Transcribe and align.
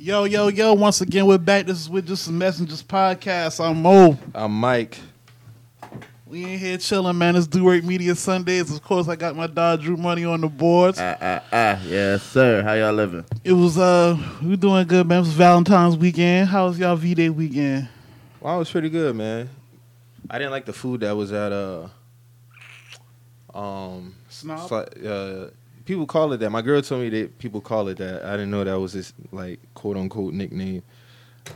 Yo, 0.00 0.22
yo, 0.26 0.46
yo, 0.46 0.74
once 0.74 1.00
again, 1.00 1.26
we're 1.26 1.36
back. 1.38 1.66
This 1.66 1.80
is 1.80 1.90
with 1.90 2.06
Just 2.06 2.28
a 2.28 2.30
Messengers 2.32 2.84
podcast. 2.84 3.58
I'm 3.58 3.82
Mo. 3.82 4.16
I'm 4.32 4.52
Mike. 4.52 4.96
We 6.24 6.44
in 6.44 6.56
here 6.60 6.78
chilling, 6.78 7.18
man. 7.18 7.34
It's 7.34 7.48
Do 7.48 7.64
Work 7.64 7.82
Media 7.82 8.14
Sundays. 8.14 8.72
Of 8.72 8.80
course, 8.80 9.08
I 9.08 9.16
got 9.16 9.34
my 9.34 9.48
dog 9.48 9.82
Drew 9.82 9.96
Money 9.96 10.24
on 10.24 10.40
the 10.40 10.46
boards. 10.46 11.00
Ah, 11.00 11.16
ah, 11.20 11.42
ah. 11.52 11.82
Yes, 11.84 12.22
sir. 12.22 12.62
How 12.62 12.74
y'all 12.74 12.92
living? 12.92 13.24
It 13.42 13.54
was, 13.54 13.76
uh, 13.76 14.16
we 14.40 14.54
doing 14.56 14.86
good, 14.86 15.04
man. 15.08 15.18
It 15.18 15.22
was 15.22 15.32
Valentine's 15.32 15.96
weekend. 15.96 16.48
How 16.48 16.68
was 16.68 16.78
y'all 16.78 16.94
V-Day 16.94 17.30
weekend? 17.30 17.88
Well, 18.40 18.54
it 18.54 18.58
was 18.60 18.70
pretty 18.70 18.90
good, 18.90 19.16
man. 19.16 19.48
I 20.30 20.38
didn't 20.38 20.52
like 20.52 20.64
the 20.66 20.72
food 20.72 21.00
that 21.00 21.16
was 21.16 21.32
at 21.32 21.50
uh 21.50 21.88
um 23.52 24.14
Snob? 24.28 24.70
sli- 24.70 25.06
uh 25.06 25.50
people 25.88 26.04
call 26.06 26.34
it 26.34 26.36
that. 26.36 26.50
My 26.50 26.60
girl 26.60 26.82
told 26.82 27.00
me 27.00 27.08
that 27.08 27.38
people 27.38 27.62
call 27.62 27.88
it 27.88 27.96
that. 27.96 28.22
I 28.22 28.32
didn't 28.32 28.50
know 28.50 28.62
that 28.62 28.78
was 28.78 28.92
this 28.92 29.14
like 29.32 29.58
quote 29.72 29.96
unquote 29.96 30.34
nickname. 30.34 30.82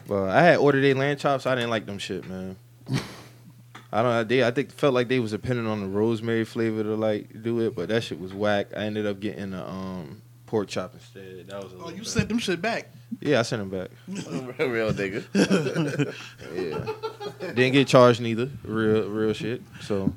But 0.08 0.30
I 0.30 0.42
had 0.42 0.56
ordered 0.56 0.84
a 0.84 0.94
lamb 0.94 1.18
chops. 1.18 1.46
I 1.46 1.54
didn't 1.54 1.68
like 1.68 1.84
them 1.84 1.98
shit, 1.98 2.26
man. 2.26 2.56
I 3.92 4.02
don't. 4.02 4.26
They. 4.26 4.42
I 4.42 4.50
think 4.50 4.72
felt 4.72 4.94
like 4.94 5.08
they 5.08 5.20
was 5.20 5.32
depending 5.32 5.66
on 5.66 5.82
the 5.82 5.86
rosemary 5.86 6.46
flavor 6.46 6.82
to 6.82 6.94
like 6.96 7.42
do 7.42 7.60
it, 7.60 7.76
but 7.76 7.90
that 7.90 8.02
shit 8.02 8.18
was 8.18 8.32
whack. 8.32 8.68
I 8.74 8.84
ended 8.84 9.04
up 9.06 9.20
getting 9.20 9.50
the 9.50 9.68
um 9.68 10.22
pork 10.46 10.68
chop 10.68 10.94
instead. 10.94 11.48
That 11.48 11.62
was. 11.62 11.74
A 11.74 11.76
Oh, 11.76 11.88
you 11.90 11.96
better. 11.96 12.04
sent 12.04 12.28
them 12.30 12.38
shit 12.38 12.62
back. 12.62 12.90
Yeah, 13.20 13.40
I 13.40 13.42
sent 13.42 13.60
them 13.60 13.68
back. 13.68 13.90
Real 14.58 14.92
nigga. 14.94 16.14
Yeah. 16.54 17.48
Didn't 17.52 17.72
get 17.74 17.86
charged 17.86 18.22
neither. 18.22 18.48
Real 18.64 19.10
real 19.10 19.34
shit. 19.34 19.60
So, 19.82 20.10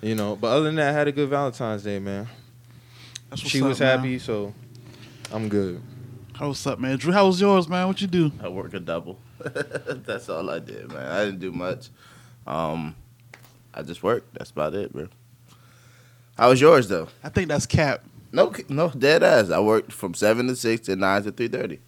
you 0.00 0.14
know, 0.14 0.36
but 0.36 0.46
other 0.46 0.66
than 0.66 0.76
that, 0.76 0.90
I 0.90 0.92
had 0.92 1.08
a 1.08 1.12
good 1.12 1.28
Valentine's 1.28 1.82
Day, 1.82 1.98
man. 1.98 2.28
That's 3.32 3.48
she 3.48 3.62
up, 3.62 3.68
was 3.68 3.80
man. 3.80 3.98
happy, 3.98 4.18
so 4.18 4.52
I'm 5.32 5.48
good. 5.48 5.80
How 6.34 6.48
was 6.48 6.66
up, 6.66 6.78
man? 6.78 6.98
Drew, 6.98 7.14
how 7.14 7.26
was 7.26 7.40
yours, 7.40 7.66
man? 7.66 7.86
What 7.86 7.98
you 8.02 8.06
do? 8.06 8.30
I 8.42 8.48
work 8.48 8.74
a 8.74 8.80
double. 8.80 9.18
That's 9.38 10.28
all 10.28 10.50
I 10.50 10.58
did, 10.58 10.92
man. 10.92 11.10
I 11.10 11.24
didn't 11.24 11.40
do 11.40 11.50
much. 11.50 11.88
Um, 12.46 12.94
I 13.72 13.80
just 13.80 14.02
worked. 14.02 14.34
That's 14.34 14.50
about 14.50 14.74
it, 14.74 14.92
bro. 14.92 15.08
How 16.36 16.50
was 16.50 16.60
yours 16.60 16.88
though? 16.88 17.08
I 17.24 17.30
think 17.30 17.48
that's 17.48 17.64
Cap. 17.64 18.04
No, 18.32 18.52
no, 18.68 18.90
dead 18.90 19.22
ass. 19.22 19.48
I 19.48 19.60
worked 19.60 19.92
from 19.92 20.12
seven 20.12 20.46
to 20.48 20.56
six 20.56 20.88
and 20.88 21.00
nine 21.00 21.22
to 21.22 21.32
three 21.32 21.48
thirty. 21.48 21.78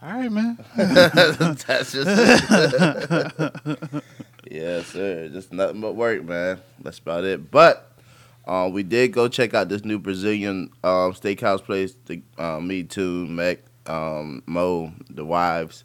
All 0.00 0.12
right, 0.12 0.30
man. 0.30 0.58
That's 0.76 1.92
just 1.92 2.08
it. 2.10 4.02
yes, 4.50 4.86
sir. 4.88 5.28
Just 5.30 5.52
nothing 5.52 5.80
but 5.80 5.94
work, 5.94 6.22
man. 6.24 6.60
That's 6.80 6.98
about 6.98 7.24
it. 7.24 7.50
But 7.50 7.93
uh, 8.46 8.68
we 8.72 8.82
did 8.82 9.12
go 9.12 9.28
check 9.28 9.54
out 9.54 9.68
this 9.68 9.84
new 9.84 9.98
Brazilian 9.98 10.70
um, 10.82 11.12
steakhouse 11.12 11.62
place. 11.62 11.94
The, 12.06 12.20
uh, 12.38 12.60
me 12.60 12.82
too, 12.84 13.26
Mac, 13.26 13.60
um, 13.86 14.42
Mo, 14.46 14.92
the 15.10 15.24
wives, 15.24 15.84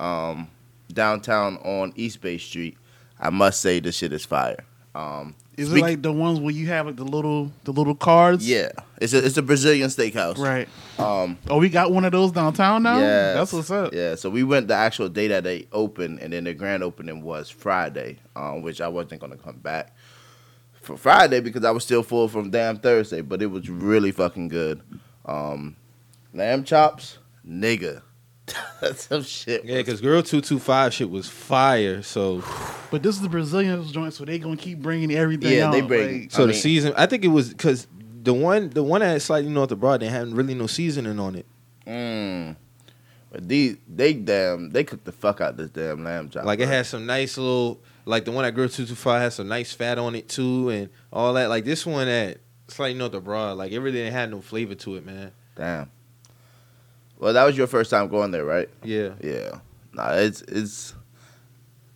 um, 0.00 0.48
downtown 0.92 1.56
on 1.58 1.92
East 1.96 2.20
Bay 2.20 2.38
Street. 2.38 2.76
I 3.20 3.30
must 3.30 3.60
say 3.60 3.80
this 3.80 3.96
shit 3.96 4.12
is 4.12 4.24
fire. 4.24 4.64
Um, 4.94 5.34
Is 5.56 5.68
speak- 5.68 5.78
it 5.78 5.82
like 5.82 6.02
the 6.02 6.12
ones 6.12 6.40
where 6.40 6.52
you 6.52 6.66
have 6.68 6.86
like 6.86 6.96
the 6.96 7.04
little 7.04 7.52
the 7.64 7.72
little 7.72 7.94
cards? 7.94 8.48
yeah, 8.48 8.70
it's 9.00 9.12
a 9.12 9.24
it's 9.24 9.36
a 9.36 9.42
Brazilian 9.42 9.88
steakhouse. 9.90 10.38
Right. 10.38 10.68
Um, 10.98 11.36
Oh, 11.48 11.58
we 11.58 11.68
got 11.68 11.92
one 11.92 12.04
of 12.04 12.12
those 12.12 12.32
downtown 12.32 12.82
now? 12.84 12.98
Yeah, 12.98 13.34
That's 13.34 13.52
what's 13.52 13.70
up. 13.70 13.92
Yeah, 13.92 14.14
so 14.14 14.30
we 14.30 14.42
went 14.44 14.66
the 14.68 14.74
actual 14.74 15.08
day 15.08 15.28
that 15.28 15.44
they 15.44 15.66
opened, 15.72 16.20
and 16.20 16.32
then 16.32 16.44
the 16.44 16.54
grand 16.54 16.82
opening 16.82 17.22
was 17.22 17.50
Friday, 17.50 18.18
um, 18.34 18.62
which 18.62 18.80
I 18.80 18.88
wasn't 18.88 19.20
gonna 19.20 19.36
come 19.36 19.58
back 19.58 19.94
for 20.88 20.96
Friday 20.96 21.38
because 21.40 21.64
I 21.64 21.70
was 21.70 21.84
still 21.84 22.02
full 22.02 22.26
from 22.28 22.50
damn 22.50 22.78
Thursday, 22.78 23.20
but 23.20 23.40
it 23.42 23.46
was 23.46 23.68
really 23.70 24.10
fucking 24.10 24.48
good. 24.48 24.80
Um, 25.24 25.76
lamb 26.34 26.64
chops, 26.64 27.18
nigga, 27.46 28.02
that's 28.80 29.02
some 29.08 29.22
shit. 29.22 29.64
Yeah, 29.64 29.76
because 29.76 30.00
Grill 30.00 30.22
Two 30.22 30.40
Two 30.40 30.58
Five 30.58 30.92
shit 30.94 31.10
was 31.10 31.28
fire. 31.28 32.02
So, 32.02 32.42
But 32.90 33.02
this 33.02 33.14
is 33.16 33.22
the 33.22 33.28
Brazilian 33.28 33.86
joint, 33.92 34.14
so 34.14 34.24
they 34.24 34.38
gonna 34.38 34.56
keep 34.56 34.78
bringing 34.80 35.12
everything 35.12 35.52
Yeah, 35.56 35.68
out. 35.68 35.72
they 35.72 35.82
bring- 35.82 36.22
like- 36.22 36.32
so 36.32 36.42
I 36.44 36.46
the 36.46 36.52
mean- 36.52 36.60
season, 36.60 36.92
I 36.96 37.06
think 37.06 37.24
it 37.24 37.28
was 37.28 37.50
because 37.50 37.86
the 38.22 38.32
one, 38.34 38.70
the 38.70 38.82
one 38.82 39.02
that 39.02 39.20
slightly 39.22 39.50
north 39.50 39.70
of 39.70 39.80
Broad, 39.80 40.00
they 40.00 40.08
had 40.08 40.28
really 40.36 40.54
no 40.54 40.66
seasoning 40.66 41.18
on 41.20 41.34
it. 41.36 41.46
Mm. 41.86 42.56
But 43.30 43.46
these, 43.46 43.76
they 43.86 44.14
damn, 44.14 44.70
they 44.70 44.84
cooked 44.84 45.04
the 45.04 45.12
fuck 45.12 45.42
out 45.42 45.58
this 45.58 45.68
damn 45.70 46.02
lamb 46.02 46.30
chop. 46.30 46.44
Like 46.46 46.60
it 46.60 46.64
bro. 46.66 46.72
had 46.74 46.86
some 46.86 47.04
nice 47.04 47.36
little, 47.36 47.78
like 48.08 48.24
the 48.24 48.32
one 48.32 48.44
at 48.44 48.54
Grill 48.54 48.68
Two 48.68 48.86
Two 48.86 48.94
Five 48.94 49.20
had 49.22 49.32
some 49.32 49.48
nice 49.48 49.72
fat 49.72 49.98
on 49.98 50.14
it 50.14 50.28
too, 50.28 50.70
and 50.70 50.88
all 51.12 51.32
that. 51.34 51.48
Like 51.48 51.64
this 51.64 51.84
one 51.86 52.08
at 52.08 52.38
slightly 52.68 52.98
north 52.98 53.14
of 53.14 53.24
Broad, 53.24 53.56
like 53.58 53.70
it 53.70 53.78
really 53.80 53.98
didn't 53.98 54.14
have 54.14 54.30
no 54.30 54.40
flavor 54.40 54.74
to 54.74 54.96
it, 54.96 55.04
man. 55.06 55.32
damn. 55.54 55.90
Well, 57.18 57.32
that 57.32 57.44
was 57.44 57.56
your 57.56 57.66
first 57.66 57.90
time 57.90 58.08
going 58.08 58.30
there, 58.30 58.44
right? 58.44 58.68
Yeah, 58.84 59.10
Yeah. 59.22 59.58
Nah, 59.92 60.12
it's 60.12 60.42
it's. 60.42 60.94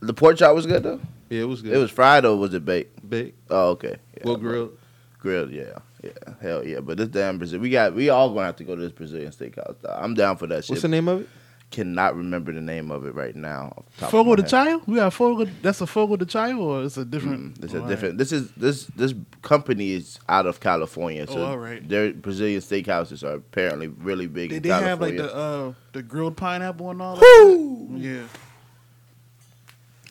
The 0.00 0.12
pork 0.12 0.36
chop 0.36 0.54
was 0.54 0.66
good 0.66 0.82
though. 0.82 1.00
yeah, 1.30 1.42
it 1.42 1.44
was 1.44 1.62
good. 1.62 1.72
It 1.72 1.78
was 1.78 1.90
fried 1.92 2.24
or 2.24 2.36
was 2.36 2.52
it 2.54 2.64
baked? 2.64 3.08
Baked. 3.08 3.38
Oh, 3.50 3.70
okay. 3.70 3.96
Yeah, 4.16 4.22
Well 4.24 4.36
grilled. 4.36 4.76
Grilled, 5.20 5.52
yeah, 5.52 5.78
yeah, 6.02 6.10
hell 6.40 6.66
yeah. 6.66 6.80
But 6.80 6.96
this 6.96 7.08
damn 7.08 7.38
Brazil, 7.38 7.60
we 7.60 7.70
got, 7.70 7.94
we 7.94 8.08
all 8.10 8.30
gonna 8.30 8.46
have 8.46 8.56
to 8.56 8.64
go 8.64 8.74
to 8.74 8.80
this 8.82 8.90
Brazilian 8.90 9.30
steakhouse. 9.30 9.80
Dog. 9.80 9.96
I'm 9.96 10.14
down 10.14 10.36
for 10.36 10.48
that 10.48 10.64
shit. 10.64 10.70
What's 10.70 10.82
the 10.82 10.88
name 10.88 11.06
of 11.06 11.20
it? 11.20 11.28
Cannot 11.72 12.16
remember 12.16 12.52
the 12.52 12.60
name 12.60 12.90
of 12.90 13.06
it 13.06 13.14
right 13.14 13.34
now. 13.34 13.72
off 13.76 13.84
the 13.96 14.00
top 14.02 14.08
of 14.08 14.10
Fogo 14.10 14.36
de 14.36 14.42
head. 14.42 14.50
Chayo? 14.50 14.86
We 14.86 14.96
got 14.96 15.12
Fogo. 15.12 15.50
That's 15.62 15.80
a 15.80 15.86
Fogo 15.86 16.16
de 16.16 16.26
Chão, 16.26 16.58
or 16.58 16.84
it's 16.84 16.96
a 16.98 17.04
different. 17.04 17.58
Mm, 17.58 17.64
It's 17.64 17.74
a 17.74 17.80
All 17.80 17.88
different. 17.88 18.18
This 18.18 18.30
is 18.30 18.50
this 18.52 18.84
this 18.94 19.14
company 19.40 19.92
is 19.92 20.18
out 20.28 20.46
of 20.46 20.60
California, 20.60 21.26
so 21.26 21.38
Oh, 21.38 21.44
all 21.46 21.58
right. 21.58 21.86
their 21.88 22.12
Brazilian 22.12 22.60
steakhouses 22.60 23.24
are 23.24 23.34
apparently 23.36 23.88
really 23.88 24.26
big 24.26 24.50
They, 24.50 24.56
in 24.56 24.62
they 24.62 24.68
have 24.68 25.00
like 25.00 25.16
the 25.16 25.34
uh 25.34 25.72
the 25.92 26.02
grilled 26.02 26.36
pineapple 26.36 26.90
and 26.90 27.00
all 27.02 27.16
that. 27.16 27.88
Yeah, 27.96 28.22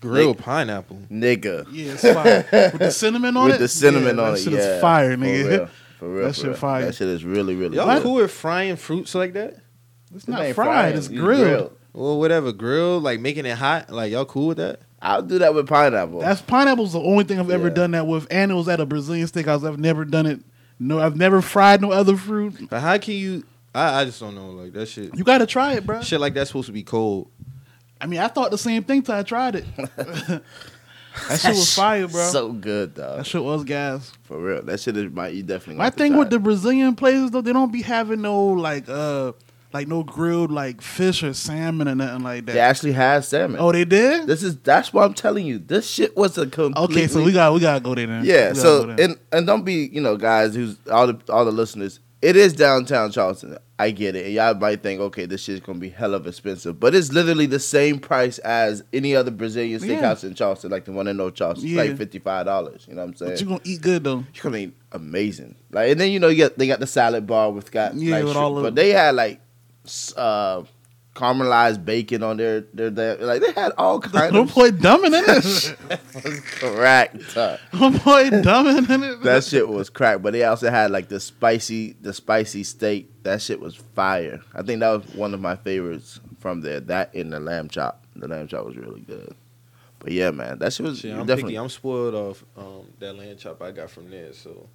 Grilled 0.02 0.40
pineapple. 0.40 0.98
Nigga, 1.12 1.68
yeah, 1.72 1.94
it's 1.94 2.02
fire 2.02 2.44
with 2.52 2.80
the 2.80 2.92
cinnamon 3.04 3.38
on 3.38 3.46
with 3.46 3.56
it. 3.56 3.62
With 3.62 3.62
the 3.62 3.68
cinnamon 3.68 4.18
yeah, 4.18 4.24
on 4.24 4.32
that 4.34 4.40
it, 4.40 4.44
shit 4.44 4.54
yeah, 4.54 4.60
is 4.78 4.82
fire, 4.82 5.12
For 5.16 5.24
nigga. 5.24 5.48
real, 5.50 5.70
for 6.00 6.10
real, 6.16 6.26
That 6.26 6.34
for 6.34 6.40
shit 6.40 6.46
real. 6.48 6.56
fire. 6.56 6.86
That 6.86 6.96
shit 6.96 7.08
is 7.08 7.24
really, 7.24 7.54
really. 7.56 7.76
Y'all 7.78 7.86
good. 7.94 8.02
cool 8.02 8.16
with 8.16 8.32
frying 8.32 8.78
fruits 8.78 9.14
like 9.14 9.34
that? 9.34 9.58
It's 10.16 10.28
not 10.28 10.42
ain't 10.42 10.56
fried. 10.56 10.96
It's 10.96 11.08
it's 11.08 11.16
grilled. 11.18 11.76
Well, 11.94 12.20
whatever. 12.20 12.52
Grilled, 12.52 13.04
like 13.04 13.20
making 13.20 13.46
it 13.46 13.58
hot. 13.58 13.90
Like 13.92 14.12
y'all 14.12 14.26
cool 14.26 14.48
with 14.48 14.58
that? 14.58 14.82
I'll 15.02 15.22
do 15.24 15.40
that 15.40 15.54
with 15.56 15.68
pineapple. 15.68 16.20
That's 16.20 16.42
pineapple's 16.42 16.94
the 16.94 17.00
only 17.00 17.24
thing 17.24 17.40
I've 17.40 17.50
ever 17.50 17.70
Yeah. 17.70 17.74
done 17.74 17.92
that 17.92 18.06
with, 18.08 18.28
and 18.30 18.52
it 18.52 18.56
was 18.56 18.70
at 18.70 18.80
a 18.80 18.86
Brazilian 18.86 19.28
steakhouse. 19.28 19.68
I've 19.68 19.80
never 19.80 20.06
done 20.06 20.26
it. 20.28 20.42
No, 20.80 21.00
I've 21.00 21.16
never 21.16 21.42
fried 21.42 21.82
no 21.82 21.92
other 21.92 22.16
fruit. 22.16 22.70
But 22.70 22.82
how 22.82 22.98
can 22.98 23.16
you? 23.16 23.44
I, 23.74 24.02
I 24.02 24.06
just 24.06 24.20
don't 24.20 24.36
know. 24.36 24.50
Like 24.52 24.74
that 24.74 24.88
shit. 24.88 25.16
You 25.18 25.24
got 25.24 25.40
to 25.40 25.46
try 25.46 25.74
it, 25.74 25.86
bro. 25.86 26.02
Shit 26.02 26.20
like 26.20 26.34
that's 26.34 26.50
supposed 26.50 26.68
to 26.68 26.72
be 26.74 26.84
cold. 26.84 27.30
I 28.00 28.06
mean, 28.08 28.20
I 28.20 28.28
thought 28.28 28.52
the 28.52 28.58
same 28.58 28.84
thing 28.84 29.02
till 29.04 29.16
I 29.16 29.24
tried 29.24 29.56
it. 29.56 29.66
that 29.76 31.40
shit 31.40 31.52
was 31.52 31.74
fire, 31.76 32.08
bro. 32.08 32.24
So 32.30 32.52
good, 32.52 32.96
dog. 32.96 33.18
that 33.18 33.28
shit 33.28 33.44
was 33.44 33.64
gas. 33.64 34.12
For 34.24 34.40
real, 34.40 34.62
that 34.64 34.80
shit 34.80 34.98
is 34.98 35.12
my. 35.12 35.28
You 35.30 35.44
definitely. 35.44 35.76
My 35.76 35.90
thing 35.90 36.12
try 36.12 36.20
with 36.20 36.30
the. 36.30 36.40
Brazilian 36.40 36.96
places 36.96 37.32
though, 37.32 37.42
they 37.42 37.54
don't 37.54 37.72
be 37.72 37.82
having 37.82 38.22
no 38.22 38.44
like 38.48 38.88
uh 38.90 39.34
like 39.74 39.88
no 39.88 40.04
grilled 40.04 40.52
like 40.52 40.82
fish 40.82 41.24
or 41.24 41.34
salmon 41.34 41.88
or 41.88 41.96
nothing 41.96 42.24
like 42.24 42.46
that. 42.46 42.54
they 42.54 42.60
actually 42.60 42.92
had 42.94 43.24
salmon. 43.26 43.58
oh, 43.60 43.72
they 43.72 43.86
did. 43.86 44.28
this 44.28 44.44
is 44.44 44.58
that's 44.60 44.92
what 44.94 45.04
I'm 45.06 45.14
telling 45.14 45.46
you. 45.46 45.60
This 45.60 45.90
shit 45.90 46.16
was 46.18 46.38
a 46.38 46.46
complete. 46.48 46.84
Okay, 46.84 47.08
so 47.08 47.24
we 47.24 47.32
got 47.32 47.54
we 47.54 47.60
gotta 47.60 47.80
go 47.80 47.96
there 47.96 48.08
then. 48.08 48.26
yeah. 48.26 48.54
So 48.54 48.86
there. 48.88 49.00
and 49.00 49.18
and 49.32 49.48
don't 49.48 49.64
be 49.64 49.90
you 49.92 50.02
know 50.02 50.18
guys 50.18 50.56
who's 50.56 50.78
all 50.92 51.08
the 51.08 51.20
all 51.30 51.46
the 51.46 51.52
listeners. 51.52 52.00
It 52.22 52.36
is 52.36 52.54
downtown 52.54 53.12
Charleston. 53.12 53.58
I 53.80 53.90
get 53.90 54.16
it. 54.16 54.26
And 54.28 54.36
y'all 54.36 54.54
might 54.54 54.84
think, 54.84 55.02
okay, 55.02 55.26
this 55.26 55.42
shit's 55.42 55.60
gonna 55.66 55.80
be 55.80 55.90
hell 55.90 56.14
of 56.14 56.28
expensive, 56.28 56.80
but 56.80 56.94
it's 56.94 57.12
literally 57.12 57.48
the 57.48 57.58
same 57.60 57.98
price 57.98 58.38
as 58.40 58.84
any 58.94 59.16
other 59.16 59.32
Brazilian 59.32 59.82
Yeah. 59.84 59.88
steakhouse 60.00 60.24
in 60.24 60.36
Charleston, 60.36 60.70
like 60.70 60.86
the 60.86 60.92
one 60.92 61.08
in 61.08 61.18
North 61.18 61.34
Charleston. 61.34 61.66
It's 61.68 61.74
Yeah. 61.76 61.82
like 61.82 61.98
fifty 61.98 62.20
five 62.20 62.46
dollars. 62.46 62.86
You 62.88 62.94
know 62.94 63.02
what 63.02 63.08
I'm 63.08 63.16
saying? 63.16 63.32
but 63.32 63.42
you 63.42 63.48
gonna 63.48 63.62
eat 63.64 63.82
good 63.82 64.04
though. 64.04 64.24
You're 64.36 64.44
gonna 64.44 64.58
eat 64.58 64.74
amazing. 64.92 65.56
Like, 65.72 65.90
and 65.92 66.00
then 66.00 66.12
you 66.12 66.20
know 66.20 66.28
you 66.28 66.36
get 66.36 66.60
they 66.60 66.68
got 66.68 66.80
the 66.80 66.86
salad 66.86 67.26
bar 67.26 67.50
with 67.52 67.72
got 67.72 67.96
Yeah, 67.96 68.18
like, 68.18 68.24
with 68.26 68.34
shrimp, 68.34 68.58
of- 68.58 68.64
but 68.64 68.76
they 68.76 68.90
had 68.92 69.16
like 69.16 69.40
uh 70.18 70.64
caramelized 71.16 71.84
bacon 71.84 72.24
on 72.24 72.38
their 72.38 72.62
their, 72.74 72.90
their 72.90 73.18
like 73.18 73.42
they 73.42 73.52
had 73.52 73.74
all 73.78 74.00
kinds 74.00 74.34
No 74.34 74.42
of 74.44 74.54
boy 74.56 74.72
dumbing 74.72 75.08
in 75.08 75.24
it. 75.28 76.44
correct. 76.46 77.16
No 77.36 77.90
boy 77.92 78.30
dumbing 78.30 78.90
in 78.90 79.04
it. 79.04 79.22
that 79.24 79.44
shit 79.44 79.68
was 79.68 79.90
crack. 79.90 80.22
But 80.22 80.34
they 80.34 80.44
also 80.44 80.70
had 80.70 80.92
like 80.92 81.10
the 81.10 81.20
spicy 81.20 81.96
the 82.02 82.14
spicy 82.14 82.64
steak. 82.64 83.10
That 83.24 83.42
shit 83.42 83.60
was 83.60 83.76
fire. 83.76 84.42
I 84.56 84.62
think 84.62 84.80
that 84.80 84.90
was 84.90 85.16
one 85.16 85.34
of 85.34 85.42
my 85.42 85.56
favorites 85.58 86.20
from 86.40 86.62
there. 86.62 86.80
That 86.80 87.14
and 87.14 87.32
the 87.34 87.40
lamb 87.40 87.68
chop. 87.70 88.06
The 88.16 88.28
lamb 88.28 88.48
chop 88.48 88.66
was 88.66 88.78
really 88.78 89.02
good. 89.02 89.36
But 90.00 90.14
yeah, 90.14 90.32
man, 90.32 90.58
that 90.60 90.74
shit 90.74 90.86
was 90.86 91.00
Shit, 91.00 91.12
I'm 91.12 91.28
definitely. 91.28 91.52
picky. 91.54 91.60
I'm 91.60 91.70
spoiled 91.70 92.16
off 92.16 92.44
um, 92.58 92.88
that 93.00 93.14
lamb 93.14 93.38
chop 93.38 93.62
I 93.62 93.72
got 93.72 93.90
from 93.92 94.10
there. 94.10 94.34
So 94.34 94.68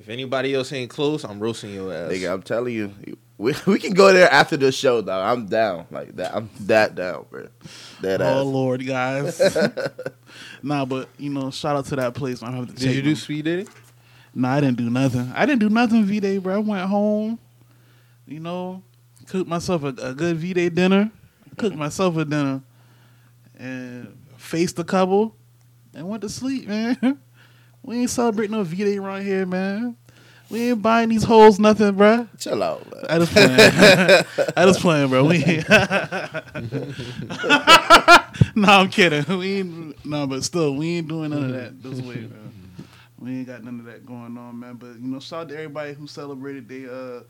if 0.00 0.08
anybody 0.08 0.54
else 0.54 0.72
ain't 0.72 0.90
close, 0.90 1.24
I'm 1.24 1.38
roasting 1.38 1.74
your 1.74 1.92
ass. 1.92 2.10
Nigga, 2.10 2.32
I'm 2.32 2.42
telling 2.42 2.74
you, 2.74 2.94
we, 3.36 3.54
we 3.66 3.78
can 3.78 3.92
go 3.92 4.10
there 4.12 4.32
after 4.32 4.56
the 4.56 4.72
show, 4.72 5.02
though. 5.02 5.20
I'm 5.20 5.44
down 5.46 5.86
like 5.90 6.16
that. 6.16 6.34
I'm 6.34 6.48
that 6.60 6.94
down, 6.94 7.26
bro. 7.30 7.48
That 8.00 8.22
Oh 8.22 8.40
ass. 8.40 8.46
Lord, 8.46 8.86
guys. 8.86 9.56
nah, 10.62 10.86
but 10.86 11.08
you 11.18 11.28
know, 11.28 11.50
shout 11.50 11.76
out 11.76 11.84
to 11.86 11.96
that 11.96 12.14
place. 12.14 12.42
I'm 12.42 12.54
have 12.54 12.68
to 12.68 12.72
Did 12.72 12.82
take 12.82 12.96
you 12.96 13.02
do 13.02 13.08
them. 13.10 13.16
speed 13.16 13.44
dating? 13.44 13.68
Nah, 14.34 14.54
I 14.54 14.60
didn't 14.60 14.78
do 14.78 14.88
nothing. 14.88 15.30
I 15.34 15.44
didn't 15.44 15.60
do 15.60 15.68
nothing 15.68 16.04
V 16.04 16.18
Day, 16.20 16.38
bro. 16.38 16.54
I 16.54 16.58
went 16.58 16.88
home, 16.88 17.38
you 18.26 18.40
know, 18.40 18.82
cooked 19.26 19.48
myself 19.48 19.82
a, 19.82 19.88
a 19.88 20.14
good 20.14 20.36
V 20.38 20.54
Day 20.54 20.70
dinner, 20.70 21.10
cooked 21.58 21.76
myself 21.76 22.16
a 22.16 22.24
dinner, 22.24 22.62
and 23.58 24.16
faced 24.38 24.78
a 24.78 24.84
couple, 24.84 25.36
and 25.94 26.08
went 26.08 26.22
to 26.22 26.28
sleep, 26.30 26.66
man. 26.68 27.18
We 27.82 28.00
ain't 28.00 28.10
celebrating 28.10 28.56
no 28.56 28.62
V 28.62 28.76
Day 28.76 28.98
around 28.98 29.24
here, 29.24 29.46
man. 29.46 29.96
We 30.50 30.70
ain't 30.70 30.82
buying 30.82 31.08
these 31.08 31.22
hoes 31.22 31.60
nothing, 31.60 31.94
bruh. 31.94 32.28
Chill 32.38 32.62
out, 32.62 32.84
man. 32.92 33.04
I 33.08 33.18
just 33.18 33.32
playing. 33.32 33.50
I 34.56 34.66
just 34.66 34.80
playing, 34.80 35.08
bro. 35.08 35.24
We 35.24 35.44
ain't. 35.44 35.68
no, 38.56 38.68
I'm 38.68 38.88
kidding. 38.90 39.38
We 39.38 39.58
ain't. 39.58 40.04
No, 40.04 40.26
but 40.26 40.42
still, 40.42 40.74
we 40.74 40.98
ain't 40.98 41.08
doing 41.08 41.30
none 41.30 41.44
of 41.44 41.52
that 41.52 41.82
this 41.82 42.00
way, 42.00 42.16
man. 42.16 42.52
We 43.18 43.30
ain't 43.30 43.46
got 43.46 43.62
none 43.62 43.78
of 43.78 43.86
that 43.86 44.04
going 44.04 44.36
on, 44.36 44.58
man. 44.58 44.74
But 44.74 44.94
you 44.94 45.06
know, 45.06 45.20
shout 45.20 45.42
out 45.42 45.48
to 45.50 45.54
everybody 45.54 45.94
who 45.94 46.08
celebrated 46.08 46.68
they, 46.68 46.86
uh, 46.86 47.20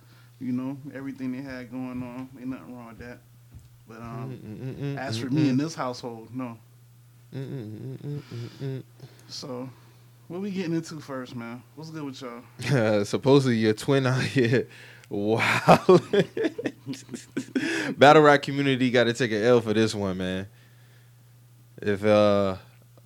you 0.40 0.52
know, 0.52 0.78
everything 0.94 1.32
they 1.32 1.42
had 1.42 1.70
going 1.70 2.02
on. 2.02 2.28
Ain't 2.38 2.48
nothing 2.48 2.74
wrong 2.74 2.88
with 2.88 2.98
that. 3.00 3.18
But 3.86 3.98
um, 3.98 4.38
mm, 4.42 4.56
mm, 4.56 4.94
mm, 4.94 4.98
as 4.98 5.18
for 5.18 5.28
me 5.28 5.48
in 5.48 5.56
this 5.56 5.74
household, 5.74 6.34
no. 6.34 6.56
So, 9.28 9.68
what 10.30 10.40
we 10.42 10.52
getting 10.52 10.74
into 10.74 11.00
first, 11.00 11.34
man? 11.34 11.60
What's 11.74 11.90
good 11.90 12.04
with 12.04 12.22
y'all? 12.22 13.04
supposedly 13.04 13.56
your 13.56 13.72
twin 13.72 14.06
out 14.06 14.22
here. 14.22 14.68
Wow. 15.08 15.80
Battle 17.98 18.22
rap 18.22 18.42
community 18.42 18.92
got 18.92 19.04
to 19.04 19.12
take 19.12 19.32
an 19.32 19.42
L 19.42 19.60
for 19.60 19.72
this 19.72 19.92
one, 19.92 20.18
man. 20.18 20.46
If 21.82 22.04
uh, 22.04 22.54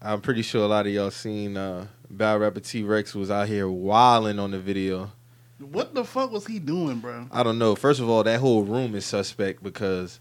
I'm 0.03 0.21
pretty 0.21 0.43
sure 0.43 0.65
a 0.65 0.67
lot 0.67 0.87
of 0.87 0.93
y'all 0.93 1.11
seen 1.11 1.57
uh, 1.57 1.87
Battle 2.11 2.43
rapper 2.43 2.61
T 2.61 2.83
Rex 2.83 3.15
was 3.15 3.31
out 3.31 3.49
here 3.49 3.71
wilding 3.71 4.39
on 4.39 4.51
the 4.51 4.61
video. 4.61 5.11
What 5.59 5.95
the 5.95 6.05
fuck 6.05 6.31
was 6.31 6.47
he 6.47 6.59
doing, 6.59 6.99
bro? 6.99 7.29
I 7.33 7.43
don't 7.43 7.59
know. 7.59 7.75
First 7.75 8.01
of 8.01 8.11
all, 8.11 8.23
that 8.25 8.41
whole 8.41 8.65
room 8.65 8.95
is 8.95 9.07
suspect 9.07 9.63
because 9.63 10.21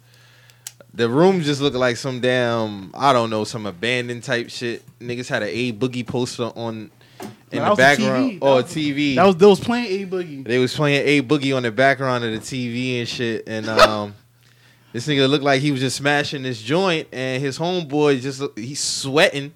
the 0.93 1.09
room 1.09 1.41
just 1.41 1.61
looked 1.61 1.75
like 1.75 1.97
some 1.97 2.19
damn 2.19 2.91
I 2.93 3.13
don't 3.13 3.29
know 3.29 3.43
some 3.43 3.65
abandoned 3.65 4.23
type 4.23 4.49
shit. 4.49 4.83
Niggas 4.99 5.27
had 5.27 5.43
an 5.43 5.49
A 5.51 5.73
Boogie 5.73 6.05
poster 6.05 6.51
on 6.55 6.91
in 7.51 7.59
That 7.59 7.69
the 7.69 7.75
background 7.75 8.39
or 8.41 8.59
a 8.59 8.63
TV. 8.63 9.15
That 9.15 9.25
was 9.25 9.35
they 9.37 9.45
was 9.45 9.59
playing 9.59 9.85
A 9.87 10.05
Boogie. 10.07 10.45
They 10.45 10.59
was 10.59 10.75
playing 10.75 11.07
A 11.07 11.21
Boogie 11.21 11.55
on 11.55 11.63
the 11.63 11.71
background 11.71 12.23
of 12.23 12.31
the 12.31 12.39
TV 12.39 12.99
and 12.99 13.07
shit, 13.07 13.43
and 13.47 13.69
um, 13.69 14.15
this 14.93 15.07
nigga 15.07 15.29
looked 15.29 15.43
like 15.43 15.61
he 15.61 15.71
was 15.71 15.79
just 15.79 15.97
smashing 15.97 16.43
this 16.43 16.61
joint, 16.61 17.07
and 17.11 17.41
his 17.41 17.57
homeboy 17.57 18.21
just 18.21 18.41
he's 18.57 18.79
sweating, 18.79 19.53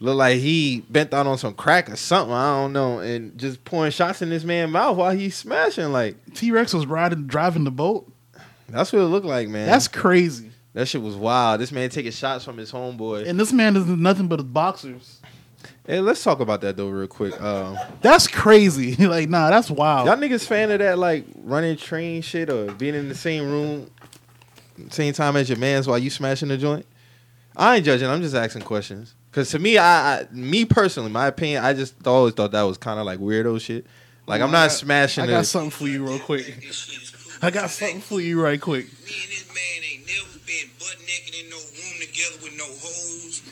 looked 0.00 0.18
like 0.18 0.38
he 0.38 0.84
bent 0.88 1.12
out 1.12 1.26
on 1.26 1.38
some 1.38 1.54
crack 1.54 1.90
or 1.90 1.96
something. 1.96 2.34
I 2.34 2.62
don't 2.62 2.72
know, 2.72 3.00
and 3.00 3.36
just 3.38 3.64
pouring 3.64 3.92
shots 3.92 4.22
in 4.22 4.30
this 4.30 4.44
man's 4.44 4.72
mouth 4.72 4.96
while 4.96 5.14
he's 5.14 5.36
smashing. 5.36 5.92
Like 5.92 6.16
T 6.34 6.50
Rex 6.50 6.72
was 6.72 6.86
riding, 6.86 7.26
driving 7.26 7.64
the 7.64 7.70
boat. 7.70 8.10
that's 8.68 8.92
what 8.92 9.00
it 9.00 9.06
looked 9.06 9.26
like, 9.26 9.48
man. 9.48 9.66
That's 9.66 9.88
crazy. 9.88 10.50
That 10.74 10.86
shit 10.86 11.00
was 11.02 11.16
wild. 11.16 11.60
This 11.60 11.72
man 11.72 11.88
taking 11.88 12.12
shots 12.12 12.44
from 12.44 12.58
his 12.58 12.70
homeboy. 12.70 13.26
And 13.26 13.40
this 13.40 13.52
man 13.52 13.76
is 13.76 13.86
nothing 13.86 14.28
but 14.28 14.42
boxers. 14.52 15.20
Hey, 15.86 16.00
let's 16.00 16.22
talk 16.22 16.40
about 16.40 16.60
that 16.62 16.76
though, 16.76 16.88
real 16.88 17.06
quick. 17.06 17.40
Um, 17.40 17.78
That's 18.02 18.26
crazy. 18.26 18.94
like, 19.06 19.28
nah, 19.28 19.50
that's 19.50 19.70
wild. 19.70 20.06
Y'all 20.06 20.16
niggas 20.16 20.46
fan 20.46 20.70
of 20.70 20.78
that 20.80 20.98
like 20.98 21.24
running 21.42 21.76
train 21.76 22.22
shit 22.22 22.50
or 22.50 22.72
being 22.72 22.94
in 22.94 23.08
the 23.08 23.14
same 23.14 23.50
room, 23.50 23.90
same 24.90 25.12
time 25.14 25.36
as 25.36 25.48
your 25.48 25.58
man's 25.58 25.86
while 25.86 25.98
you 25.98 26.10
smashing 26.10 26.48
the 26.48 26.56
joint? 26.58 26.86
I 27.56 27.76
ain't 27.76 27.84
judging. 27.84 28.08
I'm 28.08 28.20
just 28.22 28.34
asking 28.34 28.62
questions. 28.62 29.14
Cause 29.32 29.50
to 29.50 29.58
me, 29.58 29.78
I, 29.78 30.20
I 30.20 30.26
me 30.32 30.64
personally, 30.64 31.10
my 31.10 31.26
opinion, 31.26 31.64
I 31.64 31.72
just 31.72 32.06
always 32.06 32.34
thought 32.34 32.52
that 32.52 32.62
was 32.62 32.78
kind 32.78 32.98
of 33.00 33.06
like 33.06 33.18
weirdo 33.18 33.60
shit. 33.60 33.86
Like 34.26 34.40
I'm 34.40 34.48
I 34.50 34.52
not 34.52 34.68
got- 34.68 34.72
smashing 34.72 35.24
I 35.24 35.26
got 35.28 35.40
it. 35.40 35.44
something 35.46 35.70
for 35.70 35.86
you 35.86 36.06
real 36.06 36.18
quick. 36.18 36.46
I 37.42 37.50
got 37.50 37.68
something 37.70 38.00
for 38.00 38.20
you 38.20 38.40
right 38.40 38.60
quick. 38.60 38.86
Me 38.86 38.90
and 39.22 39.32
this 39.32 39.48
man 39.48 39.83
butt 40.78 40.96
naked 41.06 41.34
in 41.34 41.46
no 41.50 41.58
room 41.58 41.96
together 41.98 42.38
with 42.42 42.54
no 42.54 42.68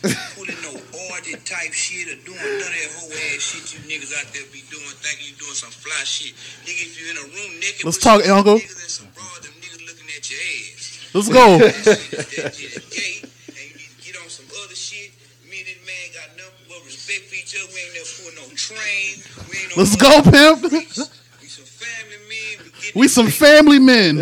pulling 0.35 0.59
no 0.63 0.75
orgy 1.11 1.35
type 1.47 1.73
shit 1.73 2.09
or 2.11 2.19
doing 2.27 2.39
none 2.39 2.67
of 2.67 2.75
that 2.75 2.91
whole 2.99 3.13
ass 3.13 3.43
shit 3.43 3.65
you 3.75 3.79
niggas 3.87 4.11
out 4.19 4.27
there 4.35 4.43
be 4.51 4.63
doing, 4.71 4.83
thinking 5.03 5.31
you 5.31 5.37
doing 5.39 5.55
some 5.55 5.71
fly 5.71 5.95
shit. 6.05 6.35
Nigga, 6.67 6.83
if 6.83 6.95
you 6.99 7.11
in 7.11 7.19
a 7.19 7.27
room 7.31 7.53
naked 7.61 7.85
Let's 7.85 7.99
talk, 7.99 8.23
Uncle. 8.27 8.59
niggas 8.59 8.83
and 8.83 8.91
some 8.91 9.11
broad, 9.15 9.43
them 9.43 9.55
niggas 9.63 9.83
looking 9.87 10.09
at 10.11 10.23
your 10.27 10.41
ass. 10.43 11.11
Let's 11.15 11.29
go. 11.31 11.59
That 11.59 11.75
shit, 11.75 12.35
that 12.43 12.55
shit 12.55 12.71
is 12.75 12.87
gay, 12.91 13.15
and 13.23 13.63
you 13.63 13.75
need 13.79 13.93
to 13.95 14.01
get 14.03 14.15
on 14.19 14.29
some 14.31 14.47
other 14.65 14.75
shit. 14.75 15.15
Me 15.47 15.63
and 15.63 15.69
this 15.71 15.81
man 15.87 16.05
got 16.17 16.29
nothing 16.35 16.67
but 16.67 16.81
respect 16.89 17.29
for 17.31 17.37
each 17.39 17.55
other. 17.55 17.69
We 17.71 17.79
ain't 17.85 17.95
never 17.95 18.13
pulled 18.19 18.37
no 18.43 18.47
train. 18.57 19.11
We 19.47 19.55
ain't 19.63 19.71
no 19.71 19.83
Let's 19.83 19.95
go, 19.95 20.11
pimp. 20.25 20.67
We, 22.95 23.01
get 23.01 23.01
We 23.01 23.03
this 23.07 23.15
some 23.15 23.29
family 23.29 23.79
men. 23.79 24.17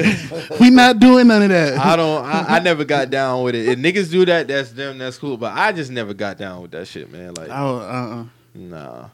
We 0.61 0.71
not 0.71 0.99
doing 0.99 1.29
none 1.29 1.43
of 1.43 1.49
that. 1.51 1.79
I 1.79 1.97
don't. 1.97 2.25
I, 2.25 2.57
I 2.57 2.59
never 2.61 2.85
got 2.85 3.11
down 3.11 3.43
with 3.45 3.55
it. 3.55 3.69
If 3.69 3.79
niggas 3.79 4.11
do 4.11 4.25
that, 4.27 4.49
that's 4.49 4.71
them. 4.73 4.99
That's 4.99 5.19
cool. 5.19 5.37
But 5.37 5.53
I 5.57 5.73
just 5.73 5.91
never 5.91 6.15
got 6.15 6.39
down 6.39 6.63
with 6.63 6.71
that 6.73 6.87
shit, 6.87 7.11
man. 7.11 7.35
Like, 7.35 7.49
Oh, 7.51 7.77
uh-uh. 7.79 8.25
nah. 8.55 9.09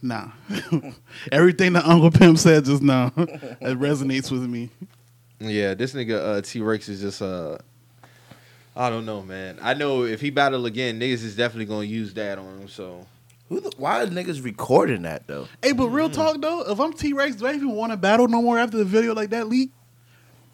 Nah. 0.00 0.28
Everything 1.32 1.72
that 1.72 1.84
Uncle 1.84 2.10
Pimp 2.10 2.38
said 2.38 2.64
just 2.64 2.82
now, 2.82 3.12
it 3.16 3.78
resonates 3.78 4.30
with 4.30 4.42
me. 4.42 4.70
Yeah, 5.40 5.74
this 5.74 5.92
nigga 5.94 6.14
uh, 6.38 6.40
T 6.42 6.60
Rex 6.60 6.88
is 6.88 7.00
just 7.00 7.20
uh 7.22 7.58
I 8.76 8.90
don't 8.90 9.06
know, 9.06 9.22
man. 9.22 9.58
I 9.60 9.74
know 9.74 10.04
if 10.04 10.20
he 10.20 10.30
battle 10.30 10.66
again, 10.66 11.00
niggas 11.00 11.24
is 11.24 11.34
definitely 11.36 11.64
gonna 11.64 11.86
use 11.86 12.14
that 12.14 12.38
on 12.38 12.60
him. 12.60 12.68
So 12.68 13.06
the, 13.50 13.72
why 13.76 14.02
are 14.02 14.06
niggas 14.06 14.44
recording 14.44 15.02
that 15.02 15.26
though? 15.26 15.48
Hey, 15.62 15.72
but 15.72 15.88
real 15.88 16.10
talk 16.10 16.40
though, 16.40 16.70
if 16.70 16.78
I'm 16.80 16.92
T 16.92 17.12
Rex, 17.12 17.36
do 17.36 17.46
I 17.46 17.54
even 17.54 17.70
want 17.72 17.92
to 17.92 17.96
battle 17.96 18.28
no 18.28 18.42
more 18.42 18.58
after 18.58 18.76
the 18.76 18.84
video 18.84 19.14
like 19.14 19.30
that 19.30 19.48
leak? 19.48 19.70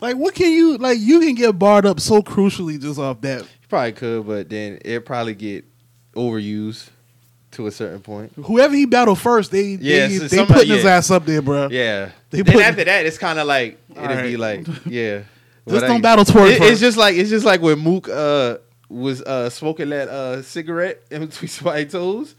Like, 0.00 0.17
what 0.17 0.35
can 0.35 0.52
you 0.52 0.76
like? 0.79 0.99
You 1.00 1.20
can 1.20 1.35
get 1.35 1.58
barred 1.58 1.87
up 1.87 2.00
so 2.00 2.23
crucially 2.23 2.81
just 2.81 2.99
off 2.99 3.20
that. 3.23 3.43
he 3.43 3.67
probably 3.69 3.93
could, 3.93 4.26
but 4.26 4.49
then 4.50 4.79
it 4.85 5.05
probably 5.06 5.35
get 5.35 5.64
overused 6.14 6.88
to 7.52 7.67
a 7.67 7.70
certain 7.70 8.00
point. 8.00 8.32
Whoever 8.44 8.75
he 8.75 8.85
battled 8.87 9.19
first, 9.20 9.50
they 9.50 9.76
Yeah, 9.81 10.08
they, 10.08 10.19
so 10.19 10.25
they 10.29 10.37
somebody- 10.37 10.61
putting 10.61 10.75
his 10.76 10.85
ass 10.85 11.11
up 11.11 11.25
there, 11.25 11.40
bro. 11.43 11.69
Yeah. 11.70 12.11
They 12.31 12.43
then 12.43 12.55
put- 12.55 12.64
after 12.64 12.85
that, 12.85 13.06
it's 13.06 13.19
kind 13.19 13.38
of 13.38 13.47
like 13.47 13.79
it'll 13.90 14.08
All 14.17 14.23
be 14.23 14.37
like 14.37 14.67
yeah. 14.87 15.23
Just 15.67 15.81
But 15.81 15.87
don't 15.88 15.97
I- 15.99 16.00
battle 16.00 16.25
toward 16.26 16.50
It- 16.50 16.62
it's 16.62 16.81
just 16.81 16.99
like 16.99 17.14
it's 17.17 17.31
just 17.31 17.47
like 17.47 17.62
when 17.62 17.79
Mook 17.79 18.08
uh 18.08 18.58
was 18.90 19.23
uh 19.23 19.49
smoking 19.49 19.88
that 19.90 20.08
uh 20.08 20.43
cigarette 20.43 21.02
in 21.11 21.25
between 21.26 21.49
somebody's 21.49 21.90
toes. 21.93 22.35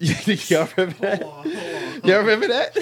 Y'all 0.48 0.66
remember 0.76 0.96
that? 1.00 2.00
Y'all 2.04 2.18
remember 2.20 2.48
that? 2.48 2.74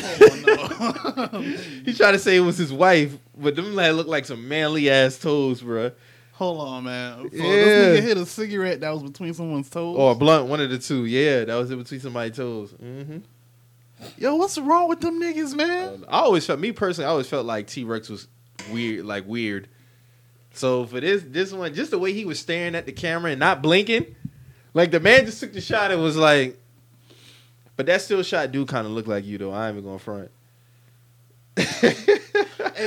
he 1.85 1.93
tried 1.93 2.13
to 2.13 2.19
say 2.19 2.37
it 2.37 2.41
was 2.41 2.57
his 2.57 2.73
wife, 2.73 3.17
but 3.37 3.57
them 3.57 3.75
like 3.75 3.93
look 3.95 4.07
like 4.07 4.25
some 4.25 4.47
manly 4.49 4.89
ass 4.89 5.19
toes, 5.19 5.61
bruh. 5.61 5.93
Hold 6.35 6.61
on, 6.61 6.85
man. 6.85 7.29
So 7.31 7.37
Yeah. 7.37 7.51
This 7.51 8.01
nigga 8.01 8.03
hit 8.03 8.17
a 8.19 8.27
cigarette 8.27 8.81
that 8.83 8.91
was 8.91 9.03
between 9.03 9.35
someone's 9.35 9.69
toes. 9.69 9.97
Or 9.99 10.13
a 10.13 10.15
blunt, 10.15 10.47
one 10.47 10.61
of 10.61 10.71
the 10.71 10.79
two. 10.79 11.07
Yeah, 11.07 11.45
that 11.45 11.55
was 11.57 11.71
in 11.73 11.79
between 11.79 11.99
somebody's 11.99 12.37
toes. 12.37 12.71
hmm 12.71 13.19
Yo, 14.17 14.37
what's 14.37 14.57
wrong 14.57 14.89
with 14.89 15.01
them 15.01 15.21
niggas, 15.21 15.57
man? 15.57 16.05
I 16.07 16.21
always 16.21 16.47
felt, 16.47 16.61
me 16.61 16.71
personally, 16.71 17.07
I 17.07 17.11
always 17.11 17.27
felt 17.27 17.45
like 17.47 17.67
T 17.67 17.83
Rex 17.83 18.09
was 18.09 18.29
weird, 18.71 19.05
like 19.05 19.27
weird. 19.27 19.69
So 20.53 20.87
for 20.87 21.01
this, 21.01 21.25
this 21.27 21.53
one, 21.53 21.75
just 21.75 21.91
the 21.91 21.99
way 21.99 22.13
he 22.13 22.25
was 22.25 22.39
staring 22.39 22.77
at 22.77 22.87
the 22.87 22.93
camera 22.93 23.33
and 23.33 23.41
not 23.41 23.61
blinking, 23.61 24.15
like 24.73 24.93
the 24.93 25.01
man 25.01 25.27
just 25.27 25.41
took 25.41 25.53
the 25.53 25.61
shot 25.61 25.91
and 25.91 26.01
was 26.01 26.17
like, 26.17 26.61
but 27.79 27.87
that 27.87 28.03
still 28.03 28.23
shot 28.25 28.51
do 28.53 28.67
kind 28.67 28.87
of 28.87 28.93
look 28.93 29.07
like 29.07 29.25
you 29.25 29.39
though. 29.39 29.53
I 29.53 29.69
ain't 29.69 29.79
even 29.79 29.87
gonna 29.89 29.99
front. 30.01 30.31
Hey, 31.57 31.95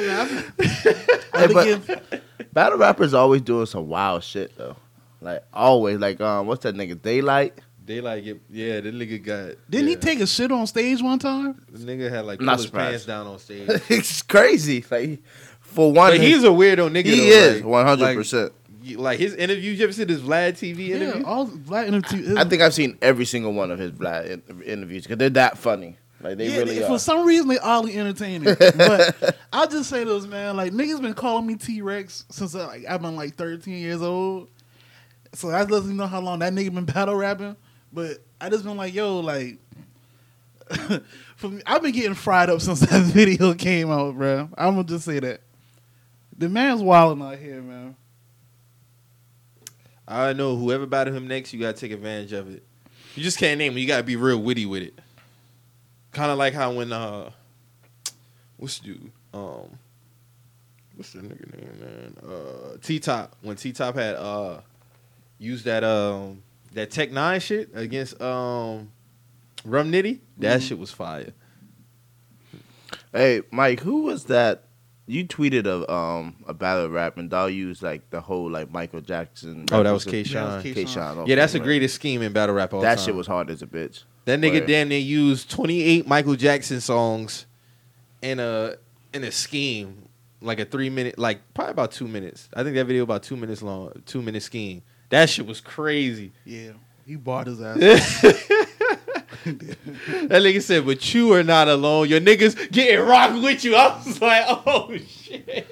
man, 0.07 0.19
I've, 0.19 0.53
Hey, 0.59 0.93
I've 1.33 1.53
but- 1.53 1.63
give, 1.65 2.21
Battle 2.53 2.77
rappers 2.77 3.13
always 3.13 3.41
doing 3.41 3.65
some 3.65 3.87
wild 3.87 4.23
shit 4.23 4.55
though. 4.57 4.75
Like 5.21 5.43
always, 5.53 5.97
like 5.99 6.19
um, 6.19 6.47
what's 6.47 6.63
that 6.63 6.75
nigga 6.75 6.95
Daylyt? 6.95 7.53
Daylyt 7.85 8.03
like 8.03 8.25
it, 8.25 8.41
yeah. 8.49 8.79
The 8.81 8.91
nigga 8.91 9.23
got. 9.23 9.55
didn't 9.69 9.87
he 9.87 9.95
take 9.95 10.19
a 10.19 10.27
shit 10.27 10.51
on 10.51 10.67
stage 10.67 11.01
one 11.01 11.19
time? 11.19 11.61
The 11.71 11.79
nigga 11.79 12.09
had 12.09 12.25
like 12.25 12.41
Not 12.41 12.57
his 12.57 12.67
pants 12.69 13.05
down 13.05 13.27
on 13.27 13.39
stage. 13.39 13.69
it's 13.89 14.21
crazy. 14.23 14.83
Like 14.91 15.21
for 15.61 15.91
one, 15.93 16.11
but 16.11 16.19
he's 16.19 16.43
a 16.43 16.47
weirdo 16.47 16.89
nigga. 16.91 17.05
he 17.05 17.29
though, 17.29 17.35
is 17.37 17.55
like- 17.61 17.65
one 17.65 17.85
hundred 17.85 18.03
like- 18.03 18.17
percent. 18.17 18.51
You- 18.81 18.97
Like 18.97 19.19
his 19.19 19.33
interviews. 19.35 19.77
you 19.79 19.83
ever 19.83 19.93
see 19.93 20.03
this 20.03 20.21
Vlad 20.21 20.53
TV 20.53 20.89
interview? 20.89 21.21
Yeah, 21.21 21.27
all 21.27 21.45
black 21.45 21.87
interview. 21.87 22.35
I 22.37 22.43
think 22.45 22.61
I've 22.61 22.73
seen 22.73 22.97
every 23.01 23.25
single 23.25 23.53
one 23.53 23.71
of 23.71 23.79
his 23.79 23.91
Vlad 23.91 24.43
in- 24.47 24.61
interviews 24.63 25.03
because 25.03 25.17
they're 25.17 25.29
that 25.31 25.57
funny. 25.57 25.97
Like 26.21 26.37
they 26.37 26.49
yeah, 26.49 26.57
really 26.57 26.75
they- 26.79 26.83
are. 26.83 26.87
for 26.87 26.99
some 26.99 27.25
reason 27.25 27.47
they 27.47 27.57
oddly 27.59 27.97
entertaining. 27.97 28.55
but 28.77 29.37
I'll 29.51 29.67
just 29.67 29.89
say 29.89 30.03
this, 30.03 30.25
man. 30.27 30.55
Like 30.55 30.71
niggas 30.71 31.01
been 31.01 31.13
calling 31.15 31.47
me 31.47 31.55
T 31.55 31.81
Rex 31.81 32.25
since 32.29 32.53
uh, 32.55 32.67
like 32.67 32.85
I've 32.87 33.01
been 33.01 33.15
like 33.15 33.35
13 33.35 33.73
years 33.77 34.01
old. 34.01 34.49
So 35.33 35.49
that 35.49 35.71
lets 35.71 35.85
me 35.85 35.93
know 35.95 36.07
how 36.07 36.19
long 36.21 36.39
that 36.39 36.53
nigga 36.53 36.73
been 36.73 36.85
battle 36.85 37.15
rapping. 37.15 37.55
But 37.93 38.17
I 38.39 38.49
just 38.49 38.63
been 38.63 38.77
like, 38.77 38.93
yo, 38.93 39.19
like, 39.19 39.57
for 41.35 41.49
me, 41.49 41.61
I've 41.65 41.81
been 41.81 41.91
getting 41.91 42.13
fried 42.13 42.49
up 42.49 42.61
since 42.61 42.79
that 42.89 43.01
video 43.03 43.53
came 43.53 43.89
out, 43.91 44.15
bro. 44.15 44.49
I'm 44.57 44.75
gonna 44.75 44.83
just 44.83 45.05
say 45.05 45.19
that. 45.19 45.41
The 46.37 46.49
man's 46.49 46.81
wilding 46.81 47.23
out 47.23 47.37
here, 47.37 47.61
man. 47.61 47.95
I 50.11 50.33
know 50.33 50.55
whoever 50.55 50.85
battle 50.85 51.13
him 51.13 51.27
next, 51.27 51.53
you 51.53 51.59
gotta 51.59 51.77
take 51.77 51.91
advantage 51.91 52.33
of 52.33 52.53
it. 52.53 52.63
You 53.15 53.23
just 53.23 53.37
can't 53.37 53.57
name 53.57 53.73
him. 53.73 53.77
You 53.77 53.87
gotta 53.87 54.03
be 54.03 54.15
real 54.15 54.41
witty 54.41 54.65
with 54.65 54.83
it. 54.83 54.99
Kind 56.11 56.31
of 56.31 56.37
like 56.37 56.53
how 56.53 56.73
when 56.73 56.91
uh, 56.91 57.29
what's 58.57 58.79
the 58.79 58.85
dude? 58.87 59.11
Um, 59.33 59.77
what's 60.95 61.13
the 61.13 61.19
nigga 61.21 61.53
name, 61.57 61.79
man? 61.79 62.15
Uh, 62.23 62.77
T 62.81 62.99
Top. 62.99 63.35
When 63.41 63.55
T 63.55 63.71
Top 63.71 63.95
had 63.95 64.15
uh 64.15 64.59
used 65.39 65.65
that 65.65 65.83
um 65.83 66.43
that 66.73 66.91
Tech 66.91 67.11
Nine 67.11 67.39
shit 67.39 67.69
against 67.73 68.21
um 68.21 68.91
Rum 69.63 69.91
Nitty, 69.91 70.19
that 70.39 70.59
Mhm. 70.59 70.67
shit 70.67 70.79
was 70.79 70.91
fire. 70.91 71.33
Hey, 73.13 73.41
Mike, 73.51 73.81
who 73.81 74.03
was 74.03 74.25
that? 74.25 74.63
You 75.11 75.25
tweeted 75.25 75.65
a 75.65 75.91
um 75.91 76.37
a 76.47 76.53
battle 76.53 76.87
rap 76.89 77.17
and 77.17 77.29
Doll 77.29 77.49
used 77.49 77.83
like 77.83 78.09
the 78.11 78.21
whole 78.21 78.49
like 78.49 78.71
Michael 78.71 79.01
Jackson. 79.01 79.65
Oh, 79.71 79.83
that 79.83 79.91
was 79.91 80.05
K. 80.05 80.23
K 80.23 80.29
Yeah, 80.29 80.61
Shine. 80.61 80.73
K- 80.73 80.85
Sean. 80.85 81.25
Yeah, 81.27 81.35
that's 81.35 81.51
the 81.51 81.59
okay, 81.59 81.65
greatest 81.65 81.95
scheme 81.95 82.21
in 82.21 82.31
battle 82.31 82.55
rap 82.55 82.73
all 82.73 82.79
That 82.81 82.97
time. 82.97 83.05
shit 83.07 83.15
was 83.15 83.27
hard 83.27 83.49
as 83.49 83.61
a 83.61 83.67
bitch. 83.67 84.03
That 84.25 84.39
nigga 84.39 84.61
Word. 84.61 84.67
damn 84.67 84.87
near 84.87 84.99
used 84.99 85.51
28 85.51 86.07
Michael 86.07 86.35
Jackson 86.35 86.79
songs 86.79 87.45
in 88.21 88.39
a 88.39 88.75
in 89.13 89.25
a 89.25 89.31
scheme, 89.31 90.07
like 90.39 90.59
a 90.61 90.65
three 90.65 90.89
minute, 90.89 91.19
like 91.19 91.41
probably 91.53 91.71
about 91.71 91.91
two 91.91 92.07
minutes. 92.07 92.47
I 92.53 92.63
think 92.63 92.75
that 92.75 92.85
video 92.85 93.03
about 93.03 93.23
two 93.23 93.35
minutes 93.35 93.61
long, 93.61 93.91
two 94.05 94.21
minute 94.21 94.43
scheme. 94.43 94.81
That 95.09 95.29
shit 95.29 95.45
was 95.45 95.59
crazy. 95.59 96.31
Yeah, 96.45 96.71
he 97.05 97.17
bought 97.17 97.47
his 97.47 97.59
ass. 97.61 98.23
That 99.43 100.41
nigga 100.43 100.61
said, 100.61 100.85
"But 100.85 101.13
you 101.13 101.33
are 101.33 101.43
not 101.43 101.67
alone. 101.67 102.09
Your 102.09 102.21
niggas 102.21 102.71
getting 102.71 103.05
rocked 103.05 103.41
with 103.41 103.63
you." 103.63 103.75
I 103.75 103.97
was 104.05 104.21
like, 104.21 104.43
"Oh 104.47 104.95
shit." 104.97 105.67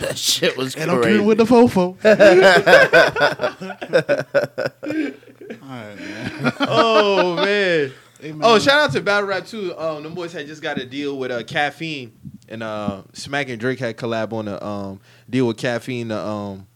that 0.00 0.18
shit 0.18 0.56
was 0.56 0.74
and 0.74 0.90
I'm 0.90 1.00
crazy. 1.02 1.20
with 1.20 1.38
the 1.38 1.44
fofo. 1.44 1.96
All 5.62 5.68
right, 5.68 5.96
man. 5.98 6.52
Oh 6.60 7.36
man. 7.36 7.92
Hey, 8.20 8.32
man. 8.32 8.40
Oh, 8.42 8.58
shout 8.58 8.80
out 8.80 8.92
to 8.92 9.00
Battle 9.00 9.28
Rap 9.28 9.46
too. 9.46 9.76
Um, 9.78 10.02
the 10.02 10.10
boys 10.10 10.32
had 10.32 10.46
just 10.46 10.62
got 10.62 10.78
a 10.78 10.84
deal 10.84 11.16
with 11.16 11.30
uh, 11.30 11.44
caffeine, 11.44 12.12
and 12.48 12.62
uh, 12.62 13.02
Smack 13.12 13.48
and 13.48 13.60
Drake 13.60 13.78
had 13.78 13.96
collab 13.96 14.32
on 14.32 14.48
a 14.48 14.62
um 14.62 15.00
deal 15.30 15.46
with 15.46 15.56
caffeine 15.56 16.08
to 16.08 16.18
um 16.18 16.66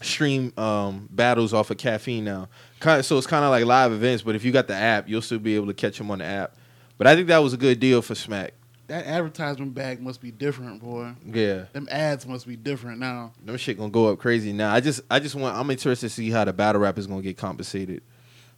stream 0.00 0.52
um 0.56 1.08
battles 1.10 1.52
off 1.52 1.70
of 1.70 1.78
caffeine 1.78 2.24
now. 2.24 2.48
Kind 2.80 3.04
so 3.04 3.18
it's 3.18 3.26
kind 3.26 3.44
of 3.44 3.50
like 3.50 3.64
live 3.64 3.92
events, 3.92 4.22
but 4.22 4.34
if 4.34 4.44
you 4.44 4.52
got 4.52 4.68
the 4.68 4.74
app, 4.74 5.08
you'll 5.08 5.22
still 5.22 5.38
be 5.38 5.56
able 5.56 5.66
to 5.66 5.74
catch 5.74 5.98
them 5.98 6.10
on 6.10 6.18
the 6.18 6.24
app. 6.24 6.54
But 6.96 7.06
I 7.06 7.14
think 7.16 7.28
that 7.28 7.38
was 7.38 7.52
a 7.52 7.56
good 7.56 7.80
deal 7.80 8.02
for 8.02 8.14
Smack. 8.14 8.54
that 8.88 9.04
advertisement 9.06 9.74
bag 9.74 10.00
must 10.00 10.20
be 10.20 10.30
different, 10.30 10.80
boy. 10.82 11.12
Yeah, 11.26 11.64
Them 11.72 11.88
ads 11.90 12.26
must 12.26 12.46
be 12.46 12.56
different 12.56 12.98
now. 13.00 13.32
them 13.44 13.56
shit 13.56 13.78
gonna 13.78 13.90
go 13.90 14.08
up 14.12 14.18
crazy 14.18 14.52
now. 14.52 14.72
I 14.72 14.80
just 14.80 15.00
I 15.10 15.18
just 15.18 15.34
want 15.34 15.56
I'm 15.56 15.70
interested 15.70 16.08
to 16.08 16.14
see 16.14 16.30
how 16.30 16.44
the 16.44 16.52
battle 16.52 16.80
rap 16.80 16.98
is 16.98 17.06
gonna 17.06 17.22
get 17.22 17.36
compensated 17.36 18.02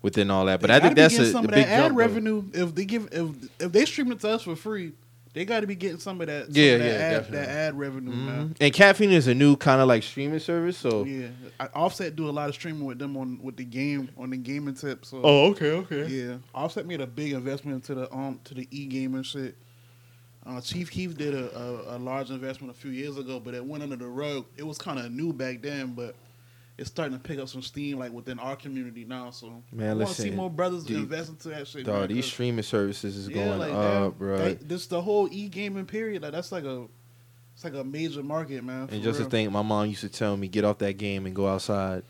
within 0.03 0.31
all 0.31 0.45
that. 0.47 0.61
But 0.61 0.69
They 0.69 0.75
I 0.75 0.81
think 0.81 0.97
that's 0.97 1.19
a, 1.19 1.31
some 1.33 1.45
a 1.45 1.49
of 1.49 1.55
big 1.55 1.65
that 1.67 1.73
ad 1.73 1.81
jump. 1.85 1.93
though. 1.93 1.97
revenue. 2.05 2.45
If 2.53 2.75
they 2.75 2.85
give, 2.85 3.09
if 3.12 3.29
if 3.61 3.73
they 3.73 3.85
stream 3.87 4.12
it 4.12 4.21
to 4.21 4.29
us 4.31 4.43
for 4.43 4.55
free, 4.57 4.93
they 5.33 5.45
got 5.45 5.61
to 5.61 5.67
be 5.67 5.75
getting 5.77 5.99
some 5.99 6.21
of 6.21 6.27
that. 6.27 6.47
Some 6.47 6.55
Yeah, 6.55 6.73
of 6.73 6.79
that 6.81 6.87
yeah, 6.87 6.93
ad, 6.93 7.11
definitely. 7.13 7.39
that 7.39 7.49
ad 7.49 7.79
revenue, 7.79 8.11
man. 8.11 8.49
Mhm. 8.49 8.57
And 8.61 8.73
caffeine 8.75 9.11
is 9.13 9.27
a 9.29 9.35
new 9.35 9.57
kind 9.57 9.81
of 9.81 9.89
like 9.89 10.03
streaming 10.03 10.39
service, 10.41 10.77
so 10.77 11.05
Yeah, 11.05 11.29
I, 11.61 11.67
Offset 11.75 12.17
do 12.17 12.29
a 12.29 12.33
lot 12.33 12.49
of 12.49 12.55
streaming 12.55 12.85
with 12.85 12.99
them 12.99 13.17
on 13.17 13.39
with 13.43 13.57
the 13.57 13.65
game 13.65 14.09
on 14.19 14.31
the 14.31 14.37
gaming 14.37 14.75
tip. 14.75 15.05
So 15.05 15.21
Oh, 15.23 15.51
okay, 15.51 15.71
okay. 15.73 16.07
yeah, 16.09 16.37
Offset 16.55 16.87
made 16.87 17.01
a 17.01 17.07
big 17.07 17.33
investment 17.33 17.77
into 17.77 17.95
the 17.95 18.13
um 18.15 18.41
to 18.45 18.55
the 18.55 18.67
e 18.71 18.87
gaming 18.87 19.23
shit. 19.23 19.57
Uh, 20.47 20.59
Chief 20.61 20.91
Keef 20.91 21.17
did 21.19 21.35
a, 21.35 21.55
a, 21.57 21.97
a 21.97 21.99
large 21.99 22.31
investment 22.31 22.75
a 22.75 22.77
few 22.77 22.91
years 22.91 23.19
ago, 23.19 23.39
but 23.39 23.53
it 23.55 23.63
went 23.65 23.83
under 23.83 23.95
the 23.97 24.07
rug. 24.07 24.47
It 24.57 24.67
was 24.67 24.79
kind 24.79 24.99
of 24.99 25.13
new 25.13 25.35
back 25.35 25.61
then, 25.61 25.93
but 25.95 26.15
it's 26.81 26.89
starting 26.91 27.17
to 27.17 27.23
pick 27.23 27.39
up 27.39 27.49
some 27.49 27.63
steam 27.63 27.99
like 27.99 28.11
within 28.13 28.39
our 28.39 28.57
community 28.57 29.05
now. 29.05 29.31
So 29.31 29.63
Man, 29.71 29.91
I 29.91 29.95
want 29.95 30.09
to 30.09 30.23
see 30.23 30.31
more 30.31 30.49
brothers 30.51 30.85
dude, 30.85 30.97
invest 30.97 31.29
into 31.29 31.49
that 31.51 31.69
shit. 31.69 31.85
Dog, 31.85 32.01
man, 32.01 32.09
these 32.09 32.25
'cause- 32.25 32.33
streaming 32.33 32.63
services 32.65 33.17
is 33.17 33.29
yeah, 33.29 33.45
going 33.45 33.59
like, 33.59 33.73
up, 33.73 33.83
damn, 33.83 34.11
bro. 34.13 34.39
that- 34.39 34.69
this 34.69 34.87
the 34.87 35.01
whole 35.03 35.29
e 35.31 35.49
gaming 35.49 35.85
period. 35.87 36.23
Like 36.23 36.33
that's 36.33 36.51
like 36.51 36.65
a 36.65 36.87
it's 37.55 37.63
like 37.65 37.75
a 37.75 37.85
major 37.85 38.23
market, 38.23 38.65
man. 38.65 38.89
and 38.91 39.03
just 39.03 39.19
real. 39.19 39.27
to 39.29 39.31
think, 39.31 39.53
my 39.53 39.61
mom 39.63 39.87
used 39.89 40.01
to 40.01 40.09
tell 40.09 40.37
me, 40.37 40.49
"Get 40.49 40.65
off 40.65 40.79
that 40.79 40.95
game 40.95 41.27
and 41.27 41.37
go 41.37 41.47
outside." 41.47 42.03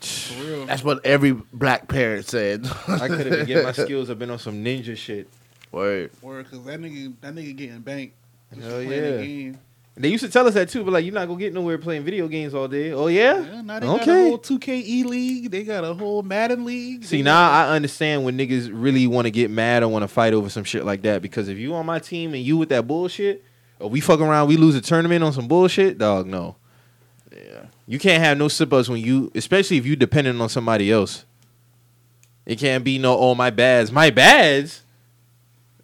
for 0.00 0.44
real. 0.44 0.66
That's 0.66 0.84
what 0.84 1.04
every 1.04 1.32
black 1.32 1.88
parent 1.88 2.26
said. 2.26 2.66
I 2.88 3.08
could 3.08 3.20
have 3.26 3.30
been 3.30 3.46
getting 3.46 3.64
my 3.64 3.72
skills. 3.84 4.10
I've 4.10 4.18
been 4.18 4.30
on 4.30 4.38
some 4.38 4.62
ninja 4.64 4.96
shit. 4.96 5.28
Word. 5.72 6.10
Or 6.22 6.42
because 6.42 6.64
that 6.64 6.80
nigga 6.80 7.14
that 7.20 7.34
nigga 7.34 7.56
getting 7.56 7.80
banked. 7.80 8.14
just 8.54 8.62
Hell 8.66 8.84
playing 8.84 9.50
yeah. 9.52 9.52
They 9.98 10.10
used 10.10 10.24
to 10.24 10.30
tell 10.30 10.46
us 10.46 10.52
that 10.54 10.68
too, 10.68 10.84
but 10.84 10.92
like, 10.92 11.06
you're 11.06 11.14
not 11.14 11.26
gonna 11.26 11.40
get 11.40 11.54
nowhere 11.54 11.78
playing 11.78 12.04
video 12.04 12.28
games 12.28 12.52
all 12.52 12.68
day. 12.68 12.92
Oh 12.92 13.06
yeah. 13.06 13.40
Yeah, 13.40 13.62
now 13.62 13.80
they 13.80 13.86
got 13.86 13.98
a 13.98 14.02
Okay. 14.02 14.28
whole 14.28 14.38
2K 14.38 14.82
E 14.86 15.04
league. 15.04 15.50
They 15.50 15.64
got 15.64 15.84
a 15.84 15.94
whole 15.94 16.22
Madden 16.22 16.66
league. 16.66 17.04
See 17.04 17.18
They 17.18 17.22
now 17.22 17.48
got- 17.48 17.70
I 17.70 17.74
understand 17.74 18.22
when 18.22 18.36
niggas 18.36 18.68
really 18.70 19.06
want 19.06 19.24
to 19.24 19.30
get 19.30 19.50
mad 19.50 19.82
or 19.82 19.88
want 19.88 20.02
to 20.02 20.08
fight 20.08 20.34
over 20.34 20.50
some 20.50 20.64
shit 20.64 20.84
like 20.84 21.00
that 21.02 21.22
because 21.22 21.48
if 21.48 21.56
you 21.56 21.74
on 21.74 21.86
my 21.86 21.98
team 21.98 22.34
and 22.34 22.42
you 22.42 22.58
with 22.58 22.68
that 22.68 22.86
bullshit, 22.86 23.42
or 23.78 23.88
we 23.88 24.00
fuck 24.00 24.20
around, 24.20 24.48
we 24.48 24.58
lose 24.58 24.74
a 24.74 24.82
tournament 24.82 25.24
on 25.24 25.32
some 25.32 25.48
bullshit, 25.48 25.96
dog. 25.96 26.26
No, 26.26 26.56
Yeah. 27.34 27.64
you 27.86 27.98
can't 27.98 28.22
have 28.22 28.36
no 28.36 28.48
slip 28.48 28.74
ups 28.74 28.90
when 28.90 29.00
you, 29.00 29.32
especially 29.34 29.78
if 29.78 29.86
you 29.86 29.96
dependent 29.96 30.38
on 30.42 30.50
somebody 30.50 30.92
else. 30.92 31.24
It 32.44 32.58
can't 32.58 32.84
be 32.84 32.98
no 32.98 33.18
oh 33.18 33.34
my 33.34 33.48
bads, 33.48 33.90
my 33.90 34.10
bads. 34.10 34.82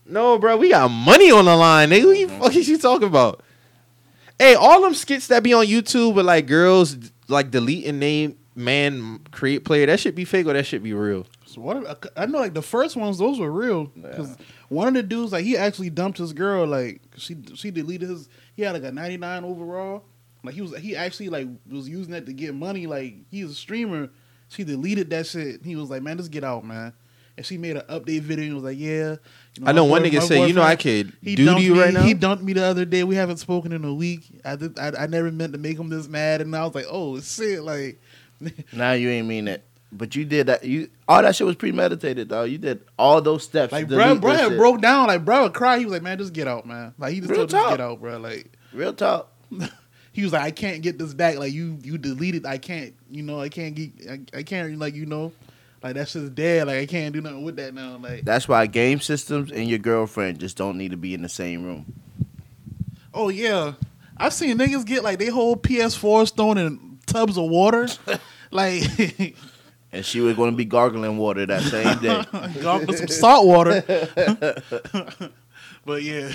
No, 0.05 0.39
bro, 0.39 0.59
we 0.59 0.69
got 0.69 0.89
money 0.89 1.31
on 1.31 1.47
the 1.47 1.57
line, 1.57 1.89
nigga. 1.89 2.05
What 2.05 2.13
the 2.13 2.25
mm-hmm. 2.27 2.43
fuck 2.43 2.57
is 2.57 2.69
you 2.69 2.77
talking 2.77 3.09
about? 3.09 3.43
Hey, 4.43 4.57
all 4.57 4.83
them 4.83 4.93
skits 4.93 5.29
that 5.29 5.45
be 5.45 5.53
on 5.53 5.67
YouTube 5.67 6.15
with 6.15 6.27
like 6.27 6.49
girls 6.49 6.97
like 7.29 7.53
deleting 7.53 8.01
name 8.01 8.37
man 8.57 9.21
create 9.31 9.65
player, 9.65 9.87
that 9.87 10.01
should 10.01 10.17
be 10.17 10.25
fake 10.25 10.47
or 10.47 10.53
that 10.53 10.67
should 10.67 10.83
be 10.83 10.93
real. 10.93 11.29
So 11.45 11.61
what? 11.61 12.11
I 12.17 12.27
know 12.27 12.41
like 12.41 12.53
the 12.53 12.61
first 12.61 12.97
ones, 12.97 13.19
those 13.19 13.39
were 13.39 13.53
real. 13.53 13.85
Because 13.85 14.37
one 14.69 14.89
of 14.89 14.95
the 14.95 15.05
dudes, 15.05 15.31
like 15.31 15.45
he 15.45 15.57
actually 15.57 15.91
dumped 15.91 16.19
his 16.19 16.33
girl. 16.33 16.67
Like 16.67 17.01
she 17.17 17.37
she 17.55 17.71
deleted 17.71 18.09
his. 18.09 18.29
He 18.57 18.63
had 18.63 18.73
like 18.73 18.83
a 18.83 18.91
99 18.91 19.45
overall. 19.45 20.07
Like 20.43 20.57
he 20.57 20.61
was 20.61 20.77
he 20.77 20.97
actually 20.97 21.29
like 21.29 21.47
was 21.71 21.89
using 21.89 22.11
that 22.11 22.27
to 22.27 22.33
get 22.33 22.53
money. 22.53 22.89
Like 22.89 23.15
he's 23.31 23.49
a 23.49 23.55
streamer. 23.55 24.11
She 24.49 24.65
deleted 24.65 25.11
that 25.11 25.29
shit. 25.29 25.65
He 25.65 25.77
was 25.77 25.89
like, 25.89 26.03
man, 26.03 26.17
just 26.17 26.33
get 26.33 26.43
out, 26.43 26.65
man. 26.65 26.93
And 27.37 27.47
she 27.47 27.57
made 27.57 27.77
an 27.77 27.83
update 27.89 28.21
video 28.21 28.45
and 28.45 28.55
was 28.57 28.65
like, 28.65 28.79
yeah. 28.79 29.17
You 29.59 29.67
I 29.67 29.73
know 29.73 29.85
one 29.85 30.03
nigga 30.03 30.15
my 30.15 30.21
said, 30.21 30.49
you 30.49 30.55
know, 30.55 30.63
I 30.63 30.77
could 30.77 31.13
He 31.23 31.35
do 31.35 31.45
to 31.45 31.51
dumped 31.53 31.63
you 31.63 31.75
me. 31.75 31.81
right 31.81 31.95
now. 31.95 32.03
He 32.03 32.15
dumped 32.15 32.45
me 32.45 32.53
the 32.53 32.65
other 32.65 32.85
day. 32.85 33.05
We 33.05 33.15
haven't 33.15 33.39
spoken 33.39 33.73
in 33.73 33.85
a 33.85 33.93
week. 33.95 34.25
I 34.45 34.57
did, 34.57 34.79
I, 34.79 34.93
I 35.01 35.07
never 35.07 35.31
meant 35.33 35.53
to 35.55 35.59
make 35.59 35.79
him 35.79 35.89
this 35.89 36.09
mad, 36.09 36.41
and 36.43 36.55
I 36.55 36.65
was 36.65 36.75
like, 36.75 36.87
oh 36.91 37.21
shit, 37.21 37.63
like 37.63 38.01
Now 38.73 38.93
you 38.93 39.09
ain't 39.09 39.27
mean 39.27 39.49
it. 39.49 39.65
But 39.95 40.17
you 40.17 40.25
did 40.25 40.47
that. 40.47 40.65
You 40.65 40.89
all 41.07 41.21
that 41.23 41.37
shit 41.37 41.47
was 41.47 41.57
premeditated, 41.57 42.31
though. 42.31 42.45
You 42.45 42.57
did 42.57 42.83
all 42.99 43.21
those 43.21 43.45
steps. 43.45 43.73
like 43.73 43.89
bro, 43.89 44.15
bro 44.15 44.33
that 44.33 44.51
had 44.51 44.57
broke 44.59 44.81
down. 44.81 45.09
Like 45.09 45.25
bro 45.25 45.43
would 45.45 45.55
cry. 45.55 45.79
He 45.79 45.85
was 45.85 45.93
like, 45.93 46.03
man, 46.03 46.17
just 46.17 46.33
get 46.33 46.49
out, 46.49 46.67
man. 46.67 46.95
Like 46.99 47.13
he 47.13 47.21
just 47.21 47.31
Real 47.31 47.47
told 47.47 47.53
him 47.53 47.59
just 47.59 47.71
get 47.71 47.81
out, 47.81 48.01
bro. 48.01 48.17
Like 48.19 48.51
Real 48.73 48.95
talk. 48.95 49.31
he 50.13 50.23
was 50.23 50.33
like, 50.33 50.43
I 50.43 50.51
can't 50.51 50.83
get 50.83 50.99
this 50.99 51.13
back. 51.13 51.37
Like 51.37 51.53
you, 51.53 51.79
you 51.83 51.99
deleted. 51.99 52.47
I 52.47 52.57
can't. 52.57 52.95
You 53.11 53.23
know, 53.23 53.39
I 53.39 53.51
can't 53.51 53.75
get. 53.75 53.91
I, 54.11 54.39
I 54.39 54.43
can't. 54.45 54.79
Like 54.79 54.95
you 54.95 55.05
know, 55.05 55.31
like 55.83 55.95
that's 55.95 56.13
shit's 56.13 56.31
dead. 56.31 56.67
Like 56.67 56.79
I 56.79 56.87
can't 56.87 57.13
do 57.13 57.21
nothing 57.21 57.43
with 57.43 57.57
that 57.57 57.75
now. 57.75 57.97
Like 57.97 58.25
That's 58.25 58.47
why 58.49 58.67
game 58.67 59.01
systems 59.01 59.51
and 59.51 59.69
your 59.69 59.79
girlfriend 59.79 60.39
just 60.39 60.57
don't 60.57 60.79
need 60.79 60.93
to 60.93 60.97
be 60.97 61.15
in 61.15 61.23
the 61.23 61.29
same 61.29 61.65
room. 61.65 61.93
oh 63.13 63.29
yeah, 63.29 63.75
I've 64.17 64.33
seen 64.33 64.59
niggas 64.59 64.87
get 64.87 65.03
like 65.03 65.19
they 65.19 65.27
whole 65.27 65.57
PS4 65.57 66.35
thrown 66.35 66.59
in 66.59 66.99
tubs 67.07 67.37
of 67.37 67.49
water. 67.49 67.89
like 68.51 68.83
And 69.95 70.07
she 70.07 70.21
was 70.21 70.37
going 70.37 70.53
to 70.53 70.57
be 70.57 70.65
gargling 70.65 71.19
water 71.19 71.45
that 71.45 71.63
same 71.65 71.99
day. 71.99 72.25
gargle 72.63 72.95
some 72.95 73.09
salt 73.09 73.47
water. 73.47 73.83
but 75.85 76.03
yeah, 76.03 76.33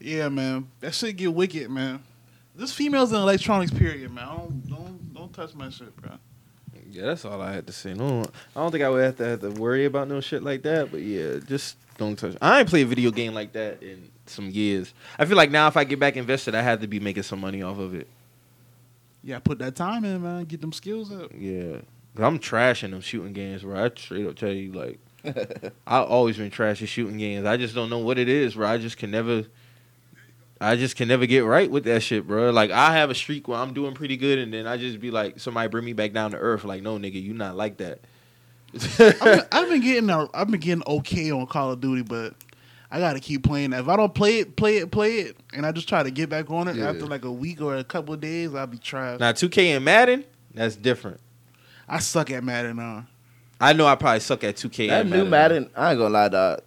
yeah, 0.00 0.30
man, 0.30 0.70
that 0.80 0.94
shit 0.94 1.16
get 1.16 1.34
wicked, 1.34 1.70
man. 1.70 2.02
This 2.54 2.72
females 2.72 3.12
in 3.12 3.18
electronics 3.18 3.70
period, 3.70 4.10
man. 4.12 4.24
I 4.26 4.36
don't 4.36 4.68
don't 4.68 5.14
don't 5.14 5.32
touch 5.32 5.54
my 5.54 5.68
shit, 5.68 5.94
bro. 5.96 6.12
Yeah, 6.90 7.06
that's 7.06 7.24
all 7.24 7.40
I 7.40 7.52
had 7.52 7.66
to 7.66 7.72
say. 7.72 7.94
No, 7.94 8.22
I 8.56 8.60
don't 8.60 8.72
think 8.72 8.82
I 8.82 8.88
would 8.88 9.02
have 9.02 9.16
to 9.16 9.24
have 9.24 9.40
to 9.40 9.50
worry 9.50 9.84
about 9.84 10.08
no 10.08 10.20
shit 10.20 10.42
like 10.42 10.62
that. 10.62 10.90
But 10.90 11.02
yeah, 11.02 11.38
just 11.46 11.76
don't 11.98 12.18
touch. 12.18 12.36
I 12.40 12.60
ain't 12.60 12.68
played 12.68 12.86
a 12.86 12.88
video 12.88 13.10
game 13.10 13.34
like 13.34 13.52
that 13.52 13.82
in 13.82 14.10
some 14.26 14.50
years. 14.50 14.92
I 15.18 15.24
feel 15.24 15.36
like 15.36 15.50
now 15.50 15.68
if 15.68 15.76
I 15.76 15.84
get 15.84 16.00
back 16.00 16.16
invested, 16.16 16.54
I 16.54 16.62
have 16.62 16.80
to 16.80 16.86
be 16.86 16.98
making 16.98 17.22
some 17.22 17.40
money 17.40 17.62
off 17.62 17.78
of 17.78 17.94
it. 17.94 18.08
Yeah, 19.22 19.38
put 19.38 19.58
that 19.58 19.76
time 19.76 20.04
in, 20.04 20.22
man. 20.22 20.44
Get 20.44 20.60
them 20.60 20.72
skills 20.72 21.12
up. 21.12 21.30
Yeah, 21.36 21.78
i 22.18 22.22
I'm 22.22 22.38
trashing 22.38 22.90
them 22.90 23.02
shooting 23.02 23.32
games, 23.32 23.62
bro. 23.62 23.84
I 23.84 23.90
straight 23.94 24.26
up 24.26 24.36
tell 24.36 24.50
you, 24.50 24.72
like, 24.72 24.98
I 25.86 26.00
always 26.00 26.38
been 26.38 26.50
trashing 26.50 26.88
shooting 26.88 27.18
games. 27.18 27.46
I 27.46 27.56
just 27.56 27.74
don't 27.74 27.90
know 27.90 27.98
what 27.98 28.18
it 28.18 28.28
is, 28.28 28.54
bro. 28.54 28.66
I 28.68 28.78
just 28.78 28.96
can 28.96 29.10
never. 29.10 29.44
I 30.62 30.76
just 30.76 30.94
can 30.96 31.08
never 31.08 31.24
get 31.24 31.40
right 31.40 31.70
with 31.70 31.84
that 31.84 32.02
shit, 32.02 32.26
bro. 32.26 32.50
Like 32.50 32.70
I 32.70 32.92
have 32.92 33.08
a 33.10 33.14
streak 33.14 33.48
where 33.48 33.58
I'm 33.58 33.72
doing 33.72 33.94
pretty 33.94 34.16
good, 34.16 34.38
and 34.38 34.52
then 34.52 34.66
I 34.66 34.76
just 34.76 35.00
be 35.00 35.10
like, 35.10 35.40
somebody 35.40 35.68
bring 35.68 35.84
me 35.84 35.92
back 35.94 36.12
down 36.12 36.32
to 36.32 36.36
earth. 36.36 36.64
Like, 36.64 36.82
no, 36.82 36.98
nigga, 36.98 37.22
you 37.22 37.32
not 37.32 37.56
like 37.56 37.78
that. 37.78 38.00
I've 38.74 38.98
been, 38.98 39.42
I've 39.52 39.68
been 39.68 39.80
getting 39.80 40.10
a, 40.10 40.28
I've 40.34 40.50
been 40.50 40.60
getting 40.60 40.84
okay 40.86 41.30
on 41.30 41.46
Call 41.46 41.72
of 41.72 41.80
Duty, 41.80 42.02
but 42.02 42.34
I 42.90 42.98
gotta 43.00 43.20
keep 43.20 43.42
playing 43.42 43.70
that. 43.70 43.80
If 43.80 43.88
I 43.88 43.96
don't 43.96 44.14
play 44.14 44.40
it, 44.40 44.56
play 44.56 44.76
it, 44.78 44.90
play 44.90 45.20
it, 45.20 45.36
and 45.54 45.64
I 45.64 45.72
just 45.72 45.88
try 45.88 46.02
to 46.02 46.10
get 46.10 46.28
back 46.28 46.50
on 46.50 46.68
it 46.68 46.76
Yeah. 46.76 46.90
after 46.90 47.06
like 47.06 47.24
a 47.24 47.32
week 47.32 47.60
or 47.62 47.76
a 47.76 47.84
couple 47.84 48.12
of 48.14 48.20
days, 48.20 48.54
I'll 48.54 48.66
be 48.66 48.78
trash. 48.78 49.18
Now, 49.18 49.32
2K 49.32 49.76
and 49.76 49.84
Madden, 49.84 50.24
that's 50.54 50.76
different. 50.76 51.20
I 51.88 51.98
suck 52.00 52.30
at 52.30 52.44
Madden 52.44 52.76
now. 52.76 53.06
I 53.60 53.72
know 53.72 53.86
I 53.86 53.94
probably 53.94 54.20
suck 54.20 54.44
at 54.44 54.56
2K. 54.56 54.88
that 54.88 55.00
and 55.02 55.10
new 55.10 55.24
Madden, 55.24 55.70
I 55.74 55.90
ain't 55.92 55.98
gonna 55.98 56.10
lie, 56.12 56.28
dog. 56.28 56.60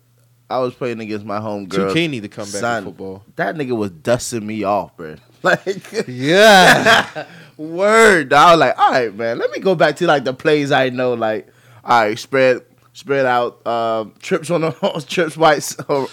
I 0.53 0.59
was 0.59 0.73
playing 0.75 0.99
against 0.99 1.25
my 1.25 1.39
home 1.39 1.67
Two 1.67 1.77
girl. 1.77 1.93
K 1.93 2.07
need 2.07 2.21
to 2.23 2.29
come 2.29 2.45
back 2.45 2.61
Son. 2.61 2.83
to 2.83 2.89
football. 2.89 3.23
That 3.37 3.55
nigga 3.55 3.75
was 3.75 3.91
dusting 3.91 4.45
me 4.45 4.63
off, 4.63 4.95
bro. 4.95 5.15
Like, 5.43 6.05
Yeah. 6.07 7.25
word. 7.57 8.31
I 8.33 8.51
was 8.51 8.59
like, 8.59 8.77
all 8.79 8.91
right, 8.91 9.13
man. 9.13 9.37
Let 9.39 9.51
me 9.51 9.59
go 9.59 9.75
back 9.75 9.95
to 9.97 10.07
like 10.07 10.23
the 10.23 10.33
plays 10.33 10.71
I 10.71 10.89
know. 10.89 11.13
Like, 11.15 11.47
all 11.83 12.01
right, 12.01 12.17
spread, 12.17 12.61
spread 12.93 13.25
out. 13.25 13.65
Um, 13.67 14.13
trips 14.19 14.49
on 14.49 14.61
the 14.61 14.71
trips 15.07 15.35
right, 15.37 15.61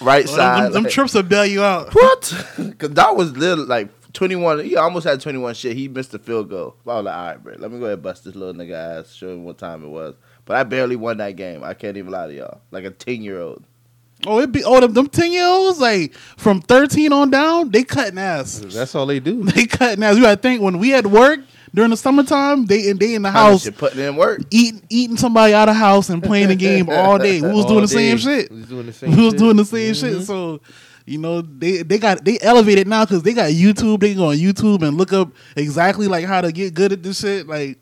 right 0.00 0.26
Well, 0.26 0.26
side. 0.26 0.64
them, 0.66 0.72
them, 0.72 0.82
like- 0.84 0.92
trips 0.92 1.14
will 1.14 1.22
bail 1.22 1.46
you 1.46 1.62
out. 1.62 1.94
What? 1.94 2.46
Because 2.58 2.90
that 2.90 3.16
was 3.16 3.36
little, 3.36 3.66
like 3.66 3.88
21. 4.12 4.64
He 4.64 4.76
almost 4.76 5.06
had 5.06 5.20
21 5.20 5.54
shit. 5.54 5.76
He 5.76 5.86
missed 5.86 6.10
the 6.12 6.18
field 6.18 6.50
goal. 6.50 6.74
I 6.86 6.94
was 6.96 7.04
like, 7.04 7.14
all 7.16 7.24
right, 7.26 7.42
bro, 7.42 7.54
let 7.58 7.70
me 7.70 7.78
go 7.78 7.84
ahead 7.84 7.94
and 7.94 8.02
bust 8.02 8.24
this 8.24 8.34
little 8.34 8.54
nigga 8.54 8.72
ass, 9.00 9.12
show 9.14 9.28
him 9.28 9.44
what 9.44 9.58
time 9.58 9.84
it 9.84 9.88
was. 9.88 10.16
But 10.44 10.56
I 10.56 10.64
barely 10.64 10.96
won 10.96 11.18
that 11.18 11.36
game. 11.36 11.62
I 11.62 11.74
can't 11.74 11.96
even 11.96 12.10
lie 12.10 12.26
to 12.26 12.34
y'all. 12.34 12.60
Like 12.72 12.84
a 12.84 12.90
10 12.90 13.22
year 13.22 13.40
old. 13.40 13.62
Oh, 14.26 14.40
it 14.40 14.52
be 14.52 14.62
oh 14.64 14.80
them, 14.80 14.92
them 14.92 15.08
ten 15.08 15.32
year 15.32 15.46
olds 15.46 15.80
like 15.80 16.14
from 16.14 16.60
thirteen 16.60 17.12
on 17.12 17.30
down, 17.30 17.70
they 17.70 17.82
cutting 17.84 18.18
ass. 18.18 18.60
That's 18.72 18.94
all 18.94 19.06
they 19.06 19.20
do. 19.20 19.42
They 19.54 19.66
cutting 19.66 20.02
ass. 20.04 20.16
You 20.16 20.22
gotta 20.22 20.40
think 20.40 20.60
when 20.62 20.78
we 20.78 20.90
had 20.90 21.06
work 21.06 21.40
during 21.74 21.90
the 21.90 21.96
summertime, 21.96 22.66
they 22.66 22.88
in 22.88 22.98
they 22.98 23.14
in 23.14 23.22
the 23.22 23.30
house 23.30 23.68
putting 23.70 24.00
in 24.00 24.16
work. 24.16 24.40
eating 24.50 24.82
eating 24.90 25.16
somebody 25.16 25.54
out 25.54 25.68
of 25.68 25.76
house 25.76 26.10
and 26.10 26.22
playing 26.22 26.48
the 26.48 26.56
game 26.56 26.88
all 26.90 27.18
day. 27.18 27.40
We 27.40 27.48
was 27.48 27.64
doing 27.64 27.76
All 27.76 27.80
the 27.82 27.88
same 27.88 28.18
shit. 28.18 28.50
We 28.50 28.58
was 28.58 28.66
doing 28.68 28.86
the 28.86 28.92
same 28.92 29.10
We 29.16 29.24
was 29.24 29.32
shit. 29.32 29.38
doing 29.38 29.56
the 29.56 29.64
same 29.64 29.94
Mhm. 29.94 30.00
shit. 30.00 30.26
So, 30.26 30.60
you 31.06 31.18
know, 31.18 31.40
they 31.42 31.82
they 31.82 31.98
got 31.98 32.24
they 32.24 32.38
elevated 32.40 32.86
now 32.88 33.04
because 33.04 33.22
they 33.22 33.32
got 33.32 33.50
YouTube. 33.52 34.00
They 34.00 34.10
can 34.10 34.18
go 34.18 34.26
on 34.30 34.36
YouTube 34.36 34.82
and 34.86 34.96
look 34.98 35.12
up 35.12 35.30
exactly 35.56 36.08
like 36.08 36.24
how 36.26 36.40
to 36.40 36.52
get 36.52 36.74
good 36.74 36.92
at 36.92 37.02
this 37.02 37.20
shit. 37.20 37.46
Like, 37.48 37.78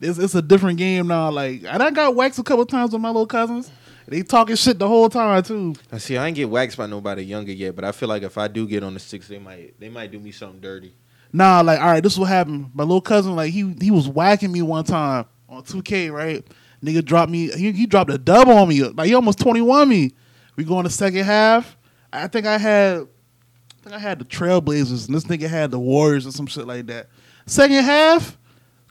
it's 0.00 0.18
it's 0.18 0.34
a 0.34 0.42
different 0.42 0.78
game 0.78 1.06
now. 1.08 1.30
Like, 1.30 1.64
and 1.68 1.82
I 1.82 1.90
got 1.90 2.14
waxed 2.14 2.38
a 2.38 2.42
couple 2.42 2.64
times 2.64 2.92
with 2.92 3.02
my 3.02 3.08
little 3.08 3.26
cousins. 3.26 3.70
They 4.06 4.22
talking 4.22 4.56
shit 4.56 4.78
the 4.78 4.88
whole 4.88 5.08
time 5.08 5.42
too. 5.42 5.74
I 5.90 5.98
see. 5.98 6.16
I 6.16 6.26
ain't 6.26 6.36
get 6.36 6.48
waxed 6.48 6.76
by 6.76 6.86
nobody 6.86 7.22
younger 7.22 7.52
yet, 7.52 7.76
but 7.76 7.84
I 7.84 7.92
feel 7.92 8.08
like 8.08 8.22
if 8.22 8.36
I 8.36 8.48
do 8.48 8.66
get 8.66 8.82
on 8.82 8.94
the 8.94 9.00
six, 9.00 9.28
they 9.28 9.38
might 9.38 9.78
they 9.78 9.88
might 9.88 10.10
do 10.10 10.18
me 10.18 10.32
something 10.32 10.60
dirty. 10.60 10.94
Nah, 11.32 11.62
like, 11.62 11.80
all 11.80 11.86
right, 11.86 12.02
this 12.02 12.12
is 12.12 12.18
what 12.18 12.28
happened. 12.28 12.70
My 12.74 12.84
little 12.84 13.00
cousin, 13.00 13.34
like, 13.34 13.52
he 13.52 13.74
he 13.80 13.90
was 13.90 14.08
whacking 14.08 14.52
me 14.52 14.60
one 14.60 14.84
time 14.84 15.24
on 15.48 15.62
2K, 15.62 16.12
right? 16.12 16.44
Nigga 16.84 17.04
dropped 17.04 17.30
me, 17.30 17.48
he, 17.52 17.72
he 17.72 17.86
dropped 17.86 18.10
a 18.10 18.18
dub 18.18 18.48
on 18.48 18.68
me. 18.68 18.82
Like, 18.82 19.06
he 19.06 19.14
almost 19.14 19.38
21 19.38 19.88
me. 19.88 20.12
We 20.56 20.64
go 20.64 20.78
in 20.78 20.84
the 20.84 20.90
second 20.90 21.24
half. 21.24 21.76
I 22.12 22.26
think 22.26 22.44
I 22.44 22.58
had, 22.58 22.98
I 22.98 23.82
think 23.82 23.96
I 23.96 23.98
had 23.98 24.18
the 24.18 24.24
Trailblazers, 24.24 25.06
and 25.06 25.16
this 25.16 25.24
nigga 25.24 25.48
had 25.48 25.70
the 25.70 25.78
Warriors 25.78 26.26
or 26.26 26.32
some 26.32 26.46
shit 26.46 26.66
like 26.66 26.86
that. 26.86 27.08
Second 27.46 27.82
half, 27.84 28.36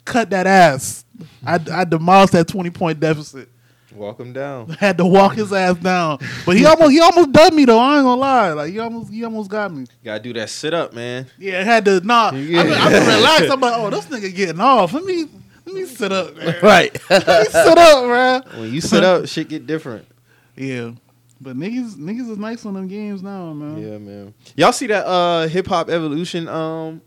cut 0.06 0.30
that 0.32 0.48
ass. 0.48 1.06
I, 1.46 1.60
I 1.72 1.84
demolished 1.84 2.34
that 2.34 2.48
20 2.48 2.70
point 2.72 3.00
deficit. 3.00 3.50
Walk 3.94 4.20
him 4.20 4.34
down. 4.34 4.70
Had 4.80 4.98
to 4.98 5.06
walk 5.06 5.34
his 5.34 5.52
ass 5.52 5.76
down. 5.78 6.20
But 6.46 6.58
he 6.58 6.66
almost 6.66 6.92
he 6.92 7.00
almost 7.00 7.32
dubbed 7.32 7.56
me 7.56 7.66
though. 7.66 7.80
I 7.80 7.98
ain't 7.98 8.06
gonna 8.06 8.22
lie. 8.22 8.54
Like 8.54 8.72
he 8.72 8.80
almost 8.80 9.12
he 9.12 9.24
almost 9.24 9.50
got 9.50 9.72
me. 9.74 9.82
You 9.82 9.88
Gotta 10.06 10.24
do 10.24 10.34
that 10.34 10.50
sit 10.50 10.74
up, 10.74 10.94
man. 10.94 11.28
Yeah, 11.38 11.60
I 11.60 11.64
had 11.64 11.86
to 11.86 12.00
nah. 12.02 12.32
Yeah. 12.32 12.62
I 12.62 12.64
been, 12.64 12.74
I 12.74 12.90
been 12.90 13.08
relaxed. 13.08 13.52
I'm 13.52 13.60
like, 13.60 13.74
oh, 13.78 13.90
this 13.90 14.06
nigga 14.06 14.34
getting 14.34 14.62
off. 14.62 14.94
Let 14.94 15.04
me 15.04 15.28
let 15.66 15.76
me 15.76 15.86
sit 15.86 16.12
up, 16.12 16.36
man. 16.36 16.56
Right. 16.64 17.10
Let 17.10 17.28
me 17.28 17.46
sit 17.46 17.78
up, 17.78 18.06
man. 18.06 18.60
When 18.62 18.74
you 18.74 18.82
sit 18.82 19.04
up, 19.04 19.28
shit 19.28 19.50
get 19.50 19.68
different. 19.68 20.08
Yeah. 20.56 20.92
But 21.40 21.58
niggas 21.58 21.96
niggas 21.96 22.30
is 22.30 22.38
nice 22.38 22.66
on 22.66 22.76
them 22.76 22.88
games 22.88 23.24
now, 23.24 23.52
man. 23.54 23.78
Yeah, 23.82 23.98
man. 23.98 24.34
Y'all 24.56 24.72
see 24.72 24.88
that 24.88 25.06
uh 25.06 25.48
hip 25.48 25.68
hop 25.68 25.90
evolution 25.90 26.48
um 26.48 27.02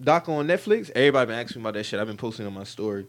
doc 0.00 0.28
on 0.28 0.46
Netflix? 0.46 0.90
Everybody 0.94 1.26
been 1.28 1.38
asking 1.38 1.62
me 1.62 1.68
about 1.68 1.74
that 1.74 1.84
shit. 1.84 1.98
I've 1.98 2.06
been 2.06 2.16
posting 2.16 2.46
on 2.46 2.52
my 2.52 2.64
story. 2.64 3.06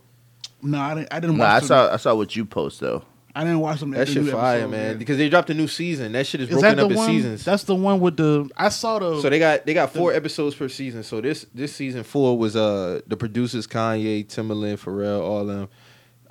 No, 0.63 0.79
I 0.79 0.95
didn't 0.95 1.07
I 1.13 1.19
didn't 1.19 1.37
nah, 1.37 1.43
watch 1.43 1.51
I 1.55 1.59
them. 1.59 1.67
saw 1.67 1.93
I 1.93 1.97
saw 1.97 2.15
what 2.15 2.35
you 2.35 2.45
post 2.45 2.79
though. 2.79 3.03
I 3.35 3.43
didn't 3.43 3.59
watch 3.61 3.79
them. 3.79 3.89
That 3.91 4.07
shit 4.07 4.23
new 4.23 4.31
fire, 4.31 4.57
episode, 4.59 4.71
man. 4.71 4.97
Because 4.99 5.17
they 5.17 5.27
dropped 5.27 5.49
a 5.49 5.55
new 5.55 5.67
season. 5.67 6.11
That 6.11 6.27
shit 6.27 6.41
is 6.41 6.49
Is 6.49 6.59
broken 6.61 6.79
up 6.79 6.87
the 6.87 6.91
in 6.91 6.97
one? 6.97 7.07
seasons. 7.07 7.43
That's 7.43 7.63
the 7.63 7.73
one 7.73 7.99
with 7.99 8.15
the 8.17 8.47
I 8.55 8.69
saw 8.69 8.99
the 8.99 9.21
So 9.21 9.29
they 9.29 9.39
got 9.39 9.65
they 9.65 9.73
got 9.73 9.91
four 9.91 10.13
episodes 10.13 10.55
per 10.55 10.69
season. 10.69 11.01
So 11.03 11.19
this 11.19 11.45
this 11.53 11.73
season 11.75 12.03
four 12.03 12.37
was 12.37 12.55
uh 12.55 13.01
the 13.07 13.17
producers 13.17 13.65
Kanye, 13.65 14.25
Timbaland, 14.27 14.79
Pharrell, 14.79 15.21
all 15.21 15.45
them. 15.45 15.67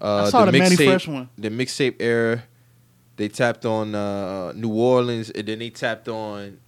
Uh, 0.01 0.25
I 0.27 0.31
saw 0.31 0.45
the, 0.45 0.53
Manny 0.53 0.75
mixtape- 0.77 0.87
Fresh 0.89 1.09
one. 1.09 1.29
The 1.39 1.49
mixtape 1.51 1.97
era. 2.01 2.43
They 3.17 3.29
tapped 3.29 3.67
on 3.67 3.95
uh, 3.95 4.53
New 4.53 4.73
Orleans, 4.73 5.31
and 5.31 5.47
then 5.47 5.59
they 5.59 5.71
tapped 5.71 6.09
on 6.09 6.59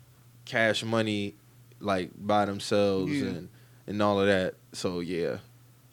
Cash 0.44 0.84
Money, 0.84 1.34
like 1.80 2.10
by 2.16 2.44
themselves, 2.44 3.10
Yeah. 3.12 3.28
and 3.28 3.48
and 3.86 4.02
all 4.02 4.20
of 4.20 4.26
that. 4.26 4.54
So 4.72 5.00
yeah, 5.00 5.38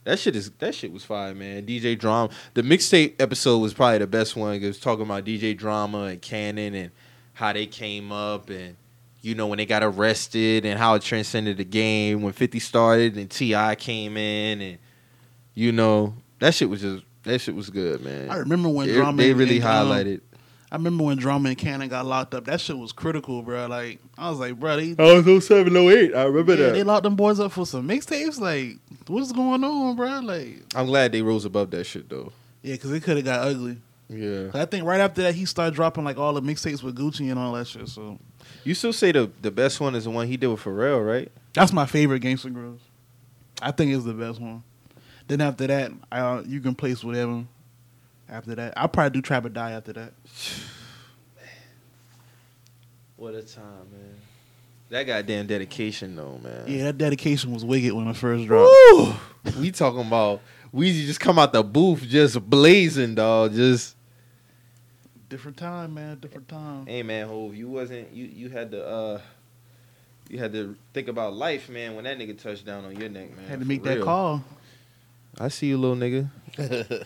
that 0.04 0.20
shit 0.20 0.36
is 0.36 0.50
that 0.60 0.74
shit 0.76 0.92
was 0.92 1.04
fire, 1.04 1.34
man. 1.36 1.66
DJ 1.66 1.98
Drama, 1.98 2.30
the 2.54 2.62
mixtape 2.64 3.20
episode 3.22 3.60
was 3.60 3.74
probably 3.74 4.00
the 4.00 4.08
best 4.08 4.36
one. 4.36 4.56
It 4.56 4.66
was 4.68 4.80
talking 4.80 5.04
about 5.06 5.26
DJ 5.26 5.56
Drama 5.58 6.04
and 6.06 6.22
Cannon 6.22 6.74
and 6.76 6.92
how 7.34 7.54
they 7.54 7.66
came 7.66 8.12
up 8.12 8.50
and 8.50 8.76
you 9.22 9.36
know 9.36 9.48
when 9.48 9.58
they 9.58 9.66
got 9.66 9.84
arrested 9.84 10.66
and 10.66 10.80
how 10.80 10.96
it 10.96 11.02
transcended 11.04 11.58
the 11.58 11.64
game 11.64 12.22
when 12.24 12.34
50 12.34 12.60
started 12.60 13.16
and 13.18 13.30
Ti 13.30 13.76
came 13.76 14.18
in 14.18 14.62
and 14.62 14.78
you 15.54 15.72
know 15.72 16.16
that 16.40 16.54
shit 16.56 16.70
was 16.70 16.82
just 16.82 17.04
that 17.24 17.40
shit 17.40 17.54
was 17.56 17.70
good, 17.70 18.04
man. 18.04 18.30
I 18.32 18.38
remember 18.38 18.68
when 18.70 18.88
They- 18.88 18.96
drama 18.96 19.22
they 19.22 19.34
really 19.34 19.58
and, 19.58 19.66
um, 19.66 19.88
highlighted. 19.88 20.22
I 20.72 20.76
remember 20.78 21.04
when 21.04 21.18
Drama 21.18 21.50
and 21.50 21.58
Cannon 21.58 21.90
got 21.90 22.06
locked 22.06 22.34
up. 22.34 22.46
That 22.46 22.62
shit 22.62 22.78
was 22.78 22.92
critical, 22.94 23.42
bro. 23.42 23.68
Like 23.68 24.00
I 24.18 24.30
was 24.30 24.40
like, 24.40 24.58
bro, 24.60 24.78
they, 24.78 24.96
I 24.98 25.20
was 25.20 25.46
07, 25.46 25.76
08. 25.76 26.16
I 26.16 26.24
remember 26.24 26.56
yeah, 26.56 26.70
they 26.70 26.84
locked 26.84 27.04
them 27.04 27.16
boys 27.16 27.40
up 27.40 27.52
for 27.52 27.66
some 27.66 27.88
mixtapes. 27.88 28.40
Like, 28.40 28.78
what's 29.08 29.32
going 29.34 29.64
on, 29.64 29.96
bro? 29.98 30.20
Like, 30.22 30.62
I'm 30.74 30.86
glad 30.86 31.12
they 31.12 31.22
rose 31.22 31.44
above 31.46 31.72
that 31.72 31.84
shit 31.86 32.10
though. 32.10 32.32
yeah, 32.62 32.76
because 32.76 32.92
it 32.94 33.04
could 33.04 33.18
have 33.18 33.26
got 33.26 33.48
ugly. 33.48 33.78
Yeah. 34.08 34.50
I 34.54 34.66
think 34.66 34.86
right 34.86 35.00
after 35.00 35.22
that 35.24 35.36
he 35.36 35.46
started 35.46 35.74
dropping 35.74 36.04
like 36.04 36.18
all 36.18 36.34
the 36.34 36.42
mixtapes 36.42 36.84
with 36.84 36.98
Gucci 36.98 37.30
and 37.30 37.40
all 37.40 37.54
that 37.54 37.66
shit. 37.68 37.88
So 37.88 38.18
You 38.64 38.74
still 38.74 38.94
say 38.94 39.12
the 39.12 39.30
the 39.42 39.52
best 39.52 39.80
one 39.82 39.96
is 39.96 40.04
the 40.06 40.10
one 40.10 40.28
he 40.28 40.38
did 40.38 40.48
with 40.48 40.62
Pharrell, 40.64 41.06
right? 41.06 41.32
that's 41.54 41.74
my 41.74 41.86
favorite 41.86 42.22
Gangsta 42.24 42.54
Grillz. 42.54 42.80
I 43.62 43.72
think 43.72 43.94
it's 43.94 44.06
the 44.06 44.14
best 44.14 44.40
one. 44.40 44.64
Then 45.28 45.42
after 45.42 45.68
that, 45.68 45.92
uh, 46.12 46.44
you 46.46 46.60
can 46.62 46.76
place 46.76 47.04
whatever. 47.04 47.44
After 48.32 48.56
that, 48.56 48.74
I'll 48.78 48.88
probably 48.88 49.12
do 49.12 49.22
Trap 49.22 49.46
or 49.46 49.50
Die 49.50 49.72
after 49.72 49.94
that. 49.94 50.14
Man. 51.36 51.46
What 53.18 53.36
a 53.36 53.44
time, 53.44 53.92
man. 53.92 54.16
That 54.90 55.04
goddamn 55.04 55.46
dedication 55.48 56.16
though, 56.16 56.40
man. 56.44 56.64
Yeah, 56.68 56.86
that 56.86 56.98
dedication 56.98 57.54
was 57.54 57.64
wicked 57.64 57.94
when 57.94 58.08
I 58.08 58.14
first 58.14 58.48
dropped. 58.48 58.70
Woo! 58.92 59.14
we 59.60 59.72
talking 59.72 60.02
about 60.02 60.42
Weezy 60.74 61.06
just 61.06 61.20
come 61.20 61.38
out 61.40 61.54
the 61.54 61.64
booth 61.64 62.02
just 62.02 62.42
blazing, 62.50 63.16
dog. 63.16 63.54
Just 63.54 63.96
Different 65.30 65.56
time, 65.56 65.94
man. 65.94 66.18
Different 66.20 66.48
time. 66.50 66.86
hey 66.88 67.04
man, 67.04 67.28
Hov, 67.28 67.56
you 67.56 67.70
wasn't 67.70 68.12
you 68.12 68.26
you 68.26 68.50
had 68.50 68.72
to 68.72 68.86
uh 68.86 69.22
you 70.30 70.40
had 70.40 70.52
to 70.54 70.76
think 70.94 71.08
about 71.08 71.34
life, 71.34 71.70
man, 71.70 71.96
when 71.96 72.04
that 72.06 72.18
nigga 72.18 72.38
touched 72.38 72.66
down 72.66 72.84
on 72.86 72.96
your 73.00 73.08
neck, 73.10 73.36
man. 73.38 73.48
Had 73.48 73.60
to 73.60 73.66
for 73.66 73.70
make 73.70 73.84
that 73.84 73.96
real. 73.98 74.06
call. 74.06 74.44
I 75.40 75.48
see 75.50 75.68
you, 75.68 75.78
little 75.78 75.96
nigga. 75.96 76.30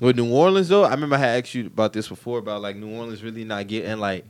With 0.00 0.16
New 0.16 0.30
Orleans 0.32 0.68
though, 0.68 0.84
I 0.84 0.90
remember 0.90 1.16
I 1.16 1.20
had 1.20 1.44
asked 1.44 1.54
you 1.54 1.66
about 1.66 1.92
this 1.92 2.08
before 2.08 2.38
about 2.38 2.62
like 2.62 2.76
New 2.76 2.94
Orleans 2.94 3.22
really 3.22 3.44
not 3.44 3.66
getting 3.66 3.98
like 3.98 4.24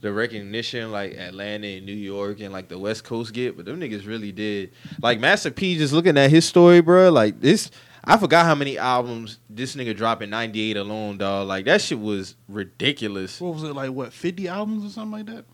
the 0.00 0.12
recognition 0.12 0.90
like 0.90 1.14
Atlanta 1.14 1.66
and 1.66 1.86
New 1.86 1.92
York 1.92 2.40
and 2.40 2.52
like 2.52 2.68
the 2.68 2.78
West 2.78 3.04
Coast 3.04 3.32
get, 3.32 3.56
but 3.56 3.64
them 3.64 3.80
niggas 3.80 4.06
really 4.06 4.32
did. 4.32 4.72
Like 5.00 5.20
Master 5.20 5.50
P, 5.50 5.78
just 5.78 5.92
looking 5.92 6.18
at 6.18 6.30
his 6.30 6.44
story, 6.44 6.80
bro. 6.80 7.10
Like 7.10 7.40
this, 7.40 7.70
I 8.04 8.16
forgot 8.16 8.44
how 8.44 8.54
many 8.54 8.76
albums 8.76 9.38
this 9.48 9.76
nigga 9.76 9.96
dropped 9.96 10.22
in 10.22 10.30
'98 10.30 10.76
alone, 10.76 11.18
dog. 11.18 11.46
Like 11.46 11.64
that 11.66 11.80
shit 11.80 12.00
was 12.00 12.34
ridiculous. 12.48 13.40
What 13.40 13.54
was 13.54 13.62
it 13.62 13.74
like? 13.74 13.90
What 13.92 14.12
fifty 14.12 14.48
albums 14.48 14.84
or 14.84 14.90
something 14.90 15.12
like 15.12 15.26
that? 15.26 15.44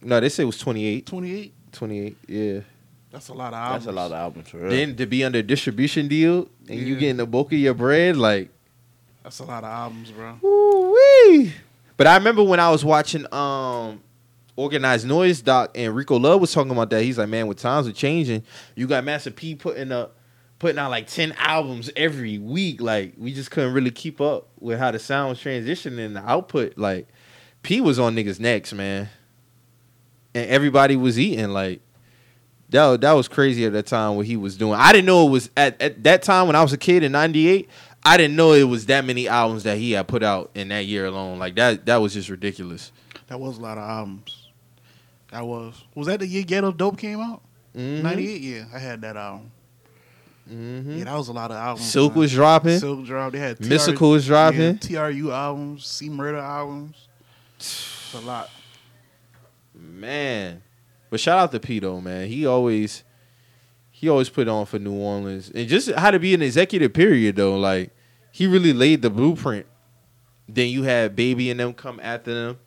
No, 0.00 0.18
they 0.18 0.30
say 0.30 0.42
it 0.42 0.46
was 0.46 0.58
28. 0.58 1.06
Twenty 1.06 1.34
eight. 1.34 1.54
28, 1.72 2.16
yeah. 2.28 2.60
That's 3.10 3.28
a 3.28 3.34
lot 3.34 3.52
of 3.52 3.58
albums. 3.58 3.84
That's 3.84 3.92
a 3.92 3.96
lot 3.96 4.06
of 4.06 4.12
albums 4.12 4.48
for 4.48 4.58
real. 4.58 4.70
Then 4.70 4.96
to 4.96 5.06
be 5.06 5.22
under 5.24 5.38
a 5.38 5.42
distribution 5.42 6.08
deal 6.08 6.48
and 6.68 6.80
you 6.80 6.96
getting 6.96 7.18
the 7.18 7.26
bulk 7.26 7.52
of 7.52 7.58
your 7.58 7.74
bread, 7.74 8.16
like 8.16 8.50
That's 9.22 9.38
a 9.38 9.44
lot 9.44 9.64
of 9.64 9.70
albums, 9.70 10.10
bro. 10.10 10.38
Woo-wee. 10.42 11.52
But 11.96 12.06
I 12.06 12.16
remember 12.16 12.42
when 12.42 12.60
I 12.60 12.70
was 12.70 12.84
watching 12.84 13.32
um 13.32 14.00
Organized 14.56 15.06
Noize 15.06 15.42
doc 15.42 15.70
and 15.74 15.94
Rico 15.94 16.18
Love 16.18 16.40
was 16.40 16.52
talking 16.52 16.72
about 16.72 16.90
that. 16.90 17.02
He's 17.02 17.18
like, 17.18 17.28
man, 17.28 17.46
with 17.46 17.58
times 17.58 17.88
are 17.88 17.92
changing, 17.92 18.42
you 18.74 18.86
got 18.86 19.02
Master 19.04 19.30
P 19.30 19.54
putting 19.54 19.92
up 19.92 20.16
putting 20.58 20.78
out 20.78 20.90
like 20.90 21.06
10 21.08 21.32
albums 21.38 21.90
every 21.96 22.38
week. 22.38 22.80
Like 22.80 23.14
we 23.16 23.32
just 23.32 23.50
couldn't 23.50 23.72
really 23.72 23.90
keep 23.90 24.20
up 24.20 24.48
with 24.60 24.78
how 24.78 24.90
the 24.90 24.98
sound 24.98 25.30
was 25.30 25.38
transitioning 25.38 26.04
and 26.04 26.16
the 26.16 26.28
output. 26.28 26.76
Like 26.76 27.08
P 27.62 27.80
was 27.80 27.98
on 27.98 28.14
niggas' 28.14 28.40
necks, 28.40 28.72
man. 28.72 29.08
And 30.34 30.50
everybody 30.50 30.96
was 30.96 31.18
eating. 31.18 31.50
Like 31.50 31.80
that, 32.68 33.00
that 33.00 33.12
was 33.12 33.28
crazy 33.28 33.64
at 33.64 33.72
that 33.72 33.86
time 33.86 34.16
what 34.16 34.26
he 34.26 34.36
was 34.36 34.56
doing. 34.56 34.74
I 34.74 34.92
didn't 34.92 35.06
know 35.06 35.26
it 35.26 35.30
was 35.30 35.50
at, 35.56 35.80
at 35.80 36.02
that 36.04 36.22
time 36.22 36.46
when 36.46 36.56
I 36.56 36.62
was 36.62 36.72
a 36.72 36.78
kid 36.78 37.02
in 37.02 37.12
'98. 37.12 37.68
I 38.04 38.16
didn't 38.16 38.34
know 38.36 38.52
it 38.52 38.64
was 38.64 38.86
that 38.86 39.04
many 39.04 39.28
albums 39.28 39.62
that 39.62 39.78
he 39.78 39.92
had 39.92 40.08
put 40.08 40.22
out 40.22 40.50
in 40.54 40.68
that 40.68 40.86
year 40.86 41.06
alone. 41.06 41.38
Like 41.38 41.54
that, 41.56 41.86
that 41.86 41.96
was 41.96 42.14
just 42.14 42.28
ridiculous. 42.28 42.90
That 43.28 43.38
was 43.38 43.58
a 43.58 43.60
lot 43.60 43.78
of 43.78 43.88
albums. 43.88 44.48
That 45.30 45.46
was. 45.46 45.82
Was 45.94 46.08
that 46.08 46.20
the 46.20 46.26
year 46.26 46.42
Ghetto 46.42 46.72
Dope 46.72 46.98
came 46.98 47.20
out? 47.20 47.42
Mhm. 47.76 48.02
Ninety 48.02 48.28
eight. 48.34 48.40
Yeah, 48.42 48.64
I 48.74 48.78
had 48.78 49.00
that 49.02 49.16
album. 49.16 49.50
Mhm. 50.50 50.98
Yeah, 50.98 51.04
that 51.04 51.14
was 51.16 51.28
a 51.28 51.32
lot 51.32 51.50
of 51.50 51.56
albums. 51.56 51.90
Silkk 51.90 52.10
man. 52.10 52.18
was 52.18 52.32
dropping. 52.32 52.78
Silkk 52.80 53.06
dropped. 53.06 53.32
They 53.32 53.38
had 53.38 53.58
Mystikal 53.58 54.10
was 54.10 54.26
dropping. 54.26 54.60
Yeah, 54.82 55.06
TRU 55.08 55.30
albums, 55.30 55.86
C 55.86 56.10
Murder 56.10 56.38
albums. 56.38 56.96
It's 57.56 58.12
a 58.14 58.20
lot. 58.20 58.50
Man. 59.74 60.62
But 61.08 61.20
shout 61.20 61.38
out 61.38 61.52
to 61.52 61.60
P 61.60 61.78
though, 61.78 62.00
man. 62.00 62.28
He 62.28 62.44
always 62.46 63.04
he 64.02 64.08
always 64.08 64.28
put 64.28 64.48
on 64.48 64.66
for 64.66 64.80
New 64.80 64.94
Orleans. 64.94 65.52
And 65.54 65.68
just 65.68 65.88
how 65.92 66.10
to 66.10 66.18
be 66.18 66.34
an 66.34 66.42
executive 66.42 66.92
period 66.92 67.36
though, 67.36 67.56
like 67.56 67.92
he 68.32 68.48
really 68.48 68.72
laid 68.72 69.00
the 69.00 69.10
blueprint. 69.10 69.64
Then 70.48 70.70
you 70.70 70.82
had 70.82 71.14
Baby 71.14 71.52
and 71.52 71.60
them 71.60 71.72
come 71.72 72.00
after 72.02 72.34
them. 72.34 72.58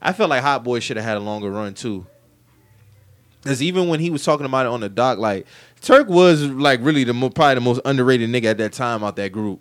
I 0.00 0.14
felt 0.14 0.30
like 0.30 0.42
Hot 0.42 0.64
Boy 0.64 0.80
should 0.80 0.96
have 0.96 1.04
had 1.04 1.18
a 1.18 1.20
longer 1.20 1.50
run 1.50 1.74
too. 1.74 2.06
Cause 3.44 3.60
even 3.60 3.88
when 3.88 4.00
he 4.00 4.08
was 4.08 4.24
talking 4.24 4.46
about 4.46 4.64
it 4.64 4.70
on 4.70 4.80
the 4.80 4.88
doc, 4.88 5.18
like 5.18 5.46
Turk 5.82 6.08
was 6.08 6.44
like 6.44 6.80
really 6.82 7.04
the 7.04 7.12
probably 7.12 7.56
the 7.56 7.60
most 7.60 7.82
underrated 7.84 8.30
nigga 8.30 8.46
at 8.46 8.56
that 8.56 8.72
time 8.72 9.04
out 9.04 9.16
that 9.16 9.32
group. 9.32 9.60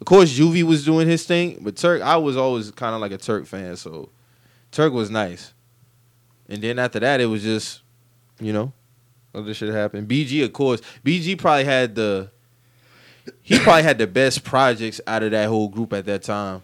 Of 0.00 0.06
course, 0.06 0.38
Juvie 0.38 0.62
was 0.62 0.84
doing 0.84 1.08
his 1.08 1.26
thing, 1.26 1.58
but 1.62 1.74
Turk, 1.74 2.00
I 2.00 2.16
was 2.16 2.36
always 2.36 2.70
kind 2.70 2.94
of 2.94 3.00
like 3.00 3.10
a 3.10 3.18
Turk 3.18 3.46
fan, 3.46 3.74
so 3.74 4.10
Turk 4.70 4.92
was 4.92 5.10
nice. 5.10 5.52
And 6.48 6.62
then 6.62 6.78
after 6.78 7.00
that, 7.00 7.20
it 7.20 7.26
was 7.26 7.42
just, 7.42 7.80
you 8.38 8.52
know, 8.52 8.72
other 9.34 9.54
shit 9.54 9.72
happened. 9.72 10.08
BG, 10.08 10.44
of 10.44 10.52
course, 10.52 10.80
BG 11.04 11.36
probably 11.38 11.64
had 11.64 11.94
the, 11.94 12.30
he 13.42 13.58
probably 13.58 13.82
had 13.82 13.98
the 13.98 14.06
best 14.06 14.44
projects 14.44 15.00
out 15.06 15.22
of 15.22 15.30
that 15.32 15.48
whole 15.48 15.68
group 15.68 15.92
at 15.92 16.04
that 16.06 16.22
time. 16.22 16.62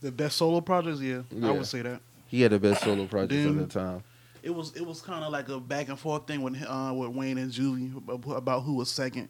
The 0.00 0.12
best 0.12 0.36
solo 0.36 0.60
projects, 0.60 1.00
yeah, 1.00 1.22
Yeah. 1.30 1.48
I 1.48 1.50
would 1.52 1.66
say 1.66 1.82
that. 1.82 2.00
He 2.28 2.42
had 2.42 2.52
the 2.52 2.58
best 2.58 2.82
solo 2.84 3.06
projects 3.06 3.34
Then- 3.34 3.58
at 3.60 3.68
that 3.68 3.78
time. 3.80 4.02
It 4.40 4.54
was 4.54 4.72
it 4.76 4.86
was 4.86 5.02
kind 5.02 5.24
of 5.24 5.32
like 5.32 5.48
a 5.48 5.58
back 5.58 5.88
and 5.88 5.98
forth 5.98 6.26
thing 6.28 6.40
with 6.42 6.62
uh, 6.66 6.92
with 6.94 7.10
Wayne 7.10 7.36
and 7.38 7.50
Juvie 7.50 7.92
ab- 8.08 8.30
about 8.30 8.62
who 8.62 8.74
was 8.74 8.88
second. 8.88 9.28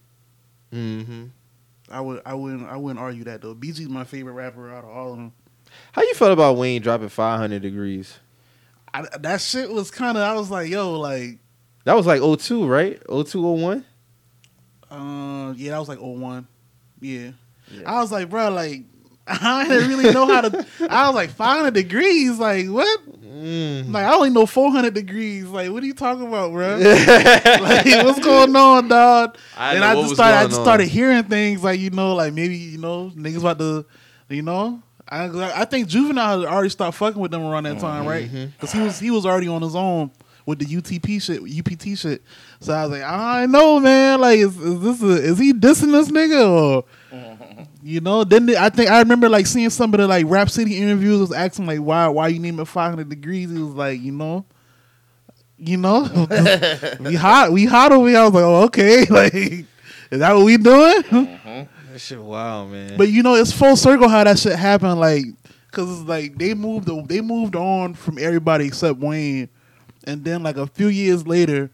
hmm 0.71 1.25
I 1.91 2.01
would 2.03 2.21
I 2.27 2.35
wouldn't 2.35 2.69
I 2.69 2.77
wouldn't 2.77 3.01
argue 3.01 3.25
that 3.25 3.41
though. 3.41 3.55
BG's 3.55 3.89
my 3.89 4.05
favorite 4.05 4.35
rapper 4.35 4.71
out 4.71 4.85
of 4.85 4.91
all 4.91 5.13
of 5.13 5.17
them. 5.17 5.33
How 5.93 6.03
you 6.03 6.13
felt 6.15 6.33
about 6.33 6.57
Wayne 6.59 6.83
dropping 6.83 7.09
500 7.09 7.63
Degreez? 7.63 8.13
I, 8.93 9.07
that 9.19 9.41
shit 9.41 9.71
was 9.71 9.91
kind 9.91 10.19
of 10.19 10.23
I 10.23 10.35
was 10.35 10.51
like 10.51 10.69
yo 10.71 11.01
like 11.01 11.39
That 11.89 11.97
was 11.97 12.05
like 12.05 12.21
02, 12.21 12.67
right? 12.67 13.03
0201? 13.09 13.83
uh 14.91 15.55
yeah 15.57 15.71
that 15.71 15.79
was 15.79 15.89
like 15.89 15.99
01. 15.99 16.47
Yeah. 17.01 17.31
Yeah. 17.71 17.83
I 17.87 18.03
was 18.03 18.13
like 18.13 18.29
bro 18.29 18.51
like 18.51 18.83
I 19.27 19.67
didn't 19.67 19.89
really 19.89 20.13
know 20.13 20.27
how 20.27 20.43
to. 20.43 20.67
I 20.91 21.07
was 21.07 21.15
like 21.15 21.31
500 21.31 21.73
degrees. 21.73 22.39
Like 22.39 22.67
what? 22.67 23.01
Mm. 23.23 23.91
Like 23.91 24.05
I 24.05 24.15
only 24.15 24.29
know 24.29 24.45
400 24.45 24.93
degrees. 24.93 25.47
Like 25.47 25.71
what 25.71 25.83
are 25.83 25.87
you 25.87 25.95
talking 25.95 26.27
about, 26.27 26.53
bro? 26.53 26.77
like 26.77 28.05
what's 28.05 28.21
going 28.21 28.55
on, 28.55 28.89
dog? 28.89 29.39
I 29.57 29.71
and 29.73 29.81
know 29.81 29.87
I 29.87 29.95
what 29.95 30.01
just 30.03 30.11
was 30.11 30.19
started, 30.19 30.37
I 30.37 30.45
just 30.45 30.59
on. 30.59 30.65
started 30.65 30.89
hearing 30.89 31.25
things 31.25 31.65
like 31.65 31.81
you 31.81 31.89
know, 31.89 32.15
like 32.17 32.35
maybe 32.35 32.57
you 32.57 32.79
know 32.79 33.11
niggas 33.17 33.39
about 33.39 33.59
to, 33.61 33.87
you 34.29 34.43
know. 34.43 34.83
I 35.09 35.63
I 35.63 35.65
think 35.65 35.89
Juvenile 35.89 36.41
had 36.41 36.49
already 36.51 36.69
stopped 36.69 36.99
fucking 36.99 37.21
with 37.21 37.31
them 37.31 37.45
around 37.45 37.65
that 37.65 37.79
time, 37.79 38.07
right? 38.07 38.27
Mm-hmm. 38.27 38.51
Because 38.53 38.73
he 38.73 38.81
was 38.81 38.99
he 38.99 39.11
was 39.11 39.25
already 39.25 39.49
on 39.49 39.63
his 39.63 39.75
own 39.75 40.11
with 40.49 40.59
the 40.61 40.65
UTP 40.65 41.21
shit, 41.21 41.43
UPT 41.43 41.99
shit. 41.99 42.23
So 42.61 42.73
I 42.73 42.83
was 42.87 42.93
like, 42.93 43.03
I 43.03 43.45
know, 43.45 43.79
man. 43.79 44.19
Like, 44.21 44.39
is, 44.39 44.57
is 44.59 44.81
this 44.81 45.03
a, 45.03 45.07
is 45.23 45.39
he 45.39 45.53
dissing 45.53 45.93
this 45.93 46.11
nigga 46.11 46.49
or? 46.51 46.85
You 47.81 48.01
know, 48.01 48.25
then 48.25 48.47
they- 48.47 48.57
I 48.57 48.69
think 48.71 48.91
I 48.91 48.99
remember 48.99 49.29
like 49.29 49.47
seeing 49.47 49.71
some 49.71 49.95
of 49.95 49.99
the 50.01 50.07
like 50.09 50.27
Rap 50.29 50.51
City 50.51 50.77
interviews 50.79 51.21
was 51.21 51.33
asking 51.33 51.67
like 51.67 51.79
why 51.79 52.07
why 52.09 52.29
you 52.29 52.39
name 52.39 52.59
it 52.61 52.65
500 52.67 53.09
Degreez. 53.09 53.51
He 53.57 53.63
was 53.63 53.73
like, 53.75 54.01
you 54.01 54.13
know, 54.13 54.45
you 55.57 55.77
know, 55.77 56.03
we 57.01 57.15
hot, 57.15 57.51
we 57.53 57.65
hot 57.65 57.93
over 57.93 58.09
here. 58.09 58.19
I 58.19 58.25
was 58.25 58.35
like, 58.35 58.45
oh 58.45 58.65
okay, 58.65 59.05
like 59.11 59.33
is 59.35 60.19
that 60.19 60.35
what 60.35 60.45
we 60.45 60.57
doing? 60.57 61.03
Mm-hmm. 61.03 61.93
That 61.93 61.99
shit 61.99 62.21
wild, 62.21 62.73
man. 62.73 62.97
but 62.99 63.09
you 63.09 63.23
know, 63.23 63.35
it's 63.37 63.53
full 63.53 63.77
circle 63.77 64.09
how 64.09 64.25
that 64.25 64.39
shit 64.39 64.57
happened. 64.57 65.01
Like, 65.01 65.25
cause 65.71 66.01
it's 66.01 66.09
like 66.09 66.37
they 66.37 66.55
moved 66.55 66.89
they 67.09 67.21
moved 67.21 67.57
on 67.57 67.95
from 67.95 68.19
everybody 68.19 68.67
except 68.67 68.99
Wayne, 68.99 69.49
and 70.09 70.25
then 70.25 70.43
like 70.43 70.57
a 70.57 70.67
few 70.67 70.89
years 70.89 71.27
later, 71.27 71.71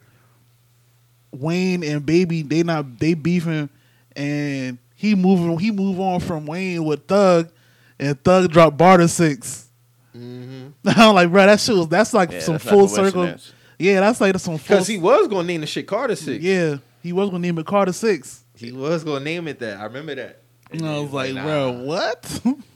Wayne 1.33 1.83
and 1.83 2.05
Baby 2.05 2.42
they 2.42 2.62
not 2.62 2.99
they 2.99 3.14
beefing, 3.14 3.68
and 4.14 4.79
he 4.94 5.14
moving 5.14 5.59
he 5.59 5.70
move 5.70 5.99
on 6.01 6.20
from 6.20 6.47
Wayne 6.47 6.85
with 6.85 7.07
Thug, 7.07 7.51
and 7.99 8.23
Thug 8.23 8.51
dropped 8.51 8.77
Barter 8.77 9.09
Six. 9.09 9.68
hmm 10.12 10.68
I'm 10.87 11.14
like, 11.14 11.31
bro, 11.31 11.47
that 11.47 11.61
shit 11.61 11.75
was 11.75 11.88
that's 11.88 12.12
like 12.14 12.31
Yeah, 12.33 12.40
some 12.40 12.55
that's 12.55 12.64
full 12.64 12.88
coincidence. 12.88 13.42
circle. 13.44 13.55
Yeah, 13.79 14.01
that's 14.01 14.20
like 14.20 14.38
some 14.38 14.59
full. 14.59 14.77
Because 14.77 14.87
he 14.87 14.99
was 14.99 15.27
going 15.29 15.42
to 15.42 15.47
name 15.49 15.61
the 15.62 15.66
shit 15.66 15.87
Carter 15.88 16.14
6. 16.14 16.44
yeah, 16.44 16.77
he 17.03 17.12
was 17.12 17.29
gonna 17.29 17.40
name 17.40 17.59
it 17.59 17.66
Carter 17.66 17.92
Six. 17.92 18.44
He 18.57 18.70
was 18.70 19.03
going 19.03 19.18
to 19.20 19.25
name 19.25 19.49
it 19.49 19.59
that. 19.59 19.81
I 19.81 19.85
remember 19.85 20.14
that. 20.14 20.42
And 20.70 20.87
I 20.87 21.01
was 21.01 21.11
like, 21.12 21.35
Nah. 21.35 21.42
bro, 21.42 21.73
what? 21.83 22.40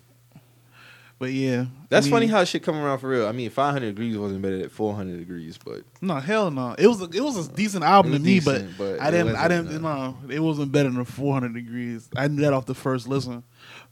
but 1.18 1.30
yeah, 1.32 1.66
That's 1.88 2.06
I 2.06 2.08
mean, 2.08 2.12
funny 2.14 2.26
how 2.28 2.44
shit 2.44 2.62
come 2.62 2.76
around 2.76 2.98
for 2.98 3.08
real. 3.08 3.26
I 3.26 3.32
mean, 3.32 3.50
500 3.50 3.96
Degreez 3.96 4.20
wasn't 4.20 4.42
better 4.42 4.58
than 4.58 4.68
400 4.68 5.28
Degreez, 5.28 5.58
but 5.64 5.82
No, 6.00 6.14
hell 6.16 6.50
no. 6.50 6.74
It 6.78 6.86
was 6.86 7.00
a, 7.02 7.04
it 7.06 7.20
was 7.20 7.48
a 7.48 7.52
decent 7.52 7.84
album 7.84 8.12
to 8.12 8.18
me, 8.18 8.24
decent, 8.24 8.76
but, 8.78 8.98
but 8.98 9.02
I 9.02 9.10
didn't 9.10 9.34
I 9.36 9.48
didn't 9.48 9.82
no, 9.82 10.16
it 10.28 10.40
wasn't 10.40 10.70
better 10.72 10.90
than 10.90 11.04
400 11.04 11.54
Degreez. 11.54 12.08
I 12.16 12.28
knew 12.28 12.42
that 12.42 12.52
off 12.52 12.66
the 12.66 12.74
first 12.74 13.08
listen, 13.08 13.42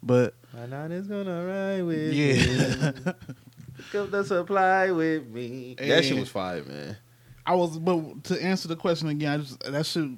but 0.02 0.34
my 0.54 0.66
night 0.66 0.90
is 0.92 1.06
going 1.06 1.26
to 1.26 1.32
ride 1.32 1.84
with 1.84 2.12
me. 2.12 2.32
yeah, 2.32 3.12
Pick 3.76 3.94
up 3.96 4.10
the 4.10 4.24
supply 4.24 4.90
with 4.90 5.26
me. 5.28 5.74
That 5.78 6.04
shit 6.04 6.18
was 6.18 6.28
fire, 6.30 6.64
man. 6.64 6.96
I 7.44 7.54
was. 7.54 7.78
But 7.78 8.24
to 8.24 8.42
answer 8.42 8.68
the 8.68 8.76
question 8.76 9.08
again, 9.08 9.32
I 9.32 9.36
just 9.38 9.60
that 9.60 9.86
shit. 9.86 10.08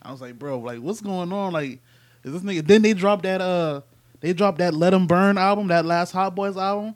I 0.00 0.10
was 0.12 0.20
like, 0.20 0.38
bro, 0.38 0.58
like 0.58 0.78
what's 0.80 1.00
going 1.00 1.32
on? 1.32 1.52
Like, 1.52 1.80
is 2.24 2.32
this 2.32 2.42
nigga? 2.42 2.66
Then 2.66 2.82
they 2.82 2.92
dropped 2.94 3.24
that 3.24 3.40
uh, 3.40 3.80
they 4.22 4.32
dropped 4.32 4.58
that 4.58 4.72
Let 4.72 4.94
'Em 4.94 5.06
Burn 5.06 5.36
album, 5.36 5.66
that 5.68 5.84
last 5.84 6.12
Hot 6.12 6.34
Boys 6.34 6.56
album. 6.56 6.94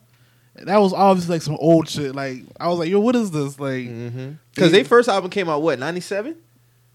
That 0.54 0.78
was 0.78 0.94
obviously 0.94 1.34
like 1.34 1.42
some 1.42 1.56
old 1.60 1.86
shit. 1.86 2.14
Like 2.14 2.44
I 2.58 2.68
was 2.68 2.78
like, 2.78 2.88
yo, 2.88 2.98
what 3.00 3.14
is 3.14 3.30
this? 3.30 3.60
Like, 3.60 3.84
Mm-hmm. 3.88 4.30
Because 4.54 4.72
their 4.72 4.84
first 4.86 5.06
album 5.10 5.30
came 5.30 5.50
out, 5.50 5.60
what, 5.60 5.78
97? 5.78 6.34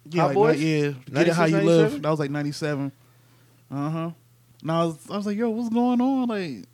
Yeah, 0.09 0.21
Hot 0.21 0.27
like, 0.29 0.35
Boys? 0.35 0.61
Yeah, 0.63 0.91
get 1.13 1.27
it 1.27 1.33
how 1.33 1.45
96, 1.45 1.51
you 1.51 1.57
live. 1.61 1.81
97? 1.81 2.01
That 2.01 2.09
was 2.09 2.19
like 2.19 2.31
ninety 2.31 2.51
seven. 2.51 2.91
Uh 3.69 3.89
huh. 3.89 4.11
And 4.63 4.71
I 4.71 4.85
was, 4.85 4.97
I 5.11 5.17
was 5.17 5.25
like, 5.27 5.37
yo, 5.37 5.49
what's 5.49 5.69
going 5.69 6.01
on? 6.01 6.27
Like, 6.27 6.65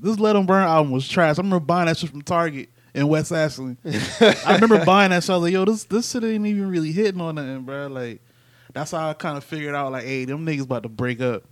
this 0.00 0.18
Let 0.18 0.36
'Em 0.36 0.46
Burn 0.46 0.62
album 0.64 0.92
was 0.92 1.06
trash. 1.08 1.38
I 1.38 1.42
remember 1.42 1.60
buying 1.60 1.86
that 1.86 1.98
shit 1.98 2.10
from 2.10 2.22
Target 2.22 2.70
in 2.94 3.06
West 3.08 3.32
Ashley. 3.32 3.76
I 3.84 4.54
remember 4.54 4.84
buying 4.84 5.10
that 5.10 5.22
shit. 5.24 5.30
I 5.30 5.34
was 5.34 5.42
like, 5.42 5.52
yo, 5.52 5.64
this 5.66 5.84
this 5.84 6.10
shit 6.10 6.24
ain't 6.24 6.46
even 6.46 6.70
really 6.70 6.92
hitting 6.92 7.20
on 7.20 7.34
nothing, 7.34 7.62
bro. 7.62 7.88
Like, 7.88 8.22
that's 8.72 8.90
how 8.92 9.10
I 9.10 9.12
kind 9.14 9.36
of 9.36 9.44
figured 9.44 9.74
out, 9.74 9.92
like, 9.92 10.04
hey, 10.04 10.24
them 10.24 10.44
niggas 10.46 10.62
about 10.62 10.82
to 10.84 10.88
break 10.88 11.20
up. 11.20 11.44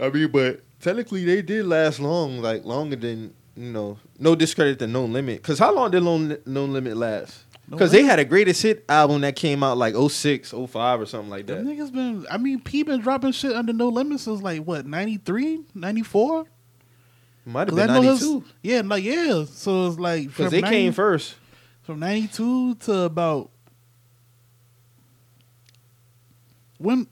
I 0.00 0.08
mean, 0.10 0.28
but 0.28 0.60
technically 0.80 1.24
they 1.24 1.42
did 1.42 1.66
last 1.66 2.00
long, 2.00 2.40
like 2.40 2.64
longer 2.64 2.96
than, 2.96 3.34
you 3.56 3.70
know, 3.72 3.98
no 4.18 4.34
discredit 4.34 4.78
to 4.80 4.86
No 4.86 5.04
Limit. 5.04 5.42
Because 5.42 5.58
how 5.58 5.74
long 5.74 5.90
did 5.90 6.02
No, 6.02 6.36
no 6.46 6.64
Limit 6.64 6.96
last? 6.96 7.44
No 7.68 7.76
Because 7.76 7.92
they 7.92 8.02
had 8.02 8.18
a 8.18 8.24
greatest 8.24 8.62
hit 8.62 8.84
album 8.88 9.20
that 9.22 9.36
came 9.36 9.62
out 9.62 9.76
like 9.76 9.94
06, 9.94 10.52
05 10.52 11.00
or 11.00 11.06
something 11.06 11.28
like 11.30 11.46
Them 11.46 11.66
that. 11.66 11.70
niggas 11.76 11.92
been, 11.92 12.26
I 12.30 12.38
mean, 12.38 12.60
P 12.60 12.82
been 12.82 13.00
dropping 13.00 13.32
shit 13.32 13.52
under 13.52 13.72
no 13.72 13.88
limits 13.88 14.22
since 14.22 14.40
like 14.40 14.62
what 14.62 14.86
93, 14.86 15.64
94? 15.74 16.46
Might 17.44 17.68
have 17.68 17.76
been 17.76 17.86
92. 17.86 18.44
Yeah, 18.62 18.82
like 18.84 19.04
yeah. 19.04 19.44
So 19.46 19.86
it's 19.88 19.98
like 19.98 20.28
Because 20.28 20.50
they 20.50 20.60
90 20.60 20.76
came 20.76 20.92
first. 20.92 21.34
from 21.82 21.98
92 22.00 22.74
to 22.76 23.00
about 23.02 23.50
when 26.78 27.06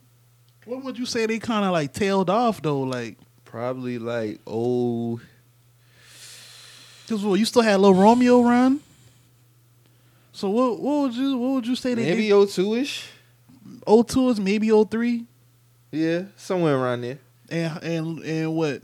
when 0.64 0.82
would 0.84 0.98
you 0.98 1.06
say 1.06 1.26
they 1.26 1.38
kind 1.38 1.64
of 1.64 1.72
like 1.72 1.92
tailed 1.92 2.30
off 2.30 2.60
though 2.62 2.80
like 2.82 3.16
Probably 3.46 3.98
like, 3.98 4.40
oh, 4.46 5.20
because 7.06 7.24
well, 7.24 7.36
you 7.36 7.44
still 7.44 7.62
had 7.62 7.80
Lil 7.80 7.94
Romeo 7.94 8.42
run 8.42 8.80
so 10.36 10.50
what 10.50 10.78
what 10.80 11.00
would 11.00 11.14
you 11.14 11.38
what 11.38 11.48
would 11.54 11.66
you 11.66 11.74
say 11.74 11.94
they 11.94 12.04
maybe 12.04 12.28
did 12.28 12.50
02 12.50 12.74
ish. 12.74 13.08
02 13.86 14.28
is 14.28 14.38
maybe 14.38 14.68
03 14.70 15.24
Yeah, 15.92 16.24
somewhere 16.36 16.76
around 16.76 17.00
there. 17.00 17.18
and 17.48 17.82
and 17.82 18.18
and 18.22 18.54
what 18.54 18.82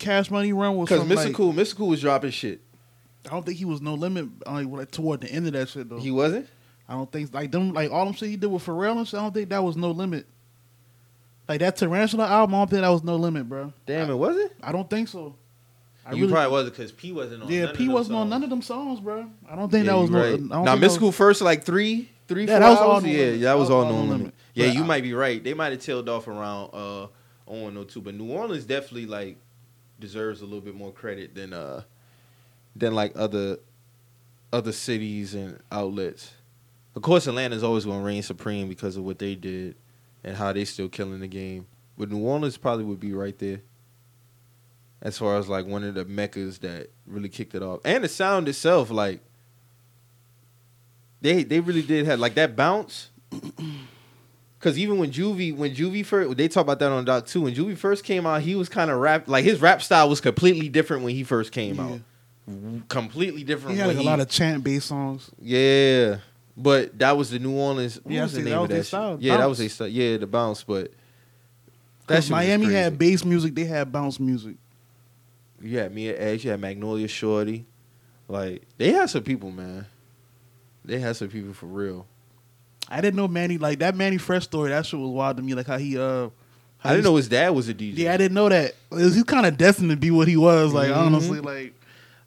Cash 0.00 0.32
Money 0.32 0.52
run 0.52 0.76
was 0.76 0.88
Because 0.88 1.06
from 1.06 1.14
like, 1.14 1.28
Mystikal, 1.28 1.54
Mystikal 1.54 1.86
was 1.86 2.00
dropping 2.00 2.32
shit. 2.32 2.60
I 3.24 3.28
don't 3.28 3.46
think 3.46 3.56
he 3.56 3.64
was 3.64 3.80
no 3.80 3.94
limit 3.94 4.26
like, 4.44 4.66
like 4.66 4.90
toward 4.90 5.20
the 5.20 5.30
end 5.30 5.46
of 5.46 5.52
that 5.52 5.68
shit 5.68 5.88
though 5.88 6.00
He 6.00 6.10
wasn't? 6.10 6.48
I 6.88 6.94
don't 6.94 7.10
think 7.10 7.32
like 7.32 7.52
them 7.52 7.72
like 7.72 7.92
all 7.92 8.06
them 8.06 8.14
shit 8.14 8.30
he 8.30 8.36
did 8.36 8.48
with 8.48 8.66
Pharrell 8.66 8.98
and 8.98 9.06
shit 9.06 9.20
I 9.20 9.22
don't 9.22 9.32
think 9.32 9.50
that 9.50 9.62
was 9.62 9.76
no 9.76 9.92
limit 9.92 10.26
like 11.48 11.60
that 11.60 11.76
Tarantula 11.76 12.26
album 12.26 12.54
I 12.54 12.58
don't 12.58 12.70
think 12.70 12.82
that 12.82 12.88
was 12.88 13.04
no 13.04 13.16
limit 13.16 13.48
bro 13.48 13.72
Damn, 13.86 14.10
it 14.10 14.14
was 14.14 14.36
it? 14.36 14.52
I 14.62 14.72
don't 14.72 14.88
think 14.88 15.08
so. 15.08 15.34
I 16.06 16.12
you 16.12 16.22
really- 16.22 16.32
probably 16.32 16.52
wasn't 16.52 16.76
because 16.76 16.92
P 16.92 17.12
wasn't 17.12 17.42
on. 17.44 17.48
yeah, 17.50 17.64
none 17.66 17.74
P 17.76 17.82
of 17.84 17.86
them 17.86 17.94
wasn't 17.94 18.16
on 18.18 18.28
none 18.28 18.42
of 18.44 18.50
them 18.50 18.62
songs, 18.62 19.00
bro. 19.00 19.26
I 19.50 19.56
don't 19.56 19.70
think 19.70 19.86
Yeah, 19.86 19.92
that 19.92 19.98
was 19.98 20.10
you 20.10 20.16
no. 20.16 20.22
I 20.22 20.30
don't 20.30 20.48
Now 20.48 20.76
think 20.76 20.92
that 20.92 21.00
was- 21.00 21.16
first 21.16 21.40
like 21.42 21.64
three, 21.64 22.10
three, 22.28 22.42
Yeah, 22.42 22.58
four 22.58 22.60
that 22.60 22.68
was 22.70 22.78
all 22.78 22.92
hours. 22.92 23.04
No 23.04 23.10
Yeah, 23.10 23.18
Limit. 23.24 23.40
that 23.40 23.58
was 23.58 23.70
all 23.70 23.84
no 23.84 23.88
No 23.90 23.96
limit. 24.00 24.10
Limit. 24.18 24.34
Yeah, 24.54 24.66
But 24.66 24.74
you 24.76 24.82
I- 24.82 24.86
might 24.86 25.02
be 25.02 25.14
right. 25.14 25.42
They 25.42 25.54
might 25.54 25.72
have 25.72 25.80
tailed 25.80 26.08
off 26.08 26.28
around 26.28 26.70
uh 26.74 27.06
0102, 27.46 28.00
but 28.02 28.14
New 28.14 28.30
Orleans 28.30 28.64
definitely 28.64 29.06
like 29.06 29.36
deserves 29.98 30.40
a 30.42 30.44
little 30.44 30.60
bit 30.60 30.74
more 30.74 30.92
credit 30.92 31.34
than 31.34 31.52
uh 31.54 31.82
than 32.76 32.94
like 32.94 33.12
other 33.16 33.58
other 34.52 34.72
cities 34.72 35.34
and 35.34 35.58
outlets. 35.72 36.32
Of 36.94 37.02
course, 37.02 37.26
Atlanta's 37.26 37.64
always 37.64 37.84
going 37.86 37.98
to 38.00 38.04
reign 38.04 38.22
supreme 38.22 38.68
because 38.68 38.96
of 38.96 39.04
what 39.04 39.18
they 39.18 39.34
did 39.34 39.74
and 40.24 40.36
how 40.36 40.52
they 40.52 40.64
still 40.64 40.88
killing 40.88 41.20
the 41.20 41.28
game. 41.28 41.66
But 41.98 42.10
New 42.10 42.18
Orleans 42.24 42.56
probably 42.56 42.84
would 42.84 43.00
be 43.00 43.12
right 43.12 43.38
there 43.38 43.60
as 45.02 45.18
far 45.18 45.36
as 45.36 45.48
like 45.48 45.66
one 45.66 45.84
of 45.84 45.94
the 45.94 46.04
meccas 46.04 46.58
that 46.60 46.88
really 47.06 47.28
kicked 47.28 47.54
it 47.54 47.62
off, 47.62 47.80
and 47.84 48.02
the 48.04 48.08
sound 48.08 48.48
itself, 48.48 48.90
like 48.90 49.20
they 51.20 51.42
they 51.42 51.60
really 51.60 51.82
did 51.82 52.06
have 52.06 52.18
like 52.20 52.34
that 52.34 52.56
bounce. 52.56 53.10
Cause 54.60 54.78
even 54.78 54.96
when 54.96 55.10
Juvie 55.10 55.54
when 55.54 55.74
Juvie 55.74 56.04
first 56.06 56.36
they 56.38 56.48
talk 56.48 56.62
about 56.62 56.78
that 56.78 56.90
on 56.90 57.04
Doc 57.04 57.26
too. 57.26 57.42
When 57.42 57.54
Juvie 57.54 57.76
first 57.76 58.02
came 58.02 58.24
out, 58.26 58.40
he 58.40 58.54
was 58.54 58.70
kind 58.70 58.90
of 58.90 58.98
rap 58.98 59.28
like 59.28 59.44
his 59.44 59.60
rap 59.60 59.82
style 59.82 60.08
was 60.08 60.22
completely 60.22 60.70
different 60.70 61.02
when 61.04 61.14
he 61.14 61.22
first 61.22 61.52
came 61.52 61.74
Yeah. 61.76 61.82
out. 61.84 62.88
Completely 62.88 63.44
different. 63.44 63.74
He 63.74 63.80
had 63.80 63.88
like, 63.88 63.98
a 63.98 64.02
lot 64.02 64.20
of 64.20 64.28
chant 64.30 64.64
based 64.64 64.86
songs. 64.88 65.30
yeah, 65.38 66.18
but 66.56 66.98
that 66.98 67.16
was 67.16 67.30
the 67.30 67.38
New 67.38 67.52
Orleans. 67.56 68.00
What 68.02 68.14
Yeah, 68.14 68.22
was 68.22 68.32
the 68.32 68.38
name 68.40 68.50
that 68.50 68.54
of 68.56 68.60
was 68.62 68.68
that? 68.68 68.74
their 68.74 68.84
style, 68.84 69.16
Yeah, 69.20 69.36
that 69.38 69.48
was 69.48 69.60
a 69.60 69.68
style. 69.68 69.88
Yeah, 69.88 70.16
the 70.18 70.26
bounce, 70.26 70.62
but 70.62 70.84
that 70.84 70.90
Because 72.06 72.24
shit 72.24 72.30
was 72.30 72.30
Miami 72.30 72.66
had 72.66 72.98
bass 72.98 73.24
music, 73.24 73.54
they 73.54 73.64
had 73.64 73.90
bounce 73.90 74.20
music. 74.20 74.56
You 75.62 75.78
had 75.78 75.94
Mia 75.94 76.20
X, 76.20 76.44
you 76.44 76.50
had 76.50 76.60
Magnolia 76.60 77.08
Shorty. 77.08 77.64
Like 78.28 78.62
they 78.76 78.92
had 78.92 79.10
some 79.10 79.22
people, 79.22 79.50
man. 79.50 79.86
They 80.84 80.98
had 80.98 81.16
some 81.16 81.28
people 81.28 81.54
for 81.54 81.66
real. 81.66 82.06
I 82.88 83.00
didn't 83.00 83.16
know 83.16 83.28
Manny 83.28 83.56
like 83.58 83.78
that 83.78 83.96
Manny 83.96 84.18
Fresh 84.18 84.44
story. 84.44 84.68
That 84.70 84.84
shit 84.84 85.00
was 85.00 85.08
wild 85.10 85.38
to 85.38 85.42
me. 85.42 85.54
Like 85.54 85.66
how 85.66 85.78
he 85.78 85.98
uh, 85.98 86.28
how 86.78 86.90
I 86.90 86.92
didn't 86.92 87.04
know 87.04 87.16
his 87.16 87.28
dad 87.28 87.50
was 87.50 87.68
a 87.70 87.74
DJ. 87.74 87.96
Yeah, 87.98 88.12
I 88.12 88.16
didn't 88.18 88.34
know 88.34 88.48
that. 88.50 88.74
He's 88.92 89.22
kind 89.24 89.46
of 89.46 89.56
destined 89.56 89.90
to 89.90 89.96
be 89.96 90.10
what 90.10 90.28
he 90.28 90.36
was. 90.36 90.72
Like 90.74 90.90
Mhm. 90.90 90.96
honestly, 90.96 91.40
like 91.40 91.74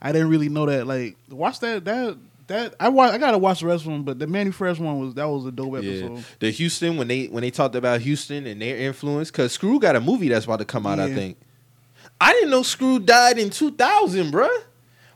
I 0.01 0.11
didn't 0.11 0.29
really 0.29 0.49
know 0.49 0.65
that. 0.65 0.87
Like 0.87 1.15
watch 1.29 1.59
that 1.59 1.85
that 1.85 2.17
that 2.47 2.75
I 2.79 2.89
wa- 2.89 3.09
I 3.09 3.17
gotta 3.17 3.37
watch 3.37 3.59
the 3.61 3.67
rest 3.67 3.85
of 3.85 3.91
them. 3.91 4.03
But 4.03 4.19
the 4.19 4.27
Manny 4.27 4.51
Fresh 4.51 4.79
one 4.79 4.99
was 4.99 5.13
that 5.15 5.27
was 5.27 5.45
a 5.45 5.51
dope 5.51 5.73
Yeah, 5.73 5.79
episode. 5.79 6.23
the 6.39 6.49
Houston 6.51 6.97
when 6.97 7.07
they 7.07 7.25
when 7.25 7.41
they 7.41 7.51
talked 7.51 7.75
about 7.75 8.01
Houston 8.01 8.47
and 8.47 8.61
their 8.61 8.77
influence, 8.77 9.29
because 9.31 9.51
Screw 9.51 9.79
got 9.79 9.95
a 9.95 10.01
movie 10.01 10.29
that's 10.29 10.45
about 10.45 10.59
to 10.59 10.65
come 10.65 10.85
out. 10.87 10.99
I 10.99 11.13
think. 11.13 11.37
I 12.19 12.33
didn't 12.33 12.49
know 12.49 12.63
Screw 12.63 12.99
died 12.99 13.37
in 13.37 13.49
two 13.49 13.71
thousand, 13.71 14.31
bruh. 14.31 14.49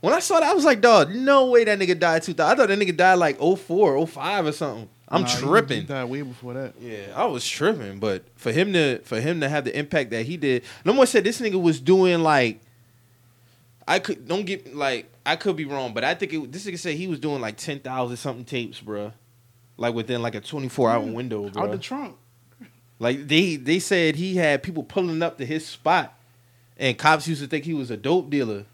When 0.00 0.12
I 0.12 0.18
saw 0.18 0.40
that, 0.40 0.50
I 0.50 0.54
was 0.54 0.64
like, 0.64 0.80
dog, 0.80 1.14
no 1.14 1.46
way 1.50 1.62
that 1.64 1.78
nigga 1.78 1.98
died 1.98 2.22
two 2.22 2.34
thousand. 2.34 2.52
I 2.54 2.56
thought 2.56 2.68
that 2.68 2.78
nigga 2.78 2.96
died 2.96 3.14
like 3.14 3.38
04, 3.38 4.06
05 4.06 4.46
or 4.46 4.52
something. 4.52 4.88
I'm 5.08 5.22
Nah, 5.22 5.28
tripping. 5.28 5.80
He 5.82 5.86
died 5.86 6.04
way 6.04 6.22
before 6.22 6.54
that. 6.54 6.74
Yeah, 6.80 7.12
I 7.14 7.26
was 7.26 7.46
tripping, 7.46 7.98
but 8.00 8.24
for 8.34 8.50
him 8.50 8.72
to 8.72 8.98
for 9.04 9.20
him 9.20 9.40
to 9.42 9.48
have 9.48 9.64
the 9.64 9.78
impact 9.78 10.10
that 10.10 10.26
he 10.26 10.36
did, 10.36 10.64
no 10.84 10.92
one 10.92 11.06
said 11.06 11.22
this 11.24 11.40
nigga 11.40 11.60
was 11.60 11.80
doing 11.80 12.22
like. 12.22 12.60
I 13.86 13.98
could 13.98 14.26
don't 14.28 14.44
get 14.46 14.74
like 14.76 15.11
I 15.24 15.36
could 15.36 15.56
be 15.56 15.64
wrong, 15.64 15.94
but 15.94 16.02
I 16.04 16.14
think 16.14 16.32
it, 16.32 16.50
this 16.52 16.66
nigga 16.66 16.78
said 16.78 16.94
he 16.96 17.06
was 17.06 17.18
doing 17.20 17.40
like 17.40 17.56
ten 17.56 17.78
thousand 17.80 18.16
something 18.16 18.44
tapes, 18.44 18.80
bruh. 18.80 19.12
Like 19.76 19.94
within 19.94 20.20
like 20.22 20.34
a 20.34 20.40
twenty 20.40 20.68
four 20.68 20.90
hour 20.90 21.04
Yeah. 21.04 21.10
window, 21.12 21.46
Out 21.56 21.70
the 21.70 21.78
trunk. 21.78 22.16
Like 22.98 23.26
they 23.28 23.56
they 23.56 23.78
said 23.78 24.16
he 24.16 24.36
had 24.36 24.62
people 24.62 24.82
pulling 24.82 25.22
up 25.22 25.38
to 25.38 25.46
his 25.46 25.66
spot, 25.66 26.16
and 26.76 26.96
cops 26.98 27.26
used 27.28 27.42
to 27.42 27.48
think 27.48 27.64
he 27.64 27.74
was 27.74 27.90
a 27.90 27.96
dope 27.96 28.30
dealer. 28.30 28.64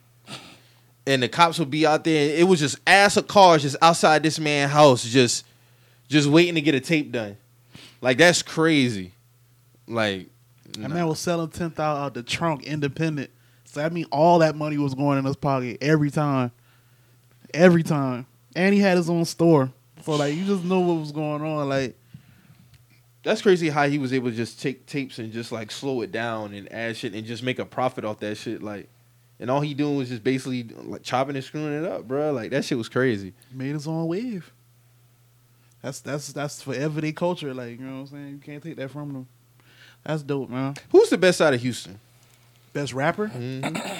And 1.07 1.23
the 1.23 1.29
cops 1.29 1.59
would 1.59 1.71
be 1.71 1.87
out 1.87 2.05
there. 2.05 2.29
And 2.31 2.39
it 2.39 2.45
was 2.45 2.61
just 2.61 2.79
ass 2.87 3.17
of 3.17 3.27
cars 3.29 3.63
just 3.63 3.77
outside 3.81 4.23
this 4.23 4.39
man's 4.39 4.73
house, 4.73 5.05
just 5.05 5.47
just 6.09 6.29
waiting 6.29 6.55
to 6.57 6.61
get 6.61 6.75
a 6.75 6.81
tape 6.81 7.11
done. 7.13 7.37
Like 8.03 8.19
that's 8.19 8.43
crazy. 8.43 9.13
Like 9.87 10.29
That 10.73 10.81
nah. 10.81 10.89
man 10.89 11.07
was 11.09 11.19
selling 11.21 11.49
ten 11.49 11.71
thousand 11.71 12.05
out 12.05 12.15
the 12.15 12.23
trunk, 12.23 12.65
independent. 12.65 13.31
So 13.79 13.85
I 13.85 13.89
mean, 13.91 14.07
all 14.11 14.41
that 14.41 14.57
money 14.57 14.77
was 14.77 14.95
going 14.95 15.19
in 15.19 15.25
his 15.25 15.37
pocket 15.37 15.79
every 15.81 16.11
time, 16.11 16.51
every 17.55 17.85
time. 17.85 18.27
And 18.57 18.75
he 18.75 18.81
had 18.81 18.97
his 18.97 19.09
own 19.09 19.25
store, 19.25 19.71
so 20.03 20.17
like 20.17 20.35
you 20.35 20.45
just 20.45 20.65
know 20.65 20.81
what 20.81 20.95
was 20.95 21.13
going 21.13 21.43
on. 21.43 21.69
Like 21.69 21.97
that's 23.23 23.41
crazy 23.41 23.69
how 23.69 23.87
he 23.89 23.99
was 23.99 24.13
able 24.13 24.31
to 24.31 24.37
just 24.37 24.61
take 24.61 24.87
tapes 24.87 25.21
and 25.21 25.33
just 25.33 25.53
like 25.53 25.71
slow 25.71 26.01
it 26.01 26.11
down 26.11 26.55
and 26.55 26.71
add 26.73 26.97
shit 26.97 27.15
and 27.15 27.25
just 27.25 27.45
make 27.45 27.61
a 27.61 27.65
profit 27.65 28.05
off 28.05 28.19
that 28.19 28.37
shit. 28.37 28.65
Like, 28.65 28.89
and 29.39 29.49
all 29.49 29.61
he 29.61 29.75
doing 29.75 29.97
was 29.97 30.09
just 30.09 30.25
basically 30.25 30.65
like 30.65 31.03
chopping 31.05 31.37
and 31.37 31.45
screwing 31.45 31.85
it 31.85 31.89
up, 31.89 32.09
bro. 32.09 32.33
Like 32.33 32.51
that 32.51 32.65
shit 32.65 32.79
was 32.79 32.89
crazy. 32.89 33.33
made 33.53 33.75
his 33.75 33.87
own 33.87 34.09
wave. 34.09 34.51
That's 35.83 36.01
that's 36.01 36.33
that's 36.33 36.63
for 36.63 36.75
everyday 36.75 37.13
culture. 37.13 37.55
Like 37.55 37.79
you 37.79 37.87
know 37.87 37.93
what 37.93 38.01
I'm 38.01 38.07
saying. 38.09 38.29
You 38.31 38.39
can't 38.39 38.63
take 38.63 38.77
that 38.77 38.91
from 38.91 39.13
them. 39.13 39.29
That's 40.03 40.25
dope, 40.25 40.51
man. 40.51 40.75
Who's 40.91 41.11
the 41.11 41.19
best 41.19 41.41
out 41.41 41.55
of 41.55 41.61
Houston? 41.61 42.01
Best 42.79 42.93
rapper. 42.93 43.27
Mhm. 43.27 43.99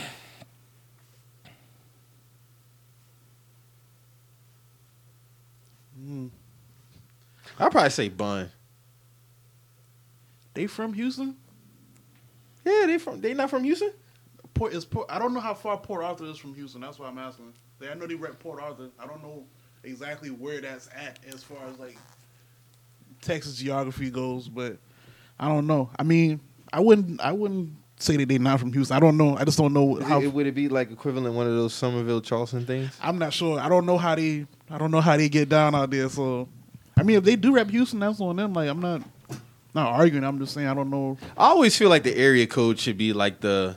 Mm. 6.01 6.31
I'd 7.59 7.73
probably 7.73 7.91
say 7.91 8.09
Bun. 8.09 8.53
They 10.55 10.69
from 10.69 10.93
Houston. 10.93 11.37
Yeah, 12.65 12.85
they 12.87 12.99
from 12.99 13.21
they 13.21 13.35
not 13.35 13.51
from 13.51 13.65
Houston. 13.65 13.91
Port 14.55 14.73
is 14.73 14.85
Port. 14.85 15.07
I 15.11 15.19
don't 15.19 15.35
know 15.35 15.41
how 15.41 15.55
far 15.55 15.77
Port 15.77 16.05
Arthur 16.05 16.27
is 16.27 16.39
from 16.39 16.55
Houston. 16.55 16.81
That's 16.81 17.01
why 17.01 17.09
I'm 17.09 17.19
asking. 17.19 17.53
They, 17.81 17.89
I 17.89 17.95
know 17.95 18.07
they 18.07 18.15
rep 18.15 18.39
Port 18.39 18.63
Arthur. 18.63 18.91
I 19.01 19.09
don't 19.09 19.25
know 19.25 19.43
exactly 19.83 20.31
where 20.31 20.61
that's 20.61 20.89
at 20.95 21.19
as 21.27 21.43
far 21.43 21.67
as 21.69 21.81
like 21.81 21.99
Texas 23.23 23.57
geography 23.57 24.09
goes, 24.09 24.49
but 24.49 24.79
I 25.41 25.49
don't 25.49 25.67
know. 25.67 25.91
I 25.99 26.05
mean, 26.05 26.39
I 26.73 26.79
wouldn't. 26.79 27.21
I 27.21 27.33
wouldn't 27.33 27.73
say 27.99 28.17
that 28.17 28.29
they're 28.29 28.39
not 28.39 28.61
from 28.61 28.73
Houston. 28.73 28.97
I 28.97 29.01
don't 29.01 29.17
know. 29.17 29.37
I 29.37 29.45
just 29.45 29.59
don't 29.59 29.73
know 29.73 29.97
how. 29.97 30.21
It- 30.21 30.33
would 30.33 30.47
it 30.47 30.55
be 30.55 30.69
like 30.69 30.91
equivalent 30.91 31.35
one 31.35 31.47
of 31.47 31.55
those 31.55 31.75
Summerville 31.75 32.21
Charleston 32.21 32.65
things? 32.67 32.97
I'm 33.03 33.19
not 33.19 33.33
sure. 33.33 33.59
I 33.61 33.69
don't 33.69 33.87
know 33.87 33.99
how 33.99 34.15
they. 34.15 34.47
I 34.71 34.79
don't 34.79 34.91
know 34.91 35.01
how 35.01 35.17
they 35.17 35.29
get 35.29 35.49
down 35.49 35.75
out 35.75 35.91
there. 35.91 36.09
So, 36.09 36.49
I 36.97 37.03
mean, 37.03 37.17
if 37.17 37.25
they 37.25 37.37
do 37.37 37.53
rep 37.55 37.71
Houston, 37.71 38.01
that's 38.01 38.21
on 38.21 38.37
them. 38.37 38.53
Like, 38.53 38.69
I'm 38.69 38.81
not. 38.81 39.03
Not 39.75 39.89
arguing. 39.93 40.25
I'm 40.25 40.39
just 40.39 40.55
saying 40.55 40.67
I 40.67 40.73
don't 40.75 40.89
know. 40.91 41.19
I 41.37 41.49
always 41.49 41.77
feel 41.77 41.91
like 41.91 42.03
the 42.03 42.17
area 42.17 42.47
code 42.47 42.79
should 42.79 42.97
be 42.97 43.13
like 43.13 43.41
the, 43.41 43.77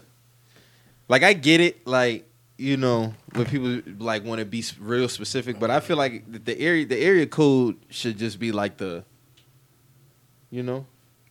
like 1.10 1.21
I 1.21 1.34
get 1.34 1.60
it, 1.60 1.86
like 1.86 2.27
you 2.57 2.77
know 2.77 3.13
when 3.34 3.45
people 3.45 3.81
like 3.99 4.23
want 4.23 4.39
to 4.39 4.45
be 4.45 4.63
real 4.79 5.10
specific, 5.10 5.60
but 5.60 5.69
I 5.69 5.79
feel 5.81 5.97
like 5.97 6.31
the- 6.31 6.39
the 6.39 6.60
area 6.60 6.86
the 6.86 6.97
area 6.97 7.25
code 7.27 7.75
should 7.89 8.17
just 8.17 8.39
be 8.39 8.51
like 8.53 8.77
the, 8.77 9.03
you 10.49 10.63
know, 10.63 10.86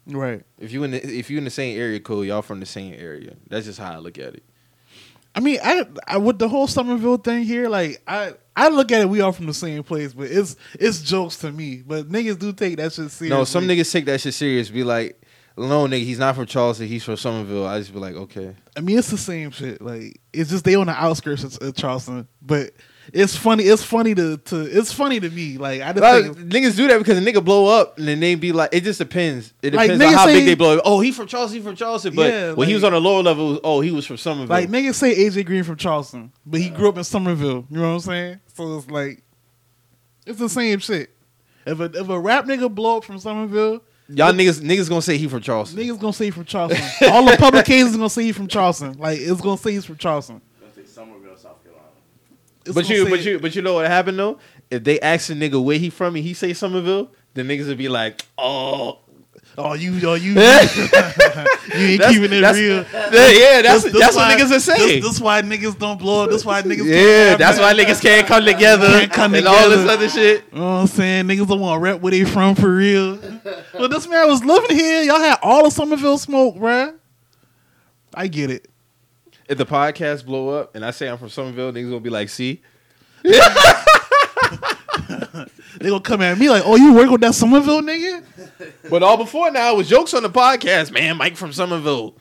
Right. 0.07 0.43
if 0.59 0.73
you 0.73 0.83
in 0.85 0.93
the 0.93 1.07
if 1.07 1.31
you 1.31 1.39
in 1.39 1.45
the 1.45 1.51
same 1.51 1.79
area 1.79 2.01
code, 2.01 2.27
y'all 2.27 2.43
from 2.43 2.61
the 2.61 2.67
same 2.67 2.95
area. 2.95 3.37
That's 3.49 3.67
just 3.67 3.79
how 3.79 3.93
I 3.93 3.99
look 3.99 4.19
at 4.19 4.35
it. 4.35 4.45
I 5.35 5.41
mean, 5.41 5.59
I, 5.63 5.85
I 6.09 6.17
with 6.17 6.39
the 6.39 6.49
whole 6.49 6.67
Summerville 6.67 7.19
thing 7.19 7.45
here, 7.45 7.69
like 7.69 8.03
I 8.07 8.35
I 8.57 8.69
look 8.69 8.91
at 8.91 9.01
it, 9.03 9.09
we 9.09 9.21
all 9.21 9.33
from 9.33 9.47
the 9.47 9.55
same 9.55 9.83
place, 9.83 10.13
but 10.13 10.31
it's 10.31 10.57
it's 10.75 11.03
jokes 11.03 11.37
to 11.39 11.53
me. 11.53 11.83
But 11.87 12.09
niggas 12.09 12.39
do 12.39 12.53
take 12.53 12.77
that 12.79 12.93
shit 12.93 13.11
serious. 13.11 13.31
No, 13.31 13.45
some 13.45 13.67
niggas 13.67 13.91
take 13.93 14.07
that 14.07 14.21
shit 14.21 14.35
serious. 14.35 14.71
Be 14.71 14.83
like, 14.83 15.21
no, 15.57 15.87
nigga, 15.87 16.05
he's 16.05 16.19
not 16.19 16.35
from 16.35 16.47
Charleston. 16.47 16.89
He's 16.89 17.05
from 17.05 17.17
Summerville. 17.17 17.67
I 17.67 17.79
just 17.79 17.93
be 17.93 18.01
like, 18.01 18.15
okay. 18.15 18.55
I 18.77 18.81
mean, 18.81 18.99
it's 18.99 19.11
the 19.11 19.19
same 19.19 19.53
shit. 19.53 19.81
Like 19.81 20.21
it's 20.33 20.51
just 20.51 20.65
they 20.65 20.75
on 20.75 20.89
the 20.89 20.93
outskirts 20.93 21.45
of, 21.45 21.59
of 21.63 21.77
Charleston, 21.77 22.27
but 22.43 22.73
it's 23.13 23.35
funny. 23.37 23.65
It's 23.65 23.83
funny 23.83 24.15
to, 24.15 24.37
to 24.37 24.61
it's 24.61 24.93
funny 24.93 25.19
to 25.21 25.29
me. 25.31 25.59
Like 25.59 25.81
I 25.83 25.93
just 25.93 26.01
Like, 26.03 26.25
think 26.25 26.37
niggas 26.53 26.77
do 26.77 26.87
that 26.89 26.99
because 26.99 27.19
a 27.19 27.21
nigga 27.21 27.45
blow 27.45 27.67
up 27.81 27.99
and 27.99 28.07
then 28.07 28.21
they 28.21 28.35
be 28.35 28.53
like, 28.53 28.71
it 28.73 28.85
just 28.85 28.99
depends. 28.99 29.53
It 29.63 29.75
Like, 29.75 29.91
depends 29.91 30.05
on 30.05 30.13
how 30.15 30.27
say- 30.27 30.35
big 30.35 30.47
they 30.47 30.55
blow 30.55 30.77
up. 30.77 30.83
Oh, 30.85 31.01
he 31.01 31.11
from 31.13 31.27
Charleston, 31.27 31.59
he 31.61 31.65
from 31.65 31.77
Charleston. 31.77 32.15
But 32.15 32.31
Yeah, 32.33 32.53
when 32.53 32.69
he 32.69 32.75
was 32.75 32.85
on 32.85 32.93
the 32.93 33.01
lower 33.01 33.23
level, 33.23 33.49
was, 33.51 33.61
oh, 33.65 33.81
he 33.81 33.91
was 33.91 34.07
from 34.07 34.17
Summerville. 34.17 34.49
like 34.49 34.69
niggas 34.69 34.95
say 34.95 35.15
AJ 35.15 35.47
Green 35.47 35.65
from 35.65 35.77
Charleston, 35.77 36.33
but 36.47 36.61
he 36.61 36.71
grew 36.71 36.89
up 36.89 36.97
in 36.99 37.05
Summerville. 37.05 37.67
You 37.71 37.77
know 37.79 37.83
what 37.83 37.95
I'm 37.95 38.01
saying? 38.01 38.41
So 38.55 38.79
it's 38.79 38.91
like 38.91 39.23
it's 40.27 40.39
the 40.39 40.49
same 40.49 40.79
shit. 40.79 41.11
If 41.67 41.81
a 41.81 41.85
if 41.85 42.09
a 42.09 42.19
rap 42.19 42.45
nigga 42.47 42.73
blow 42.75 42.99
up 42.99 43.05
from 43.05 43.19
Summerville, 43.19 43.83
Y'all 44.13 44.33
niggas 44.33 44.61
niggas 44.61 44.89
gonna 44.89 45.03
say 45.03 45.17
he 45.17 45.29
from 45.29 45.41
Charleston. 45.41 45.79
niggas 45.79 46.01
gonna 46.01 46.13
say 46.13 46.25
he 46.27 46.31
from 46.33 46.45
Charleston. 46.45 47.09
All 47.13 47.25
the 47.25 47.37
publications 47.37 47.97
gonna 47.97 48.11
say 48.11 48.25
he 48.25 48.33
from 48.33 48.49
Charleston. 48.49 48.99
Like 48.99 49.19
it's 49.21 49.41
gonna 49.41 49.57
say 49.59 49.73
he's 49.73 49.85
from 49.85 49.97
Charleston. 49.97 50.41
Summerville, 50.85 51.37
South 51.37 51.63
Carolina. 51.63 51.87
It's 52.43 52.50
but 52.65 52.89
you 52.89 53.09
but 53.09 53.25
you 53.25 53.39
but 53.39 53.55
you 53.57 53.63
know 53.63 53.75
what 53.75 53.87
happened 53.87 54.19
though? 54.19 54.39
If 54.71 54.85
they 54.85 55.01
ask 55.01 55.31
a 55.31 55.33
nigga 55.35 55.63
where 55.63 55.79
he 55.79 55.91
from 55.91 56.15
and 56.17 56.25
he 56.25 56.35
say 56.35 56.53
Summerville, 56.53 57.11
the 57.35 57.43
niggas 57.43 57.67
would 57.69 57.79
be 57.79 57.89
like, 57.89 58.23
oh, 58.39 58.99
Oh, 59.59 59.75
you, 59.75 59.99
oh, 60.09 60.15
you, 60.15 60.31
you 60.33 60.39
ain't 60.39 60.91
That's- 60.93 62.13
keeping 62.13 62.33
it 62.33 62.41
that's- 62.41 62.57
real. 62.57 62.77
yeah, 62.77 63.63
that's 63.63 63.83
This- 63.83 63.93
that's 63.93 63.93
this 63.93 64.17
what 64.17 64.39
niggas 64.39 64.57
are 64.57 64.61
saying. 64.61 65.01
This, 65.03 65.05
this 65.05 65.21
why 65.21 65.43
niggas 65.43 65.77
don't 65.79 65.99
blow 65.99 66.23
up. 66.25 66.31
This 66.31 66.45
why 66.45 66.63
niggas. 66.63 66.85
yeah, 66.87 67.37
that's 67.37 67.59
why 67.59 67.75
niggas 67.75 68.01
can't 68.01 68.27
come 68.29 68.45
together 68.45 68.87
Can't 68.87 69.13
come 69.13 69.35
and 69.35 69.47
all 69.49 69.69
this 69.69 69.89
other 69.91 70.09
shit. 70.09 70.45
You 70.53 70.59
know 70.61 70.65
what 70.67 70.71
I'm 70.83 70.87
saying? 70.87 71.27
Niggas 71.27 71.49
don't 71.49 71.61
want 71.61 71.79
to 71.81 71.83
rep 71.83 72.01
where 72.01 72.13
they 72.13 72.25
from 72.25 72.55
for 72.55 72.73
real. 72.75 73.17
but 73.73 73.89
this 73.91 74.07
man 74.09 74.29
was 74.29 74.45
living 74.45 74.77
here. 74.77 75.03
Y'all 75.03 75.19
had 75.19 75.39
all 75.43 75.67
of 75.67 75.73
Summerville 75.73 76.17
smoke, 76.19 76.55
bruh. 76.57 76.95
I 78.15 78.29
get 78.29 78.51
it. 78.51 78.69
If 79.51 79.59
the 79.59 79.67
podcast 79.67 80.25
blow 80.25 80.51
up 80.51 80.77
and 80.77 80.85
I 80.85 80.93
say 80.93 81.09
I'm 81.09 81.19
from 81.19 81.29
Summerville, 81.29 81.73
niggas 81.73 81.89
gonna 81.91 81.99
be 82.01 82.09
like, 82.09 82.29
see, 82.29 82.63
They 85.81 85.89
gonna 85.89 86.01
come 86.01 86.21
at 86.23 86.37
me 86.39 86.51
like, 86.51 86.63
oh, 86.67 86.77
you 86.77 86.93
work 86.95 87.11
with 87.11 87.21
that 87.23 87.33
Summerville 87.35 87.81
nigga? 87.83 88.23
But 88.91 89.03
all 89.03 89.17
before 89.17 89.51
now, 89.51 89.73
it 89.73 89.77
was 89.77 89.89
jokes 89.89 90.13
on 90.15 90.23
the 90.23 90.31
podcast, 90.31 90.93
man. 90.93 91.17
Mike 91.17 91.37
from 91.37 91.53
Summerville. 91.53 92.15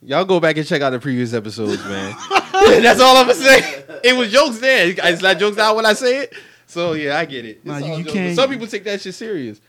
Y'all 0.00 0.24
go 0.24 0.38
back 0.40 0.56
and 0.56 0.66
check 0.66 0.80
out 0.82 0.90
the 0.90 0.98
previous 1.00 1.32
episodes, 1.34 1.82
man. 1.84 2.14
That's 2.52 3.00
all 3.00 3.16
I'm 3.16 3.26
gonna 3.26 3.34
say. 3.34 3.84
It 4.04 4.16
was 4.16 4.30
jokes 4.32 4.58
there. 4.58 4.94
It's 4.96 5.22
not 5.22 5.38
jokes 5.38 5.58
out 5.58 5.76
when 5.76 5.86
I 5.86 5.92
say 5.92 6.20
it. 6.20 6.34
So 6.66 6.92
yeah, 6.94 7.18
I 7.18 7.24
get 7.24 7.44
it. 7.44 7.64
Nah, 7.66 7.78
you- 7.78 7.96
you 7.98 8.04
can't- 8.04 8.34
Some 8.36 8.48
people 8.48 8.66
take 8.66 8.84
that 8.84 9.00
shit 9.00 9.14
serious. 9.14 9.60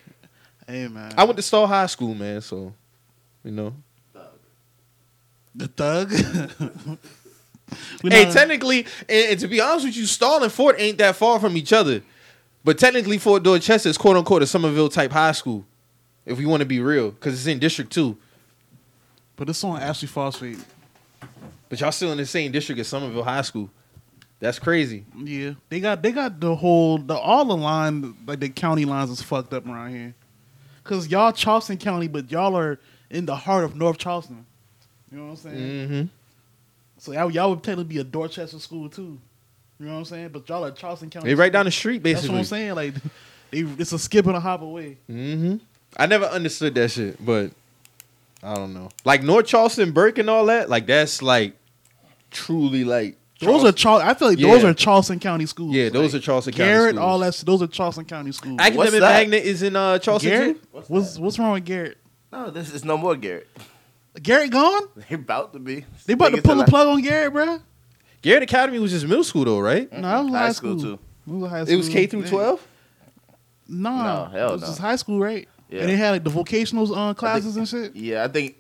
Hey 0.68 0.88
man, 0.88 1.14
I 1.18 1.24
went 1.26 1.36
to 1.38 1.44
Stall 1.44 1.68
High 1.68 1.88
School, 1.88 2.14
man. 2.16 2.40
So 2.42 2.74
you 3.44 3.52
know, 3.52 3.74
The 5.56 5.68
thug. 5.68 6.12
Hey, 8.04 8.32
technically, 8.32 8.86
and, 9.10 9.32
and 9.32 9.40
to 9.40 9.48
be 9.48 9.60
honest 9.60 9.86
with 9.86 9.98
you, 9.98 10.06
Stall 10.06 10.44
and 10.44 10.52
Fort 10.52 10.76
ain't 10.78 11.00
that 11.00 11.16
far 11.16 11.40
from 11.40 11.58
each 11.58 11.74
other. 11.74 12.04
But 12.64 12.78
technically, 12.78 13.18
Fort 13.18 13.42
Dorchester 13.42 13.90
is 13.90 13.98
quote 13.98 14.16
unquote 14.16 14.44
a 14.44 14.46
Summerville 14.46 14.90
type 14.90 15.12
high 15.12 15.32
school, 15.32 15.66
if 16.26 16.38
we 16.38 16.46
want 16.46 16.62
to 16.62 16.68
be 16.68 16.80
real, 16.80 17.12
because 17.12 17.34
it's 17.34 17.48
in 17.48 17.58
District 17.58 17.92
Two. 17.92 18.18
but 19.36 19.50
it's 19.50 19.64
on 19.64 19.82
Ashley 19.82 20.08
Phosphate. 20.08 20.60
But 21.70 21.80
y'all 21.80 21.92
still 21.92 22.12
in 22.12 22.18
the 22.20 22.26
same 22.26 22.52
district 22.52 22.80
as 22.80 22.88
Summerville 22.88 23.24
High 23.24 23.42
School. 23.42 23.70
That's 24.40 24.60
crazy. 24.60 25.06
Yeah, 25.18 25.54
they 25.70 25.80
got 25.80 26.04
they 26.04 26.12
got 26.12 26.40
the 26.40 26.56
whole 26.56 27.00
the 27.00 27.18
all 27.18 27.46
the 27.46 27.58
line 27.58 28.16
like 28.28 28.40
the 28.40 28.50
county 28.50 28.86
lines 28.86 29.10
is 29.10 29.22
fucked 29.22 29.54
up 29.54 29.66
around 29.66 29.92
here. 29.96 30.14
Cause 30.84 31.08
y'all 31.08 31.32
Charleston 31.32 31.78
County, 31.78 32.08
but 32.08 32.30
y'all 32.30 32.56
are 32.56 32.78
in 33.10 33.26
the 33.26 33.36
heart 33.36 33.64
of 33.64 33.76
North 33.76 33.98
Charleston. 33.98 34.46
You 35.14 35.20
know 35.20 35.26
what 35.26 35.32
I'm 35.32 35.38
saying? 35.38 35.58
Mm-hmm. 35.58 36.04
So 36.98 37.12
y'all, 37.12 37.30
y'all 37.30 37.50
would 37.52 37.62
technically 37.62 37.84
be 37.84 38.00
a 38.00 38.04
Dorchester 38.04 38.58
school 38.58 38.90
too. 38.90 39.20
You 39.80 39.86
know 39.86 39.94
what 39.94 40.00
I'm 40.00 40.06
saying? 40.06 40.30
But 40.30 40.50
y'all 40.50 40.66
are 40.66 40.72
Charleston 40.72 41.12
County. 41.12 41.28
They 41.28 41.36
right 41.36 41.48
school. 41.48 41.60
down 41.60 41.66
the 41.66 41.72
street, 41.72 42.02
basically. 42.02 42.38
That's 42.38 42.52
what. 42.52 42.58
I'm 42.58 42.76
saying. 42.76 42.76
Like, 42.76 42.94
they, 43.52 43.60
it's 43.60 43.92
a 43.92 44.00
skip 44.00 44.26
and 44.26 44.36
a 44.36 44.40
hop 44.40 44.62
away. 44.64 44.98
Mm-hmm. 45.08 45.58
I 45.98 46.08
never 46.08 46.26
understood 46.26 46.74
that 46.76 46.90
shit, 46.90 47.24
but 47.24 47.52
I 48.42 48.56
don't 48.56 48.74
know. 48.74 48.90
Like 49.06 49.22
North 49.22 49.46
Charleston, 49.46 49.92
Burke, 49.92 50.18
and 50.18 50.32
all 50.32 50.48
that. 50.48 50.68
Like 50.68 50.88
that's 50.88 51.22
like 51.22 51.54
truly 52.32 52.84
like 52.84 53.18
Those 53.40 53.64
are 53.66 53.72
Charles. 53.72 54.02
I 54.02 54.16
feel 54.16 54.30
like 54.30 54.40
Yeah. 54.40 54.52
those 54.52 54.64
are 54.64 54.74
Charleston 54.74 55.20
County 55.20 55.46
schools. 55.46 55.76
Yeah, 55.76 55.90
those 55.90 56.14
Like, 56.14 56.22
are 56.22 56.26
Charleston 56.26 56.54
County 56.54 56.70
Garrett, 56.70 56.96
schools. 56.96 57.06
all 57.06 57.20
that. 57.20 57.44
Those 57.46 57.62
are 57.62 57.68
Charleston 57.68 58.06
County 58.06 58.32
schools. 58.32 58.58
Academic 58.60 58.92
that? 58.94 59.02
Magnet 59.02 59.44
is 59.44 59.62
in 59.62 59.76
uh, 59.76 60.00
Charleston 60.00 60.32
Garrett, 60.32 60.62
too. 60.62 60.68
What's 60.72 60.90
what's 60.90 61.20
what's 61.20 61.40
wrong 61.40 61.54
with 61.54 61.66
Garrett? 61.66 61.98
No, 62.32 62.50
this 62.50 62.74
is 62.74 62.84
no 62.84 62.98
more 62.98 63.16
Garrett. 63.16 63.48
Garrett 64.22 64.52
gone? 64.52 64.84
They 65.10 65.16
about 65.16 65.54
to 65.54 65.60
be. 65.60 65.86
They 66.06 66.14
about 66.14 66.34
to 66.36 66.42
pull 66.42 66.56
the 66.56 66.66
plug 66.66 66.88
on 66.88 67.02
Garrett, 67.02 67.34
bro. 67.34 67.60
Garrett 68.22 68.44
Academy 68.44 68.80
was 68.80 68.92
just 68.92 69.06
middle 69.08 69.24
school 69.24 69.46
though, 69.46 69.60
right? 69.60 69.92
No, 69.92 70.02
that 70.02 70.22
was 70.24 70.32
High 70.32 70.38
high, 70.40 70.52
school, 70.52 70.80
school, 70.80 70.98
too. 70.98 71.00
It 71.28 71.32
was 71.34 71.44
a 71.44 71.50
high 71.50 71.62
It 71.68 71.76
was. 71.76 71.90
K 71.90 72.06
through 72.08 72.28
twelve. 72.28 72.66
Nah, 73.68 74.26
No, 74.26 74.32
hell 74.32 74.50
it 74.50 74.54
was 74.54 74.62
no. 74.62 74.68
just 74.68 74.80
high 74.80 74.96
school, 74.96 75.20
right? 75.20 75.48
Yeah. 75.70 75.82
And 75.82 75.90
they 75.90 75.96
had 75.96 76.12
like 76.12 76.24
the 76.24 76.30
vocational 76.30 76.94
uh, 76.94 77.14
classes 77.14 77.58
and 77.58 77.68
shit. 77.68 77.96
Yeah, 77.96 78.24
I 78.24 78.28
think 78.28 78.58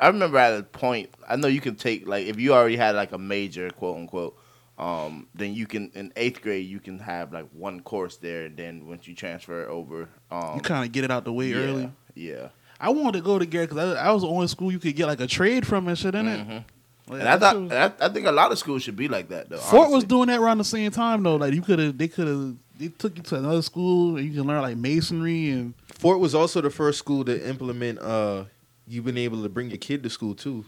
I 0.00 0.08
remember 0.08 0.38
at 0.38 0.58
a 0.58 0.62
point. 0.64 1.10
I 1.28 1.36
know 1.36 1.46
you 1.48 1.60
can 1.60 1.76
take 1.76 2.06
like 2.08 2.26
if 2.26 2.38
you 2.40 2.52
already 2.54 2.76
had 2.76 2.94
like 2.96 3.12
a 3.12 3.18
major, 3.18 3.70
quote 3.70 3.96
unquote. 3.96 4.36
Um, 4.78 5.26
then 5.34 5.54
you 5.54 5.66
can 5.66 5.90
in 5.94 6.12
eighth 6.16 6.42
grade 6.42 6.66
you 6.66 6.80
can 6.80 6.98
have 6.98 7.32
like 7.32 7.48
one 7.52 7.80
course 7.80 8.16
there. 8.18 8.46
And 8.46 8.56
then 8.56 8.86
once 8.88 9.06
you 9.08 9.14
transfer 9.14 9.66
over, 9.68 10.08
um, 10.30 10.56
You 10.56 10.60
kind 10.60 10.84
of 10.84 10.92
get 10.92 11.04
it 11.04 11.10
out 11.10 11.24
the 11.24 11.32
way 11.32 11.46
yeah, 11.48 11.56
early. 11.56 11.92
Yeah, 12.14 12.48
I 12.80 12.90
wanted 12.90 13.18
to 13.18 13.24
go 13.24 13.38
to 13.38 13.46
Garrett 13.46 13.70
because 13.70 13.96
I, 13.96 14.08
I 14.08 14.12
was 14.12 14.22
the 14.22 14.28
only 14.28 14.46
school 14.48 14.70
you 14.70 14.78
could 14.78 14.94
get 14.96 15.06
like 15.06 15.20
a 15.20 15.26
trade 15.26 15.66
from 15.66 15.88
and 15.88 15.98
shit 15.98 16.14
in 16.14 16.26
it. 16.28 16.46
Mhm. 16.46 16.64
Like, 17.08 17.20
and 17.20 17.28
I 17.28 17.38
thought 17.38 17.60
was- 17.60 17.72
I, 17.72 17.92
I 18.00 18.08
think 18.08 18.26
a 18.26 18.32
lot 18.32 18.50
of 18.52 18.58
schools 18.58 18.82
should 18.82 18.96
be 18.96 19.08
like 19.08 19.28
that 19.28 19.48
though. 19.48 19.58
Fort 19.58 19.90
was 19.90 20.04
doing 20.04 20.26
that 20.28 20.40
around 20.40 20.58
the 20.58 20.64
same 20.64 20.90
time 20.90 21.22
though. 21.22 21.36
Like 21.36 21.54
you 21.54 21.62
could 21.62 21.78
have, 21.78 21.96
they 21.96 22.08
could 22.08 22.26
have, 22.26 22.54
they 22.78 22.88
took 22.88 23.16
you 23.16 23.22
to 23.22 23.36
another 23.36 23.62
school 23.62 24.16
and 24.16 24.26
you 24.26 24.32
can 24.32 24.46
learn 24.46 24.60
like 24.62 24.76
masonry 24.76 25.50
and 25.50 25.74
Fort 25.94 26.18
was 26.20 26.34
also 26.34 26.60
the 26.60 26.68
first 26.70 26.98
school 26.98 27.24
to 27.24 27.48
implement. 27.48 27.98
uh 28.00 28.44
You've 28.88 29.04
been 29.04 29.18
able 29.18 29.42
to 29.42 29.48
bring 29.48 29.68
your 29.70 29.78
kid 29.78 30.02
to 30.04 30.10
school 30.10 30.34
too. 30.36 30.64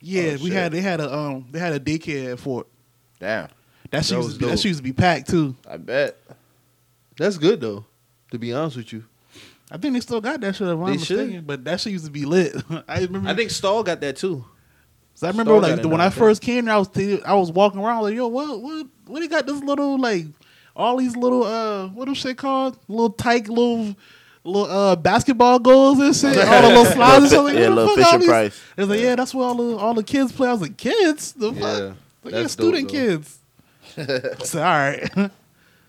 yeah, 0.00 0.22
Oh, 0.22 0.32
we 0.34 0.38
shit. 0.44 0.52
had 0.52 0.72
they 0.72 0.80
had 0.80 1.00
a 1.00 1.12
um 1.14 1.46
they 1.50 1.58
had 1.58 1.72
a 1.72 1.80
daycare 1.80 2.32
at 2.32 2.40
Fort. 2.40 2.66
Damn, 3.20 3.48
That 3.90 4.04
shit 4.04 4.10
That 4.10 4.16
used 4.16 4.26
was 4.28 4.34
to 4.34 4.38
be, 4.40 4.44
that 4.46 4.50
dope. 4.52 4.58
shit 4.60 4.64
used 4.66 4.78
to 4.78 4.82
be 4.84 4.92
packed 4.92 5.30
too. 5.30 5.56
I 5.68 5.76
bet. 5.78 6.16
That's 7.16 7.38
good 7.38 7.60
though. 7.60 7.84
To 8.32 8.38
be 8.38 8.52
honest 8.52 8.76
with 8.76 8.92
you, 8.92 9.04
I 9.70 9.78
think 9.78 9.94
they 9.94 10.00
still 10.00 10.20
got 10.20 10.40
that 10.40 10.54
shit 10.56 10.68
if 10.68 10.78
I'm 10.78 10.86
They 10.86 10.98
should. 10.98 11.46
But 11.46 11.64
that 11.64 11.80
shit 11.80 11.92
used 11.92 12.04
to 12.04 12.10
be 12.10 12.24
lit. 12.24 12.54
I 12.88 13.00
remember. 13.00 13.28
I 13.28 13.34
think 13.34 13.50
Stall 13.50 13.82
got 13.82 14.00
that 14.02 14.16
too. 14.16 14.44
'cause 15.14 15.22
I 15.22 15.28
remember 15.28 15.52
Stall 15.52 15.60
like 15.70 15.82
the, 15.82 15.88
when 15.88 16.00
I 16.00 16.06
okay. 16.08 16.18
first 16.18 16.42
came 16.42 16.64
there, 16.66 16.74
I 16.74 16.78
was 16.78 16.88
th- 16.88 17.22
I 17.24 17.34
was 17.34 17.50
walking 17.52 17.80
around 17.80 18.02
like 18.02 18.14
yo 18.14 18.26
what 18.28 18.60
what 18.60 18.86
what 19.06 19.20
they 19.20 19.28
got 19.28 19.46
this 19.46 19.62
little 19.62 19.98
like 19.98 20.26
all 20.76 20.96
these 20.96 21.16
little 21.16 21.44
uh 21.44 21.88
what 21.88 22.04
them 22.06 22.14
shit 22.14 22.36
called 22.36 22.78
little 22.88 23.10
tight 23.10 23.48
little. 23.48 23.96
Little 24.46 24.70
uh, 24.70 24.94
basketball 24.96 25.58
goals 25.58 25.98
and 26.00 26.14
shit, 26.14 26.36
all 26.46 26.60
the 26.60 26.68
little 26.68 26.84
slides 26.92 27.22
and 27.22 27.30
shit. 27.32 27.40
Like, 27.44 27.54
Yeah, 27.54 27.68
little 27.70 27.96
Fisher 27.96 28.18
these- 28.18 28.28
Price. 28.28 28.60
It 28.76 28.80
was 28.82 28.90
like, 28.90 29.00
yeah, 29.00 29.16
that's 29.16 29.34
where 29.34 29.46
all 29.46 29.54
the 29.54 29.76
all 29.78 29.94
the 29.94 30.02
kids 30.02 30.32
play. 30.32 30.48
I 30.48 30.52
was 30.52 30.60
like, 30.60 30.76
kids, 30.76 31.32
the 31.32 31.50
fuck, 31.54 31.62
Yeah, 31.62 31.92
like, 32.24 32.34
yeah, 32.34 32.46
student 32.48 32.88
dope, 32.88 32.92
kids. 32.92 33.38
so 34.44 34.58
all 34.58 34.64
right, 34.64 35.30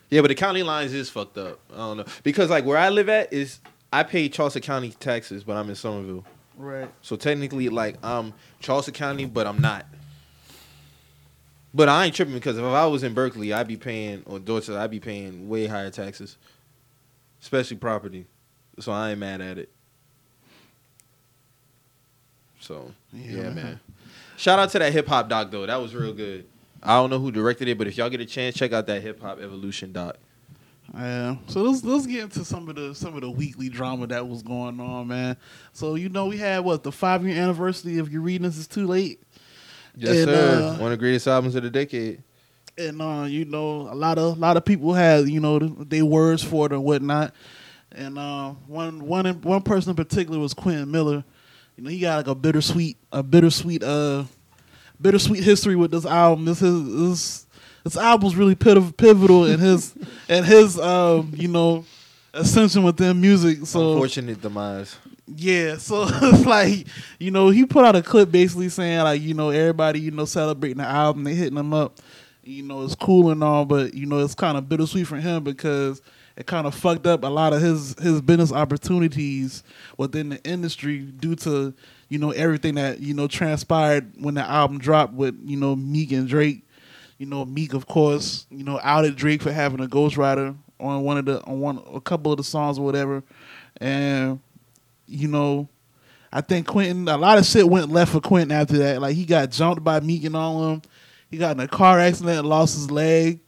Yeah, 0.09 0.21
but 0.21 0.27
the 0.27 0.35
county 0.35 0.63
lines 0.63 0.93
is 0.93 1.09
fucked 1.09 1.37
up. 1.37 1.59
I 1.73 1.77
don't 1.77 1.97
know 1.97 2.05
because 2.23 2.49
like 2.49 2.63
where 2.65 2.77
I 2.77 2.89
live 2.89 3.09
at 3.09 3.33
is 3.33 3.59
I 3.91 4.03
pay 4.03 4.29
Charleston 4.29 4.61
County 4.61 4.91
taxes, 4.91 5.43
but 5.43 5.55
I'm 5.57 5.69
in 5.69 5.75
Summerville. 5.75 6.25
right. 6.57 6.89
So 7.01 7.15
technically, 7.15 7.69
like 7.69 7.97
I'm 8.03 8.33
Charleston 8.59 8.93
County, 8.93 9.25
but 9.25 9.47
I'm 9.47 9.59
not. 9.59 9.85
But 11.73 11.89
I 11.89 12.05
ain't 12.05 12.15
tripping 12.15 12.35
because 12.35 12.57
if 12.57 12.63
I 12.63 12.85
was 12.85 13.03
in 13.03 13.13
Berkeley, 13.13 13.51
I'd 13.51 13.67
be 13.67 13.75
paying 13.77 14.23
or 14.25 14.39
Dorchester, 14.39 14.77
I'd 14.79 14.91
be 14.91 14.99
paying 15.01 15.49
way 15.49 15.67
higher 15.67 15.89
taxes, 15.89 16.37
especially 17.41 17.77
property. 17.77 18.27
So 18.79 18.91
I 18.91 19.11
ain't 19.11 19.19
mad 19.19 19.41
at 19.41 19.57
it. 19.57 19.69
So 22.59 22.91
yeah, 23.13 23.31
Yeah. 23.43 23.49
man. 23.51 23.79
Shout 24.37 24.59
out 24.59 24.69
to 24.71 24.79
that 24.79 24.91
hip 24.93 25.07
hop 25.07 25.29
doc 25.29 25.51
though. 25.51 25.65
That 25.65 25.77
was 25.81 25.93
real 25.95 26.13
good. 26.13 26.45
I 26.85 26.95
don't 26.99 27.09
know 27.09 27.19
who 27.19 27.31
directed 27.31 27.67
it, 27.67 27.77
but 27.77 27.87
if 27.87 27.97
y'all 27.97 28.09
get 28.09 28.21
a 28.21 28.25
chance, 28.25 28.55
check 28.55 28.71
out 28.73 28.87
that 28.87 29.01
hip 29.01 29.21
hop 29.21 29.39
evolution 29.39 29.91
doc. 29.91 30.17
Yeah. 30.93 31.37
So 31.47 31.61
let's 31.63 31.83
let's 31.83 32.05
get 32.05 32.23
into 32.23 32.45
some 32.45 32.69
of 32.69 32.75
the 32.75 32.93
some 32.93 33.15
of 33.15 33.21
the 33.21 33.29
weekly 33.31 33.69
drama 33.69 34.07
that 34.07 34.27
was 34.27 34.43
going 34.43 34.79
on, 34.79 35.07
man. 35.07 35.35
So 35.73 35.95
you 35.95 36.09
know 36.09 36.27
we 36.27 36.37
had 36.37 36.59
what 36.63 36.83
the 36.83 36.91
five 36.91 37.25
year 37.25 37.41
anniversary 37.41 37.97
of 37.97 38.11
You're 38.11 38.21
Reading 38.21 38.43
This 38.47 38.57
Is 38.57 38.67
Too 38.67 38.85
Late, 38.85 39.19
Yes, 39.95 40.15
And, 40.17 40.25
sir. 40.25 40.61
uh, 40.63 40.81
One 40.81 40.91
of 40.91 40.97
the 40.99 41.01
greatest 41.03 41.27
albums 41.27 41.55
of 41.55 41.63
the 41.63 41.71
decade. 41.71 42.21
and 42.77 43.01
uh, 43.01 43.25
you 43.27 43.45
know 43.45 43.81
a 43.91 43.95
lot 43.95 44.19
of 44.19 44.37
a 44.37 44.39
lot 44.39 44.57
of 44.57 44.63
people 44.65 44.93
had 44.93 45.27
you 45.27 45.39
know 45.39 45.57
their 45.59 46.05
words 46.05 46.43
for 46.43 46.67
it 46.67 46.71
or 46.71 46.79
whatnot. 46.79 47.33
And 47.91 48.17
uh, 48.19 48.51
one 48.67 49.05
one 49.07 49.41
one 49.41 49.61
person 49.63 49.89
in 49.89 49.95
particular 49.95 50.37
was 50.37 50.53
Quentin 50.53 50.91
Miller. 50.91 51.23
You 51.77 51.83
know 51.83 51.89
he 51.89 51.99
got 51.99 52.17
like 52.17 52.27
a 52.27 52.35
bittersweet 52.35 52.97
a 53.11 53.23
bittersweet 53.23 53.81
uh 53.83 54.25
bittersweet 55.01 55.43
history 55.43 55.75
with 55.75 55.91
this 55.91 56.05
album. 56.05 56.45
This 56.45 56.61
is 56.61 56.95
this 57.09 57.45
this 57.83 57.97
album's 57.97 58.35
really 58.35 58.55
pivotal 58.55 59.45
in 59.45 59.59
his 59.59 59.93
and 60.29 60.45
his 60.45 60.79
um 60.79 61.31
you 61.35 61.47
know 61.47 61.85
ascension 62.33 62.83
within 62.83 63.19
music. 63.21 63.65
So 63.65 63.93
Unfortunate 63.93 64.41
demise. 64.41 64.97
yeah, 65.27 65.77
so 65.77 66.05
it's 66.09 66.45
like 66.45 66.87
you 67.19 67.31
know 67.31 67.49
he 67.49 67.65
put 67.65 67.85
out 67.85 67.95
a 67.95 68.01
clip 68.01 68.31
basically 68.31 68.69
saying 68.69 68.99
like 68.99 69.21
you 69.21 69.33
know 69.33 69.49
everybody 69.49 69.99
you 69.99 70.11
know 70.11 70.25
celebrating 70.25 70.77
the 70.79 70.85
album, 70.87 71.23
they 71.23 71.33
hitting 71.35 71.57
him 71.57 71.73
up. 71.73 71.99
You 72.43 72.61
know 72.63 72.83
it's 72.83 72.95
cool 72.95 73.31
and 73.31 73.43
all, 73.43 73.65
but 73.65 73.93
you 73.93 74.05
know 74.05 74.19
it's 74.19 74.35
kind 74.35 74.57
of 74.57 74.69
bittersweet 74.69 75.07
for 75.07 75.17
him 75.17 75.43
because 75.43 76.01
it 76.37 76.45
kind 76.45 76.67
of 76.67 76.75
fucked 76.75 77.07
up 77.07 77.23
a 77.23 77.27
lot 77.27 77.53
of 77.53 77.61
his 77.61 77.95
his 77.99 78.21
business 78.21 78.51
opportunities 78.51 79.63
within 79.97 80.29
the 80.29 80.43
industry 80.43 80.99
due 80.99 81.35
to 81.37 81.73
you 82.09 82.19
know 82.19 82.31
everything 82.31 82.75
that 82.75 82.99
you 82.99 83.13
know 83.13 83.27
transpired 83.27 84.13
when 84.19 84.35
the 84.35 84.41
album 84.41 84.77
dropped 84.77 85.13
with 85.13 85.35
you 85.43 85.57
know 85.57 85.75
Meek 85.75 86.11
and 86.11 86.27
Drake. 86.27 86.61
You 87.17 87.25
know 87.25 87.45
Meek, 87.45 87.73
of 87.73 87.87
course, 87.87 88.45
you 88.49 88.63
know 88.63 88.79
outed 88.83 89.15
Drake 89.15 89.41
for 89.41 89.51
having 89.51 89.79
a 89.79 89.87
ghostwriter 89.87 90.55
on 90.79 91.03
one 91.03 91.17
of 91.17 91.25
the 91.25 91.41
on 91.43 91.59
one 91.59 91.81
a 91.93 92.01
couple 92.01 92.31
of 92.31 92.37
the 92.37 92.43
songs 92.43 92.77
or 92.77 92.85
whatever, 92.85 93.23
and 93.77 94.39
you 95.07 95.27
know, 95.27 95.69
I 96.31 96.41
think 96.41 96.67
Quentin, 96.67 97.07
a 97.07 97.17
lot 97.17 97.37
of 97.37 97.45
shit 97.45 97.67
went 97.67 97.89
left 97.89 98.11
for 98.11 98.19
Quentin 98.19 98.51
after 98.51 98.77
that. 98.79 99.01
Like 99.01 99.15
he 99.15 99.25
got 99.25 99.51
jumped 99.51 99.83
by 99.83 99.99
Meek 99.99 100.23
and 100.25 100.35
all 100.35 100.61
them. 100.61 100.81
He 101.29 101.37
got 101.37 101.55
in 101.55 101.59
a 101.59 101.67
car 101.67 101.99
accident 101.99 102.39
and 102.39 102.49
lost 102.49 102.75
his 102.75 102.91
leg. 102.91 103.39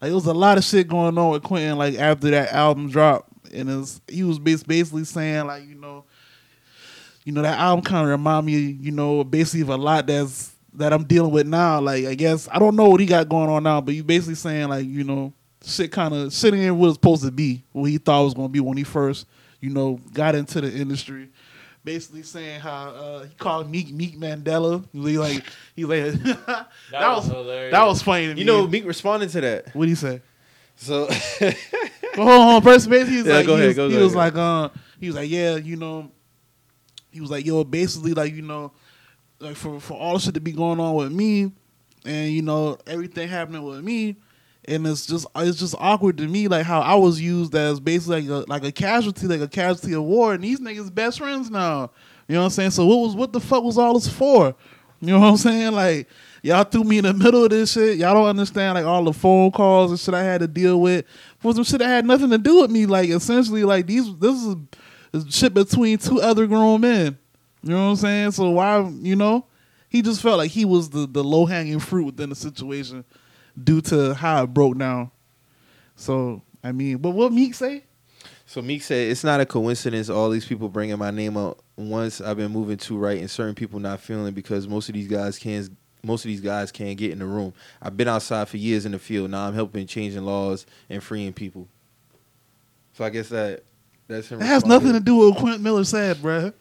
Like 0.00 0.10
it 0.10 0.14
was 0.14 0.26
a 0.26 0.34
lot 0.34 0.58
of 0.58 0.64
shit 0.64 0.88
going 0.88 1.16
on 1.18 1.30
with 1.30 1.42
Quentin. 1.42 1.78
Like 1.78 1.96
after 1.96 2.30
that 2.30 2.52
album 2.52 2.88
dropped, 2.88 3.28
and 3.52 3.68
was, 3.68 4.00
he 4.08 4.22
was 4.24 4.38
basically 4.38 5.04
saying 5.04 5.46
like 5.46 5.66
you 5.66 5.74
know, 5.74 6.04
you 7.30 7.34
know 7.36 7.42
that 7.42 7.58
album 7.60 7.84
kind 7.84 8.02
of 8.04 8.10
remind 8.10 8.44
me, 8.44 8.58
you 8.58 8.90
know, 8.90 9.22
basically 9.22 9.60
of 9.60 9.68
a 9.68 9.76
lot 9.76 10.04
that's 10.08 10.52
that 10.74 10.92
I'm 10.92 11.04
dealing 11.04 11.30
with 11.30 11.46
now. 11.46 11.80
Like 11.80 12.06
I 12.06 12.14
guess 12.14 12.48
I 12.50 12.58
don't 12.58 12.74
know 12.74 12.88
what 12.88 12.98
he 12.98 13.06
got 13.06 13.28
going 13.28 13.48
on 13.48 13.62
now, 13.62 13.80
but 13.80 13.94
you 13.94 14.02
basically 14.02 14.34
saying 14.34 14.68
like 14.68 14.84
you 14.84 15.04
know, 15.04 15.32
shit 15.64 15.92
kind 15.92 16.12
of 16.12 16.32
sitting 16.32 16.60
in 16.60 16.76
what 16.76 16.88
it's 16.88 16.94
supposed 16.96 17.22
to 17.24 17.30
be, 17.30 17.62
what 17.70 17.84
he 17.88 17.98
thought 17.98 18.22
it 18.22 18.24
was 18.24 18.34
going 18.34 18.48
to 18.48 18.52
be 18.52 18.58
when 18.58 18.76
he 18.76 18.82
first 18.82 19.26
you 19.60 19.70
know 19.70 20.00
got 20.12 20.34
into 20.34 20.60
the 20.60 20.72
industry. 20.74 21.28
Basically 21.84 22.22
saying 22.22 22.60
how 22.60 22.88
uh, 22.90 23.22
he 23.24 23.34
called 23.36 23.70
Meek 23.70 23.92
Meek 23.92 24.18
Mandela. 24.18 24.84
He 24.92 25.16
like 25.18 25.44
he 25.76 25.84
like 25.84 26.12
that, 26.22 26.66
was 26.92 27.26
hilarious. 27.26 27.72
that 27.72 27.86
was 27.86 28.02
funny. 28.02 28.24
To 28.24 28.30
You 28.30 28.34
me. 28.36 28.44
know, 28.44 28.66
Meek 28.66 28.84
responded 28.84 29.30
to 29.30 29.40
that. 29.40 29.74
what 29.74 29.84
do 29.84 29.88
you 29.88 29.96
say? 29.96 30.20
So 30.76 31.06
But 31.40 31.54
hold 32.16 32.28
on, 32.28 32.62
first 32.62 32.90
base. 32.90 33.08
He 33.08 33.18
was 33.18 33.26
Yeah, 33.26 33.34
like, 33.36 33.46
go 33.46 33.54
he 33.56 33.60
ahead, 33.62 33.68
was, 33.68 33.76
go, 33.76 33.88
he 33.88 33.96
go, 33.96 34.02
was 34.02 34.12
go. 34.14 34.18
like, 34.18 34.34
uh, 34.36 34.68
he 34.98 35.06
was 35.06 35.16
like, 35.16 35.30
yeah, 35.30 35.56
you 35.56 35.76
know, 35.76 36.10
he 37.10 37.20
was 37.20 37.30
like, 37.30 37.44
yo, 37.44 37.64
basically, 37.64 38.14
like, 38.14 38.34
you 38.34 38.42
know, 38.42 38.72
like 39.40 39.56
for 39.56 39.80
for 39.80 39.94
all 39.94 40.14
the 40.14 40.20
shit 40.20 40.34
to 40.34 40.40
be 40.40 40.52
going 40.52 40.78
on 40.78 40.94
with 40.94 41.12
me, 41.12 41.52
and 42.04 42.32
you 42.32 42.42
know 42.42 42.78
everything 42.86 43.28
happening 43.28 43.62
with 43.62 43.82
me, 43.82 44.16
and 44.66 44.86
it's 44.86 45.06
just 45.06 45.26
it's 45.36 45.58
just 45.58 45.74
awkward 45.78 46.18
to 46.18 46.28
me, 46.28 46.48
like 46.48 46.66
how 46.66 46.80
I 46.80 46.94
was 46.94 47.20
used 47.20 47.54
as 47.54 47.80
basically 47.80 48.22
like 48.22 48.30
a 48.30 48.50
like 48.50 48.64
a 48.64 48.72
casualty, 48.72 49.26
like 49.26 49.40
a 49.40 49.48
casualty 49.48 49.94
of 49.94 50.04
war, 50.04 50.34
and 50.34 50.44
these 50.44 50.60
niggas 50.60 50.94
best 50.94 51.18
friends 51.18 51.50
now. 51.50 51.90
You 52.28 52.34
know 52.34 52.42
what 52.42 52.46
I'm 52.46 52.50
saying? 52.50 52.70
So 52.70 52.86
what 52.86 52.96
was 52.96 53.16
what 53.16 53.32
the 53.32 53.40
fuck 53.40 53.64
was 53.64 53.78
all 53.78 53.94
this 53.94 54.08
for? 54.08 54.54
You 55.00 55.08
know 55.08 55.20
what 55.20 55.28
I'm 55.28 55.36
saying? 55.38 55.72
Like 55.72 56.08
y'all 56.42 56.64
threw 56.64 56.84
me 56.84 56.98
in 56.98 57.04
the 57.04 57.14
middle 57.14 57.44
of 57.44 57.50
this 57.50 57.72
shit. 57.72 57.98
Y'all 57.98 58.14
don't 58.14 58.26
understand 58.26 58.74
like 58.74 58.84
all 58.84 59.02
the 59.04 59.12
phone 59.12 59.50
calls 59.50 59.90
and 59.90 59.98
shit 59.98 60.14
I 60.14 60.22
had 60.22 60.42
to 60.42 60.48
deal 60.48 60.80
with 60.80 61.06
for 61.38 61.54
some 61.54 61.64
shit 61.64 61.78
that 61.78 61.88
had 61.88 62.06
nothing 62.06 62.30
to 62.30 62.38
do 62.38 62.60
with 62.60 62.70
me. 62.70 62.86
Like 62.86 63.08
essentially, 63.08 63.64
like 63.64 63.86
these 63.86 64.14
this 64.18 64.36
is 64.36 64.56
shit 65.28 65.54
between 65.54 65.98
two 65.98 66.20
other 66.20 66.46
grown 66.46 66.80
men. 66.80 67.18
You 67.62 67.70
know 67.70 67.84
what 67.84 67.90
I'm 67.90 67.96
saying? 67.96 68.30
So 68.32 68.50
why 68.50 68.80
you 69.00 69.16
know 69.16 69.46
he 69.88 70.02
just 70.02 70.22
felt 70.22 70.38
like 70.38 70.50
he 70.50 70.64
was 70.64 70.90
the 70.90 71.06
the 71.06 71.22
low 71.22 71.46
hanging 71.46 71.80
fruit 71.80 72.06
within 72.06 72.30
the 72.30 72.36
situation 72.36 73.04
due 73.62 73.80
to 73.82 74.14
how 74.14 74.44
it 74.44 74.48
broke 74.48 74.78
down. 74.78 75.10
So 75.96 76.42
I 76.62 76.72
mean, 76.72 76.98
but 76.98 77.10
what 77.10 77.32
Meek 77.32 77.54
say? 77.54 77.84
So 78.46 78.62
Meek 78.62 78.82
said 78.82 79.10
it's 79.10 79.24
not 79.24 79.40
a 79.40 79.46
coincidence 79.46 80.08
all 80.08 80.30
these 80.30 80.46
people 80.46 80.68
bringing 80.68 80.98
my 80.98 81.10
name 81.10 81.36
up 81.36 81.62
once 81.76 82.20
I've 82.20 82.36
been 82.36 82.50
moving 82.50 82.78
to 82.78 82.98
right 82.98 83.18
and 83.18 83.30
certain 83.30 83.54
people 83.54 83.78
not 83.78 84.00
feeling 84.00 84.34
because 84.34 84.66
most 84.66 84.88
of 84.88 84.94
these 84.94 85.06
guys 85.08 85.38
can't 85.38 85.70
most 86.02 86.24
of 86.24 86.28
these 86.28 86.40
guys 86.40 86.72
can't 86.72 86.96
get 86.96 87.12
in 87.12 87.18
the 87.18 87.26
room. 87.26 87.52
I've 87.82 87.96
been 87.96 88.08
outside 88.08 88.48
for 88.48 88.56
years 88.56 88.86
in 88.86 88.92
the 88.92 88.98
field. 88.98 89.30
Now 89.30 89.46
I'm 89.46 89.54
helping 89.54 89.86
changing 89.86 90.24
laws 90.24 90.66
and 90.88 91.02
freeing 91.02 91.32
people. 91.32 91.68
So 92.94 93.04
I 93.04 93.10
guess 93.10 93.28
that 93.28 93.62
that's 94.10 94.28
him. 94.28 94.40
It 94.40 94.46
has 94.46 94.64
nothing 94.66 94.92
to 94.92 95.00
do 95.00 95.16
with 95.16 95.30
what 95.30 95.38
Quentin 95.38 95.62
Miller 95.62 95.84
said, 95.84 96.18
bruh. 96.18 96.52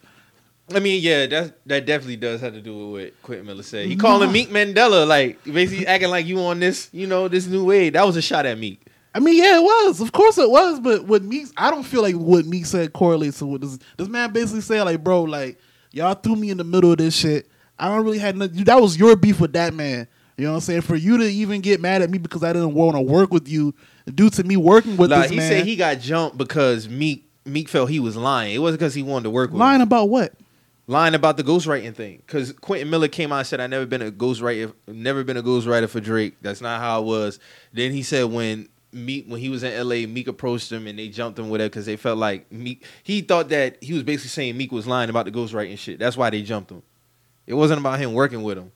I 0.74 0.80
mean, 0.80 1.02
yeah, 1.02 1.26
that 1.26 1.66
that 1.66 1.86
definitely 1.86 2.18
does 2.18 2.42
have 2.42 2.54
to 2.54 2.62
do 2.62 2.92
with 2.92 3.04
what 3.06 3.22
Quentin 3.24 3.48
Miller 3.48 3.64
said. 3.64 3.88
He 3.88 3.96
calling 3.96 4.32
Meek 4.32 4.50
Mandela, 4.50 5.08
like 5.08 5.44
basically 5.44 5.88
acting 5.88 6.10
like 6.10 6.26
you 6.28 6.40
on 6.42 6.60
this, 6.60 6.90
you 6.92 7.08
know, 7.08 7.28
this 7.28 7.48
new 7.48 7.66
wave. 7.66 7.94
That 7.94 8.06
was 8.06 8.16
a 8.16 8.22
shot 8.22 8.46
at 8.46 8.58
Meek. 8.58 8.86
I 9.14 9.20
mean, 9.20 9.38
yeah, 9.38 9.58
it 9.58 9.64
was. 9.64 10.00
Of 10.02 10.12
course 10.12 10.38
it 10.38 10.50
was. 10.50 10.80
But 10.80 11.06
what 11.06 11.24
Meek, 11.24 11.48
I 11.58 11.72
don't 11.72 11.84
feel 11.84 12.04
like 12.04 12.16
what 12.16 12.46
Meek 12.46 12.66
said 12.66 12.94
correlates 12.94 13.40
to 13.40 13.48
what 13.48 13.62
this, 13.62 13.80
this 13.98 14.08
man 14.08 14.32
basically 14.32 14.62
said, 14.62 14.84
like, 14.84 15.04
bro, 15.04 15.24
like, 15.24 15.58
y'all 15.92 16.14
threw 16.14 16.36
me 16.36 16.52
in 16.52 16.58
the 16.58 16.64
middle 16.64 16.92
of 16.92 17.00
this 17.00 17.16
shit. 17.16 17.50
I 17.80 17.88
don't 17.88 18.06
really 18.06 18.20
had 18.20 18.38
nothing. 18.38 18.64
That 18.66 18.80
was 18.80 18.98
your 18.98 19.16
beef 19.16 19.40
with 19.40 19.54
that 19.54 19.74
man. 19.74 20.08
You 20.38 20.46
know 20.46 20.52
what 20.52 20.58
I'm 20.58 20.62
saying? 20.62 20.82
For 20.82 20.96
you 20.96 21.18
to 21.18 21.26
even 21.26 21.62
get 21.62 21.82
mad 21.82 22.02
at 22.02 22.10
me 22.10 22.18
because 22.18 22.44
I 22.44 22.54
didn't 22.54 22.74
want 22.74 22.96
to 22.96 23.02
work 23.02 23.32
with 23.32 23.50
you 23.50 23.74
due 24.14 24.30
to 24.30 24.44
me 24.44 24.56
working 24.56 24.96
with 24.96 25.12
Like 25.12 25.24
this 25.24 25.32
he 25.32 25.38
man. 25.38 25.52
said 25.52 25.66
he 25.66 25.76
got 25.76 26.00
jumped 26.00 26.38
because 26.38 26.88
Meek 26.88 27.29
Meek 27.50 27.70
felt 27.70 27.90
he 27.90 28.00
was 28.00 28.16
lying. 28.16 28.56
It 28.56 28.60
wasn't 28.60 28.80
because 28.80 28.94
he 28.94 29.04
wanted 29.04 29.24
to 29.24 29.30
work 29.30 29.50
with 29.50 29.56
him. 29.56 29.60
lying 29.60 29.82
about 29.82 30.10
what? 30.10 30.34
lying 30.90 31.14
about 31.14 31.38
the 31.38 31.44
ghostwriting 31.44 31.94
thing. 31.96 32.22
Because 32.26 32.52
Quentin 32.52 32.90
Miller 32.90 33.08
came 33.08 33.32
out 33.32 33.40
and 33.40 33.48
said, 33.48 33.62
"I 33.62 33.68
never 33.68 33.86
been 33.86 34.02
a 34.02 34.12
ghostwriter, 34.12 34.74
never 34.88 35.24
been 35.24 35.38
a 35.38 35.44
ghostwriter 35.44 35.88
for 35.88 36.02
Drake. 36.02 36.36
That's 36.42 36.62
not 36.62 36.82
how 36.82 37.02
it 37.02 37.06
was." 37.06 37.40
Then 37.72 37.92
he 37.92 38.04
said 38.04 38.26
when 38.26 38.68
Meek 38.92 39.28
when 39.28 39.40
he 39.40 39.50
was 39.50 39.62
in 39.64 39.72
L.A., 39.72 40.08
Meek 40.08 40.28
approached 40.28 40.72
him 40.72 40.88
and 40.88 40.98
they 40.98 41.08
jumped 41.08 41.38
him 41.38 41.50
with 41.50 41.62
it 41.62 41.72
because 41.72 41.86
they 41.86 41.96
felt 41.96 42.18
like 42.18 42.52
Meek. 42.52 42.84
He 43.04 43.22
thought 43.22 43.50
that 43.50 43.78
he 43.82 43.94
was 43.94 44.04
basically 44.04 44.30
saying 44.30 44.58
Meek 44.58 44.72
was 44.72 44.88
lying 44.88 45.10
about 45.10 45.26
the 45.26 45.32
ghostwriting 45.32 45.78
shit. 45.78 46.00
That's 46.00 46.18
why 46.18 46.32
they 46.32 46.42
jumped 46.42 46.72
him. 46.72 46.82
It 47.46 47.54
wasn't 47.54 47.80
about 47.80 48.00
him 48.00 48.14
working 48.14 48.42
with 48.44 48.58
him. 48.58 48.72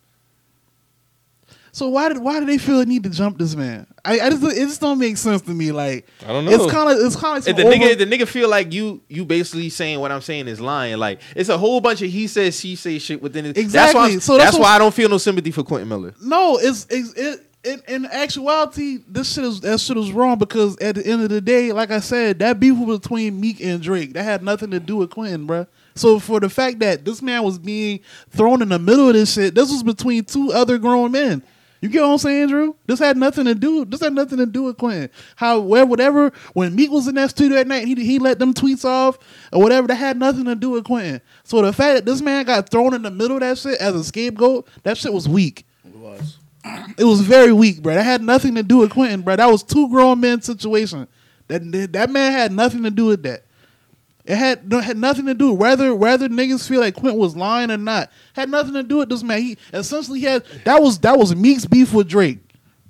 So 1.76 1.90
why 1.90 2.08
did 2.08 2.20
why 2.20 2.40
did 2.40 2.48
they 2.48 2.60
feel 2.60 2.78
the 2.78 2.86
need 2.86 3.02
to 3.04 3.10
jump 3.10 3.40
this 3.40 3.56
man? 3.56 3.88
I, 4.06 4.20
I 4.20 4.30
just 4.30 4.44
it 4.44 4.56
just 4.68 4.80
don't 4.80 5.00
make 5.00 5.18
sense 5.18 5.42
to 5.42 5.52
me. 5.52 5.72
Like 5.72 6.08
I 6.24 6.28
don't 6.28 6.46
know. 6.46 6.52
it's 6.52 6.72
kind 6.72 6.90
of 6.92 7.04
it's 7.04 7.16
kind 7.16 7.40
of 7.40 7.48
If 7.48 7.56
the 7.56 7.64
nigga, 7.64 7.98
the 7.98 8.06
nigga 8.06 8.28
feel 8.28 8.48
like 8.48 8.72
you, 8.72 9.02
you 9.10 9.26
basically 9.26 9.70
saying 9.70 10.00
what 10.00 10.12
I'm 10.12 10.22
saying 10.22 10.48
is 10.48 10.62
lying. 10.62 10.98
Like 11.00 11.20
it's 11.36 11.50
a 11.50 11.58
whole 11.58 11.82
bunch 11.82 12.04
of 12.04 12.12
he 12.12 12.28
says, 12.28 12.60
she 12.60 12.76
says 12.76 13.02
shit 13.02 13.22
within 13.24 13.46
it. 13.46 13.54
That's 13.56 13.66
Exactly. 13.66 14.00
why, 14.00 14.18
So 14.20 14.34
that's 14.38 14.46
that's, 14.52 14.54
what- 14.58 14.64
why 14.64 14.76
I 14.76 14.78
don't 14.78 14.94
feel 14.94 15.10
no 15.10 15.18
sympathy 15.18 15.50
for 15.50 15.64
Quentin 15.64 15.90
Miller. 15.90 16.14
No, 16.22 16.58
it's, 16.62 16.86
it's 16.92 17.12
it. 17.14 17.50
In, 17.66 17.82
in 17.88 18.06
actuality, 18.08 19.00
this 19.08 19.34
shit 19.34 19.46
is 19.46 19.62
that 19.62 19.80
shit 19.80 19.96
is 19.96 20.12
wrong 20.12 20.38
because 20.38 20.76
at 20.80 20.96
the 20.96 21.08
end 21.08 21.22
of 21.24 21.30
the 21.30 21.40
day, 21.40 21.72
like 21.72 21.92
I 21.92 22.02
said, 22.02 22.40
that 22.40 22.60
beef 22.60 22.78
was 22.78 23.00
between 23.00 23.40
Meek 23.40 23.62
and 23.62 23.82
Drake. 23.82 24.12
That 24.14 24.24
had 24.24 24.44
nothing 24.44 24.70
to 24.72 24.82
do 24.82 24.98
with 24.98 25.12
Quentin, 25.12 25.46
bro. 25.48 25.66
So 25.96 26.20
for 26.20 26.42
the 26.42 26.50
fact 26.50 26.80
that 26.80 27.06
this 27.06 27.22
man 27.22 27.42
was 27.44 27.58
being 27.58 28.02
thrown 28.32 28.62
in 28.62 28.68
the 28.68 28.80
middle 28.80 29.08
of 29.08 29.14
this 29.14 29.34
shit, 29.34 29.56
this 29.56 29.72
was 29.72 29.82
between 29.82 30.26
two 30.26 30.52
other 30.52 30.78
grown 30.78 31.14
men. 31.14 31.42
You 31.84 31.90
get 31.90 32.02
what 32.02 32.12
I'm 32.12 32.18
saying, 32.18 32.48
Drew? 32.48 32.78
This 32.88 33.00
had 33.00 33.18
nothing 33.18 33.44
to 33.44 33.54
do. 33.54 33.84
This 33.84 34.00
had 34.00 34.14
nothing 34.14 34.38
to 34.38 34.46
do 34.46 34.64
with 34.64 34.78
Quentin. 34.78 35.10
How, 35.36 35.60
where, 35.60 35.86
whatever. 35.86 36.32
When 36.54 36.74
Meek 36.74 36.90
was 36.90 37.10
in 37.10 37.16
that 37.16 37.32
studio 37.32 37.58
at 37.58 37.68
night, 37.68 37.86
he 37.86 37.96
he 37.96 38.20
let 38.20 38.40
them 38.40 38.54
tweets 38.54 38.86
off 38.86 39.20
or 39.52 39.62
whatever. 39.62 39.88
That 39.88 39.96
had 39.96 40.18
nothing 40.18 40.46
to 40.46 40.56
do 40.56 40.70
with 40.70 40.86
Quentin. 40.86 41.20
So 41.44 41.62
the 41.62 41.74
fact 41.74 41.96
that 41.96 42.06
this 42.06 42.22
man 42.22 42.46
got 42.46 42.70
thrown 42.70 42.94
in 42.94 43.02
the 43.02 43.12
middle 43.12 43.36
of 43.36 43.42
that 43.42 43.58
shit 43.58 43.82
as 43.82 43.96
a 43.96 44.04
scapegoat, 44.06 44.66
that 44.84 44.98
shit 44.98 45.12
was 45.12 45.28
weak. 45.28 45.66
It 45.84 45.98
was. 45.98 46.38
It 46.98 47.04
was 47.04 47.20
very 47.20 47.52
weak, 47.52 47.82
bro. 47.82 47.96
That 47.96 48.04
had 48.04 48.22
nothing 48.22 48.56
to 48.56 48.64
do 48.64 48.78
with 48.78 48.92
Quentin, 48.92 49.22
bro. 49.22 49.36
That 49.36 49.52
was 49.52 49.62
two 49.62 49.90
grown 49.90 50.22
men 50.22 50.42
situation. 50.42 51.10
That 51.50 51.90
that 51.92 52.10
man 52.10 52.32
had 52.32 52.54
nothing 52.54 52.84
to 52.84 52.92
do 52.92 53.08
with 53.08 53.24
that. 53.24 53.44
It 54.26 54.38
had 54.38 54.72
no- 54.72 54.80
had 54.80 54.98
nothing 54.98 55.26
to 55.26 55.34
do 55.34 55.52
whether 55.52 55.94
whether 55.94 56.30
niggas 56.30 56.68
feel 56.68 56.80
like 56.80 56.96
Quentin 56.96 57.20
was 57.20 57.36
lying 57.36 57.72
or 57.72 57.78
not. 57.78 58.10
Had 58.34 58.50
nothing 58.50 58.74
to 58.74 58.84
do 58.84 58.98
with 58.98 59.10
this 59.10 59.24
man. 59.24 59.42
He 59.42 59.58
essentially 59.74 60.22
had 60.22 60.44
that 60.64 60.82
was 60.82 61.00
that 61.00 61.18
was 61.18 61.36
Meek's 61.36 61.66
beef 61.66 61.94
with 61.94 62.08
Drake. 62.08 62.40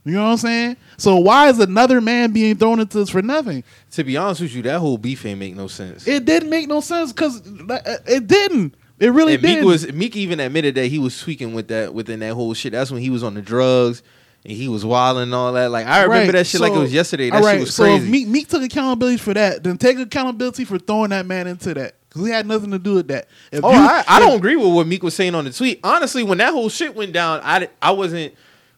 You 0.05 0.13
know 0.13 0.23
what 0.23 0.31
I'm 0.31 0.37
saying? 0.37 0.77
So 0.97 1.15
why 1.17 1.47
is 1.49 1.59
another 1.59 2.01
man 2.01 2.33
being 2.33 2.57
thrown 2.57 2.79
into 2.79 2.97
this 2.97 3.09
for 3.09 3.21
nothing? 3.21 3.63
To 3.91 4.03
be 4.03 4.17
honest 4.17 4.41
with 4.41 4.53
you, 4.53 4.61
that 4.63 4.79
whole 4.79 4.97
beef 4.97 5.25
ain't 5.25 5.39
make 5.39 5.55
no 5.55 5.67
sense. 5.67 6.07
It 6.07 6.25
didn't 6.25 6.49
make 6.49 6.67
no 6.67 6.81
sense 6.81 7.13
because 7.13 7.41
uh, 7.69 7.97
it 8.05 8.27
didn't. 8.27 8.75
It 8.99 9.07
really 9.09 9.35
and 9.35 9.43
Meek 9.43 9.55
didn't. 9.55 9.65
was 9.67 9.91
Meek 9.91 10.15
even 10.15 10.39
admitted 10.39 10.75
that 10.75 10.87
he 10.87 10.99
was 10.99 11.19
tweaking 11.19 11.53
with 11.53 11.69
that 11.69 11.93
within 11.93 12.19
that 12.19 12.33
whole 12.33 12.53
shit. 12.53 12.73
That's 12.73 12.91
when 12.91 13.01
he 13.01 13.09
was 13.09 13.23
on 13.23 13.33
the 13.33 13.41
drugs 13.41 14.03
and 14.45 14.53
he 14.53 14.67
was 14.67 14.85
wilding 14.85 15.23
and 15.23 15.33
all 15.33 15.53
that. 15.53 15.71
Like 15.71 15.85
I 15.87 16.03
remember 16.03 16.25
Right, 16.25 16.31
that 16.33 16.47
shit 16.47 16.61
like 16.61 16.73
it 16.73 16.77
was 16.77 16.93
yesterday. 16.93 17.29
That 17.29 17.37
all 17.37 17.41
shit 17.43 17.47
right, 17.47 17.59
was 17.61 17.75
so 17.75 17.83
crazy. 17.83 18.05
if 18.05 18.09
Meek, 18.11 18.27
Meek 18.27 18.47
took 18.47 18.61
accountability 18.63 19.17
for 19.17 19.33
that, 19.33 19.63
then 19.63 19.77
take 19.77 19.97
accountability 19.99 20.65
for 20.65 20.77
throwing 20.79 21.11
that 21.11 21.25
man 21.25 21.47
into 21.47 21.73
that 21.75 21.95
because 22.09 22.25
he 22.25 22.31
had 22.31 22.45
nothing 22.45 22.71
to 22.71 22.79
do 22.79 22.95
with 22.95 23.07
that. 23.07 23.27
If 23.51 23.63
oh, 23.63 23.71
you- 23.71 23.77
I, 23.77 24.03
I 24.07 24.17
if- 24.17 24.27
don't 24.27 24.37
agree 24.37 24.55
with 24.55 24.73
what 24.73 24.87
Meek 24.87 25.03
was 25.03 25.15
saying 25.15 25.35
on 25.35 25.45
the 25.45 25.51
tweet. 25.51 25.79
Honestly, 25.83 26.23
when 26.23 26.39
that 26.39 26.51
whole 26.51 26.69
shit 26.69 26.95
went 26.95 27.13
down, 27.13 27.39
I, 27.43 27.69
I 27.81 27.91
wasn't 27.91 28.33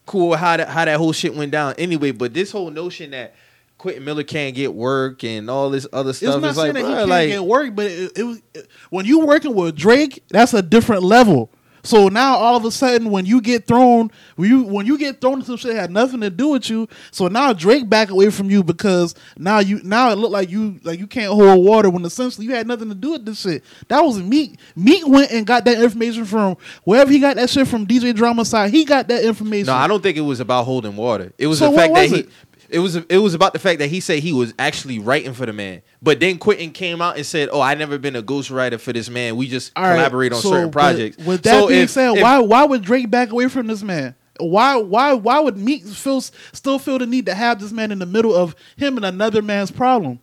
cool 0.06 0.28
with 0.30 0.38
how 0.38 0.56
that 0.56 0.68
how 0.68 0.84
that 0.84 0.98
whole 0.98 1.12
shit 1.12 1.34
went 1.34 1.50
down 1.52 1.74
anyway. 1.78 2.12
But 2.12 2.32
this 2.32 2.52
whole 2.52 2.70
notion 2.70 3.10
that 3.10 3.34
Quentin 3.76 4.04
Miller 4.04 4.22
can't 4.22 4.54
get 4.54 4.72
work 4.72 5.24
and 5.24 5.50
all 5.50 5.68
this 5.70 5.86
other 5.92 6.12
stuff. 6.12 6.36
It's 6.36 6.42
not 6.42 6.50
is 6.50 6.56
saying 6.56 6.74
like, 6.74 6.82
that 6.84 6.88
he 6.88 6.94
can't 6.94 7.08
like 7.08 7.28
get 7.28 7.44
work, 7.44 7.74
but 7.74 7.86
it, 7.86 8.12
it 8.16 8.22
was 8.22 8.40
it- 8.54 8.68
when 8.90 9.04
you 9.04 9.26
working 9.26 9.54
with 9.54 9.74
Drake, 9.74 10.22
that's 10.28 10.54
a 10.54 10.62
different 10.62 11.02
level. 11.02 11.50
So 11.86 12.08
now 12.08 12.36
all 12.36 12.56
of 12.56 12.64
a 12.64 12.70
sudden, 12.70 13.10
when 13.10 13.24
you 13.26 13.40
get 13.40 13.66
thrown, 13.66 14.10
when 14.34 14.50
you 14.50 14.62
when 14.64 14.86
you 14.86 14.98
get 14.98 15.20
thrown 15.20 15.34
into 15.34 15.46
some 15.46 15.56
shit 15.56 15.72
that 15.74 15.80
had 15.80 15.90
nothing 15.90 16.20
to 16.20 16.30
do 16.30 16.48
with 16.48 16.68
you, 16.68 16.88
so 17.10 17.28
now 17.28 17.52
Drake 17.52 17.88
back 17.88 18.10
away 18.10 18.30
from 18.30 18.50
you 18.50 18.62
because 18.64 19.14
now 19.38 19.60
you 19.60 19.80
now 19.82 20.10
it 20.10 20.16
looked 20.16 20.32
like 20.32 20.50
you 20.50 20.80
like 20.82 20.98
you 20.98 21.06
can't 21.06 21.32
hold 21.32 21.64
water 21.64 21.88
when 21.88 22.04
essentially 22.04 22.46
you 22.46 22.54
had 22.54 22.66
nothing 22.66 22.88
to 22.88 22.94
do 22.94 23.12
with 23.12 23.24
this 23.24 23.40
shit. 23.40 23.62
That 23.88 24.00
was 24.00 24.18
Meek. 24.18 24.58
Meek 24.74 25.06
went 25.06 25.30
and 25.30 25.46
got 25.46 25.64
that 25.66 25.80
information 25.80 26.24
from 26.24 26.56
wherever 26.84 27.10
he 27.10 27.18
got 27.20 27.36
that 27.36 27.50
shit 27.50 27.68
from 27.68 27.86
DJ 27.86 28.14
Drama 28.14 28.44
side. 28.44 28.70
He 28.70 28.84
got 28.84 29.08
that 29.08 29.24
information. 29.24 29.66
No, 29.66 29.74
I 29.74 29.86
don't 29.86 30.02
think 30.02 30.16
it 30.16 30.22
was 30.22 30.40
about 30.40 30.64
holding 30.64 30.96
water. 30.96 31.32
It 31.38 31.46
was 31.46 31.58
So 31.58 31.70
the 31.70 31.76
fact 31.76 31.94
that 31.94 32.10
was 32.10 32.20
he. 32.20 32.28
It? 32.76 32.78
It 32.78 32.82
was 32.82 32.96
it 32.96 33.18
was 33.18 33.34
about 33.34 33.52
the 33.52 33.58
fact 33.58 33.78
that 33.78 33.88
he 33.88 34.00
said 34.00 34.20
he 34.20 34.32
was 34.32 34.52
actually 34.58 34.98
writing 34.98 35.32
for 35.32 35.46
the 35.46 35.52
man, 35.52 35.82
but 36.02 36.20
then 36.20 36.38
Quentin 36.38 36.70
came 36.70 37.00
out 37.00 37.16
and 37.16 37.24
said, 37.24 37.48
"Oh, 37.52 37.60
I 37.60 37.74
never 37.74 37.98
been 37.98 38.16
a 38.16 38.22
ghostwriter 38.22 38.78
for 38.78 38.92
this 38.92 39.08
man. 39.08 39.36
We 39.36 39.48
just 39.48 39.72
All 39.76 39.82
right, 39.84 39.94
collaborate 39.94 40.32
on 40.32 40.40
so, 40.40 40.50
certain 40.50 40.70
but 40.70 40.72
projects." 40.72 41.18
With 41.18 41.42
that 41.42 41.60
so 41.60 41.68
being 41.68 41.82
if- 41.82 41.90
said, 41.90 42.16
if- 42.16 42.22
why 42.22 42.38
why 42.38 42.64
would 42.64 42.82
Drake 42.82 43.10
back 43.10 43.30
away 43.30 43.48
from 43.48 43.66
this 43.66 43.82
man? 43.82 44.14
Why 44.38 44.76
why 44.76 45.14
why 45.14 45.40
would 45.40 45.56
Meek 45.56 45.84
feel 45.86 46.20
still 46.20 46.78
feel 46.78 46.98
the 46.98 47.06
need 47.06 47.26
to 47.26 47.34
have 47.34 47.58
this 47.60 47.72
man 47.72 47.90
in 47.90 47.98
the 47.98 48.06
middle 48.06 48.34
of 48.34 48.54
him 48.76 48.96
and 48.96 49.06
another 49.06 49.40
man's 49.42 49.70
problem? 49.70 50.20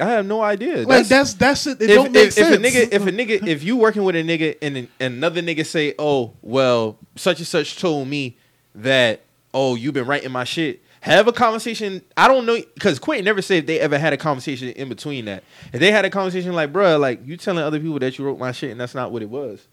I 0.00 0.10
have 0.10 0.26
no 0.26 0.42
idea. 0.42 0.86
Like 0.86 1.08
that's 1.08 1.34
that's 1.34 1.66
it. 1.66 1.80
It 1.82 1.90
if, 1.90 1.96
don't 1.96 2.12
make 2.12 2.28
if, 2.28 2.34
sense. 2.34 2.54
if 2.54 2.60
a 2.60 2.62
nigga, 2.62 2.92
if 2.92 3.06
a 3.06 3.10
nigga, 3.10 3.46
if 3.46 3.62
you 3.64 3.76
working 3.76 4.04
with 4.04 4.14
a 4.14 4.22
nigga 4.22 4.56
and, 4.62 4.76
an- 4.76 4.88
another 5.00 5.42
nigga 5.42 5.66
say, 5.66 5.94
"Oh, 5.98 6.34
well, 6.42 6.98
such 7.16 7.38
and 7.38 7.46
such 7.46 7.78
told 7.80 8.06
me 8.06 8.36
that, 8.76 9.22
oh, 9.52 9.74
you've 9.74 9.94
been 9.94 10.06
writing 10.06 10.30
my 10.30 10.44
shit." 10.44 10.82
Have 11.00 11.28
a 11.28 11.32
conversation. 11.32 12.02
I 12.16 12.26
don't 12.28 12.44
know 12.46 12.58
because 12.74 12.98
Quentin 12.98 13.24
never 13.24 13.40
said 13.42 13.66
they 13.66 13.78
ever 13.80 13.98
had 13.98 14.12
a 14.12 14.16
conversation 14.16 14.68
in 14.70 14.88
between 14.88 15.26
that. 15.26 15.44
If 15.72 15.80
they 15.80 15.92
had 15.92 16.04
a 16.04 16.10
conversation 16.10 16.52
like, 16.54 16.72
"Bruh, 16.72 16.98
like 16.98 17.24
you 17.26 17.36
telling 17.36 17.62
other 17.62 17.78
people 17.78 17.98
that 18.00 18.18
you 18.18 18.24
wrote 18.24 18.38
my 18.38 18.52
shit 18.52 18.70
and 18.72 18.80
that's 18.80 18.94
not 18.94 19.12
what 19.12 19.22
it 19.22 19.30
was." 19.30 19.66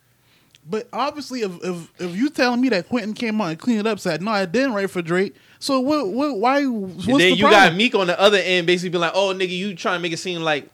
but 0.67 0.87
obviously, 0.91 1.41
if, 1.41 1.51
if 1.63 2.01
if 2.01 2.15
you 2.15 2.29
telling 2.29 2.59
me 2.59 2.69
that 2.69 2.89
Quentin 2.89 3.13
came 3.13 3.39
out 3.39 3.49
and 3.49 3.59
cleaned 3.59 3.79
it 3.81 3.87
up, 3.87 3.99
said 3.99 4.21
no, 4.21 4.31
I 4.31 4.45
didn't 4.45 4.73
write 4.73 4.89
for 4.89 5.01
Drake. 5.01 5.35
So 5.59 5.79
what? 5.79 6.07
What? 6.09 6.37
Why? 6.39 6.65
What's 6.65 7.07
and 7.07 7.19
then 7.19 7.31
the 7.31 7.35
you 7.35 7.43
problem? 7.43 7.69
got 7.71 7.75
Meek 7.75 7.95
on 7.95 8.07
the 8.07 8.19
other 8.19 8.37
end, 8.37 8.67
basically 8.67 8.89
being 8.89 9.01
like, 9.01 9.11
"Oh, 9.15 9.33
nigga, 9.33 9.49
you 9.49 9.75
trying 9.75 9.97
to 9.97 10.01
make 10.01 10.11
it 10.13 10.17
seem 10.17 10.41
like." 10.41 10.69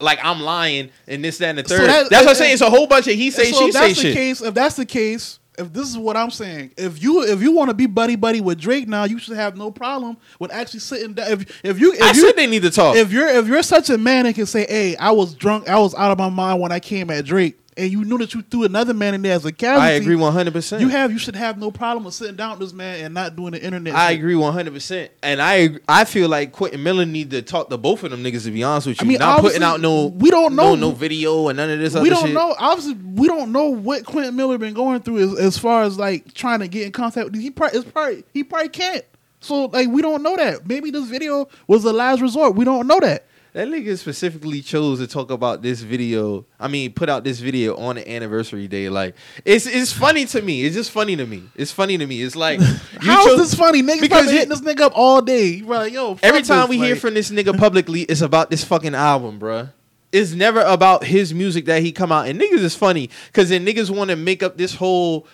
Like 0.00 0.18
I'm 0.22 0.40
lying 0.42 0.90
and 1.06 1.24
this, 1.24 1.38
that, 1.38 1.50
and 1.50 1.58
the 1.58 1.68
So 1.68 1.78
third. 1.78 1.88
that- 1.88 2.10
that's 2.10 2.24
what 2.24 2.30
I'm 2.30 2.36
saying. 2.36 2.52
It's 2.54 2.62
a 2.62 2.68
whole 2.68 2.88
bunch 2.88 3.06
of 3.06 3.14
he 3.14 3.30
say, 3.30 3.52
so 3.52 3.58
she 3.60 3.64
if 3.66 3.72
say 3.74 3.80
that's 3.80 3.94
the 3.96 4.02
shit. 4.02 4.14
case, 4.14 4.40
if 4.42 4.52
that's 4.52 4.74
the 4.74 4.84
case, 4.84 5.38
if 5.58 5.72
this 5.72 5.88
is 5.88 5.96
what 5.96 6.16
I'm 6.16 6.30
saying, 6.30 6.72
if 6.76 7.02
you 7.02 7.22
if 7.22 7.40
you 7.40 7.52
want 7.52 7.70
to 7.70 7.74
be 7.74 7.86
buddy 7.86 8.16
buddy 8.16 8.40
with 8.40 8.60
Drake 8.60 8.88
now, 8.88 9.04
you 9.04 9.18
should 9.18 9.36
have 9.36 9.56
no 9.56 9.70
problem 9.70 10.16
with 10.38 10.52
actually 10.52 10.80
sitting 10.80 11.14
down. 11.14 11.30
If 11.30 11.64
if 11.64 11.80
you 11.80 11.92
if 11.92 12.02
I 12.02 12.08
you, 12.08 12.14
said 12.14 12.36
they 12.36 12.46
need 12.46 12.62
to 12.62 12.70
talk. 12.70 12.96
if 12.96 13.12
you're 13.12 13.28
if 13.28 13.46
you're 13.46 13.62
such 13.62 13.90
a 13.90 13.98
man 13.98 14.26
and 14.26 14.34
can 14.34 14.46
say, 14.46 14.66
"Hey, 14.68 14.96
I 14.96 15.12
was 15.12 15.34
drunk, 15.34 15.68
I 15.68 15.78
was 15.78 15.94
out 15.94 16.10
of 16.10 16.18
my 16.18 16.28
mind 16.28 16.60
when 16.60 16.72
I 16.72 16.80
came 16.80 17.10
at 17.10 17.24
Drake," 17.24 17.58
and 17.76 17.90
you 17.90 18.04
knew 18.04 18.18
that 18.18 18.34
you 18.34 18.42
threw 18.42 18.64
another 18.64 18.94
man 18.94 19.14
in 19.14 19.22
there 19.22 19.34
as 19.34 19.44
a 19.44 19.52
casualty, 19.52 19.86
I 19.86 19.90
agree 19.92 20.16
one 20.16 20.32
hundred 20.32 20.52
percent. 20.52 20.80
You 20.82 20.88
have 20.88 21.10
you 21.10 21.18
should 21.18 21.36
have 21.36 21.58
no 21.58 21.70
problem 21.70 22.04
with 22.04 22.14
sitting 22.14 22.36
down 22.36 22.58
with 22.58 22.60
this 22.60 22.72
man 22.72 23.04
and 23.04 23.14
not 23.14 23.36
doing 23.36 23.52
the 23.52 23.62
internet. 23.62 23.94
I 23.94 24.10
shit. 24.10 24.18
agree 24.18 24.34
one 24.34 24.52
hundred 24.52 24.74
percent, 24.74 25.10
and 25.22 25.40
I 25.42 25.76
I 25.88 26.04
feel 26.04 26.28
like 26.28 26.52
Quentin 26.52 26.82
Miller 26.82 27.06
need 27.06 27.30
to 27.30 27.42
talk 27.42 27.70
to 27.70 27.76
both 27.78 28.02
of 28.04 28.10
them 28.10 28.22
niggas. 28.22 28.44
To 28.44 28.50
be 28.50 28.62
honest 28.62 28.86
with 28.86 29.00
you, 29.00 29.06
I 29.06 29.08
mean, 29.08 29.18
not 29.18 29.40
putting 29.40 29.62
out 29.62 29.80
no 29.80 30.06
we 30.06 30.30
don't 30.30 30.54
no, 30.54 30.74
know- 30.74 30.90
no 30.90 30.90
video 30.92 31.48
and 31.48 31.56
none 31.56 31.70
of 31.70 31.78
this. 31.78 31.94
we 31.94 32.10
don't 32.10 32.26
shit. 32.26 32.34
know. 32.34 32.54
Obviously, 32.58 32.94
we 32.94 33.26
don't 33.26 33.52
know 33.52 33.68
what 33.68 34.04
Quentin 34.04 34.36
Miller 34.36 34.58
been 34.58 34.74
going 34.74 35.00
through 35.00 35.18
as, 35.18 35.38
as 35.38 35.58
far 35.58 35.82
as 35.82 35.98
like 35.98 36.32
trying 36.34 36.60
to 36.60 36.68
get 36.68 36.86
in 36.86 36.92
contact 36.92 37.30
with. 37.30 37.40
He 37.40 37.50
probably, 37.50 37.78
it's 37.78 37.90
probably 37.90 38.24
he 38.32 38.44
probably 38.44 38.68
can't. 38.68 39.04
So 39.40 39.66
like 39.66 39.88
we 39.88 40.00
don't 40.00 40.22
know 40.22 40.36
that. 40.36 40.66
Maybe 40.66 40.90
this 40.90 41.06
video 41.08 41.48
was 41.66 41.82
the 41.82 41.92
last 41.92 42.20
resort. 42.20 42.54
We 42.54 42.64
don't 42.64 42.86
know 42.86 43.00
that. 43.00 43.26
That 43.54 43.68
nigga 43.68 43.96
specifically 43.96 44.62
chose 44.62 44.98
to 44.98 45.06
talk 45.06 45.30
about 45.30 45.62
this 45.62 45.80
video. 45.80 46.44
I 46.58 46.66
mean, 46.66 46.92
put 46.92 47.08
out 47.08 47.22
this 47.22 47.38
video 47.38 47.76
on 47.76 47.94
the 47.94 48.10
anniversary 48.10 48.66
day. 48.66 48.88
Like, 48.88 49.14
it's 49.44 49.64
it's 49.66 49.92
funny 49.92 50.24
to 50.26 50.42
me. 50.42 50.64
It's 50.64 50.74
just 50.74 50.90
funny 50.90 51.14
to 51.14 51.24
me. 51.24 51.44
It's 51.54 51.70
funny 51.70 51.96
to 51.96 52.04
me. 52.04 52.20
It's 52.20 52.34
like 52.34 52.60
How 53.00 53.28
is 53.28 53.38
this 53.38 53.54
funny? 53.54 53.80
Niggas 53.80 54.00
Because 54.00 54.28
hitting 54.28 54.48
this 54.48 54.60
nigga 54.60 54.80
up 54.80 54.92
all 54.96 55.22
day. 55.22 55.46
You 55.46 55.66
like, 55.66 55.92
yo. 55.92 56.18
Every 56.20 56.42
time 56.42 56.62
this, 56.62 56.70
we 56.70 56.78
hear 56.78 56.96
from 56.96 57.14
this 57.14 57.30
nigga 57.30 57.56
publicly, 57.56 58.00
it's 58.02 58.22
about 58.22 58.50
this 58.50 58.64
fucking 58.64 58.96
album, 58.96 59.38
bruh. 59.38 59.70
It's 60.10 60.32
never 60.32 60.60
about 60.62 61.04
his 61.04 61.32
music 61.32 61.66
that 61.66 61.80
he 61.80 61.92
come 61.92 62.10
out. 62.10 62.26
And 62.26 62.40
niggas 62.40 62.58
is 62.58 62.74
funny 62.74 63.08
because 63.26 63.50
then 63.50 63.64
niggas 63.64 63.88
want 63.88 64.10
to 64.10 64.16
make 64.16 64.42
up 64.42 64.56
this 64.56 64.74
whole, 64.74 65.28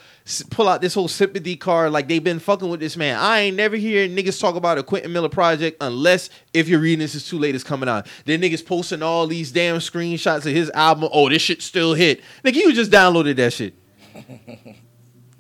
pull 0.50 0.68
out 0.68 0.80
this 0.80 0.94
whole 0.94 1.08
sympathy 1.08 1.56
card 1.56 1.92
like 1.92 2.08
they've 2.08 2.22
been 2.22 2.38
fucking 2.38 2.68
with 2.68 2.80
this 2.80 2.96
man. 2.96 3.18
I 3.18 3.40
ain't 3.40 3.56
never 3.56 3.76
hear 3.76 4.08
niggas 4.08 4.40
talk 4.40 4.54
about 4.54 4.78
a 4.78 4.82
Quentin 4.82 5.12
Miller 5.12 5.28
project 5.28 5.76
unless 5.80 6.30
if 6.54 6.68
you're 6.68 6.80
reading 6.80 6.98
this 7.00 7.14
is 7.14 7.26
too 7.26 7.38
late, 7.38 7.54
it's 7.54 7.64
coming 7.64 7.88
out. 7.88 8.06
Then 8.24 8.40
niggas 8.40 8.64
posting 8.64 9.02
all 9.02 9.26
these 9.26 9.52
damn 9.52 9.76
screenshots 9.76 10.46
of 10.46 10.52
his 10.52 10.70
album. 10.70 11.08
Oh, 11.12 11.28
this 11.28 11.42
shit 11.42 11.62
still 11.62 11.94
hit. 11.94 12.20
Nigga, 12.44 12.56
you 12.56 12.72
just 12.72 12.90
downloaded 12.90 13.36
that 13.36 13.52
shit. 13.52 13.74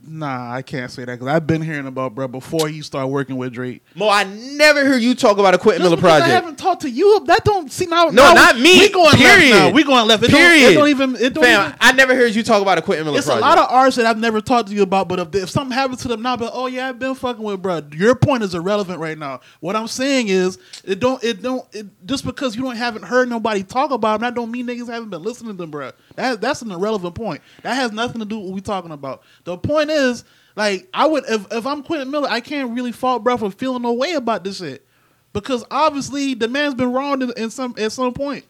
Nah, 0.02 0.54
I 0.54 0.62
can't 0.62 0.90
say 0.90 1.04
that 1.04 1.18
because 1.18 1.28
I've 1.28 1.46
been 1.46 1.60
hearing 1.62 1.86
about 1.86 2.14
bro 2.14 2.26
before 2.26 2.68
he 2.68 2.80
started 2.80 3.08
working 3.08 3.36
with 3.36 3.52
Drake. 3.52 3.82
Mo, 3.94 4.08
I 4.08 4.24
never 4.24 4.84
heard 4.84 5.02
you 5.02 5.14
talk 5.14 5.38
about 5.38 5.54
a 5.54 5.58
Quentin 5.58 5.82
Just 5.82 5.90
Miller 5.90 6.00
project. 6.00 6.26
I 6.26 6.28
haven't 6.28 6.58
talked 6.58 6.82
to 6.82 6.90
you. 6.90 7.22
That 7.26 7.44
don't 7.44 7.70
see 7.70 7.86
now. 7.86 8.04
No, 8.06 8.10
now 8.10 8.34
not 8.34 8.58
me. 8.58 8.80
We 8.80 8.88
going 8.88 9.16
Period. 9.16 9.50
left 9.50 9.64
now. 9.66 9.70
We 9.70 9.84
going 9.84 10.08
left. 10.08 10.22
It 10.22 10.30
Period. 10.30 10.60
Don't, 10.60 10.72
it 10.72 10.74
don't 10.74 10.88
even. 10.88 11.16
It 11.16 11.34
don't 11.34 11.44
Fam, 11.44 11.66
even, 11.66 11.76
I 11.80 11.92
never 11.92 12.14
heard 12.14 12.34
you 12.34 12.42
talk 12.42 12.62
about 12.62 12.78
a 12.78 12.82
Quentin 12.82 13.04
Miller 13.04 13.18
It's 13.18 13.26
project. 13.26 13.44
a 13.44 13.48
lot 13.48 13.58
of 13.58 13.66
artists 13.70 13.98
that 13.98 14.06
I've 14.06 14.18
never 14.18 14.40
talked 14.40 14.68
to 14.68 14.74
you 14.74 14.82
about, 14.82 15.08
but 15.08 15.18
if, 15.18 15.34
if 15.34 15.50
something 15.50 15.76
happens 15.76 16.00
to 16.02 16.08
them 16.08 16.22
now, 16.22 16.36
but 16.36 16.50
oh 16.54 16.66
yeah, 16.66 16.88
I've 16.88 16.98
been 16.98 17.14
fucking 17.14 17.42
with 17.42 17.60
bro. 17.60 17.82
Your 17.92 18.14
point 18.14 18.42
is 18.42 18.54
irrelevant 18.54 19.00
right 19.00 19.18
now. 19.18 19.40
What 19.60 19.76
I'm 19.76 19.88
saying 19.88 20.28
is, 20.28 20.58
it 20.82 21.00
don't, 21.00 21.22
it 21.22 21.42
don't, 21.42 21.66
it, 21.74 21.86
just 22.06 22.24
because 22.24 22.56
you 22.56 22.62
don't 22.62 22.76
haven't 22.76 23.04
heard 23.04 23.28
nobody 23.28 23.62
talk 23.62 23.90
about 23.90 24.20
them, 24.20 24.28
that 24.28 24.34
don't 24.34 24.50
mean 24.50 24.66
niggas 24.66 24.88
haven't 24.88 25.10
been 25.10 25.22
listening 25.22 25.52
to 25.52 25.58
them, 25.58 25.70
bro. 25.70 25.92
That 26.16 26.40
that's 26.40 26.62
an 26.62 26.70
irrelevant 26.70 27.14
point. 27.14 27.42
That 27.62 27.74
has 27.74 27.92
nothing 27.92 28.20
to 28.20 28.24
do 28.24 28.38
with 28.38 28.46
what 28.46 28.54
we're 28.54 28.60
talking 28.60 28.92
about. 28.92 29.22
The 29.44 29.58
point 29.58 29.89
is, 29.90 30.24
like, 30.56 30.88
I 30.94 31.06
would 31.06 31.24
if 31.28 31.46
if 31.52 31.66
I'm 31.66 31.82
Quentin 31.82 32.10
Miller, 32.10 32.28
I 32.30 32.40
can't 32.40 32.70
really 32.70 32.92
fault 32.92 33.24
bro 33.24 33.36
for 33.36 33.50
feeling 33.50 33.82
no 33.82 33.92
way 33.92 34.12
about 34.12 34.44
this 34.44 34.58
shit 34.58 34.86
because 35.32 35.64
obviously 35.70 36.34
the 36.34 36.48
man's 36.48 36.74
been 36.74 36.92
wronged 36.92 37.22
in, 37.22 37.32
in 37.36 37.50
some 37.50 37.74
at 37.78 37.92
some 37.92 38.12
point. 38.12 38.44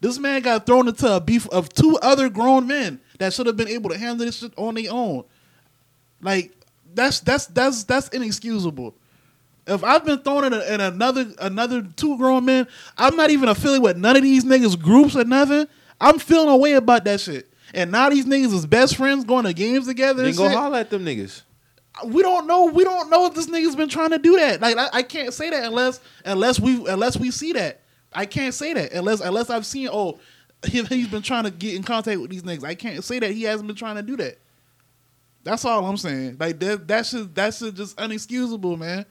This 0.00 0.18
man 0.18 0.40
got 0.40 0.64
thrown 0.64 0.88
into 0.88 1.14
a 1.14 1.20
beef 1.20 1.46
of 1.50 1.68
two 1.68 1.98
other 2.00 2.30
grown 2.30 2.66
men 2.66 3.00
that 3.18 3.34
should 3.34 3.46
have 3.46 3.56
been 3.56 3.68
able 3.68 3.90
to 3.90 3.98
handle 3.98 4.24
this 4.24 4.38
shit 4.38 4.52
on 4.56 4.74
their 4.74 4.90
own. 4.90 5.24
Like 6.22 6.52
that's 6.94 7.20
that's 7.20 7.46
that's 7.46 7.84
that's 7.84 8.08
inexcusable. 8.08 8.94
If 9.66 9.84
I've 9.84 10.04
been 10.04 10.20
thrown 10.20 10.44
in, 10.44 10.52
a, 10.54 10.60
in 10.62 10.80
another 10.80 11.26
another 11.38 11.82
two 11.82 12.16
grown 12.16 12.46
men, 12.46 12.66
I'm 12.96 13.14
not 13.14 13.30
even 13.30 13.48
affiliated 13.48 13.82
with 13.82 13.96
none 13.98 14.16
of 14.16 14.22
these 14.22 14.44
niggas 14.44 14.80
groups 14.80 15.16
or 15.16 15.24
nothing. 15.24 15.66
I'm 16.00 16.18
feeling 16.18 16.48
a 16.48 16.56
way 16.56 16.72
about 16.72 17.04
that 17.04 17.20
shit. 17.20 17.49
And 17.74 17.92
now 17.92 18.08
these 18.10 18.26
niggas 18.26 18.52
is 18.52 18.66
best 18.66 18.96
friends 18.96 19.24
going 19.24 19.44
to 19.44 19.52
games 19.52 19.86
together. 19.86 20.22
Then 20.22 20.28
and 20.28 20.36
go 20.36 20.48
shit. 20.48 20.56
holler 20.56 20.78
at 20.78 20.90
them 20.90 21.04
niggas. 21.04 21.42
we 22.06 22.22
don't 22.22 22.46
know. 22.46 22.66
We 22.66 22.84
don't 22.84 23.10
know 23.10 23.26
if 23.26 23.34
this 23.34 23.48
nigga's 23.48 23.76
been 23.76 23.88
trying 23.88 24.10
to 24.10 24.18
do 24.18 24.36
that. 24.36 24.60
Like 24.60 24.76
I, 24.76 24.88
I 24.92 25.02
can't 25.02 25.32
say 25.32 25.50
that 25.50 25.64
unless 25.64 26.00
unless 26.24 26.58
we 26.58 26.86
unless 26.88 27.16
we 27.16 27.30
see 27.30 27.52
that. 27.52 27.82
I 28.12 28.26
can't 28.26 28.54
say 28.54 28.72
that 28.74 28.92
unless 28.92 29.20
unless 29.20 29.50
I've 29.50 29.66
seen 29.66 29.88
oh 29.90 30.18
he, 30.66 30.82
he's 30.84 31.08
been 31.08 31.22
trying 31.22 31.44
to 31.44 31.50
get 31.50 31.74
in 31.74 31.82
contact 31.82 32.20
with 32.20 32.30
these 32.30 32.42
niggas. 32.42 32.64
I 32.64 32.74
can't 32.74 33.02
say 33.02 33.18
that 33.18 33.30
he 33.30 33.44
hasn't 33.44 33.66
been 33.66 33.76
trying 33.76 33.96
to 33.96 34.02
do 34.02 34.16
that. 34.16 34.38
That's 35.42 35.64
all 35.64 35.84
I'm 35.86 35.96
saying. 35.96 36.36
Like 36.38 36.58
that 36.60 36.86
that 36.88 37.06
shit 37.06 37.34
that 37.34 37.54
shit 37.54 37.74
just 37.74 37.96
unexcusable, 37.96 38.78
man. 38.78 39.06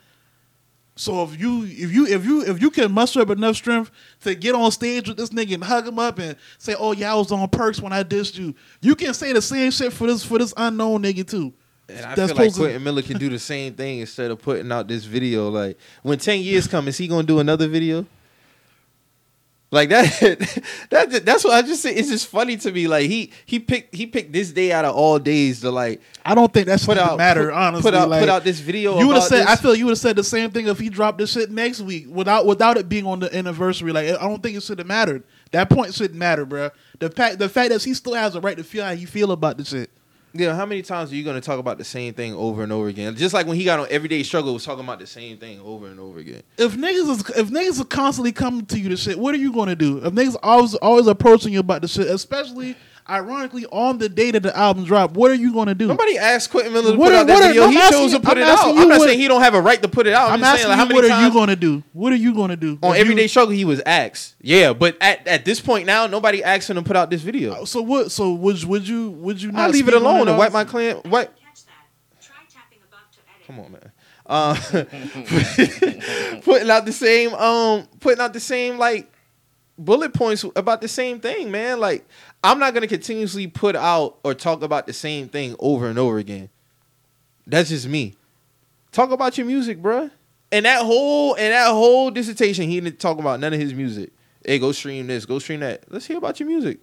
So 1.00 1.24
if 1.24 1.40
you 1.40 1.64
if 1.64 1.94
you 1.94 2.06
if 2.08 2.26
you 2.26 2.42
if 2.44 2.62
you 2.62 2.70
can 2.70 2.92
muster 2.92 3.22
up 3.22 3.30
enough 3.30 3.56
strength 3.56 3.90
to 4.24 4.36
get 4.36 4.54
on 4.54 4.70
stage 4.70 5.08
with 5.08 5.16
this 5.16 5.30
nigga 5.30 5.54
and 5.54 5.64
hug 5.64 5.88
him 5.88 5.98
up 5.98 6.20
and 6.20 6.36
say, 6.58 6.76
"Oh 6.78 6.92
yeah, 6.92 7.14
I 7.14 7.16
was 7.16 7.32
on 7.32 7.48
perks 7.48 7.80
when 7.80 7.94
I 7.94 8.04
dissed 8.04 8.38
you," 8.38 8.54
you 8.82 8.96
can 8.96 9.14
say 9.14 9.32
the 9.32 9.42
same 9.42 9.72
shit 9.72 9.94
for 9.94 10.08
this 10.08 10.26
for 10.26 10.38
this 10.38 10.54
unknown 10.58 11.04
nigga 11.04 11.26
too. 11.26 11.54
And 11.88 12.06
I 12.06 12.16
That's 12.16 12.34
feel 12.34 12.42
like 12.44 12.54
to- 12.54 12.60
Quentin 12.60 12.84
Miller 12.84 13.02
can 13.02 13.18
do 13.18 13.30
the 13.30 13.40
same 13.40 13.76
thing 13.76 14.00
instead 14.00 14.30
of 14.30 14.42
putting 14.42 14.70
out 14.74 14.90
this 14.90 15.06
video. 15.06 15.48
Like 15.48 15.78
when 16.04 16.18
ten 16.20 16.42
years 16.42 16.68
come, 16.68 16.90
is 16.90 16.98
he 16.98 17.08
gonna 17.08 17.24
do 17.24 17.40
another 17.40 17.70
video? 17.70 18.06
Like 19.72 19.90
that, 19.90 20.64
that 20.90 21.26
that's 21.26 21.44
what 21.44 21.54
I 21.54 21.62
just 21.62 21.84
say. 21.84 21.94
It's 21.94 22.10
just 22.10 22.26
funny 22.26 22.58
to 22.58 22.72
me. 22.72 22.88
Like 22.88 23.08
he 23.08 23.32
he 23.46 23.60
picked 23.60 23.94
he 23.94 24.08
picked 24.08 24.34
this 24.34 24.52
day 24.52 24.72
out 24.72 24.84
of 24.84 24.96
all 24.96 25.20
days 25.20 25.62
to 25.62 25.70
like 25.70 26.02
I 26.26 26.34
don't 26.34 26.52
think 26.52 26.66
that's 26.66 26.88
put 26.88 26.98
out 26.98 27.20
matter. 27.20 27.46
put, 27.46 27.54
honestly, 27.54 27.92
put 27.92 27.94
out 27.94 28.10
like, 28.10 28.22
put 28.22 28.30
out 28.30 28.44
this 28.44 28.60
video. 28.60 28.98
You 28.98 29.08
would 29.08 29.18
have 29.18 29.26
said. 29.26 29.42
this. 29.42 29.48
I 29.48 29.56
feel 29.58 29.76
you 29.76 29.86
would 29.86 29.92
have 29.92 30.00
said 30.00 30.16
the 30.16 30.24
same 30.24 30.50
thing 30.50 30.68
if 30.68 30.80
he 30.80 30.90
dropped 30.90 31.20
this 31.20 31.34
shit 31.34 31.52
next 31.52 31.82
week 31.82 32.08
without 32.10 32.48
without 32.48 32.78
it 32.78 32.90
being 32.90 33.06
on 33.06 33.20
the 33.20 33.36
anniversary. 33.36 33.92
Like 33.92 34.08
I 34.08 34.28
don't 34.28 34.42
think 34.42 34.58
it 34.58 34.64
should 34.64 34.80
have 34.80 34.88
mattered. 34.88 35.24
That 35.52 35.70
point 35.70 35.94
shouldn't 35.94 36.18
matter, 36.18 36.46
bro. 36.46 36.72
The 36.98 37.12
fact 37.12 37.38
the 37.38 37.48
fact 37.48 37.70
that 37.70 37.84
he 37.84 37.94
still 37.94 38.16
has 38.16 38.34
a 38.34 38.42
right 38.42 38.58
to 38.58 38.64
feel 38.64 38.84
how 38.84 38.96
he 38.96 39.06
feel 39.06 39.32
about 39.32 39.60
this 39.60 39.70
shit. 39.70 39.92
Yeah, 40.34 40.56
how 40.56 40.66
many 40.66 40.84
times 40.84 41.12
are 41.12 41.16
you 41.16 41.24
gonna 41.24 41.42
talk 41.42 41.60
about 41.60 41.78
the 41.80 41.84
same 41.84 42.14
thing 42.14 42.34
over 42.34 42.62
and 42.62 42.72
over 42.72 42.88
again? 42.88 43.16
Just 43.16 43.34
like 43.34 43.48
when 43.48 43.58
he 43.58 43.64
got 43.64 43.80
on 43.80 43.88
Everyday 43.90 44.22
Struggle, 44.22 44.54
was 44.54 44.64
talking 44.64 44.84
about 44.84 45.00
the 45.00 45.08
same 45.08 45.38
thing 45.38 45.60
over 45.62 45.88
and 45.88 46.00
over 46.00 46.20
again. 46.20 46.44
If 46.58 46.76
niggas 46.76 47.10
is 47.10 47.30
if 47.32 47.50
niggas 47.50 47.82
are 47.82 47.86
constantly 47.86 48.32
coming 48.32 48.66
to 48.68 48.80
you 48.80 48.90
to 48.90 48.98
shit, 48.98 49.18
what 49.18 49.34
are 49.34 49.40
you 49.40 49.52
gonna 49.52 49.76
do? 49.76 49.98
If 50.06 50.14
niggas 50.14 50.38
always 50.44 50.76
always 50.76 51.08
approaching 51.08 51.52
you 51.52 51.60
about 51.60 51.82
the 51.82 51.88
shit, 51.88 52.08
especially 52.08 52.76
ironically 53.10 53.66
on 53.68 53.98
the 53.98 54.08
day 54.10 54.32
that 54.32 54.42
the 54.44 54.56
album 54.58 54.84
dropped, 54.86 55.14
what 55.16 55.32
are 55.32 55.36
you 55.36 55.54
gonna 55.54 55.74
do? 55.76 55.88
Nobody 55.88 56.18
asked 56.18 56.52
Quentin 56.52 56.72
Miller 56.74 56.92
to 56.94 56.98
What 56.98 57.08
put 57.08 57.14
are- 57.14 57.18
out 57.22 57.28
that 57.28 57.34
what 57.34 57.44
are- 57.44 57.48
video. 57.48 57.64
I'm 57.66 57.72
He 57.72 57.78
asking 57.78 58.00
chose 58.00 58.12
to 58.12 58.20
put 58.20 58.38
I'm 58.38 58.44
it 58.44 58.48
out. 58.48 58.60
I'm 58.70 58.76
not 58.76 59.00
what- 59.00 59.08
saying 59.08 59.20
he 59.20 59.28
don't 59.28 59.42
have 59.42 59.54
a 59.56 59.62
right 59.62 59.82
to 59.82 59.88
put 59.88 60.08
it 60.08 60.14
out. 60.14 60.28
I'm, 60.28 60.34
I'm 60.36 60.40
just 60.42 60.50
asking 60.50 60.60
saying 60.64 60.70
like, 60.70 60.78
how 60.78 60.84
you, 60.84 60.90
many 61.02 61.10
what 61.10 61.20
are 61.20 61.26
you 61.28 61.34
gonna 61.34 61.56
do? 61.56 61.84
What 61.94 62.14
are 62.14 62.18
you 62.18 62.34
gonna 62.36 62.56
do 62.56 62.80
on 62.84 62.92
If 62.92 62.98
you- 62.98 63.02
Everyday 63.02 63.28
Struggle 63.28 63.54
he 63.56 63.66
was 63.66 63.82
asked. 63.86 64.36
Yeah, 64.42 64.74
but 64.74 64.98
at, 65.02 65.28
at 65.28 65.46
this 65.46 65.60
point 65.60 65.86
now, 65.86 66.08
nobody 66.08 66.44
asked 66.44 66.70
him 66.70 66.76
to 66.76 66.82
put 66.84 66.96
out 66.96 67.10
this 67.10 67.22
video. 67.22 67.66
So 67.66 67.82
what? 67.82 68.12
So 68.12 68.34
would 68.34 68.64
would 68.64 68.88
you 68.88 69.10
would 69.12 69.42
you 69.42 69.52
not 69.52 69.62
I 69.62 69.68
leave 69.70 69.88
it 69.88 69.94
alone 69.94 70.28
and 70.28 70.38
wipe 70.38 70.54
my 70.54 70.64
client. 70.64 71.06
Wipe. 71.06 71.36
Catch 71.40 71.66
that. 71.66 72.22
Try 72.22 72.36
tapping 72.50 72.80
above 72.88 73.10
to 73.12 73.20
edit. 73.36 73.48
Come 73.48 73.60
on, 73.60 73.72
man. 73.72 73.92
Uh, 74.32 74.54
putting 76.44 76.70
out 76.70 76.86
the 76.86 76.92
same, 76.94 77.34
um, 77.34 77.88
putting 78.00 78.22
out 78.22 78.32
the 78.34 78.40
same 78.40 78.78
like 78.78 79.12
bullet 79.80 80.14
points 80.14 80.46
about 80.56 80.82
the 80.82 80.88
same 80.88 81.20
thing, 81.20 81.52
man. 81.52 81.80
Like 81.80 82.06
I'm 82.44 82.60
not 82.60 82.74
gonna 82.74 82.88
continuously 82.88 83.48
put 83.48 83.76
out 83.76 84.20
or 84.24 84.34
talk 84.34 84.62
about 84.62 84.86
the 84.86 84.94
same 84.94 85.28
thing 85.30 85.56
over 85.60 85.88
and 85.88 85.98
over 85.98 86.18
again. 86.18 86.50
That's 87.48 87.70
just 87.70 87.88
me. 87.88 88.16
Talk 88.92 89.12
about 89.12 89.38
your 89.38 89.48
music, 89.48 89.82
bruh. 89.82 90.12
And 90.52 90.66
that 90.66 90.84
whole 90.84 91.36
and 91.36 91.54
that 91.54 91.70
whole 91.70 92.12
dissertation, 92.12 92.70
he 92.70 92.80
didn't 92.80 93.00
talk 93.00 93.18
about 93.20 93.40
none 93.40 93.54
of 93.54 93.60
his 93.60 93.74
music. 93.74 94.12
Hey, 94.46 94.60
go 94.60 94.72
stream 94.72 95.08
this, 95.08 95.26
go 95.26 95.40
stream 95.40 95.62
that. 95.62 95.92
Let's 95.92 96.06
hear 96.06 96.18
about 96.18 96.40
your 96.40 96.48
music. 96.48 96.80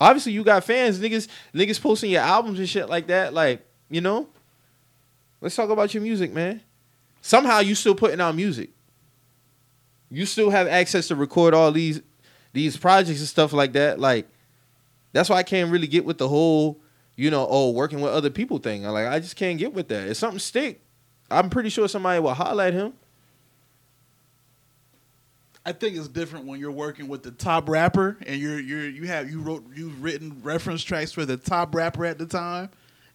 Obviously, 0.00 0.32
you 0.32 0.42
got 0.42 0.64
fans, 0.64 0.98
niggas, 0.98 1.28
niggas 1.54 1.80
posting 1.80 2.10
your 2.10 2.22
albums 2.22 2.58
and 2.58 2.68
shit 2.68 2.88
like 2.88 3.08
that. 3.08 3.34
Like, 3.34 3.66
you 3.90 4.00
know, 4.00 4.28
let's 5.42 5.54
talk 5.54 5.68
about 5.68 5.92
your 5.92 6.02
music, 6.02 6.32
man. 6.32 6.62
Somehow, 7.20 7.58
you 7.58 7.74
still 7.74 7.94
putting 7.94 8.20
out 8.20 8.34
music. 8.34 8.70
You 10.10 10.26
still 10.26 10.50
have 10.50 10.66
access 10.66 11.08
to 11.08 11.16
record 11.16 11.54
all 11.54 11.70
these 11.72 12.02
these 12.52 12.76
projects 12.76 13.20
and 13.20 13.28
stuff 13.28 13.52
like 13.52 13.72
that. 13.74 14.00
Like, 14.00 14.28
that's 15.12 15.28
why 15.28 15.36
I 15.36 15.42
can't 15.42 15.70
really 15.70 15.86
get 15.86 16.04
with 16.04 16.18
the 16.18 16.28
whole, 16.28 16.80
you 17.16 17.30
know, 17.30 17.46
oh, 17.48 17.70
working 17.70 18.00
with 18.00 18.12
other 18.12 18.30
people 18.30 18.58
thing. 18.58 18.82
Like, 18.82 19.06
I 19.06 19.20
just 19.20 19.36
can't 19.36 19.58
get 19.58 19.72
with 19.72 19.88
that. 19.88 20.08
If 20.08 20.16
something 20.16 20.40
stick, 20.40 20.80
I'm 21.30 21.48
pretty 21.48 21.68
sure 21.68 21.86
somebody 21.88 22.20
will 22.20 22.34
highlight 22.34 22.74
him. 22.74 22.94
I 25.64 25.72
think 25.72 25.96
it's 25.96 26.08
different 26.08 26.46
when 26.46 26.58
you're 26.58 26.72
working 26.72 27.06
with 27.06 27.22
the 27.22 27.30
top 27.30 27.68
rapper 27.68 28.16
and 28.26 28.40
you're 28.40 28.58
you're 28.58 28.88
you 28.88 29.06
have 29.06 29.30
you 29.30 29.40
wrote 29.40 29.64
you've 29.74 30.02
written 30.02 30.40
reference 30.42 30.82
tracks 30.82 31.12
for 31.12 31.26
the 31.26 31.36
top 31.36 31.74
rapper 31.74 32.06
at 32.06 32.18
the 32.18 32.26
time, 32.26 32.70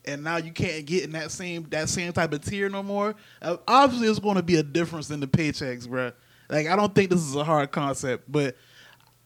and 0.06 0.24
now 0.24 0.38
you 0.38 0.52
can't 0.52 0.86
get 0.86 1.04
in 1.04 1.12
that 1.14 1.32
same 1.32 1.68
that 1.72 1.90
same 1.90 2.14
type 2.14 2.32
of 2.34 2.46
tier 2.46 2.70
no 2.70 2.84
more. 2.84 3.16
Uh, 3.42 3.58
obviously, 3.68 4.08
it's 4.08 4.20
going 4.20 4.36
to 4.36 4.44
be 4.44 4.58
a 4.58 4.64
difference 4.64 5.10
in 5.10 5.20
the 5.20 5.28
paychecks, 5.28 5.88
bruh. 5.88 6.14
Like 6.50 6.68
I 6.68 6.76
don't 6.76 6.94
think 6.94 7.10
this 7.10 7.22
is 7.22 7.36
a 7.36 7.44
hard 7.44 7.72
concept, 7.72 8.32
but 8.32 8.56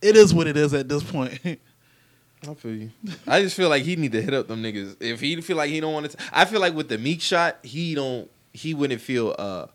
it 0.01 0.15
is 0.15 0.33
what 0.33 0.47
it 0.47 0.57
is 0.57 0.73
at 0.73 0.87
this 0.87 1.03
point. 1.03 1.39
I 2.47 2.53
feel 2.53 2.73
you. 2.73 2.91
I 3.27 3.41
just 3.41 3.55
feel 3.55 3.67
like 3.67 3.83
he 3.83 3.97
need 3.97 4.13
to 4.13 4.21
hit 4.21 4.33
up 4.33 4.47
them 4.47 4.63
niggas. 4.63 4.95
If 5.01 5.19
he 5.19 5.39
feel 5.41 5.57
like 5.57 5.69
he 5.69 5.79
don't 5.81 5.93
want 5.93 6.11
to, 6.11 6.17
I 6.31 6.45
feel 6.45 6.61
like 6.61 6.73
with 6.73 6.87
the 6.87 6.97
Meek 6.97 7.21
shot, 7.21 7.57
he 7.63 7.95
don't. 7.95 8.29
He 8.53 8.73
wouldn't 8.73 9.01
feel 9.01 9.35
uh 9.37 9.67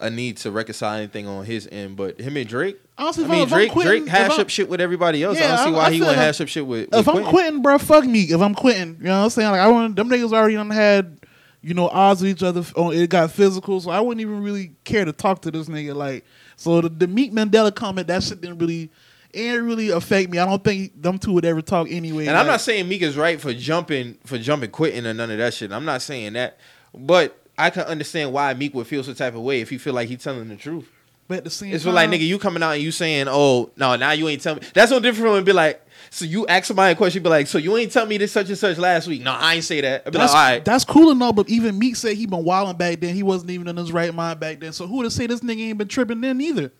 a 0.00 0.10
need 0.10 0.36
to 0.38 0.50
reconcile 0.50 0.96
anything 0.98 1.26
on 1.26 1.44
his 1.44 1.68
end. 1.70 1.96
But 1.96 2.20
him 2.20 2.36
and 2.36 2.48
Drake, 2.48 2.80
Honestly, 2.98 3.24
I 3.24 3.28
mean 3.28 3.48
Drake, 3.48 3.70
quitting- 3.72 4.02
Drake 4.04 4.08
hash 4.08 4.38
up 4.38 4.48
shit 4.50 4.68
with 4.68 4.80
everybody 4.80 5.22
else. 5.22 5.38
I 5.38 5.56
don't 5.56 5.66
see 5.66 5.72
why 5.72 5.84
I 5.86 5.92
he 5.92 6.00
wouldn't 6.00 6.18
hash 6.18 6.40
up 6.40 6.48
shit 6.48 6.66
with. 6.66 6.90
with 6.90 7.00
if 7.00 7.08
I'm 7.08 7.24
quitting, 7.24 7.62
bro, 7.62 7.78
fuck 7.78 8.04
me. 8.04 8.22
If 8.22 8.40
I'm 8.40 8.54
quitting, 8.54 8.96
you 8.98 9.04
know 9.04 9.18
what 9.18 9.24
I'm 9.24 9.30
saying? 9.30 9.50
Like 9.50 9.60
I 9.60 9.68
want 9.68 9.94
them 9.96 10.08
niggas 10.08 10.32
already 10.32 10.54
done 10.54 10.70
had, 10.70 11.18
you 11.62 11.74
know, 11.74 11.88
odds 11.88 12.22
with 12.22 12.30
each 12.32 12.42
other. 12.42 12.64
On 12.76 12.92
it 12.92 13.08
got 13.08 13.30
physical, 13.30 13.80
so 13.80 13.90
I 13.90 14.00
wouldn't 14.00 14.20
even 14.20 14.42
really 14.42 14.72
care 14.84 15.04
to 15.04 15.12
talk 15.12 15.42
to 15.42 15.50
this 15.50 15.68
nigga. 15.68 15.94
Like, 15.94 16.24
so 16.56 16.80
the, 16.80 16.88
the 16.88 17.06
Meek 17.06 17.32
Mandela 17.32 17.74
comment, 17.74 18.06
that 18.08 18.22
shit 18.22 18.40
didn't 18.40 18.58
really, 18.58 18.90
it 19.32 19.38
didn't 19.38 19.66
really 19.66 19.90
affect 19.90 20.30
me. 20.30 20.38
I 20.38 20.46
don't 20.46 20.62
think 20.62 21.00
them 21.00 21.18
two 21.18 21.32
would 21.32 21.44
ever 21.44 21.62
talk 21.62 21.88
anyway. 21.90 22.26
And 22.26 22.36
I'm 22.36 22.46
not 22.46 22.60
saying 22.60 22.88
Meek 22.88 23.02
is 23.02 23.16
right 23.16 23.40
for 23.40 23.52
jumping 23.52 24.18
for 24.24 24.38
jumping 24.38 24.70
quitting 24.70 25.06
or 25.06 25.14
none 25.14 25.30
of 25.30 25.38
that 25.38 25.54
shit. 25.54 25.72
I'm 25.72 25.84
not 25.84 26.02
saying 26.02 26.34
that, 26.34 26.58
but 26.94 27.38
I 27.58 27.70
can 27.70 27.82
understand 27.84 28.32
why 28.32 28.52
Meek 28.54 28.74
would 28.74 28.86
feel 28.86 29.02
some 29.04 29.14
type 29.14 29.34
of 29.34 29.40
way 29.42 29.60
if 29.60 29.70
he 29.70 29.78
feel 29.78 29.94
like 29.94 30.08
he's 30.08 30.22
telling 30.22 30.48
the 30.48 30.56
truth. 30.56 30.88
but 31.28 31.38
at 31.38 31.44
the 31.44 31.50
same 31.50 31.72
It's 31.74 31.84
time, 31.84 31.94
like 31.94 32.10
nigga, 32.10 32.26
you 32.26 32.38
coming 32.38 32.62
out 32.62 32.72
and 32.72 32.82
you 32.82 32.90
saying, 32.92 33.26
"Oh 33.28 33.70
no, 33.76 33.96
now 33.96 34.12
you 34.12 34.28
ain't 34.28 34.42
telling 34.42 34.60
me." 34.60 34.68
That's 34.74 34.90
no 34.90 35.00
different 35.00 35.34
from 35.34 35.44
be 35.44 35.52
like, 35.52 35.80
so 36.14 36.24
you 36.24 36.46
ask 36.46 36.66
somebody 36.66 36.92
a 36.92 36.96
question, 36.96 37.22
be 37.24 37.28
like, 37.28 37.46
"So 37.48 37.58
you 37.58 37.76
ain't 37.76 37.90
tell 37.90 38.06
me 38.06 38.18
this 38.18 38.30
such 38.30 38.48
and 38.48 38.56
such 38.56 38.78
last 38.78 39.08
week?" 39.08 39.22
No, 39.22 39.32
I 39.32 39.54
ain't 39.54 39.64
say 39.64 39.80
that. 39.80 40.04
Be 40.04 40.10
like, 40.12 40.22
That's, 40.22 40.32
"All 40.32 40.38
right." 40.40 40.64
that's 40.64 40.84
cool 40.84 41.10
and 41.10 41.20
all, 41.22 41.32
but 41.32 41.48
even 41.48 41.76
Meek 41.78 41.96
said 41.96 42.16
he 42.16 42.26
been 42.26 42.44
wilding 42.44 42.76
back 42.76 43.00
then. 43.00 43.14
He 43.14 43.22
wasn't 43.24 43.50
even 43.50 43.66
in 43.66 43.76
his 43.76 43.90
right 43.90 44.14
mind 44.14 44.38
back 44.38 44.60
then. 44.60 44.72
So 44.72 44.86
who 44.86 44.98
would 44.98 45.10
say 45.12 45.26
this 45.26 45.40
nigga 45.40 45.60
ain't 45.60 45.78
been 45.78 45.88
tripping 45.88 46.20
then 46.20 46.40
either? 46.40 46.70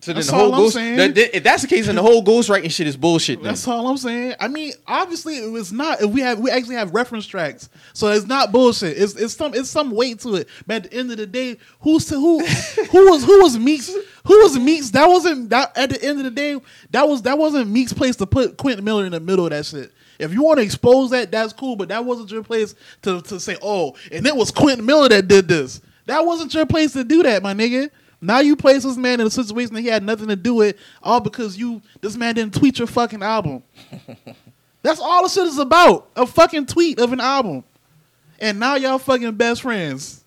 So 0.00 0.10
then 0.10 0.16
That's 0.16 0.26
the 0.30 0.34
whole 0.34 0.46
all 0.46 0.54
I'm 0.54 0.60
ghost. 0.62 0.74
saying. 0.74 0.96
that- 0.96 1.14
that- 1.14 1.36
if 1.36 1.44
that's 1.44 1.62
the 1.62 1.68
case, 1.68 1.86
then 1.86 1.94
the 1.94 2.02
whole 2.02 2.24
ghostwriting 2.24 2.72
shit 2.72 2.88
is 2.88 2.96
bullshit. 2.96 3.38
Then. 3.38 3.44
That's 3.52 3.68
all 3.68 3.86
I'm 3.86 3.96
saying. 3.96 4.34
I 4.40 4.48
mean, 4.48 4.72
obviously 4.84 5.36
it 5.36 5.48
was 5.50 5.70
not. 5.72 6.02
If 6.02 6.10
we 6.10 6.20
have, 6.22 6.40
we 6.40 6.50
actually 6.50 6.74
have 6.74 6.92
reference 6.92 7.24
tracks, 7.24 7.68
so 7.92 8.08
it's 8.08 8.26
not 8.26 8.50
bullshit. 8.50 8.98
It's 8.98 9.14
it's 9.14 9.34
some 9.34 9.54
it's 9.54 9.70
some 9.70 9.92
weight 9.92 10.18
to 10.20 10.34
it. 10.34 10.48
But 10.66 10.74
at 10.86 10.90
the 10.90 10.98
end 10.98 11.12
of 11.12 11.18
the 11.18 11.26
day, 11.26 11.56
who's 11.82 12.06
to, 12.06 12.16
who 12.16 12.44
who 12.44 13.10
was 13.12 13.22
who 13.24 13.42
was 13.42 13.56
Meeks? 13.56 13.92
Who 14.24 14.38
was 14.42 14.58
Meeks? 14.58 14.90
That 14.90 15.08
wasn't 15.08 15.50
that. 15.50 15.76
At 15.76 15.90
the 15.90 16.02
end 16.02 16.18
of 16.18 16.24
the 16.24 16.30
day, 16.30 16.60
that 16.90 17.08
was 17.08 17.22
that 17.22 17.38
wasn't 17.38 17.70
Meeks' 17.70 17.92
place 17.92 18.16
to 18.16 18.26
put 18.26 18.56
Quentin 18.56 18.84
Miller 18.84 19.04
in 19.04 19.12
the 19.12 19.20
middle 19.20 19.46
of 19.46 19.50
that 19.50 19.66
shit. 19.66 19.92
If 20.18 20.32
you 20.32 20.42
want 20.42 20.58
to 20.58 20.62
expose 20.64 21.10
that, 21.10 21.32
that's 21.32 21.52
cool. 21.52 21.74
But 21.76 21.88
that 21.88 22.04
wasn't 22.04 22.30
your 22.30 22.44
place 22.44 22.74
to 23.02 23.20
to 23.22 23.40
say, 23.40 23.56
oh, 23.62 23.96
and 24.12 24.26
it 24.26 24.36
was 24.36 24.50
Quentin 24.50 24.86
Miller 24.86 25.08
that 25.08 25.26
did 25.28 25.48
this. 25.48 25.80
That 26.06 26.24
wasn't 26.24 26.54
your 26.54 26.66
place 26.66 26.92
to 26.92 27.04
do 27.04 27.22
that, 27.24 27.42
my 27.42 27.54
nigga. 27.54 27.90
Now 28.20 28.38
you 28.38 28.54
place 28.54 28.84
this 28.84 28.96
man 28.96 29.20
in 29.20 29.26
a 29.26 29.30
situation 29.30 29.74
that 29.74 29.80
he 29.80 29.88
had 29.88 30.04
nothing 30.04 30.28
to 30.28 30.36
do 30.36 30.54
with, 30.54 30.76
all 31.02 31.18
because 31.18 31.58
you 31.58 31.82
this 32.00 32.16
man 32.16 32.36
didn't 32.36 32.54
tweet 32.54 32.78
your 32.78 32.86
fucking 32.86 33.22
album. 33.22 33.64
That's 34.82 35.00
all 35.00 35.24
the 35.24 35.28
shit 35.28 35.46
is 35.46 35.58
about. 35.58 36.08
A 36.14 36.26
fucking 36.26 36.66
tweet 36.66 37.00
of 37.00 37.12
an 37.12 37.20
album. 37.20 37.64
And 38.40 38.58
now 38.58 38.74
y'all 38.76 38.98
fucking 38.98 39.32
best 39.32 39.62
friends. 39.62 40.24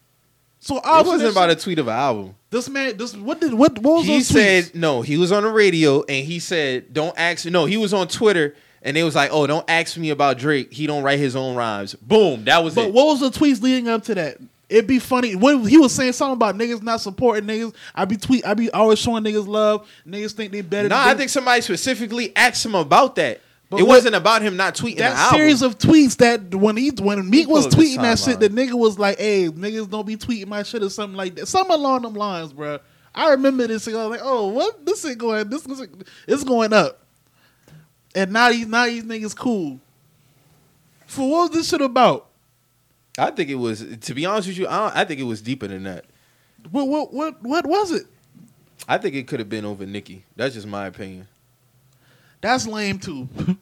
So 0.59 0.77
It 0.77 0.83
wasn't 0.85 1.31
about 1.31 1.49
a 1.49 1.55
tweet 1.55 1.79
of 1.79 1.87
an 1.87 1.93
album. 1.93 2.35
This 2.55 2.69
man 2.69 2.95
this 2.95 3.15
what 3.15 3.41
did 3.41 3.53
what 3.53 3.77
what 3.79 3.97
was 3.97 4.05
He 4.05 4.21
said 4.21 4.73
no. 4.73 5.01
He 5.01 5.17
was 5.17 5.31
on 5.31 5.43
the 5.43 5.49
radio 5.49 6.03
and 6.03 6.25
he 6.25 6.39
said, 6.39 6.93
"Don't 6.93 7.17
ask." 7.17 7.45
No, 7.45 7.65
he 7.65 7.75
was 7.75 7.93
on 7.93 8.07
Twitter 8.07 8.55
and 8.81 8.95
they 8.95 9.03
was 9.03 9.15
like, 9.15 9.29
"Oh, 9.33 9.45
don't 9.45 9.69
ask 9.69 9.97
me 9.97 10.09
about 10.09 10.37
Drake. 10.37 10.71
He 10.71 10.87
don't 10.87 11.03
write 11.03 11.19
his 11.19 11.35
own 11.35 11.55
rhymes." 11.55 11.95
Boom. 11.95 12.45
That 12.45 12.63
was 12.63 12.73
it. 12.73 12.75
But 12.77 12.87
it. 12.87 12.93
what 12.93 13.07
was 13.07 13.19
the 13.19 13.29
tweets 13.29 13.61
leading 13.61 13.89
up 13.89 14.03
to 14.03 14.15
that? 14.15 14.37
It'd 14.69 14.87
be 14.87 14.99
funny 14.99 15.35
when 15.35 15.67
he 15.67 15.77
was 15.77 15.93
saying 15.93 16.13
something 16.13 16.33
about 16.33 16.55
niggas 16.55 16.81
not 16.81 17.01
supporting 17.01 17.47
niggas. 17.47 17.75
I 17.93 18.05
be 18.05 18.17
tweet 18.17 18.45
I 18.45 18.53
be 18.53 18.71
always 18.71 18.99
showing 18.99 19.23
niggas 19.23 19.47
love. 19.47 19.87
Niggas 20.07 20.31
think 20.31 20.51
they 20.53 20.61
better 20.61 20.87
No, 20.87 20.95
than 20.97 21.07
I 21.09 21.13
think 21.13 21.29
somebody 21.29 21.61
specifically 21.61 22.35
asked 22.35 22.65
him 22.65 22.73
about 22.73 23.15
that. 23.17 23.41
But 23.69 23.79
it 23.79 23.83
what- 23.83 23.89
wasn't 23.95 24.15
about 24.15 24.41
him 24.41 24.57
not 24.57 24.75
tweeting 24.75 24.97
the 24.97 25.03
that 25.03 25.17
album. 25.17 25.37
series 25.39 25.61
of 25.61 25.77
tweets 25.77 26.17
that 26.17 26.53
when 26.53 26.77
he 26.77 26.89
when 26.91 27.29
Meek 27.29 27.47
was 27.47 27.65
pull 27.65 27.73
up 27.73 27.77
this 27.79 27.97
tweeting 27.97 28.01
that 28.03 28.19
shit, 28.19 28.39
the 28.39 28.49
nigga 28.49 28.73
was 28.73 28.99
like, 28.99 29.17
"Hey, 29.17 29.47
niggas 29.49 29.89
don't 29.89 30.05
be 30.05 30.17
tweeting 30.17 30.47
my 30.47 30.63
shit 30.63 30.83
or 30.83 30.89
something 30.89 31.17
like 31.17 31.35
that." 31.35 31.47
Something 31.47 31.73
along 31.73 32.03
them 32.03 32.13
lines, 32.13 32.53
bro. 32.53 32.79
I 33.13 33.31
remember 33.31 33.65
this. 33.65 33.87
and 33.87 33.97
I 33.97 34.05
was 34.05 34.17
like, 34.19 34.27
"Oh, 34.27 34.47
what? 34.49 34.85
This 34.85 35.03
is 35.03 35.15
going. 35.15 35.49
This 35.49 35.65
is 35.65 35.87
it's 36.27 36.43
going 36.43 36.73
up." 36.73 37.01
And 38.13 38.31
now 38.31 38.49
these 38.49 38.67
now 38.67 38.85
these 38.85 39.03
niggas 39.03 39.35
cool. 39.35 39.79
For 41.07 41.29
what 41.29 41.49
was 41.49 41.57
this 41.57 41.69
shit 41.69 41.81
about? 41.81 42.27
I 43.17 43.31
think 43.31 43.49
it 43.49 43.55
was. 43.55 43.83
To 44.01 44.13
be 44.13 44.25
honest 44.25 44.47
with 44.47 44.57
you, 44.57 44.67
I, 44.67 44.77
don't, 44.77 44.97
I 44.97 45.05
think 45.05 45.19
it 45.19 45.23
was 45.23 45.41
deeper 45.41 45.67
than 45.67 45.83
that. 45.83 46.05
What 46.71 46.87
what 46.87 47.13
what 47.13 47.41
what 47.41 47.65
was 47.65 47.91
it? 47.91 48.05
I 48.87 48.97
think 48.97 49.15
it 49.15 49.27
could 49.27 49.39
have 49.39 49.49
been 49.49 49.65
over 49.65 49.85
Nicki. 49.85 50.23
That's 50.35 50.53
just 50.53 50.67
my 50.67 50.85
opinion. 50.85 51.27
That's 52.45 52.67
lame 52.67 52.99
too. 52.99 53.27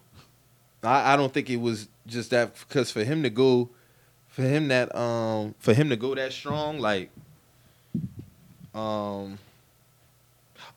I, 0.84 1.14
I 1.14 1.16
don't 1.16 1.34
think 1.34 1.50
it 1.50 1.56
was 1.56 1.88
just 2.06 2.32
that 2.32 2.54
because 2.68 2.92
for 2.92 3.02
him 3.06 3.24
to 3.24 3.30
go, 3.30 3.70
for 4.28 4.42
him 4.42 4.68
that 4.68 4.94
um 4.94 5.56
for 5.58 5.74
him 5.74 5.90
to 5.90 5.96
go 5.96 6.14
that 6.16 6.34
strong, 6.34 6.80
like, 6.80 7.10
um, 8.76 9.40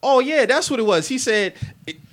oh 0.04 0.20
yeah, 0.20 0.46
that's 0.46 0.70
what 0.70 0.78
it 0.78 0.84
was. 0.84 1.09
He 1.09 1.18
said, 1.18 1.54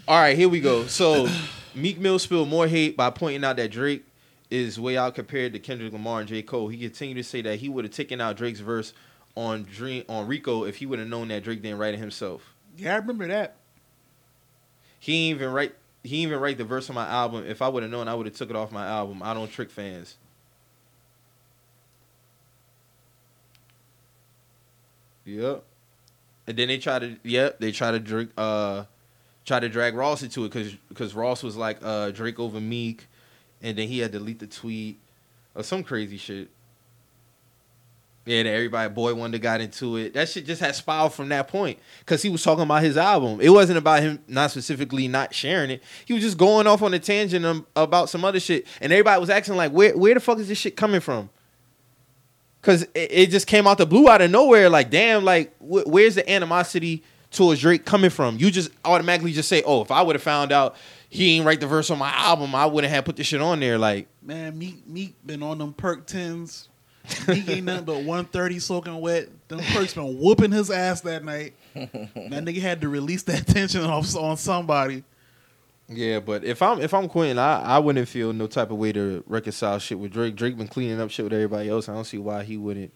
"All 0.08 0.20
right, 0.20 0.36
here 0.36 0.50
we 0.50 0.60
go." 0.62 0.88
So 0.88 1.28
Meek 1.76 2.00
Mill 2.00 2.18
spilled 2.18 2.50
more 2.50 2.68
hate 2.68 2.98
by 2.98 3.12
pointing 3.12 3.44
out 3.44 3.58
that 3.58 3.70
Drake 3.70 4.04
is 4.50 4.80
way 4.80 4.98
out 4.98 5.14
compared 5.14 5.54
to 5.54 5.60
Kendrick 5.60 5.94
Lamar 5.94 6.22
and 6.22 6.28
J 6.28 6.42
Cole. 6.42 6.70
He 6.70 6.80
continued 6.80 7.18
to 7.18 7.24
say 7.24 7.44
that 7.44 7.60
he 7.60 7.70
would 7.70 7.86
have 7.86 7.94
taken 7.94 8.20
out 8.20 8.36
Drake's 8.36 8.62
verse 8.62 8.94
on 9.36 9.62
Dream 9.72 10.06
on 10.10 10.26
Rico 10.26 10.64
if 10.64 10.78
he 10.78 10.88
would 10.88 10.98
have 10.98 11.08
known 11.08 11.28
that 11.28 11.44
Drake 11.44 11.62
didn't 11.62 11.78
write 11.78 11.94
it 11.94 12.00
himself. 12.00 12.56
yeah, 12.80 12.96
I 12.96 12.98
remember 12.98 13.28
that. 13.28 13.58
He 14.98 15.30
ain't 15.30 15.36
even 15.36 15.52
write. 15.52 15.76
He 16.04 16.18
even 16.18 16.40
write 16.40 16.58
the 16.58 16.66
verse 16.66 16.90
on 16.90 16.96
my 16.96 17.08
album. 17.08 17.46
If 17.48 17.62
I 17.62 17.70
would 17.70 17.84
have 17.84 17.92
known, 17.92 18.08
I 18.08 18.14
would 18.14 18.26
have 18.26 18.36
took 18.36 18.50
it 18.50 18.56
off 18.56 18.72
my 18.72 18.86
album. 18.86 19.22
I 19.24 19.34
don't 19.34 19.50
trick 19.50 19.70
fans. 19.70 20.18
Yep. 25.26 25.64
And 26.48 26.58
then 26.58 26.68
they 26.68 26.78
try 26.78 27.00
to. 27.00 27.18
Yep. 27.24 27.60
They 27.60 27.72
try 27.72 27.92
to 27.92 28.00
drink. 28.00 28.32
Uh, 28.38 28.84
try 29.46 29.60
to 29.60 29.70
drag 29.70 29.96
Ross 29.96 30.24
into 30.24 30.46
it 30.46 30.50
because 30.50 30.74
because 30.90 31.14
Ross 31.14 31.44
was 31.44 31.56
like 31.56 31.78
uh 31.82 32.12
Drake 32.12 32.40
over 32.40 32.60
Meek, 32.60 33.08
and 33.62 33.78
then 33.78 33.88
he 33.88 34.00
had 34.00 34.12
to 34.12 34.20
delete 34.20 34.40
the 34.40 34.48
tweet 34.48 35.00
or 35.56 35.64
some 35.64 35.84
crazy 35.84 36.18
shit. 36.18 36.50
Yeah, 38.26 38.38
everybody, 38.44 38.94
Boi-1da 38.94 39.42
got 39.42 39.60
into 39.60 39.98
it. 39.98 40.14
That 40.14 40.30
shit 40.30 40.46
just 40.46 40.62
had 40.62 40.74
spiraled 40.76 41.14
from 41.14 41.28
that 41.30 41.50
point 41.50 41.78
because 42.00 42.22
he 42.22 42.30
was 42.30 42.42
talking 42.42 42.64
about 42.64 42.82
his 42.82 42.96
album. 42.96 43.42
It 43.42 43.50
wasn't 43.50 43.78
about 43.78 44.02
him 44.02 44.20
not 44.30 44.52
specifically 44.52 45.10
not 45.10 45.36
sharing 45.36 45.72
it. 45.72 45.84
He 46.06 46.14
was 46.14 46.24
just 46.24 46.38
going 46.38 46.66
off 46.66 46.82
on 46.82 46.94
a 46.94 47.00
tangent 47.00 47.46
um, 47.46 47.68
about 47.76 48.10
some 48.10 48.24
other 48.24 48.40
shit, 48.40 48.66
and 48.80 48.94
everybody 48.94 49.20
was 49.20 49.30
asking 49.30 49.56
like, 49.58 49.74
"Where, 49.74 49.98
where 49.98 50.14
the 50.14 50.22
fuck 50.22 50.40
is 50.40 50.48
this 50.48 50.58
shit 50.58 50.78
coming 50.78 51.02
from?" 51.02 51.30
Because 52.62 52.84
it, 52.84 53.12
it 53.12 53.30
just 53.30 53.46
came 53.46 53.68
out 53.68 53.78
the 53.78 53.86
blue 53.86 54.08
out 54.08 54.22
of 54.22 54.32
nowhere. 54.32 54.70
Like, 54.70 54.90
damn, 54.90 55.26
like, 55.26 55.54
wh- 55.58 55.86
where's 55.86 56.16
the 56.16 56.30
animosity 56.30 57.04
towards 57.30 57.60
Drake 57.60 57.84
coming 57.84 58.10
from? 58.10 58.38
You 58.38 58.52
just 58.52 58.72
automatically 58.86 59.34
just 59.34 59.50
say, 59.50 59.64
"Oh, 59.66 59.82
if 59.82 59.92
I 59.92 60.02
would 60.02 60.16
have 60.16 60.24
found 60.24 60.54
out 60.54 60.78
he 61.10 61.36
ain't 61.36 61.46
write 61.46 61.60
the 61.60 61.68
verse 61.68 61.90
on 61.90 61.98
my 62.00 62.12
album, 62.12 62.56
I 62.56 62.68
wouldn't 62.68 62.94
have 62.94 63.04
put 63.04 63.18
this 63.18 63.28
shit 63.28 63.42
on 63.42 63.60
there." 63.60 63.78
Like, 63.78 64.08
Man, 64.22 64.58
Meek 64.58 64.88
Meek 64.88 65.16
been 65.26 65.44
on 65.44 65.58
them 65.58 65.74
perk 65.74 66.08
tens. 66.08 66.70
Meek 67.28 67.50
ain't 67.50 67.66
nothing 67.66 67.86
but 67.86 68.04
one 68.04 68.26
thirty 68.26 68.60
soaking 68.60 69.00
wet. 69.02 69.28
Them 69.50 69.60
perks 69.60 69.94
been 69.94 70.20
whooping 70.20 70.52
his 70.52 70.72
ass 70.72 71.02
that 71.02 71.24
night. 71.24 71.54
that 71.74 71.92
nigga 72.16 72.62
had 72.62 72.82
to 72.82 72.90
release 72.90 73.24
that 73.24 73.46
tension 73.48 73.84
off 73.84 74.16
on 74.16 74.38
somebody. 74.38 75.04
Yeah, 75.90 76.20
but 76.22 76.44
if 76.46 76.62
I'm 76.62 76.80
if 76.82 76.94
I'm 76.94 77.10
Quentin, 77.10 77.38
I, 77.40 77.62
I 77.62 77.80
wouldn't 77.80 78.08
feel 78.08 78.32
no 78.32 78.48
type 78.48 78.72
of 78.72 78.78
way 78.78 78.94
to 78.94 79.24
reconcile 79.28 79.80
shit 79.80 80.00
with 80.00 80.12
Drake. 80.14 80.36
Drake 80.36 80.58
been 80.58 80.68
cleaning 80.68 81.02
up 81.02 81.12
shit 81.12 81.26
with 81.26 81.34
everybody 81.34 81.70
else. 81.70 81.90
I 81.90 81.94
don't 81.94 82.06
see 82.06 82.18
why 82.18 82.44
he 82.44 82.56
wouldn't 82.58 82.94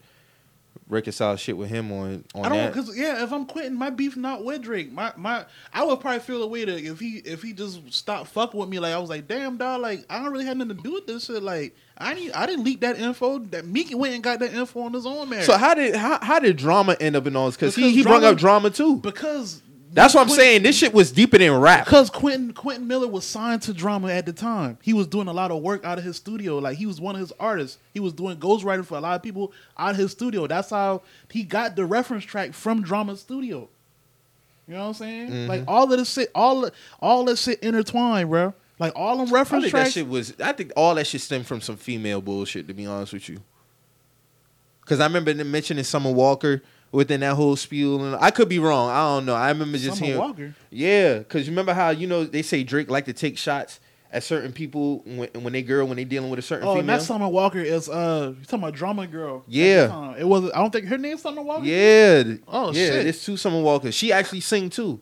reconcile 0.87 1.35
shit 1.35 1.57
with 1.57 1.69
him 1.69 1.91
on 1.91 2.23
on 2.33 2.45
I 2.45 2.49
don't 2.49 2.57
that. 2.59 2.73
because 2.73 2.97
yeah, 2.97 3.23
if 3.23 3.33
I'm 3.33 3.45
quitting, 3.45 3.75
my 3.75 3.89
beef 3.89 4.15
not 4.15 4.45
with 4.45 4.61
Drake. 4.61 4.91
My 4.91 5.11
my 5.17 5.45
I 5.73 5.83
would 5.83 5.99
probably 5.99 6.21
feel 6.21 6.41
a 6.43 6.47
way 6.47 6.63
to 6.63 6.71
if 6.71 6.99
he 6.99 7.17
if 7.17 7.41
he 7.43 7.51
just 7.51 7.91
stopped 7.93 8.29
fucking 8.29 8.57
with 8.59 8.69
me. 8.69 8.79
Like 8.79 8.93
I 8.93 8.99
was 8.99 9.09
like, 9.09 9.27
damn 9.27 9.57
dog, 9.57 9.81
like 9.81 10.05
I 10.09 10.23
don't 10.23 10.31
really 10.31 10.45
have 10.45 10.55
nothing 10.55 10.77
to 10.77 10.81
do 10.81 10.93
with 10.93 11.07
this 11.07 11.25
shit. 11.25 11.43
Like 11.43 11.75
I 11.99 12.13
need 12.13 12.31
I 12.33 12.45
didn't 12.45 12.63
leak 12.65 12.81
that 12.81 12.99
info. 12.99 13.39
That 13.39 13.65
Meek 13.65 13.95
went 13.97 14.13
and 14.13 14.23
got 14.23 14.39
that 14.39 14.53
info 14.53 14.81
on 14.81 14.93
his 14.93 15.05
own 15.05 15.29
man. 15.29 15.43
so 15.43 15.57
how 15.57 15.73
did 15.73 15.95
how, 15.95 16.19
how 16.21 16.39
did 16.39 16.55
drama 16.57 16.95
end 16.99 17.15
up 17.15 17.25
in 17.27 17.35
all 17.35 17.47
this? 17.47 17.55
Because 17.55 17.75
he 17.75 17.91
he 17.91 18.03
brought 18.03 18.23
up 18.23 18.37
drama 18.37 18.69
too. 18.69 18.97
because 18.97 19.61
That's 19.93 20.13
what 20.13 20.21
I'm 20.21 20.27
Quentin- 20.27 20.43
saying. 20.43 20.63
This 20.63 20.77
shit 20.77 20.93
was 20.93 21.11
deeper 21.11 21.39
than 21.39 21.51
rap. 21.59 21.85
Because 21.85 22.09
Quentin 22.11 22.53
Quentin 22.53 22.87
Miller 22.87 23.07
was 23.07 23.25
signed 23.25 23.63
to 23.63 23.73
Drama 23.73 24.09
at 24.09 24.27
the 24.27 24.33
time. 24.33 24.77
He 24.83 24.93
was 24.93 25.07
doing 25.07 25.27
a 25.27 25.33
lot 25.33 25.49
of 25.49 25.63
work 25.63 25.83
out 25.85 25.97
of 25.97 26.03
his 26.03 26.17
studio. 26.17 26.59
Like 26.59 26.77
he 26.77 26.85
was 26.85 27.01
one 27.01 27.15
of 27.15 27.21
his 27.21 27.33
artists. 27.39 27.79
He 27.95 27.99
was 27.99 28.13
doing 28.13 28.37
ghostwriting 28.37 28.85
for 28.85 28.95
a 28.97 29.01
lot 29.01 29.15
of 29.15 29.23
people 29.23 29.51
out 29.77 29.91
of 29.91 29.97
his 29.97 30.11
studio. 30.11 30.45
That's 30.45 30.69
how 30.69 31.01
he 31.31 31.43
got 31.43 31.75
the 31.75 31.85
reference 31.85 32.25
track 32.25 32.53
from 32.53 32.83
Drama 32.83 33.15
Studio. 33.17 33.69
You 34.67 34.73
know 34.73 34.81
what 34.81 34.87
I'm 34.87 34.93
saying? 34.95 35.29
Mm-hmm. 35.29 35.49
Like 35.49 35.63
all 35.67 35.91
of 35.91 35.97
this 35.97 36.11
shit, 36.13 36.29
all 36.35 36.69
all 36.99 37.23
that 37.25 37.37
shit 37.37 37.59
intertwined, 37.63 38.29
bro. 38.29 38.53
Like 38.79 38.93
all 38.95 39.17
them 39.17 39.29
I 39.29 39.31
reference 39.39 39.63
think 39.65 39.73
that 39.73 39.91
shit 39.91 40.07
was. 40.07 40.33
I 40.39 40.51
think 40.51 40.71
all 40.75 40.95
that 40.95 41.07
shit 41.07 41.21
stemmed 41.21 41.47
from 41.47 41.61
some 41.61 41.77
female 41.77 42.21
bullshit. 42.21 42.67
To 42.67 42.73
be 42.73 42.85
honest 42.85 43.13
with 43.13 43.27
you, 43.29 43.39
because 44.81 44.99
I 44.99 45.05
remember 45.07 45.33
them 45.33 45.49
mentioning 45.51 45.83
Summer 45.83 46.11
Walker 46.11 46.61
within 46.91 47.19
that 47.21 47.33
whole 47.35 47.55
spiel, 47.55 48.03
and 48.03 48.15
I 48.21 48.29
could 48.31 48.49
be 48.49 48.59
wrong. 48.59 48.89
I 48.89 49.15
don't 49.15 49.25
know. 49.25 49.35
I 49.35 49.49
remember 49.49 49.77
just 49.77 49.97
Summer 49.97 50.05
hearing. 50.05 50.21
Walker. 50.21 50.55
Yeah, 50.69 51.17
because 51.19 51.47
you 51.47 51.51
remember 51.51 51.73
how 51.73 51.89
you 51.89 52.07
know 52.07 52.23
they 52.23 52.41
say 52.43 52.63
Drake 52.63 52.89
like 52.89 53.05
to 53.05 53.13
take 53.13 53.37
shots 53.37 53.79
at 54.13 54.23
certain 54.23 54.53
people 54.53 54.99
when, 55.05 55.27
when 55.41 55.53
they 55.53 55.61
girl 55.61 55.85
when 55.87 55.97
they 55.97 56.05
dealing 56.05 56.29
with 56.29 56.39
a 56.39 56.43
certain 56.43 56.65
Oh, 56.67 56.71
and 56.73 56.81
female. 56.81 56.97
that 56.97 57.03
Summer 57.03 57.27
Walker 57.27 57.59
is 57.59 57.89
uh, 57.89 58.33
you 58.39 58.45
talking 58.45 58.59
about 58.59 58.73
drama 58.75 59.07
girl? 59.07 59.43
Yeah. 59.47 60.13
It 60.17 60.23
was. 60.27 60.51
I 60.51 60.59
don't 60.59 60.71
think 60.71 60.85
her 60.85 60.97
name's 60.99 61.23
Summer 61.23 61.41
Walker. 61.41 61.65
Yeah. 61.65 62.35
Oh, 62.47 62.67
yeah, 62.67 62.73
shit. 62.73 63.03
There's 63.03 63.23
two 63.25 63.37
Summer 63.37 63.59
Walkers. 63.61 63.95
She 63.95 64.11
actually 64.13 64.41
sing 64.41 64.69
too. 64.69 64.99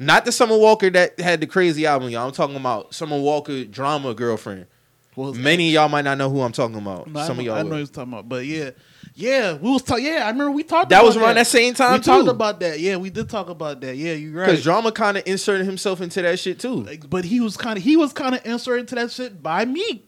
Not 0.00 0.24
the 0.24 0.32
Summer 0.32 0.56
Walker 0.56 0.88
that 0.88 1.20
had 1.20 1.42
the 1.42 1.46
crazy 1.46 1.84
album, 1.84 2.08
y'all. 2.08 2.26
I'm 2.26 2.32
talking 2.32 2.56
about 2.56 2.94
Summer 2.94 3.18
Walker 3.18 3.64
drama 3.64 4.14
girlfriend. 4.14 4.66
Many 5.14 5.68
of 5.68 5.74
y'all 5.74 5.88
might 5.90 6.06
not 6.06 6.16
know 6.16 6.30
who 6.30 6.40
I'm 6.40 6.52
talking 6.52 6.76
about. 6.76 7.06
No, 7.06 7.20
I 7.20 7.26
Some 7.26 7.36
know, 7.36 7.40
of 7.40 7.46
y'all. 7.46 7.56
I 7.56 7.62
know 7.62 7.70
what 7.70 7.76
you're 7.76 7.86
talking 7.86 8.12
about, 8.14 8.26
but 8.26 8.46
yeah, 8.46 8.70
yeah, 9.14 9.52
we 9.54 9.70
was 9.70 9.82
talking. 9.82 10.06
Yeah, 10.06 10.22
I 10.24 10.30
remember 10.30 10.52
we 10.52 10.62
talked. 10.62 10.86
About 10.86 10.88
that 10.88 11.04
was 11.04 11.18
around 11.18 11.34
that 11.34 11.46
same 11.46 11.74
time, 11.74 11.92
we 11.92 11.98
too. 11.98 12.04
talked 12.04 12.28
about 12.28 12.60
that. 12.60 12.80
Yeah, 12.80 12.96
we 12.96 13.10
did 13.10 13.28
talk 13.28 13.50
about 13.50 13.82
that. 13.82 13.94
Yeah, 13.94 14.14
you're 14.14 14.32
right. 14.32 14.46
Because 14.46 14.62
drama 14.62 14.90
kind 14.90 15.18
of 15.18 15.24
inserted 15.26 15.66
himself 15.66 16.00
into 16.00 16.22
that 16.22 16.38
shit 16.38 16.58
too. 16.58 16.76
Like, 16.76 17.10
but 17.10 17.26
he 17.26 17.40
was 17.40 17.58
kind 17.58 17.76
of 17.76 17.84
he 17.84 17.98
was 17.98 18.14
kind 18.14 18.34
of 18.34 18.46
inserted 18.46 18.88
to 18.88 18.94
that 18.94 19.10
shit 19.10 19.42
by 19.42 19.66
me, 19.66 20.02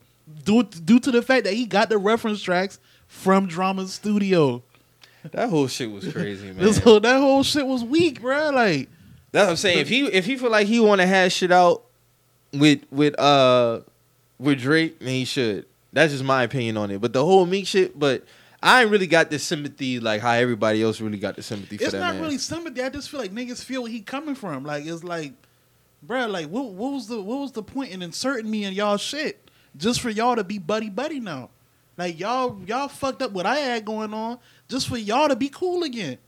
due 0.44 0.62
due 0.62 1.00
to 1.00 1.10
the 1.10 1.20
fact 1.20 1.44
that 1.44 1.52
he 1.52 1.66
got 1.66 1.90
the 1.90 1.98
reference 1.98 2.40
tracks 2.40 2.78
from 3.06 3.46
Drama's 3.46 3.92
studio. 3.92 4.62
That 5.32 5.50
whole 5.50 5.68
shit 5.68 5.90
was 5.90 6.10
crazy, 6.10 6.46
man. 6.52 6.56
This 6.56 6.78
whole 6.78 7.00
that 7.00 7.20
whole 7.20 7.42
shit 7.42 7.66
was 7.66 7.84
weak, 7.84 8.22
bro. 8.22 8.50
Like, 8.50 8.88
That's 9.32 9.46
what 9.46 9.50
I'm 9.50 9.56
saying. 9.56 9.78
If 9.78 9.88
he 9.88 10.06
if 10.06 10.26
he 10.26 10.36
feel 10.36 10.50
like 10.50 10.66
he 10.66 10.78
want 10.78 11.00
to 11.00 11.06
hash 11.06 11.34
shit 11.34 11.50
out 11.50 11.82
with 12.52 12.80
with 12.90 13.18
uh 13.18 13.80
with 14.38 14.60
Drake, 14.60 14.98
then 14.98 15.08
he 15.08 15.24
should. 15.24 15.66
That's 15.92 16.12
just 16.12 16.24
my 16.24 16.42
opinion 16.42 16.76
on 16.76 16.90
it. 16.90 17.00
But 17.00 17.12
the 17.12 17.24
whole 17.24 17.46
Meek 17.46 17.66
shit, 17.66 17.98
but 17.98 18.24
I 18.62 18.82
ain't 18.82 18.90
really 18.90 19.06
got 19.06 19.30
the 19.30 19.38
sympathy 19.38 20.00
like 20.00 20.20
how 20.20 20.32
everybody 20.32 20.82
else 20.82 21.00
really 21.00 21.18
got 21.18 21.36
the 21.36 21.42
sympathy 21.42 21.78
for 21.78 21.84
it's 21.84 21.92
that 21.92 22.00
not 22.00 22.14
man. 22.14 22.22
really 22.22 22.38
sympathy. 22.38 22.82
I 22.82 22.90
just 22.90 23.10
feel 23.10 23.20
like 23.20 23.32
niggas 23.32 23.64
feel 23.64 23.82
where 23.82 23.90
he 23.90 24.00
coming 24.00 24.34
from. 24.34 24.64
Like, 24.64 24.86
it's 24.86 25.02
like, 25.02 25.32
bro, 26.02 26.26
like 26.26 26.46
what 26.46 26.66
what 26.72 26.92
was 26.92 27.08
the 27.08 27.20
what 27.20 27.38
was 27.38 27.52
the 27.52 27.62
point 27.62 27.90
in 27.90 28.02
inserting 28.02 28.50
me 28.50 28.64
in 28.64 28.72
y'all 28.74 28.98
shit 28.98 29.50
just 29.76 30.00
for 30.00 30.10
y'all 30.10 30.36
to 30.36 30.44
be 30.44 30.58
buddy 30.58 30.90
buddy 30.90 31.20
now? 31.20 31.50
Like 31.96 32.20
y'all 32.20 32.60
y'all 32.66 32.88
fucked 32.88 33.22
up 33.22 33.32
what 33.32 33.46
I 33.46 33.56
had 33.56 33.84
going 33.84 34.14
on 34.14 34.38
just 34.68 34.88
for 34.88 34.96
y'all 34.96 35.28
to 35.28 35.36
be 35.36 35.48
cool 35.48 35.82
again. 35.82 36.18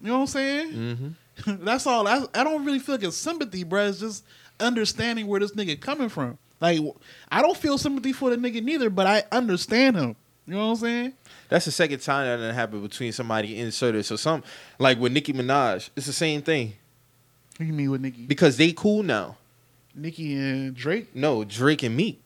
You 0.00 0.08
know 0.08 0.14
what 0.14 0.20
I'm 0.20 0.26
saying? 0.28 0.72
mm-hmm. 0.72 1.08
That's 1.64 1.86
all. 1.86 2.06
I, 2.08 2.24
I 2.34 2.44
don't 2.44 2.64
really 2.64 2.78
feel 2.78 2.94
like 2.96 3.04
it's 3.04 3.16
sympathy, 3.16 3.64
bro. 3.64 3.86
It's 3.86 4.00
just 4.00 4.24
understanding 4.60 5.26
where 5.26 5.40
this 5.40 5.52
nigga 5.52 5.80
coming 5.80 6.08
from. 6.08 6.38
Like 6.60 6.80
I 7.30 7.42
don't 7.42 7.56
feel 7.56 7.78
sympathy 7.78 8.12
for 8.12 8.30
the 8.30 8.36
nigga 8.36 8.62
neither, 8.62 8.88
but 8.90 9.06
I 9.06 9.24
understand 9.32 9.96
him. 9.96 10.16
You 10.46 10.54
know 10.54 10.66
what 10.66 10.72
I'm 10.72 10.76
saying? 10.76 11.12
That's 11.48 11.64
the 11.64 11.70
second 11.72 12.00
time 12.00 12.26
that 12.26 12.36
done 12.44 12.54
happened 12.54 12.82
between 12.82 13.12
somebody 13.12 13.58
inserted. 13.58 14.04
So 14.04 14.16
some 14.16 14.42
like 14.78 14.98
with 14.98 15.12
Nicki 15.12 15.32
Minaj, 15.32 15.90
it's 15.96 16.06
the 16.06 16.12
same 16.12 16.42
thing 16.42 16.74
What 17.58 17.66
you 17.66 17.72
mean 17.72 17.90
with 17.90 18.00
Nicki? 18.00 18.26
because 18.26 18.56
they 18.56 18.72
cool 18.72 19.02
now. 19.02 19.36
Nicki 19.94 20.34
and 20.34 20.74
Drake? 20.74 21.14
No, 21.14 21.44
Drake 21.44 21.82
and 21.82 21.96
Meek. 21.96 22.20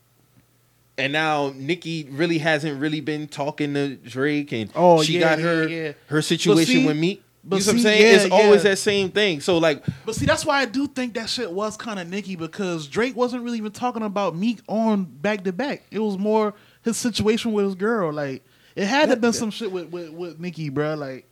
And 0.98 1.12
now 1.12 1.52
Nicki 1.54 2.06
really 2.10 2.38
hasn't 2.38 2.80
really 2.80 3.00
been 3.02 3.28
talking 3.28 3.74
to 3.74 3.96
Drake, 3.96 4.50
and 4.52 4.70
Oh, 4.74 5.02
she 5.02 5.14
yeah, 5.14 5.20
got 5.20 5.38
yeah, 5.38 5.44
her 5.44 5.68
yeah. 5.68 5.92
her 6.06 6.22
situation 6.22 6.66
see- 6.74 6.86
with 6.86 6.96
Meek. 6.96 7.22
But 7.48 7.60
you 7.60 7.66
know 7.66 7.66
what 7.66 7.72
I'm 7.72 7.78
see, 7.78 7.82
saying? 7.82 8.02
yeah, 8.02 8.22
it's 8.24 8.32
always 8.32 8.64
yeah. 8.64 8.70
that 8.70 8.76
same 8.76 9.10
thing. 9.10 9.40
So 9.40 9.58
like, 9.58 9.84
But 10.04 10.16
see, 10.16 10.26
that's 10.26 10.44
why 10.44 10.58
I 10.60 10.64
do 10.64 10.88
think 10.88 11.14
that 11.14 11.28
shit 11.28 11.50
was 11.50 11.76
kind 11.76 12.00
of 12.00 12.08
Nicki 12.08 12.34
because 12.34 12.88
Drake 12.88 13.14
wasn't 13.14 13.44
really 13.44 13.58
even 13.58 13.70
talking 13.70 14.02
about 14.02 14.34
Meek 14.34 14.58
on 14.68 15.04
back 15.04 15.44
to 15.44 15.52
back. 15.52 15.84
It 15.92 16.00
was 16.00 16.18
more 16.18 16.54
his 16.82 16.96
situation 16.96 17.52
with 17.52 17.64
his 17.66 17.74
girl. 17.76 18.12
Like 18.12 18.44
it 18.74 18.86
had 18.86 19.04
to 19.04 19.10
have 19.10 19.20
been 19.20 19.32
some 19.32 19.50
shit 19.50 19.70
with 19.70 19.90
with, 19.90 20.10
with 20.10 20.40
Nicki, 20.40 20.70
bro. 20.70 20.94
Like, 20.94 21.26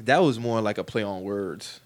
that 0.00 0.22
was 0.22 0.38
more 0.38 0.60
like 0.60 0.78
a 0.78 0.84
play 0.84 1.02
on 1.02 1.22
words. 1.22 1.80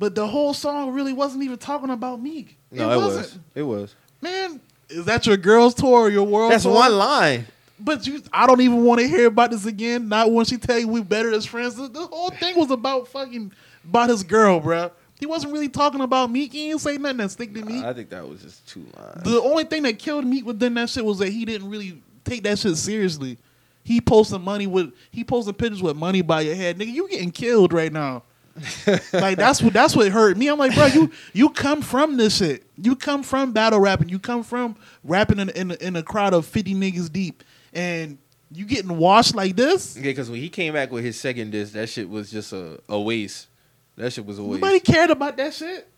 but 0.00 0.16
the 0.16 0.26
whole 0.26 0.52
song 0.52 0.90
really 0.90 1.12
wasn't 1.12 1.44
even 1.44 1.58
talking 1.58 1.90
about 1.90 2.20
Meek. 2.20 2.58
No, 2.72 2.90
it, 2.90 2.96
wasn't. 2.96 3.22
was. 3.22 3.38
It 3.54 3.62
was. 3.62 3.94
Man, 4.20 4.60
is 4.88 5.04
that 5.04 5.26
your 5.26 5.36
girl's 5.36 5.74
tour 5.74 6.00
or 6.00 6.10
your 6.10 6.24
world? 6.26 6.50
That's 6.50 6.64
tour? 6.64 6.74
one 6.74 6.92
line. 6.98 7.46
But 7.84 8.06
you, 8.06 8.22
I 8.32 8.46
don't 8.46 8.60
even 8.60 8.84
want 8.84 9.00
to 9.00 9.08
hear 9.08 9.26
about 9.26 9.50
this 9.50 9.66
again. 9.66 10.08
Not 10.08 10.30
when 10.30 10.44
she 10.44 10.56
tell 10.56 10.78
you 10.78 10.88
we 10.88 11.02
better 11.02 11.32
as 11.32 11.46
friends. 11.46 11.76
The, 11.76 11.88
the 11.88 12.06
whole 12.06 12.30
thing 12.30 12.56
was 12.58 12.70
about 12.70 13.08
fucking 13.08 13.52
about 13.84 14.10
his 14.10 14.22
girl, 14.22 14.60
bro. 14.60 14.90
He 15.18 15.26
wasn't 15.26 15.52
really 15.52 15.68
talking 15.68 16.00
about 16.00 16.30
Meek. 16.30 16.52
He 16.52 16.68
didn't 16.68 16.80
say 16.80 16.96
nothing 16.96 17.18
that 17.18 17.30
stick 17.30 17.54
to 17.54 17.64
Meek. 17.64 17.84
I 17.84 17.92
think 17.92 18.10
that 18.10 18.28
was 18.28 18.42
just 18.42 18.66
two 18.66 18.84
lines. 18.96 19.22
The 19.22 19.40
only 19.40 19.64
thing 19.64 19.84
that 19.84 19.98
killed 19.98 20.24
Meek 20.24 20.44
within 20.44 20.74
that 20.74 20.90
shit 20.90 21.04
was 21.04 21.18
that 21.20 21.28
he 21.28 21.44
didn't 21.44 21.70
really 21.70 22.02
take 22.24 22.42
that 22.42 22.58
shit 22.58 22.76
seriously. 22.76 23.38
He 23.84 24.00
posted 24.00 24.40
money 24.40 24.66
with 24.66 24.92
he 25.10 25.24
posted 25.24 25.58
pictures 25.58 25.82
with 25.82 25.96
money 25.96 26.22
by 26.22 26.42
your 26.42 26.54
head, 26.54 26.78
nigga. 26.78 26.92
You 26.92 27.08
getting 27.08 27.30
killed 27.30 27.72
right 27.72 27.92
now. 27.92 28.22
like 29.12 29.38
that's 29.38 29.62
what 29.62 29.72
that's 29.72 29.96
what 29.96 30.08
hurt 30.08 30.36
me. 30.36 30.48
I'm 30.48 30.58
like, 30.58 30.74
bro, 30.74 30.86
you 30.86 31.10
you 31.32 31.50
come 31.50 31.82
from 31.82 32.16
this 32.16 32.36
shit. 32.36 32.64
You 32.76 32.94
come 32.96 33.22
from 33.22 33.52
battle 33.52 33.80
rapping. 33.80 34.08
You 34.08 34.18
come 34.18 34.42
from 34.42 34.76
rapping 35.04 35.38
in 35.38 35.48
in, 35.50 35.70
in 35.72 35.96
a 35.96 36.02
crowd 36.02 36.34
of 36.34 36.46
50 36.46 36.74
niggas 36.74 37.10
deep, 37.10 37.42
and 37.72 38.18
you 38.50 38.64
getting 38.64 38.96
washed 38.96 39.34
like 39.34 39.56
this. 39.56 39.96
Yeah, 39.96 40.02
because 40.02 40.30
when 40.30 40.40
he 40.40 40.48
came 40.48 40.74
back 40.74 40.90
with 40.90 41.04
his 41.04 41.18
second 41.18 41.50
disc, 41.50 41.72
that 41.72 41.88
shit 41.88 42.08
was 42.08 42.30
just 42.30 42.52
a, 42.52 42.80
a 42.88 43.00
waste. 43.00 43.48
That 43.96 44.12
shit 44.12 44.26
was 44.26 44.38
a 44.38 44.44
waste. 44.44 44.60
Nobody 44.62 44.80
cared 44.80 45.10
about 45.10 45.36
that 45.36 45.54
shit. 45.54 45.88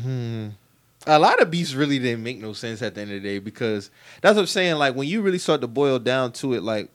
Hmm. 0.00 0.48
A 1.06 1.18
lot 1.18 1.42
of 1.42 1.50
beefs 1.50 1.74
really 1.74 1.98
didn't 1.98 2.22
make 2.22 2.40
no 2.40 2.52
sense 2.52 2.80
at 2.80 2.94
the 2.94 3.00
end 3.00 3.10
of 3.10 3.22
the 3.22 3.28
day 3.28 3.38
because 3.40 3.90
that's 4.20 4.36
what 4.36 4.42
I'm 4.42 4.46
saying. 4.46 4.76
Like 4.76 4.94
when 4.94 5.08
you 5.08 5.20
really 5.22 5.38
start 5.38 5.60
to 5.62 5.66
boil 5.66 5.98
down 5.98 6.32
to 6.34 6.54
it, 6.54 6.62
like 6.62 6.90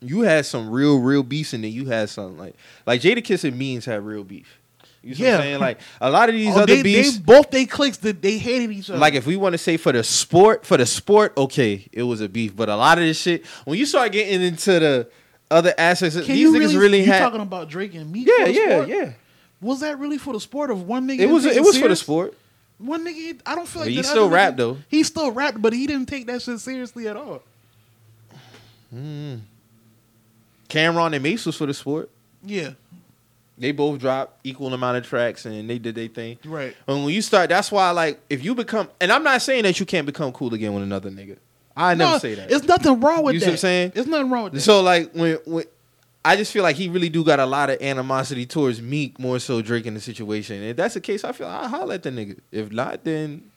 you 0.00 0.20
had 0.22 0.46
some 0.46 0.70
real, 0.70 0.98
real 0.98 1.22
beefs, 1.22 1.52
and 1.52 1.62
then 1.62 1.72
you 1.72 1.86
had 1.86 2.08
some 2.08 2.38
like 2.38 2.54
like 2.86 3.00
Jadakiss 3.02 3.44
and 3.44 3.58
Beans 3.58 3.84
had 3.84 4.04
real 4.04 4.24
beef. 4.24 4.58
You 5.06 5.14
see 5.14 5.22
what 5.22 5.28
Yeah. 5.28 5.36
I'm 5.36 5.42
saying? 5.42 5.60
Like 5.60 5.78
a 6.00 6.10
lot 6.10 6.28
of 6.28 6.34
these 6.34 6.54
Oh, 6.54 6.60
other 6.62 6.74
they, 6.76 6.82
beefs. 6.82 7.12
they 7.16 7.22
both 7.22 7.50
they 7.50 7.64
clicks 7.64 7.98
that 7.98 8.20
they 8.22 8.38
hated 8.38 8.70
each 8.72 8.90
other. 8.90 8.98
like 8.98 9.14
if 9.14 9.26
we 9.26 9.36
want 9.36 9.52
to 9.54 9.58
say 9.58 9.76
for 9.76 9.92
the 9.92 10.02
sport, 10.02 10.66
for 10.66 10.76
the 10.76 10.86
sport, 10.86 11.32
okay, 11.36 11.86
it 11.92 12.02
was 12.02 12.20
a 12.20 12.28
beef. 12.28 12.56
But 12.56 12.68
a 12.68 12.76
lot 12.76 12.98
of 12.98 13.04
this 13.04 13.20
shit, 13.20 13.46
when 13.64 13.78
you 13.78 13.86
start 13.86 14.12
getting 14.12 14.42
into 14.42 14.80
the 14.80 15.08
other 15.50 15.72
aspects, 15.78 16.16
Can 16.16 16.26
these 16.26 16.48
niggas 16.50 16.52
really, 16.58 16.76
really, 16.76 17.00
you 17.02 17.06
had. 17.06 17.20
talking 17.20 17.40
about 17.40 17.68
Drake 17.68 17.94
and 17.94 18.10
Meek? 18.10 18.26
yeah, 18.26 18.46
yeah, 18.46 18.68
sport? 18.74 18.88
yeah. 18.88 19.12
Was 19.60 19.80
that 19.80 19.98
really 19.98 20.18
for 20.18 20.32
the 20.34 20.40
sport 20.40 20.70
of 20.70 20.86
one 20.86 21.06
nigga? 21.08 21.20
It 21.20 21.26
was. 21.30 21.44
It 21.46 21.62
was 21.62 21.78
for 21.78 21.88
the 21.88 21.96
sport. 21.96 22.34
One 22.78 23.06
nigga, 23.06 23.40
I 23.46 23.54
don't 23.54 23.66
feel 23.66 23.80
like 23.82 23.88
But 23.88 23.94
he 23.94 24.02
still 24.02 24.28
rapped, 24.28 24.54
nigga- 24.54 24.58
though. 24.58 24.78
He 24.88 25.02
still 25.02 25.30
rapped, 25.30 25.62
but 25.62 25.72
he 25.72 25.86
didn't 25.86 26.06
take 26.06 26.26
that 26.26 26.42
shit 26.42 26.58
seriously 26.60 27.08
at 27.08 27.16
all. 27.16 27.42
Hmm. 28.90 29.36
Cam'ron 30.68 31.14
and 31.14 31.22
Mase 31.22 31.46
was 31.46 31.56
for 31.56 31.66
the 31.66 31.74
sport. 31.74 32.10
Yeah, 32.44 32.70
They 33.58 33.72
both 33.72 33.98
dropped 33.98 34.40
equal 34.44 34.74
amount 34.74 34.98
of 34.98 35.06
tracks 35.06 35.46
and 35.46 35.68
they 35.68 35.78
did 35.78 35.94
their 35.94 36.08
thing. 36.08 36.38
right. 36.44 36.76
And 36.86 37.04
when 37.04 37.14
you 37.14 37.22
start, 37.22 37.48
that's 37.48 37.72
why 37.72 37.90
like 37.90 38.20
if 38.28 38.44
you 38.44 38.54
become, 38.54 38.88
and 39.00 39.10
I'm 39.10 39.22
not 39.24 39.40
saying 39.42 39.62
that 39.62 39.80
you 39.80 39.86
can't 39.86 40.04
become 40.06 40.32
cool 40.32 40.52
again 40.52 40.74
with 40.74 40.82
another 40.82 41.10
nigga. 41.10 41.38
I 41.76 41.94
never 41.94 42.12
No, 42.12 42.18
say 42.18 42.34
that. 42.34 42.50
It's 42.50 42.66
nothing 42.66 43.00
wrong 43.00 43.22
with 43.22 43.34
You 43.34 43.40
see 43.40 43.46
what 43.46 43.52
I'm 43.52 43.58
saying? 43.58 43.92
It's 43.94 44.06
nothing 44.06 44.30
wrong 44.30 44.44
with 44.44 44.52
that. 44.54 44.60
So 44.60 44.82
like 44.82 45.12
when 45.12 45.38
when 45.46 45.64
I 46.24 46.34
just 46.36 46.52
feel 46.52 46.62
like 46.64 46.76
he 46.76 46.88
really 46.88 47.08
do 47.08 47.22
got 47.24 47.38
a 47.38 47.46
lot 47.46 47.70
of 47.70 47.80
animosity 47.80 48.46
towards 48.46 48.82
Meek 48.82 49.18
more 49.18 49.38
so 49.38 49.62
Drake 49.62 49.86
in 49.86 49.94
the 49.94 50.00
situation. 50.00 50.62
If 50.62 50.76
that's 50.76 50.94
the 50.94 51.00
case, 51.00 51.22
I 51.24 51.32
feel 51.32 51.46
I'll 51.46 51.68
holler 51.68 51.94
at 51.94 52.02
the 52.02 52.10
nigga. 52.10 52.38
If 52.50 52.72
not, 52.72 53.04
then 53.04 53.50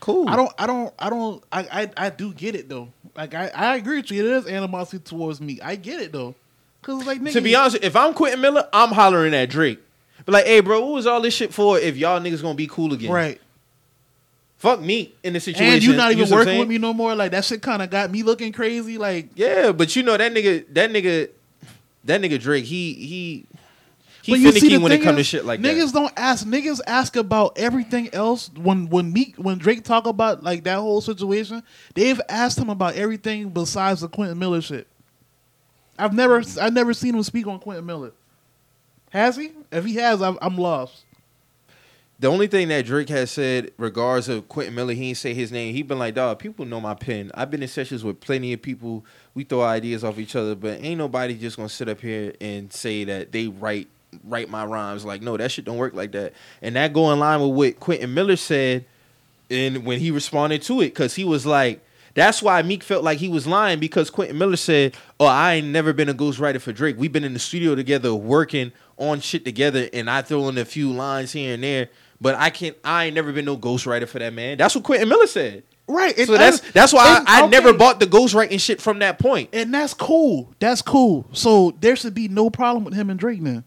cool. 0.00 0.28
I 0.28 0.36
don't, 0.36 0.52
I 0.58 0.66
don't, 0.66 0.94
I 0.98 1.10
don't, 1.10 1.42
I, 1.50 1.60
I, 1.96 2.06
I 2.06 2.10
do 2.10 2.32
get 2.34 2.54
it 2.54 2.68
though. 2.68 2.88
Like 3.16 3.34
I, 3.34 3.48
I 3.54 3.76
agree 3.76 3.96
with 3.96 4.10
you. 4.10 4.24
It 4.24 4.38
is 4.38 4.46
animosity 4.46 4.98
towards 5.02 5.40
me. 5.40 5.58
I 5.62 5.76
get 5.76 6.00
it 6.00 6.12
though. 6.12 6.34
Cause 6.82 7.06
like 7.06 7.20
nigga, 7.20 7.32
to 7.32 7.40
be 7.40 7.54
honest, 7.54 7.78
if 7.82 7.96
I'm 7.96 8.14
Quentin 8.14 8.40
Miller, 8.40 8.68
I'm 8.72 8.90
hollering 8.90 9.34
at 9.34 9.50
Drake. 9.50 9.80
But 10.24 10.32
like, 10.32 10.46
hey, 10.46 10.60
bro, 10.60 10.80
what 10.80 10.92
was 10.92 11.06
all 11.06 11.20
this 11.20 11.34
shit 11.34 11.52
for? 11.52 11.78
If 11.78 11.96
y'all 11.96 12.20
niggas 12.20 12.42
gonna 12.42 12.54
be 12.54 12.66
cool 12.66 12.92
again, 12.92 13.10
right? 13.10 13.40
Fuck 14.58 14.80
me 14.80 15.14
in 15.22 15.32
the 15.34 15.40
situation. 15.40 15.72
And 15.74 15.82
you 15.82 15.94
not 15.94 16.10
even 16.10 16.22
what 16.28 16.32
I'm 16.32 16.38
working 16.38 16.58
with 16.58 16.68
me 16.68 16.78
no 16.78 16.92
more. 16.92 17.14
Like 17.14 17.30
that 17.30 17.44
shit 17.44 17.62
kind 17.62 17.80
of 17.80 17.90
got 17.90 18.10
me 18.10 18.24
looking 18.24 18.52
crazy. 18.52 18.98
Like 18.98 19.30
Yeah, 19.36 19.72
but 19.72 19.94
you 19.94 20.02
know 20.02 20.16
that 20.16 20.32
nigga, 20.32 20.64
that 20.74 20.90
nigga, 20.90 21.30
that 22.04 22.20
nigga 22.20 22.40
Drake, 22.40 22.64
he 22.64 22.94
he 22.94 23.46
he 24.22 24.32
But 24.32 24.40
you 24.40 24.52
see, 24.52 24.60
finicky 24.60 24.76
the 24.76 24.82
when 24.82 24.92
it 24.92 24.96
thing 24.96 25.04
come 25.04 25.16
to 25.16 25.22
shit 25.22 25.44
like 25.44 25.60
niggas 25.60 25.62
that. 25.62 25.74
Niggas 25.76 25.92
don't 25.92 26.12
ask. 26.16 26.46
Niggas 26.46 26.80
ask 26.86 27.16
about 27.16 27.56
everything 27.56 28.12
else. 28.12 28.50
When 28.56 28.88
when 28.90 29.12
Meek 29.12 29.36
when 29.36 29.58
Drake 29.58 29.84
talk 29.84 30.06
about 30.06 30.42
like 30.42 30.64
that 30.64 30.78
whole 30.78 31.00
situation, 31.00 31.62
they've 31.94 32.20
asked 32.28 32.58
him 32.58 32.68
about 32.68 32.94
everything 32.96 33.50
besides 33.50 34.00
the 34.00 34.08
Quentin 34.08 34.38
Miller 34.38 34.60
shit. 34.60 34.88
I've 35.98 36.14
never 36.14 36.42
I've 36.60 36.72
never 36.72 36.94
seen 36.94 37.14
him 37.14 37.22
speak 37.22 37.46
on 37.46 37.58
Quentin 37.58 37.86
Miller. 37.86 38.12
Has 39.10 39.36
he? 39.36 39.52
If 39.72 39.84
he 39.84 39.94
has, 39.96 40.20
I'm, 40.20 40.38
I'm 40.42 40.56
lost. 40.56 41.04
The 42.20 42.26
only 42.26 42.48
thing 42.48 42.68
that 42.68 42.84
Drake 42.84 43.08
has 43.10 43.30
said 43.30 43.70
regards 43.78 44.28
of 44.28 44.48
Quentin 44.48 44.74
Miller, 44.74 44.92
he 44.92 45.10
ain't 45.10 45.18
say 45.18 45.34
his 45.34 45.52
name. 45.52 45.72
He 45.72 45.82
been 45.82 46.00
like, 46.00 46.14
dog, 46.14 46.40
people 46.40 46.64
know 46.64 46.80
my 46.80 46.94
pen. 46.94 47.30
I've 47.34 47.50
been 47.50 47.62
in 47.62 47.68
sessions 47.68 48.02
with 48.02 48.20
plenty 48.20 48.52
of 48.52 48.60
people. 48.60 49.04
We 49.34 49.44
throw 49.44 49.62
ideas 49.62 50.02
off 50.02 50.18
each 50.18 50.34
other, 50.34 50.56
but 50.56 50.82
ain't 50.82 50.98
nobody 50.98 51.34
just 51.34 51.56
gonna 51.56 51.68
sit 51.68 51.88
up 51.88 52.00
here 52.00 52.34
and 52.40 52.72
say 52.72 53.04
that 53.04 53.30
they 53.32 53.48
write 53.48 53.88
write 54.24 54.50
my 54.50 54.64
rhymes. 54.64 55.04
Like, 55.04 55.22
no, 55.22 55.36
that 55.36 55.50
shit 55.52 55.64
don't 55.64 55.76
work 55.76 55.94
like 55.94 56.12
that. 56.12 56.32
And 56.60 56.76
that 56.76 56.92
go 56.92 57.12
in 57.12 57.18
line 57.18 57.40
with 57.40 57.50
what 57.50 57.80
Quentin 57.80 58.12
Miller 58.14 58.36
said 58.36 58.84
and 59.50 59.84
when 59.84 60.00
he 60.00 60.10
responded 60.10 60.62
to 60.62 60.80
it, 60.80 60.86
because 60.86 61.14
he 61.14 61.24
was 61.24 61.46
like, 61.46 61.80
that's 62.18 62.42
why 62.42 62.60
Meek 62.62 62.82
felt 62.82 63.04
like 63.04 63.18
he 63.18 63.28
was 63.28 63.46
lying 63.46 63.78
because 63.78 64.10
Quentin 64.10 64.36
Miller 64.38 64.56
said, 64.56 64.94
"Oh, 65.20 65.26
I 65.26 65.54
ain't 65.54 65.68
never 65.68 65.92
been 65.92 66.08
a 66.08 66.14
ghostwriter 66.14 66.60
for 66.60 66.72
Drake. 66.72 66.96
We've 66.98 67.12
been 67.12 67.24
in 67.24 67.32
the 67.32 67.38
studio 67.38 67.74
together, 67.74 68.14
working 68.14 68.72
on 68.98 69.20
shit 69.20 69.44
together, 69.44 69.88
and 69.92 70.10
I 70.10 70.22
throw 70.22 70.48
in 70.48 70.58
a 70.58 70.64
few 70.64 70.92
lines 70.92 71.32
here 71.32 71.54
and 71.54 71.62
there, 71.62 71.88
but 72.20 72.34
I 72.34 72.50
can't. 72.50 72.76
I 72.84 73.06
ain't 73.06 73.14
never 73.14 73.32
been 73.32 73.44
no 73.44 73.56
ghostwriter 73.56 74.08
for 74.08 74.18
that 74.18 74.32
man. 74.34 74.58
That's 74.58 74.74
what 74.74 74.84
Quentin 74.84 75.08
Miller 75.08 75.26
said. 75.26 75.62
Right. 75.86 76.16
and 76.18 76.26
So 76.26 76.36
that's 76.36 76.60
that's 76.72 76.92
why 76.92 77.18
and- 77.18 77.28
I, 77.28 77.40
I 77.40 77.42
okay, 77.44 77.50
never 77.50 77.72
bought 77.72 77.98
the 78.00 78.06
ghostwriting 78.06 78.60
shit 78.60 78.80
from 78.82 78.98
that 78.98 79.18
point. 79.18 79.50
And 79.54 79.72
that's 79.72 79.94
cool. 79.94 80.52
That's 80.58 80.82
cool. 80.82 81.26
So 81.32 81.74
there 81.80 81.96
should 81.96 82.14
be 82.14 82.28
no 82.28 82.50
problem 82.50 82.84
with 82.84 82.92
him 82.94 83.08
and 83.08 83.18
Drake 83.18 83.40
now. 83.40 83.64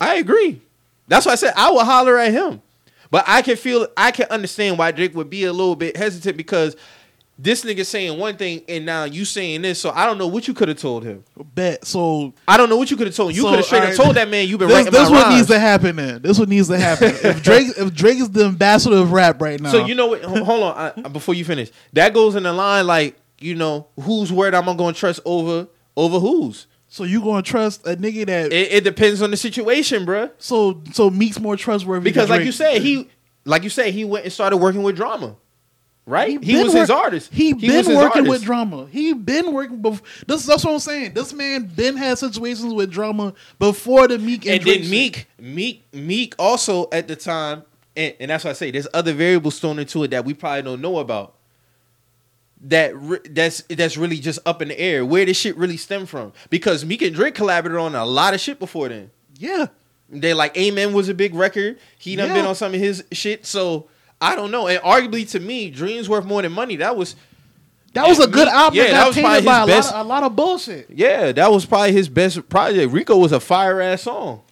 I 0.00 0.14
agree. 0.16 0.62
That's 1.08 1.26
why 1.26 1.32
I 1.32 1.34
said 1.34 1.52
I 1.56 1.70
would 1.70 1.84
holler 1.84 2.16
at 2.18 2.32
him. 2.32 2.62
But 3.10 3.24
I 3.26 3.42
can 3.42 3.56
feel 3.56 3.86
I 3.98 4.10
can 4.12 4.26
understand 4.30 4.78
why 4.78 4.92
Drake 4.92 5.14
would 5.14 5.28
be 5.28 5.44
a 5.44 5.52
little 5.52 5.76
bit 5.76 5.98
hesitant 5.98 6.38
because 6.38 6.74
this 7.38 7.64
nigga 7.64 7.84
saying 7.84 8.18
one 8.18 8.36
thing 8.36 8.62
and 8.68 8.86
now 8.86 9.04
you 9.04 9.24
saying 9.24 9.62
this. 9.62 9.80
So 9.80 9.90
I 9.90 10.06
don't 10.06 10.18
know 10.18 10.28
what 10.28 10.46
you 10.46 10.54
could 10.54 10.68
have 10.68 10.78
told 10.78 11.02
him. 11.04 11.24
Bet. 11.54 11.84
So 11.84 12.34
I 12.46 12.56
don't 12.56 12.68
know 12.68 12.76
what 12.76 12.90
you 12.90 12.96
could 12.96 13.06
have 13.08 13.16
told 13.16 13.30
him. 13.30 13.36
You 13.36 13.42
So, 13.42 13.48
could 13.48 13.56
have 13.56 13.64
straight 13.66 13.78
up 13.78 13.84
alright. 13.84 13.96
told 14.00 14.16
that 14.16 14.28
man 14.28 14.46
you've 14.46 14.58
been 14.60 14.68
this, 14.68 14.84
this 14.90 15.10
what 15.10 15.24
rhymes. 15.24 15.34
needs 15.36 15.48
to 15.48 15.58
happen 15.58 15.96
then. 15.96 16.22
This 16.22 16.38
what 16.38 16.48
needs 16.48 16.68
to 16.68 16.78
happen. 16.78 17.08
if 17.22 17.42
Drake 17.42 17.68
if 17.76 17.92
Drake 17.94 18.18
is 18.18 18.30
the 18.30 18.44
ambassador 18.46 18.96
of 18.96 19.12
rap 19.12 19.40
right 19.42 19.58
now. 19.60 19.72
So 19.72 19.84
you 19.86 19.94
know 19.94 20.06
what? 20.08 20.22
Hold 20.22 20.62
on, 20.62 20.92
I, 21.04 21.08
before 21.08 21.34
you 21.34 21.44
finish, 21.44 21.70
that 21.94 22.14
goes 22.14 22.34
in 22.36 22.42
the 22.44 22.52
line 22.52 22.86
like 22.86 23.16
you 23.38 23.54
know 23.56 23.88
whose 24.00 24.30
word 24.32 24.54
I'm 24.54 24.64
gonna 24.76 24.92
trust 24.92 25.18
over 25.24 25.66
over 25.96 26.20
whose. 26.20 26.68
so 26.86 27.02
you 27.04 27.20
gonna 27.22 27.42
trust 27.42 27.84
a 27.86 27.96
nigga 27.96 28.24
that 28.26 28.52
It, 28.52 28.72
it 28.72 28.84
depends 28.84 29.20
on 29.20 29.30
the 29.32 29.36
situation, 29.36 30.06
bruh. 30.06 30.30
so 30.38 30.80
so 30.92 31.10
Meek's 31.10 31.40
more 31.40 31.56
trustworthy 31.56 32.04
Because 32.04 32.28
than 32.28 32.38
like 32.38 32.46
you 32.46 32.52
said, 32.52 32.80
he 32.82 33.08
like 33.44 33.64
you 33.64 33.68
said 33.70 33.92
he 33.92 34.04
went 34.04 34.24
and 34.24 34.32
started 34.32 34.58
working 34.58 34.82
with 34.84 34.94
drama, 34.94 35.34
right? 36.06 36.42
He, 36.42 36.52
been 36.54 36.64
was 36.64 36.72
his 36.72 36.90
artist. 36.90 37.32
He, 37.32 37.52
was 37.54 37.62
been 37.62 37.96
working 37.96 38.02
artist. 38.02 38.28
with 38.28 38.42
drama. 38.44 38.86
He 38.90 39.12
been 39.12 39.52
working. 39.52 39.80
Before, 39.80 40.06
this 40.26 40.46
that's 40.46 40.64
what 40.64 40.72
I'm 40.74 40.78
saying. 40.78 41.14
This 41.14 41.32
man 41.32 41.64
been 41.66 41.96
had 41.96 42.18
situations 42.18 42.72
with 42.74 42.90
drama 42.90 43.34
before 43.58 44.08
the 44.08 44.18
Meek 44.18 44.46
and, 44.46 44.56
and 44.56 44.64
then. 44.82 44.90
Meek, 44.90 45.26
Meek, 45.38 45.84
Meek 45.92 46.34
also 46.38 46.88
at 46.92 47.08
the 47.08 47.16
time, 47.16 47.62
and, 47.96 48.14
and 48.20 48.30
that's 48.30 48.44
why 48.44 48.50
I 48.50 48.54
say 48.54 48.70
there's 48.70 48.88
other 48.94 49.12
variables 49.12 49.58
thrown 49.60 49.78
into 49.78 50.02
it 50.04 50.10
that 50.12 50.24
we 50.24 50.34
probably 50.34 50.62
don't 50.62 50.80
know 50.80 50.98
about. 50.98 51.34
That 52.64 52.96
re- 52.96 53.18
that's 53.28 53.62
that's 53.62 53.96
really 53.96 54.18
just 54.18 54.38
up 54.46 54.62
in 54.62 54.68
the 54.68 54.78
air. 54.78 55.04
Where 55.04 55.24
this 55.24 55.36
shit 55.36 55.56
really 55.56 55.76
stem 55.76 56.06
from? 56.06 56.32
Because 56.48 56.84
Meek 56.84 57.02
and 57.02 57.14
Drake 57.14 57.34
collaborated 57.34 57.80
on 57.80 57.94
a 57.96 58.04
lot 58.06 58.34
of 58.34 58.40
shit 58.40 58.60
before 58.60 58.88
then. 58.88 59.10
Yeah, 59.36 59.66
They 60.08 60.32
like 60.32 60.56
Amen 60.56 60.92
was 60.92 61.08
a 61.08 61.14
big 61.14 61.34
record. 61.34 61.80
He 61.98 62.14
done 62.14 62.28
Yeah. 62.28 62.34
been 62.34 62.46
on 62.46 62.54
some 62.54 62.72
of 62.72 62.78
his 62.78 63.02
shit. 63.10 63.44
So 63.46 63.88
I 64.22 64.34
don't 64.36 64.50
know. 64.50 64.68
And 64.68 64.80
arguably 64.82 65.28
to 65.32 65.40
me, 65.40 65.70
Dreams 65.70 66.08
Worth 66.08 66.24
More 66.24 66.42
Than 66.42 66.52
Money. 66.52 66.76
That 66.76 66.96
was 66.96 67.16
that 67.94 68.06
was 68.08 68.20
a 68.20 68.26
good 68.26 68.48
album. 68.48 68.76
yeah, 68.78 68.84
that 68.84 68.90
that 68.92 69.06
was 69.08 69.18
probably 69.18 69.22
by 69.22 69.34
a 69.34 69.36
his 69.40 69.46
lot, 69.46 69.66
best- 69.66 69.92
of, 69.92 70.06
a 70.06 70.08
lot 70.08 70.22
of 70.22 70.34
bullshit. 70.36 70.86
yeah, 70.90 71.32
that 71.32 71.50
was 71.52 71.66
probably 71.66 71.92
his 71.92 72.08
best 72.08 72.48
project. 72.48 72.92
Rico 72.92 73.16
was 73.18 73.32
a 73.32 73.40
fire 73.40 73.80
ass 73.82 74.02
song. 74.02 74.42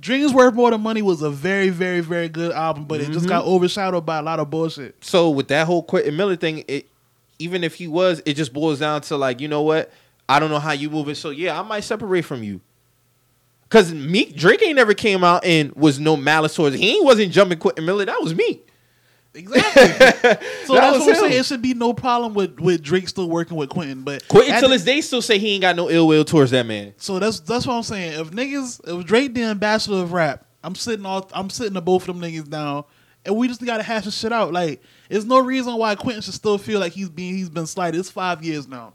Dreams 0.00 0.32
Worth 0.32 0.54
More 0.54 0.70
Than 0.70 0.80
Money 0.80 1.02
was 1.02 1.22
a 1.22 1.30
very, 1.30 1.68
very, 1.70 2.00
very 2.00 2.28
good 2.28 2.52
album, 2.52 2.84
but 2.84 3.00
it 3.00 3.06
just 3.06 3.20
Mm-hmm. 3.20 3.28
got 3.28 3.44
overshadowed 3.44 4.04
by 4.06 4.18
a 4.18 4.22
lot 4.22 4.40
of 4.40 4.48
bullshit. 4.50 4.96
so 5.04 5.30
with 5.30 5.48
that 5.48 5.66
whole 5.66 5.82
Quentin 5.82 6.16
Miller 6.16 6.36
thing, 6.36 6.64
it 6.68 6.86
even 7.38 7.62
if 7.64 7.74
he 7.74 7.86
was, 7.86 8.22
it 8.24 8.34
just 8.34 8.52
boils 8.54 8.78
down 8.78 9.00
to 9.02 9.16
like, 9.16 9.40
you 9.40 9.48
know 9.48 9.62
what? 9.62 9.92
I 10.28 10.38
don't 10.40 10.50
know 10.50 10.58
how 10.58 10.72
you 10.72 10.88
move 10.90 11.08
it. 11.10 11.16
So 11.16 11.30
yeah, 11.30 11.58
I 11.58 11.62
might 11.62 11.80
separate 11.84 12.22
from 12.24 12.42
you. 12.42 12.60
Cause 13.68 13.92
Meek 13.92 14.36
Drake 14.36 14.62
ain't 14.62 14.76
never 14.76 14.94
came 14.94 15.24
out 15.24 15.44
and 15.44 15.72
was 15.74 15.98
no 15.98 16.16
malice 16.16 16.54
towards. 16.54 16.76
He 16.76 16.98
wasn't 17.02 17.32
jumping 17.32 17.58
Quentin 17.58 17.84
Miller. 17.84 18.04
That 18.04 18.22
was 18.22 18.34
Meek. 18.34 18.65
Exactly. 19.36 19.82
so 19.82 19.88
That 19.92 20.40
that's 20.66 20.68
what 20.68 21.00
I'm 21.00 21.00
him. 21.08 21.14
saying. 21.16 21.32
It 21.40 21.44
should 21.46 21.62
be 21.62 21.74
no 21.74 21.92
problem 21.92 22.32
with, 22.34 22.58
with 22.58 22.82
Drake 22.82 23.08
still 23.08 23.28
working 23.28 23.56
with 23.56 23.68
Quentin, 23.68 24.02
but 24.02 24.26
Quentin 24.28 24.54
at 24.54 24.60
till 24.60 24.70
the- 24.70 24.76
this 24.76 24.84
day 24.84 25.00
still 25.02 25.20
say 25.22 25.38
he 25.38 25.52
ain't 25.54 25.62
got 25.62 25.76
no 25.76 25.90
ill 25.90 26.06
will 26.08 26.24
towards 26.24 26.50
that 26.52 26.64
man. 26.66 26.94
So 26.96 27.18
that's 27.18 27.40
that's 27.40 27.66
what 27.66 27.74
I'm 27.74 27.82
saying. 27.82 28.18
If 28.20 28.30
niggas, 28.30 28.80
if 29.00 29.06
Drake 29.06 29.34
the 29.34 29.42
ambassador 29.42 29.96
of 29.98 30.12
rap, 30.12 30.46
I'm 30.64 30.74
sitting 30.74 31.04
all, 31.06 31.28
I'm 31.34 31.50
sitting 31.50 31.74
to 31.74 31.80
both 31.80 32.08
of 32.08 32.18
them 32.18 32.22
niggas 32.28 32.48
down, 32.48 32.84
and 33.24 33.36
we 33.36 33.46
just 33.46 33.64
gotta 33.64 33.82
hash 33.82 34.04
this 34.06 34.16
shit 34.16 34.32
out. 34.32 34.52
Like, 34.52 34.82
there's 35.10 35.26
no 35.26 35.38
reason 35.38 35.76
why 35.76 35.94
Quentin 35.96 36.22
should 36.22 36.34
still 36.34 36.56
feel 36.58 36.80
like 36.80 36.92
he's 36.92 37.08
being 37.10 37.36
he's 37.36 37.50
been 37.50 37.66
slighted. 37.66 38.00
It's 38.00 38.10
five 38.10 38.42
years 38.42 38.66
now. 38.66 38.94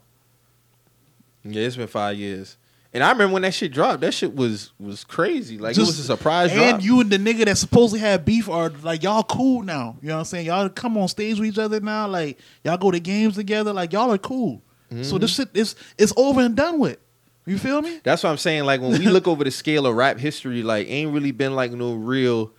Yeah, 1.44 1.62
it's 1.62 1.76
been 1.76 1.86
five 1.88 2.16
years. 2.16 2.56
And 2.94 3.02
I 3.02 3.10
remember 3.10 3.32
when 3.32 3.42
that 3.42 3.54
shit 3.54 3.72
dropped. 3.72 4.02
That 4.02 4.12
shit 4.12 4.34
was 4.34 4.72
was 4.78 5.02
crazy. 5.02 5.56
Like 5.56 5.76
it 5.76 5.80
was 5.80 5.98
a 5.98 6.02
surprise 6.02 6.52
and 6.52 6.60
drop. 6.60 6.82
you 6.82 7.00
and 7.00 7.10
the 7.10 7.16
nigga 7.18 7.46
that 7.46 7.56
supposedly 7.56 8.00
had 8.00 8.24
beef 8.24 8.50
are 8.50 8.70
like 8.82 9.02
y'all 9.02 9.22
cool 9.22 9.62
now. 9.62 9.96
You 10.02 10.08
know 10.08 10.16
what 10.16 10.20
I'm 10.20 10.24
saying? 10.26 10.46
Y'all 10.46 10.68
come 10.68 10.98
on 10.98 11.08
stage 11.08 11.38
with 11.38 11.48
each 11.48 11.58
other 11.58 11.80
now. 11.80 12.06
Like 12.06 12.38
y'all 12.64 12.76
go 12.76 12.90
to 12.90 13.00
games 13.00 13.36
together. 13.36 13.72
Like 13.72 13.94
y'all 13.94 14.12
are 14.12 14.18
cool. 14.18 14.60
Mm-hmm. 14.90 15.04
So 15.04 15.16
this 15.16 15.34
shit 15.34 15.48
is 15.54 15.74
it's 15.96 16.12
over 16.16 16.42
and 16.42 16.54
done 16.54 16.78
with. 16.78 16.98
You 17.46 17.58
feel 17.58 17.80
me? 17.80 18.00
That's 18.04 18.22
what 18.22 18.30
I'm 18.30 18.36
saying. 18.36 18.64
Like 18.64 18.82
when 18.82 18.92
we 18.92 19.08
look 19.08 19.26
over 19.26 19.42
the 19.42 19.50
scale 19.50 19.86
of 19.86 19.96
rap 19.96 20.18
history, 20.18 20.62
like 20.62 20.86
ain't 20.88 21.12
really 21.12 21.32
been 21.32 21.54
like 21.54 21.72
no 21.72 21.94
real, 21.94 22.52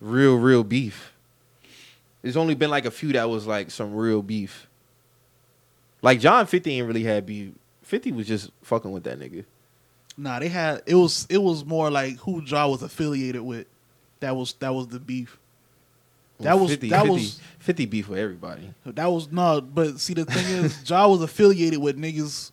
real, 0.00 0.36
real 0.36 0.64
beef. 0.64 1.12
There's 2.20 2.36
only 2.36 2.54
been 2.54 2.70
like 2.70 2.84
a 2.84 2.90
few 2.90 3.12
that 3.14 3.28
was 3.28 3.46
like 3.46 3.70
some 3.70 3.94
real 3.94 4.22
beef. 4.22 4.68
Like 6.02 6.20
John 6.20 6.46
50 6.46 6.78
ain't 6.78 6.86
really 6.86 7.04
had 7.04 7.24
beef. 7.24 7.52
50 7.82 8.12
was 8.12 8.28
just 8.28 8.50
fucking 8.62 8.92
with 8.92 9.04
that 9.04 9.18
nigga. 9.18 9.44
Nah, 10.16 10.38
they 10.38 10.48
had 10.48 10.82
it 10.86 10.94
was 10.94 11.26
it 11.30 11.38
was 11.38 11.64
more 11.64 11.90
like 11.90 12.16
who 12.18 12.42
Ja 12.42 12.68
was 12.68 12.82
affiliated 12.82 13.42
with. 13.42 13.66
That 14.20 14.36
was 14.36 14.54
that 14.54 14.74
was 14.74 14.88
the 14.88 15.00
beef. 15.00 15.38
That 16.40 16.58
was 16.58 16.70
50, 16.70 16.88
that 16.90 17.02
50, 17.02 17.10
was 17.12 17.40
50 17.60 17.86
beef 17.86 18.08
with 18.08 18.18
everybody. 18.18 18.72
that 18.84 19.06
was 19.06 19.30
no. 19.30 19.60
But 19.60 20.00
see, 20.00 20.14
the 20.14 20.24
thing 20.24 20.44
is, 20.64 20.88
Ja 20.88 21.06
was 21.06 21.22
affiliated 21.22 21.80
with 21.80 21.96
niggas 21.96 22.50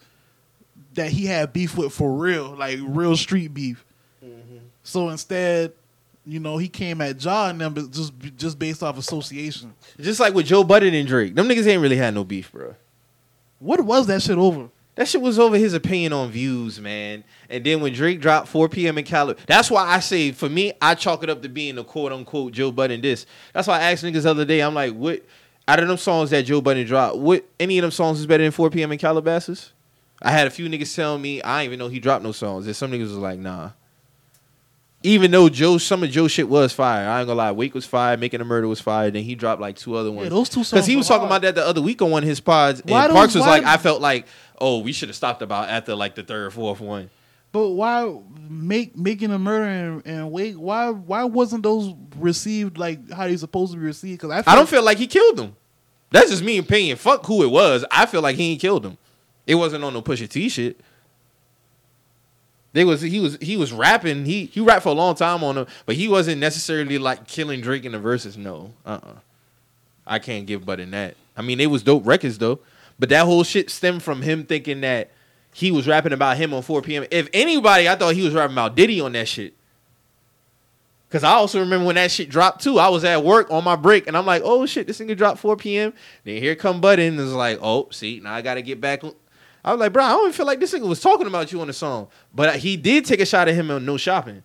that 0.93 1.09
he 1.09 1.25
had 1.25 1.53
beef 1.53 1.77
with 1.77 1.93
for 1.93 2.11
real, 2.11 2.55
like 2.55 2.79
real 2.81 3.15
street 3.15 3.53
beef. 3.53 3.83
Mm-hmm. 4.23 4.57
So 4.83 5.09
instead, 5.09 5.73
you 6.25 6.39
know, 6.39 6.57
he 6.57 6.67
came 6.67 7.01
at 7.01 7.23
Ja 7.23 7.49
and 7.49 7.59
them 7.59 7.91
just 7.91 8.13
just 8.37 8.59
based 8.59 8.83
off 8.83 8.97
association. 8.97 9.73
Just 9.99 10.19
like 10.19 10.33
with 10.33 10.45
Joe 10.45 10.63
Budden 10.63 10.93
and 10.93 11.07
Drake. 11.07 11.35
Them 11.35 11.47
niggas 11.47 11.67
ain't 11.67 11.81
really 11.81 11.97
had 11.97 12.13
no 12.13 12.23
beef, 12.23 12.51
bro. 12.51 12.75
What 13.59 13.81
was 13.81 14.07
that 14.07 14.21
shit 14.21 14.37
over? 14.37 14.69
That 14.99 15.07
shit 15.07 15.21
was 15.21 15.39
over 15.39 15.55
his 15.57 15.73
opinion 15.73 16.11
on 16.11 16.29
views, 16.29 16.77
man. 16.77 17.23
And 17.49 17.63
then 17.63 17.79
when 17.79 17.93
Drake 17.93 18.19
dropped 18.19 18.49
4 18.49 18.67
p.m. 18.67 18.97
in 18.97 19.05
Cali, 19.05 19.33
that's 19.47 19.71
why 19.71 19.87
I 19.87 20.01
say 20.01 20.33
for 20.33 20.49
me, 20.49 20.73
I 20.81 20.93
chalk 20.93 21.23
it 21.23 21.29
up 21.29 21.41
to 21.41 21.47
being 21.47 21.77
a 21.77 21.85
quote 21.85 22.11
unquote 22.11 22.51
Joe 22.51 22.69
Budden 22.69 22.99
this. 22.99 23.25
That's 23.53 23.65
why 23.65 23.79
I 23.79 23.93
asked 23.93 24.03
niggas 24.03 24.23
the 24.23 24.31
other 24.31 24.43
day, 24.43 24.59
I'm 24.61 24.73
like, 24.73 24.93
what 24.93 25.23
out 25.69 25.79
of 25.79 25.87
them 25.87 25.95
songs 25.95 26.31
that 26.31 26.41
Joe 26.41 26.59
Budden 26.59 26.85
dropped, 26.85 27.15
what 27.15 27.45
any 27.61 27.77
of 27.77 27.83
them 27.83 27.91
songs 27.91 28.19
is 28.19 28.27
better 28.27 28.43
than 28.43 28.51
4 28.51 28.69
p.m. 28.71 28.91
in 28.91 28.97
Calabasas? 28.97 29.71
I 30.21 30.31
had 30.31 30.47
a 30.47 30.49
few 30.49 30.67
niggas 30.67 30.93
tell 30.93 31.17
me 31.17 31.41
I 31.43 31.61
didn't 31.61 31.69
even 31.75 31.79
know 31.79 31.87
he 31.87 32.01
dropped 32.01 32.25
no 32.25 32.33
songs. 32.33 32.65
And 32.65 32.75
some 32.75 32.91
niggas 32.91 33.03
was 33.03 33.13
like, 33.13 33.39
nah. 33.39 33.69
Even 35.01 35.31
though 35.31 35.47
Joe, 35.47 35.77
some 35.77 36.03
of 36.03 36.09
Joe 36.09 36.27
shit 36.27 36.49
was 36.49 36.73
fire. 36.73 37.07
I 37.07 37.19
ain't 37.21 37.27
gonna 37.27 37.37
lie. 37.37 37.53
Wake 37.53 37.73
was 37.73 37.85
fire. 37.85 38.17
Making 38.17 38.41
a 38.41 38.43
Murder 38.43 38.67
was 38.67 38.81
fire. 38.81 39.09
Then 39.09 39.23
he 39.23 39.33
dropped 39.33 39.61
like 39.61 39.77
two 39.77 39.95
other 39.95 40.11
ones. 40.11 40.25
Yeah, 40.25 40.29
those 40.31 40.49
two 40.49 40.55
songs. 40.55 40.71
Because 40.71 40.87
he 40.87 40.97
was 40.97 41.07
talking 41.07 41.29
hard. 41.29 41.31
about 41.31 41.41
that 41.43 41.55
the 41.55 41.65
other 41.65 41.81
week 41.81 42.01
on 42.01 42.11
one 42.11 42.21
of 42.23 42.27
his 42.27 42.41
pods. 42.41 42.81
Why 42.83 43.03
and 43.05 43.11
those- 43.11 43.15
Parks 43.17 43.33
was 43.35 43.43
why- 43.45 43.59
like, 43.59 43.63
I 43.63 43.77
felt 43.77 44.01
like, 44.01 44.25
oh, 44.59 44.79
we 44.79 44.91
should 44.91 45.09
have 45.09 45.15
stopped 45.15 45.41
about 45.41 45.69
after 45.69 45.95
like 45.95 46.15
the 46.15 46.23
third, 46.23 46.53
fourth 46.53 46.79
one. 46.79 47.09
But 47.51 47.69
why 47.69 48.15
make 48.49 48.95
making 48.95 49.31
a 49.31 49.39
murder 49.39 49.65
and, 49.65 50.05
and 50.05 50.31
wait? 50.31 50.57
Why 50.57 50.89
why 50.89 51.23
wasn't 51.23 51.63
those 51.63 51.93
received 52.17 52.77
like 52.77 53.11
how 53.11 53.27
they 53.27 53.37
supposed 53.37 53.73
to 53.73 53.79
be 53.79 53.85
received? 53.85 54.21
Because 54.21 54.45
I 54.45 54.51
I 54.51 54.55
don't 54.55 54.69
feel 54.69 54.83
like 54.83 54.97
he 54.97 55.07
killed 55.07 55.37
them. 55.37 55.55
That's 56.11 56.29
just 56.29 56.43
me 56.43 56.57
opinion. 56.57 56.97
Fuck 56.97 57.25
who 57.25 57.43
it 57.43 57.51
was. 57.51 57.85
I 57.91 58.05
feel 58.05 58.21
like 58.21 58.35
he 58.35 58.51
ain't 58.51 58.61
killed 58.61 58.85
him. 58.85 58.97
It 59.47 59.55
wasn't 59.55 59.83
on 59.83 59.93
no 59.93 60.01
Pusha 60.01 60.29
T 60.29 60.47
shit. 60.49 60.79
They 62.73 62.85
was 62.85 63.01
he 63.01 63.19
was 63.19 63.37
he 63.41 63.57
was 63.57 63.73
rapping. 63.73 64.25
He 64.25 64.45
he 64.45 64.59
rapped 64.59 64.83
for 64.83 64.89
a 64.89 64.93
long 64.93 65.15
time 65.15 65.43
on 65.43 65.55
them, 65.55 65.67
but 65.87 65.95
he 65.95 66.07
wasn't 66.07 66.39
necessarily 66.39 66.99
like 66.99 67.27
killing 67.27 67.61
Drake 67.61 67.83
in 67.83 67.93
the 67.93 67.99
verses. 67.99 68.37
No, 68.37 68.73
uh, 68.85 68.99
uh 69.01 69.13
I 70.05 70.19
can't 70.19 70.45
give 70.45 70.65
but 70.65 70.79
in 70.79 70.91
that. 70.91 71.15
I 71.35 71.41
mean, 71.41 71.57
they 71.57 71.67
was 71.67 71.81
dope 71.81 72.05
records 72.05 72.37
though, 72.37 72.59
but 72.99 73.09
that 73.09 73.25
whole 73.25 73.43
shit 73.43 73.69
stemmed 73.69 74.03
from 74.03 74.21
him 74.21 74.43
thinking 74.43 74.81
that 74.81 75.09
he 75.53 75.71
was 75.71 75.87
rapping 75.87 76.13
about 76.13 76.37
him 76.37 76.53
on 76.53 76.61
4 76.61 76.81
p.m. 76.81 77.05
If 77.09 77.29
anybody, 77.33 77.89
I 77.89 77.95
thought 77.95 78.13
he 78.13 78.21
was 78.23 78.33
rapping 78.33 78.53
about 78.53 78.75
Diddy 78.75 79.01
on 79.01 79.13
that 79.13 79.27
shit. 79.27 79.53
Cause 81.09 81.23
I 81.23 81.31
also 81.31 81.59
remember 81.59 81.87
when 81.87 81.95
that 81.95 82.11
shit 82.11 82.29
dropped 82.29 82.61
too. 82.61 82.77
I 82.77 82.89
was 82.89 83.03
at 83.03 83.23
work 83.23 83.49
on 83.49 83.63
my 83.63 83.75
break 83.75 84.05
and 84.05 84.15
I'm 84.15 84.27
like, 84.27 84.43
oh 84.45 84.67
shit, 84.67 84.85
this 84.85 84.99
nigga 84.99 85.17
dropped 85.17 85.39
4 85.39 85.55
p.m. 85.55 85.91
Then 86.23 86.37
here 86.39 86.55
come 86.55 86.81
Budden 86.81 87.13
and 87.13 87.19
it's 87.19 87.31
like, 87.31 87.57
oh, 87.63 87.87
see, 87.89 88.19
now 88.23 88.35
I 88.35 88.43
gotta 88.43 88.61
get 88.61 88.79
back. 88.79 89.03
I 89.65 89.71
was 89.71 89.79
like, 89.79 89.91
bro, 89.91 90.03
I 90.03 90.11
don't 90.11 90.21
even 90.21 90.33
feel 90.33 90.45
like 90.45 90.59
this 90.59 90.71
nigga 90.71 90.87
was 90.87 91.01
talking 91.01 91.25
about 91.25 91.51
you 91.51 91.61
on 91.61 91.67
the 91.67 91.73
song. 91.73 92.09
But 92.33 92.57
he 92.57 92.77
did 92.77 93.05
take 93.05 93.21
a 93.21 93.25
shot 93.25 93.47
at 93.47 93.55
him 93.55 93.71
on 93.71 93.85
No 93.85 93.97
Shopping 93.97 94.43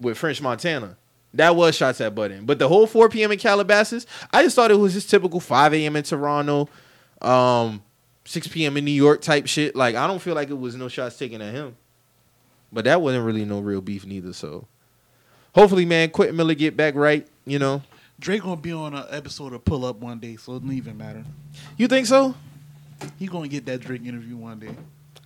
with 0.00 0.16
French 0.16 0.40
Montana. 0.40 0.96
That 1.34 1.54
was 1.54 1.76
shots 1.76 2.00
at 2.00 2.14
Budden. 2.14 2.44
But 2.44 2.58
the 2.58 2.68
whole 2.68 2.86
4 2.86 3.08
p.m. 3.08 3.32
in 3.32 3.38
Calabasas, 3.38 4.06
I 4.32 4.42
just 4.42 4.56
thought 4.56 4.70
it 4.70 4.78
was 4.78 4.94
just 4.94 5.08
typical 5.08 5.38
5 5.38 5.74
a.m. 5.74 5.96
in 5.96 6.02
Toronto, 6.02 6.68
um, 7.22 7.82
6 8.24 8.48
p.m. 8.48 8.76
in 8.76 8.84
New 8.84 8.90
York 8.90 9.22
type 9.22 9.46
shit. 9.46 9.76
Like, 9.76 9.94
I 9.94 10.06
don't 10.06 10.18
feel 10.18 10.34
like 10.34 10.50
it 10.50 10.58
was 10.58 10.74
no 10.74 10.88
shots 10.88 11.16
taken 11.18 11.40
at 11.40 11.54
him. 11.54 11.76
But 12.72 12.84
that 12.84 13.00
wasn't 13.00 13.24
really 13.24 13.44
no 13.44 13.60
real 13.60 13.80
beef 13.80 14.06
neither. 14.06 14.32
So 14.32 14.66
hopefully, 15.54 15.84
man, 15.84 16.10
Quentin 16.10 16.36
Miller 16.36 16.54
get 16.54 16.76
back 16.76 16.94
right. 16.94 17.26
You 17.44 17.58
know, 17.58 17.82
Drake 18.18 18.42
gonna 18.42 18.56
be 18.60 18.72
on 18.72 18.94
an 18.94 19.06
episode 19.10 19.52
of 19.52 19.64
Pull 19.64 19.84
Up 19.84 19.96
one 19.96 20.18
day, 20.18 20.36
so 20.36 20.56
it 20.56 20.60
don't 20.60 20.72
even 20.72 20.96
matter. 20.96 21.24
you 21.76 21.88
think 21.88 22.06
so? 22.06 22.34
He 23.18 23.26
gonna 23.26 23.48
get 23.48 23.66
that 23.66 23.80
Drake 23.80 24.04
interview 24.04 24.36
one 24.36 24.58
day. 24.58 24.74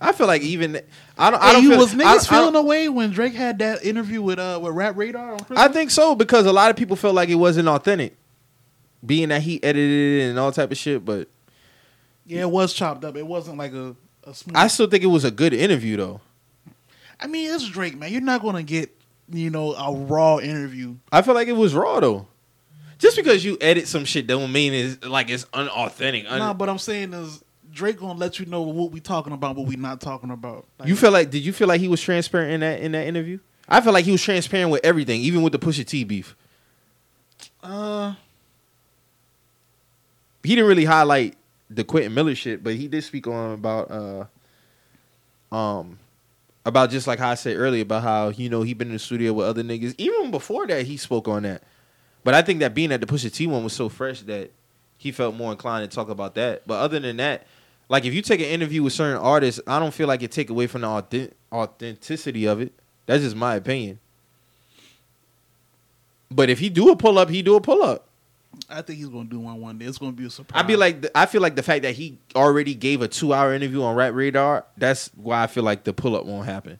I 0.01 0.11
feel 0.11 0.27
like 0.27 0.41
even 0.41 0.81
I 1.17 1.31
don't. 1.31 1.41
I 1.41 1.53
don't 1.53 1.63
you 1.63 1.69
feel, 1.69 1.79
was 1.79 1.93
niggas 1.93 2.03
I, 2.31 2.35
feeling 2.37 2.53
don't- 2.53 2.65
away 2.65 2.89
when 2.89 3.11
Drake 3.11 3.33
had 3.33 3.59
that 3.59 3.83
interview 3.83 4.21
with 4.21 4.39
uh 4.39 4.59
with 4.61 4.73
Rap 4.73 4.97
Radar 4.97 5.33
on 5.33 5.39
I 5.55 5.67
think 5.69 5.91
so 5.91 6.15
because 6.15 6.45
a 6.45 6.51
lot 6.53 6.69
of 6.69 6.75
people 6.75 6.95
felt 6.95 7.15
like 7.15 7.29
it 7.29 7.35
wasn't 7.35 7.67
authentic, 7.69 8.15
being 9.05 9.29
that 9.29 9.41
he 9.41 9.63
edited 9.63 10.21
it 10.21 10.29
and 10.29 10.39
all 10.39 10.51
type 10.51 10.71
of 10.71 10.77
shit. 10.77 11.05
But 11.05 11.29
yeah, 12.25 12.41
it 12.41 12.49
was 12.51 12.73
chopped 12.73 13.05
up. 13.05 13.15
It 13.15 13.25
wasn't 13.25 13.57
like 13.57 13.73
a, 13.73 13.95
a 14.25 14.33
smooth. 14.33 14.57
I 14.57 14.67
still 14.67 14.87
think 14.87 15.03
it 15.03 15.07
was 15.07 15.23
a 15.23 15.31
good 15.31 15.53
interview 15.53 15.95
though. 15.97 16.21
I 17.19 17.27
mean, 17.27 17.49
it's 17.53 17.67
Drake, 17.67 17.97
man. 17.97 18.11
You're 18.11 18.21
not 18.21 18.41
gonna 18.41 18.63
get 18.63 18.91
you 19.31 19.49
know 19.49 19.73
a 19.75 19.93
raw 19.95 20.39
interview. 20.39 20.95
I 21.11 21.21
feel 21.21 21.33
like 21.35 21.47
it 21.47 21.53
was 21.55 21.73
raw 21.73 22.01
though. 22.01 22.27
Just 22.97 23.15
because 23.15 23.43
you 23.45 23.57
edit 23.61 23.87
some 23.87 24.03
shit 24.05 24.27
don't 24.27 24.51
mean 24.51 24.73
it's 24.73 25.05
like 25.05 25.29
it's 25.29 25.45
unauthentic. 25.53 26.25
Un- 26.27 26.39
nah, 26.39 26.53
but 26.53 26.67
I'm 26.69 26.77
saying 26.79 27.13
is 27.13 27.43
Drake 27.75 27.99
gonna 27.99 28.17
let 28.17 28.39
you 28.39 28.45
know 28.45 28.61
what 28.61 28.91
we 28.91 28.99
talking 29.01 29.33
about, 29.33 29.55
what 29.57 29.67
we 29.67 29.75
not 29.75 29.99
talking 30.01 30.31
about. 30.31 30.65
Like, 30.79 30.87
you 30.87 30.95
feel 30.95 31.11
like 31.11 31.29
did 31.29 31.45
you 31.45 31.51
feel 31.53 31.67
like 31.67 31.81
he 31.81 31.87
was 31.89 32.01
transparent 32.01 32.51
in 32.53 32.59
that 32.61 32.79
in 32.79 32.93
that 32.93 33.05
interview? 33.05 33.39
I 33.67 33.81
feel 33.81 33.93
like 33.93 34.05
he 34.05 34.11
was 34.11 34.21
transparent 34.23 34.71
with 34.71 34.83
everything, 34.85 35.21
even 35.21 35.41
with 35.41 35.51
the 35.51 35.59
Pusha 35.59 35.85
T 35.85 36.03
beef. 36.03 36.35
uh, 37.61 38.13
He 40.43 40.55
didn't 40.55 40.67
really 40.69 40.85
highlight 40.85 41.35
the 41.69 41.83
Quentin 41.83 42.13
Miller 42.13 42.35
shit, 42.35 42.63
but 42.63 42.75
he 42.75 42.87
did 42.87 43.03
speak 43.03 43.27
on 43.27 43.53
about 43.53 43.91
uh 43.91 44.25
um 45.55 45.99
about 46.65 46.89
just 46.89 47.07
like 47.07 47.19
how 47.19 47.29
I 47.29 47.35
said 47.35 47.57
earlier 47.57 47.81
about 47.83 48.03
how 48.03 48.29
you 48.29 48.49
know 48.49 48.61
he 48.61 48.73
been 48.73 48.87
in 48.87 48.93
the 48.93 48.99
studio 48.99 49.33
with 49.33 49.47
other 49.47 49.63
niggas. 49.63 49.95
Even 49.97 50.31
before 50.31 50.65
that, 50.67 50.85
he 50.85 50.97
spoke 50.97 51.27
on 51.27 51.43
that. 51.43 51.61
But 52.23 52.33
I 52.33 52.41
think 52.41 52.59
that 52.61 52.73
being 52.73 52.91
at 52.91 53.01
the 53.01 53.07
Pusha 53.07 53.31
T 53.33 53.47
one 53.47 53.63
was 53.63 53.73
so 53.73 53.89
fresh 53.89 54.21
that 54.21 54.51
he 54.97 55.11
felt 55.11 55.35
more 55.35 55.51
inclined 55.51 55.89
to 55.89 55.93
talk 55.93 56.09
about 56.09 56.35
that. 56.35 56.65
But 56.65 56.75
other 56.75 56.99
than 56.99 57.17
that, 57.17 57.45
like 57.89 58.05
if 58.05 58.13
you 58.13 58.21
take 58.21 58.39
an 58.39 58.47
interview 58.47 58.83
with 58.83 58.93
certain 58.93 59.21
artists, 59.21 59.61
I 59.67 59.79
don't 59.79 59.93
feel 59.93 60.07
like 60.07 60.23
it 60.23 60.31
take 60.31 60.49
away 60.49 60.67
from 60.67 60.81
the 60.81 60.87
authen- 60.87 61.31
authenticity 61.51 62.45
of 62.45 62.61
it. 62.61 62.73
That's 63.05 63.23
just 63.23 63.35
my 63.35 63.55
opinion. 63.55 63.99
But 66.31 66.49
if 66.49 66.59
he 66.59 66.69
do 66.69 66.89
a 66.89 66.95
pull 66.95 67.19
up, 67.19 67.29
he 67.29 67.41
do 67.41 67.55
a 67.55 67.61
pull 67.61 67.83
up. 67.83 68.07
I 68.69 68.81
think 68.81 68.97
he's 68.97 69.09
gonna 69.09 69.25
do 69.25 69.39
one 69.39 69.59
one 69.61 69.77
day. 69.77 69.85
It's 69.85 69.97
gonna 69.97 70.13
be 70.13 70.25
a 70.25 70.29
surprise. 70.29 70.59
I'd 70.59 70.67
be 70.67 70.75
like, 70.75 71.05
I 71.13 71.25
feel 71.25 71.41
like 71.41 71.55
the 71.55 71.63
fact 71.63 71.83
that 71.83 71.93
he 71.93 72.17
already 72.35 72.73
gave 72.73 73.01
a 73.01 73.07
two 73.07 73.33
hour 73.33 73.53
interview 73.53 73.83
on 73.83 73.95
Rap 73.95 74.13
Radar, 74.13 74.65
that's 74.77 75.11
why 75.15 75.43
I 75.43 75.47
feel 75.47 75.63
like 75.63 75.83
the 75.83 75.93
pull 75.93 76.15
up 76.15 76.25
won't 76.25 76.45
happen. 76.45 76.79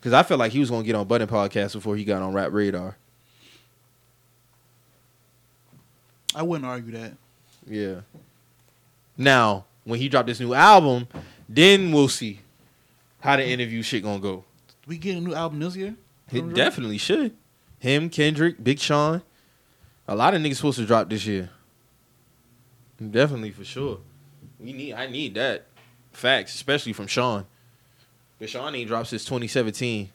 Because 0.00 0.12
I 0.12 0.22
feel 0.22 0.38
like 0.38 0.52
he 0.52 0.60
was 0.60 0.70
gonna 0.70 0.84
get 0.84 0.94
on 0.94 1.06
Button 1.06 1.28
Podcast 1.28 1.72
before 1.74 1.96
he 1.96 2.04
got 2.04 2.22
on 2.22 2.32
Rap 2.32 2.52
Radar. 2.52 2.96
I 6.34 6.42
wouldn't 6.42 6.64
argue 6.66 6.92
that. 6.92 7.12
Yeah. 7.66 8.00
Now, 9.18 9.66
when 9.84 9.98
he 9.98 10.08
dropped 10.08 10.28
this 10.28 10.40
new 10.40 10.54
album, 10.54 11.08
then 11.48 11.92
we'll 11.92 12.08
see 12.08 12.40
how 13.20 13.36
the 13.36 13.46
interview 13.46 13.82
shit 13.82 14.02
gonna 14.02 14.20
go. 14.20 14.44
We 14.86 14.98
get 14.98 15.16
a 15.16 15.20
new 15.20 15.34
album 15.34 15.60
this 15.60 15.76
year. 15.76 15.94
It 16.30 16.54
definitely 16.54 16.98
should. 16.98 17.36
Him, 17.78 18.08
Kendrick, 18.10 18.62
Big 18.62 18.78
Sean. 18.78 19.22
A 20.08 20.14
lot 20.16 20.34
of 20.34 20.40
niggas 20.40 20.56
supposed 20.56 20.78
to 20.78 20.86
drop 20.86 21.08
this 21.08 21.26
year. 21.26 21.50
Definitely 23.10 23.50
for 23.50 23.64
sure. 23.64 23.98
We 24.58 24.72
need 24.72 24.94
I 24.94 25.06
need 25.06 25.34
that. 25.34 25.66
Facts, 26.12 26.54
especially 26.54 26.92
from 26.92 27.06
Sean. 27.06 27.46
But 28.38 28.50
Sean 28.50 28.74
ain't 28.74 28.88
dropped 28.88 29.08
since 29.08 29.24
2017. 29.24 30.10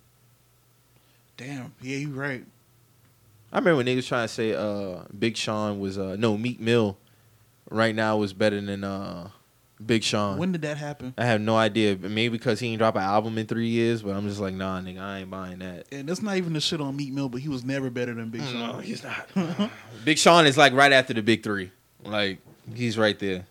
Damn. 1.37 1.73
Yeah, 1.81 1.97
you 1.97 2.09
right. 2.09 2.45
I 3.51 3.57
remember 3.57 3.77
when 3.77 3.85
niggas 3.85 4.07
trying 4.07 4.27
to 4.27 4.33
say 4.33 4.53
uh 4.53 5.03
Big 5.17 5.37
Sean 5.37 5.79
was 5.79 5.97
uh 5.97 6.15
no 6.17 6.37
Meek 6.37 6.59
Mill 6.59 6.97
right 7.69 7.95
now 7.95 8.17
was 8.17 8.33
better 8.33 8.59
than 8.59 8.83
uh 8.83 9.29
Big 9.85 10.03
Sean. 10.03 10.37
When 10.37 10.51
did 10.51 10.63
that 10.63 10.77
happen? 10.77 11.13
I 11.17 11.25
have 11.25 11.39
no 11.39 11.55
idea. 11.55 11.95
Maybe 11.95 12.29
because 12.29 12.59
he 12.59 12.67
ain't 12.69 12.79
drop 12.79 12.95
an 12.95 13.03
album 13.03 13.37
in 13.37 13.45
three 13.45 13.67
years, 13.67 14.01
but 14.01 14.15
I'm 14.15 14.27
just 14.27 14.39
like, 14.39 14.53
nah, 14.55 14.79
nigga, 14.81 14.99
I 14.99 15.19
ain't 15.19 15.29
buying 15.29 15.59
that. 15.59 15.85
And 15.91 16.09
that's 16.09 16.21
not 16.21 16.35
even 16.37 16.53
the 16.53 16.61
shit 16.61 16.81
on 16.81 16.95
Meek 16.95 17.11
Mill, 17.13 17.29
but 17.29 17.41
he 17.41 17.49
was 17.49 17.63
never 17.63 17.89
better 17.91 18.13
than 18.13 18.29
Big 18.29 18.41
Sean. 18.41 18.59
No, 18.59 18.77
he's 18.79 19.03
not. 19.03 19.29
Big 20.05 20.17
Sean 20.17 20.45
is 20.47 20.57
like 20.57 20.73
right 20.73 20.91
after 20.91 21.13
the 21.13 21.21
big 21.21 21.43
three. 21.43 21.71
Like 22.03 22.39
he's 22.73 22.97
right 22.97 23.17
there. 23.19 23.45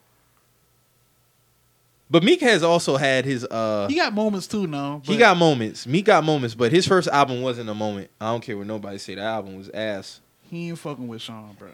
But 2.08 2.22
Meek 2.22 2.40
has 2.40 2.62
also 2.62 2.96
had 2.96 3.24
his 3.24 3.44
uh 3.44 3.88
He 3.88 3.96
got 3.96 4.12
moments 4.14 4.46
too 4.46 4.66
now. 4.66 5.02
he 5.04 5.16
got 5.16 5.36
moments. 5.36 5.86
Meek 5.86 6.04
got 6.04 6.22
moments, 6.24 6.54
but 6.54 6.70
his 6.70 6.86
first 6.86 7.08
album 7.08 7.42
wasn't 7.42 7.68
a 7.68 7.74
moment. 7.74 8.10
I 8.20 8.30
don't 8.30 8.40
care 8.42 8.56
what 8.56 8.66
nobody 8.66 8.98
say. 8.98 9.16
The 9.16 9.22
album 9.22 9.56
was 9.56 9.68
ass. 9.70 10.20
he 10.48 10.68
ain't 10.68 10.78
fucking 10.78 11.08
with 11.08 11.20
Sean, 11.22 11.56
bro. 11.58 11.68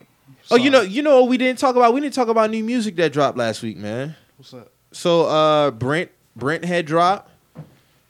Oh, 0.51 0.57
you 0.57 0.71
know, 0.71 0.81
you 0.81 1.03
know 1.03 1.21
what 1.21 1.29
we 1.29 1.37
didn't 1.37 1.59
talk 1.59 1.77
about? 1.77 1.93
We 1.93 2.01
didn't 2.01 2.15
talk 2.15 2.29
about 2.29 2.51
new 2.51 2.65
music 2.65 2.97
that 2.97 3.13
dropped 3.13 3.37
last 3.37 3.63
week, 3.63 3.77
man. 3.77 4.17
What's 4.43 4.55
up? 4.55 4.73
So 4.91 5.27
uh 5.27 5.71
Brent 5.71 6.11
Brent 6.35 6.65
had 6.65 6.85
dropped. 6.85 7.31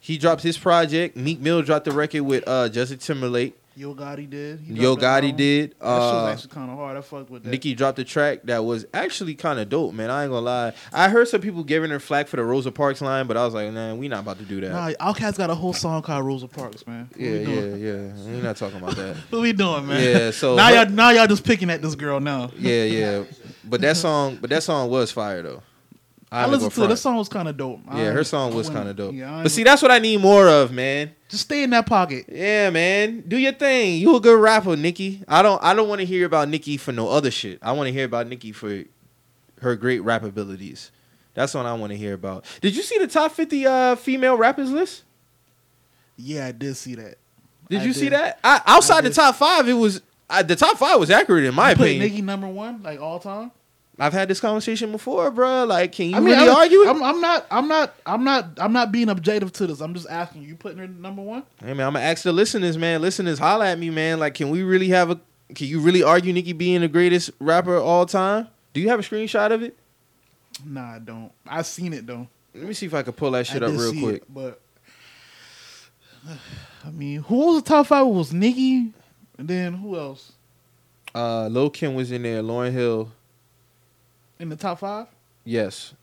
He 0.00 0.16
dropped 0.16 0.42
his 0.42 0.56
project. 0.56 1.14
Meek 1.14 1.40
Mill 1.40 1.60
dropped 1.62 1.84
the 1.84 1.92
record 1.92 2.22
with 2.22 2.42
uh 2.48 2.70
Justin 2.70 2.98
Timberlake. 2.98 3.58
Yo 3.76 3.94
Gotti 3.94 4.28
did. 4.28 4.60
He 4.60 4.74
Yo 4.74 4.96
Gotti 4.96 5.34
did. 5.36 5.70
That 5.72 5.76
shit 5.76 5.82
was 5.82 6.12
Uh, 6.12 6.30
actually 6.32 6.50
kind 6.50 6.70
of 6.70 6.76
hard. 6.78 6.96
I 6.96 7.00
fucked 7.02 7.30
with 7.30 7.42
that. 7.44 7.50
Nicki 7.50 7.74
dropped 7.74 7.98
a 7.98 8.04
track 8.04 8.40
that 8.44 8.64
was 8.64 8.84
actually 8.94 9.34
kind 9.34 9.58
of 9.58 9.68
dope, 9.68 9.92
man. 9.94 10.10
I 10.10 10.24
ain't 10.24 10.30
gonna 10.32 10.44
lie. 10.44 10.72
I 10.92 11.08
heard 11.10 11.28
some 11.28 11.40
people 11.42 11.64
giving 11.64 11.90
her 11.90 12.00
flack 12.00 12.28
for 12.28 12.36
the 12.36 12.44
Rosa 12.44 12.70
Parks 12.72 13.00
line, 13.02 13.26
but 13.26 13.36
I 13.36 13.44
was 13.44 13.52
like, 13.54 13.70
man, 13.72 13.96
we 13.98 14.08
not 14.08 14.20
about 14.20 14.38
to 14.38 14.44
do 14.44 14.60
that. 14.62 14.72
Nah, 14.72 15.12
Outkast 15.12 15.36
got 15.38 15.48
a 15.50 15.54
whole 15.54 15.72
song 15.74 16.00
called 16.02 16.24
Rosa 16.26 16.48
Parks, 16.48 16.86
man. 16.86 17.08
What 17.12 17.20
yeah, 17.20 17.30
we 17.30 17.38
yeah, 17.38 17.44
doing? 17.44 17.80
yeah. 17.80 18.24
We're 18.36 18.42
not 18.42 18.56
talking 18.56 18.78
about 18.78 18.96
that. 18.96 19.16
What 19.30 19.40
we 19.42 19.52
doing, 19.52 19.86
man? 19.86 20.02
Yeah, 20.02 20.30
so 20.32 20.54
now 20.56 20.68
her- 20.68 20.74
y'all 20.74 20.90
now 20.90 21.10
y'all 21.10 21.26
just 21.26 21.44
picking 21.44 21.68
at 21.70 21.80
this 21.82 21.94
girl 21.94 22.20
now. 22.20 22.50
yeah, 22.58 22.84
yeah. 22.84 23.24
But 23.64 23.80
that 23.82 23.96
song, 23.96 24.38
but 24.40 24.50
that 24.50 24.62
song 24.62 24.90
was 24.90 25.12
fire 25.12 25.40
though. 25.42 25.62
I 26.32 26.44
ain't 26.44 26.52
listened 26.52 26.72
to 26.72 26.84
it. 26.84 26.88
That 26.88 26.96
song 26.96 27.16
was 27.16 27.28
kind 27.28 27.46
of 27.46 27.58
dope. 27.58 27.80
I 27.86 28.02
Yeah, 28.04 28.12
her 28.12 28.24
song 28.24 28.54
was 28.54 28.70
kind 28.70 28.88
of 28.88 28.96
dope. 28.96 29.14
Yeah, 29.14 29.42
but 29.42 29.52
see, 29.52 29.64
that's 29.64 29.82
what 29.82 29.90
I 29.90 29.98
need 29.98 30.18
more 30.20 30.48
of, 30.48 30.72
man. 30.72 31.14
just 31.28 31.42
stay 31.44 31.62
in 31.62 31.70
that 31.70 31.84
pocket. 31.84 32.24
Yeah, 32.28 32.70
man. 32.70 33.22
Do 33.28 33.36
your 33.36 33.52
thing. 33.52 34.00
You 34.00 34.16
a 34.16 34.20
good 34.20 34.40
rapper, 34.40 34.74
Nicki. 34.74 35.22
I 35.28 35.42
don't 35.42 35.62
I 35.62 35.74
don't 35.74 35.88
want 35.90 36.00
to 36.00 36.06
hear 36.06 36.24
about 36.24 36.48
Nicki 36.48 36.78
for 36.78 36.90
no 36.90 37.08
other 37.08 37.30
shit. 37.30 37.58
I 37.60 37.72
want 37.72 37.88
to 37.88 37.92
hear 37.92 38.06
about 38.06 38.28
Nicki 38.28 38.50
for 38.52 38.82
her 39.60 39.76
great 39.76 40.00
rap 40.00 40.22
abilities. 40.22 40.90
That's 41.34 41.52
what 41.52 41.66
I 41.66 41.74
want 41.74 41.92
to 41.92 41.98
hear 41.98 42.14
about. 42.14 42.46
Did 42.62 42.74
you 42.76 42.82
see 42.82 42.98
the 42.98 43.06
top 43.06 43.32
50 43.32 43.66
uh 43.66 43.96
female 43.96 44.36
rappers 44.36 44.70
list? 44.70 45.02
Yeah, 46.16 46.46
I 46.46 46.52
did 46.52 46.76
see 46.76 46.94
that. 46.94 47.16
Did 47.68 47.82
I 47.82 47.84
you 47.84 47.92
see 47.92 48.08
that? 48.08 48.38
I, 48.42 48.60
outside 48.66 48.98
I 49.04 49.08
the 49.08 49.14
top 49.14 49.36
5, 49.36 49.68
it 49.68 49.72
was 49.74 50.00
the 50.46 50.56
top 50.56 50.78
5 50.78 50.98
was 51.00 51.10
accurate 51.10 51.44
in 51.44 51.54
my 51.54 51.70
You 51.70 51.74
opinion. 51.74 51.98
Nicki 52.00 52.22
number 52.22 52.48
one, 52.48 52.82
like 52.82 53.00
all 53.00 53.18
time. 53.18 53.50
I've 53.98 54.12
had 54.12 54.28
this 54.28 54.40
conversation 54.40 54.90
before, 54.90 55.30
bro. 55.30 55.64
Like, 55.64 55.92
can 55.92 56.10
you 56.10 56.16
I 56.16 56.20
mean, 56.20 56.34
really 56.34 56.48
I'm, 56.48 56.56
argue? 56.56 56.88
I'm, 56.88 57.02
I'm 57.02 57.20
not. 57.20 57.46
I'm 57.50 57.68
not. 57.68 57.94
I'm 58.06 58.24
not. 58.24 58.46
I'm 58.58 58.72
not 58.72 58.90
being 58.90 59.08
objective 59.10 59.52
to 59.54 59.66
this. 59.66 59.80
I'm 59.80 59.92
just 59.94 60.08
asking 60.08 60.42
you. 60.42 60.56
Putting 60.56 60.78
her 60.78 60.88
number 60.88 61.20
one? 61.22 61.42
Hey 61.60 61.74
man, 61.74 61.86
I'm 61.86 61.92
gonna 61.92 62.04
ask 62.04 62.22
the 62.22 62.32
listeners, 62.32 62.78
man. 62.78 63.02
Listeners, 63.02 63.38
holla 63.38 63.70
at 63.70 63.78
me, 63.78 63.90
man. 63.90 64.18
Like, 64.18 64.34
can 64.34 64.50
we 64.50 64.62
really 64.62 64.88
have 64.88 65.10
a? 65.10 65.20
Can 65.54 65.66
you 65.66 65.80
really 65.80 66.02
argue 66.02 66.32
Nicki 66.32 66.54
being 66.54 66.80
the 66.80 66.88
greatest 66.88 67.30
rapper 67.38 67.74
of 67.76 67.84
all 67.84 68.06
time? 68.06 68.48
Do 68.72 68.80
you 68.80 68.88
have 68.88 68.98
a 68.98 69.02
screenshot 69.02 69.52
of 69.52 69.62
it? 69.62 69.76
Nah, 70.64 70.94
I 70.94 70.98
don't. 70.98 71.30
I 71.46 71.60
seen 71.62 71.92
it 71.92 72.06
though. 72.06 72.26
Let 72.54 72.64
me 72.64 72.72
see 72.74 72.86
if 72.86 72.94
I 72.94 73.02
can 73.02 73.12
pull 73.12 73.30
that 73.32 73.46
shit 73.46 73.62
I 73.62 73.66
up 73.66 73.72
real 73.72 73.92
quick. 73.92 74.22
it, 74.22 74.24
but 74.34 74.60
I 76.84 76.90
mean, 76.90 77.22
who 77.22 77.36
was 77.36 77.62
the 77.62 77.68
top 77.68 77.86
five? 77.88 78.06
It 78.06 78.10
was 78.10 78.32
Nicki, 78.32 78.92
and 79.38 79.48
then 79.48 79.74
who 79.74 79.98
else 79.98 80.32
Uh, 81.14 81.48
Lil 81.48 81.70
Kim 81.70 81.94
was 81.94 82.10
in 82.10 82.22
there. 82.22 82.42
Lauryn 82.42 82.72
Hill, 82.72 83.10
in 84.42 84.48
the 84.48 84.56
top 84.56 84.80
five? 84.80 85.06
yes. 85.44 85.94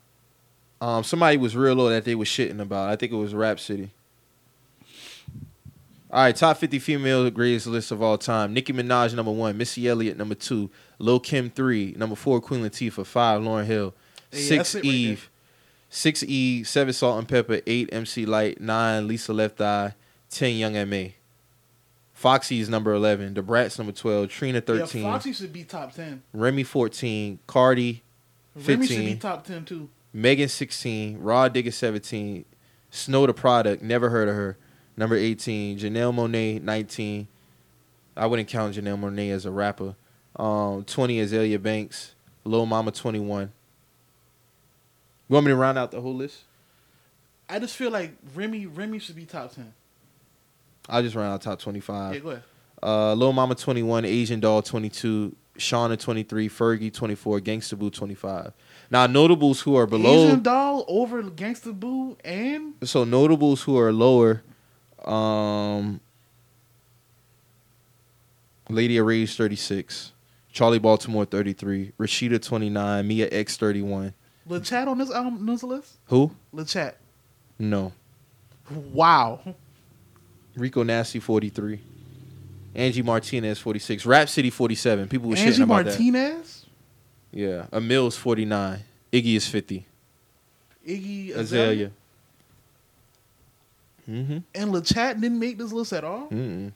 Um, 0.82 1.04
somebody 1.04 1.36
was 1.36 1.54
real 1.54 1.74
low 1.74 1.90
that 1.90 2.06
they 2.06 2.14
was 2.14 2.26
shitting 2.26 2.58
about. 2.58 2.88
I 2.88 2.96
think 2.96 3.12
it 3.12 3.16
was 3.16 3.34
Rapsody. 3.34 3.90
All 6.10 6.22
right, 6.24 6.34
top 6.34 6.56
50 6.56 6.78
female 6.78 7.28
greatest 7.30 7.66
list 7.66 7.90
of 7.92 8.02
all 8.02 8.16
time. 8.16 8.54
Nicki 8.54 8.72
Minaj, 8.72 9.14
number 9.14 9.30
one. 9.30 9.58
Missy 9.58 9.86
Elliott, 9.86 10.16
number 10.16 10.34
two. 10.34 10.70
Lil 10.98 11.20
Kim, 11.20 11.50
three. 11.50 11.94
Number 11.98 12.16
four, 12.16 12.40
Queen 12.40 12.62
Latifah. 12.62 13.04
Five, 13.06 13.42
Lauryn 13.42 13.66
Hill. 13.66 13.94
Six, 14.32 14.74
right 14.74 14.84
Eve. 14.84 15.30
Six, 15.90 16.22
E. 16.22 16.64
Seven, 16.64 16.92
Salt-N-Pepa. 16.94 17.62
Eight, 17.66 17.90
MC 17.92 18.24
Lyte. 18.24 18.60
Nine, 18.60 19.06
Lisa 19.06 19.32
Left 19.34 19.60
Eye. 19.60 19.94
Ten, 20.30 20.56
Young 20.56 20.76
M.A. 20.76 21.14
Foxy's 22.12 22.68
number 22.68 22.92
11. 22.92 23.34
The 23.34 23.42
Brats, 23.42 23.78
number 23.78 23.92
12. 23.92 24.28
Trina, 24.30 24.60
13. 24.60 25.02
Yeah, 25.02 25.12
Foxy 25.12 25.32
should 25.32 25.52
be 25.52 25.64
top 25.64 25.92
ten. 25.92 26.22
Remy, 26.32 26.64
14. 26.64 27.38
Cardi, 27.46 28.02
Remy 28.54 28.86
should 28.86 28.96
be 28.98 29.16
top 29.16 29.44
ten 29.44 29.64
too. 29.64 29.88
Megan 30.12 30.48
16, 30.48 31.18
Rah 31.20 31.48
Digga 31.48 31.72
17, 31.72 32.44
Snow 32.90 33.26
Tha 33.26 33.32
Product, 33.32 33.80
never 33.82 34.10
heard 34.10 34.28
of 34.28 34.34
her. 34.34 34.56
Number 34.96 35.14
18, 35.14 35.78
Janelle 35.78 36.12
Monáe 36.12 36.60
19. 36.60 37.28
I 38.16 38.26
wouldn't 38.26 38.48
count 38.48 38.74
Janelle 38.74 38.98
Monáe 38.98 39.30
as 39.30 39.46
a 39.46 39.52
rapper. 39.52 39.94
Um, 40.34 40.84
20 40.84 41.18
Azealia 41.18 41.62
Banks, 41.62 42.14
Lil 42.44 42.66
Mama 42.66 42.90
21. 42.90 43.52
You 45.28 45.34
want 45.34 45.46
me 45.46 45.52
to 45.52 45.56
round 45.56 45.78
out 45.78 45.92
the 45.92 46.00
whole 46.00 46.14
list? 46.14 46.42
I 47.48 47.60
just 47.60 47.76
feel 47.76 47.90
like 47.90 48.16
Remy 48.34 48.66
Remy 48.66 48.98
should 48.98 49.16
be 49.16 49.26
top 49.26 49.54
ten. 49.54 49.72
I'll 50.88 51.02
just 51.02 51.14
round 51.14 51.32
out 51.32 51.42
top 51.42 51.60
twenty 51.60 51.80
five. 51.80 52.14
yeah, 52.14 52.20
25. 52.20 52.22
go 52.22 52.30
ahead. 52.30 52.42
Uh, 52.82 53.12
Lil 53.14 53.32
Mama 53.32 53.54
21, 53.54 54.04
Asian 54.06 54.40
Doll 54.40 54.62
22, 54.62 55.36
Shawnna 55.58 55.98
23, 55.98 56.48
Fergie 56.48 56.92
24, 56.92 57.40
Gangsta 57.40 57.78
Boo 57.78 57.90
25. 57.90 58.52
Now 58.90 59.06
notables 59.06 59.60
who 59.60 59.76
are 59.76 59.86
below 59.86 60.26
Asian 60.26 60.42
doll 60.42 60.84
over 60.88 61.22
Gangsta 61.22 61.78
Boo 61.78 62.16
and 62.24 62.74
so 62.84 63.04
notables 63.04 63.62
who 63.62 63.78
are 63.78 63.92
lower 63.92 64.42
um 65.04 66.00
Lady 68.68 68.96
of 68.98 69.06
Rage 69.06 69.36
36, 69.36 70.12
Charli 70.54 70.80
Baltimore 70.80 71.24
33, 71.24 71.92
Rasheeda 71.98 72.40
29, 72.40 73.06
Mia 73.06 73.28
X 73.30 73.56
31. 73.56 74.14
Lil 74.46 74.60
Chat 74.60 74.88
on 74.88 74.98
this 74.98 75.10
album, 75.10 75.44
this 75.46 75.62
list. 75.62 75.98
Who? 76.06 76.30
Lil 76.52 76.64
Chat. 76.64 76.96
No. 77.58 77.92
Wow. 78.70 79.40
Rico 80.56 80.82
Nasty 80.82 81.18
43. 81.20 81.80
Angie 82.74 83.02
Martinez 83.02 83.58
46. 83.58 84.06
Rapsody 84.06 84.50
47. 84.50 85.08
People 85.08 85.30
were 85.30 85.36
Angie 85.36 85.50
shitting 85.60 85.64
about 85.64 85.84
that. 85.86 85.92
Angie 85.98 86.10
Martinez, 86.10 86.66
Yeah. 87.32 87.66
Emil's 87.72 88.16
49. 88.16 88.80
Iggy 89.12 89.34
is 89.36 89.46
50. 89.48 89.86
Iggy 90.86 91.30
Azalea. 91.34 91.40
Azalea, 91.40 91.90
Mm-hmm. 94.08 94.38
and 94.56 94.72
Lil 94.72 94.82
Chat 94.82 95.20
didn't 95.20 95.38
make 95.38 95.56
this 95.58 95.72
list 95.72 95.92
at 95.92 96.02
all. 96.02 96.28
Mm-mm. 96.30 96.72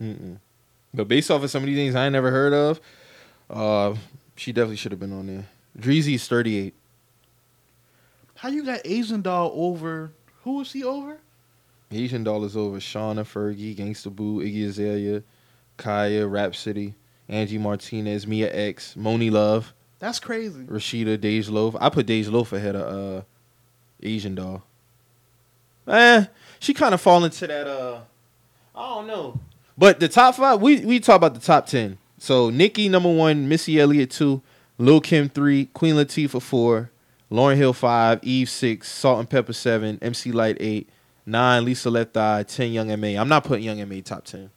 Mm-mm. 0.00 0.38
But 0.94 1.06
based 1.08 1.30
off 1.30 1.42
of 1.42 1.50
some 1.50 1.62
of 1.62 1.66
these 1.66 1.76
things 1.76 1.94
I 1.94 2.08
never 2.08 2.30
heard 2.30 2.54
of, 2.54 2.80
uh, 3.50 3.94
she 4.36 4.52
definitely 4.52 4.76
should 4.76 4.92
have 4.92 5.00
been 5.00 5.12
on 5.12 5.26
there. 5.26 5.46
Dreezy 5.78 6.14
is 6.14 6.26
38. 6.26 6.72
How 8.36 8.48
you 8.48 8.64
got 8.64 8.80
Asian 8.84 9.20
doll 9.20 9.52
over? 9.54 10.12
Who 10.44 10.58
was 10.58 10.68
she 10.68 10.82
over? 10.84 11.18
Asian 11.90 12.24
Doll 12.24 12.44
is 12.44 12.56
over. 12.56 12.78
Shawnna, 12.78 13.24
Fergie, 13.24 13.74
Gangsta 13.76 14.14
Boo, 14.14 14.40
Iggy 14.40 14.66
Azalea, 14.68 15.22
Kaya, 15.76 16.26
Rapsody, 16.26 16.94
Angie 17.28 17.58
Martinez, 17.58 18.26
Mia 18.26 18.54
X, 18.54 18.94
Monie 18.96 19.30
Love, 19.30 19.72
That's 19.98 20.20
crazy. 20.20 20.64
Rasheeda, 20.64 21.18
Dej 21.18 21.50
Loaf. 21.50 21.76
I 21.80 21.88
put 21.88 22.06
Dej 22.06 22.30
Loaf 22.30 22.52
ahead 22.52 22.76
of 22.76 23.18
uh, 23.18 23.22
Asian 24.02 24.34
Doll. 24.34 24.62
Eh, 25.86 26.26
she 26.58 26.74
kind 26.74 26.92
of 26.94 27.00
fall 27.00 27.24
into 27.24 27.46
that. 27.46 27.66
Uh, 27.66 28.00
I 28.74 28.94
don't 28.94 29.06
know. 29.06 29.40
But 29.76 30.00
the 30.00 30.08
top 30.08 30.34
five, 30.34 30.60
we 30.60 30.84
we 30.84 31.00
talk 31.00 31.16
about 31.16 31.34
the 31.34 31.40
top 31.40 31.66
ten. 31.66 31.98
So 32.18 32.50
Nicki 32.50 32.88
number 32.88 33.12
one, 33.12 33.48
Missy 33.48 33.80
Elliott 33.80 34.10
two, 34.10 34.42
Lil 34.76 35.00
Kim 35.00 35.28
three, 35.28 35.66
Queen 35.66 35.94
Latifah 35.94 36.42
four, 36.42 36.90
Lauryn 37.30 37.56
Hill 37.56 37.72
five, 37.72 38.18
Eve 38.22 38.50
six, 38.50 38.90
Salt-N-Pepa 38.90 39.54
seven, 39.54 39.98
MC 40.02 40.32
Lyte 40.32 40.56
eight, 40.60 40.88
nine, 41.28 41.64
Lisa 41.64 41.90
Left 41.90 42.16
Eye, 42.16 42.40
uh, 42.40 42.44
ten, 42.44 42.72
Young 42.72 42.90
M.A. 42.90 43.16
I'm 43.16 43.28
not 43.28 43.44
putting 43.44 43.64
Young 43.64 43.80
M.A. 43.80 44.00
top 44.00 44.24
ten. 44.24 44.50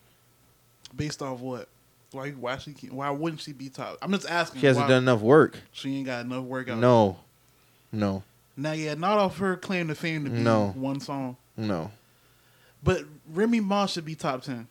Based 0.95 1.21
off 1.21 1.39
what? 1.39 1.67
Why? 2.11 2.31
Why 2.31 2.57
she? 2.57 2.71
Why 2.89 3.09
wouldn't 3.09 3.41
she 3.41 3.53
be 3.53 3.69
top? 3.69 3.97
I'm 4.01 4.11
just 4.11 4.29
asking. 4.29 4.61
She 4.61 4.67
hasn't 4.67 4.87
done 4.87 5.03
enough 5.03 5.21
work. 5.21 5.57
She 5.71 5.95
ain't 5.97 6.05
got 6.05 6.25
enough 6.25 6.43
work 6.43 6.69
out. 6.69 6.77
No, 6.79 7.17
no, 7.91 8.23
Now, 8.57 8.73
yeah, 8.73 8.95
not 8.95 9.17
off 9.17 9.37
her 9.37 9.55
claim 9.55 9.87
to 9.89 9.95
fame 9.95 10.25
to 10.25 10.29
be 10.29 10.39
No. 10.39 10.69
one 10.75 10.99
song, 10.99 11.37
no. 11.55 11.91
but 12.83 13.03
Remy 13.31 13.59
Ma 13.61 13.85
should 13.85 14.05
be 14.05 14.15
top 14.15 14.43
ten. 14.43 14.67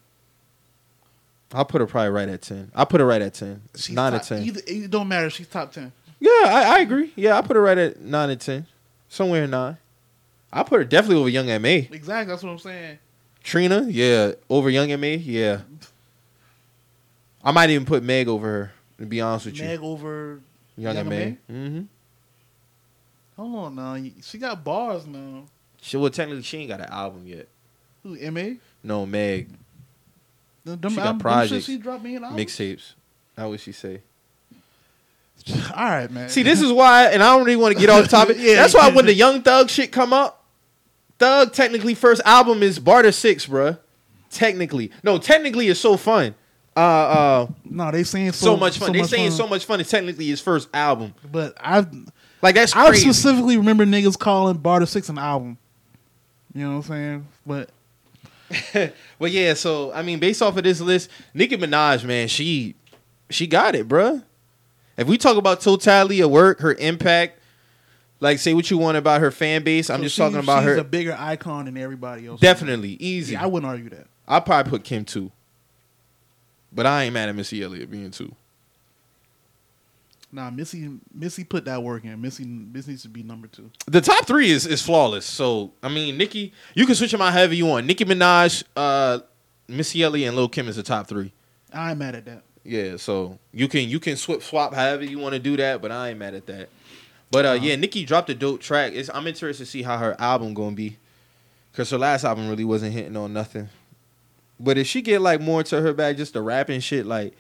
I'll 1.53 1.65
put 1.65 1.81
her 1.81 1.87
probably 1.87 2.11
right 2.11 2.29
at 2.29 2.43
ten. 2.43 2.71
I'll 2.75 2.87
put 2.87 3.01
her 3.01 3.07
right 3.07 3.23
at 3.23 3.35
ten. 3.35 3.63
She's 3.75 3.95
nine 3.97 4.13
top, 4.13 4.23
to 4.23 4.29
ten. 4.29 4.43
Either, 4.45 4.61
it 4.67 4.91
don't 4.91 5.09
matter. 5.09 5.31
She's 5.31 5.49
top 5.49 5.73
ten. 5.73 5.93
Yeah, 6.21 6.31
I, 6.31 6.77
I 6.77 6.79
agree. 6.81 7.13
Yeah, 7.17 7.39
I 7.39 7.41
put 7.43 7.57
her 7.57 7.63
right 7.63 7.79
at 7.79 8.01
nine 8.01 8.29
and 8.31 8.41
ten, 8.41 8.67
somewhere 9.09 9.45
in 9.45 9.51
nine. 9.51 9.79
I 10.53 10.63
put 10.63 10.79
her 10.79 10.85
definitely 10.85 11.17
over 11.17 11.29
Young 11.29 11.47
Ma. 11.47 11.69
Exactly. 11.69 12.33
That's 12.33 12.43
what 12.43 12.51
I'm 12.51 12.59
saying. 12.59 12.99
Trina, 13.43 13.87
yeah, 13.89 14.33
over 14.49 14.69
Young 14.69 14.89
Ma. 15.01 15.07
Yeah, 15.07 15.61
I 17.43 17.53
might 17.53 17.71
even 17.71 17.87
put 17.87 18.03
Meg 18.03 18.29
over 18.29 18.47
her. 18.47 18.73
To 18.99 19.07
be 19.07 19.21
honest 19.21 19.47
with 19.47 19.59
you. 19.59 19.65
Meg 19.65 19.81
over. 19.81 20.41
Young 20.77 20.97
Young 20.97 21.09
Ma. 21.09 21.15
Mm-hmm. 21.15 21.83
Hold 23.37 23.57
on 23.57 23.75
now. 23.75 24.11
She 24.23 24.39
got 24.39 24.63
bars 24.63 25.07
now. 25.07 25.45
She 25.81 25.97
well, 25.97 26.11
technically 26.11 26.43
she 26.43 26.59
ain't 26.59 26.69
got 26.69 26.81
an 26.81 26.91
album 26.91 27.27
yet. 27.27 27.49
Who? 28.03 28.31
Ma. 28.31 28.55
No, 28.83 29.07
Meg 29.07 29.49
Them, 30.65 30.81
them 30.81 30.91
She 30.91 30.97
got 30.97 31.13
shit 31.15 31.21
projects, 31.21 31.65
She 31.67 31.79
dropped 31.79 32.03
me 32.05 32.17
an 32.17 32.25
album. 32.25 32.39
mixtapes. 32.39 32.93
How 33.37 33.49
would 33.51 33.61
she 33.61 33.73
say? 33.73 34.01
All 35.75 35.85
right, 35.85 36.11
man. 36.11 36.29
See, 36.29 36.43
this 36.43 36.61
is 36.61 36.71
why, 36.71 37.07
and 37.07 37.23
I 37.23 37.35
don't 37.35 37.45
really 37.47 37.57
want 37.57 37.75
to 37.75 37.81
get 37.81 37.89
off 37.89 38.09
topic. 38.09 38.37
Yeah. 38.41 38.57
That's 38.57 38.75
why 38.75 38.91
when 38.91 39.07
the 39.07 39.15
Young 39.15 39.43
Thug 39.43 39.71
shit 39.71 39.91
come 39.91 40.13
up, 40.13 40.40
Thug 41.21 41.53
technically 41.53 41.95
first 41.95 42.23
album 42.25 42.63
is 42.63 42.79
Barter 42.79 43.13
Six, 43.13 43.47
bruh. 43.47 43.79
Technically, 44.31 44.91
no, 45.03 45.19
technically 45.19 45.69
it's 45.69 45.79
so 45.79 45.99
fun. 45.99 46.35
Uh, 46.75 46.81
uh, 46.81 47.47
no, 47.65 47.91
they 47.91 48.05
saying 48.05 48.33
so, 48.33 48.47
so, 48.47 48.57
much 48.57 48.79
fun. 48.79 48.93
they 48.93 49.03
saying 49.03 49.29
fun. 49.29 49.37
so 49.37 49.47
much 49.47 49.67
fun. 49.67 49.81
It's 49.81 49.91
technically 49.91 50.29
his 50.29 50.41
first 50.41 50.71
album. 50.73 51.13
But 51.31 51.59
I, 51.61 51.85
Like 52.41 52.55
that's 52.55 52.75
I 52.75 52.91
specifically 52.95 53.59
remember 53.59 53.85
niggas 53.85 54.19
calling 54.19 54.57
Barter 54.57 54.87
Six 54.87 55.11
an 55.11 55.19
album. 55.19 55.59
You 56.55 56.67
know 56.67 56.79
what 56.79 56.91
I'm 56.91 56.91
saying? 56.91 57.27
But 57.47 57.71
Well, 59.19 59.31
yeah. 59.31 59.53
So 59.53 59.93
I 59.93 60.01
mean, 60.01 60.21
based 60.21 60.41
off 60.41 60.57
of 60.57 60.65
this 60.65 60.81
list, 60.81 61.11
Nicki 61.35 61.59
Minaj, 61.59 62.03
man, 62.03 62.29
she 62.29 62.77
she 63.29 63.47
got 63.47 63.75
it, 63.75 63.87
bruh. 63.87 64.25
If 64.97 65.07
we 65.07 65.19
talk 65.19 65.37
about 65.37 65.61
totality 65.61 66.23
of 66.23 66.31
work, 66.31 66.61
her 66.61 66.73
impact, 66.75 67.40
like 68.21 68.39
say 68.39 68.55
what 68.55 68.71
you 68.71 68.79
want 68.79 68.97
about 68.97 69.21
her 69.21 69.31
fan 69.31 69.63
base, 69.65 69.91
I'm 69.91 69.99
so 69.99 70.03
just 70.05 70.15
she- 70.17 70.23
talking 70.23 70.39
about 70.39 70.61
she's 70.61 70.67
her. 70.75 70.79
a 70.79 70.85
bigger 70.85 71.17
icon 71.19 71.65
than 71.65 71.77
everybody 71.77 72.27
else. 72.27 72.41
Definitely 72.41 72.91
easy. 73.01 73.33
Yeah, 73.33 73.43
I 73.43 73.47
wouldn't 73.47 73.69
argue 73.71 73.91
that. 73.91 74.07
I'd 74.29 74.45
probably 74.47 74.71
put 74.71 74.85
Kim 74.85 75.05
two. 75.05 75.33
But 76.73 76.87
I 76.87 77.05
ain't 77.05 77.15
mad 77.15 77.29
at 77.29 77.35
Missy 77.35 77.63
Elliott 77.63 77.91
being 77.91 78.11
two. 78.13 78.35
Nah, 80.33 80.49
Missy, 80.51 80.89
Missy 81.13 81.43
put 81.43 81.65
that 81.65 81.83
work 81.83 82.05
in. 82.05 82.21
Missy, 82.21 82.45
Missy 82.45 82.93
needs 82.93 83.03
to 83.03 83.09
be 83.09 83.25
number 83.25 83.49
two. 83.49 83.69
The 83.87 84.01
top 84.01 84.27
three 84.27 84.51
is 84.51 84.65
is 84.65 84.81
flawless. 84.81 85.27
So 85.27 85.73
I 85.83 85.89
mean, 85.89 86.17
Nicki, 86.17 86.53
you 86.75 86.87
can 86.87 86.95
switch 86.95 87.11
them 87.11 87.21
out 87.21 87.33
however 87.33 87.55
you 87.55 87.67
want. 87.67 87.87
Nicki 87.87 88.05
Minaj, 88.05 88.63
uh, 88.77 89.19
Missy 89.67 90.03
Elliott, 90.05 90.29
and 90.29 90.37
Lil 90.37 90.49
Kim 90.49 90.69
is 90.69 90.77
the 90.77 90.85
top 90.85 91.09
three. 91.09 91.33
I 91.73 91.91
ain't 91.91 91.99
mad 91.99 92.15
at 92.15 92.25
that. 92.27 92.43
Yeah, 92.63 92.97
so 92.97 93.39
you 93.53 93.67
can 93.67 93.89
you 93.89 93.99
can 93.99 94.17
swap 94.17 94.43
swap 94.43 94.73
however 94.75 95.03
you 95.05 95.19
want 95.19 95.33
to 95.33 95.41
do 95.41 95.57
that, 95.57 95.83
but 95.83 95.91
I 95.91 96.11
ain't 96.11 96.19
mad 96.19 96.35
at 96.35 96.47
that. 96.47 96.69
But 97.31 97.47
uh, 97.47 97.53
yeah, 97.61 97.77
Nicki 97.77 98.05
dropped 98.05 98.29
a 98.31 98.35
dope 98.35 98.61
track. 98.61 98.93
It's, 98.95 99.09
I'm 99.13 99.27
interested 99.27 99.65
to 99.65 99.71
see 99.71 99.83
how 99.83 99.99
her 99.99 100.17
album 100.19 100.53
gonna 100.55 100.75
be, 100.75 100.97
cause 101.73 101.91
her 101.91 101.99
last 101.99 102.25
album 102.25 102.49
really 102.49 102.65
wasn't 102.65 102.93
hitting 102.93 103.17
on 103.17 103.33
nothing. 103.33 103.69
But 104.59 104.77
if 104.77 104.87
she 104.87 105.01
get 105.01 105.21
like 105.23 105.41
more 105.41 105.63
to 105.65 105.81
her 105.81 105.93
bag, 105.93 106.17
just 106.17 106.35
the 106.35 106.43
rapping 106.43 106.81
shit, 106.81 107.07
like 107.07 107.35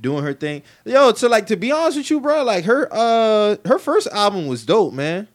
doing 0.00 0.24
her 0.24 0.34
thing, 0.34 0.62
yo, 0.84 1.12
to 1.12 1.28
like 1.28 1.46
to 1.46 1.56
be 1.56 1.72
honest 1.72 1.96
with 1.96 2.10
you, 2.10 2.20
bro, 2.20 2.42
like 2.42 2.64
her 2.64 2.88
uh 2.90 3.56
her 3.64 3.78
first 3.78 4.08
album 4.08 4.46
was 4.46 4.64
dope, 4.66 4.92
man. 4.92 5.28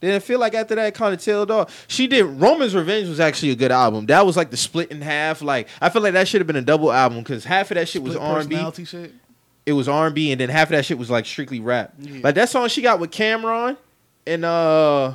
Didn't 0.00 0.22
feel 0.22 0.38
like 0.38 0.54
after 0.54 0.76
that 0.76 0.94
kind 0.94 1.12
of 1.12 1.20
tailed 1.20 1.50
off. 1.50 1.84
She 1.88 2.06
did 2.06 2.22
Roman's 2.24 2.74
Revenge 2.74 3.08
was 3.08 3.18
actually 3.20 3.50
a 3.50 3.56
good 3.56 3.72
album. 3.72 4.06
That 4.06 4.24
was 4.24 4.36
like 4.36 4.50
the 4.50 4.56
split 4.56 4.90
in 4.92 5.02
half. 5.02 5.42
Like 5.42 5.68
I 5.80 5.88
feel 5.90 6.02
like 6.02 6.12
that 6.14 6.26
should 6.28 6.40
have 6.40 6.46
been 6.46 6.56
a 6.56 6.62
double 6.62 6.90
album 6.92 7.18
because 7.18 7.44
half 7.44 7.70
of 7.70 7.74
that 7.74 7.88
shit 7.88 8.02
was 8.02 8.14
R 8.16 8.38
and 8.40 8.48
B. 8.48 8.56
it 9.68 9.72
was 9.74 9.86
R 9.86 10.06
and 10.06 10.14
B, 10.14 10.32
and 10.32 10.40
then 10.40 10.48
half 10.48 10.68
of 10.68 10.70
that 10.70 10.86
shit 10.86 10.96
was 10.96 11.10
like 11.10 11.26
strictly 11.26 11.60
rap. 11.60 11.92
Yeah. 11.98 12.20
Like 12.24 12.34
that 12.36 12.48
song 12.48 12.68
she 12.68 12.80
got 12.80 12.98
with 13.00 13.10
Cam'ron, 13.10 13.76
and 14.26 14.44
uh, 14.44 15.14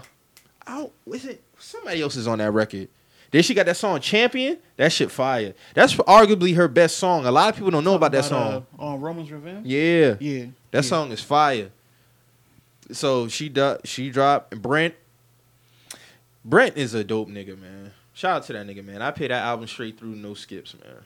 oh, 0.68 0.92
was 1.06 1.26
it 1.26 1.42
somebody 1.58 2.02
else 2.02 2.16
is 2.16 2.28
on 2.28 2.38
that 2.38 2.52
record? 2.52 2.88
Then 3.32 3.42
she 3.42 3.56
got 3.56 3.66
that 3.66 3.78
song 3.78 4.00
Champion. 4.00 4.60
That 4.78 4.92
shit 4.92 5.10
fire. 5.10 5.56
That's 5.74 5.96
arguably 5.96 6.56
her 6.56 6.68
best 6.68 6.98
song. 6.98 7.26
A 7.26 7.32
lot 7.32 7.50
of 7.50 7.56
people 7.56 7.72
don't 7.72 7.84
know 7.84 7.96
about 7.96 8.12
that 8.12 8.26
song. 8.26 8.68
Uh, 8.78 8.82
on 8.84 9.02
Roman's 9.02 9.32
Revenge. 9.32 9.66
Yeah, 9.66 10.18
Yeah, 10.20 10.46
that 10.70 10.78
yeah. 10.78 10.82
song 10.82 11.12
is 11.12 11.20
fire. 11.22 11.72
So 12.92 13.28
she 13.28 13.50
do, 13.50 13.78
she 13.86 14.12
dropped 14.12 14.54
And 14.54 14.62
Brent. 14.62 14.94
Brent 16.46 16.78
is 16.78 16.94
a 16.94 17.04
dope 17.04 17.28
nigga, 17.30 17.60
man. 17.60 17.92
Shout 18.14 18.36
out 18.38 18.44
to 18.44 18.54
that 18.54 18.68
nigga, 18.68 18.86
man. 18.86 19.02
I 19.02 19.10
pay 19.10 19.28
that 19.30 19.42
album 19.44 19.66
straight 19.66 19.98
through, 19.98 20.16
no 20.16 20.36
skips, 20.36 20.76
man. 20.76 20.98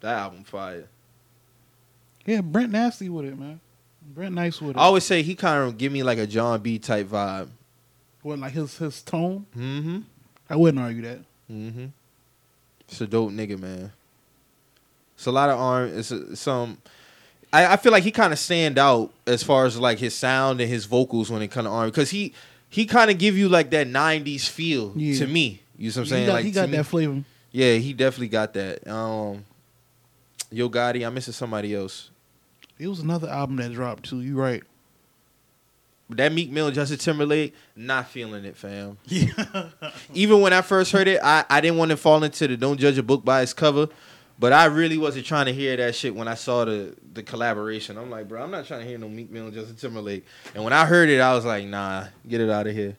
That 0.00 0.16
album 0.18 0.44
fire. 0.44 0.84
Yeah, 2.26 2.40
Brent 2.40 2.72
nasty 2.72 3.08
with 3.08 3.24
it, 3.26 3.38
man. 3.38 3.60
Brent 4.14 4.34
nice 4.34 4.60
with 4.60 4.76
it. 4.76 4.78
I 4.78 4.82
always 4.82 5.04
say 5.04 5.22
he 5.22 5.34
kind 5.34 5.66
of 5.68 5.78
give 5.78 5.92
me 5.92 6.02
like 6.02 6.18
a 6.18 6.26
Jon 6.26 6.60
B 6.60 6.78
type 6.78 7.06
vibe. 7.08 7.48
what 8.22 8.38
like 8.38 8.52
his 8.52 8.76
his 8.78 9.02
tone? 9.02 9.46
Mm-hmm. 9.56 9.98
I 10.50 10.56
wouldn't 10.56 10.82
argue 10.82 11.02
that. 11.02 11.18
Mm-hmm. 11.50 11.86
It's 12.88 13.00
a 13.00 13.06
dope 13.06 13.30
nigga, 13.32 13.58
man. 13.58 13.92
It's 15.16 15.26
a 15.26 15.32
lot 15.32 15.50
of 15.50 15.58
arm. 15.58 15.98
It's 15.98 16.10
a, 16.10 16.36
some. 16.36 16.78
I, 17.52 17.72
I 17.72 17.76
feel 17.76 17.92
like 17.92 18.04
he 18.04 18.10
kind 18.12 18.32
of 18.32 18.38
stand 18.38 18.78
out 18.78 19.12
as 19.26 19.42
far 19.42 19.64
as 19.66 19.78
like 19.78 19.98
his 19.98 20.14
sound 20.14 20.60
and 20.60 20.68
his 20.70 20.84
vocals 20.84 21.30
when 21.30 21.42
it 21.42 21.48
kind 21.48 21.66
of 21.66 21.72
arm 21.72 21.88
because 21.88 22.10
he 22.10 22.32
he 22.68 22.86
kind 22.86 23.10
of 23.10 23.18
give 23.18 23.36
you 23.36 23.48
like 23.48 23.70
that 23.70 23.86
'90s 23.86 24.48
feel 24.48 24.92
Yeah. 24.96 25.18
to 25.18 25.26
me. 25.26 25.62
You 25.78 25.90
know 25.90 25.92
what 25.92 25.96
I'm 25.98 26.04
he 26.04 26.10
saying? 26.10 26.26
got, 26.26 26.32
like 26.34 26.44
he 26.44 26.50
got 26.52 26.68
me- 26.70 26.76
that 26.76 26.84
flavor. 26.84 27.22
Yeah, 27.52 27.74
he 27.74 27.92
definitely 27.92 28.28
got 28.28 28.52
that. 28.54 28.86
Um, 28.86 29.44
Yo 30.52 30.68
Gotti, 30.68 31.06
I'm 31.06 31.14
missing 31.14 31.32
somebody 31.32 31.74
else. 31.74 32.10
It 32.78 32.88
was 32.88 33.00
another 33.00 33.28
album 33.28 33.56
that 33.56 33.72
dropped 33.72 34.04
too. 34.04 34.20
You 34.20 34.36
right. 34.36 34.62
But 36.08 36.18
that 36.18 36.32
Meek 36.32 36.50
Mill, 36.50 36.70
Justin 36.70 36.98
Timberlake, 36.98 37.52
not 37.74 38.08
feeling 38.08 38.44
it, 38.44 38.56
fam. 38.56 38.96
Yeah. 39.06 39.70
even 40.14 40.40
when 40.40 40.52
I 40.52 40.60
first 40.60 40.92
heard 40.92 41.08
it, 41.08 41.20
I, 41.22 41.44
I 41.50 41.60
didn't 41.60 41.78
want 41.78 41.90
to 41.90 41.96
fall 41.96 42.22
into 42.22 42.46
the 42.46 42.56
don't 42.56 42.78
judge 42.78 42.96
a 42.98 43.02
book 43.02 43.24
by 43.24 43.42
its 43.42 43.52
cover. 43.52 43.88
But 44.38 44.52
I 44.52 44.66
really 44.66 44.98
wasn't 44.98 45.24
trying 45.24 45.46
to 45.46 45.52
hear 45.52 45.74
that 45.78 45.94
shit 45.94 46.14
when 46.14 46.28
I 46.28 46.34
saw 46.34 46.66
the 46.66 46.94
the 47.14 47.22
collaboration. 47.22 47.96
I'm 47.96 48.10
like, 48.10 48.28
bro, 48.28 48.42
I'm 48.42 48.50
not 48.50 48.66
trying 48.66 48.80
to 48.82 48.86
hear 48.86 48.98
no 48.98 49.08
Meek 49.08 49.30
Mill 49.30 49.46
and 49.46 49.54
Justin 49.54 49.76
Timberlake. 49.76 50.26
And 50.54 50.62
when 50.62 50.74
I 50.74 50.84
heard 50.84 51.08
it, 51.08 51.20
I 51.20 51.34
was 51.34 51.46
like, 51.46 51.64
nah, 51.64 52.04
get 52.28 52.42
it 52.42 52.50
out 52.50 52.66
of 52.66 52.74
here. 52.74 52.96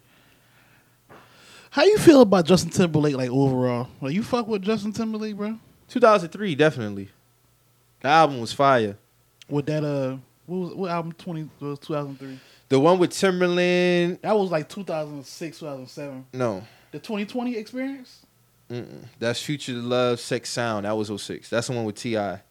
How 1.70 1.84
you 1.84 2.00
feel 2.00 2.22
about 2.22 2.46
Justin 2.46 2.72
Timberlake, 2.72 3.16
like 3.16 3.30
overall? 3.30 3.88
Like 4.02 4.14
you 4.16 4.24
fuck 4.24 4.48
with 4.48 4.64
Justin 4.64 4.94
Timberlake, 4.94 5.36
bro? 5.38 5.60
2003, 5.90 6.56
definitely. 6.56 7.10
The 8.02 8.08
album 8.08 8.42
was 8.42 8.52
fire. 8.52 8.98
With 9.50 9.66
that, 9.68 9.84
uh, 9.84 10.18
what 10.46 10.58
was 10.58 10.74
what 10.76 10.92
album? 10.92 11.12
Twenty 11.14 11.50
was 11.60 11.80
two 11.80 11.94
thousand 11.94 12.18
three. 12.20 12.40
The 12.70 12.80
one 12.80 13.00
with 13.00 13.12
Timbaland, 13.12 14.20
That 14.22 14.38
was 14.38 14.52
like 14.52 14.68
two 14.68 14.84
thousand 14.84 15.26
six, 15.26 15.60
two 15.60 15.66
thousand 15.66 15.88
seven. 15.88 16.26
no. 16.34 16.64
The 16.92 17.00
twenty 17.00 17.26
twenty 17.26 17.56
experience. 17.58 18.26
Mm-mm. 18.70 19.06
That's 19.20 19.42
Future 19.42 19.74
Love 19.74 20.20
Sex 20.20 20.50
Sound. 20.50 20.86
That 20.86 20.92
was 20.98 21.10
06. 21.22 21.50
That's 21.50 21.68
the 21.68 21.74
one 21.74 21.86
with 21.86 21.96
T.I. 21.96 22.42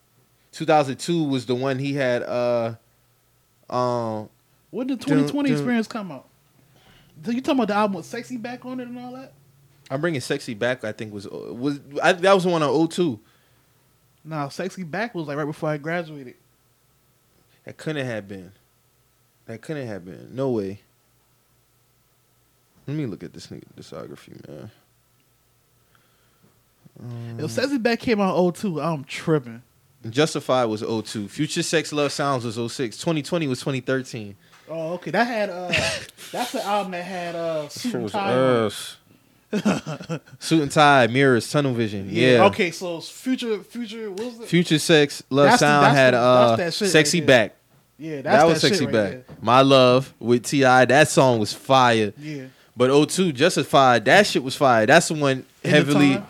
2002 0.52 1.24
was 1.24 1.44
the 1.44 1.54
one 1.54 1.78
he 1.78 1.92
had 1.92 2.22
uh 2.22 2.74
um 3.68 4.28
When 4.70 4.86
did 4.86 5.00
twenty 5.00 5.26
twenty 5.28 5.50
dun. 5.50 5.58
experience 5.58 5.86
come 5.86 6.10
out? 6.12 6.26
So 7.24 7.30
you 7.32 7.40
talking 7.42 7.58
about 7.58 7.68
the 7.68 7.74
album 7.74 7.96
with 7.96 8.06
"Sexy" 8.06 8.36
back 8.38 8.64
on 8.64 8.80
it 8.80 8.88
and 8.88 8.98
all 8.98 9.12
that? 9.12 9.32
I'm 9.90 10.00
bringing 10.00 10.20
Sexy 10.20 10.54
Back 10.54 10.84
I 10.84 10.92
think 10.92 11.12
was 11.12 11.26
was 11.28 11.80
I, 12.02 12.12
that 12.12 12.32
was 12.34 12.44
the 12.44 12.50
one 12.50 12.62
on 12.62 12.88
02. 12.88 13.18
Nah, 14.24 14.48
"Sexy" 14.48 14.84
back 14.84 15.14
was 15.14 15.26
like 15.28 15.36
right 15.36 15.44
before 15.44 15.68
I 15.70 15.76
graduated. 15.76 16.34
That 17.66 17.76
couldn't 17.76 18.06
have 18.06 18.26
been. 18.26 18.52
That 19.46 19.60
couldn't 19.60 19.86
have 19.86 20.04
been. 20.04 20.30
No 20.32 20.50
way. 20.50 20.80
Let 22.86 22.96
me 22.96 23.06
look 23.06 23.22
at 23.24 23.32
this 23.32 23.48
nigga 23.48 23.64
discography, 23.76 24.48
man. 24.48 24.70
If 27.38 27.50
"Sexy" 27.50 27.78
back 27.78 27.98
came 27.98 28.20
out 28.20 28.38
in 28.38 28.52
02, 28.52 28.80
I'm 28.80 29.04
tripping. 29.04 29.62
Justified 30.08 30.66
was 30.66 30.82
02. 30.82 31.28
Future 31.28 31.62
Sex 31.62 31.92
Love 31.92 32.12
Sounds 32.12 32.44
was 32.44 32.54
06. 32.72 32.96
2020 32.96 33.48
was 33.48 33.58
2013. 33.58 34.36
Oh, 34.68 34.94
okay. 34.94 35.10
That 35.10 35.26
had 35.26 35.50
uh, 35.50 35.68
that's 36.32 36.52
the 36.52 36.64
album 36.64 36.92
that 36.92 37.04
had 37.04 37.34
uh, 37.34 37.68
suit 37.68 37.82
Shit 37.90 37.94
and 37.94 38.02
was 38.04 38.12
tie. 38.12 38.34
On 39.52 39.58
it. 39.58 39.66
ass. 40.10 40.20
Suit 40.38 40.62
and 40.62 40.70
tie, 40.70 41.06
mirrors, 41.06 41.50
tunnel 41.50 41.72
vision. 41.74 42.08
Yeah. 42.10 42.44
Okay, 42.46 42.70
so 42.70 43.00
future, 43.00 43.62
future, 43.62 44.10
what 44.10 44.24
was 44.24 44.40
it? 44.40 44.46
Future 44.48 44.78
Sex 44.78 45.22
Love 45.30 45.46
That's 45.46 45.60
the- 45.60 45.66
Sound 45.66 45.84
that's 45.84 45.96
had 45.96 46.14
the- 46.14 46.18
uh 46.18 46.56
that's 46.56 46.78
that 46.78 46.88
Sexy 46.88 47.20
right. 47.20 47.26
Back. 47.26 47.52
Yeah, 47.98 48.20
that's 48.22 48.24
that 48.42 48.46
was 48.46 48.60
shit 48.60 48.70
Sexy 48.70 48.84
right 48.86 48.92
Back. 48.92 49.10
there. 49.10 49.24
My 49.40 49.62
Love 49.62 50.12
with 50.18 50.42
T.I. 50.44 50.84
That 50.86 51.08
song 51.08 51.38
was 51.38 51.52
fire. 51.52 52.12
Yeah. 52.18 52.44
But 52.76 52.90
02 53.08 53.32
Justified, 53.32 54.04
that 54.04 54.26
shit 54.26 54.42
was 54.44 54.54
fire. 54.54 54.84
That's 54.84 55.08
the 55.08 55.14
one 55.14 55.30
In 55.32 55.44
the 55.62 55.68
heavily 55.70 56.14
time? 56.16 56.26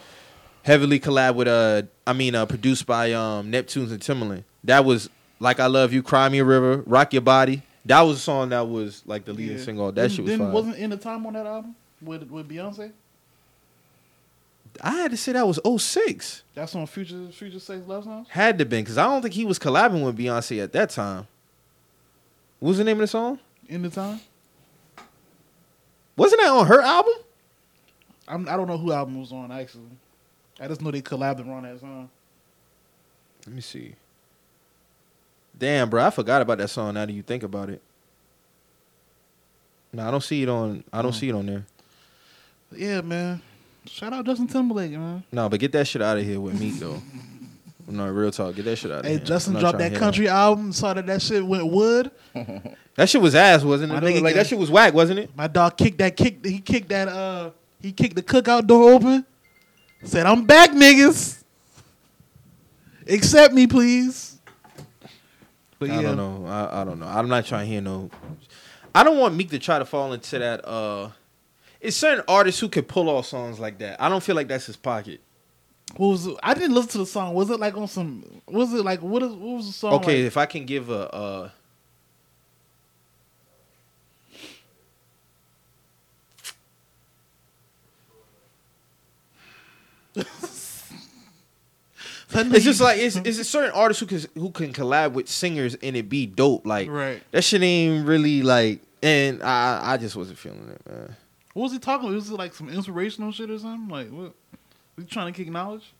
heavily 0.62 1.00
collab 1.00 1.34
with 1.34 1.48
uh 1.48 1.82
I 2.06 2.12
mean 2.12 2.34
uh 2.36 2.46
produced 2.46 2.86
by 2.86 3.12
um 3.14 3.50
Neptunes 3.50 3.90
and 3.90 4.00
Timbaland. 4.00 4.44
That 4.64 4.84
was 4.84 5.10
like 5.40 5.58
I 5.58 5.66
Love 5.66 5.92
You, 5.92 6.02
Cry 6.04 6.28
Me 6.28 6.38
a 6.38 6.44
River, 6.44 6.82
Rock 6.86 7.12
Your 7.12 7.22
Body. 7.22 7.62
That 7.84 8.00
was 8.02 8.18
a 8.18 8.20
song 8.20 8.48
that 8.50 8.68
was 8.68 9.02
like 9.06 9.24
the 9.24 9.32
leading 9.32 9.58
Yeah. 9.58 9.64
single. 9.64 9.86
That 9.90 10.02
Didn't- 10.02 10.10
shit 10.12 10.24
was 10.24 10.30
didn't- 10.32 10.46
fire. 10.46 10.54
Wasn't 10.54 10.76
in 10.76 10.90
the 10.90 10.96
time 10.96 11.26
on 11.26 11.32
that 11.32 11.46
album 11.46 11.74
with 12.00 12.22
with 12.30 12.48
Beyonce. 12.48 12.92
I 14.82 14.90
had 14.92 15.10
to 15.12 15.16
say 15.16 15.32
that 15.32 15.46
was 15.46 15.60
06. 15.82 16.42
That's 16.54 16.74
on 16.74 16.86
Future 16.86 17.28
Future 17.32 17.58
Sex 17.60 17.86
Love 17.86 18.04
Songs. 18.04 18.28
Had 18.30 18.58
to 18.58 18.64
been 18.64 18.82
because 18.84 18.98
I 18.98 19.04
don't 19.04 19.22
think 19.22 19.34
he 19.34 19.44
was 19.44 19.58
collabing 19.58 20.04
with 20.04 20.16
Beyonce 20.18 20.62
at 20.62 20.72
that 20.72 20.90
time. 20.90 21.26
What 22.60 22.70
was 22.70 22.78
the 22.78 22.84
name 22.84 22.96
of 22.96 23.02
the 23.02 23.06
song? 23.06 23.38
In 23.68 23.82
the 23.82 23.90
time, 23.90 24.20
Wasn't 26.16 26.40
that 26.40 26.50
on 26.50 26.66
her 26.66 26.80
album? 26.80 27.12
I'm, 28.28 28.48
I 28.48 28.56
don't 28.56 28.66
know 28.66 28.78
who 28.78 28.92
album 28.92 29.20
was 29.20 29.32
on 29.32 29.50
actually. 29.52 29.90
I 30.60 30.68
just 30.68 30.80
know 30.80 30.90
they 30.90 31.02
collabed 31.02 31.46
on 31.48 31.62
that 31.64 31.80
song. 31.80 32.08
Let 33.46 33.54
me 33.54 33.60
see. 33.60 33.94
Damn, 35.58 35.88
bro, 35.90 36.04
I 36.04 36.10
forgot 36.10 36.42
about 36.42 36.58
that 36.58 36.68
song. 36.68 36.94
Now 36.94 37.06
that 37.06 37.12
you 37.12 37.22
think 37.22 37.42
about 37.42 37.70
it, 37.70 37.80
no, 39.92 40.06
I 40.06 40.10
don't 40.10 40.22
see 40.22 40.42
it 40.42 40.48
on. 40.48 40.84
I 40.92 41.02
don't 41.02 41.12
Hmm. 41.12 41.18
see 41.18 41.28
it 41.28 41.34
on 41.34 41.46
there. 41.46 41.64
Yeah, 42.74 43.00
man. 43.00 43.40
Shout 43.88 44.12
out 44.12 44.24
Justin 44.26 44.46
Timberlake, 44.46 44.92
man. 44.92 45.22
No, 45.32 45.48
but 45.48 45.60
get 45.60 45.72
that 45.72 45.86
shit 45.86 46.02
out 46.02 46.18
of 46.18 46.24
here 46.24 46.40
with 46.40 46.58
Meek 46.60 46.74
though. 46.78 47.00
no, 47.88 48.08
real 48.08 48.30
talk. 48.30 48.54
Get 48.54 48.64
that 48.66 48.76
shit 48.76 48.90
out 48.90 49.00
of 49.00 49.04
Hey, 49.06 49.12
here. 49.16 49.24
Justin 49.24 49.54
dropped 49.54 49.78
that 49.78 49.94
country 49.94 50.28
album. 50.28 50.72
Saw 50.72 50.94
that 50.94 51.06
that 51.06 51.22
shit 51.22 51.44
went 51.46 51.66
wood. 51.70 52.10
That 52.96 53.10
shit 53.10 53.20
was 53.20 53.34
ass, 53.34 53.62
wasn't 53.62 53.92
it? 53.92 54.02
Like 54.02 54.22
got- 54.22 54.32
that 54.36 54.46
shit 54.46 54.58
was 54.58 54.70
whack, 54.70 54.94
wasn't 54.94 55.18
it? 55.18 55.36
My 55.36 55.48
dog 55.48 55.76
kicked 55.76 55.98
that 55.98 56.16
kick. 56.16 56.42
He 56.42 56.60
kicked 56.60 56.88
that. 56.88 57.08
Uh, 57.08 57.50
he 57.82 57.92
kicked 57.92 58.16
the 58.16 58.22
cookout 58.22 58.66
door 58.66 58.90
open. 58.94 59.26
Said, 60.02 60.24
"I'm 60.24 60.46
back, 60.46 60.70
niggas. 60.70 61.42
Accept 63.06 63.52
me, 63.52 63.66
please." 63.66 64.40
But 65.78 65.90
yeah, 65.90 65.98
I 65.98 66.02
don't 66.04 66.16
know. 66.16 66.46
I, 66.46 66.80
I 66.80 66.84
don't 66.84 66.98
know. 66.98 67.06
I'm 67.06 67.28
not 67.28 67.44
trying 67.44 67.66
to 67.66 67.70
hear 67.70 67.82
no. 67.82 68.08
I 68.94 69.02
don't 69.04 69.18
want 69.18 69.34
Meek 69.34 69.50
to 69.50 69.58
try 69.58 69.78
to 69.78 69.84
fall 69.84 70.14
into 70.14 70.38
that. 70.38 70.66
uh 70.66 71.10
It's 71.80 71.96
certain 71.96 72.24
artists 72.28 72.60
who 72.60 72.68
can 72.68 72.84
pull 72.84 73.08
off 73.08 73.26
songs 73.26 73.58
like 73.60 73.78
that. 73.78 74.00
I 74.00 74.08
don't 74.08 74.22
feel 74.22 74.34
like 74.34 74.48
that's 74.48 74.66
his 74.66 74.76
pocket. 74.76 75.20
What 75.96 76.08
was 76.08 76.26
it? 76.26 76.36
I 76.42 76.54
didn't 76.54 76.74
listen 76.74 76.90
to 76.92 76.98
the 76.98 77.06
song. 77.06 77.34
Was 77.34 77.50
it 77.50 77.60
like 77.60 77.76
on 77.76 77.88
some? 77.88 78.42
Was 78.46 78.72
it 78.74 78.84
like 78.84 79.00
what? 79.02 79.22
Is, 79.22 79.30
what 79.30 79.56
was 79.56 79.66
the 79.66 79.72
song? 79.72 79.92
Okay, 79.94 80.22
like? 80.22 80.26
if 80.26 80.36
I 80.36 80.46
can 80.46 80.66
give 80.66 80.90
a. 80.90 81.14
uh 81.14 81.50
It's 92.38 92.64
just 92.64 92.80
like 92.80 92.98
it's 92.98 93.16
it's 93.16 93.38
a 93.38 93.44
certain 93.44 93.70
artists 93.70 94.00
who 94.00 94.06
can 94.06 94.20
who 94.34 94.50
can 94.50 94.72
collab 94.72 95.12
with 95.12 95.28
singers 95.28 95.74
and 95.76 95.96
it 95.96 96.08
be 96.08 96.26
dope. 96.26 96.66
Like 96.66 96.90
right. 96.90 97.22
that 97.30 97.44
shit 97.44 97.62
ain't 97.62 98.06
really 98.06 98.42
like. 98.42 98.80
And 99.02 99.42
I 99.42 99.92
I 99.92 99.96
just 99.96 100.16
wasn't 100.16 100.38
feeling 100.38 100.68
it, 100.68 100.90
man. 100.90 101.16
What 101.56 101.62
was 101.62 101.72
he 101.72 101.78
talking? 101.78 102.06
about? 102.06 102.16
Was 102.16 102.28
it 102.28 102.34
like 102.34 102.54
some 102.54 102.68
inspirational 102.68 103.32
shit 103.32 103.50
or 103.50 103.58
something? 103.58 103.88
Like 103.88 104.10
what? 104.10 104.34
Was 104.94 105.04
he 105.04 105.04
trying 105.06 105.32
to 105.32 105.36
kick 105.42 105.50
knowledge? 105.50 105.90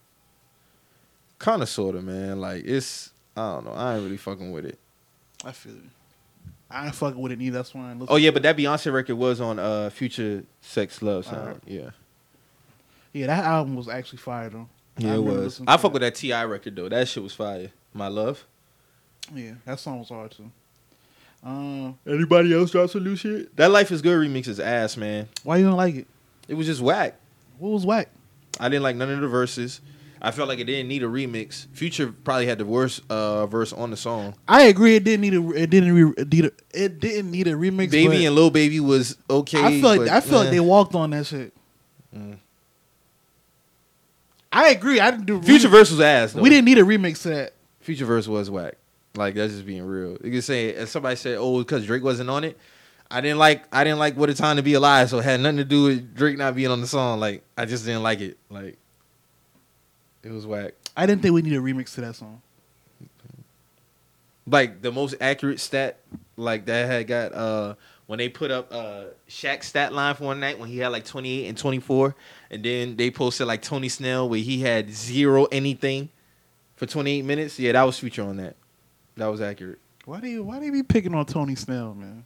Kind 1.39 1.63
of, 1.63 1.69
sorta, 1.71 2.03
man. 2.03 2.43
Like 2.43 2.67
it's 2.67 3.11
I 3.35 3.55
don't 3.55 3.65
know. 3.65 3.73
I 3.73 3.95
ain't 3.95 4.05
really 4.05 4.19
fucking 4.19 4.53
with 4.53 4.67
it. 4.67 4.79
I 5.47 5.53
feel 5.53 5.73
it. 5.73 5.79
I 6.71 6.85
ain't 6.85 6.95
fucking 6.95 7.19
with 7.19 7.33
it 7.33 7.41
either. 7.41 7.57
That's 7.57 7.75
why 7.75 7.91
I. 7.91 7.97
Oh 8.07 8.17
yeah, 8.17 8.33
but 8.33 8.43
that 8.43 8.55
Beyonce 8.55 8.93
record 8.93 9.15
was 9.15 9.41
on 9.41 9.59
uh 9.59 9.89
Future 9.89 10.45
Sex 10.61 11.01
Love 11.01 11.25
Sound. 11.25 11.39
Alright. 11.39 11.63
Yeah. 11.65 11.91
yeah, 13.15 13.29
that 13.29 13.45
album 13.47 13.77
was 13.77 13.89
actually 13.89 14.19
fire 14.19 14.51
though. 14.51 14.69
Yeah, 14.99 15.13
I 15.13 15.15
it 15.15 15.23
was. 15.23 15.63
I 15.67 15.79
fuck 15.79 15.95
with 15.95 16.03
that 16.03 16.17
T.I. 16.17 16.43
record 16.43 16.77
though. 16.77 16.91
That 16.91 17.09
shit 17.09 17.23
was 17.23 17.33
fire. 17.33 17.71
My 17.95 18.09
love. 18.09 18.45
Yeah, 19.35 19.53
that 19.65 19.81
song 19.81 20.01
was 20.01 20.11
hard 20.11 20.33
too. 20.33 20.51
Um, 21.47 21.97
Anybody 22.05 22.53
else 22.53 22.73
drop 22.73 22.91
some 22.91 23.05
new 23.05 23.15
shit? 23.15 23.55
That 23.57 23.71
Life 23.71 23.93
is 23.93 24.03
Good 24.03 24.19
remix 24.19 24.49
is 24.49 24.59
ass, 24.59 24.97
man. 24.97 25.29
why 25.45 25.59
you 25.59 25.65
don't 25.65 25.77
like 25.77 25.95
it? 25.95 26.07
It 26.49 26.55
was 26.55 26.67
just 26.67 26.81
whack. 26.81 27.15
What 27.59 27.69
was 27.71 27.87
whack? 27.87 28.09
I 28.59 28.69
didn't 28.69 28.83
like 28.83 28.97
none 28.97 29.11
of 29.11 29.21
the 29.21 29.29
verses. 29.29 29.81
I 30.21 30.33
felt 30.33 30.49
like 30.49 30.59
it 30.59 30.65
didn't 30.65 30.89
need 30.89 31.05
a 31.05 31.07
remix. 31.07 31.69
Future 31.69 32.11
probably 32.11 32.47
had 32.47 32.59
the 32.59 32.65
worst 32.65 33.03
uh, 33.09 33.47
verse 33.47 33.73
on 33.73 33.91
the 33.91 33.97
song. 33.97 34.35
I 34.49 34.63
agree. 34.63 34.97
It 34.97 35.05
didn't 35.05 35.21
need 35.21 35.35
a. 35.35 35.51
It 35.51 35.71
didn't. 35.71 35.95
Re, 35.95 36.15
it, 36.17 36.33
need 36.33 36.45
a, 36.47 36.51
it 36.75 37.01
didn't 37.01 37.31
need 37.31 37.47
a 37.47 37.53
remix. 37.53 37.93
Baby 37.93 38.27
and 38.27 38.35
Lil 38.35 38.51
Baby 38.51 38.81
was 38.81 39.17
okay. 39.31 39.63
I 39.63 39.81
feel 39.81 39.89
like 39.89 40.01
but, 40.01 40.09
I 40.09 40.21
feel 40.21 40.39
like 40.39 40.49
eh. 40.49 40.53
they 40.53 40.61
walked 40.61 40.95
on 40.95 41.11
that 41.11 41.27
shit. 41.27 41.53
Mm. 42.15 42.39
I 44.51 44.71
agree. 44.71 44.99
I 44.99 45.11
didn't 45.11 45.27
do 45.27 45.41
Future 45.43 45.69
verse 45.69 45.91
was 45.91 46.01
ass. 46.01 46.33
Though. 46.33 46.41
We 46.43 46.49
didn't 46.49 46.65
need 46.65 46.79
a 46.79 46.83
remix 46.83 47.23
to 47.23 47.29
that. 47.29 47.53
Future 47.81 48.07
verse 48.07 48.27
was 48.27 48.51
whack. 48.51 48.75
Like 49.17 49.35
that's 49.35 49.53
just 49.53 49.67
being 49.67 49.85
real. 49.85 50.19
You 50.23 50.31
can 50.31 50.43
say 50.43 50.69
if 50.69 50.89
somebody 50.89 51.17
said, 51.17 51.39
"Oh, 51.39 51.59
because 51.59 51.87
Drake 51.87 52.03
wasn't 52.03 52.31
on 52.31 52.45
it." 52.45 52.59
I 53.11 53.21
didn't 53.21 53.39
like. 53.39 53.65
I 53.73 53.85
didn't 53.85 53.99
like 53.99 54.17
"What 54.17 54.31
a 54.31 54.35
Time 54.35 54.57
to 54.57 54.63
Be 54.63 54.75
Alive," 54.75 55.09
so 55.09 55.19
it 55.19 55.25
had 55.25 55.41
nothing 55.41 55.59
to 55.59 55.65
do 55.65 55.85
with 55.85 56.15
Drake 56.15 56.37
not 56.39 56.55
being 56.55 56.71
on 56.71 56.81
the 56.81 56.87
song. 56.87 57.21
Like 57.21 57.43
I 57.57 57.65
just 57.65 57.85
didn't 57.85 58.03
like 58.03 58.21
it. 58.21 58.37
Like 58.51 58.77
it 60.23 60.31
was 60.31 60.47
whack. 60.47 60.75
I 60.97 61.07
didn't 61.07 61.23
think 61.23 61.35
we 61.35 61.43
needed 61.43 61.59
a 61.59 61.63
remix 61.63 61.95
to 61.95 62.01
that 62.03 62.17
song. 62.17 62.43
Like 64.47 64.83
the 64.83 64.93
most 64.93 65.15
accurate 65.21 65.61
stat, 65.61 65.99
like 66.37 66.67
that 66.67 66.87
had 66.87 67.07
got 67.07 67.33
uh 67.33 67.75
when 68.07 68.19
they 68.19 68.29
put 68.29 68.51
up 68.51 68.73
uh 68.73 69.05
Shaq's 69.29 69.67
stat 69.67 69.93
line 69.93 70.15
for 70.15 70.25
one 70.25 70.41
night 70.41 70.59
when 70.59 70.69
he 70.69 70.79
had 70.79 70.89
like 70.89 71.05
twenty 71.05 71.41
eight 71.41 71.49
and 71.49 71.59
twenty 71.59 71.81
four, 71.81 72.15
and 72.51 72.63
then 72.65 72.97
they 72.97 73.11
posted 73.11 73.47
like 73.47 73.63
Tony 73.63 73.89
Snell 73.89 74.29
where 74.29 74.41
he 74.41 74.61
had 74.61 74.91
zero 74.91 75.47
anything 75.47 76.11
for 76.77 76.87
twenty 76.87 77.19
eight 77.19 77.25
minutes. 77.25 77.59
Yeah, 77.59 77.73
that 77.73 77.83
was 77.83 77.99
Future 77.99 78.23
on 78.23 78.37
that. 78.37 78.57
That 79.17 79.27
was 79.27 79.41
accurate. 79.41 79.79
Why 80.05 80.21
do 80.21 80.29
you 80.29 80.45
Why 80.45 80.59
do 80.59 80.67
you 80.67 80.73
be 80.73 80.83
picking 80.83 81.15
on 81.15 81.27
Tony 81.27 81.55
Snell, 81.55 81.95
man? 81.95 82.25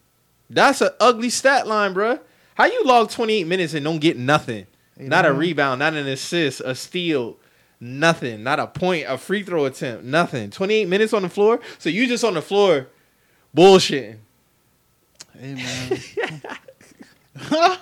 That's 0.49 0.81
an 0.81 0.91
ugly 0.99 1.31
stat 1.31 1.67
line, 1.67 1.95
bruh. 1.95 2.21
How 2.55 2.67
you 2.67 2.85
log 2.85 3.11
28 3.11 3.47
minutes 3.47 3.75
and 3.75 3.85
don't 3.85 4.01
get 4.01 4.19
nothing? 4.19 4.67
Hey, 4.99 5.07
not 5.07 5.25
a 5.25 5.33
rebound, 5.33 5.79
not 5.79 5.95
an 5.95 6.07
assist, 6.09 6.61
a 6.61 6.75
steal, 6.75 7.39
nothing. 7.79 8.43
Not 8.43 8.59
a 8.59 8.67
point, 8.67 9.07
a 9.09 9.17
free 9.17 9.43
throw 9.43 9.65
attempt, 9.65 10.05
nothing. 10.05 10.51
28 10.51 10.89
minutes 10.89 11.13
on 11.13 11.23
the 11.23 11.29
floor. 11.29 11.61
So 11.79 11.89
you 11.89 12.07
just 12.07 12.25
on 12.25 12.35
the 12.35 12.43
floor 12.43 12.89
bullshitting. 13.57 14.17
Hey 15.39 15.55
man. 15.55 16.01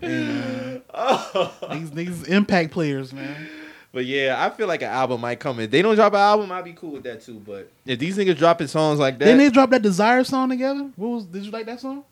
hey, 0.00 0.08
man. 0.08 0.82
Oh. 0.94 1.54
These 1.72 1.90
niggas 1.90 2.28
impact 2.28 2.70
players, 2.70 3.12
man. 3.12 3.48
But 3.94 4.06
yeah, 4.06 4.34
I 4.44 4.50
feel 4.50 4.66
like 4.66 4.82
an 4.82 4.88
album 4.90 5.20
might 5.20 5.38
come. 5.38 5.60
If 5.60 5.70
they 5.70 5.80
don't 5.80 5.94
drop 5.94 6.12
an 6.14 6.18
album, 6.18 6.50
I'd 6.50 6.64
be 6.64 6.72
cool 6.72 6.90
with 6.90 7.04
that 7.04 7.22
too. 7.22 7.40
But 7.46 7.70
if 7.86 7.96
these 8.00 8.18
niggas 8.18 8.36
dropping 8.36 8.66
songs 8.66 8.98
like 8.98 9.18
that, 9.20 9.24
Didn't 9.26 9.38
they 9.38 9.50
drop 9.50 9.70
that 9.70 9.82
Desire 9.82 10.24
song 10.24 10.48
together? 10.48 10.90
What 10.96 11.08
was? 11.08 11.24
Did 11.26 11.44
you 11.44 11.52
like 11.52 11.66
that 11.66 11.78
song? 11.80 12.02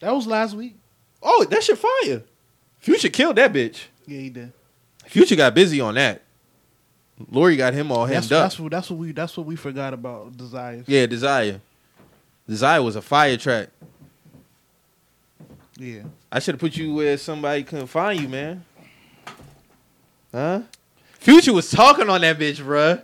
That 0.00 0.14
was 0.14 0.24
last 0.26 0.54
week. 0.54 0.76
oh, 1.20 1.44
that 1.50 1.64
shit 1.64 1.76
fire. 1.76 2.22
Future 2.78 3.08
killed 3.08 3.34
that 3.36 3.52
bitch. 3.52 3.86
Yeah, 4.06 4.20
he 4.20 4.30
did. 4.30 4.52
Future 5.06 5.34
got 5.34 5.52
busy 5.52 5.80
on 5.80 5.94
that. 5.94 6.22
Lori 7.30 7.56
got 7.56 7.74
him 7.74 7.90
all 7.90 8.06
That's, 8.06 8.28
hemmed 8.28 8.32
up. 8.34 8.44
that's 8.44 8.60
what 8.60 8.70
that's 8.70 8.88
what 8.90 8.98
we 9.00 9.10
that's 9.10 9.36
what 9.36 9.46
we 9.46 9.56
forgot 9.56 9.94
about 9.94 10.36
Desire. 10.36 10.84
Yeah, 10.86 11.06
Desire. 11.06 11.60
Desire 12.48 12.82
was 12.82 12.94
a 12.94 13.02
fire 13.02 13.36
track. 13.36 13.70
Yeah. 15.78 16.02
I 16.30 16.38
should 16.38 16.54
have 16.54 16.60
put 16.60 16.76
you 16.76 16.94
where 16.94 17.16
somebody 17.18 17.64
couldn't 17.64 17.88
find 17.88 18.20
you, 18.20 18.28
man. 18.28 18.64
Huh? 20.32 20.62
Future 21.18 21.52
was 21.52 21.70
talking 21.70 22.08
on 22.08 22.20
that 22.20 22.38
bitch, 22.38 22.56
bruh. 22.62 23.02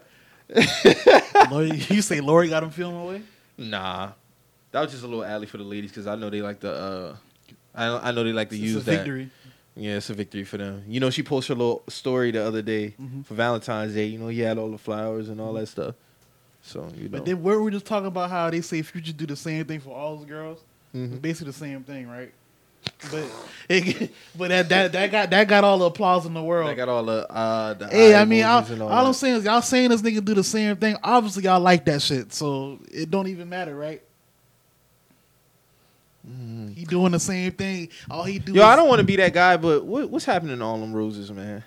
Lori, 1.51 1.71
you 1.89 2.03
say 2.03 2.21
Lori 2.21 2.49
got 2.49 2.63
him 2.63 2.71
feeling 2.71 2.97
away? 2.97 3.23
Nah, 3.57 4.13
that 4.71 4.81
was 4.81 4.91
just 4.91 5.03
a 5.03 5.07
little 5.07 5.25
alley 5.25 5.47
for 5.47 5.57
the 5.59 5.65
ladies 5.65 5.91
because 5.91 6.07
I 6.07 6.15
know 6.15 6.31
they 6.31 6.43
like 6.43 6.61
to. 6.61 6.73
Uh, 6.73 7.17
I 7.75 8.09
I 8.09 8.13
know 8.13 8.23
they 8.25 8.33
like 8.33 8.51
to 8.51 8.55
It's 8.57 8.63
use 8.65 8.77
a 8.77 8.81
that. 8.81 8.97
victory. 8.99 9.31
Yeah, 9.75 9.97
it's 9.97 10.11
a 10.11 10.15
victory 10.15 10.45
for 10.45 10.59
them. 10.59 10.85
You 10.87 11.01
know, 11.01 11.09
she 11.09 11.23
posted 11.23 11.57
a 11.57 11.59
little 11.59 11.83
story 11.89 12.31
the 12.31 12.45
other 12.45 12.61
day 12.61 12.95
Mhm. 13.01 13.25
for 13.25 13.35
Valentine's 13.35 13.95
Day. 13.95 14.05
You 14.07 14.19
know, 14.19 14.29
he 14.29 14.41
had 14.41 14.59
all 14.59 14.71
the 14.71 14.77
flowers 14.79 15.31
and 15.31 15.41
all 15.41 15.55
that 15.55 15.67
stuff. 15.69 15.95
So 16.63 16.87
you 16.97 17.05
know, 17.05 17.19
But 17.19 17.25
then 17.25 17.43
where 17.43 17.61
we 17.61 17.71
just 17.71 17.87
talking 17.87 18.07
about 18.09 18.29
how 18.31 18.51
they 18.51 18.61
say 18.61 18.83
Future 18.83 19.13
do 19.13 19.27
the 19.27 19.37
same 19.37 19.65
thing 19.65 19.81
for 19.81 19.97
all 19.97 20.17
those 20.19 20.27
girls. 20.27 20.59
Mhm. 20.95 21.13
It's 21.13 21.21
basically 21.21 21.53
the 21.53 21.59
same 21.59 21.83
thing, 21.85 22.07
right? 22.09 22.33
But 23.11 23.25
it, 23.69 24.11
but 24.37 24.49
that, 24.49 24.69
that 24.69 24.93
that 24.93 25.11
got 25.11 25.31
that 25.31 25.49
got 25.49 25.65
all 25.65 25.79
the 25.79 25.85
applause 25.87 26.27
in 26.27 26.35
the 26.35 26.43
world. 26.43 26.69
they 26.71 26.75
got 26.75 26.89
all 26.89 27.05
the 27.05 27.31
uh, 27.31 27.75
the 27.75 27.89
Hey, 27.89 28.15
I 28.15 28.25
mean, 28.25 28.45
all, 28.45 28.65
all, 28.65 28.89
all 28.89 29.07
I'm 29.07 29.13
saying 29.13 29.37
is 29.37 29.45
y'all 29.45 29.63
saying 29.63 29.91
this 29.91 30.03
nigga 30.03 30.25
do 30.25 30.35
the 30.35 30.45
same 30.45 30.77
thing. 30.77 30.97
Obviously, 31.03 31.45
y'all 31.45 31.61
like 31.61 31.85
that 31.87 32.03
shit, 32.03 32.33
so 32.33 32.79
it 32.91 33.11
don't 33.11 33.29
even 33.29 33.49
matter, 33.49 33.75
right? 33.75 34.03
He 36.75 36.85
doing 36.85 37.13
the 37.13 37.19
same 37.21 37.53
thing. 37.53 37.89
All 38.11 38.23
he 38.23 38.39
do. 38.39 38.53
Yo, 38.53 38.63
I 38.65 38.77
don't 38.77 38.89
want 38.89 39.01
to 39.01 39.05
be 39.07 39.17
that 39.17 39.33
guy, 39.33 39.57
but 39.57 39.85
what, 39.85 40.09
what's 40.09 40.25
happening 40.25 40.57
to 40.59 40.65
all 40.65 40.79
them 40.79 40.93
roses, 40.93 41.31
man? 41.33 41.65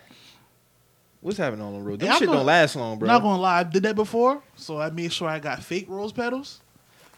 What's 1.21 1.37
happening 1.37 1.59
to 1.59 1.65
all 1.65 1.73
them 1.73 1.83
roses? 1.83 1.99
Them 1.99 2.09
I'm 2.11 2.17
shit 2.19 2.27
gonna- 2.27 2.39
don't 2.39 2.45
last 2.45 2.75
long, 2.75 2.97
bro. 2.97 3.07
Not 3.07 3.21
gonna 3.21 3.41
lie, 3.41 3.59
I 3.59 3.63
did 3.63 3.83
that 3.83 3.95
before, 3.95 4.41
so 4.55 4.79
I 4.79 4.89
made 4.91 5.11
sure 5.11 5.27
I 5.27 5.39
got 5.39 5.61
fake 5.61 5.87
rose 5.89 6.11
petals. 6.13 6.61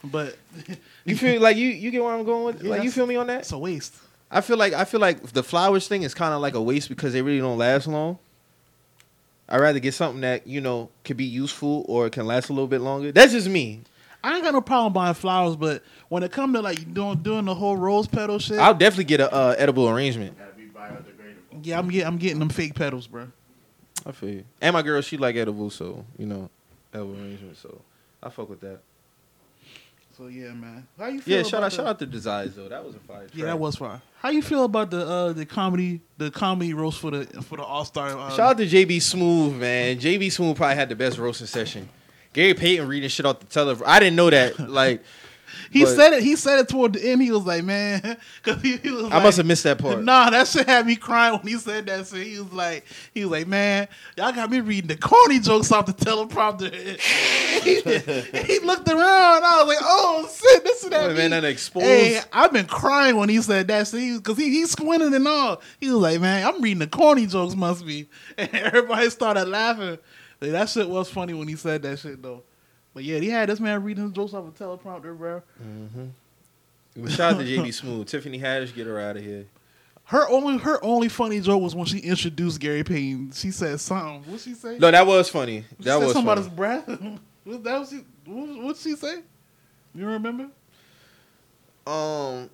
But 0.04 0.38
you 1.06 1.16
feel 1.16 1.42
like 1.42 1.58
you 1.58 1.68
you 1.70 1.92
get 1.92 2.04
where 2.04 2.14
I'm 2.14 2.24
going 2.24 2.46
with? 2.46 2.64
Yeah, 2.64 2.72
like 2.72 2.84
you 2.84 2.92
feel 2.92 3.08
me 3.08 3.16
on 3.16 3.28
that? 3.28 3.42
it's 3.42 3.52
a 3.52 3.58
waste. 3.58 3.96
I 4.30 4.42
feel 4.42 4.58
like 4.58 4.74
I 4.74 4.86
feel 4.86 5.00
like 5.00 5.22
the 5.34 5.44
flowers 5.44 5.88
thing 5.88 6.04
is 6.04 6.14
kind 6.14 6.34
of 6.34 6.42
like 6.42 6.54
a 6.54 6.62
waste 6.62 6.90
because 6.90 7.14
they 7.14 7.22
really 7.22 7.40
don't 7.40 7.58
last 7.58 7.88
long. 7.88 8.20
I'd 9.50 9.62
rather 9.62 9.80
get 9.80 9.94
something 9.94 10.22
that 10.22 10.46
you 10.46 10.62
know 10.62 10.90
could 11.04 11.18
be 11.18 11.26
useful 11.26 11.86
or 11.88 12.10
can 12.10 12.26
last 12.26 12.50
a 12.50 12.54
little 12.54 12.68
bit 12.68 12.82
longer. 12.82 13.12
That's 13.12 13.32
just 13.32 13.48
me. 13.48 13.82
I 14.24 14.36
ain't 14.36 14.44
got 14.44 14.54
no 14.54 14.62
problem 14.62 14.94
buying 14.94 15.14
flowers, 15.14 15.56
but 15.56 15.84
when 16.10 16.24
it 16.24 16.32
come 16.32 16.54
to 16.54 16.62
like 16.62 16.94
doing 16.94 17.18
doing 17.20 17.46
the 17.46 17.56
whole 17.56 17.78
rose 17.78 18.08
petal 18.08 18.40
shit, 18.40 18.60
I'll 18.60 18.74
definitely 18.74 19.06
get 19.06 19.22
a 19.22 19.34
uh, 19.34 19.56
edible 19.58 19.88
arrangement. 19.88 20.38
Gotta 20.38 20.54
be 20.54 20.66
biodegradable. 20.66 21.66
yeah, 21.66 21.80
I'm 21.80 21.90
getting 21.90 22.08
I'm 22.08 22.18
getting 22.18 22.40
them 22.40 22.50
fake 22.50 22.76
petals, 22.76 23.08
bro. 23.08 23.28
I 24.06 24.12
feel 24.12 24.30
you. 24.30 24.44
And 24.62 24.74
my 24.74 24.82
girl, 24.82 25.02
she 25.02 25.18
like 25.18 25.36
edible, 25.38 25.70
so 25.70 26.04
you 26.18 26.26
know, 26.26 26.50
edible 26.94 27.14
arrangement. 27.14 27.58
So 27.58 27.82
I 28.22 28.30
fuck 28.30 28.50
with 28.50 28.60
that. 28.62 28.80
So 30.18 30.28
yeah, 30.28 30.52
man. 30.54 30.88
How 30.98 31.08
you 31.08 31.22
feel? 31.22 31.38
Yeah, 31.38 31.44
shout 31.44 31.62
out, 31.64 31.70
the- 31.70 31.76
shout 31.78 31.86
out 31.88 32.00
to 32.00 32.06
Desires 32.08 32.56
though. 32.56 32.68
That 32.68 32.84
was 32.84 32.96
a 32.96 33.00
fire. 33.00 33.28
Yeah, 33.34 33.46
that 33.46 33.60
was 33.60 33.76
fine. 33.76 34.02
How 34.20 34.30
you 34.30 34.42
feel 34.42 34.64
about 34.64 34.90
the 34.90 35.06
uh 35.08 35.34
the 35.34 35.46
comedy 35.46 36.02
the 36.18 36.32
comedy 36.32 36.74
roast 36.74 37.00
for 37.00 37.12
the 37.12 37.26
for 37.44 37.58
the 37.58 37.64
All 37.64 37.86
Star? 37.86 38.10
Uh, 38.18 38.30
Shout 38.32 38.40
out 38.52 38.58
to 38.58 38.66
JB 38.66 38.98
Smoove, 38.98 39.56
man. 39.58 40.00
JB 40.00 40.28
Smoove 40.28 40.56
probably 40.56 40.76
had 40.76 40.90
the 40.90 40.96
best 40.96 41.20
roasting 41.20 41.46
session. 41.48 41.88
Gary 42.34 42.54
Payton 42.56 42.88
reading 42.88 43.10
shit 43.10 43.26
off 43.28 43.40
the 43.40 43.46
television. 43.46 43.86
I 43.88 44.00
didn't 44.00 44.16
know 44.16 44.30
that. 44.32 44.58
Like, 44.70 45.04
he 45.72 45.84
but- 45.84 45.96
said 45.96 46.14
it. 46.14 46.24
He 46.24 46.36
said 46.36 46.60
it 46.60 46.70
toward 46.70 46.94
the 46.94 47.10
end. 47.10 47.22
He 47.22 47.32
was 47.32 47.46
like, 47.46 47.64
man, 47.64 48.02
because 48.44 48.62
he, 48.62 48.78
he 48.78 48.92
was. 48.92 49.06
I 49.06 49.16
like- 49.16 49.24
must 49.24 49.38
have 49.38 49.46
missed 49.46 49.64
that 49.64 49.78
part. 49.78 50.04
Nah, 50.04 50.30
that 50.30 50.48
shit 50.48 50.66
had 50.68 50.86
me 50.86 50.96
crying 50.96 51.34
when 51.40 51.48
he 51.48 51.58
said 51.58 51.86
that 51.88 52.08
shit. 52.08 52.28
He 52.28 52.40
was 52.40 52.52
like, 52.54 52.86
he 53.14 53.26
was 53.26 53.32
like, 53.32 53.48
man, 53.48 53.88
y'all 54.18 54.32
got 54.32 54.50
me 54.50 54.60
reading 54.60 54.88
the 54.88 54.98
corny 54.98 55.40
jokes 55.40 55.72
off 55.72 55.86
the 55.86 55.94
teleprompter. 55.94 56.72
he, 57.64 58.54
he 58.54 58.60
looked 58.60 58.88
around. 58.88 59.44
I 59.44 59.64
was 59.64 59.68
like, 59.68 59.78
oh 59.82 60.30
shit, 60.34 60.64
this 60.64 60.84
is 60.84 60.90
that. 60.90 61.08
Wait, 61.08 61.18
man, 61.18 61.32
that 61.32 61.44
exposed- 61.44 61.86
Hey, 61.86 62.20
I've 62.32 62.54
been 62.54 62.66
crying 62.68 63.18
when 63.18 63.30
he 63.30 63.42
said 63.42 63.68
that 63.68 63.88
shit 63.88 64.18
because 64.18 64.38
he, 64.38 64.50
he 64.50 64.66
squinted 64.66 65.14
and 65.14 65.28
all. 65.28 65.62
He 65.80 65.90
was 65.90 66.02
like, 66.02 66.22
man, 66.22 66.46
I'm 66.48 66.62
reading 66.62 66.80
the 66.80 66.88
corny 66.88 67.26
jokes, 67.26 67.56
must 67.56 67.86
be. 67.86 68.08
And 68.38 68.54
everybody 68.54 69.10
started 69.10 69.48
laughing. 69.48 69.98
Like, 70.40 70.52
that 70.52 70.70
shit 70.70 70.88
was 70.88 71.10
funny 71.10 71.34
when 71.34 71.48
he 71.48 71.56
said 71.56 71.82
that 71.84 72.00
shit 72.00 72.22
though. 72.22 72.44
But 72.98 73.04
yeah, 73.04 73.20
he 73.20 73.30
had 73.30 73.48
this 73.48 73.60
man 73.60 73.84
reading 73.84 74.06
his 74.06 74.12
jokes 74.14 74.34
off 74.34 74.48
a 74.48 74.50
teleprompter, 74.50 75.16
bro. 75.16 75.44
But 76.96 77.12
shout 77.12 77.34
out 77.34 77.38
to 77.40 77.46
JB 77.46 77.68
Smoove. 77.68 78.08
Tiffany 78.08 78.40
Haddish, 78.40 78.74
get 78.74 78.88
her 78.88 79.00
out 79.00 79.16
of 79.18 79.24
here. 79.24 79.46
Her 80.06 80.28
only 80.32 80.58
her 80.58 80.84
only 80.84 81.08
funny 81.08 81.40
joke 81.40 81.62
was 81.62 81.76
when 81.76 81.86
she 81.86 82.00
introduced 82.00 82.60
Gary 82.60 82.84
Payton. 82.84 83.34
She 83.34 83.52
said 83.52 83.80
something. 83.80 84.32
What 84.32 84.42
she 84.42 84.56
say? 84.56 84.80
No, 84.80 84.90
that 84.90 85.06
was 85.06 85.30
funny. 85.30 85.64
She 85.78 85.84
That 85.84 86.00
was 86.00 86.14
about 86.14 86.24
funny. 86.26 86.42
his 86.42 86.50
breath. 86.50 86.88
what 87.44 87.64
that 87.64 87.80
was? 87.82 87.92
She, 87.92 87.98
what 88.26 88.64
what 88.64 88.78
she 88.78 88.96
say? 88.96 89.20
You 89.94 90.08
remember? 90.08 90.48
Um, 91.86 92.50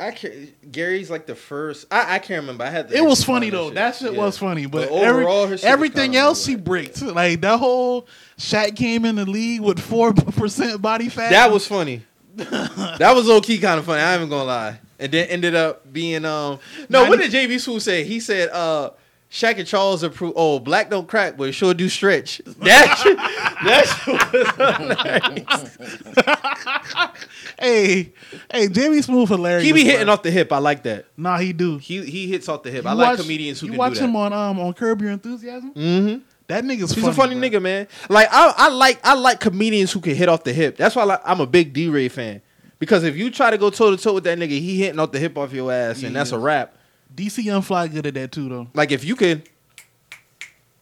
I 0.00 0.12
can't. 0.12 0.70
Gary's 0.70 1.10
like 1.10 1.26
the 1.26 1.34
first. 1.34 1.86
I, 1.90 2.14
I 2.16 2.18
can't 2.20 2.40
remember. 2.42 2.64
I 2.64 2.70
had. 2.70 2.92
It 2.92 3.04
was 3.04 3.24
funny 3.24 3.50
though. 3.50 3.70
That 3.70 3.96
shit 3.96 4.12
Yeah. 4.12 4.18
was 4.20 4.38
funny, 4.38 4.66
but, 4.66 4.88
But 4.88 4.92
overall, 4.92 5.42
every, 5.44 5.58
everything 5.62 6.14
else 6.16 6.46
like- 6.48 6.62
bricked. 6.62 7.02
Like 7.02 7.40
that 7.40 7.58
whole 7.58 8.06
Shaq 8.38 8.76
came 8.76 9.04
in 9.04 9.16
the 9.16 9.26
league 9.26 9.60
with 9.60 9.80
four 9.80 10.12
percent 10.14 10.80
body 10.80 11.08
fat. 11.08 11.30
That 11.30 11.50
was 11.50 11.66
funny. 11.66 12.02
that 12.36 13.12
was 13.14 13.26
low 13.26 13.40
key 13.40 13.58
kind 13.58 13.78
of 13.80 13.86
funny. 13.86 14.00
I 14.00 14.12
ain't 14.12 14.20
even 14.20 14.30
gonna 14.30 14.44
lie. 14.44 14.80
And 15.00 15.10
then 15.12 15.26
ended 15.28 15.54
up 15.54 15.92
being 15.92 16.24
um. 16.24 16.60
No, 16.88 17.08
what 17.08 17.18
did 17.18 17.32
JB 17.32 17.54
Smoove 17.56 17.80
say? 17.82 18.04
He 18.04 18.20
said 18.20 18.50
uh. 18.50 18.90
Shaq 19.30 19.58
and 19.58 19.66
Charles 19.66 20.02
approve. 20.02 20.32
Oh, 20.36 20.58
black 20.58 20.88
don't 20.88 21.06
crack, 21.06 21.36
but 21.36 21.48
it 21.48 21.52
sure 21.52 21.74
do 21.74 21.88
stretch. 21.88 22.40
That 22.60 22.98
shit, 22.98 23.16
that 23.64 23.86
shit 23.86 25.46
was 25.48 27.28
hey 27.58 28.12
hey 28.50 28.68
JB 28.68 29.04
Smoove 29.06 29.28
hilarious. 29.28 29.64
He 29.64 29.72
be 29.72 29.82
bro. 29.84 29.92
hitting 29.92 30.08
off 30.08 30.22
the 30.22 30.30
hip. 30.30 30.52
I 30.52 30.58
like 30.58 30.82
that. 30.84 31.06
Nah, 31.16 31.38
he 31.38 31.52
do. 31.52 31.78
He 31.78 32.04
he 32.04 32.28
hits 32.28 32.48
off 32.48 32.62
the 32.62 32.70
hip. 32.70 32.84
You 32.84 32.90
I 32.90 32.92
like 32.94 33.18
comedians 33.18 33.60
who 33.60 33.66
you 33.66 33.72
can 33.72 33.78
watch 33.78 33.94
do 33.94 34.00
that. 34.00 34.04
him 34.06 34.16
on 34.16 34.32
um 34.32 34.58
on 34.60 34.72
Curb 34.74 35.02
Your 35.02 35.10
Enthusiasm. 35.12 35.72
mm-hmm. 35.74 36.18
That 36.46 36.64
nigga's 36.64 36.92
He's 36.94 37.04
funny, 37.04 37.08
a 37.08 37.12
funny 37.12 37.34
bro. 37.38 37.48
nigga, 37.60 37.62
man. 37.62 37.88
Like 38.08 38.28
I, 38.32 38.54
I 38.56 38.68
like 38.70 39.00
I 39.04 39.14
like 39.14 39.40
comedians 39.40 39.92
who 39.92 40.00
can 40.00 40.14
hit 40.14 40.28
off 40.30 40.44
the 40.44 40.52
hip. 40.52 40.76
That's 40.76 40.96
why 40.96 41.02
I 41.02 41.06
like, 41.06 41.20
I'm 41.24 41.40
a 41.40 41.46
big 41.46 41.72
D 41.74 41.88
Ray 41.88 42.08
fan. 42.08 42.40
Because 42.78 43.04
if 43.04 43.16
you 43.16 43.30
try 43.30 43.50
to 43.50 43.58
go 43.58 43.70
toe 43.70 43.90
to 43.90 43.96
toe 44.02 44.14
with 44.14 44.24
that 44.24 44.38
nigga, 44.38 44.50
he 44.50 44.78
hitting 44.78 44.98
off 45.00 45.12
the 45.12 45.18
hip 45.18 45.36
off 45.36 45.52
your 45.52 45.70
ass, 45.72 46.02
and 46.04 46.14
that's 46.14 46.32
a 46.32 46.38
wrap. 46.38 46.74
DC 47.14 47.42
Young 47.44 47.62
Fly 47.62 47.88
good 47.88 48.06
at 48.06 48.14
that 48.14 48.32
too 48.32 48.48
though. 48.48 48.68
Like 48.74 48.92
if 48.92 49.04
you 49.04 49.16
can, 49.16 49.42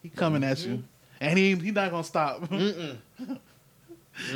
He 0.03 0.09
coming 0.09 0.43
at 0.43 0.59
you, 0.65 0.83
and 1.19 1.37
he 1.37 1.55
he 1.55 1.71
not 1.71 1.91
gonna 1.91 2.03
stop. 2.03 2.49
you 2.51 2.97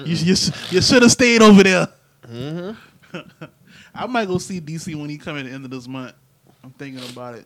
you, 0.05 0.35
you 0.69 0.81
should 0.81 1.01
have 1.01 1.11
stayed 1.11 1.41
over 1.41 1.63
there. 1.63 1.88
Mm-hmm. 2.27 3.19
I 3.95 4.05
might 4.07 4.27
go 4.27 4.38
see 4.38 4.61
DC 4.61 4.95
when 4.95 5.09
he 5.09 5.18
come 5.18 5.38
at 5.38 5.45
the 5.45 5.51
end 5.51 5.65
of 5.65 5.72
this 5.72 5.88
month. 5.88 6.13
I'm 6.63 6.72
thinking 6.72 7.03
about 7.09 7.35
it. 7.35 7.45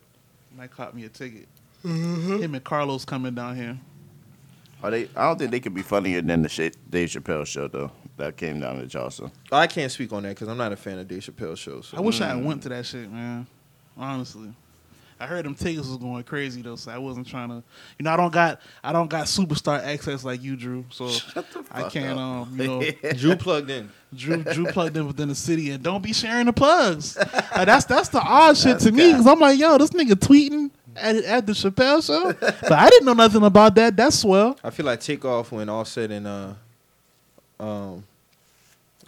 Might 0.56 0.72
cop 0.72 0.94
me 0.94 1.06
a 1.06 1.10
ticket. 1.10 1.48
Mm-hmm. 1.84 2.42
Him 2.44 2.56
and 2.56 2.64
Karlous 2.64 3.06
coming 3.06 3.34
down 3.34 3.56
here. 3.56 3.78
Are 4.84 4.92
they? 4.92 5.10
I 5.16 5.24
don't 5.28 5.40
think 5.40 5.52
they 5.52 5.60
could 5.60 5.74
be 5.74 5.82
funnier 5.82 6.22
than 6.22 6.42
the 6.44 6.50
Sha- 6.50 6.70
Dave 6.90 7.10
Chappelle 7.10 7.46
show 7.46 7.68
though. 7.68 7.92
That 8.18 8.38
came 8.38 8.60
down 8.62 8.80
to 8.80 8.88
Charleston. 8.88 9.32
I 9.52 9.68
can't 9.68 9.92
speak 9.92 10.14
on 10.14 10.24
that 10.24 10.30
because 10.30 10.48
I'm 10.48 10.58
not 10.58 10.72
a 10.72 10.76
fan 10.78 11.00
of 11.00 11.08
Dave 11.08 11.22
Chappelle 11.22 11.58
shows. 11.58 11.90
I 11.94 11.98
So. 11.98 12.04
wish 12.04 12.22
I 12.22 12.28
Mm. 12.32 12.36
had 12.38 12.46
went 12.46 12.64
to 12.64 12.70
that 12.70 12.86
shit, 12.86 13.12
man. 13.12 13.46
Honestly. 13.98 14.54
I 15.18 15.28
heard 15.28 15.46
them 15.46 15.56
tickets 15.56 15.88
was 15.88 15.98
going 15.98 16.24
crazy 16.24 16.62
though, 16.62 16.76
so 16.76 16.92
I 16.92 16.98
wasn't 16.98 17.26
trying 17.28 17.48
to. 17.48 17.64
You 17.98 18.04
know, 18.04 18.12
I 18.12 18.18
don't 18.18 18.34
got 18.34 18.60
I 18.84 18.92
don't 18.92 19.10
got 19.10 19.28
superstar 19.28 19.82
access 19.82 20.26
like 20.26 20.44
you, 20.44 20.58
Drew. 20.58 20.84
So 20.90 21.06
I 21.72 21.84
can't, 21.88 22.20
up. 22.20 22.26
um, 22.26 22.60
you 22.60 22.68
know, 22.68 22.84
Drew 23.14 23.36
plugged 23.38 23.70
in. 23.70 23.90
Drew 24.14 24.44
Drew 24.44 24.66
plugged 24.66 24.98
in 24.98 25.08
within 25.08 25.30
the 25.30 25.36
city, 25.36 25.72
and 25.72 25.82
don't 25.82 26.04
be 26.04 26.12
sharing 26.12 26.48
the 26.48 26.54
plugs. 26.54 27.18
Like, 27.18 27.32
that's 27.66 27.86
that's 27.86 28.10
the 28.10 28.20
odd 28.20 28.58
shit 28.58 28.80
to 28.80 28.92
me 28.92 29.12
because 29.12 29.26
I'm 29.26 29.40
like, 29.40 29.58
yo, 29.58 29.78
this 29.78 29.92
nigga 29.92 30.16
tweeting 30.16 30.70
at 30.98 31.16
at 31.16 31.46
the 31.46 31.54
Chappelle 31.54 32.06
show, 32.06 32.34
but 32.34 32.72
I 32.74 32.90
didn't 32.90 33.06
know 33.06 33.14
nothing 33.14 33.44
about 33.44 33.76
that. 33.76 33.96
That's 33.96 34.20
swell. 34.20 34.58
I 34.66 34.70
feel 34.70 34.86
like 34.86 35.00
Takeoff 35.00 35.50
when 35.50 35.70
Offset 35.70 36.12
and 36.12 36.28
uh, 36.28 36.54
um, 37.58 38.04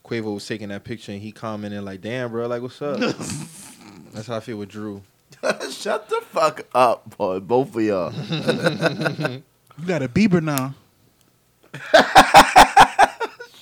Quavo 0.06 0.36
was 0.36 0.48
taking 0.48 0.70
that 0.70 0.86
picture 0.86 1.12
and 1.12 1.22
he 1.22 1.34
commented 1.34 1.84
like, 1.84 2.00
"Damn, 2.00 2.32
bro, 2.32 2.48
like 2.48 2.62
what's 2.62 2.82
up?" 2.82 2.98
That's 4.18 4.28
how 4.30 4.38
I 4.38 4.40
feel 4.40 4.58
with 4.58 4.70
Drew. 4.70 5.04
Shut 5.70 6.10
the 6.10 6.22
fuck 6.32 6.66
up, 6.74 7.16
boy. 7.18 7.40
Both 7.40 7.76
of 7.76 7.82
y'all. 7.84 8.12
You 9.80 9.86
got 9.86 10.02
a 10.02 10.10
Bieber 10.10 10.42
now. 10.42 10.74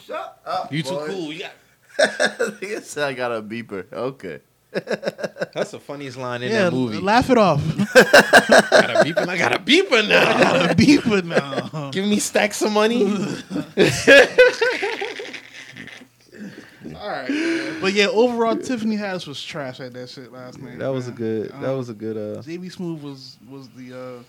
Shut 0.07 0.39
up. 0.45 0.71
You 0.71 0.81
too 0.81 0.91
boy. 0.91 1.07
cool. 1.07 1.33
You 1.33 1.39
got 1.41 1.51
Nigga 2.61 2.81
said 2.83 3.03
I 3.03 3.11
got 3.11 3.33
a 3.33 3.41
beeper. 3.41 3.91
Okay. 3.91 4.39
That's 4.71 5.71
the 5.71 5.79
funniest 5.81 6.15
line 6.17 6.41
in 6.41 6.51
yeah, 6.53 6.69
that 6.69 6.71
movie. 6.73 6.99
laugh 6.99 7.29
it 7.29 7.37
off. 7.37 7.61
got 7.67 8.91
a 8.91 9.03
beeper. 9.03 9.27
I 9.27 9.37
got 9.37 9.55
a 9.55 9.59
beeper 9.59 10.07
now. 10.07 10.37
I 10.37 10.41
Got 10.41 10.71
a 10.71 10.75
beeper 10.75 11.21
now. 11.25 11.91
Give 11.91 12.05
me 12.05 12.19
stacks 12.19 12.61
of 12.61 12.71
money. 12.71 13.03
All 17.05 17.11
right, 17.11 17.77
but 17.81 17.93
yeah, 17.93 18.07
overall, 18.07 18.57
Tiffany 18.57 18.97
Haddish 18.97 19.27
was 19.27 19.43
trash 19.43 19.79
at 19.79 19.93
that 19.93 20.09
shit 20.09 20.31
last 20.31 20.59
night. 20.59 20.79
that 20.79 20.87
was 20.87 21.07
a 21.07 21.11
good. 21.11 21.51
That 21.51 21.69
Um, 21.69 21.77
was 21.77 21.89
a 21.89 21.93
good. 21.93 22.17
Uh, 22.17 22.41
JB 22.41 22.75
Smoove 22.75 23.01
was 23.01 23.37
was 23.47 23.69
the 23.77 23.93
uh 23.93 24.23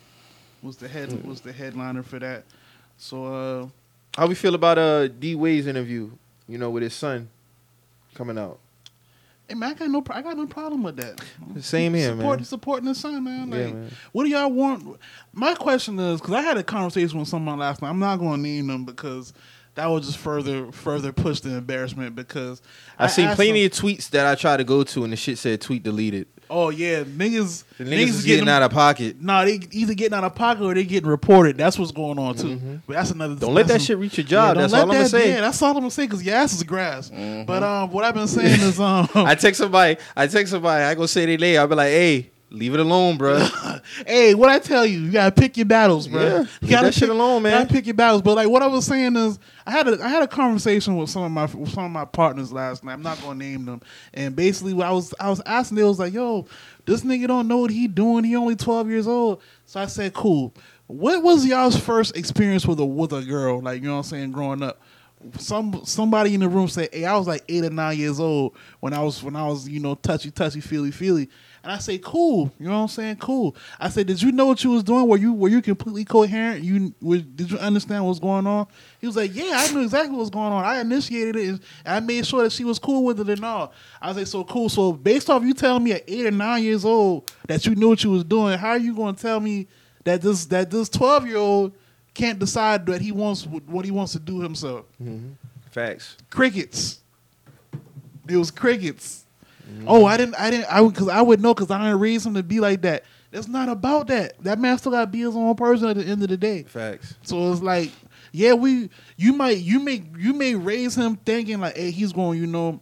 was 0.63 0.77
the 0.77 0.87
head 0.87 1.25
was 1.25 1.41
the 1.41 1.53
headliner 1.55 2.03
for 2.03 2.19
that. 2.19 2.45
So 2.99 3.25
uh 3.25 3.69
how 4.21 4.27
we 4.27 4.35
feel 4.35 4.55
about 4.55 4.77
uh 4.77 5.09
D 5.09 5.35
Wade's 5.35 5.67
interview? 5.67 6.11
You 6.49 6.59
know, 6.59 6.69
with 6.69 6.83
his 6.83 6.93
son 6.95 7.31
coming 8.15 8.37
out. 8.39 8.59
hey 9.49 9.55
man, 9.55 9.71
I 9.71 9.75
got 9.75 9.89
no 9.89 10.05
I 10.11 10.21
got 10.21 10.37
no 10.37 10.47
problem 10.47 10.83
with 10.83 10.97
that. 10.99 11.19
Same 11.63 11.95
here, 11.95 12.15
Support, 12.15 12.39
man. 12.41 12.45
Supporting 12.45 12.85
the 12.89 12.95
son, 12.95 13.25
man. 13.25 13.49
Like, 13.51 13.59
Yeah, 13.61 13.67
man. 13.73 13.91
what 14.13 14.25
do 14.25 14.29
y'all 14.31 14.51
want? 14.51 14.99
My 15.33 15.55
question 15.55 15.99
is 15.99 16.21
because 16.21 16.35
I 16.35 16.43
had 16.43 16.59
a 16.59 16.63
conversation 16.63 17.19
with 17.21 17.29
someone 17.29 17.59
last 17.59 17.81
night. 17.81 17.89
I'm 17.89 17.99
not 17.99 18.19
going 18.19 18.37
to 18.37 18.49
name 18.49 18.67
them 18.67 18.85
because 18.85 19.33
that 19.77 19.87
would 19.87 20.03
just 20.03 20.19
further 20.19 20.71
further 20.73 21.13
push 21.13 21.41
the 21.41 21.57
embarrassment. 21.57 22.17
Because 22.17 22.61
I've 22.99 23.11
seen 23.13 23.35
plenty 23.35 23.67
them- 23.67 23.73
of 23.73 23.79
tweets 23.85 24.11
that 24.11 24.27
I 24.27 24.35
tried 24.35 24.59
to 24.59 24.65
go 24.65 24.83
to, 24.85 25.05
and 25.05 25.13
the 25.13 25.17
shit 25.17 25.39
said 25.39 25.61
tweet 25.61 25.83
deleted. 25.85 26.27
Oh 26.49 26.69
yeah, 26.71 27.03
niggas. 27.03 27.65
The 27.79 27.85
niggas, 27.85 28.07
is 28.09 28.25
getting 28.25 28.45
them- 28.45 28.55
out 28.55 28.63
of 28.63 28.71
pocket. 28.71 29.21
Nah, 29.21 29.45
they 29.45 29.59
either 29.73 29.95
getting 29.95 30.17
out 30.17 30.23
of 30.25 30.35
pocket 30.37 30.63
or 30.63 30.75
they 30.75 30.85
getting 30.85 31.09
reported. 31.11 31.57
That's 31.59 31.79
what's 31.79 31.91
going 31.93 32.19
on 32.19 32.37
too. 32.37 32.81
But 32.87 32.95
that's 32.95 33.11
another. 33.11 33.35
Mm-hmm. 33.35 33.41
Don't 33.41 33.55
let 33.55 33.67
that 33.69 33.83
shit 33.83 33.99
reach 33.99 34.17
your 34.17 34.25
Yeah, 34.25 34.31
job. 34.31 34.55
don't 34.55 34.63
That's 34.63 34.73
all 34.75 34.83
I'm 34.83 34.89
gonna 34.89 35.09
say. 35.09 35.31
Yeah, 35.31 35.41
that's 35.41 35.61
all 35.63 35.71
I'm 35.71 35.77
gonna 35.79 35.91
say 35.91 36.07
because 36.07 36.23
your 36.25 36.37
ass 36.37 36.53
is 36.55 36.63
grass. 36.63 37.11
But 37.11 37.63
um, 37.63 37.91
what 37.91 38.05
I've 38.05 38.15
been 38.15 38.29
saying 38.29 38.61
is 38.61 38.79
um, 38.81 39.09
I 39.15 39.35
text 39.35 39.59
somebody. 39.59 39.97
I 40.17 40.27
text 40.29 40.53
somebody. 40.53 40.85
I 40.85 40.95
go 40.95 41.07
say 41.07 41.27
they 41.27 41.37
lay. 41.37 41.59
I'll 41.59 41.67
be 41.67 41.75
like, 41.75 41.89
hey, 41.89 42.31
leave 42.51 42.75
it 42.75 42.81
alone, 42.81 43.17
bro. 43.17 43.47
hey, 44.07 44.35
what 44.35 44.49
I 44.49 44.59
tell 44.59 44.87
you, 44.87 44.99
you 45.01 45.11
gotta 45.11 45.33
pick 45.33 45.57
your 45.57 45.67
battles, 45.67 46.09
bro. 46.09 46.23
Yeah, 46.23 46.39
you 46.39 46.49
leave 46.63 46.71
gotta 46.71 46.87
that 46.87 46.95
shit 46.95 47.09
alone, 47.09 47.43
man. 47.43 47.63
Gotta 47.63 47.75
pick 47.75 47.87
your 47.87 47.95
battles. 47.95 48.23
But 48.23 48.37
like 48.37 48.49
what 48.49 48.63
I 48.63 48.67
was 48.67 48.87
saying 48.87 49.17
is, 49.17 49.39
I 49.67 49.71
had 49.73 49.89
a 49.89 50.03
I 50.03 50.09
had 50.09 50.23
a 50.23 50.29
conversation 50.29 50.97
with 50.97 51.11
some 51.11 51.23
of 51.23 51.33
my 51.33 51.45
with 51.47 51.73
some 51.73 51.85
of 51.85 51.91
my 51.91 52.05
partners 52.05 52.53
last 52.53 52.85
night. 52.85 52.95
I'm 52.95 53.03
not 53.03 53.21
gonna 53.21 53.39
name 53.39 53.65
them. 53.65 53.83
And 54.15 54.35
basically, 54.37 54.75
what 54.75 54.87
I 54.87 54.93
was 54.93 55.15
I 55.21 55.29
was 55.29 55.43
asking, 55.45 55.77
they 55.77 55.85
was 55.85 55.99
like, 55.99 56.13
"Yo, 56.13 56.47
this 56.85 57.03
nigga 57.03 57.27
don't 57.27 57.49
know 57.49 57.59
what 57.59 57.71
he 57.71 57.89
doing. 57.89 58.25
He 58.25 58.37
only 58.37 58.57
12 58.57 58.89
years 58.89 59.07
old." 59.07 59.43
So 59.67 59.81
I 59.81 59.87
said, 59.87 60.15
"Cool. 60.15 60.55
What 60.87 61.23
was 61.23 61.45
y'all's 61.45 61.77
first 61.79 62.17
experience 62.17 62.65
with 62.67 62.79
a 62.79 62.85
with 62.85 63.13
a 63.13 63.23
girl? 63.23 63.61
Like 63.61 63.83
you 63.83 63.89
know 63.89 63.95
what 63.95 64.07
I'm 64.07 64.11
saying, 64.11 64.33
growing 64.33 64.63
up." 64.63 64.81
Some 65.39 65.81
somebody 65.85 66.35
in 66.35 66.41
the 66.41 66.49
room 66.49 66.69
said, 66.69 66.91
"Hey, 66.93 67.05
I 67.05 67.17
was 67.17 67.27
like 67.27 67.43
eight 67.49 67.65
or 67.65 67.71
nine 67.71 67.99
years 67.99 68.21
old 68.21 68.55
when 68.81 68.93
I 68.93 69.03
was 69.03 69.23
when 69.23 69.35
I 69.35 69.47
was 69.47 69.69
you 69.69 69.81
know 69.81 69.95
touchy 69.97 70.31
touchy 70.31 70.61
feely 70.61 70.93
feely," 70.93 71.29
and 71.67 71.75
I 71.75 71.79
say, 71.79 71.99
"Cool, 71.99 72.53
you 72.61 72.69
know 72.69 72.77
what 72.77 72.83
I'm 72.83 72.89
saying? 72.89 73.17
Cool." 73.17 73.57
I 73.81 73.89
said, 73.89 74.07
"Did 74.07 74.23
you 74.23 74.31
know 74.31 74.47
what 74.47 74.63
you 74.63 74.71
was 74.71 74.85
doing? 74.85 75.09
Were 75.09 75.17
you 75.17 75.33
were 75.33 75.49
you 75.49 75.61
completely 75.61 76.05
coherent? 76.05 76.63
You 76.63 76.95
were, 77.03 77.19
did 77.19 77.51
you 77.51 77.59
understand 77.59 78.05
what 78.05 78.11
was 78.11 78.21
going 78.21 78.47
on?" 78.47 78.69
He 79.01 79.07
was 79.09 79.17
like, 79.17 79.35
"Yeah, 79.35 79.51
I 79.53 79.73
knew 79.73 79.83
exactly 79.83 80.11
what 80.13 80.21
was 80.21 80.31
going 80.31 80.53
on. 80.53 80.65
I 80.65 80.81
initiated 80.81 81.35
it, 81.35 81.49
and 81.49 81.61
I 81.85 81.99
made 81.99 82.25
sure 82.25 82.45
that 82.45 82.53
she 82.53 82.63
was 82.65 82.79
cool 82.79 83.05
with 83.05 83.19
it 83.19 83.29
and 83.29 83.45
all." 83.45 83.73
I 84.01 84.09
was 84.09 84.17
like, 84.17 84.29
"So 84.29 84.45
cool. 84.45 84.69
So 84.69 84.93
based 84.93 85.29
off 85.29 85.43
you 85.43 85.55
telling 85.55 85.83
me 85.83 85.93
at 85.93 86.05
eight 86.07 86.27
or 86.27 86.31
nine 86.31 86.63
years 86.63 86.85
old 86.85 87.33
that 87.49 87.67
you 87.67 87.75
knew 87.75 87.89
what 87.89 88.05
you 88.05 88.11
was 88.11 88.23
doing, 88.23 88.57
how 88.57 88.71
are 88.71 88.79
you 88.79 88.95
going 88.95 89.17
to 89.17 89.21
tell 89.21 89.41
me 89.41 89.67
that 90.05 90.23
this 90.23 90.47
that 90.47 90.71
this 90.71 90.89
12 90.89 91.27
year 91.27 91.37
old 91.39 91.73
can't 92.15 92.39
decide 92.39 92.87
that 92.87 93.01
he 93.01 93.11
wants 93.11 93.45
what 93.45 93.85
he 93.85 93.91
wants 93.91 94.13
to 94.13 94.21
do 94.21 94.41
himself?" 94.41 94.87
Mm-hmm. 95.03 95.33
Facts. 95.73 96.17
crickets. 96.31 97.01
It 98.29 98.37
was 98.37 98.53
crickets. 98.53 99.26
Oh, 99.87 100.05
I 100.05 100.17
didn't, 100.17 100.35
I 100.37 100.51
didn't, 100.51 100.67
I 100.73 100.87
because 100.87 101.09
I 101.09 101.23
would 101.23 101.41
know 101.41 101.55
because 101.55 101.71
I 101.71 101.79
didn't 101.83 102.01
raise 102.01 102.25
him 102.25 102.35
to 102.35 102.43
be 102.43 102.61
like 102.61 102.83
that. 102.83 103.05
It's 103.33 103.49
not 103.49 103.69
about 103.69 104.07
that. 104.09 104.35
That 104.43 104.59
man 104.59 104.79
still 104.79 104.93
got 104.93 105.01
to 105.03 105.07
be 105.07 105.21
his 105.21 105.37
own 105.37 105.55
person 105.57 105.89
at 105.89 105.97
the 105.97 106.05
end 106.05 106.23
of 106.23 106.29
the 106.29 106.37
day. 106.37 106.63
Facts. 106.63 107.15
So 107.23 107.53
it's 107.53 107.61
like, 107.61 107.91
yeah, 108.33 108.55
we, 108.55 108.91
you 109.17 109.33
might, 109.33 109.59
you 109.59 109.81
may, 109.81 110.05
you 110.17 110.33
may 110.33 110.55
raise 110.55 110.95
him 110.95 111.17
thinking 111.17 111.61
like, 111.61 111.77
hey, 111.77 111.91
he's 111.91 112.13
going, 112.13 112.39
you 112.39 112.47
know, 112.47 112.81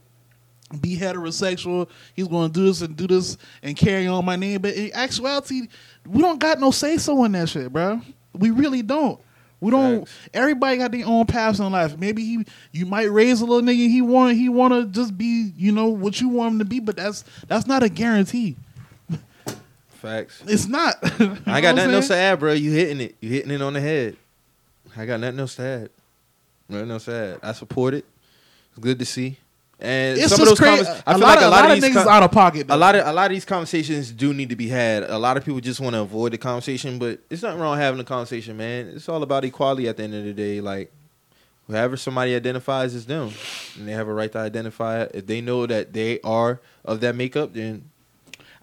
be 0.80 0.96
heterosexual. 0.96 1.88
He's 2.14 2.28
going 2.28 2.50
to 2.50 2.52
do 2.52 2.66
this 2.66 2.82
and 2.82 2.96
do 2.96 3.06
this 3.06 3.36
and 3.62 3.76
carry 3.76 4.06
on 4.06 4.24
my 4.24 4.36
name. 4.36 4.60
But 4.60 4.74
in 4.74 4.90
actuality, 4.94 5.68
we 6.06 6.20
don't 6.20 6.38
got 6.38 6.60
no 6.60 6.70
say 6.70 6.98
so 6.98 7.24
in 7.24 7.32
that 7.32 7.48
shit, 7.48 7.72
bro. 7.72 8.00
We 8.34 8.50
really 8.50 8.82
don't. 8.82 9.20
We 9.64 9.70
don't. 9.70 10.00
Facts. 10.00 10.28
Everybody 10.34 10.76
got 10.76 10.92
their 10.92 11.06
own 11.06 11.24
paths 11.24 11.58
in 11.58 11.72
life. 11.72 11.96
Maybe 11.96 12.22
he, 12.22 12.44
you 12.72 12.84
might 12.84 13.10
raise 13.10 13.40
a 13.40 13.46
little 13.46 13.66
nigga. 13.66 13.88
He 13.88 14.02
want, 14.02 14.36
he 14.36 14.50
want 14.50 14.74
to 14.74 14.84
just 14.84 15.16
be, 15.16 15.52
you 15.56 15.72
know, 15.72 15.86
what 15.86 16.20
you 16.20 16.28
want 16.28 16.52
him 16.52 16.58
to 16.58 16.66
be. 16.66 16.80
But 16.80 16.96
that's 16.96 17.24
that's 17.48 17.66
not 17.66 17.82
a 17.82 17.88
guarantee. 17.88 18.56
Facts. 19.88 20.42
It's 20.46 20.66
not. 20.66 20.96
I 21.46 21.62
got 21.62 21.76
nothing 21.76 21.94
else 21.94 22.08
to 22.08 22.14
add, 22.14 22.40
bro. 22.40 22.52
You 22.52 22.72
hitting 22.72 23.00
it. 23.00 23.16
You 23.20 23.30
hitting 23.30 23.50
it 23.52 23.62
on 23.62 23.72
the 23.72 23.80
head. 23.80 24.18
I 24.94 25.06
got 25.06 25.20
nothing 25.20 25.40
else 25.40 25.54
to 25.56 25.62
add. 25.62 25.90
Nothing 26.68 26.90
else 26.90 27.06
to 27.06 27.14
add. 27.14 27.38
I 27.42 27.52
support 27.52 27.94
it. 27.94 28.04
It's 28.68 28.80
good 28.80 28.98
to 28.98 29.06
see. 29.06 29.38
And 29.80 30.18
It's 30.18 30.28
some 30.30 30.40
of 30.42 30.48
just 30.48 30.50
those 30.50 30.58
crazy. 30.58 30.84
convers- 30.84 31.02
I 31.06 31.12
a 31.12 31.14
feel 31.14 31.22
lot 31.22 31.28
like 31.28 31.38
of, 31.38 31.44
a 31.44 31.50
lot 31.50 31.70
of 31.70 31.80
these 31.80 31.84
niggas 31.94 32.04
co- 32.04 32.08
out 32.08 32.22
of 32.22 32.30
pocket. 32.32 32.68
though. 32.68 32.74
a 32.74 32.76
lot 32.76 32.94
of 32.94 33.06
a 33.06 33.12
lot 33.12 33.26
of 33.26 33.30
these 33.32 33.44
conversations 33.44 34.12
do 34.12 34.32
need 34.32 34.48
to 34.50 34.56
be 34.56 34.68
had. 34.68 35.02
A 35.04 35.18
lot 35.18 35.36
of 35.36 35.44
people 35.44 35.60
just 35.60 35.80
want 35.80 35.94
to 35.94 36.00
avoid 36.00 36.32
the 36.32 36.38
conversation, 36.38 36.98
but 36.98 37.18
it's 37.28 37.42
nothing 37.42 37.60
wrong 37.60 37.76
having 37.76 38.00
a 38.00 38.04
conversation, 38.04 38.56
man. 38.56 38.92
It's 38.94 39.08
all 39.08 39.22
about 39.22 39.44
equality 39.44 39.88
at 39.88 39.96
the 39.96 40.04
end 40.04 40.14
of 40.14 40.24
the 40.24 40.32
day. 40.32 40.60
Like 40.60 40.92
whoever 41.66 41.96
somebody 41.96 42.34
identifies 42.36 42.94
as 42.94 43.04
them, 43.06 43.32
and 43.76 43.88
they 43.88 43.92
have 43.92 44.06
a 44.08 44.12
right 44.14 44.30
to 44.32 44.38
identify. 44.38 45.02
it. 45.02 45.10
If 45.14 45.26
they 45.26 45.40
know 45.40 45.66
that 45.66 45.92
they 45.92 46.20
are 46.22 46.60
of 46.84 47.00
that 47.00 47.16
makeup, 47.16 47.52
then 47.52 47.90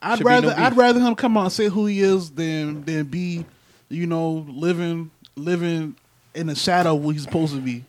I'd 0.01 0.19
be 0.19 0.23
no 0.23 0.29
rather. 0.29 0.55
I'd 0.57 0.77
rather 0.77 0.99
him 1.01 1.15
come 1.15 1.35
out 1.37 1.43
and 1.43 1.51
say 1.51 1.67
who 1.67 1.87
he 1.87 1.99
is 2.01 2.31
than 2.31 2.83
than 2.85 3.03
be, 3.03 3.45
you 3.89 4.07
know, 4.07 4.45
living 4.49 5.11
living 5.35 5.95
in 6.33 6.47
the 6.47 6.55
shadow 6.55 6.95
of 6.95 7.03
what 7.03 7.11
he's 7.15 7.23
supposed 7.23 7.53
to 7.53 7.59
be. 7.59 7.83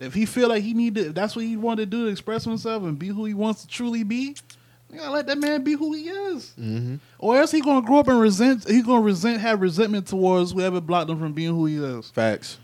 If 0.00 0.14
he 0.14 0.26
feel 0.26 0.48
like 0.48 0.62
he 0.62 0.74
need 0.74 0.94
to, 0.94 1.12
that's 1.12 1.34
what 1.34 1.44
he 1.44 1.56
wanted 1.56 1.90
to 1.90 1.96
do 1.96 2.04
to 2.04 2.10
express 2.10 2.44
himself 2.44 2.84
and 2.84 2.98
be 2.98 3.08
who 3.08 3.24
he 3.24 3.34
wants 3.34 3.62
to 3.62 3.68
truly 3.68 4.04
be. 4.04 4.36
You 4.90 4.98
gotta 4.98 5.10
let 5.10 5.26
that 5.26 5.38
man 5.38 5.64
be 5.64 5.72
who 5.72 5.92
he 5.92 6.08
is, 6.08 6.54
mm-hmm. 6.58 6.96
or 7.18 7.38
else 7.38 7.50
he 7.50 7.60
gonna 7.60 7.86
grow 7.86 7.98
up 7.98 8.08
and 8.08 8.18
resent. 8.18 8.66
He 8.66 8.80
gonna 8.80 9.02
resent, 9.02 9.40
have 9.40 9.60
resentment 9.60 10.06
towards 10.06 10.52
whoever 10.52 10.80
blocked 10.80 11.10
him 11.10 11.18
from 11.18 11.34
being 11.34 11.54
who 11.54 11.66
he 11.66 11.76
is. 11.76 12.08
facts. 12.10 12.58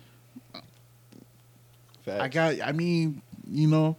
Facts. 2.05 2.21
I 2.21 2.29
got. 2.29 2.67
I 2.67 2.73
mean, 2.73 3.21
you 3.47 3.69
know, 3.69 3.97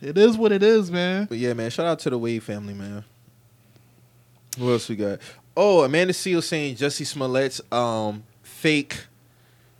it 0.00 0.16
is 0.16 0.38
what 0.38 0.52
it 0.52 0.62
is, 0.62 0.90
man. 0.90 1.26
But 1.26 1.38
yeah, 1.38 1.52
man, 1.52 1.68
shout 1.70 1.86
out 1.86 1.98
to 2.00 2.10
the 2.10 2.18
Wade 2.18 2.42
family, 2.42 2.74
man. 2.74 3.04
What 4.56 4.70
else 4.70 4.88
we 4.88 4.96
got? 4.96 5.18
Oh, 5.56 5.82
Amanda 5.82 6.14
Seales 6.14 6.44
saying 6.44 6.76
Jussie 6.76 7.04
Smollett's 7.06 7.60
um, 7.70 8.22
fake 8.42 9.06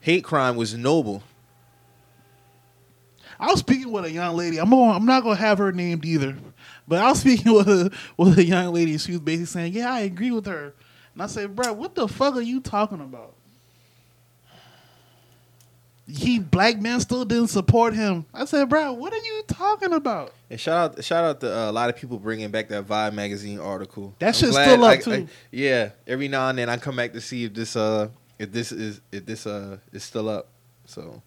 hate 0.00 0.24
crime 0.24 0.56
was 0.56 0.74
noble. 0.74 1.22
I 3.40 3.47
was 3.47 3.60
speaking 3.60 3.93
with 3.93 4.05
a 4.05 4.10
young 4.10 4.36
lady. 4.36 4.59
I'm 4.59 4.70
going, 4.70 4.90
I'm 4.90 5.06
not 5.06 5.23
gonna 5.23 5.36
have 5.36 5.59
her 5.59 5.70
named 5.73 6.05
either, 6.05 6.36
but 6.89 6.98
I 7.01 7.09
was 7.10 7.20
speaking 7.20 7.52
with 7.55 7.69
a, 7.69 7.90
with 8.16 8.39
a 8.39 8.44
young 8.44 8.73
lady. 8.74 8.98
She 8.98 9.12
was 9.12 9.20
basically 9.20 9.47
saying, 9.47 9.73
"Yeah, 9.74 9.93
I 9.93 10.01
agree 10.01 10.31
with 10.31 10.47
her." 10.47 10.74
And 11.15 11.23
I 11.23 11.27
said, 11.27 11.55
"Bro, 11.55 11.74
what 11.74 11.94
the 11.94 12.09
fuck 12.09 12.35
are 12.36 12.40
you 12.43 12.60
talking 12.60 13.01
about?" 13.01 13.35
He 16.10 16.39
black 16.39 16.81
man 16.81 17.01
still 17.01 17.27
didn't 17.27 17.48
support 17.48 17.93
him. 17.94 18.24
I 18.32 18.47
said, 18.47 18.69
"Bro, 18.70 18.94
what 18.94 19.12
are 19.12 19.16
you 19.19 19.43
talking 19.47 19.93
about?" 19.93 20.32
And 20.48 20.59
shout 20.59 20.97
out, 20.98 21.05
shout 21.05 21.23
out 21.24 21.40
to 21.40 21.55
uh, 21.55 21.70
a 21.70 21.73
lot 21.73 21.90
of 21.90 21.97
people 21.97 22.19
bringing 22.19 22.51
back 22.51 22.69
that 22.70 22.86
Vibe 22.86 23.12
magazine 23.12 23.60
article. 23.60 24.15
That 24.19 24.35
shit's 24.35 24.52
still 24.56 24.82
up, 24.85 24.90
I- 24.90 24.97
too. 24.97 25.12
I- 25.12 25.27
yeah, 25.52 25.90
every 26.06 26.28
now 26.28 26.48
and 26.48 26.59
then 26.59 26.70
I 26.70 26.78
come 26.78 26.97
back 26.97 27.12
to 27.12 27.20
see 27.20 27.44
if 27.44 27.52
this 27.52 27.77
uh 27.77 28.09
if 28.39 28.51
this 28.51 28.73
is 28.73 29.02
if 29.12 29.27
this 29.27 29.47
uh 29.47 29.77
is 29.93 30.02
still 30.02 30.31
up. 30.31 30.48
So 30.86 31.23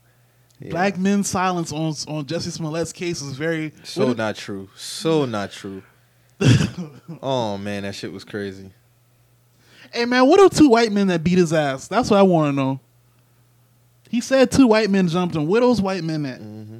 yeah. 0.61 0.69
Black 0.69 0.97
men's 0.97 1.27
silence 1.29 1.71
on 1.71 1.93
on 2.07 2.25
Jussie 2.25 2.51
Smollett's 2.57 2.93
case 2.93 3.21
is 3.21 3.35
very 3.37 3.73
so 3.83 4.07
what- 4.07 4.17
not 4.17 4.35
true, 4.35 4.69
so 4.75 5.25
not 5.25 5.51
true. 5.51 5.83
oh 7.21 7.57
man, 7.57 7.83
that 7.83 7.95
shit 7.95 8.11
was 8.11 8.23
crazy. 8.23 8.71
Hey 9.93 10.05
man, 10.05 10.27
what 10.27 10.39
are 10.39 10.49
two 10.49 10.69
white 10.69 10.91
men 10.91 11.07
that 11.07 11.23
beat 11.23 11.37
his 11.37 11.53
ass? 11.53 11.87
That's 11.87 12.09
what 12.09 12.17
I 12.19 12.23
want 12.23 12.51
to 12.53 12.55
know. 12.55 12.79
He 14.09 14.21
said 14.21 14.51
two 14.51 14.67
white 14.67 14.89
men 14.89 15.07
jumped 15.07 15.35
him. 15.35 15.47
Where 15.47 15.61
those 15.61 15.81
white 15.81 16.03
men 16.03 16.25
at? 16.25 16.39
Mm-hmm. 16.41 16.79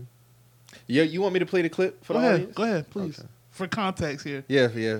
Yeah, 0.87 1.03
you 1.03 1.21
want 1.21 1.33
me 1.33 1.39
to 1.39 1.45
play 1.45 1.61
the 1.61 1.69
clip 1.69 2.03
for 2.03 2.13
Go 2.13 2.19
the 2.19 2.25
ahead, 2.25 2.33
audience? 2.35 2.55
go 2.55 2.63
ahead, 2.63 2.89
please. 2.89 3.19
Okay. 3.19 3.27
For 3.51 3.67
context 3.67 4.25
here. 4.25 4.43
Yeah, 4.47 4.67
yeah. 4.75 4.99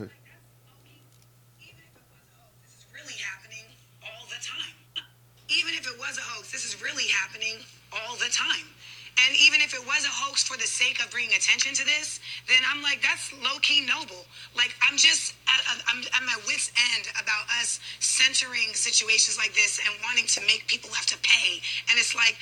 And 9.27 9.37
even 9.37 9.61
if 9.61 9.73
it 9.73 9.83
was 9.85 10.05
a 10.05 10.13
hoax 10.13 10.41
for 10.43 10.57
the 10.57 10.65
sake 10.65 11.03
of 11.03 11.11
bringing 11.11 11.35
attention 11.35 11.73
to 11.77 11.85
this, 11.85 12.19
then 12.47 12.57
I'm 12.65 12.81
like, 12.81 13.01
that's 13.01 13.29
low 13.43 13.59
key 13.61 13.85
noble. 13.85 14.25
Like, 14.57 14.73
I'm 14.81 14.97
just, 14.97 15.35
at, 15.45 15.61
I'm 15.89 16.01
at 16.01 16.23
my 16.25 16.37
wits' 16.47 16.71
end 16.95 17.05
about 17.21 17.45
us 17.61 17.79
centering 17.99 18.73
situations 18.73 19.37
like 19.37 19.53
this 19.53 19.79
and 19.85 19.93
wanting 20.01 20.25
to 20.33 20.41
make 20.49 20.65
people 20.65 20.89
have 20.93 21.05
to 21.07 21.19
pay. 21.21 21.61
And 21.89 21.99
it's 21.99 22.15
like, 22.15 22.35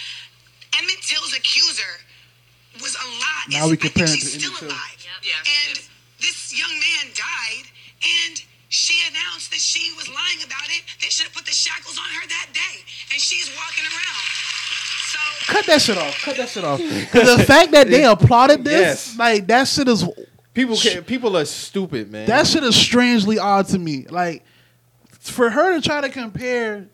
Emmett 0.77 1.01
Till's 1.01 1.33
accuser 1.35 1.99
was 2.79 2.95
alive. 2.95 3.47
Now 3.49 3.67
we 3.67 3.73
I 3.73 3.81
think 3.81 3.93
compare 3.93 4.05
it 4.05 4.15
she's 4.15 4.37
still 4.37 4.53
Emmett 4.53 4.59
Till. 4.59 4.69
alive. 4.69 4.99
Yes, 5.25 5.41
and 5.43 5.73
yes. 5.75 5.89
this 6.21 6.39
young 6.53 6.71
man 6.71 7.11
died, 7.17 7.65
and 8.05 8.39
she 8.69 9.01
announced 9.09 9.49
that 9.49 9.59
she 9.59 9.91
was 9.97 10.07
lying 10.07 10.45
about 10.45 10.69
it. 10.69 10.85
They 11.01 11.09
should 11.09 11.25
have 11.25 11.33
put 11.33 11.49
the 11.49 11.57
shackles 11.57 11.97
on 11.97 12.05
her 12.21 12.23
that 12.29 12.53
day, 12.53 12.75
and 13.11 13.17
she's 13.19 13.49
walking 13.57 13.85
around. 13.89 14.23
Cut 15.47 15.65
that 15.65 15.81
shit 15.81 15.97
off. 15.97 16.21
Cut 16.23 16.37
that 16.37 16.49
shit 16.49 16.63
off. 16.63 16.79
Because 17.11 17.37
the 17.37 17.43
fact 17.43 17.71
that 17.71 17.89
they 17.89 18.03
applauded 18.05 18.63
this, 18.63 18.79
Yes. 19.09 19.17
like 19.17 19.47
that 19.47 19.67
shit 19.67 19.87
is 19.87 20.07
People 20.53 20.75
can, 20.77 21.03
people 21.03 21.37
are 21.37 21.45
stupid, 21.45 22.11
man. 22.11 22.27
that 22.27 22.45
shit 22.45 22.63
is 22.63 22.75
strangely 22.75 23.39
odd 23.39 23.67
to 23.67 23.79
me. 23.79 24.05
Like 24.09 24.43
for 25.19 25.49
her 25.49 25.75
to 25.79 25.81
try 25.87 26.01
to 26.01 26.09
compare 26.09 26.87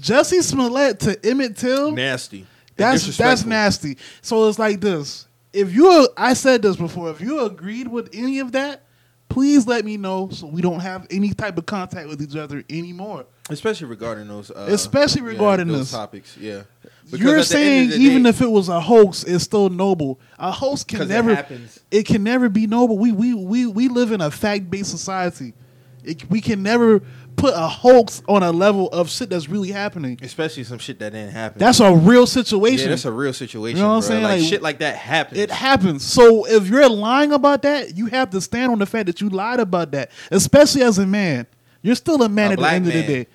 Jussie 0.00 0.42
Smollett 0.42 1.00
to 1.00 1.26
Emmett 1.26 1.56
Till, 1.56 1.92
nasty. 1.92 2.46
that's 2.76 3.04
that's 3.04 3.06
disrespectful. 3.06 3.48
nasty. 3.50 3.98
So 4.22 4.48
it's 4.48 4.58
like 4.58 4.80
this. 4.80 5.26
If 5.52 5.74
you, 5.74 6.08
I 6.16 6.34
said 6.34 6.62
this 6.62 6.76
before. 6.76 7.10
If 7.10 7.20
you 7.20 7.40
agreed 7.44 7.88
with 7.88 8.08
any 8.14 8.38
of 8.38 8.52
that, 8.52 8.82
please 9.28 9.66
let 9.66 9.84
me 9.84 9.96
know 9.96 10.28
so 10.30 10.46
we 10.46 10.62
don't 10.62 10.80
have 10.80 11.06
any 11.10 11.32
type 11.34 11.58
of 11.58 11.66
contact 11.66 12.08
with 12.08 12.22
each 12.22 12.36
other 12.36 12.62
anymore. 12.70 13.26
especially 13.50 13.88
regarding 13.88 14.28
those. 14.28 14.50
Uh, 14.50 14.66
Especially 14.70 15.22
yeah, 15.22 15.28
regarding 15.28 15.66
those 15.68 15.78
this. 15.78 15.90
topics. 15.90 16.36
Yeah, 16.36 16.62
Because 17.10 17.20
You're 17.24 17.42
saying 17.42 17.92
even 17.92 18.22
day- 18.24 18.28
if 18.30 18.40
it 18.40 18.50
was 18.50 18.68
a 18.68 18.80
hoax, 18.80 19.24
it's 19.24 19.44
still 19.44 19.68
noble. 19.68 20.20
A 20.38 20.50
hoax 20.52 20.84
can 20.84 21.02
it 21.02 21.08
never 21.08 21.34
happens. 21.34 21.80
it 21.90 22.06
can 22.06 22.22
never 22.22 22.48
be 22.48 22.66
noble. 22.66 22.98
We 22.98 23.12
we 23.12 23.34
we 23.34 23.66
we 23.66 23.88
live 23.88 24.12
in 24.12 24.20
a 24.20 24.30
fact 24.30 24.70
based 24.70 24.90
society. 24.90 25.54
It, 26.02 26.30
we 26.30 26.40
can 26.40 26.62
never 26.62 27.02
put 27.36 27.52
a 27.54 27.68
hoax 27.68 28.22
on 28.26 28.42
a 28.42 28.50
level 28.52 28.88
of 28.88 29.10
shit 29.10 29.28
that's 29.30 29.48
really 29.48 29.70
happening. 29.70 30.18
especially 30.22 30.64
some 30.64 30.78
shit 30.78 30.98
that 30.98 31.12
didn't 31.12 31.32
happen. 31.32 31.58
That's 31.58 31.80
a 31.80 31.92
real 31.94 32.20
yeah, 32.20 32.24
situation. 32.26 32.90
that's 32.90 33.04
a 33.04 33.12
real 33.12 33.32
situation. 33.34 33.76
You 33.78 33.82
know 33.82 33.88
what 33.90 33.94
I'm 33.96 34.00
bro. 34.00 34.08
saying? 34.08 34.22
Like, 34.22 34.40
Like, 34.40 34.48
shit 34.48 34.62
like 34.62 34.78
that 34.78 34.96
happens. 34.96 35.38
it 35.40 35.50
happens. 35.50 36.04
So 36.04 36.46
if 36.46 36.68
you're 36.68 36.88
lying 36.88 37.32
about 37.32 37.62
that, 37.62 37.96
you 37.96 38.06
have 38.06 38.30
to 38.30 38.40
stand 38.40 38.72
on 38.72 38.78
the 38.78 38.86
fact 38.86 39.06
that 39.06 39.20
you 39.20 39.28
lied 39.28 39.60
about 39.60 39.90
that. 39.92 40.10
Especially 40.30 40.82
as 40.82 40.98
a 40.98 41.06
man, 41.06 41.46
you're 41.82 41.94
still 41.94 42.22
a 42.22 42.28
man 42.28 42.50
A 42.50 42.52
at 42.54 42.58
the 42.60 42.66
end 42.70 42.86
of 42.86 42.92
the 42.92 43.02
day. 43.02 43.26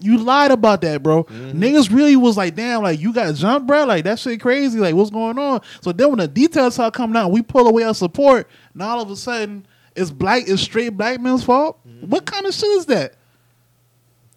You 0.00 0.18
lied 0.18 0.50
about 0.50 0.80
that, 0.82 1.02
bro. 1.02 1.24
Mm-hmm. 1.24 1.62
Niggas 1.62 1.94
really 1.94 2.16
was 2.16 2.36
like, 2.36 2.54
damn, 2.54 2.82
like 2.82 3.00
you 3.00 3.12
got 3.12 3.34
jumped, 3.34 3.66
bro. 3.66 3.84
Like 3.84 4.04
that 4.04 4.18
shit 4.18 4.40
crazy. 4.40 4.78
Like 4.78 4.94
what's 4.94 5.10
going 5.10 5.38
on? 5.38 5.60
So 5.82 5.92
then 5.92 6.08
when 6.08 6.18
the 6.18 6.28
details 6.28 6.74
start 6.74 6.94
coming 6.94 7.16
out, 7.16 7.30
we 7.30 7.42
pull 7.42 7.66
away 7.66 7.82
our 7.82 7.94
support. 7.94 8.48
Now 8.74 8.88
all 8.90 9.02
of 9.02 9.10
a 9.10 9.16
sudden, 9.16 9.66
it's 9.94 10.10
black, 10.10 10.44
it's 10.46 10.62
straight 10.62 10.90
black 10.90 11.20
men's 11.20 11.44
fault. 11.44 11.78
Mm-hmm. 11.86 12.06
What 12.06 12.26
kind 12.26 12.46
of 12.46 12.54
shit 12.54 12.70
is 12.70 12.86
that? 12.86 13.14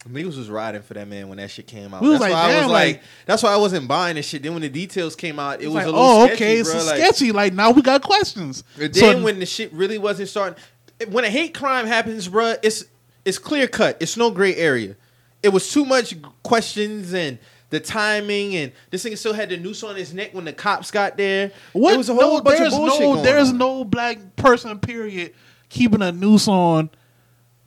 Niggas 0.10 0.38
was 0.38 0.49
riding 0.49 0.81
for 0.81 0.94
that 0.95 1.07
man 1.07 1.30
when 1.30 1.38
that 1.38 1.49
shit 1.49 1.65
came 1.65 1.94
out. 1.94 2.02
We 2.02 2.10
was 2.10 2.19
that's 2.19 2.31
like, 2.31 2.44
why 2.44 2.53
I 2.53 2.57
was 2.64 2.72
like, 2.72 2.95
like- 2.95 3.03
that's 3.26 3.41
why 3.41 3.53
I 3.53 3.57
wasn't 3.57 3.88
buying 3.88 4.15
this 4.15 4.27
shit. 4.27 4.44
Then 4.44 4.52
when 4.53 4.61
the 4.61 4.69
details 4.69 5.15
came 5.15 5.40
out, 5.40 5.61
it 5.61 5.68
was 5.68 5.76
like, 5.76 5.85
a 5.85 5.91
little 5.91 6.02
oh, 6.02 6.26
sketchy, 6.26 6.44
okay, 6.44 6.61
bro. 6.61 6.72
it's 6.73 6.88
like, 6.88 6.98
sketchy. 6.98 7.31
Like 7.31 7.53
now 7.53 7.72
we 7.72 7.81
got 7.81 8.02
questions. 8.02 8.64
And 8.80 8.94
So- 8.94 9.14
then 9.14 9.23
when 9.23 9.40
the 9.40 9.45
shit 9.45 9.72
really 9.72 9.98
wasn't 9.98 10.27
starting, 10.27 10.61
when 11.07 11.23
a 11.23 11.30
hate 11.30 11.53
crime 11.53 11.85
happens, 11.85 12.27
bruh, 12.27 12.57
it's 12.64 12.84
it's 13.23 13.38
clear 13.38 13.68
cut. 13.68 13.98
It's 14.02 14.18
no 14.18 14.30
gray 14.30 14.56
area. 14.56 14.98
It 15.44 15.49
was 15.49 15.72
too 15.72 15.86
much 15.86 16.15
questions 16.41 17.14
and 17.14 17.38
the 17.70 17.80
timing, 17.80 18.56
and 18.56 18.72
this 18.91 19.03
nigga 19.03 19.18
still 19.18 19.34
had 19.34 19.49
the 19.49 19.57
noose 19.57 19.84
on 19.84 19.95
his 19.95 20.14
neck 20.14 20.34
when 20.34 20.45
the 20.45 20.53
cops 20.53 20.91
got 20.91 21.18
there. 21.18 21.52
What? 21.74 21.95
It 21.95 21.98
was 21.98 22.07
a 22.10 22.14
whole 22.14 22.38
no, 22.38 22.41
bunch 22.41 22.56
of 22.56 22.60
there's 22.61 22.74
bullshit 22.76 22.99
no, 22.99 23.14
going 23.14 23.24
There's 23.24 23.49
on. 23.49 23.57
no 23.57 23.84
black 23.84 24.36
person, 24.36 24.80
period, 24.80 25.34
keeping 25.70 26.02
a 26.02 26.11
noose 26.11 26.48
on 26.48 26.90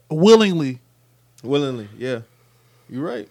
willingly. 0.09 0.78
willingly. 1.43 1.89
Yeah, 1.98 2.20
you're 2.89 3.05
right. 3.05 3.28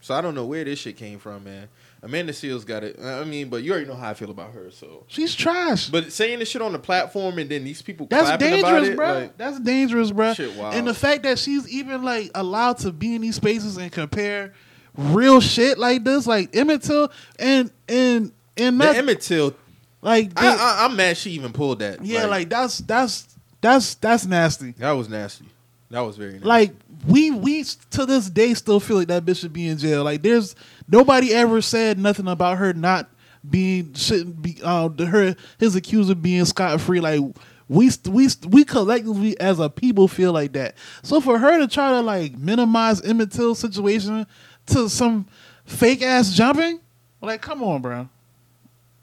So 0.00 0.14
I 0.14 0.20
don't 0.20 0.34
know 0.34 0.46
where 0.46 0.64
this 0.64 0.78
shit 0.78 0.96
came 0.96 1.18
from, 1.18 1.44
man. 1.44 1.68
Amanda 2.02 2.32
Seales 2.32 2.64
got 2.64 2.84
it. 2.84 3.00
I 3.02 3.24
mean, 3.24 3.48
but 3.48 3.62
you 3.64 3.72
already 3.72 3.86
know 3.86 3.94
how 3.96 4.10
I 4.10 4.14
feel 4.14 4.30
about 4.30 4.52
her. 4.52 4.70
So, 4.70 5.04
She's 5.08 5.34
trash. 5.34 5.88
but 5.88 6.12
saying 6.12 6.38
this 6.38 6.48
shit 6.48 6.62
on 6.62 6.72
the 6.72 6.78
platform 6.78 7.38
and 7.38 7.50
then 7.50 7.64
these 7.64 7.82
people 7.82 8.06
That's 8.08 8.38
dangerous, 8.42 8.88
it, 8.88 8.96
bro. 8.96 9.12
like, 9.14 9.36
That's 9.36 9.58
dangerous, 9.60 10.12
bro. 10.12 10.32
Shit 10.34 10.54
wild. 10.54 10.74
And 10.74 10.86
the 10.86 10.94
fact 10.94 11.24
that 11.24 11.38
she's 11.40 11.68
even 11.68 12.02
like 12.04 12.30
allowed 12.34 12.78
to 12.78 12.92
be 12.92 13.14
in 13.16 13.22
these 13.22 13.34
spaces 13.36 13.76
and 13.76 13.90
compare 13.90 14.52
real 14.96 15.40
shit 15.40 15.76
like 15.78 16.04
this, 16.04 16.26
like 16.26 16.54
Emmett 16.54 16.82
Till 16.82 17.10
and 17.38 17.70
and 17.88 18.32
and 18.56 18.80
the 18.80 18.84
not 18.86 18.96
Emmett 18.96 19.20
Till. 19.20 19.54
like 20.00 20.34
they- 20.34 20.46
I, 20.46 20.54
I, 20.54 20.84
I'm 20.84 20.94
mad 20.96 21.16
she 21.16 21.30
even 21.32 21.52
pulled 21.52 21.80
that. 21.80 22.04
yeah, 22.04 22.26
like, 22.26 22.48
that's 22.48 22.78
that's 22.78 23.26
that's 23.60 23.94
that's 23.96 24.24
nasty. 24.24 24.70
that 24.78 24.92
was 24.92 25.08
nasty. 25.08 25.46
That 25.90 26.00
was 26.00 26.16
very 26.16 26.32
nasty. 26.34 26.46
Like 26.46 26.72
we 27.06 27.30
we 27.30 27.64
to 27.90 28.06
this 28.06 28.28
day 28.28 28.54
still 28.54 28.80
feel 28.80 28.96
like 28.96 29.08
that 29.08 29.24
bitch 29.24 29.40
should 29.40 29.52
be 29.52 29.68
in 29.68 29.78
jail. 29.78 30.04
Like 30.04 30.22
there's 30.22 30.54
nobody 30.88 31.32
ever 31.32 31.60
said 31.60 31.98
nothing 31.98 32.28
about 32.28 32.58
her 32.58 32.72
not 32.72 33.08
being 33.48 33.94
shouldn't 33.94 34.42
be 34.42 34.58
uh 34.62 34.88
her 34.88 35.36
his 35.58 35.76
accuser 35.76 36.14
being 36.14 36.44
scot 36.44 36.80
free. 36.80 37.00
Like 37.00 37.20
we 37.68 37.90
we 38.08 38.28
we 38.48 38.64
collectively 38.64 39.38
as 39.38 39.60
a 39.60 39.68
people 39.68 40.08
feel 40.08 40.32
like 40.32 40.52
that. 40.54 40.74
So 41.02 41.20
for 41.20 41.38
her 41.38 41.58
to 41.58 41.68
try 41.68 41.90
to 41.90 42.00
like 42.00 42.36
minimize 42.36 43.00
Emmett 43.02 43.30
Till's 43.30 43.58
situation 43.58 44.26
to 44.66 44.88
some 44.88 45.26
fake 45.64 46.02
ass 46.02 46.32
jumping, 46.32 46.80
like 47.20 47.42
come 47.42 47.62
on, 47.62 47.82
bro. 47.82 48.08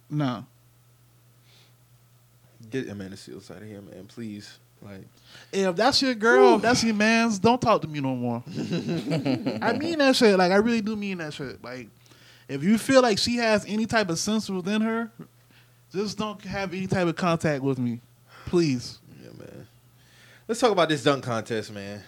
No. 0.09 0.45
Get 2.69 2.89
Amanda 2.89 3.15
Seales 3.15 3.49
out 3.51 3.61
of 3.61 3.67
here, 3.67 3.81
man, 3.81 4.05
please. 4.07 4.59
Like, 4.85 5.05
If 5.51 5.75
that's 5.75 6.01
your 6.01 6.13
girl, 6.15 6.55
if 6.55 6.61
that's 6.61 6.83
your 6.83 6.93
man's, 6.93 7.39
don't 7.39 7.59
talk 7.61 7.81
to 7.81 7.87
me 7.87 7.99
no 7.99 8.15
more. 8.15 8.43
I 9.61 9.73
mean 9.77 9.97
that 9.99 10.15
shit. 10.15 10.37
Like 10.37 10.51
I 10.51 10.55
really 10.57 10.81
do 10.81 10.95
mean 10.95 11.17
that 11.19 11.33
shit. 11.33 11.63
Like 11.63 11.87
if 12.47 12.63
you 12.63 12.77
feel 12.77 13.01
like 13.01 13.17
she 13.17 13.37
has 13.37 13.65
any 13.67 13.85
type 13.85 14.09
of 14.09 14.19
sense 14.19 14.49
within 14.49 14.81
her, 14.81 15.11
just 15.91 16.17
don't 16.17 16.39
have 16.43 16.73
any 16.73 16.87
type 16.87 17.07
of 17.07 17.15
contact 17.15 17.63
with 17.63 17.79
me, 17.79 18.01
please. 18.45 18.99
yeah, 19.23 19.29
man. 19.37 19.67
Let's 20.47 20.59
talk 20.59 20.71
about 20.71 20.89
this 20.89 21.03
dunk 21.03 21.23
contest, 21.23 21.71
man. 21.71 22.03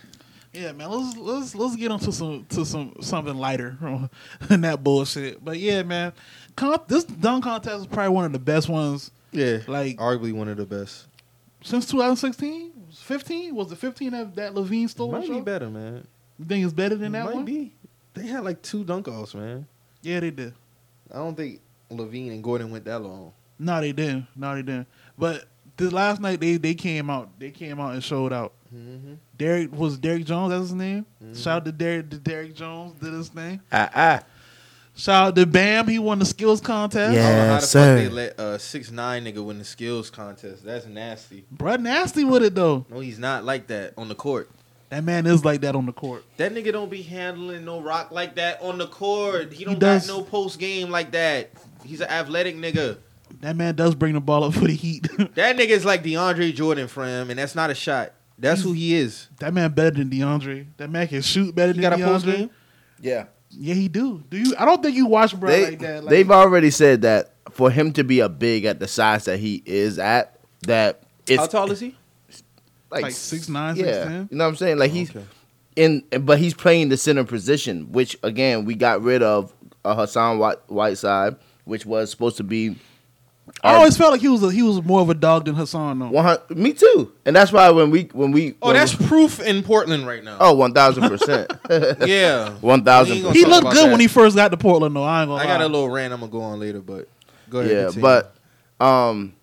Yeah, 0.54 0.72
man. 0.74 0.90
Let's 0.92 1.18
let's 1.18 1.56
let's 1.56 1.76
get 1.76 1.90
onto 1.92 2.12
some 2.12 2.46
to 2.50 2.66
some 2.66 2.94
something 3.02 3.36
lighter 3.36 3.78
than 4.42 4.62
that 4.62 4.84
bullshit. 4.84 5.44
But 5.44 5.58
yeah, 5.58 5.82
man. 5.84 6.14
Con- 6.56 6.80
this 6.88 7.04
dunk 7.06 7.44
contest 7.46 7.80
is 7.82 7.88
probably 7.88 8.14
one 8.14 8.26
of 8.26 8.32
the 8.34 8.40
best 8.40 8.68
ones 8.70 9.10
Yeah, 9.32 9.60
Like- 9.68 9.98
arguably 9.98 10.34
one 10.34 10.48
of 10.48 10.58
the 10.58 10.66
best. 10.66 11.07
Since 11.68 11.86
2016. 11.88 12.72
15 12.94 13.54
was 13.54 13.72
it 13.72 13.78
15 13.78 14.12
that 14.12 14.36
that 14.36 14.54
LaVine 14.54 14.90
stole? 14.90 15.12
the 15.12 15.20
Might 15.20 15.30
be 15.30 15.42
better, 15.42 15.70
man. 15.70 16.08
You 16.40 16.46
think 16.46 16.64
it's 16.64 16.74
better 16.74 16.96
than 16.96 17.12
that 17.12 17.26
Might 17.26 17.36
one? 17.36 17.46
be. 17.46 17.74
They 18.14 18.26
had 18.26 18.44
like 18.46 18.62
two 18.62 18.84
dunk 18.86 19.08
offs, 19.10 19.36
man. 19.36 19.68
Yeah, 20.02 20.22
they 20.22 20.32
did. 20.32 20.54
I 21.12 21.18
don't 21.18 21.36
think 21.36 21.60
LaVine 21.92 22.32
and 22.32 22.44
Gordon 22.44 22.72
went 22.72 22.86
that 22.86 23.00
long. 23.00 23.34
No, 23.60 23.82
they 23.82 23.92
didn't. 23.92 24.28
No, 24.36 24.56
they 24.56 24.62
didn't. 24.62 24.88
But 25.18 25.46
the 25.76 25.90
last 25.94 26.22
night 26.22 26.40
they 26.40 26.56
they 26.56 26.74
came 26.74 27.10
out. 27.10 27.38
They 27.38 27.52
came 27.52 27.80
out 27.82 27.94
and 27.94 28.04
showed 28.04 28.32
out. 28.32 28.54
Mm-hmm. 28.74 29.16
Derrick 29.38 29.72
was 29.74 29.98
Derrick 29.98 30.24
Jones. 30.26 30.52
That's 30.52 30.62
his 30.64 30.74
name. 30.74 31.06
Shout 31.34 31.58
out 31.58 31.66
to 31.66 31.72
Derrick. 31.74 32.10
To 32.12 32.18
Derrick 32.18 32.56
Jones 32.56 32.94
did 33.02 33.12
his 33.14 33.28
thing. 33.30 33.60
Ah, 33.72 33.90
ah. 33.94 34.24
Shout 34.98 35.28
out 35.28 35.36
to 35.36 35.46
Bam. 35.46 35.88
He 35.88 36.00
won 36.00 36.20
the 36.20 36.26
skills 36.26 36.60
contest. 36.60 37.14
Yeah. 37.14 37.28
I 37.28 37.30
don't 37.30 37.38
know 37.38 37.44
how 37.46 37.48
the 37.48 37.62
Yes, 37.62 37.74
fuck 37.74 37.84
they 37.98 38.10
let 38.10 38.40
a 38.40 38.60
six 38.60 38.92
nine 38.92 39.26
nigga 39.26 39.44
win 39.46 39.60
the 39.60 39.64
skills 39.66 40.10
contest. 40.10 40.66
That's 40.66 40.86
nasty. 40.88 41.46
Bruh, 41.56 41.80
nasty 41.80 42.24
with 42.24 42.44
it 42.44 42.56
though. 42.56 42.86
No, 42.90 43.00
he's 43.00 43.20
not 43.20 43.46
like 43.46 43.68
that 43.68 43.94
on 43.98 44.08
the 44.10 44.16
court. 44.16 44.50
That 44.90 45.04
man 45.04 45.26
is 45.28 45.44
like 45.46 45.62
that 45.62 45.76
on 45.76 45.86
the 45.86 45.92
court. 45.94 46.24
That 46.38 46.54
nigga 46.54 46.72
don't 46.72 46.90
be 46.90 47.02
handling 47.02 47.66
no 47.66 47.82
rock 47.82 48.10
like 48.12 48.36
that 48.36 48.62
on 48.62 48.78
the 48.78 48.88
court. 48.88 49.54
He 49.54 49.66
don't 49.66 49.78
does. 49.80 50.08
got 50.08 50.18
no 50.18 50.24
post 50.24 50.60
game 50.60 50.90
like 50.90 51.12
that. 51.12 51.52
He's 51.84 52.02
an 52.02 52.10
athletic 52.10 52.56
nigga. 52.56 52.98
That 53.42 53.56
man 53.56 53.76
does 53.76 53.94
bring 53.96 54.14
the 54.14 54.22
ball 54.22 54.46
up 54.46 54.54
for 54.54 54.62
the 54.66 54.74
Heat. 54.74 55.08
That 55.36 55.58
nigga 55.58 55.70
is 55.70 55.86
like 55.86 56.04
DeAndre 56.04 56.56
Jordan 56.56 56.88
for 56.88 57.06
him, 57.06 57.30
and 57.30 57.38
that's 57.38 57.54
not 57.54 57.70
a 57.70 57.76
shot. 57.76 58.14
That's 58.40 58.62
who 58.62 58.72
he 58.72 58.96
is. 58.96 59.28
that 59.40 59.54
man 59.54 59.72
better 59.72 59.92
than 59.98 60.10
DeAndre. 60.10 60.68
That 60.78 60.90
man 60.90 61.08
can 61.08 61.22
shoot 61.22 61.54
better 61.54 61.74
He 61.74 61.82
than 61.82 61.92
got 61.92 62.00
a 62.00 62.04
post 62.04 62.26
DeAndre. 62.26 62.38
game. 62.38 62.50
Yeah. 63.02 63.26
Yeah, 63.50 63.74
he 63.76 63.88
do. 63.88 64.24
Do 64.30 64.38
you? 64.38 64.54
I 64.58 64.66
don't 64.66 64.82
think 64.84 64.96
you 64.96 65.06
watch 65.08 65.38
bro 65.40 65.50
They, 65.50 65.66
like 65.72 65.80
that. 65.80 66.04
Like, 66.04 66.10
they've 66.10 66.32
already 66.32 66.70
said 66.70 67.02
that 67.04 67.34
for 67.52 67.72
him 67.72 67.92
to 67.94 68.04
be 68.04 68.20
a 68.20 68.30
big 68.30 68.66
at 68.66 68.80
the 68.80 68.88
size 68.88 69.26
that 69.26 69.40
he 69.40 69.64
is 69.66 69.98
at, 70.00 70.40
that 70.68 71.04
it's 71.28 71.38
How 71.42 71.48
tall 71.48 71.72
is 71.72 71.80
he? 71.80 71.96
like, 72.92 73.04
Like 73.04 73.14
6'9", 73.14 73.76
yeah. 73.78 73.86
6'10"? 74.06 74.32
You 74.32 74.38
know 74.38 74.44
what 74.46 74.50
I'm 74.50 74.56
saying? 74.58 74.78
Like 74.78 74.92
he's 74.92 75.10
Okay. 75.10 75.26
in, 75.76 76.04
but 76.22 76.40
he's 76.40 76.54
playing 76.54 76.90
the 76.90 76.98
center 76.98 77.24
position, 77.24 77.92
which 77.92 78.18
again 78.24 78.66
we 78.66 78.76
got 78.76 79.02
rid 79.02 79.24
of 79.24 79.54
uh, 79.86 79.96
Hassan 79.96 80.40
White, 80.40 80.58
Whiteside, 80.68 81.36
which 81.66 81.86
was 81.86 82.12
supposed 82.12 82.38
to 82.38 82.44
be. 82.44 82.76
I 83.64 83.74
always 83.76 83.98
felt 83.98 84.12
like 84.12 84.22
he 84.22 84.28
was 84.28 84.44
a, 84.44 84.52
he 84.52 84.62
was 84.62 84.84
more 84.84 85.02
of 85.02 85.10
a 85.10 85.14
dog 85.16 85.46
than 85.46 85.56
Hassan 85.56 86.00
though. 86.00 86.10
100 86.10 86.56
me 86.58 86.74
too, 86.74 87.12
and 87.26 87.36
that's 87.36 87.52
why 87.52 87.70
when 87.72 87.90
we 87.90 88.04
when 88.14 88.32
we 88.32 88.56
Oh, 88.62 88.68
when 88.68 88.76
that's 88.76 88.98
we- 88.98 89.06
proof 89.08 89.40
in 89.40 89.64
Portland 89.64 90.06
right 90.08 90.24
now. 90.24 90.38
oh 90.40 90.54
one 90.54 90.74
thousand 90.74 91.08
percent. 91.10 91.52
yeah, 92.08 92.52
One 92.62 92.84
thousand 92.84 93.14
We 93.14 93.18
ain't 93.18 93.24
gonna 93.26 93.36
He 93.36 93.44
talk 93.44 93.52
looked 93.52 93.62
about 93.64 93.74
good 93.74 93.86
that. 93.88 93.92
when 93.92 94.00
he 94.00 94.08
first 94.08 94.36
got 94.36 94.50
to 94.52 94.58
Portland 94.58 94.96
though. 94.96 95.04
I 95.04 95.22
ain't 95.22 95.30
gonna 95.30 95.42
I 95.44 95.46
got 95.48 95.60
lie. 95.60 95.66
a 95.66 95.70
little 95.70 95.90
rant 95.90 96.14
I'm 96.14 96.20
gonna 96.20 96.32
go 96.32 96.42
on 96.42 96.60
later, 96.60 96.82
but 96.82 97.08
go 97.50 97.60
ahead. 97.60 97.72
Yeah, 97.72 97.84
continue. 97.86 98.02
but 98.02 98.36
um, 98.80 99.34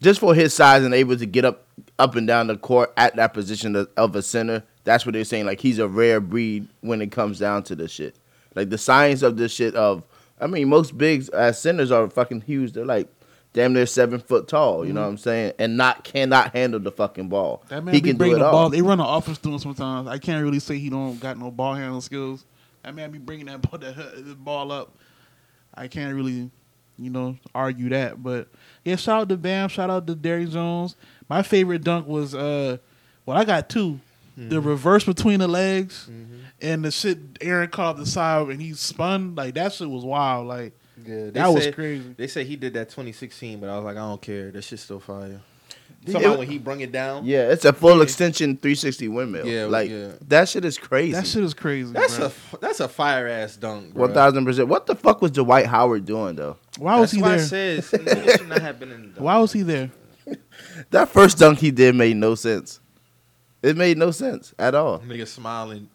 just 0.00 0.20
for 0.20 0.34
his 0.34 0.54
size 0.54 0.84
and 0.84 0.94
able 0.94 1.16
to 1.16 1.26
get 1.26 1.44
up 1.44 1.64
up 1.98 2.14
and 2.14 2.26
down 2.28 2.46
the 2.46 2.56
court 2.56 2.92
at 2.96 3.16
that 3.16 3.34
position 3.34 3.74
of, 3.74 3.88
of 3.96 4.14
a 4.14 4.22
center, 4.22 4.62
that's 4.84 5.04
what 5.04 5.12
they're 5.14 5.24
saying. 5.24 5.46
Like 5.46 5.60
he's 5.60 5.80
a 5.80 5.88
rare 5.88 6.20
breed 6.20 6.68
when 6.80 7.02
it 7.02 7.10
comes 7.10 7.40
down 7.40 7.64
to 7.64 7.74
this 7.74 7.90
shit. 7.90 8.14
Like 8.54 8.70
the 8.70 8.78
science 8.78 9.22
of 9.22 9.36
this 9.36 9.52
shit 9.52 9.74
of, 9.74 10.04
I 10.40 10.46
mean, 10.46 10.68
most 10.68 10.96
bigs 10.96 11.28
as 11.30 11.60
centers 11.60 11.90
are 11.90 12.08
fucking 12.08 12.42
huge. 12.42 12.72
They're 12.72 12.84
like 12.86 13.08
damn 13.52 13.72
near 13.72 13.86
seven 13.86 14.20
foot 14.20 14.48
tall. 14.48 14.84
You 14.86 14.92
know 14.92 15.00
Mm-hmm. 15.00 15.04
what 15.06 15.10
I'm 15.12 15.18
saying? 15.18 15.52
And 15.58 15.76
not 15.76 16.04
cannot 16.04 16.52
handle 16.54 16.80
the 16.80 16.92
fucking 16.92 17.28
ball. 17.28 17.64
That 17.68 17.84
man 17.84 17.94
he 17.94 18.00
be 18.00 18.08
can 18.10 18.16
do 18.16 18.18
bringing 18.18 18.36
it 18.36 18.40
the 18.40 18.46
all. 18.46 18.52
ball. 18.52 18.70
They 18.70 18.82
run 18.82 19.00
an 19.00 19.06
offense 19.06 19.38
through 19.38 19.52
him 19.54 19.58
sometimes. 19.58 20.08
I 20.08 20.18
can't 20.18 20.42
really 20.44 20.58
say 20.60 20.78
he 20.78 20.90
don't 20.90 21.18
got 21.20 21.38
no 21.38 21.50
ball 21.50 21.74
handling 21.74 22.00
skills. 22.00 22.44
That 22.82 22.94
man 22.94 23.10
be 23.10 23.18
bringing 23.18 23.46
that 23.46 23.60
ball, 23.70 23.78
that, 23.78 23.96
that 23.96 24.44
ball 24.44 24.70
up. 24.72 24.92
I 25.74 25.88
can't 25.88 26.14
really, 26.14 26.50
you 26.98 27.10
know, 27.10 27.36
argue 27.54 27.88
that. 27.90 28.22
But 28.22 28.48
yeah, 28.84 28.96
shout 28.96 29.22
out 29.22 29.28
to 29.28 29.36
Bam. 29.36 29.68
Shout 29.68 29.90
out 29.90 30.06
to 30.06 30.14
Derrick 30.14 30.50
Jones. 30.50 30.96
My 31.28 31.42
favorite 31.42 31.84
dunk 31.84 32.06
was, 32.08 32.34
uh, 32.34 32.78
well, 33.26 33.36
I 33.38 33.44
got 33.44 33.68
2 33.68 34.00
Mm-hmm. 34.38 34.50
The 34.50 34.60
reverse 34.60 35.02
between 35.02 35.40
the 35.40 35.48
legs 35.48 36.08
and 36.62 36.84
the 36.84 36.92
shit 36.92 37.18
Aaron 37.40 37.68
caught 37.70 37.94
off 37.94 37.96
the 37.96 38.06
side 38.06 38.46
and 38.50 38.62
he 38.62 38.72
spun. 38.72 39.34
Like 39.34 39.54
that 39.54 39.72
shit 39.72 39.90
was 39.90 40.04
wild. 40.04 40.46
Like 40.46 40.74
Yeah, 41.08 41.24
they 41.24 41.30
that 41.30 41.48
was 41.48 41.64
said- 41.64 41.74
crazy. 41.74 42.14
They 42.16 42.26
said 42.26 42.46
he 42.46 42.56
did 42.56 42.74
that 42.74 42.88
2016, 42.90 43.60
but 43.60 43.68
I 43.70 43.76
was 43.76 43.84
like, 43.84 43.96
I 43.96 44.00
don't 44.00 44.20
care. 44.20 44.50
That 44.50 44.62
shit's 44.62 44.82
still 44.82 45.00
fire. 45.00 45.40
Yeah. 46.04 46.12
Talking 46.12 46.38
when 46.38 46.48
he 46.48 46.58
brung 46.58 46.80
it 46.80 46.92
down. 46.92 47.24
Yeah, 47.24 47.50
it's 47.50 47.64
a 47.64 47.72
full 47.72 48.02
extension 48.02 48.56
360 48.56 49.08
windmill. 49.08 49.46
Yeah, 49.46 49.64
like 49.64 49.90
yeah. 49.90 50.12
that 50.28 50.48
shit 50.48 50.64
is 50.64 50.78
crazy. 50.78 51.12
That 51.12 51.26
shit 51.26 51.42
is 51.42 51.54
crazy. 51.54 51.92
That's 51.92 52.16
bro. 52.16 52.26
a 52.26 52.28
f- 52.28 52.54
that's 52.60 52.80
a 52.80 52.88
fire 52.88 53.26
ass 53.26 53.56
dunk. 53.56 53.94
Bro. 53.94 54.06
One 54.06 54.14
thousand 54.14 54.44
percent. 54.44 54.68
What 54.68 54.86
the 54.86 54.94
fuck 54.94 55.20
was 55.20 55.32
Dwight 55.32 55.66
Howard 55.66 56.04
doing 56.04 56.36
though? 56.36 56.56
Why 56.78 57.00
was 57.00 57.10
That's 57.10 57.12
he 57.16 57.22
why 57.22 57.28
I 57.32 57.36
there? 57.36 57.82
said 57.82 58.38
should 58.38 58.48
not 58.48 58.62
have 58.62 58.78
been 58.78 58.92
in 58.92 59.00
the 59.02 59.08
dunk. 59.08 59.20
Why 59.20 59.38
was 59.38 59.52
he 59.52 59.62
there? 59.62 59.90
That 60.90 61.08
first 61.08 61.38
dunk 61.38 61.58
he 61.58 61.70
did 61.70 61.94
made 61.96 62.16
no 62.16 62.34
sense. 62.34 62.80
It 63.62 63.76
made 63.76 63.98
no 63.98 64.10
sense 64.12 64.54
at 64.58 64.74
all. 64.74 65.00
Nigga 65.00 65.26
smiling. 65.26 65.88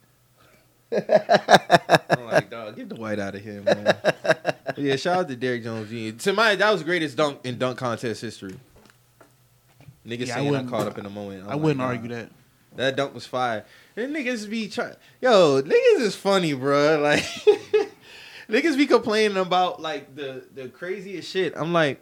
I'm 2.10 2.26
like, 2.26 2.50
dog, 2.50 2.76
get 2.76 2.90
the 2.90 2.96
white 2.96 3.20
out 3.20 3.36
of 3.36 3.42
here, 3.44 3.62
man. 3.62 3.84
But 4.04 4.78
yeah, 4.78 4.96
shout 4.96 5.20
out 5.20 5.28
to 5.30 5.36
Derrick 5.36 5.64
Jones 5.64 5.90
Jr. 5.90 6.18
To 6.24 6.34
my, 6.34 6.56
that 6.56 6.72
was 6.72 6.82
the 6.82 6.86
greatest 6.86 7.18
dunk 7.18 7.40
in 7.44 7.58
dunk 7.58 7.78
contest 7.78 8.22
history. 8.22 8.56
Niggas 10.06 10.28
Yeah, 10.28 10.36
saying 10.36 10.48
I, 10.48 10.52
wouldn't- 10.52 10.70
caught 10.70 10.88
up 10.88 10.98
in 10.98 11.06
a 11.06 11.10
moment. 11.10 11.44
I'm 11.44 11.50
I 11.50 11.54
like, 11.54 11.62
wouldn't 11.64 11.80
nah. 11.80 11.86
argue 11.88 12.10
that. 12.10 12.30
That 12.76 12.96
dunk 12.96 13.14
was 13.14 13.26
fire. 13.26 13.66
And 13.96 14.16
niggas 14.16 14.50
be 14.50 14.68
trying. 14.68 14.96
Yo, 15.22 15.62
niggas 15.62 16.02
is 16.02 16.16
funny, 16.16 16.54
bro. 16.54 17.00
Like, 17.02 17.24
niggas 18.50 18.76
be 18.78 18.86
complaining 18.88 19.38
about 19.38 19.82
like 19.82 20.16
the 20.16 20.44
the 20.54 20.68
craziest 20.70 21.30
shit. 21.32 21.54
I'm 21.56 21.72
like, 21.72 22.02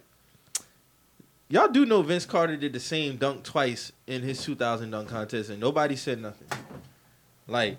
y'all 1.49 1.67
do 1.67 1.85
know 1.85 2.01
Vince 2.01 2.25
Carter 2.25 2.55
did 2.55 2.71
the 2.73 2.79
same 2.79 3.17
dunk 3.17 3.43
twice 3.43 3.91
in 4.07 4.21
his 4.23 4.41
2000 4.43 4.89
dunk 4.91 5.09
contest, 5.09 5.49
and 5.49 5.59
nobody 5.59 5.95
said 5.97 6.21
nothing. 6.21 6.47
Like, 7.47 7.77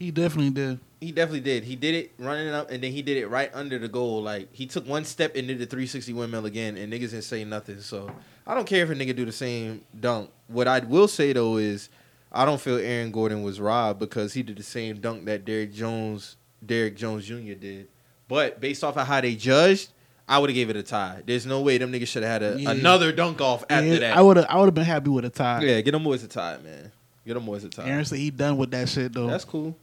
He 0.00 0.10
definitely 0.10 0.50
did. 0.50 0.80
he 1.00 1.12
definitely 1.12 1.40
did. 1.40 1.62
He 1.62 1.76
did 1.76 1.94
it 1.94 2.12
running 2.18 2.48
up, 2.48 2.70
and 2.70 2.82
then 2.82 2.90
he 2.90 3.02
did 3.02 3.18
it 3.18 3.28
right 3.28 3.50
under 3.54 3.78
the 3.78 3.86
goal. 3.86 4.22
Like, 4.22 4.48
he 4.52 4.66
took 4.66 4.86
one 4.88 5.04
step 5.04 5.36
and 5.36 5.46
did 5.46 5.58
the 5.58 5.66
360 5.66 6.12
windmill 6.14 6.46
again, 6.46 6.76
and 6.78 6.92
niggas 6.92 7.10
didn't 7.10 7.22
say 7.22 7.44
nothing. 7.44 7.80
So, 7.82 8.10
I 8.46 8.54
don't 8.54 8.66
care 8.66 8.82
if 8.82 8.90
a 8.90 8.94
nigga 8.94 9.14
do 9.14 9.24
the 9.26 9.30
same 9.32 9.82
dunk. 10.00 10.30
What 10.48 10.66
I 10.66 10.78
will 10.80 11.06
say 11.06 11.32
though 11.34 11.58
is, 11.58 11.90
I 12.32 12.44
don't 12.46 12.60
feel 12.60 12.78
Aaron 12.78 13.12
Gordon 13.12 13.42
was 13.42 13.60
robbed 13.60 14.00
because 14.00 14.32
he 14.32 14.42
did 14.42 14.56
the 14.56 14.62
same 14.62 15.00
dunk 15.00 15.26
that 15.26 15.44
Derrick 15.44 15.72
Jones, 15.72 16.36
Derrick 16.64 16.96
Jones 16.96 17.26
Jr. 17.26 17.52
did. 17.54 17.88
But 18.26 18.58
based 18.60 18.82
off 18.82 18.96
of 18.96 19.06
how 19.06 19.20
they 19.20 19.34
judged, 19.34 19.90
I 20.28 20.38
would 20.38 20.48
have 20.48 20.54
gave 20.54 20.70
it 20.70 20.76
a 20.76 20.82
tie. 20.82 21.22
There's 21.26 21.44
no 21.44 21.60
way 21.60 21.76
them 21.76 21.92
niggas 21.92 22.06
should 22.06 22.22
have 22.22 22.42
had 22.42 22.54
a, 22.54 22.60
Yeah. 22.60 22.70
another 22.70 23.12
dunk 23.12 23.40
off 23.40 23.64
after 23.68 23.86
Yeah, 23.86 23.98
that. 23.98 24.16
I 24.16 24.22
would 24.22 24.36
have. 24.38 24.46
I 24.48 24.56
would 24.58 24.66
have 24.66 24.74
been 24.74 24.84
happy 24.84 25.10
with 25.10 25.24
a 25.26 25.30
tie. 25.30 25.60
yeah, 25.62 25.80
get 25.82 25.90
them 25.90 26.04
boys 26.04 26.22
a 26.22 26.28
tie, 26.28 26.56
man. 26.64 26.90
Get 27.26 27.34
them 27.34 27.44
boys 27.44 27.64
a 27.64 27.68
tie. 27.68 27.86
Aaron 27.88 28.04
said 28.04 28.18
he 28.18 28.30
done 28.30 28.56
with 28.56 28.70
that 28.70 28.88
shit 28.88 29.12
though. 29.12 29.26
That's 29.26 29.44
cool. 29.44 29.76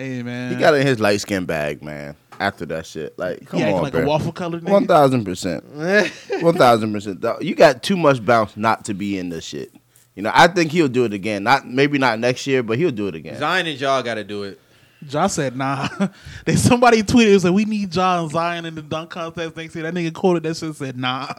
Hey 0.00 0.22
man, 0.22 0.52
He 0.52 0.58
got 0.58 0.74
it 0.74 0.80
in 0.80 0.86
his 0.86 1.00
light 1.00 1.20
skin 1.20 1.44
bag, 1.44 1.82
man. 1.82 2.16
After 2.38 2.64
that 2.66 2.86
shit, 2.86 3.18
like, 3.18 3.46
come 3.46 3.60
he 3.60 3.66
on, 3.66 3.82
like 3.82 3.92
bro. 3.92 4.02
a 4.02 4.06
waffle 4.06 4.32
colored 4.32 4.66
thousand 4.86 5.24
percent. 5.26 5.62
One 6.40 6.54
thousand 6.54 6.92
percent. 6.92 7.20
Dog, 7.20 7.44
You 7.44 7.54
got 7.54 7.82
too 7.82 7.98
much 7.98 8.24
bounce 8.24 8.56
not 8.56 8.86
to 8.86 8.94
be 8.94 9.18
in 9.18 9.28
this 9.28 9.44
shit. 9.44 9.74
You 10.14 10.22
know, 10.22 10.32
I 10.34 10.48
think 10.48 10.72
he'll 10.72 10.88
do 10.88 11.04
it 11.04 11.12
again. 11.12 11.42
Not 11.42 11.66
maybe 11.66 11.98
not 11.98 12.18
next 12.18 12.46
year, 12.46 12.62
but 12.62 12.78
he'll 12.78 12.90
do 12.90 13.08
it 13.08 13.14
again. 13.14 13.38
Zion 13.38 13.66
and 13.66 13.78
y'all 13.78 14.02
got 14.02 14.14
to 14.14 14.24
do 14.24 14.44
it. 14.44 14.58
Ja 15.08 15.26
said 15.26 15.56
nah. 15.56 15.88
they 16.44 16.56
somebody 16.56 17.02
tweeted 17.02 17.30
it 17.30 17.34
was 17.34 17.44
like 17.44 17.54
we 17.54 17.64
need 17.64 17.94
Ja 17.94 18.22
and 18.22 18.30
Zion 18.30 18.66
in 18.66 18.74
the 18.74 18.82
dunk 18.82 19.10
contest 19.10 19.56
next 19.56 19.74
year. 19.74 19.84
That 19.84 19.94
nigga 19.94 20.12
quoted 20.12 20.42
that 20.42 20.56
shit 20.56 20.74
said 20.74 20.98
nah. 20.98 21.32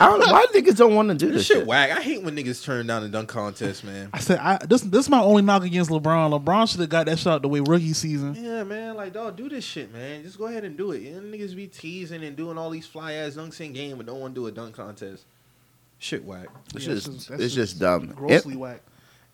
I 0.00 0.06
don't 0.08 0.18
know 0.20 0.32
why 0.32 0.46
niggas 0.54 0.76
don't 0.76 0.94
want 0.94 1.08
to 1.10 1.14
do 1.14 1.26
This 1.26 1.36
this 1.36 1.46
shit 1.46 1.56
shit. 1.58 1.66
whack. 1.66 1.90
I 1.90 2.00
hate 2.02 2.22
when 2.22 2.34
niggas 2.36 2.64
turn 2.64 2.86
down 2.86 3.02
the 3.02 3.08
dunk 3.08 3.28
contest, 3.28 3.84
man. 3.84 4.10
I 4.12 4.18
said 4.18 4.38
I, 4.38 4.58
this 4.66 4.82
this 4.82 5.06
is 5.06 5.08
my 5.10 5.20
only 5.20 5.42
knock 5.42 5.62
against 5.64 5.90
LeBron. 5.90 6.38
LeBron 6.42 6.68
should 6.70 6.80
have 6.80 6.88
got 6.88 7.06
that 7.06 7.18
shot 7.18 7.42
the 7.42 7.48
way 7.48 7.60
rookie 7.60 7.92
season. 7.92 8.34
Yeah, 8.34 8.64
man. 8.64 8.96
Like, 8.96 9.12
dog, 9.12 9.36
do 9.36 9.48
this 9.48 9.64
shit, 9.64 9.92
man. 9.92 10.22
Just 10.22 10.38
go 10.38 10.46
ahead 10.46 10.64
and 10.64 10.76
do 10.76 10.92
it. 10.92 11.02
You 11.02 11.20
know, 11.20 11.36
niggas 11.36 11.54
be 11.54 11.66
teasing 11.66 12.24
and 12.24 12.36
doing 12.36 12.58
all 12.58 12.70
these 12.70 12.86
fly 12.86 13.12
ass 13.14 13.34
dunks 13.34 13.60
in 13.60 13.72
game, 13.72 13.96
but 13.96 14.06
don't 14.06 14.20
want 14.20 14.34
to 14.34 14.40
do 14.40 14.46
a 14.46 14.52
dunk 14.52 14.74
contest. 14.74 15.24
Shit 15.98 16.24
whack. 16.24 16.48
It's 16.74 16.86
Yeah, 16.86 16.94
just, 16.94 17.06
that's 17.12 17.26
that's 17.26 17.42
it's 17.42 17.54
just 17.54 17.78
dumb. 17.78 18.08
Grossly 18.08 18.54
En- 18.54 18.58
whack. 18.58 18.82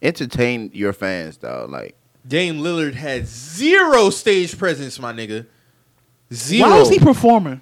entertain 0.03 0.71
your 0.75 0.93
fans, 0.93 1.37
dog. 1.37 1.71
Like, 1.71 1.97
Dame 2.27 2.57
Lillard 2.59 2.95
had 2.95 3.27
zero 3.27 4.11
stage 4.11 4.57
presence, 4.59 4.99
my 5.01 5.13
nigga. 5.13 5.47
Zero. 6.33 6.69
Why 6.69 6.79
was 6.79 6.91
he 6.91 6.99
performing? 6.99 7.61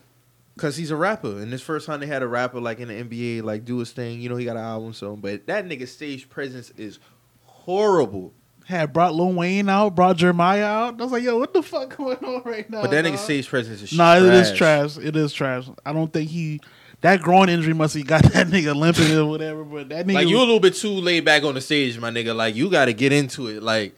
Cause 0.58 0.76
he's 0.76 0.90
a 0.90 0.96
rapper, 0.96 1.38
and 1.38 1.52
this 1.52 1.62
first 1.62 1.86
time 1.86 2.00
they 2.00 2.06
had 2.06 2.22
a 2.22 2.26
rapper 2.26 2.60
like 2.60 2.80
in 2.80 2.88
the 2.88 2.94
NBA, 2.94 3.42
like 3.44 3.64
do 3.64 3.78
his 3.78 3.92
thing. 3.92 4.20
You 4.20 4.28
know, 4.28 4.36
he 4.36 4.44
got 4.44 4.56
an 4.56 4.64
album, 4.64 4.92
so 4.92 5.16
but 5.16 5.46
that 5.46 5.66
nigga 5.66 5.88
stage 5.88 6.28
presence 6.28 6.70
is 6.76 6.98
horrible. 7.44 8.32
Had 8.66 8.92
brought 8.92 9.14
Lil 9.14 9.32
Wayne 9.32 9.68
out, 9.68 9.94
brought 9.94 10.18
Jeremih 10.18 10.60
out. 10.60 11.00
I 11.00 11.02
was 11.02 11.12
like, 11.12 11.22
yo, 11.22 11.38
what 11.38 11.54
the 11.54 11.62
fuck 11.62 11.96
going 11.96 12.18
on 12.18 12.42
right 12.44 12.68
now? 12.68 12.82
But 12.82 12.90
that 12.90 13.04
nigga 13.04 13.12
dog? 13.12 13.20
stage 13.20 13.48
presence 13.48 13.80
is 13.80 13.88
shit. 13.90 13.98
Nah, 13.98 14.18
trash. 14.18 14.26
it 14.26 14.34
is 14.34 14.52
trash. 14.52 14.98
It 14.98 15.16
is 15.16 15.32
trash. 15.32 15.64
I 15.86 15.92
don't 15.92 16.12
think 16.12 16.28
he 16.28 16.60
that 17.00 17.20
groin 17.20 17.48
injury 17.48 17.74
must 17.74 17.94
have 17.94 18.06
got 18.06 18.22
that 18.32 18.48
nigga 18.48 18.74
limping 18.74 19.16
or 19.16 19.26
whatever. 19.26 19.64
But 19.64 19.88
that 19.90 20.06
nigga, 20.06 20.14
Like 20.14 20.28
you 20.28 20.38
a 20.38 20.40
little 20.40 20.60
bit 20.60 20.74
too 20.74 20.90
laid 20.90 21.24
back 21.24 21.44
on 21.44 21.54
the 21.54 21.60
stage, 21.60 21.98
my 21.98 22.10
nigga. 22.10 22.34
Like 22.34 22.54
you 22.54 22.70
got 22.70 22.86
to 22.86 22.92
get 22.92 23.12
into 23.12 23.46
it. 23.46 23.62
Like 23.62 23.94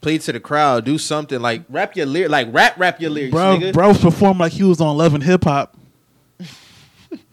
play 0.00 0.18
to 0.18 0.32
the 0.32 0.40
crowd, 0.40 0.84
do 0.84 0.98
something. 0.98 1.40
Like 1.40 1.62
rap 1.68 1.96
your 1.96 2.06
lyrics, 2.06 2.30
like 2.30 2.48
rap 2.52 2.78
rap 2.78 3.00
your 3.00 3.10
lyrics, 3.10 3.32
bro, 3.32 3.58
nigga. 3.58 3.72
bro 3.72 3.88
was 3.88 4.00
performing 4.00 4.38
like 4.38 4.52
he 4.52 4.64
was 4.64 4.80
on 4.80 4.96
Love 4.96 5.14
and 5.14 5.22
Hip 5.22 5.44
Hop. 5.44 5.76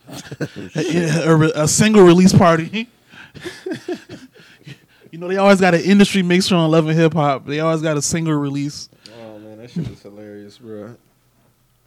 a, 0.76 1.52
a- 1.64 1.68
single 1.68 2.04
release 2.04 2.34
party. 2.34 2.90
you 5.12 5.18
know 5.18 5.28
they 5.28 5.38
always 5.38 5.60
got 5.60 5.74
an 5.74 5.82
industry 5.82 6.22
mixer 6.22 6.56
on 6.56 6.70
Love 6.72 6.88
and 6.88 6.98
Hip 6.98 7.14
Hop. 7.14 7.46
They 7.46 7.60
always 7.60 7.82
got 7.82 7.98
a 7.98 8.02
single 8.02 8.34
release. 8.34 8.90
Oh 9.20 9.40
man, 9.40 9.58
that 9.58 9.72
shit 9.72 9.90
was 9.90 10.02
hilarious, 10.02 10.58
bro. 10.58 10.96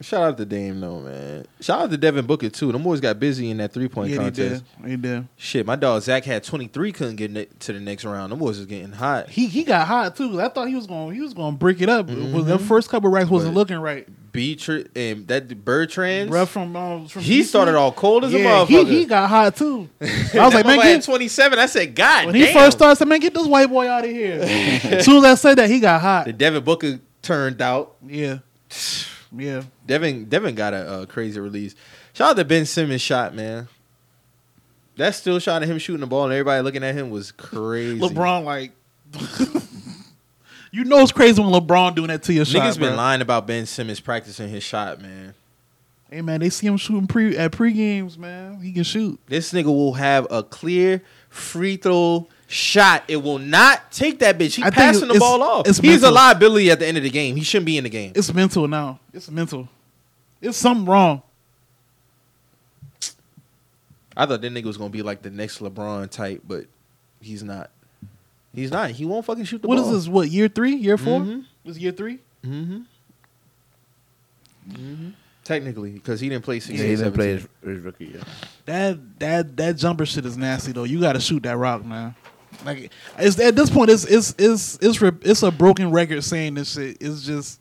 Shout 0.01 0.21
out 0.23 0.37
to 0.37 0.45
Dame 0.45 0.79
though, 0.79 1.01
man. 1.01 1.45
Shout 1.59 1.81
out 1.81 1.91
to 1.91 1.97
Devin 1.97 2.25
Booker 2.25 2.49
too. 2.49 2.71
Them 2.71 2.83
boys 2.83 3.01
got 3.01 3.19
busy 3.19 3.49
in 3.49 3.57
that 3.57 3.73
three 3.73 3.89
point 3.89 4.11
Yeah, 4.11 4.17
contest. 4.17 4.63
did. 4.81 4.89
They 4.91 4.95
did. 4.95 5.27
Shit, 5.35 5.65
my 5.65 5.75
dog 5.75 6.01
Zach 6.03 6.23
had 6.23 6.43
twenty 6.45 6.67
three, 6.67 6.93
couldn't 6.93 7.17
get 7.17 7.59
to 7.59 7.73
the 7.73 7.81
next 7.81 8.05
round. 8.05 8.31
Them 8.31 8.39
boys 8.39 8.57
was 8.57 8.65
getting 8.65 8.93
hot. 8.93 9.29
He 9.29 9.47
he 9.47 9.65
got 9.65 9.87
hot 9.87 10.15
too. 10.15 10.39
I 10.39 10.47
thought 10.47 10.69
he 10.69 10.75
was 10.75 10.87
going 10.87 11.13
he 11.15 11.21
was 11.21 11.33
going 11.33 11.55
to 11.55 11.57
break 11.57 11.81
it 11.81 11.89
up. 11.89 12.07
Was 12.07 12.45
the 12.45 12.57
first 12.57 12.89
couple 12.89 13.09
racks 13.09 13.29
wasn't 13.29 13.53
But- 13.53 13.59
looking 13.59 13.77
right. 13.77 14.07
Beatrice 14.31 14.87
and 14.95 15.27
that 15.27 15.47
Bertans. 15.49 16.29
Bruh 16.29 16.47
from, 16.47 16.75
um, 16.75 17.07
from 17.07 17.23
he 17.23 17.41
started 17.41 17.73
all 17.75 17.91
cold 17.91 18.23
as 18.23 18.31
a 18.33 18.37
Yeah, 18.37 18.45
motherfucker. 18.63 18.87
he, 18.87 18.99
he 18.99 19.05
got 19.05 19.27
hot 19.27 19.55
too. 19.55 19.89
I 20.01 20.05
was 20.45 20.53
like, 20.53 20.65
man, 20.67 20.77
get, 20.77 21.03
twenty 21.03 21.27
seven. 21.27 21.57
I 21.57 21.65
said, 21.65 21.95
God 21.95 22.27
when 22.27 22.35
damn. 22.35 22.45
he 22.47 22.53
first 22.53 22.77
started, 22.77 22.91
I 22.91 22.93
said, 22.93 23.07
man, 23.07 23.19
get 23.21 23.33
this 23.33 23.47
white 23.47 23.67
boy 23.69 23.89
out 23.89 24.05
of 24.05 24.11
here. 24.11 24.39
as 24.39 25.03
soon 25.05 25.25
as 25.25 25.31
I 25.31 25.33
said 25.35 25.57
that, 25.57 25.67
he 25.69 25.79
got 25.79 25.99
hot. 25.99 26.25
the 26.27 26.33
Devin 26.33 26.63
Booker 26.63 26.99
turned 27.23 27.59
out. 27.59 27.95
Yeah, 28.07 28.37
yeah. 29.35 29.63
Devin 29.89 30.25
Devin 30.25 30.53
got 30.53 30.75
a, 30.75 30.87
uh 30.87 31.05
crazy 31.07 31.39
release. 31.39 31.73
Shout 32.13 32.29
out 32.29 32.37
to 32.37 32.45
Ben 32.45 32.67
Simmons 32.67 33.01
shot, 33.01 33.33
man. 33.33 33.67
That 34.97 35.15
still 35.15 35.39
shot 35.39 35.63
of 35.63 35.69
him 35.69 35.79
shooting 35.79 36.01
the 36.01 36.07
ball 36.07 36.25
and 36.25 36.33
everybody 36.33 36.61
looking 36.61 36.83
at 36.83 36.93
him 36.93 37.09
was 37.09 37.31
crazy. 37.31 37.99
LeBron, 37.99 38.43
like, 38.43 38.71
you 40.71 40.83
know 40.83 40.99
it's 40.99 41.11
crazy 41.11 41.41
when 41.41 41.51
LeBron 41.51 41.95
doing 41.95 42.09
that 42.09 42.21
to 42.23 42.33
your 42.33 42.45
shot. 42.45 42.61
Niggas 42.61 42.79
been 42.79 42.93
bruh. 42.93 42.97
lying 42.97 43.21
about 43.21 43.47
Ben 43.47 43.65
Simmons 43.65 43.99
practicing 43.99 44.47
his 44.49 44.61
shot, 44.61 45.01
man. 45.01 45.33
Hey 46.11 46.21
man, 46.21 46.39
they 46.39 46.49
see 46.49 46.67
him 46.67 46.77
shooting 46.77 47.07
pre 47.07 47.35
at 47.35 47.51
pre 47.51 47.73
games, 47.73 48.15
man. 48.15 48.61
He 48.61 48.71
can 48.71 48.83
shoot. 48.83 49.19
This 49.25 49.51
nigga 49.53 49.65
will 49.65 49.93
have 49.93 50.27
a 50.29 50.43
clear 50.43 51.01
free 51.29 51.77
throw 51.77 52.27
shot. 52.47 53.05
It 53.07 53.17
will 53.17 53.39
not 53.39 53.91
take 53.91 54.19
that 54.19 54.37
bitch. 54.37 54.55
He 54.55 54.63
I 54.63 54.69
passing 54.69 55.07
the 55.07 55.17
ball 55.17 55.41
off. 55.41 55.77
He's 55.77 56.03
a 56.03 56.11
liability 56.11 56.69
at 56.69 56.77
the 56.77 56.85
end 56.85 56.97
of 56.97 57.03
the 57.03 57.09
game. 57.09 57.35
He 57.35 57.43
shouldn't 57.43 57.65
be 57.65 57.77
in 57.79 57.85
the 57.85 57.89
game. 57.89 58.11
It's 58.15 58.31
mental 58.31 58.67
now. 58.67 58.99
It's 59.13 59.31
mental. 59.31 59.67
It's 60.41 60.57
something 60.57 60.85
wrong. 60.85 61.21
I 64.15 64.25
thought 64.25 64.41
that 64.41 64.51
nigga 64.53 64.65
was 64.65 64.77
gonna 64.77 64.89
be 64.89 65.01
like 65.01 65.21
the 65.21 65.29
next 65.29 65.59
LeBron 65.59 66.09
type, 66.09 66.41
but 66.47 66.65
he's 67.21 67.43
not. 67.43 67.69
He's 68.53 68.71
not. 68.71 68.91
He 68.91 69.05
won't 69.05 69.25
fucking 69.25 69.45
shoot 69.45 69.61
the 69.61 69.67
What 69.67 69.77
is 69.77 69.83
ball. 69.83 69.91
What 69.91 69.97
is 69.97 70.05
this? 70.05 70.11
What 70.11 70.29
year 70.29 70.47
three? 70.47 70.75
Year 70.75 70.97
4 70.97 71.21
Mhm. 71.21 71.45
This 71.63 71.77
year 71.77 71.91
three? 71.91 72.19
Mm-hmm. 72.45 72.79
Technically, 75.43 75.91
because 75.91 76.19
he 76.19 76.29
didn't 76.29 76.43
play 76.45 76.55
yeah, 76.55 76.61
16, 76.61 76.77
he 76.89 76.95
didn't 76.95 77.13
play 77.13 77.37
17. 77.37 77.49
his, 77.63 77.75
his 77.77 77.83
rookie 77.83 78.05
year. 78.05 78.21
That 78.65 79.19
that 79.19 79.57
that 79.57 79.77
jumper 79.77 80.05
shit 80.05 80.25
is 80.25 80.37
nasty 80.37 80.71
though. 80.73 80.83
You 80.83 80.99
got 80.99 81.13
to 81.13 81.19
shoot 81.19 81.43
that 81.43 81.57
rock, 81.57 81.83
man. 81.83 82.13
Like 82.65 82.91
it's 83.17 83.39
at 83.39 83.55
this 83.55 83.69
point, 83.69 83.89
it's 83.89 84.03
it's 84.05 84.35
it's 84.37 84.77
it's 84.81 85.01
it's 85.01 85.43
a 85.43 85.49
broken 85.51 85.91
record 85.91 86.23
saying 86.23 86.55
this 86.55 86.73
shit. 86.73 86.97
It's 86.99 87.23
just 87.25 87.59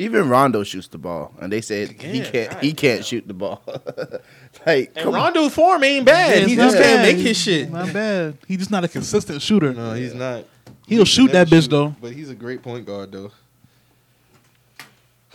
Even 0.00 0.30
Rondo 0.30 0.62
shoots 0.64 0.88
the 0.88 0.96
ball, 0.96 1.34
and 1.42 1.52
they 1.52 1.60
said 1.60 1.90
he 1.90 2.22
can't. 2.22 2.50
God 2.52 2.62
He 2.64 2.72
can't 2.72 3.04
shoot 3.04 3.28
the 3.28 3.34
ball. 3.34 3.62
like, 4.66 4.92
And. 4.96 5.12
Rondo's 5.12 5.52
form 5.52 5.84
ain't 5.84 6.06
bad. 6.06 6.40
Yeah, 6.40 6.46
he 6.46 6.56
just 6.56 6.74
not 6.74 6.82
can't 6.82 6.96
bad. 7.02 7.14
make 7.14 7.26
his 7.26 7.36
shit. 7.36 7.70
Not 7.70 7.92
bad. 7.92 8.38
He's 8.48 8.56
just 8.56 8.70
not 8.70 8.82
a 8.82 8.88
consistent 8.88 9.42
shooter. 9.42 9.74
No, 9.74 9.92
he's 9.92 10.14
not. 10.14 10.46
He'll 10.86 11.04
shoot 11.04 11.32
that 11.32 11.48
bitch 11.48 11.68
though. 11.68 11.94
But 12.00 12.12
he's 12.12 12.30
a 12.30 12.34
great 12.34 12.62
point 12.62 12.86
guard 12.86 13.12
though. 13.12 13.30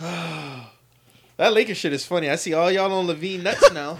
that 0.00 1.52
Lakers 1.52 1.76
shit 1.76 1.92
is 1.92 2.04
funny. 2.04 2.28
I 2.28 2.34
see 2.34 2.52
all 2.52 2.68
y'all 2.68 2.92
on 2.92 3.06
LaVine 3.06 3.44
nuts 3.44 3.70
now. 3.72 3.98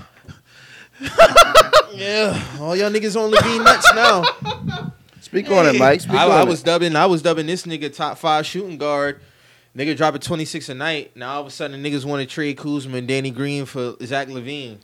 yeah, 1.94 2.43
all 2.59 2.74
y'all 2.74 2.90
niggas 2.90 3.14
on 3.14 3.30
LaVine 3.30 3.64
nuts 3.64 3.94
now. 3.94 4.93
Speak 5.20 5.48
on 5.48 5.66
it, 5.66 5.78
Mike. 5.78 6.01
Speak 6.01 6.16
I, 6.16 6.24
on 6.24 6.30
I 6.32 6.43
it. 6.43 6.48
was 6.48 6.64
dubbing. 6.64 6.97
I 6.97 7.06
was 7.06 7.22
dubbing 7.22 7.47
this 7.47 7.66
nigga 7.66 7.94
top 7.94 8.18
five 8.18 8.44
shooting 8.44 8.78
guard. 8.78 9.20
Nigga 9.77 9.97
dropping 9.97 10.23
twenty 10.23 10.44
six 10.47 10.69
a 10.69 10.74
night. 10.74 11.15
Now 11.16 11.35
all 11.35 11.40
of 11.43 11.47
a 11.48 11.51
sudden 11.51 11.82
niggas 11.82 12.05
want 12.05 12.27
to 12.27 12.27
trade 12.32 12.57
Kuzma 12.57 12.97
and 12.98 13.07
Danny 13.09 13.31
Green 13.31 13.66
for 13.66 13.94
Zach 14.03 14.28
LaVine. 14.28 14.78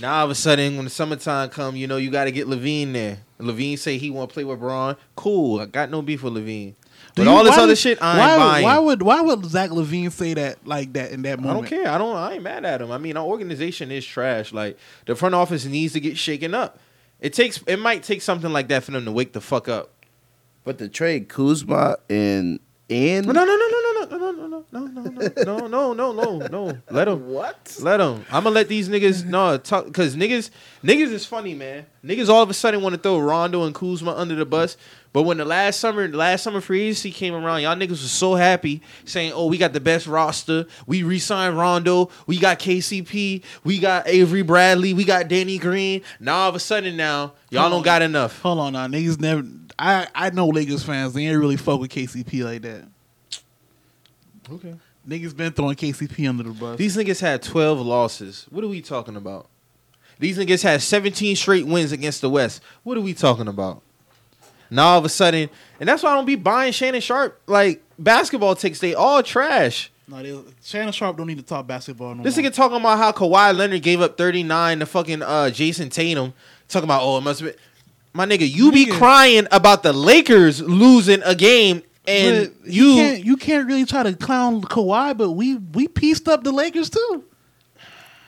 Now 0.00 0.18
all 0.20 0.24
of 0.24 0.30
a 0.30 0.34
sudden 0.34 0.76
when 0.76 0.84
the 0.84 0.90
summertime 0.90 1.50
come, 1.50 1.76
you 1.76 1.86
know 1.86 1.96
you 1.98 2.10
got 2.10 2.24
to 2.24 2.32
get 2.32 2.46
LaVine 2.46 2.92
there. 2.94 3.18
LaVine 3.38 3.78
say 3.78 3.98
he 3.98 4.10
want 4.10 4.30
to 4.30 4.34
play 4.34 4.44
with 4.44 4.60
Bron. 4.60 4.96
Cool. 5.16 5.60
I 5.60 5.66
got 5.66 5.90
no 5.90 6.00
beef 6.00 6.22
with 6.22 6.32
LaVine. 6.32 6.74
Do 6.74 6.76
But 7.16 7.22
you- 7.24 7.28
all 7.28 7.44
this 7.44 7.56
other 7.58 7.68
would- 7.68 7.78
shit, 7.78 8.00
I 8.00 8.16
why, 8.18 8.30
ain't 8.30 8.38
would- 8.38 8.44
buying. 8.46 8.64
Why 8.64 8.78
would 8.78 9.02
why 9.02 9.20
would 9.20 9.44
Zach 9.44 9.70
LaVine 9.70 10.10
say 10.10 10.32
that 10.34 10.66
like 10.66 10.94
that 10.94 11.10
in 11.10 11.22
that 11.22 11.38
moment? 11.40 11.66
I 11.66 11.68
don't 11.70 11.82
care. 11.84 11.92
I 11.92 11.98
don't. 11.98 12.16
I 12.16 12.32
ain't 12.34 12.42
mad 12.42 12.64
at 12.64 12.80
him. 12.80 12.90
I 12.92 12.98
mean, 12.98 13.16
our 13.18 13.26
organization 13.26 13.92
is 13.92 14.06
trash. 14.06 14.52
Like 14.54 14.78
the 15.04 15.14
front 15.14 15.34
office 15.34 15.66
needs 15.66 15.92
to 15.92 16.00
get 16.00 16.16
shaken 16.16 16.54
up. 16.54 16.78
It 17.20 17.34
takes. 17.34 17.60
It 17.66 17.78
might 17.78 18.02
take 18.02 18.22
something 18.22 18.52
like 18.52 18.68
that 18.68 18.84
for 18.84 18.92
them 18.92 19.04
to 19.04 19.12
wake 19.12 19.34
the 19.34 19.40
fuck 19.42 19.68
up. 19.68 19.90
But 20.64 20.78
the 20.78 20.88
trade 20.88 21.28
Kuzma 21.28 21.96
and 22.08 22.58
and 22.90 23.26
No, 23.26 23.32
no, 23.32 23.44
no, 23.44 23.56
no, 23.56 23.66
no, 23.68 23.92
no, 23.92 24.16
no, 24.18 24.30
no, 24.30 24.46
no, 24.46 24.66
no, 24.70 24.86
no, 24.86 25.66
no, 25.66 25.92
no, 25.92 26.12
no, 26.12 26.12
no, 26.12 26.46
no. 26.48 26.78
Let 26.90 27.06
them. 27.06 27.28
what? 27.28 27.76
Let 27.80 27.96
them. 27.96 28.24
I'm 28.30 28.44
gonna 28.44 28.54
let 28.54 28.68
these 28.68 28.88
niggas 28.88 29.24
no 29.24 29.56
talk 29.56 29.86
because 29.86 30.14
niggas 30.16 30.50
niggas 30.82 31.10
is 31.10 31.24
funny, 31.24 31.54
man. 31.54 31.86
Niggas 32.04 32.28
all 32.28 32.42
of 32.42 32.50
a 32.50 32.54
sudden 32.54 32.82
want 32.82 32.94
to 32.94 33.00
throw 33.00 33.18
Rondo 33.18 33.64
and 33.64 33.74
Kuzma 33.74 34.12
under 34.12 34.34
the 34.34 34.44
bus, 34.44 34.76
but 35.14 35.22
when 35.22 35.36
the 35.36 35.44
last 35.44 35.78
summer, 35.78 36.08
the 36.08 36.16
last 36.16 36.42
summer 36.42 36.60
free 36.60 36.82
agency 36.82 37.12
came 37.12 37.34
around, 37.34 37.62
y'all 37.62 37.76
niggas 37.76 37.90
was 37.90 38.10
so 38.10 38.34
happy 38.34 38.82
saying, 39.04 39.30
"Oh, 39.32 39.46
we 39.46 39.58
got 39.58 39.72
the 39.72 39.78
best 39.78 40.08
roster. 40.08 40.66
We 40.88 41.04
re-signed 41.04 41.56
Rondo. 41.56 42.10
We 42.26 42.36
got 42.36 42.58
KCP. 42.58 43.42
We 43.62 43.78
got 43.78 44.08
Avery 44.08 44.42
Bradley. 44.42 44.92
We 44.92 45.04
got 45.04 45.28
Danny 45.28 45.56
Green." 45.56 46.02
Now 46.18 46.38
all 46.38 46.48
of 46.48 46.56
a 46.56 46.58
sudden, 46.58 46.96
now 46.96 47.34
y'all 47.48 47.70
don't 47.70 47.84
got 47.84 48.02
enough. 48.02 48.40
Hold 48.40 48.58
on 48.58 48.72
now, 48.72 48.88
niggas 48.88 49.20
never. 49.20 49.44
I 49.78 50.08
I 50.16 50.30
know 50.30 50.48
Lakers 50.48 50.82
fans. 50.82 51.14
They 51.14 51.26
ain't 51.26 51.38
really 51.38 51.56
fuck 51.56 51.78
with 51.78 51.92
KCP 51.92 52.42
like 52.42 52.62
that. 52.62 52.82
Okay. 54.50 54.74
Niggas 55.08 55.36
been 55.36 55.52
throwing 55.52 55.76
KCP 55.76 56.28
under 56.28 56.42
the 56.42 56.50
bus. 56.50 56.76
These 56.76 56.96
niggas 56.96 57.20
had 57.20 57.40
12 57.40 57.78
losses. 57.78 58.46
What 58.50 58.64
are 58.64 58.68
we 58.68 58.82
talking 58.82 59.14
about? 59.14 59.46
These 60.18 60.38
niggas 60.38 60.64
had 60.64 60.82
17 60.82 61.36
straight 61.36 61.66
wins 61.68 61.92
against 61.92 62.20
the 62.20 62.30
West. 62.30 62.62
What 62.82 62.98
are 62.98 63.00
we 63.00 63.14
talking 63.14 63.46
about? 63.46 63.83
Now 64.70 64.88
all 64.88 64.98
of 64.98 65.04
a 65.04 65.08
sudden, 65.08 65.48
and 65.80 65.88
that's 65.88 66.02
why 66.02 66.10
I 66.10 66.14
don't 66.14 66.24
be 66.24 66.36
buying 66.36 66.72
Shannon 66.72 67.00
Sharpe 67.00 67.40
like 67.46 67.82
basketball 67.98 68.54
takes. 68.54 68.80
They 68.80 68.94
all 68.94 69.22
trash. 69.22 69.90
no, 70.08 70.22
they, 70.22 70.38
Shannon 70.62 70.92
Sharpe 70.92 71.16
don't 71.16 71.26
need 71.26 71.38
to 71.38 71.44
talk 71.44 71.66
basketball 71.66 72.14
no 72.14 72.22
This 72.22 72.36
more. 72.36 72.46
nigga 72.46 72.54
talking 72.54 72.78
about 72.78 72.98
how 72.98 73.12
Kawhi 73.12 73.56
Leonard 73.56 73.82
gave 73.82 74.00
up 74.00 74.16
39 74.18 74.80
to 74.80 74.86
fucking 74.86 75.22
uh, 75.22 75.50
Jayson 75.52 75.90
Tatum. 75.90 76.32
Talking 76.68 76.84
about 76.84 77.02
oh 77.02 77.18
it 77.18 77.20
must 77.20 77.42
been 77.42 77.54
my 78.12 78.26
nigga. 78.26 78.48
You 78.50 78.72
be 78.72 78.86
crying 78.86 79.46
about 79.52 79.82
the 79.82 79.92
Lakers 79.92 80.62
losing 80.62 81.22
a 81.24 81.34
game 81.34 81.82
and 82.06 82.52
But 82.62 82.70
you 82.72 82.94
can't 82.94 83.24
you 83.24 83.36
can't 83.36 83.66
really 83.66 83.84
try 83.84 84.02
to 84.02 84.14
clown 84.14 84.62
Kawhi, 84.62 85.16
but 85.16 85.32
we 85.32 85.56
we 85.56 85.88
pieced 85.88 86.28
up 86.28 86.44
the 86.44 86.52
Lakers 86.52 86.90
too. 86.90 87.24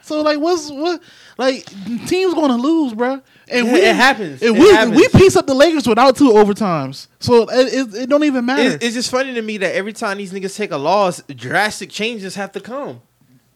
So 0.03 0.23
like, 0.23 0.39
what's 0.39 0.71
what? 0.71 1.01
Like 1.39 1.67
teams 2.07 2.33
going 2.33 2.49
to 2.51 2.57
lose, 2.57 2.95
bro. 2.95 3.21
And 3.49 3.67
Yeah, 3.67 3.73
we 3.75 3.81
it 3.81 3.95
happens. 3.95 4.43
And 4.43 4.57
It 4.57 4.61
we 4.61 4.71
happens. 4.71 4.97
we 4.97 5.09
pieced 5.09 5.37
up 5.37 5.47
the 5.47 5.55
Lakers 5.55 5.87
without 5.87 6.17
two 6.17 6.31
overtimes. 6.31 7.09
So 7.21 7.43
it, 7.51 7.75
it, 7.75 7.95
it 7.95 8.09
don't 8.09 8.25
even 8.25 8.47
matter. 8.47 8.63
It's, 8.77 8.85
it's 8.85 8.95
just 8.95 9.11
funny 9.11 9.35
to 9.35 9.43
me 9.43 9.59
that 9.59 9.75
every 9.75 9.93
time 9.93 10.17
these 10.19 10.33
niggas 10.33 10.57
take 10.57 10.71
a 10.71 10.79
loss, 10.79 11.21
drastic 11.23 11.91
changes 11.91 12.35
have 12.37 12.53
to 12.53 12.61
come. 12.61 13.03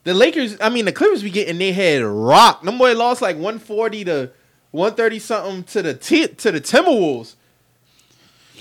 The 0.05 0.13
Lakers, 0.15 0.57
I 0.61 0.69
mean, 0.69 0.85
the 0.85 0.93
Clippers 0.93 1.23
be 1.23 1.31
getting 1.31 1.59
their 1.59 1.73
head 1.73 2.03
rocked. 2.03 2.65
Them 2.65 2.77
boy 2.79 2.95
lost 2.95 3.23
like 3.23 3.37
140 3.37 4.05
to 4.05 4.31
130 4.73 5.19
something 5.19 5.65
to 5.65 5.83
the 5.83 5.95
T- 5.95 6.29
to 6.29 6.53
the 6.53 6.61
Timberwolves. 6.61 7.35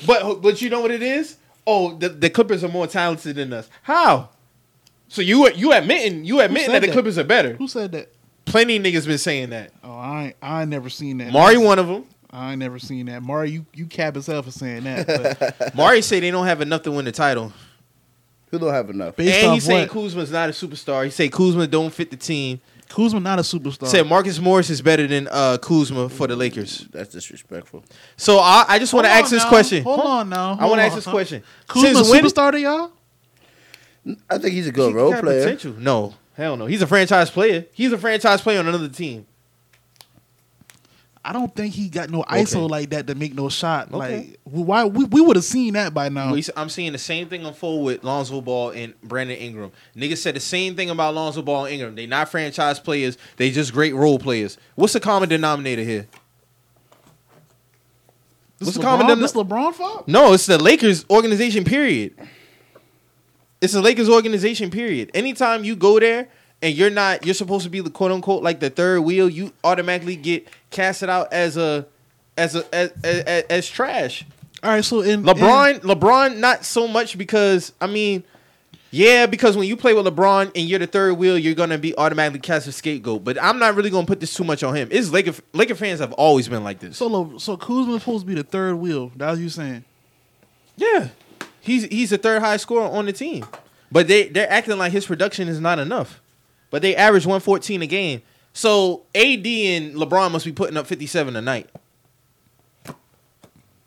But 0.05 0.41
but 0.41 0.61
you 0.61 0.69
know 0.69 0.79
what 0.81 0.91
it 0.91 1.03
is? 1.03 1.37
Oh, 1.67 1.95
the, 1.97 2.09
the 2.09 2.29
Clippers 2.29 2.63
are 2.63 2.69
more 2.69 2.87
talented 2.87 3.35
than 3.35 3.51
us. 3.53 3.69
How? 3.83 4.29
So 5.09 5.21
you 5.21 5.49
you 5.51 5.73
admitting 5.73 6.23
you 6.25 6.39
admitting 6.39 6.71
that 6.71 6.79
the 6.81 6.87
that? 6.87 6.93
Clippers 6.93 7.17
are 7.17 7.23
better? 7.23 7.53
Who 7.55 7.67
said 7.67 7.91
that? 7.91 8.11
Plenty 8.49 8.77
of 8.77 8.83
niggas 8.83 9.05
been 9.05 9.17
saying 9.17 9.51
that. 9.51 9.71
Oh, 9.83 9.95
I 9.95 10.23
ain't, 10.25 10.35
I 10.41 10.61
ain't 10.61 10.69
never 10.69 10.89
seen 10.89 11.19
that. 11.19 11.31
Mari 11.31 11.57
one 11.57 11.79
of 11.79 11.87
them. 11.87 12.05
I 12.31 12.51
ain't 12.51 12.59
never 12.59 12.79
seen 12.79 13.07
that. 13.07 13.23
Mari, 13.23 13.51
you 13.51 13.65
you 13.73 13.85
cap 13.85 14.15
yourself 14.15 14.45
for 14.45 14.51
saying 14.51 14.83
that. 14.83 15.07
But 15.59 15.75
Mari 15.75 16.01
say 16.01 16.19
they 16.19 16.31
don't 16.31 16.45
have 16.45 16.61
enough 16.61 16.83
to 16.83 16.91
win 16.91 17.05
the 17.05 17.11
title. 17.11 17.53
Who 18.51 18.59
don't 18.59 18.73
have 18.73 18.89
enough? 18.89 19.15
based 19.15 19.35
and 19.35 19.47
off 19.47 19.53
he's 19.53 19.65
saying 19.65 19.87
what? 19.87 19.89
Kuzma's 19.91 20.31
not 20.31 20.49
a 20.49 20.51
superstar. 20.51 21.05
He 21.05 21.11
say 21.11 21.29
Kuzma 21.29 21.67
don't 21.67 21.93
fit 21.93 22.09
the 22.09 22.17
team. 22.17 22.59
Kuzma 22.87 23.19
not 23.19 23.37
a 23.37 23.43
superstar. 23.43 23.87
Said 23.87 24.07
Marcus 24.07 24.39
Morris 24.39 24.71
is 24.71 24.81
better 24.81 25.05
than 25.05 25.27
uh, 25.29 25.59
Kuzma 25.59 26.09
for 26.09 26.25
the 26.25 26.35
Lakers. 26.35 26.87
That's 26.91 27.11
disrespectful. 27.11 27.83
So 28.17 28.39
I, 28.39 28.65
I 28.67 28.79
just 28.79 28.93
want 28.93 29.05
to 29.05 29.11
ask 29.11 29.25
on 29.25 29.31
this 29.31 29.43
now. 29.43 29.49
question. 29.49 29.83
Hold 29.83 29.99
on 29.99 30.29
now. 30.29 30.57
I 30.59 30.65
want 30.65 30.79
to 30.79 30.83
ask 30.83 30.95
this 30.95 31.05
question. 31.05 31.43
Kuzma 31.67 32.03
Since 32.03 32.09
when 32.09 32.23
superstar 32.23 32.51
to 32.51 32.59
y'all? 32.59 32.91
I 34.29 34.39
think 34.39 34.53
he's 34.53 34.67
a 34.67 34.71
good 34.71 34.89
he 34.89 34.95
role 34.95 35.13
player. 35.13 35.43
Potential. 35.43 35.75
No, 35.77 36.15
hell 36.39 36.57
no. 36.57 36.65
He's 36.65 36.81
a 36.81 36.87
franchise 36.87 37.29
player. 37.29 37.65
He's 37.73 37.91
a 37.91 37.97
franchise 37.97 38.41
player 38.41 38.59
on 38.59 38.67
another 38.67 38.89
team. 38.89 39.25
I 41.23 41.33
don't 41.33 41.53
think 41.53 41.73
he 41.73 41.89
got 41.89 42.09
no 42.09 42.23
ISO 42.23 42.55
Okay. 42.55 42.61
like 42.61 42.89
that 42.91 43.07
to 43.07 43.13
make 43.13 43.35
no 43.35 43.49
shot. 43.49 43.93
Okay. 43.93 44.17
Like 44.17 44.39
why 44.45 44.85
we, 44.85 45.03
we 45.03 45.19
would 45.19 45.35
have 45.35 45.43
seen 45.43 45.73
that 45.73 45.93
by 45.93 46.07
now. 46.07 46.33
I'm 46.55 46.69
seeing 46.69 46.93
the 46.93 46.97
same 46.97 47.27
thing 47.27 47.45
unfold 47.45 47.83
with 47.85 48.03
Lonzo 48.05 48.39
Ball 48.39 48.71
and 48.71 48.99
Brandon 49.01 49.35
Ingram. 49.37 49.71
Niggas 49.97 50.17
said 50.17 50.35
the 50.35 50.39
same 50.39 50.75
thing 50.75 50.89
about 50.89 51.13
Lonzo 51.13 51.41
Ball 51.41 51.65
and 51.65 51.73
Ingram. 51.73 51.95
They 51.95 52.05
not 52.07 52.29
franchise 52.29 52.79
players. 52.79 53.17
They 53.35 53.51
just 53.51 53.73
great 53.73 53.93
role 53.93 54.17
players. 54.17 54.57
What's 54.75 54.93
the 54.93 55.01
common 55.01 55.27
denominator 55.27 55.83
here? 55.83 56.07
this 58.59 58.67
what's 58.67 58.77
the 58.77 58.83
common 58.83 59.07
denom- 59.07 59.19
this 59.19 59.33
LeBron 59.33 59.73
fault? 59.73 60.07
No, 60.07 60.33
it's 60.33 60.45
the 60.45 60.57
Lakers 60.57 61.05
organization. 61.09 61.65
Period. 61.65 62.15
It's 63.61 63.73
the 63.73 63.81
Lakers 63.81 64.09
organization. 64.09 64.71
Period. 64.71 65.11
Anytime 65.13 65.63
you 65.63 65.75
go 65.75 65.99
there 65.99 66.29
and 66.61 66.73
you're 66.75 66.89
not, 66.89 67.25
you're 67.25 67.35
supposed 67.35 67.63
to 67.63 67.69
be 67.69 67.81
the 67.81 67.89
quote 67.89 68.11
unquote 68.11 68.43
like 68.43 68.59
the 68.59 68.69
third 68.69 69.01
wheel. 69.01 69.29
You 69.29 69.51
automatically 69.63 70.15
get 70.15 70.47
casted 70.71 71.09
out 71.09 71.33
as 71.33 71.57
a, 71.57 71.85
as 72.37 72.55
a 72.55 72.75
as 72.75 72.91
as, 73.03 73.43
as 73.49 73.67
trash. 73.67 74.25
All 74.61 74.71
right, 74.71 74.83
so 74.83 75.01
in 75.01 75.23
LeBron, 75.23 75.79
LeBron, 75.79 76.37
not 76.37 76.65
so 76.65 76.85
much 76.87 77.17
because 77.17 77.71
I 77.79 77.87
mean, 77.87 78.23
yeah, 78.91 79.25
because 79.25 79.55
when 79.55 79.67
you 79.67 79.77
play 79.77 79.93
with 79.93 80.05
LeBron 80.05 80.51
and 80.53 80.67
you're 80.67 80.79
the 80.79 80.87
third 80.87 81.13
wheel, 81.13 81.37
you're 81.37 81.55
gonna 81.55 81.77
be 81.77 81.97
automatically 81.97 82.39
cast 82.39 82.67
as 82.67 82.75
scapegoat. 82.75 83.23
But 83.23 83.41
I'm 83.41 83.59
not 83.59 83.75
really 83.75 83.89
gonna 83.89 84.07
put 84.07 84.19
this 84.19 84.33
too 84.33 84.43
much 84.43 84.63
on 84.63 84.75
him. 84.75 84.89
It's 84.91 85.11
Laker 85.11 85.33
Laker 85.53 85.75
fans 85.75 85.99
have 86.01 86.11
always 86.13 86.49
been 86.49 86.63
like 86.63 86.79
this. 86.79 86.97
so 86.97 87.37
so 87.37 87.55
Kuzma's 87.55 88.01
supposed 88.01 88.23
to 88.23 88.27
be 88.27 88.35
the 88.35 88.43
third 88.43 88.75
wheel. 88.75 89.11
That's 89.15 89.37
what 89.37 89.43
you 89.43 89.49
saying? 89.49 89.85
Yeah, 90.75 91.09
he's 91.69 91.83
he's 91.85 92.09
the 92.09 92.17
third 92.17 92.41
highest 92.41 92.63
scorer 92.63 92.89
on 92.89 93.05
the 93.05 93.13
team, 93.13 93.45
but 93.91 94.07
they 94.07 94.27
they're 94.27 94.51
acting 94.51 94.77
like 94.77 94.91
his 94.91 95.05
production 95.05 95.47
is 95.47 95.59
not 95.59 95.79
enough. 95.79 96.21
But 96.71 96.81
they 96.81 96.95
average 96.95 97.25
114 97.25 97.81
a 97.81 97.87
game. 97.87 98.21
So 98.53 99.03
AD 99.15 99.45
and 99.45 99.95
LeBron 99.95 100.31
must 100.31 100.45
be 100.45 100.51
putting 100.51 100.77
up 100.77 100.85
57 100.85 101.35
a 101.35 101.41
night. 101.41 101.69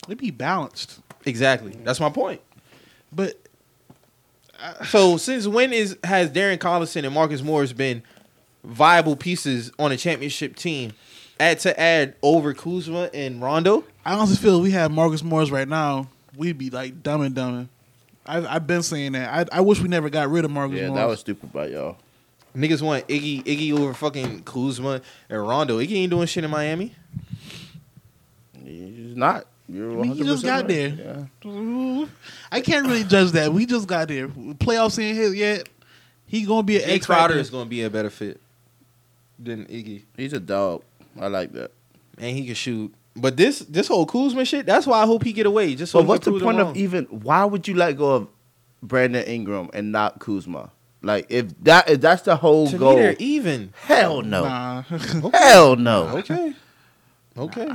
They 0.08 0.14
be 0.14 0.30
balanced, 0.30 1.00
Exactly. 1.24 1.76
That's 1.84 2.00
my 2.00 2.10
point. 2.10 2.40
but 3.12 3.36
So 4.86 5.16
since 5.16 5.46
when 5.46 5.72
is 5.72 5.96
has 6.04 6.30
Darren 6.30 6.58
Collison 6.58 7.04
and 7.04 7.14
Marcus 7.14 7.42
Morris 7.42 7.72
been 7.72 8.02
viable 8.64 9.16
pieces 9.16 9.70
on 9.78 9.92
a 9.92 9.96
championship 9.96 10.56
team? 10.56 10.92
Add 11.40 11.58
to 11.60 11.78
add 11.78 12.14
over 12.22 12.54
Kuzma 12.54 13.10
and 13.12 13.42
Rondo. 13.42 13.84
I 14.04 14.14
honestly 14.14 14.36
feel 14.36 14.60
we 14.60 14.70
have 14.72 14.90
Marcus 14.92 15.22
Morris 15.24 15.50
right 15.50 15.66
now, 15.68 16.08
we'd 16.36 16.58
be 16.58 16.70
like 16.70 17.02
dumb 17.02 17.22
and 17.22 17.34
dumb. 17.34 17.68
I've, 18.24 18.46
I've 18.46 18.66
been 18.66 18.82
saying 18.82 19.12
that. 19.12 19.50
I, 19.52 19.58
I 19.58 19.60
wish 19.62 19.80
we 19.80 19.88
never 19.88 20.08
got 20.08 20.30
rid 20.30 20.44
of 20.44 20.50
Marcus 20.50 20.76
Yeah, 20.78 20.88
Morris. 20.88 21.00
that 21.00 21.08
was 21.08 21.20
stupid 21.20 21.52
by 21.52 21.66
y'all. 21.68 21.96
Niggas 22.56 22.82
want 22.82 23.08
Iggy 23.08 23.42
Iggy 23.44 23.72
over 23.78 23.94
fucking 23.94 24.42
Kuzma 24.44 25.00
and 25.30 25.40
Rondo. 25.48 25.78
Iggy 25.78 25.96
ain't 25.96 26.10
doing 26.10 26.26
shit 26.26 26.44
in 26.44 26.50
Miami. 26.50 26.94
He's 28.64 29.16
not. 29.16 29.46
You're 29.68 29.90
I 29.92 30.02
mean, 30.02 30.14
he 30.14 30.22
just 30.24 30.44
got 30.44 30.66
right. 30.66 30.68
there. 30.68 31.28
Yeah. 31.44 32.06
I 32.50 32.60
can't 32.60 32.86
really 32.86 33.04
judge 33.04 33.30
that. 33.32 33.52
We 33.52 33.64
just 33.64 33.88
got 33.88 34.08
there. 34.08 34.28
Playoffs 34.28 35.02
ain't 35.02 35.16
hit 35.16 35.34
yet. 35.34 35.68
He 36.26 36.44
gonna 36.44 36.62
be 36.62 36.76
an 36.76 36.82
Jay 36.88 36.94
X 36.96 37.06
Crowder 37.06 37.34
is 37.38 37.48
gonna 37.50 37.68
be 37.68 37.82
a 37.82 37.90
better 37.90 38.10
fit 38.10 38.40
than 39.38 39.64
Iggy, 39.66 40.02
He's 40.16 40.32
a 40.32 40.40
dog. 40.40 40.82
I 41.20 41.26
like 41.28 41.52
that. 41.52 41.70
and 42.18 42.36
he 42.36 42.46
can 42.46 42.54
shoot. 42.54 42.94
But 43.14 43.36
this 43.36 43.58
this 43.60 43.88
whole 43.88 44.06
Kuzma 44.06 44.44
shit, 44.44 44.64
that's 44.66 44.86
why 44.86 45.02
I 45.02 45.06
hope 45.06 45.22
he 45.24 45.32
get 45.32 45.46
away. 45.46 45.74
Just 45.74 45.92
so 45.92 45.98
But 46.00 46.08
what's 46.08 46.24
the 46.24 46.38
point 46.40 46.60
of 46.60 46.76
even? 46.76 47.04
Why 47.06 47.44
would 47.44 47.68
you 47.68 47.74
let 47.74 47.96
go 47.98 48.10
of 48.14 48.28
Brandon 48.82 49.22
Ingram 49.24 49.70
and 49.72 49.92
not 49.92 50.18
Kuzma. 50.18 50.70
Like 51.02 51.26
if 51.30 51.46
that 51.64 51.88
if 51.90 52.00
that's 52.00 52.22
the 52.22 52.36
whole 52.36 52.68
To 52.68 52.78
goal, 52.78 52.94
me, 52.96 53.02
they're 53.02 53.16
even. 53.18 53.72
hell 53.82 54.22
no, 54.22 54.44
Nah. 54.44 54.82
hell 55.32 55.76
no. 55.76 56.08
Okay. 56.18 56.54
Okay. 57.36 57.68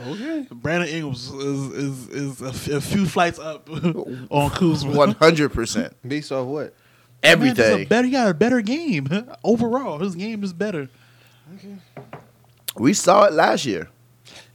okay. 0.00 0.46
Brandon 0.52 0.88
Ingram 0.88 1.12
is 1.12 1.30
is, 1.30 2.08
is 2.08 2.42
a, 2.42 2.48
f- 2.48 2.68
a 2.68 2.80
few 2.80 3.06
flights 3.06 3.38
up 3.38 3.68
on 4.30 4.50
Kuzma. 4.50 4.92
One 4.96 5.12
hundred 5.12 5.50
percent. 5.50 5.94
Based 6.08 6.30
off 6.32 6.46
what? 6.46 6.62
Man, 6.62 6.72
a 7.22 7.26
Everything. 7.26 7.88
better, 7.88 8.06
he 8.06 8.12
got 8.12 8.28
a 8.28 8.34
better 8.34 8.60
game 8.60 9.08
overall. 9.44 9.98
His 9.98 10.14
game 10.14 10.42
is 10.44 10.52
better. 10.52 10.88
Okay. 11.56 11.74
We 12.76 12.92
saw 12.92 13.24
it 13.24 13.32
last 13.32 13.66
year. 13.66 13.88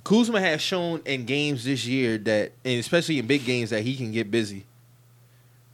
Kuzma 0.04 0.42
has 0.42 0.62
shown 0.62 1.02
in 1.06 1.26
games 1.26 1.64
this 1.64 1.86
year 1.86 2.18
that, 2.20 2.52
and 2.66 2.80
especially 2.80 3.20
in 3.20 3.28
big 3.28 3.46
games, 3.46 3.70
that 3.70 3.84
he 3.84 3.96
can 3.96 4.12
get 4.12 4.30
busy. 4.30 4.66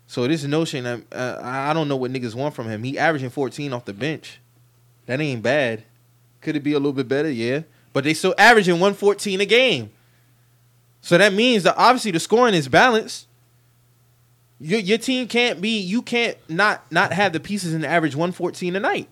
So 0.05 0.27
this 0.27 0.43
notion, 0.43 0.83
that, 0.83 1.01
uh, 1.11 1.39
I 1.43 1.73
don't 1.73 1.87
know 1.87 1.95
what 1.95 2.11
niggas 2.11 2.35
want 2.35 2.55
from 2.55 2.67
him. 2.67 2.83
He 2.83 2.97
averaging 2.97 3.29
14 3.29 3.73
off 3.73 3.85
the 3.85 3.93
bench. 3.93 4.39
That 5.05 5.19
ain't 5.19 5.41
bad. 5.41 5.83
Could 6.41 6.55
it 6.55 6.63
be 6.63 6.73
a 6.73 6.77
little 6.77 6.93
bit 6.93 7.07
better? 7.07 7.29
Yeah, 7.29 7.61
but 7.93 8.03
they 8.03 8.13
still 8.13 8.35
averaging 8.37 8.75
114 8.75 9.41
a 9.41 9.45
game. 9.45 9.91
So 11.01 11.17
that 11.17 11.33
means 11.33 11.63
that 11.63 11.75
obviously 11.77 12.11
the 12.11 12.19
scoring 12.19 12.53
is 12.53 12.67
balanced. 12.67 13.27
Your, 14.59 14.79
your 14.79 14.97
team 14.97 15.27
can't 15.27 15.61
be. 15.61 15.79
You 15.79 16.01
can't 16.01 16.37
not 16.49 16.91
not 16.91 17.13
have 17.13 17.33
the 17.33 17.39
pieces 17.39 17.73
in 17.73 17.85
average 17.85 18.15
114 18.15 18.75
a 18.75 18.79
night. 18.79 19.09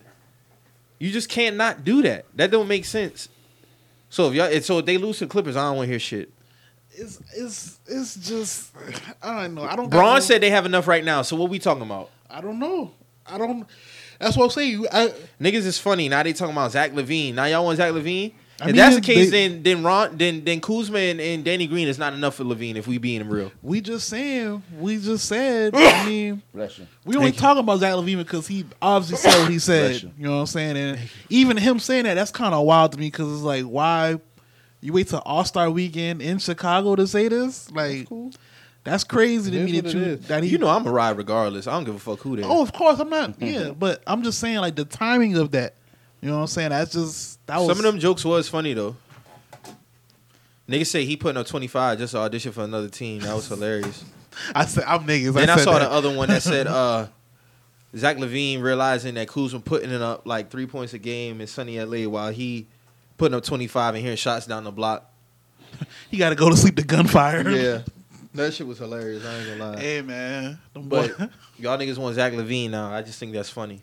You 1.00 1.12
just 1.12 1.30
can't 1.30 1.56
not 1.56 1.84
do 1.84 2.02
that. 2.04 2.26
That 2.36 2.52
don't 2.52 2.68
make 2.68 2.86
sense. 2.86 3.30
So 4.10 4.30
if 4.30 4.34
y'all, 4.34 4.62
so 4.62 4.80
if 4.80 4.86
they 4.86 4.98
lose 4.98 5.20
to 5.20 5.26
the 5.26 5.30
Clippers, 5.30 5.56
I 5.56 5.68
don't 5.70 5.78
want 5.78 5.88
to 5.88 5.92
hear 5.92 6.00
shit. 6.00 6.32
It's 6.92 7.22
it's 7.36 7.80
it's 7.86 8.16
just 8.16 8.72
I 9.22 9.44
don't 9.44 9.56
know. 9.56 9.64
I 9.64 9.76
don't. 9.76 9.90
Bron 9.90 10.22
said 10.22 10.42
they 10.42 10.50
have 10.50 10.66
enough 10.66 10.88
right 10.88 11.04
now. 11.04 11.22
So 11.22 11.36
what 11.36 11.50
we 11.50 11.60
talking 11.60 11.84
about? 11.84 12.10
I 12.30 12.42
don't 12.42 12.60
know. 12.60 12.92
I 13.26 13.38
don't. 13.38 13.68
That's 14.20 14.36
what 14.36 14.46
I'm 14.46 14.50
saying. 14.50 14.86
I, 14.92 15.14
Niggas 15.40 15.66
is 15.66 15.78
funny. 15.78 16.10
Now 16.10 16.24
they 16.24 16.34
talking 16.34 16.54
about 16.54 16.72
Zach 16.72 16.92
LaVine. 16.94 17.36
Now 17.36 17.46
y'all 17.46 17.66
want 17.66 17.78
Zach 17.78 17.92
LaVine? 17.92 18.34
I 18.60 18.64
if 18.64 18.68
mean, 18.68 18.76
that's 18.78 18.96
the 18.96 19.02
case, 19.02 19.30
they- 19.30 19.48
then 19.50 19.62
then 19.64 19.84
Ron, 19.84 20.18
then 20.18 20.44
then 20.44 20.60
Kuzma 20.62 20.98
and, 20.98 21.22
and 21.22 21.44
Danny 21.44 21.68
Green 21.68 21.88
is 21.88 22.00
not 22.00 22.14
enough 22.14 22.36
for 22.36 22.44
LaVine. 22.44 22.76
If 22.76 22.88
we 22.88 22.98
being 22.98 23.28
real, 23.30 23.52
we 23.62 23.82
just 23.82 24.10
saying. 24.10 24.64
We 24.80 24.98
just 24.98 25.28
said. 25.28 25.76
I 25.76 26.06
mean, 26.10 26.42
Bless 26.54 26.80
you. 26.80 26.88
we 27.06 27.16
only 27.16 27.28
Thank 27.28 27.36
you. 27.36 27.42
talking 27.42 27.60
about 27.60 27.80
Zach 27.80 27.94
LaVine 27.94 28.18
because 28.18 28.48
he 28.48 28.66
obviously 28.82 29.18
said 29.30 29.42
what 29.44 29.52
he 29.52 29.60
said. 29.60 30.02
You. 30.02 30.12
You 30.18 30.26
know 30.26 30.32
what 30.36 30.40
I'm 30.42 30.46
saying? 30.48 30.76
And 30.78 31.00
even 31.30 31.56
him 31.58 31.78
saying 31.80 32.06
that, 32.06 32.16
that's 32.16 32.32
kind 32.32 32.56
of 32.56 32.66
wild 32.66 32.94
to 32.94 32.98
me 32.98 33.08
because 33.08 33.32
it's 33.32 33.44
like, 33.44 33.64
why 33.66 34.20
you 34.82 34.92
wait 34.94 35.08
till 35.08 35.20
All 35.20 35.44
Star 35.46 35.70
Weekend 35.70 36.22
in 36.24 36.40
Chicago 36.40 36.96
to 36.96 37.06
say 37.06 37.28
this? 37.28 37.70
Like, 37.72 38.08
that's 38.84 39.04
crazy 39.04 39.52
to 39.52 39.66
me 39.66 39.82
that 39.82 39.94
you 39.94 40.16
that 40.16 40.44
he. 40.44 40.50
you 40.50 40.58
know 40.58 40.70
I'm 40.70 40.88
a 40.88 40.92
ride 40.92 41.18
regardless. 41.18 41.68
I 41.68 41.74
don't 41.74 41.84
give 41.84 41.96
a 41.96 42.00
fuck 42.00 42.22
who 42.22 42.38
they. 42.38 42.44
Oh, 42.44 42.62
of 42.64 42.74
course 42.74 43.00
I'm 43.00 43.10
not. 43.10 43.36
Yeah, 43.42 43.72
but 43.72 44.02
I'm 44.08 44.24
just 44.24 44.40
saying 44.40 44.58
like 44.60 44.76
the 44.76 44.86
timing 44.86 45.36
of 45.38 45.52
that. 45.52 45.76
You 46.22 46.30
know 46.30 46.36
what 46.36 46.42
I'm 46.42 46.48
saying? 46.48 46.70
That's 46.70 46.92
just 46.94 47.46
that 47.48 47.58
was 47.58 47.68
Some 47.68 47.78
of 47.78 47.84
them 47.84 48.00
jokes 48.00 48.26
was 48.26 48.50
funny 48.50 48.74
though. 48.74 48.96
Niggas 50.68 50.88
say 50.88 51.06
he 51.06 51.16
putting 51.16 51.38
up 51.38 51.48
25 51.48 51.98
just 52.00 52.12
to 52.12 52.20
audition 52.20 52.52
for 52.52 52.64
another 52.64 52.90
team. 52.90 53.22
That 53.22 53.34
was 53.36 53.48
hilarious. 53.48 54.04
I 54.56 54.66
said 54.66 54.84
I'm 54.86 55.06
niggas. 55.06 55.34
Then 55.34 55.50
I, 55.50 55.56
said 55.56 55.64
saw 55.64 55.74
that. 55.74 55.90
the 55.90 55.92
other 55.92 56.16
one 56.16 56.30
that 56.30 56.42
said 56.42 56.68
uh 56.68 57.08
Zach 57.96 58.18
LaVine 58.18 58.62
realizing 58.62 59.16
that 59.16 59.28
Kuzma 59.28 59.60
putting 59.60 59.92
it 59.92 60.02
up 60.02 60.26
like 60.28 60.50
three 60.50 60.66
points 60.66 60.94
a 60.94 61.00
game 61.00 61.40
in 61.40 61.48
sunny 61.48 61.80
LA 61.82 62.10
while 62.10 62.32
he 62.32 62.68
putting 63.18 63.36
up 63.36 63.44
25 63.44 63.96
and 63.96 64.04
hearing 64.04 64.18
shots 64.18 64.46
down 64.46 64.64
the 64.64 64.72
block. 64.72 65.12
He 66.10 66.18
got 66.18 66.30
to 66.30 66.36
go 66.36 66.50
to 66.50 66.58
sleep 66.58 66.76
to 66.78 66.84
gunfire. 66.84 67.48
Yeah. 67.50 67.82
That 68.34 68.54
shit 68.54 68.66
was 68.66 68.80
hilarious. 68.80 69.26
I 69.26 69.38
ain't 69.38 69.60
gonna 69.60 69.72
lie. 69.72 69.80
Hey 69.80 70.02
man, 70.02 70.60
But 70.74 71.18
y'all 71.60 71.78
niggas 71.78 71.98
want 71.98 72.16
Zach 72.16 72.34
LaVine 72.34 72.70
now. 72.72 72.92
I 72.92 73.02
just 73.02 73.20
think 73.20 73.34
that's 73.34 73.50
funny. 73.50 73.82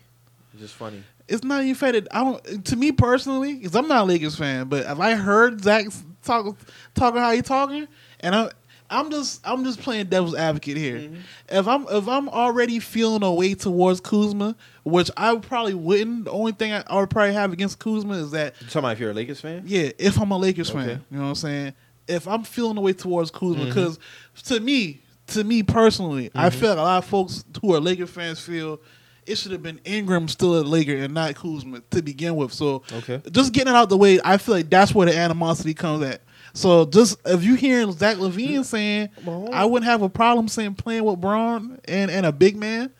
It's 0.53 0.61
just 0.61 0.75
funny. 0.75 1.03
It's 1.27 1.43
not 1.43 1.63
even 1.63 1.75
fair 1.75 1.91
that 1.93 2.07
I 2.11 2.23
don't. 2.23 2.65
To 2.65 2.75
me 2.75 2.91
personally, 2.91 3.55
because 3.55 3.75
I'm 3.75 3.87
not 3.87 4.01
a 4.01 4.05
Lakers 4.05 4.35
fan, 4.35 4.67
but 4.67 4.85
if 4.85 4.99
I 4.99 5.15
heard 5.15 5.63
Zach 5.63 5.87
talk 6.23 6.57
talking 6.93 7.19
how 7.21 7.31
he 7.31 7.41
talking, 7.41 7.87
and 8.19 8.35
I. 8.35 8.51
I'm 8.87 9.09
just 9.09 9.41
I'm 9.43 9.63
just 9.63 9.81
playing 9.81 10.05
devil's 10.09 10.35
advocate 10.35 10.77
here. 10.77 10.99
Mm-hmm. 10.99 11.15
If 11.49 11.67
I'm 11.67 11.87
if 11.89 12.07
I'm 12.07 12.29
already 12.29 12.77
feeling 12.77 13.23
a 13.23 13.33
way 13.33 13.55
towards 13.55 13.99
Kuzma, 13.99 14.55
which 14.83 15.09
I 15.17 15.35
probably 15.37 15.73
wouldn't, 15.73 16.25
the 16.25 16.31
only 16.31 16.51
thing 16.51 16.71
I, 16.71 16.83
I 16.85 16.99
would 16.99 17.09
probably 17.09 17.33
have 17.33 17.51
against 17.51 17.79
Kuzma 17.79 18.13
is 18.13 18.29
that 18.31 18.53
You 18.61 18.67
talking 18.67 18.79
about 18.81 18.91
if 18.91 18.99
you're 18.99 19.09
a 19.09 19.13
Lakers 19.15 19.41
fan? 19.41 19.63
Yeah, 19.65 19.89
if 19.97 20.21
I'm 20.21 20.29
a 20.29 20.37
Lakers 20.37 20.69
fan, 20.69 21.03
you 21.09 21.17
know 21.17 21.23
what 21.23 21.29
I'm 21.29 21.35
saying. 21.35 21.73
If 22.07 22.27
I'm 22.27 22.43
feeling 22.43 22.75
the 22.75 22.81
way 22.81 22.93
towards 22.93 23.31
Kuzma, 23.31 23.55
Mm-hmm. 23.55 23.65
because 23.69 23.97
to 24.43 24.59
me, 24.59 25.01
to 25.29 25.43
me 25.43 25.63
personally, 25.63 26.29
I 26.35 26.51
feel 26.51 26.69
like 26.69 26.77
a 26.77 26.81
lot 26.83 26.97
of 26.99 27.05
folks 27.05 27.43
who 27.63 27.73
are 27.73 27.79
Lakers 27.79 28.11
fans 28.11 28.39
feel 28.39 28.79
it 29.25 29.37
should 29.37 29.51
have 29.51 29.63
been 29.63 29.79
Ingram 29.85 30.27
still 30.27 30.59
a 30.59 30.61
Laker 30.61 30.95
and 30.95 31.13
not 31.13 31.35
Kuzma 31.35 31.81
to 31.91 32.01
begin 32.01 32.35
with. 32.35 32.53
So, 32.53 32.83
Okay. 32.93 33.21
just 33.31 33.53
getting 33.53 33.73
it 33.73 33.75
out 33.77 33.89
the 33.89 33.97
way, 33.97 34.19
I 34.23 34.37
feel 34.37 34.55
like 34.55 34.69
that's 34.69 34.93
where 34.93 35.05
the 35.07 35.17
animosity 35.17 35.73
comes 35.73 36.03
at. 36.05 36.21
So, 36.53 36.85
just 36.85 37.17
if 37.25 37.43
you 37.43 37.55
hearing 37.55 37.91
Zach 37.91 38.17
LaVine 38.17 38.63
saying, 38.63 39.09
I 39.51 39.65
wouldn't 39.65 39.89
have 39.89 40.01
a 40.01 40.09
problem 40.09 40.47
saying 40.47 40.75
playing 40.75 41.03
with 41.03 41.19
Bron 41.19 41.79
and 41.85 42.09
and 42.11 42.25
a 42.25 42.31
big 42.31 42.55
man. 42.55 42.91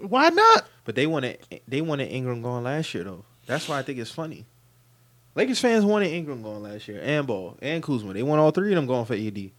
Why 0.00 0.28
not? 0.30 0.66
But 0.84 0.94
they 0.96 1.06
wanted 1.06 1.38
they 1.68 1.80
wanted 1.80 2.10
Ingram 2.10 2.42
gone 2.42 2.64
last 2.64 2.92
year 2.94 3.04
though. 3.04 3.24
That's 3.46 3.68
why 3.68 3.78
I 3.78 3.82
think 3.82 3.98
it's 3.98 4.10
funny. 4.10 4.46
Lakers 5.34 5.58
fans 5.60 5.84
wanted 5.84 6.12
Ingram 6.12 6.42
gone 6.42 6.62
last 6.62 6.86
year 6.88 7.00
and 7.02 7.26
Ball 7.26 7.56
and 7.60 7.82
Kuzma. 7.82 8.12
They 8.12 8.22
want 8.22 8.40
all 8.40 8.50
three 8.52 8.70
of 8.72 8.76
them 8.76 8.86
going 8.86 9.04
for 9.04 9.14
AD. 9.14 9.50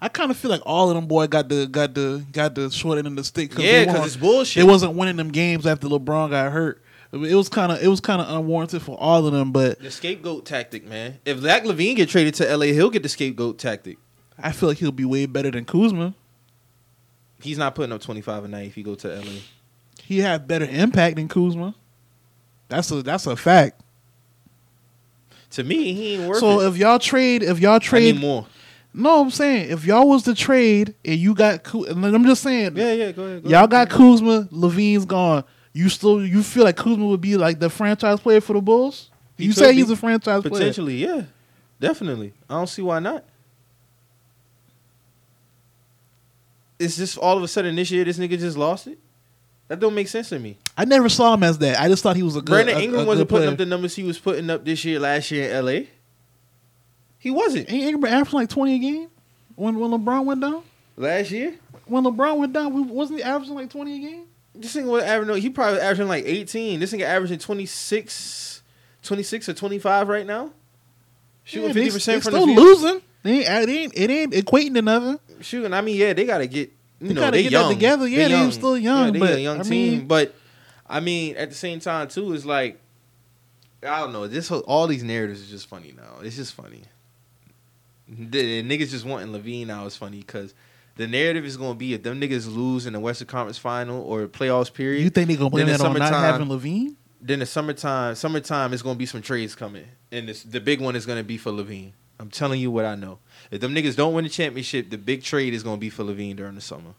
I 0.00 0.08
kind 0.08 0.30
of 0.30 0.36
feel 0.36 0.50
like 0.50 0.62
all 0.64 0.88
of 0.90 0.94
them 0.94 1.06
boy 1.06 1.26
got 1.26 1.48
the 1.48 1.66
got 1.66 1.94
the 1.94 2.24
got 2.32 2.54
the 2.54 2.70
short 2.70 2.98
end 2.98 3.06
of 3.08 3.16
the 3.16 3.24
stick. 3.24 3.52
Yeah, 3.58 3.84
'cause 3.84 3.94
weren't- 3.94 4.06
it's 4.06 4.16
bullshit. 4.16 4.60
They 4.64 4.70
wasn't 4.70 4.94
winning 4.94 5.16
them 5.16 5.30
games 5.30 5.66
after 5.66 5.88
LeBron 5.88 6.30
got 6.30 6.52
hurt. 6.52 6.82
It 7.12 7.34
was 7.34 7.48
kind 7.48 7.72
of 7.72 7.82
it 7.82 7.88
was 7.88 8.00
kind 8.00 8.20
of 8.20 8.28
unwarranted 8.28 8.82
for 8.82 8.96
all 9.00 9.26
of 9.26 9.32
them. 9.32 9.50
But 9.50 9.80
The 9.80 9.90
scapegoat 9.90 10.44
tactic, 10.44 10.86
man. 10.86 11.18
If 11.24 11.40
Zach 11.40 11.64
LaVine 11.64 11.96
get 11.96 12.08
traded 12.08 12.34
to 12.34 12.44
LA, 12.56 12.66
he'll 12.66 12.90
get 12.90 13.02
the 13.02 13.08
scapegoat 13.08 13.58
tactic. 13.58 13.98
I 14.38 14.52
feel 14.52 14.68
like 14.68 14.78
he'll 14.78 14.92
be 14.92 15.04
way 15.04 15.26
better 15.26 15.50
than 15.50 15.64
Kuzma. 15.64 16.14
He's 17.40 17.58
not 17.58 17.74
putting 17.74 17.92
up 17.92 18.00
twenty 18.02 18.20
five 18.20 18.44
a 18.44 18.48
night 18.48 18.66
if 18.68 18.74
he 18.74 18.82
go 18.82 18.94
to 18.96 19.08
LA. 19.08 19.40
He 20.04 20.18
had 20.20 20.46
better 20.46 20.66
impact 20.66 21.16
than 21.16 21.28
Kuzma. 21.28 21.74
That's 22.68 22.90
a 22.92 23.02
that's 23.02 23.26
a 23.26 23.34
fact. 23.36 23.80
To 25.52 25.64
me, 25.64 25.94
he 25.94 26.14
ain't 26.14 26.28
worth 26.28 26.40
So 26.40 26.60
it. 26.60 26.68
if 26.68 26.76
y'all 26.76 26.98
trade, 26.98 27.42
if 27.42 27.58
y'all 27.58 27.74
I 27.76 27.78
trade, 27.78 28.14
need 28.16 28.20
more. 28.20 28.46
No, 28.94 29.20
I'm 29.20 29.30
saying 29.30 29.70
if 29.70 29.84
y'all 29.84 30.08
was 30.08 30.24
to 30.24 30.34
trade 30.34 30.94
and 31.04 31.16
you 31.18 31.34
got, 31.34 31.72
and 31.74 32.04
I'm 32.04 32.24
just 32.24 32.42
saying, 32.42 32.76
Yeah, 32.76 32.92
yeah, 32.92 33.12
go 33.12 33.24
ahead. 33.24 33.42
Go 33.44 33.48
y'all 33.50 33.58
ahead. 33.58 33.70
got 33.70 33.90
Kuzma, 33.90 34.48
LaVine's 34.50 35.04
gone. 35.04 35.44
You 35.72 35.88
still 35.88 36.24
you 36.26 36.42
feel 36.42 36.64
like 36.64 36.76
Kuzma 36.76 37.06
would 37.06 37.20
be 37.20 37.36
like 37.36 37.60
the 37.60 37.70
franchise 37.70 38.18
player 38.18 38.40
for 38.40 38.54
the 38.54 38.60
Bulls? 38.60 39.10
He 39.36 39.44
you 39.44 39.52
say 39.52 39.72
he's 39.74 39.90
a 39.90 39.96
franchise 39.96 40.42
player. 40.42 40.50
potentially, 40.50 40.96
yeah, 40.96 41.22
definitely. 41.78 42.32
I 42.50 42.54
don't 42.54 42.66
see 42.66 42.82
why 42.82 42.98
not. 42.98 43.24
It's 46.78 46.96
just 46.96 47.18
all 47.18 47.36
of 47.36 47.42
a 47.42 47.48
sudden 47.48 47.76
this 47.76 47.90
year 47.90 48.04
this 48.04 48.18
nigga 48.18 48.38
just 48.38 48.56
lost 48.56 48.86
it. 48.86 48.98
That 49.68 49.80
don't 49.80 49.94
make 49.94 50.08
sense 50.08 50.30
to 50.30 50.38
me. 50.38 50.56
I 50.76 50.86
never 50.86 51.08
saw 51.10 51.34
him 51.34 51.42
as 51.42 51.58
that. 51.58 51.78
I 51.78 51.88
just 51.88 52.02
thought 52.02 52.16
he 52.16 52.22
was 52.22 52.36
a 52.36 52.40
good. 52.40 52.46
Brandon 52.66 52.78
Ingram 52.80 53.02
a 53.02 53.04
wasn't 53.04 53.28
putting 53.28 53.42
player. 53.44 53.52
up 53.52 53.58
the 53.58 53.66
numbers 53.66 53.94
he 53.94 54.02
was 54.02 54.18
putting 54.18 54.48
up 54.48 54.64
this 54.64 54.84
year, 54.84 54.98
last 54.98 55.30
year 55.30 55.50
in 55.50 55.64
LA. 55.64 55.80
He 57.18 57.30
wasn't 57.30 57.70
Ain't 57.70 57.84
Ingram 57.94 58.12
averaging 58.12 58.38
like 58.38 58.48
twenty 58.48 58.76
a 58.76 58.78
game 58.78 59.08
when 59.56 59.78
when 59.78 59.90
LeBron 59.90 60.24
went 60.24 60.40
down? 60.40 60.62
last 60.96 61.30
year. 61.30 61.54
When 61.86 62.04
LeBron 62.04 62.36
went 62.38 62.52
down, 62.52 62.72
we, 62.74 62.82
wasn't 62.82 63.18
he 63.20 63.24
averaging 63.24 63.54
like 63.54 63.70
twenty 63.70 63.96
a 63.96 64.10
game? 64.10 64.24
This 64.54 64.74
nigga 64.76 64.86
was 64.86 65.02
averaging. 65.04 65.42
He 65.42 65.50
probably 65.50 65.80
averaging 65.80 66.08
like 66.08 66.24
eighteen. 66.26 66.80
This 66.80 66.92
nigga 66.92 67.02
averaging 67.02 67.38
26, 67.38 68.62
26 69.02 69.48
or 69.48 69.54
twenty 69.54 69.78
five 69.78 70.08
right 70.08 70.26
now. 70.26 70.50
Shooting 71.44 71.72
fifty 71.72 71.90
percent 71.90 72.22
from 72.22 72.32
the 72.34 72.38
still 72.40 72.54
field. 72.54 72.58
losing. 72.66 73.02
They 73.22 73.44
ain't, 73.46 73.68
it 73.68 73.68
ain't 73.68 73.92
it 73.96 74.10
ain't 74.10 74.32
equating 74.32 74.74
to 74.74 74.82
nothing. 74.82 75.18
shooting. 75.40 75.72
I 75.72 75.80
mean, 75.80 75.96
yeah, 75.96 76.12
they 76.12 76.24
gotta 76.24 76.46
get 76.46 76.70
you 77.00 77.08
They 77.08 77.14
know 77.14 77.20
gotta 77.22 77.36
they 77.36 77.42
get 77.44 77.52
that 77.52 77.68
together. 77.68 78.06
Yeah, 78.08 78.28
they 78.28 78.50
still 78.50 78.76
young, 78.78 79.06
Yeah, 79.06 79.10
they 79.12 79.18
but, 79.18 79.30
a 79.34 79.40
young 79.40 79.60
I 79.60 79.62
team. 79.62 79.98
mean- 79.98 80.06
but 80.08 80.34
I 80.88 81.00
mean, 81.00 81.36
at 81.36 81.48
the 81.50 81.54
same 81.56 81.80
time 81.80 82.08
too, 82.08 82.32
it's 82.32 82.44
like 82.44 82.78
I 83.82 84.00
don't 84.00 84.12
know. 84.12 84.26
This 84.26 84.48
whole, 84.48 84.60
all 84.60 84.86
these 84.88 85.02
narratives 85.04 85.40
is 85.42 85.48
just 85.50 85.68
funny 85.68 85.94
now. 85.96 86.20
It's 86.22 86.36
just 86.36 86.52
funny. 86.54 86.82
The, 88.08 88.62
niggas 88.62 88.90
just 88.90 89.04
wanting 89.04 89.28
LaVine 89.32 89.66
now 89.66 89.86
is 89.86 89.96
funny 89.96 90.18
because 90.18 90.54
the 90.96 91.06
narrative 91.06 91.44
is 91.44 91.56
gonna 91.56 91.74
be 91.74 91.94
if 91.94 92.02
them 92.02 92.20
niggas 92.20 92.52
lose 92.52 92.86
in 92.86 92.92
the 92.92 93.00
Western 93.00 93.28
Conference 93.28 93.58
Final 93.58 94.02
or 94.02 94.26
playoffs 94.26 94.72
period. 94.72 95.02
You 95.02 95.10
think 95.10 95.28
they 95.28 95.36
gonna 95.36 95.50
blame 95.50 95.66
then 95.66 95.78
that 95.78 95.82
the 95.82 95.88
on 95.88 95.98
not 95.98 96.12
having 96.12 96.48
LaVine? 96.48 96.96
then 97.20 97.40
the 97.40 97.46
summertime, 97.46 98.14
summertime 98.14 98.72
is 98.72 98.82
gonna 98.82 98.98
be 98.98 99.06
some 99.06 99.22
trades 99.22 99.54
coming, 99.54 99.86
and 100.12 100.28
this, 100.28 100.42
the 100.42 100.60
big 100.60 100.80
one 100.80 100.96
is 100.96 101.06
gonna 101.06 101.24
be 101.24 101.36
for 101.36 101.50
LaVine. 101.50 101.92
I'm 102.20 102.30
telling 102.30 102.60
you 102.60 102.70
what 102.70 102.84
I 102.84 102.94
know. 102.94 103.18
If 103.50 103.60
them 103.60 103.74
niggas 103.74 103.96
don't 103.96 104.12
win 104.12 104.24
the 104.24 104.30
championship, 104.30 104.90
the 104.90 104.98
big 104.98 105.22
trade 105.22 105.54
is 105.54 105.62
gonna 105.62 105.78
be 105.78 105.90
for 105.90 106.04
LaVine 106.04 106.36
during 106.36 106.54
the 106.54 106.60
summer. 106.60 106.94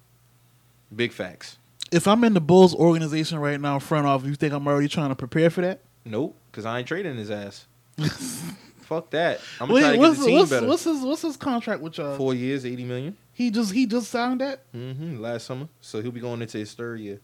Big 0.95 1.11
facts. 1.11 1.57
If 1.91 2.07
I'm 2.07 2.23
in 2.23 2.33
the 2.33 2.41
Bulls 2.41 2.75
organization 2.75 3.39
right 3.39 3.59
now, 3.59 3.79
front 3.79 4.05
office, 4.05 4.27
you 4.27 4.35
think 4.35 4.53
I'm 4.53 4.67
already 4.67 4.87
trying 4.87 5.09
to 5.09 5.15
prepare 5.15 5.49
for 5.49 5.61
that? 5.61 5.81
Nope, 6.05 6.35
because 6.51 6.65
I 6.65 6.79
ain't 6.79 6.87
trading 6.87 7.15
his 7.17 7.31
ass. 7.31 7.65
Fuck 8.89 9.11
that. 9.11 9.39
I'm 9.61 9.67
gonna 9.67 9.81
try 9.81 9.89
Wait, 9.89 9.91
to 9.91 9.97
get 9.97 9.99
what's, 9.99 10.19
the 10.19 10.25
team 10.25 10.35
what's, 10.39 10.49
better. 10.49 10.67
what's 10.67 10.83
his 10.83 11.01
what's 11.01 11.21
his 11.21 11.37
contract 11.37 11.83
with 11.83 11.99
y'all? 11.99 12.17
Four 12.17 12.33
years, 12.33 12.65
eighty 12.65 12.83
million. 12.83 13.15
He 13.33 13.51
just 13.51 13.71
he 13.71 13.85
just 13.85 14.09
signed 14.09 14.41
that. 14.41 14.61
hmm 14.71 15.19
last 15.21 15.45
summer. 15.45 15.69
So 15.79 16.01
he'll 16.01 16.11
be 16.11 16.19
going 16.19 16.41
into 16.41 16.57
his 16.57 16.73
third 16.73 16.99
year, 16.99 17.19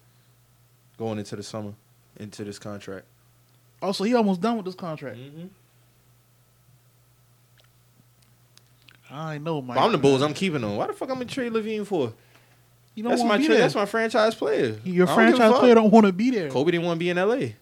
going 1.00 1.18
into 1.18 1.36
the 1.36 1.42
summer, 1.42 1.74
into 2.18 2.44
this 2.44 2.60
contract. 2.60 3.08
Also, 3.82 4.04
he 4.04 4.14
almost 4.14 4.42
done 4.42 4.58
with 4.58 4.68
this 4.68 4.76
contract. 4.76 5.18
Mm-hmm. 5.18 5.48
I 9.10 9.40
know, 9.40 9.60
Mike. 9.60 9.76
But 9.76 9.86
I'm 9.86 9.92
the 9.92 9.98
Bulls. 9.98 10.22
I'm 10.22 10.36
keeping 10.36 10.62
him. 10.62 10.76
Why 10.76 10.86
the 10.86 10.94
fuck 10.94 11.10
I'm 11.10 11.16
gonna 11.16 11.26
trade 11.26 11.52
LaVine 11.52 11.88
for? 11.88 12.14
You 12.94 13.02
don't 13.02 13.12
That's 13.12 13.24
my 13.24 13.40
there. 13.40 13.58
That's 13.58 13.74
my 13.74 13.88
franchise 13.88 14.36
player. 14.36 14.80
Your 14.84 15.08
franchise 15.08 15.58
player 15.58 15.74
don't 15.74 15.90
want 15.90 16.06
to 16.06 16.14
be 16.14 16.30
there. 16.30 16.52
Kobe 16.52 16.70
didn't 16.70 16.86
want 16.86 16.98
to 16.98 17.04
be 17.04 17.10
in 17.10 17.18
L.A. 17.18 17.56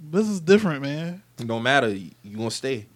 This 0.00 0.28
is 0.28 0.40
different, 0.40 0.82
man. 0.82 1.22
It 1.38 1.46
don't 1.46 1.62
matter. 1.62 1.88
You 1.88 2.10
you 2.22 2.36
gonna 2.36 2.50
stay. 2.50 2.86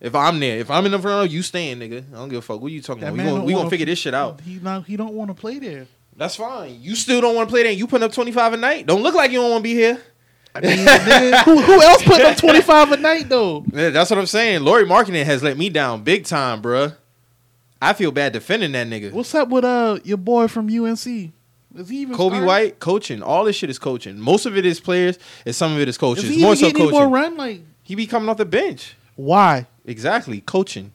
If 0.00 0.14
I'm 0.14 0.38
there, 0.40 0.58
if 0.58 0.70
I'm 0.70 0.84
in 0.86 0.92
the 0.92 0.98
front 0.98 1.16
row, 1.16 1.22
you 1.22 1.42
staying, 1.42 1.78
nigga. 1.78 2.04
I 2.12 2.16
don't 2.16 2.28
give 2.28 2.38
a 2.38 2.42
fuck. 2.42 2.60
What 2.60 2.70
you 2.70 2.82
talking 2.82 3.00
That 3.00 3.08
about? 3.08 3.12
We 3.14 3.18
man 3.18 3.26
gonna, 3.26 3.38
don't 3.38 3.46
we 3.46 3.52
gonna 3.52 3.58
wanna- 3.60 3.70
figure 3.70 3.86
this 3.86 3.98
shit 3.98 4.12
out. 4.14 4.40
He 4.42 4.58
not. 4.62 4.84
He 4.86 4.96
don't 4.96 5.14
want 5.14 5.30
to 5.30 5.34
play 5.34 5.58
there. 5.58 5.86
That's 6.16 6.36
fine. 6.36 6.78
You 6.80 6.94
still 6.96 7.20
don't 7.20 7.34
want 7.34 7.48
to 7.48 7.52
play 7.52 7.62
there. 7.62 7.72
You 7.72 7.86
putting 7.86 8.04
up 8.04 8.12
25 8.12 8.54
a 8.54 8.56
night. 8.56 8.86
Don't 8.86 9.02
look 9.02 9.14
like 9.14 9.30
you 9.30 9.38
don't 9.40 9.50
want 9.50 9.60
to 9.60 9.68
be 9.68 9.74
here. 9.74 10.00
I 10.54 10.60
mean, 10.60 10.78
nigga, 10.78 11.42
who, 11.44 11.60
who 11.60 11.82
else 11.82 12.02
putting 12.02 12.24
up 12.26 12.36
twenty 12.38 12.62
five 12.62 12.90
a 12.92 12.96
night 12.96 13.28
though? 13.28 13.62
Yeah, 13.74 13.90
that's 13.90 14.08
what 14.08 14.18
I'm 14.18 14.24
saying. 14.26 14.62
Lauri 14.62 14.84
Markkanen 14.86 15.24
has 15.24 15.42
let 15.42 15.58
me 15.58 15.68
down 15.68 16.02
big 16.02 16.24
time, 16.24 16.62
bruh. 16.62 16.96
I 17.82 17.92
feel 17.92 18.10
bad 18.10 18.32
defending 18.32 18.72
that 18.72 18.86
nigga. 18.86 19.12
What's 19.12 19.34
up 19.34 19.48
with 19.50 19.64
uh 19.64 19.98
your 20.04 20.16
boy 20.16 20.48
from 20.48 20.66
UNC? 20.68 20.96
Is 21.76 21.88
he 21.90 21.98
even 21.98 22.16
Kobe 22.16 22.30
starting? 22.36 22.46
White 22.46 22.80
coaching. 22.80 23.22
All 23.22 23.44
this 23.44 23.54
shit 23.56 23.68
is 23.68 23.78
coaching. 23.78 24.18
Most 24.18 24.46
of 24.46 24.56
it 24.56 24.64
is 24.64 24.80
players, 24.80 25.18
and 25.44 25.54
some 25.54 25.72
of 25.72 25.78
it 25.78 25.88
is 25.88 25.96
Is 25.96 25.98
coaches. 25.98 26.24
he 26.30 26.40
More 26.40 26.52
even 26.54 26.56
so 26.56 26.66
getting 26.68 26.82
any 26.82 26.90
coaching. 26.90 27.10
more 27.10 27.14
run? 27.14 27.36
Like 27.36 27.60
He 27.86 27.94
be 27.94 28.06
coming 28.06 28.28
off 28.28 28.36
the 28.36 28.44
bench. 28.44 28.96
why? 29.14 29.66
Exactly, 29.84 30.40
coaching. 30.40 30.92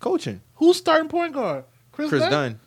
Coaching. 0.00 0.40
Who's 0.54 0.76
starting 0.76 1.08
point 1.08 1.32
guard? 1.34 1.64
Kris, 1.90 2.08
Kris 2.08 2.22
Dunn? 2.22 2.30
Dunn. 2.30 2.60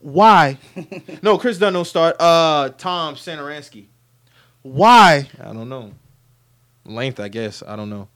Why? 0.00 0.58
No, 1.22 1.38
Kris 1.38 1.56
Dunn 1.58 1.72
don't 1.72 1.84
start. 1.84 2.16
Uh, 2.18 2.70
Tom 2.76 3.14
Satoransky. 3.14 3.86
Why? 4.62 5.28
I 5.40 5.52
don't 5.52 5.68
know. 5.68 5.92
Length, 6.84 7.20
I 7.20 7.28
guess. 7.28 7.62
I 7.66 7.76
don't 7.76 7.88
know. 7.90 8.08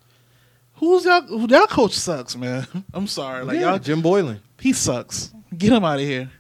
Who's 0.75 1.05
y'all? 1.05 1.23
who- 1.23 1.47
Y'all 1.49 1.67
coach 1.69 1.93
sucks, 1.95 2.35
man. 2.37 2.67
I'm 2.93 3.07
sorry. 3.07 3.45
Like 3.45 3.57
yeah, 3.61 3.71
y'all, 3.71 3.79
Jim 3.79 4.03
Boylen. 4.03 4.41
he 4.61 4.73
sucks. 4.73 5.33
Get 5.57 5.73
him 5.73 5.85
out 5.85 6.01
of 6.01 6.05
here. 6.05 6.31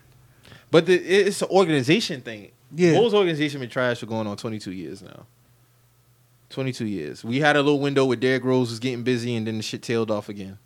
But 0.70 0.86
the, 0.86 0.94
it's 0.94 1.40
an 1.42 1.48
organization 1.50 2.20
thing. 2.20 2.50
Yeah. 2.74 2.94
Bulls 2.94 3.14
organization 3.14 3.60
been 3.60 3.70
trash 3.70 4.00
for 4.00 4.06
going 4.06 4.26
on 4.26 4.36
22 4.36 4.72
years 4.72 5.00
now. 5.02 5.24
22 6.50 6.86
years. 6.86 7.24
We 7.24 7.40
had 7.40 7.56
a 7.56 7.62
little 7.62 7.80
window 7.80 8.04
where 8.04 8.16
Derrick 8.16 8.44
Rose 8.44 8.70
was 8.70 8.78
getting 8.78 9.02
busy 9.02 9.34
and 9.36 9.46
then 9.46 9.56
the 9.58 9.62
shit 9.62 9.82
tailed 9.82 10.10
off 10.10 10.28
again. 10.28 10.58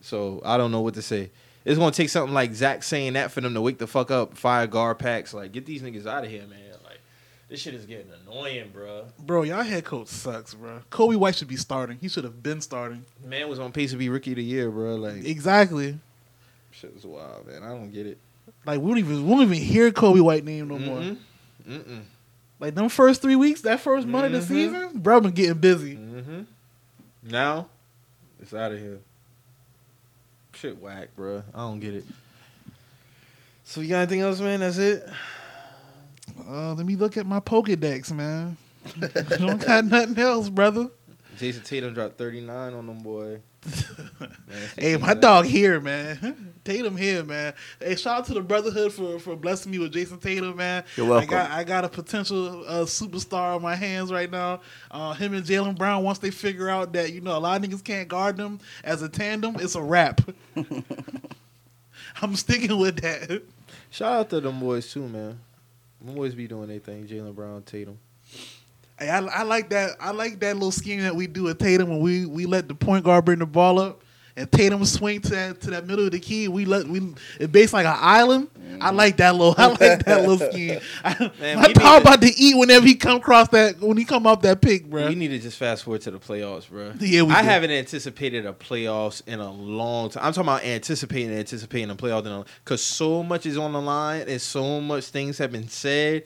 So 0.00 0.40
I 0.44 0.56
don't 0.56 0.70
know 0.70 0.80
what 0.80 0.94
to 0.94 1.02
say. 1.02 1.30
It's 1.64 1.78
gonna 1.78 1.90
take 1.90 2.08
something 2.10 2.32
like 2.34 2.54
Zach 2.54 2.82
saying 2.84 3.14
that 3.14 3.32
for 3.32 3.40
them 3.40 3.54
to 3.54 3.60
wake 3.60 3.78
the 3.78 3.88
fuck 3.88 4.10
up, 4.10 4.36
fire 4.36 4.68
GarPax, 4.68 5.34
like 5.34 5.50
get 5.52 5.66
these 5.66 5.82
niggas 5.82 6.06
out 6.06 6.24
of 6.24 6.30
here, 6.30 6.46
man. 6.46 6.60
Like 6.84 7.00
this 7.48 7.58
shit 7.60 7.74
is 7.74 7.86
getting 7.86 8.06
annoying, 8.24 8.70
bro. 8.72 9.06
Bro, 9.18 9.42
y'all 9.42 9.62
head 9.64 9.84
coach 9.84 10.06
sucks, 10.06 10.54
bro. 10.54 10.80
Coby 10.92 11.16
White 11.16 11.34
should 11.34 11.48
be 11.48 11.56
starting. 11.56 11.98
He 12.00 12.08
should 12.08 12.22
have 12.22 12.40
been 12.40 12.60
starting. 12.60 13.04
Man 13.24 13.48
was 13.48 13.58
on 13.58 13.72
pace 13.72 13.90
to 13.90 13.96
be 13.96 14.08
rookie 14.08 14.30
of 14.30 14.36
the 14.36 14.44
year, 14.44 14.70
bro. 14.70 14.94
Like 14.94 15.24
Exactly. 15.24 15.98
shit 16.70 16.94
was 16.94 17.04
wild, 17.04 17.48
man. 17.48 17.64
I 17.64 17.70
don't 17.70 17.90
get 17.90 18.06
it. 18.06 18.18
Like 18.64 18.80
we 18.80 18.88
don't 18.88 18.98
even 18.98 19.24
we 19.26 19.30
don't 19.34 19.42
even 19.42 19.58
hear 19.58 19.90
Coby 19.90 20.20
White 20.20 20.44
name 20.44 20.68
no 20.68 20.78
more. 20.78 21.16
Mm-mm. 21.68 22.02
Like 22.58 22.74
them 22.74 22.88
first 22.88 23.20
three 23.22 23.36
weeks, 23.36 23.60
that 23.62 23.80
1st 23.80 24.06
month 24.06 24.26
of 24.26 24.32
the 24.32 24.38
Mhm. 24.38 24.48
season, 24.48 24.98
bro, 25.00 25.20
been 25.20 25.32
getting 25.32 25.58
busy. 25.58 25.96
Mm-hmm. 25.96 26.40
Now, 27.24 27.68
it's 28.40 28.54
out 28.54 28.72
of 28.72 28.78
here. 28.78 28.98
Shit 30.54 30.80
whack, 30.80 31.08
bro. 31.16 31.42
I 31.54 31.58
don't 31.58 31.80
get 31.80 31.94
it. 31.94 32.04
So 33.64 33.80
you 33.82 33.88
got 33.90 33.98
anything 33.98 34.20
else, 34.20 34.40
man? 34.40 34.60
That's 34.60 34.78
it. 34.78 35.06
Uh, 36.48 36.72
let 36.74 36.86
me 36.86 36.96
look 36.96 37.16
at 37.16 37.26
my 37.26 37.40
Pokedex, 37.40 38.10
man. 38.12 38.56
don't 39.38 39.60
got 39.64 39.84
nothing 39.84 40.18
else, 40.18 40.48
brother. 40.48 40.88
Jayson 41.38 41.62
Tatum 41.64 41.92
dropped 41.92 42.16
39 42.16 42.72
on 42.72 42.86
them, 42.86 42.98
boy. 43.00 43.40
Man, 43.66 44.30
Hey, 44.78 44.96
my 44.96 45.14
dog 45.14 45.46
here, 45.46 45.80
man. 45.80 46.52
Tatum 46.64 46.96
here, 46.96 47.22
man. 47.22 47.54
Hey, 47.80 47.94
shout 47.94 48.18
out 48.18 48.26
to 48.26 48.34
the 48.34 48.40
Brotherhood 48.40 48.92
for, 48.92 49.18
for 49.20 49.36
blessing 49.36 49.70
me 49.70 49.78
with 49.78 49.92
Jayson 49.92 50.18
Tatum, 50.20 50.56
man. 50.56 50.84
You're 50.96 51.06
welcome. 51.06 51.28
I 51.28 51.30
got 51.30 51.50
I 51.50 51.64
got 51.64 51.84
a 51.84 51.88
potential 51.88 52.64
uh, 52.66 52.84
superstar 52.84 53.54
on 53.54 53.62
my 53.62 53.76
hands 53.76 54.10
right 54.10 54.30
now. 54.30 54.60
Uh, 54.90 55.12
him 55.14 55.34
and 55.34 55.44
Jaylen 55.44 55.76
Brown. 55.76 56.02
Once 56.02 56.18
they 56.18 56.30
figure 56.30 56.68
out 56.68 56.92
that 56.94 57.12
you 57.12 57.20
know 57.20 57.36
a 57.36 57.38
lot 57.38 57.62
of 57.62 57.70
niggas 57.70 57.84
can't 57.84 58.08
guard 58.08 58.36
them 58.36 58.58
as 58.82 59.02
a 59.02 59.08
tandem, 59.08 59.56
it's 59.60 59.76
a 59.76 59.82
wrap. 59.82 60.20
I'm 62.22 62.34
sticking 62.34 62.76
with 62.78 63.00
that. 63.00 63.42
Shout 63.90 64.12
out 64.12 64.30
to 64.30 64.40
them 64.40 64.58
boys 64.58 64.92
too, 64.92 65.08
man. 65.08 65.38
Them 66.00 66.14
boys 66.14 66.34
be 66.34 66.48
doing 66.48 66.68
their 66.68 66.80
thing. 66.80 67.06
Jaylen 67.06 67.34
Brown, 67.34 67.62
Tatum. 67.62 67.98
Hey, 68.98 69.10
I, 69.10 69.18
I 69.18 69.42
like 69.42 69.70
that. 69.70 69.96
I 70.00 70.10
like 70.12 70.40
that 70.40 70.54
little 70.54 70.70
scheme 70.70 71.00
that 71.00 71.14
we 71.14 71.26
do 71.26 71.44
with 71.44 71.58
Tatum 71.58 71.90
when 71.90 72.00
we, 72.00 72.26
we 72.26 72.46
let 72.46 72.68
the 72.68 72.74
point 72.74 73.04
guard 73.04 73.24
bring 73.24 73.38
the 73.38 73.46
ball 73.46 73.78
up 73.78 74.02
and 74.36 74.52
Tatum 74.52 74.84
swing 74.84 75.20
to 75.22 75.30
that 75.30 75.60
to 75.62 75.70
that 75.70 75.86
middle 75.86 76.04
of 76.04 76.12
the 76.12 76.20
key. 76.20 76.48
We 76.48 76.66
let 76.66 76.86
we 76.86 77.14
it 77.40 77.50
based 77.50 77.72
like 77.72 77.86
an 77.86 77.96
island. 77.96 78.48
I 78.54 78.88
mm-hmm. 78.88 78.96
like 78.96 79.16
that 79.16 79.34
little. 79.34 79.54
I 79.56 79.68
like 79.68 80.04
that 80.04 80.26
little 80.26 80.38
scheme. 80.50 80.78
I, 81.02 81.30
Man, 81.40 81.56
my 81.58 81.72
dog 81.72 82.02
about 82.02 82.20
to 82.20 82.28
eat 82.28 82.56
whenever 82.56 82.86
he 82.86 82.94
come 82.94 83.16
across 83.16 83.48
that 83.48 83.80
when 83.80 83.96
he 83.96 84.04
come 84.04 84.26
off 84.26 84.42
that 84.42 84.60
pick, 84.60 84.88
bro. 84.88 85.08
We 85.08 85.14
need 85.14 85.28
to 85.28 85.38
just 85.38 85.56
fast 85.56 85.84
forward 85.84 86.02
to 86.02 86.10
the 86.10 86.18
playoffs, 86.18 86.68
bro. 86.68 86.92
Yeah, 87.00 87.22
we 87.22 87.32
I 87.32 87.42
do. 87.42 87.48
haven't 87.48 87.70
anticipated 87.70 88.44
a 88.44 88.52
playoffs 88.52 89.26
in 89.26 89.40
a 89.40 89.50
long 89.50 90.10
time. 90.10 90.24
I'm 90.24 90.32
talking 90.32 90.48
about 90.48 90.64
anticipating, 90.64 91.32
anticipating 91.32 91.90
a 91.90 91.96
playoff 91.96 92.46
because 92.64 92.84
so 92.84 93.22
much 93.22 93.46
is 93.46 93.56
on 93.56 93.72
the 93.72 93.80
line 93.80 94.26
and 94.28 94.40
so 94.40 94.80
much 94.80 95.06
things 95.06 95.38
have 95.38 95.52
been 95.52 95.68
said. 95.68 96.24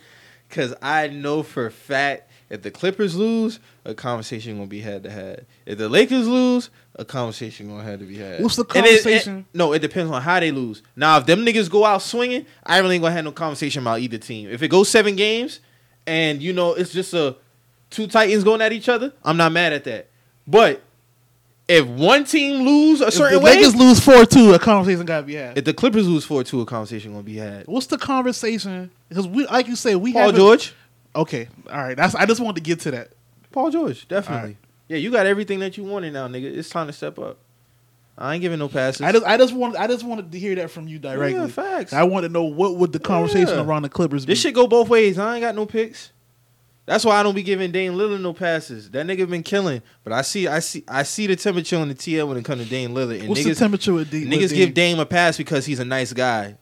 Because 0.48 0.74
I 0.82 1.06
know 1.06 1.44
for 1.44 1.66
a 1.66 1.70
fact 1.70 2.29
if 2.50 2.62
the 2.62 2.70
Clippers 2.70 3.14
lose, 3.16 3.60
a 3.84 3.94
conversation 3.94 4.56
gonna 4.56 4.66
be 4.66 4.80
had 4.80 5.04
to 5.04 5.10
had. 5.10 5.46
If 5.66 5.78
the 5.78 5.88
Lakers 5.88 6.26
lose, 6.28 6.68
a 6.96 7.04
conversation 7.04 7.68
gonna 7.68 7.84
have 7.84 8.00
to 8.00 8.04
be 8.04 8.18
had. 8.18 8.42
What's 8.42 8.56
the 8.56 8.64
And 8.74 8.84
it- 8.84 8.90
it- 8.90 9.02
conversation? 9.04 9.46
no, 9.54 9.72
it 9.72 9.78
depends 9.78 10.10
on 10.12 10.20
how 10.20 10.40
they 10.40 10.50
lose. 10.50 10.82
Now, 10.96 11.18
if 11.18 11.26
them 11.26 11.46
niggas 11.46 11.70
go 11.70 11.84
out 11.84 12.02
swinging, 12.02 12.44
I 12.66 12.78
really 12.78 12.96
ain't 12.96 13.02
gonna 13.02 13.14
have 13.14 13.24
no 13.24 13.32
conversation 13.32 13.82
about 13.82 14.00
either 14.00 14.18
team. 14.18 14.48
If 14.50 14.62
it 14.62 14.68
goes 14.68 14.88
seven 14.88 15.16
games, 15.16 15.60
and 16.06 16.42
you 16.42 16.52
know 16.52 16.74
it's 16.74 16.92
just 16.92 17.14
a 17.14 17.36
two 17.90 18.06
Titans 18.06 18.42
going 18.44 18.60
at 18.60 18.72
each 18.72 18.88
other, 18.88 19.12
I'm 19.24 19.36
not 19.36 19.52
mad 19.52 19.72
at 19.72 19.84
that. 19.84 20.08
But 20.46 20.82
if 21.68 21.86
one 21.86 22.24
team 22.24 22.66
lose 22.66 23.00
a 23.00 23.06
if 23.08 23.14
certain 23.14 23.38
the 23.38 23.44
way, 23.44 23.54
Lakers 23.56 23.76
lose 23.76 24.00
four 24.00 24.26
two, 24.26 24.54
a 24.54 24.58
conversation 24.58 25.04
got 25.06 25.20
to 25.20 25.26
be 25.26 25.34
had. 25.34 25.56
if 25.56 25.64
the 25.64 25.72
Clippers 25.74 26.08
lose 26.08 26.24
four 26.24 26.42
two, 26.42 26.60
a 26.60 26.66
conversation 26.66 27.12
gonna 27.12 27.22
be 27.22 27.36
had. 27.36 27.66
What's 27.68 27.86
the 27.86 27.98
conversation? 27.98 28.90
Because 29.08 29.26
we, 29.28 29.46
like 29.46 29.68
you 29.68 29.76
say, 29.76 29.94
we 29.94 30.12
Paul 30.12 30.32
George, 30.32 30.74
Okay, 31.14 31.48
all 31.70 31.78
right. 31.82 31.96
That's 31.96 32.14
I 32.14 32.26
just 32.26 32.40
wanted 32.40 32.56
to 32.56 32.68
get 32.68 32.80
to 32.80 32.90
that. 32.92 33.10
Paul 33.52 33.70
George, 33.70 34.06
definitely. 34.08 34.40
Alright. 34.40 34.56
Yeah, 34.88 34.96
you 34.98 35.10
got 35.10 35.26
everything 35.26 35.58
that 35.60 35.76
you 35.76 35.84
wanted 35.84 36.12
now, 36.12 36.28
nigga. 36.28 36.44
It's 36.56 36.68
time 36.68 36.86
to 36.86 36.92
step 36.92 37.18
up. 37.18 37.38
I 38.18 38.34
ain't 38.34 38.42
giving 38.42 38.58
no 38.58 38.68
passes. 38.68 39.00
I 39.00 39.12
just 39.12 39.24
I 39.24 39.36
just 39.38 39.54
wanted 39.54 39.76
I 39.78 39.86
just 39.86 40.04
wanted 40.04 40.30
to 40.30 40.38
hear 40.38 40.54
that 40.56 40.70
from 40.70 40.86
you 40.88 40.98
directly. 40.98 41.38
Yeah, 41.40 41.46
facts. 41.46 41.92
I 41.92 42.02
want 42.02 42.24
to 42.24 42.28
know 42.28 42.44
what 42.44 42.76
would 42.76 42.92
the 42.92 42.98
conversation 42.98 43.48
Yeah. 43.56 43.64
around 43.64 43.82
the 43.82 43.88
Clippers 43.88 44.26
be. 44.26 44.32
This 44.32 44.40
shit 44.40 44.54
go 44.54 44.66
both 44.66 44.88
ways. 44.88 45.18
I 45.18 45.36
ain't 45.36 45.42
got 45.42 45.54
no 45.54 45.64
picks. 45.66 46.12
That's 46.86 47.04
why 47.04 47.18
I 47.20 47.22
don't 47.22 47.34
be 47.36 47.42
giving 47.44 47.70
Dame 47.70 47.94
Lillard 47.94 48.20
no 48.20 48.32
passes. 48.32 48.90
That 48.90 49.06
nigga 49.06 49.28
been 49.30 49.44
killing. 49.44 49.80
But 50.02 50.12
I 50.12 50.22
see, 50.22 50.48
I 50.48 50.58
see, 50.58 50.82
I 50.88 51.04
see 51.04 51.28
the 51.28 51.36
temperature 51.36 51.76
on 51.76 51.86
the 51.88 51.94
TL 51.94 52.26
when 52.26 52.36
it 52.36 52.44
comes 52.44 52.64
to 52.64 52.68
Dame 52.68 52.90
Lillard. 52.92 53.20
And 53.20 53.28
What's 53.28 53.42
niggas, 53.42 53.44
the 53.44 53.54
temperature 53.54 53.92
with 53.92 54.10
D? 54.10 54.24
niggas 54.26 54.40
with 54.42 54.54
give? 54.54 54.74
Dame 54.74 54.98
a 54.98 55.06
pass 55.06 55.36
because 55.36 55.64
he's 55.66 55.78
a 55.78 55.84
nice 55.84 56.12
guy. 56.12 56.56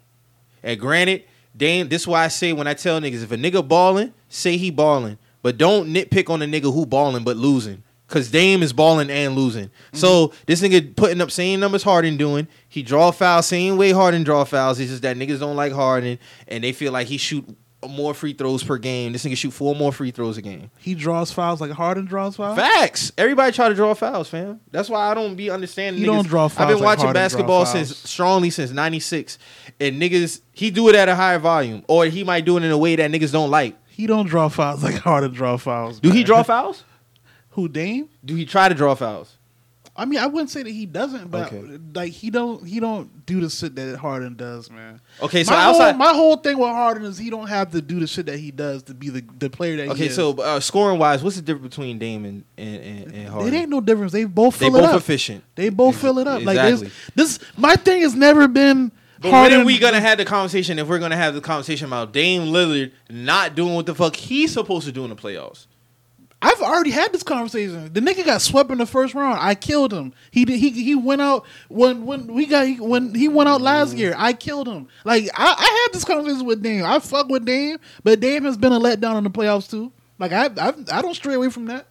And 0.63 0.79
granted, 0.79 1.25
Dame. 1.57 1.89
This 1.89 2.03
is 2.03 2.09
why 2.09 2.25
I 2.25 2.29
say 2.29 2.53
when 2.53 2.67
I 2.67 2.75
tell 2.75 3.01
niggas 3.01 3.23
if 3.23 3.33
a 3.33 3.37
nigga 3.37 3.67
balling, 3.67 4.13
say 4.29 4.57
he 4.57 4.71
balling, 4.71 5.19
but 5.43 5.59
don't 5.59 5.89
nitpick 5.89 6.31
on 6.31 6.43
a 6.43 6.47
nigga 6.47 6.73
who 6.73 6.87
balling 6.87 7.25
but 7.25 7.37
losing. 7.37 7.83
Cause 8.07 8.31
Dame 8.31 8.63
is 8.63 8.73
balling 8.73 9.11
and 9.11 9.37
losing. 9.37 9.67
Mm-hmm. 9.67 9.97
So 9.99 10.33
this 10.47 10.63
nigga 10.63 10.97
putting 10.97 11.21
up 11.21 11.31
same 11.31 11.61
numbers 11.61 11.83
Harden 11.83 12.17
doing. 12.17 12.49
He 12.67 12.83
draw 12.83 13.11
fouls 13.11 13.47
same 13.47 13.77
way 13.77 13.91
Harden 13.91 14.23
draw 14.23 14.45
fouls. 14.45 14.81
It's 14.81 14.91
just 14.91 15.03
that 15.03 15.19
niggas 15.19 15.41
don't 15.41 15.57
like 15.57 15.73
Harden 15.73 16.19
and 16.47 16.65
they 16.65 16.73
feel 16.73 16.91
like 16.91 17.07
he 17.07 17.19
shoot 17.19 17.45
more 17.87 18.13
free 18.13 18.33
throws 18.33 18.65
per 18.65 18.77
game. 18.77 19.13
This 19.13 19.25
nigga 19.25 19.37
shoot 19.37 19.53
four 19.53 19.75
more 19.75 19.93
free 19.93 20.11
throws 20.11 20.37
a 20.37 20.43
game. 20.43 20.71
He 20.79 20.95
draws 20.95 21.31
fouls 21.31 21.61
like 21.61 21.71
Harden 21.71 22.07
draws 22.07 22.37
fouls. 22.37 22.59
Facts. 22.59 23.13
Everybody 23.17 23.53
try 23.53 23.69
to 23.69 23.75
draw 23.75 23.95
fouls, 23.95 24.29
fam. 24.29 24.61
That's 24.73 24.89
why 24.89 25.11
I 25.11 25.15
don't 25.15 25.37
be 25.37 25.49
understanding. 25.51 26.03
He 26.03 26.09
niggas. 26.09 26.13
don't 26.13 26.27
draw 26.27 26.49
fouls. 26.49 26.61
I've 26.61 26.69
been 26.69 26.79
like 26.79 26.85
watching 26.85 27.05
Harden 27.07 27.23
basketball 27.23 27.67
since 27.67 27.97
strongly 27.97 28.51
since 28.51 28.73
'96, 28.73 29.39
and 29.79 30.03
niggas 30.03 30.41
he 30.53 30.71
do 30.71 30.89
it 30.89 30.97
at 30.97 31.09
a 31.09 31.15
higher 31.15 31.39
volume, 31.39 31.85
or 31.87 32.07
he 32.07 32.25
might 32.25 32.45
do 32.45 32.57
it 32.57 32.65
in 32.65 32.71
a 32.71 32.79
way 32.79 32.97
that 32.97 33.11
niggas 33.11 33.33
don't 33.33 33.51
like. 33.51 33.77
He 33.89 34.07
don't 34.07 34.27
draw 34.27 34.49
fouls 34.49 34.83
like 34.85 34.97
Harden 34.97 35.33
draw 35.33 35.57
fouls. 35.57 36.01
Do 36.01 36.11
he 36.11 36.25
draw 36.25 36.43
fouls? 36.43 36.85
Who 37.51 37.69
Dame? 37.69 38.09
Do 38.25 38.35
he 38.35 38.45
try 38.45 38.69
to 38.69 38.75
draw 38.75 38.95
fouls? 38.95 39.38
I 39.99 40.05
mean, 40.05 40.21
I 40.21 40.27
wouldn't 40.29 40.51
say 40.51 40.63
that 40.63 40.71
he 40.71 40.87
doesn't, 40.87 41.29
but 41.29 41.53
Okay. 41.53 41.79
like 41.93 42.13
he 42.13 42.31
don't 42.31 42.65
he 42.65 42.79
don't 42.79 43.27
do 43.27 43.41
the 43.41 43.51
shit 43.51 43.75
that 43.75 43.97
Harden 43.99 44.37
does, 44.37 44.71
man. 44.71 45.01
Okay, 45.21 45.43
so 45.43 45.51
my 45.53 45.63
outside. 45.65 45.85
whole, 45.91 45.99
my 45.99 46.13
whole 46.15 46.37
thing 46.37 46.57
with 46.57 46.69
Harden 46.69 47.03
is 47.05 47.19
he 47.19 47.31
don't 47.31 47.49
have 47.49 47.73
to 47.73 47.83
do 47.83 47.99
the 47.99 48.07
shit 48.07 48.27
that 48.27 48.39
he 48.39 48.53
does 48.53 48.85
to 48.85 48.95
be 48.95 49.09
the, 49.11 49.25
the 49.41 49.51
player 49.51 49.77
that 49.79 49.87
he 49.87 49.91
is. 49.91 49.99
okay, 50.01 50.09
so 50.09 50.41
uh, 50.41 50.61
scoring 50.61 51.01
wise, 51.01 51.23
what's 51.25 51.35
the 51.37 51.43
difference 51.43 51.75
between 51.75 51.99
Dame 51.99 52.25
and 52.25 52.45
and, 52.57 52.77
and, 52.77 53.13
and 53.13 53.29
Harden? 53.29 53.53
it 53.53 53.57
ain't 53.59 53.71
no 53.71 53.81
difference. 53.81 54.13
They 54.13 54.25
both 54.25 54.57
they 54.61 54.67
fill 54.67 54.77
it 54.77 54.81
both 54.83 54.91
up. 54.91 54.97
efficient. 55.01 55.43
They 55.57 55.69
both 55.69 55.95
Ex- 55.95 56.03
fill 56.03 56.19
it 56.21 56.29
up. 56.29 56.43
Like 56.45 56.57
exactly. 56.59 56.93
this, 57.17 57.39
this 57.39 57.49
my 57.57 57.75
thing 57.75 58.03
has 58.03 58.15
never 58.15 58.47
been. 58.47 58.93
But 59.21 59.33
Harden, 59.33 59.59
when 59.59 59.63
are 59.63 59.67
we 59.67 59.79
gonna 59.81 60.01
have 60.01 60.17
the 60.19 60.25
conversation 60.25 60.79
if 60.79 60.87
we're 60.87 61.01
gonna 61.01 61.17
have 61.17 61.35
the 61.35 61.41
conversation 61.41 61.89
about 61.89 62.13
Dame 62.13 62.43
Lillard 62.53 62.93
not 63.11 63.57
doing 63.57 63.75
what 63.75 63.87
the 63.87 63.95
fuck 63.97 64.15
he's 64.15 64.53
supposed 64.53 64.87
to 64.87 64.93
do 64.93 65.03
in 65.03 65.11
the 65.11 65.17
playoffs? 65.17 65.67
I've 66.41 66.61
already 66.63 66.91
had 66.93 67.13
this 67.13 67.25
conversation. 67.25 67.93
The 67.93 68.01
nigga 68.01 68.25
got 68.25 68.41
swept 68.41 68.71
in 68.71 68.79
the 68.79 68.87
first 68.87 69.13
round. 69.13 69.39
I 69.41 69.57
killed 69.57 69.93
him. 69.93 70.13
He 70.31 70.45
did. 70.45 70.61
He 70.61 70.71
he 70.71 70.95
went 70.95 71.21
out 71.21 71.45
when 71.69 72.07
when 72.07 72.29
we 72.33 72.47
got 72.47 72.79
when 72.79 73.13
he 73.15 73.27
went 73.27 73.49
out 73.49 73.61
last 73.61 73.97
year. 73.97 74.15
I 74.17 74.33
killed 74.35 74.69
him. 74.69 74.87
Like 75.05 75.25
I, 75.35 75.45
I 75.59 75.83
had 75.85 75.93
this 75.93 76.05
conversation 76.05 76.47
with 76.47 76.63
Dame. 76.63 76.85
I 76.85 77.01
fuck 77.01 77.29
with 77.29 77.45
Dame, 77.45 77.79
but 78.05 78.21
Dame 78.21 78.45
has 78.45 78.57
been 78.57 78.73
a 78.73 78.79
letdown 78.79 79.19
in 79.19 79.25
the 79.25 79.31
playoffs 79.31 79.69
too. 79.69 79.91
Like 80.21 80.31
I 80.31 80.47
I, 80.47 80.75
I 80.93 81.03
don't 81.03 81.15
stray 81.15 81.35
away 81.35 81.51
from 81.51 81.67
that. 81.67 81.87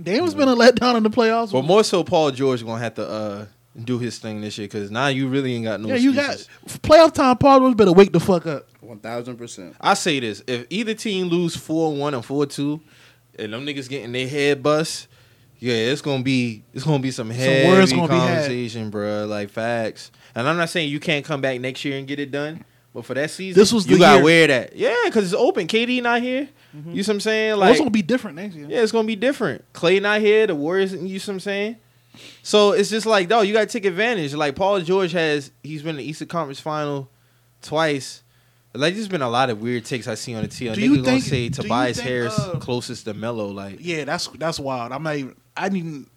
Dame 0.00 0.24
has 0.24 0.34
been 0.34 0.48
a 0.48 0.54
letdown 0.54 0.96
in 0.96 1.02
the 1.02 1.10
playoffs. 1.10 1.52
But 1.52 1.62
more 1.62 1.82
so, 1.84 2.04
Paul 2.04 2.30
George 2.32 2.62
gonna 2.64 2.78
have 2.80 2.94
to 2.96 3.08
uh, 3.08 3.46
do 3.82 3.98
his 3.98 4.18
thing 4.18 4.42
this 4.42 4.58
year 4.58 4.66
because 4.66 4.90
now 4.90 5.06
you 5.06 5.28
really 5.28 5.54
ain't 5.54 5.64
got 5.64 5.80
no. 5.80 5.88
yeah, 5.88 5.94
you 5.94 6.14
got 6.14 6.36
playoff 6.66 7.14
time. 7.14 7.38
Paul 7.38 7.60
George 7.60 7.76
better 7.78 7.92
wake 7.92 8.12
the 8.12 8.20
fuck 8.20 8.46
up. 8.46 8.68
One 8.80 8.98
thousand 8.98 9.36
percent. 9.36 9.74
I 9.80 9.94
say 9.94 10.20
this: 10.20 10.42
if 10.46 10.66
either 10.68 10.92
team 10.92 11.28
lose 11.28 11.56
four 11.56 11.94
one 11.94 12.12
and 12.12 12.24
four 12.24 12.44
two, 12.44 12.80
and 13.38 13.52
them 13.52 13.64
niggas 13.66 13.88
getting 13.88 14.12
their 14.12 14.28
head 14.28 14.62
bust, 14.62 15.08
yeah, 15.58 15.74
it's 15.74 16.02
gonna 16.02 16.22
be 16.22 16.62
it's 16.74 16.84
gonna 16.84 16.98
be 16.98 17.10
some 17.10 17.30
heavy 17.30 17.68
words 17.68 17.92
gonna 17.92 18.08
be 18.08 18.14
had. 18.14 18.28
conversation, 18.28 18.90
bruh. 18.90 19.28
Like 19.28 19.50
facts. 19.50 20.10
And 20.34 20.46
I'm 20.48 20.56
not 20.56 20.68
saying 20.68 20.90
you 20.90 21.00
can't 21.00 21.24
come 21.24 21.40
back 21.40 21.60
next 21.60 21.84
year 21.84 21.96
and 21.98 22.06
get 22.06 22.20
it 22.20 22.30
done, 22.30 22.64
but 22.92 23.04
for 23.06 23.14
that 23.14 23.30
season, 23.30 23.58
This 23.58 23.72
was 23.72 23.86
you 23.86 23.98
gotta 23.98 24.16
year. 24.16 24.24
wear 24.24 24.46
that. 24.48 24.76
Yeah, 24.76 24.94
because 25.06 25.24
it's 25.24 25.40
open. 25.40 25.66
KD 25.66 26.02
not 26.02 26.20
here. 26.20 26.48
Mm-hmm. 26.76 26.92
You 26.92 27.02
see 27.02 27.10
what 27.10 27.14
I'm 27.14 27.20
saying? 27.20 27.52
Oh, 27.52 27.54
well, 27.54 27.60
Like 27.60 27.70
it's 27.70 27.78
gonna 27.80 27.90
be 27.90 28.02
different 28.02 28.36
next 28.36 28.54
year. 28.54 28.66
Yeah, 28.68 28.82
it's 28.82 28.92
gonna 28.92 29.06
be 29.08 29.16
different. 29.16 29.64
Clay 29.72 29.98
not 29.98 30.20
here. 30.20 30.46
The 30.46 30.54
Warriors, 30.54 30.92
you 30.92 31.18
see 31.18 31.30
what 31.30 31.34
I'm 31.36 31.40
saying? 31.40 31.76
So 32.42 32.72
it's 32.72 32.90
just 32.90 33.06
like, 33.06 33.28
no, 33.28 33.40
you 33.42 33.52
gotta 33.54 33.66
take 33.66 33.84
advantage. 33.86 34.34
Like 34.34 34.56
Paul 34.56 34.80
George 34.80 35.12
has, 35.12 35.50
he's 35.62 35.82
been 35.82 35.90
in 35.90 35.96
the 35.96 36.04
Eastern 36.04 36.28
Conference 36.28 36.60
Final 36.60 37.08
twice. 37.62 38.22
Like 38.78 38.94
there's 38.94 39.08
been 39.08 39.22
a 39.22 39.28
lot 39.30 39.50
of 39.50 39.60
weird 39.60 39.84
takes 39.84 40.06
I 40.08 40.14
see 40.14 40.34
on 40.34 40.42
the 40.42 40.48
T. 40.48 40.68
A 40.68 40.74
Do 40.74 40.80
nigga 40.80 40.84
you 40.84 40.96
gonna 40.96 41.02
think- 41.20 41.24
say 41.24 41.48
Tobias 41.48 41.96
think, 41.96 42.08
Harris 42.08 42.38
uh, 42.38 42.58
closest 42.58 43.04
to 43.06 43.14
Melo. 43.14 43.48
Like 43.48 43.78
Yeah, 43.80 44.04
that's 44.04 44.28
that's 44.28 44.58
wild. 44.60 44.92
I'm 44.92 45.02
not 45.02 45.16
even. 45.16 45.34
I 45.56 45.68
didn't. 45.68 46.08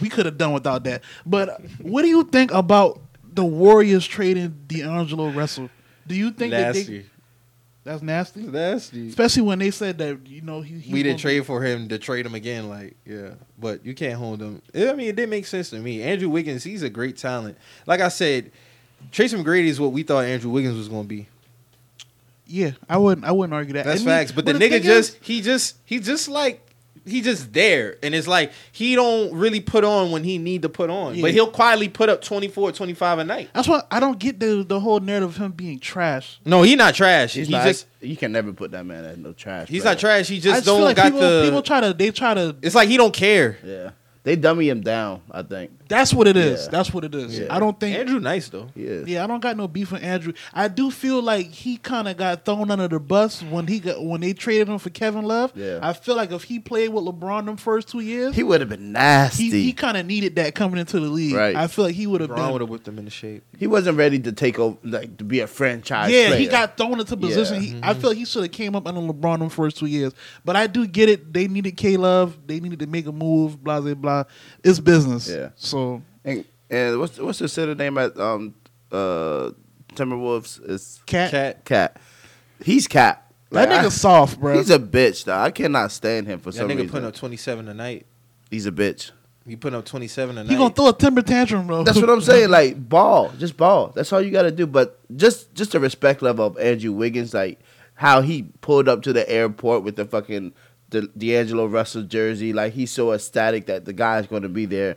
we 0.00 0.08
could 0.08 0.26
have 0.26 0.38
done 0.38 0.52
without 0.52 0.84
that. 0.84 1.02
But 1.26 1.60
what 1.80 2.02
do 2.02 2.08
you 2.08 2.24
think 2.24 2.52
about 2.52 3.00
the 3.32 3.44
Warriors 3.44 4.06
trading 4.06 4.56
D'Angelo 4.66 5.30
Russell? 5.30 5.68
Do 6.06 6.14
you 6.14 6.30
think 6.30 6.52
that 6.52 6.72
they, 6.74 6.78
nasty, 6.80 7.06
that's 7.84 8.02
nasty? 8.02 8.40
nasty. 8.42 9.08
Especially 9.08 9.42
when 9.42 9.58
they 9.58 9.70
said 9.70 9.98
that 9.98 10.26
you 10.26 10.40
know 10.42 10.60
he, 10.60 10.78
he 10.78 10.92
We 10.92 11.02
didn't 11.02 11.20
trade 11.20 11.44
for 11.44 11.62
him 11.62 11.88
to 11.88 11.98
trade 11.98 12.24
him 12.24 12.34
again. 12.34 12.68
Like, 12.68 12.96
yeah, 13.04 13.30
but 13.58 13.84
you 13.84 13.94
can't 13.94 14.14
hold 14.14 14.40
him. 14.40 14.62
I 14.74 14.92
mean, 14.94 15.08
it 15.08 15.16
didn't 15.16 15.30
make 15.30 15.46
sense 15.46 15.70
to 15.70 15.78
me. 15.78 16.02
Andrew 16.02 16.28
Wiggins, 16.28 16.64
he's 16.64 16.82
a 16.82 16.90
great 16.90 17.16
talent. 17.16 17.58
Like 17.86 18.00
I 18.00 18.08
said, 18.08 18.50
Tracy 19.12 19.36
McGrady 19.36 19.66
is 19.66 19.80
what 19.80 19.92
we 19.92 20.02
thought 20.02 20.24
Andrew 20.24 20.50
Wiggins 20.50 20.76
was 20.76 20.88
going 20.88 21.02
to 21.04 21.08
be. 21.08 21.28
Yeah, 22.48 22.70
I 22.88 22.96
wouldn't. 22.96 23.26
I 23.26 23.32
wouldn't 23.32 23.54
argue 23.54 23.74
that. 23.74 23.84
That's 23.84 24.00
And 24.00 24.08
he- 24.08 24.14
facts. 24.16 24.32
But 24.32 24.46
the 24.46 24.54
thing 24.54 24.72
nigga 24.72 24.80
is- 24.80 24.84
just 24.84 25.18
he 25.20 25.40
just 25.42 25.76
he 25.84 26.00
just 26.00 26.28
like 26.28 26.64
he 27.06 27.20
just 27.22 27.52
there. 27.52 27.96
And 28.02 28.14
it's 28.14 28.26
like 28.26 28.52
he 28.72 28.94
don't 28.94 29.32
really 29.34 29.60
put 29.60 29.84
on 29.84 30.10
when 30.10 30.24
he 30.24 30.38
need 30.38 30.62
to 30.62 30.68
put 30.68 30.90
on. 30.90 31.14
Yeah. 31.14 31.22
But 31.22 31.32
he'll 31.32 31.50
quietly 31.50 31.88
put 31.88 32.08
up 32.08 32.20
24, 32.22 32.72
25 32.72 33.18
a 33.18 33.24
night. 33.24 33.50
That's 33.54 33.68
why 33.68 33.82
I 33.90 34.00
don't 34.00 34.18
get 34.18 34.40
the 34.40 34.64
the 34.66 34.80
whole 34.80 35.00
narrative 35.00 35.30
of 35.30 35.36
him 35.36 35.52
being 35.52 35.78
trash. 35.78 36.40
No, 36.44 36.62
he 36.62 36.74
not 36.76 36.94
trash. 36.94 37.34
He's 37.34 37.46
he 37.48 37.52
not, 37.52 37.66
just 37.66 37.86
you 38.00 38.16
can 38.16 38.32
never 38.32 38.52
put 38.52 38.70
that 38.72 38.84
man 38.84 39.04
as 39.04 39.18
no 39.18 39.32
trash. 39.32 39.68
he's 39.68 39.82
bro. 39.82 39.92
not 39.92 39.98
trash. 39.98 40.28
He 40.28 40.40
just 40.40 40.56
just 40.56 40.66
don't 40.66 40.78
feel 40.78 40.84
like 40.84 40.96
got 40.96 41.04
people, 41.12 41.20
the 41.20 41.42
people 41.44 41.62
try 41.62 41.80
to 41.80 41.92
they 41.92 42.10
try 42.10 42.34
to. 42.34 42.56
It's 42.62 42.74
like 42.74 42.88
he 42.88 42.96
don't 42.96 43.14
care. 43.14 43.58
Yeah, 43.64 43.90
they 44.24 44.36
dummy 44.36 44.68
him 44.68 44.80
down. 44.80 45.22
I 45.30 45.42
think. 45.42 45.70
That's 45.88 46.12
what 46.12 46.28
it 46.28 46.36
is. 46.36 46.64
Yeah. 46.64 46.70
That's 46.70 46.92
what 46.92 47.04
it 47.04 47.14
is. 47.14 47.38
Yeah. 47.38 47.54
I 47.54 47.58
don't 47.58 47.78
think 47.80 47.96
Andrew 47.96 48.20
nice 48.20 48.48
though. 48.48 48.68
Yeah. 48.74 49.00
Yeah, 49.06 49.24
I 49.24 49.26
don't 49.26 49.40
got 49.40 49.56
no 49.56 49.66
beef 49.66 49.90
with 49.90 50.02
Andrew. 50.02 50.34
I 50.52 50.68
do 50.68 50.90
feel 50.90 51.22
like 51.22 51.46
he 51.46 51.78
kind 51.78 52.08
of 52.08 52.16
got 52.16 52.44
thrown 52.44 52.70
under 52.70 52.88
the 52.88 53.00
bus 53.00 53.42
when 53.42 53.66
he 53.66 53.80
got 53.80 54.04
when 54.04 54.20
they 54.20 54.34
traded 54.34 54.68
him 54.68 54.78
for 54.78 54.90
Kevin 54.90 55.24
Love. 55.24 55.52
Yeah. 55.54 55.78
I 55.82 55.94
feel 55.94 56.14
like 56.14 56.30
if 56.30 56.44
he 56.44 56.58
played 56.58 56.90
with 56.90 57.04
LeBron 57.04 57.46
them 57.46 57.56
first 57.56 57.88
two 57.88 58.00
years, 58.00 58.34
He 58.34 58.42
would 58.42 58.60
have 58.60 58.68
been 58.68 58.92
nasty. 58.92 59.50
he, 59.50 59.62
he 59.64 59.72
kind 59.72 59.96
of 59.96 60.04
needed 60.04 60.36
that 60.36 60.54
coming 60.54 60.78
into 60.78 61.00
the 61.00 61.08
league. 61.08 61.34
Right. 61.34 61.56
I 61.56 61.66
feel 61.66 61.86
like 61.86 61.94
he 61.94 62.06
would 62.06 62.20
have 62.20 62.30
Brown 62.30 62.52
would 62.52 62.58
been. 62.58 62.66
have 62.66 62.70
whipped 62.70 62.88
him 62.88 62.98
into 62.98 63.10
shape. 63.10 63.44
He 63.58 63.66
wasn't 63.66 63.96
ready 63.96 64.18
to 64.20 64.32
take 64.32 64.58
over, 64.58 64.76
like 64.84 65.16
to 65.16 65.24
be 65.24 65.40
a 65.40 65.46
franchise. 65.46 66.10
Yeah, 66.10 66.28
player. 66.28 66.40
he 66.40 66.48
got 66.48 66.76
thrown 66.76 67.00
into 67.00 67.16
position. 67.16 67.56
Yeah. 67.56 67.60
He, 67.60 67.76
I 67.78 67.92
mm-hmm. 67.92 68.00
feel 68.00 68.10
like 68.10 68.18
he 68.18 68.24
should 68.26 68.42
have 68.42 68.52
came 68.52 68.76
up 68.76 68.86
under 68.86 69.00
LeBron 69.00 69.38
them 69.38 69.48
first 69.48 69.78
two 69.78 69.86
years. 69.86 70.12
But 70.44 70.56
I 70.56 70.66
do 70.66 70.86
get 70.86 71.08
it. 71.08 71.32
They 71.32 71.48
needed 71.48 71.76
K 71.76 71.96
Love. 71.96 72.36
They 72.46 72.60
needed 72.60 72.80
to 72.80 72.86
make 72.86 73.06
a 73.06 73.12
move. 73.12 73.62
Blah 73.62 73.80
blah 73.80 73.94
blah. 73.94 74.24
It's 74.62 74.80
business. 74.80 75.28
Yeah. 75.28 75.50
So 75.56 75.77
And, 76.24 76.44
and 76.70 76.98
what's 76.98 77.18
what's 77.18 77.38
the 77.38 77.48
center 77.48 77.74
name 77.74 77.96
at 77.98 78.18
um 78.18 78.54
uh 78.92 79.50
Timberwolves? 79.94 80.68
Is 80.68 81.00
cat, 81.06 81.30
Cat. 81.30 81.64
Cat. 81.64 81.96
He's 82.62 82.86
Cat. 82.86 83.24
that 83.50 83.68
nigga 83.68 83.86
I- 83.86 83.88
soft, 83.88 84.40
bro. 84.40 84.56
He's 84.56 84.70
a 84.70 84.78
bitch, 84.78 85.24
though. 85.24 85.36
I 85.38 85.50
cannot 85.50 85.92
stand 85.92 86.26
him 86.26 86.40
for 86.40 86.50
That 86.50 86.58
some 86.58 86.68
nigga 86.68 86.76
reason. 86.76 86.88
putting 86.90 87.06
up 87.08 87.14
27 87.14 87.66
tonight. 87.66 88.06
He's 88.50 88.66
a 88.66 88.72
bitch. 88.72 89.12
He 89.46 89.56
putting 89.56 89.78
up 89.78 89.86
27 89.86 90.34
tonight. 90.34 90.42
night. 90.44 90.50
he 90.52 90.58
gonna 90.58 90.74
throw 90.74 90.88
a 90.88 90.92
timber 90.92 91.22
tantrum, 91.22 91.66
bro. 91.66 91.82
That's 91.82 91.98
what 92.00 92.10
I'm 92.10 92.20
saying. 92.32 92.50
Like 92.50 92.88
ball, 92.88 93.30
just 93.38 93.56
ball. 93.56 93.92
That's 93.94 94.12
all 94.12 94.20
you 94.20 94.30
got 94.30 94.42
to 94.42 94.50
do. 94.50 94.66
But 94.66 94.98
just 95.16 95.54
just 95.54 95.72
the 95.72 95.80
respect 95.80 96.20
level 96.20 96.46
of 96.46 96.58
Andrew 96.58 96.92
Wiggins, 96.92 97.32
like 97.32 97.58
how 97.94 98.20
he 98.20 98.42
pulled 98.60 98.88
up 98.88 99.02
to 99.02 99.12
the 99.12 99.28
airport 99.30 99.84
with 99.84 99.96
the 99.96 100.04
fucking 100.04 100.52
the 100.90 101.02
D'Angelo 101.16 101.64
Russell 101.66 102.02
jersey. 102.02 102.52
Like 102.52 102.74
he's 102.74 102.90
so 102.90 103.12
ecstatic 103.12 103.66
that 103.66 103.86
the 103.86 103.92
guy's 103.94 104.26
going 104.26 104.42
to 104.42 104.48
be 104.50 104.66
there. 104.66 104.96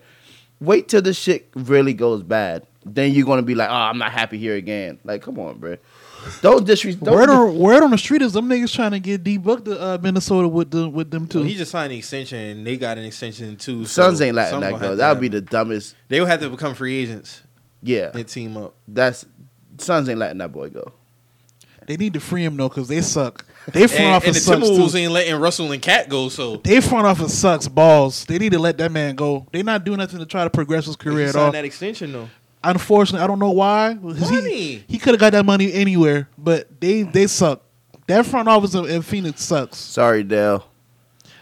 Wait 0.61 0.87
till 0.87 1.01
the 1.01 1.13
shit 1.13 1.49
really 1.55 1.93
goes 1.93 2.23
bad. 2.23 2.65
Then 2.85 3.11
you're 3.11 3.25
going 3.25 3.39
to 3.39 3.45
be 3.45 3.55
like, 3.55 3.69
oh, 3.69 3.73
I'm 3.73 3.97
not 3.97 4.11
happy 4.11 4.37
here 4.37 4.55
again. 4.55 4.99
Like, 5.03 5.21
come 5.21 5.37
on, 5.39 5.57
bro. 5.59 5.77
Don't 6.41 6.65
disrespect. 6.65 7.11
Word 7.11 7.29
on, 7.29 7.57
word 7.57 7.83
on 7.83 7.89
the 7.91 7.97
street 7.97 8.21
is 8.21 8.33
them 8.33 8.47
niggas 8.47 8.73
trying 8.73 8.91
to 8.91 8.99
get 8.99 9.23
D 9.23 9.37
booked 9.37 9.65
to 9.65 9.79
uh, 9.81 9.97
Minnesota 10.01 10.47
with 10.47 10.69
the, 10.69 10.87
with 10.87 11.09
them 11.09 11.27
too. 11.27 11.39
Well, 11.39 11.47
he 11.47 11.55
just 11.55 11.71
signed 11.71 11.91
an 11.91 11.97
extension 11.97 12.37
and 12.39 12.65
they 12.67 12.77
got 12.77 12.99
an 12.99 13.05
extension 13.05 13.57
too. 13.57 13.85
so 13.85 14.03
Suns 14.03 14.21
ain't 14.21 14.35
letting 14.35 14.51
something 14.61 14.71
that 14.73 14.79
go. 14.81 14.95
That 14.95 15.09
would 15.13 15.19
be 15.21 15.29
the 15.29 15.41
dumbest. 15.41 15.95
They 16.09 16.19
would 16.19 16.29
have 16.29 16.39
to 16.41 16.49
become 16.49 16.75
free 16.75 17.01
agents 17.01 17.41
Yeah, 17.81 18.11
and 18.13 18.27
team 18.27 18.55
up. 18.55 18.75
that's 18.87 19.25
Suns 19.79 20.09
ain't 20.09 20.19
letting 20.19 20.37
that 20.39 20.51
boy 20.51 20.69
go. 20.69 20.93
They 21.87 21.97
need 21.97 22.13
to 22.13 22.19
free 22.19 22.43
him 22.43 22.57
though 22.57 22.69
because 22.69 22.87
they 22.87 23.01
suck. 23.01 23.45
They 23.71 23.87
front 23.87 24.01
And, 24.01 24.23
and 24.25 24.35
the 24.35 24.39
sucks 24.39 24.67
Timberwolves 24.67 24.91
too. 24.91 24.97
ain't 24.97 25.11
letting 25.11 25.35
Russell 25.35 25.71
and 25.71 25.81
Cat 25.81 26.09
go, 26.09 26.29
so 26.29 26.57
They 26.57 26.81
front 26.81 27.05
office 27.05 27.37
sucks 27.37 27.67
balls. 27.67 28.25
They 28.25 28.39
need 28.39 28.53
to 28.53 28.59
let 28.59 28.77
that 28.79 28.91
man 28.91 29.15
go. 29.15 29.45
They 29.51 29.61
not 29.63 29.83
doing 29.83 29.99
nothing 29.99 30.19
to 30.19 30.25
try 30.25 30.43
to 30.43 30.49
progress 30.49 30.85
his 30.87 30.95
career 30.95 31.27
at 31.27 31.33
signed 31.33 31.45
all. 31.45 31.51
that 31.51 31.65
extension 31.65 32.11
though. 32.11 32.29
Unfortunately, 32.63 33.23
I 33.23 33.27
don't 33.27 33.39
know 33.39 33.51
why. 33.51 33.93
He, 33.93 33.97
Money. 34.31 34.83
he 34.87 34.97
could 34.99 35.13
have 35.13 35.19
got 35.19 35.31
that 35.31 35.45
money 35.45 35.71
anywhere, 35.73 36.29
but 36.37 36.79
they 36.79 37.03
they 37.03 37.25
suck. 37.27 37.63
That 38.07 38.25
front 38.25 38.47
office 38.47 38.73
in, 38.75 38.85
in 38.85 39.01
Phoenix 39.01 39.41
sucks. 39.43 39.77
Sorry, 39.77 40.23
Dale. 40.23 40.67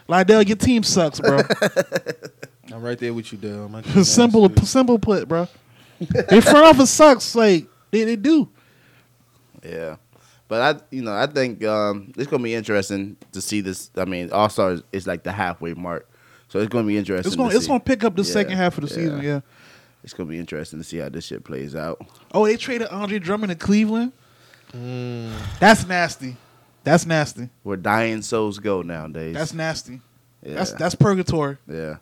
Lydell, 0.08 0.46
your 0.46 0.56
team 0.56 0.82
sucks, 0.82 1.20
bro. 1.20 1.40
I'm 2.72 2.82
right 2.82 2.98
there 2.98 3.12
with 3.12 3.32
you, 3.32 3.38
Dale. 3.38 3.68
My 3.68 3.82
team 3.82 4.04
simple 4.04 4.50
ass, 4.50 4.68
simple 4.68 4.98
put, 4.98 5.28
bro. 5.28 5.48
Their 6.00 6.40
front 6.42 6.64
office 6.66 6.90
sucks. 6.90 7.34
Like 7.34 7.66
they, 7.90 8.04
they 8.04 8.16
do. 8.16 8.48
Yeah, 9.62 9.96
but 10.50 10.60
I, 10.76 10.80
you 10.90 11.00
know, 11.00 11.14
I 11.14 11.26
think 11.26 11.64
um, 11.64 12.12
it's 12.18 12.28
gonna 12.30 12.42
be 12.42 12.54
interesting 12.54 13.16
to 13.32 13.40
see 13.40 13.62
this. 13.62 13.90
I 13.96 14.04
mean, 14.04 14.30
All 14.32 14.50
Stars 14.50 14.82
is 14.92 15.06
like 15.06 15.22
the 15.22 15.32
halfway 15.32 15.72
mark, 15.74 16.06
so 16.48 16.58
it's 16.58 16.68
gonna 16.68 16.86
be 16.86 16.98
interesting. 16.98 17.28
It's 17.30 17.36
gonna 17.36 17.50
to 17.50 17.56
it's 17.56 17.66
gonna 17.68 17.80
pick 17.80 18.04
up 18.04 18.16
the 18.16 18.22
Yeah, 18.22 18.32
second 18.32 18.56
half 18.58 18.76
of 18.76 18.82
the 18.86 18.90
yeah. 18.90 18.94
season. 19.06 19.22
Yeah. 19.22 19.40
It's 20.02 20.12
gonna 20.12 20.28
be 20.28 20.38
interesting 20.38 20.80
to 20.80 20.84
see 20.84 20.96
how 20.98 21.08
this 21.08 21.26
shit 21.26 21.44
plays 21.44 21.74
out. 21.76 22.04
Oh, 22.32 22.44
they 22.46 22.56
traded 22.56 22.88
Andre 22.88 23.18
Drummond 23.18 23.50
to 23.50 23.56
Cleveland. 23.56 24.12
Mm. 24.72 25.32
That's 25.60 25.86
nasty. 25.86 26.36
That's 26.84 27.06
nasty. 27.06 27.48
Where 27.62 27.76
dying 27.76 28.22
souls 28.22 28.58
go 28.58 28.82
nowadays. 28.82 29.34
That's 29.34 29.52
nasty. 29.54 30.00
yeah, 30.42 30.54
That's 30.54 30.72
that's 30.72 30.94
purgatory. 30.94 31.58
yeah, 31.68 31.96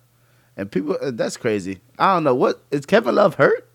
and 0.57 0.71
people. 0.71 0.97
Uh, 1.01 1.11
that's 1.11 1.37
crazy. 1.37 1.81
I 1.97 2.13
don't 2.15 2.23
know 2.23 2.35
what 2.35 2.61
is 2.71 2.85
Kevin 2.85 3.15
Love 3.15 3.35
hurt. 3.35 3.69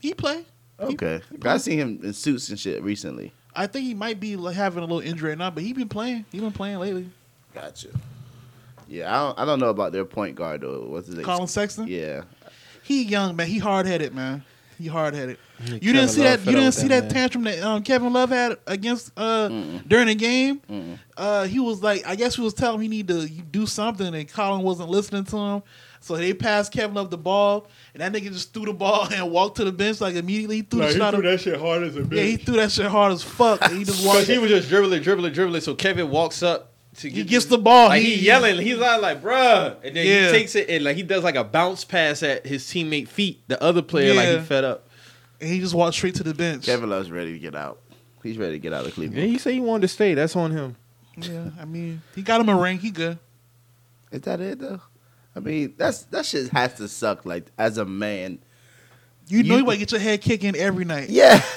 He 0.00 0.14
play. 0.14 0.38
He- 0.38 0.92
Okay, 0.94 1.22
I 1.42 1.56
seen 1.56 1.78
him 1.78 2.00
in 2.02 2.12
suits 2.12 2.50
and 2.50 2.60
shit 2.60 2.82
recently. 2.82 3.32
I 3.56 3.66
think 3.66 3.86
he 3.86 3.94
might 3.94 4.20
be 4.20 4.36
like, 4.36 4.54
having 4.54 4.78
a 4.78 4.86
little 4.86 5.00
injury 5.00 5.30
right 5.30 5.38
now, 5.38 5.50
but 5.50 5.62
he 5.62 5.72
been 5.72 5.88
playing. 5.88 6.24
He 6.30 6.38
been 6.38 6.52
playing 6.52 6.78
lately. 6.78 7.08
Gotcha. 7.54 7.88
Yeah, 8.88 9.12
I 9.12 9.26
don't, 9.26 9.38
I 9.40 9.44
don't 9.44 9.58
know 9.58 9.70
about 9.70 9.92
their 9.92 10.04
point 10.04 10.36
guard 10.36 10.60
though. 10.60 10.86
What's 10.88 11.06
his 11.06 11.16
name? 11.16 11.24
Collin 11.24 11.48
Sexton. 11.48 11.88
Yeah, 11.88 12.22
He 12.82 13.02
young 13.02 13.34
man. 13.34 13.46
He 13.48 13.58
hard 13.58 13.86
headed 13.86 14.14
man. 14.14 14.44
He 14.78 14.86
hard 14.88 15.14
headed. 15.14 15.38
You 15.58 15.78
Kevin 15.78 15.92
didn't 15.94 16.08
see 16.10 16.22
Love 16.22 16.44
that. 16.44 16.50
You 16.50 16.56
didn't 16.56 16.72
see 16.72 16.88
that 16.88 17.08
that 17.08 17.10
tantrum 17.10 17.44
that 17.44 17.62
um, 17.62 17.82
Kevin 17.82 18.12
Love 18.12 18.28
had 18.28 18.58
against 18.66 19.10
uh, 19.16 19.48
during 19.88 20.06
the 20.08 20.14
game. 20.14 20.98
Uh, 21.16 21.44
he 21.46 21.58
was 21.58 21.82
like, 21.82 22.06
I 22.06 22.14
guess 22.14 22.36
he 22.36 22.42
was 22.42 22.52
telling 22.52 22.76
him 22.76 22.82
he 22.82 22.88
need 22.88 23.08
to 23.08 23.26
do 23.26 23.66
something, 23.66 24.14
and 24.14 24.30
Collin 24.30 24.62
wasn't 24.62 24.90
listening 24.90 25.24
to 25.24 25.36
him. 25.36 25.62
So 26.06 26.16
they 26.16 26.32
passed 26.34 26.70
Kevin 26.72 26.94
Love 26.94 27.10
the 27.10 27.18
ball, 27.18 27.66
and 27.92 28.00
that 28.00 28.12
nigga 28.12 28.32
just 28.32 28.54
threw 28.54 28.64
the 28.64 28.72
ball 28.72 29.08
and 29.12 29.28
walked 29.30 29.56
to 29.56 29.64
the 29.64 29.72
bench 29.72 30.00
like 30.00 30.14
immediately. 30.14 30.56
He 30.58 30.62
threw 30.62 30.80
the 30.80 30.92
shot. 30.96 31.14
up- 31.14 31.40
shit 31.40 31.58
hard 31.58 31.82
as 31.82 31.96
a 31.96 32.02
bitch. 32.02 32.16
yeah, 32.16 32.22
he 32.22 32.36
threw 32.36 32.54
that 32.56 32.70
shit 32.70 32.86
hard 32.86 33.12
as 33.12 33.24
fuck. 33.24 33.60
And 33.62 33.76
he 33.76 33.82
just 33.82 34.06
walked. 34.06 34.20
Because 34.20 34.28
he 34.28 34.38
was 34.38 34.50
just 34.50 34.68
dribbling, 34.68 35.02
dribbling, 35.02 35.32
dribbling. 35.32 35.60
So 35.62 35.74
Kevin 35.74 36.08
walks 36.08 36.44
up 36.44 36.72
to 36.98 37.10
He 37.10 37.24
gets 37.24 37.46
the 37.46 37.58
ball. 37.58 37.88
Like 37.88 38.02
He- 38.02 38.14
he, 38.14 38.24
yelling, 38.26 38.60
he's 38.60 38.78
not 38.78 39.02
like, 39.02 39.20
bruh. 39.20 39.76
And 39.82 39.96
then 39.96 40.06
Yeah. 40.06 40.26
he 40.26 40.38
takes 40.38 40.54
it 40.54 40.70
and 40.70 40.84
like 40.84 40.94
he 40.96 41.02
does 41.02 41.24
like 41.24 41.34
a 41.34 41.42
bounce 41.42 41.84
pass 41.84 42.22
at 42.22 42.46
his 42.46 42.62
teammate 42.66 43.08
feet. 43.08 43.42
The 43.48 43.60
other 43.60 43.82
player 43.82 44.14
like 44.14 44.28
he 44.28 44.38
fed 44.44 44.62
up. 44.62 44.88
and 45.40 45.50
he 45.50 45.58
just 45.58 45.74
walked 45.74 45.94
straight 45.96 46.14
to 46.14 46.22
the 46.22 46.34
bench. 46.34 46.66
Kevin 46.66 46.88
Love's 46.88 47.10
ready 47.10 47.32
to 47.32 47.38
get 47.40 47.56
out. 47.56 47.80
He's 48.22 48.38
ready 48.38 48.52
to 48.52 48.58
get 48.60 48.72
out 48.72 48.82
of 48.82 48.86
And 48.86 48.94
Cleveland. 48.94 49.28
he 49.28 49.38
said 49.38 49.54
he 49.54 49.60
wanted 49.60 49.82
to 49.82 49.88
stay. 49.88 50.14
That's 50.14 50.36
on 50.36 50.52
him. 50.52 50.76
Yeah, 51.18 51.50
I 51.60 51.64
mean, 51.64 52.00
he 52.14 52.22
got 52.22 52.40
him 52.40 52.48
a 52.48 52.56
ring. 52.56 52.78
He 52.78 52.90
good. 52.92 53.18
Is 54.12 54.20
that 54.22 54.40
it 54.40 54.60
though? 54.60 54.80
I 55.36 55.40
mean, 55.40 55.74
that's 55.76 56.04
that 56.04 56.24
shit 56.24 56.48
has 56.48 56.74
to 56.74 56.88
suck. 56.88 57.26
Like 57.26 57.46
as 57.58 57.76
a 57.78 57.84
man, 57.84 58.38
You 59.28 59.42
know 59.42 59.54
You- 59.54 59.58
you 59.58 59.64
want 59.66 59.74
to 59.74 59.78
get 59.80 59.92
your 59.92 60.00
head 60.00 60.20
kicked 60.22 60.44
in 60.44 60.56
every 60.56 60.84
night. 60.86 61.10
yeah, 61.10 61.42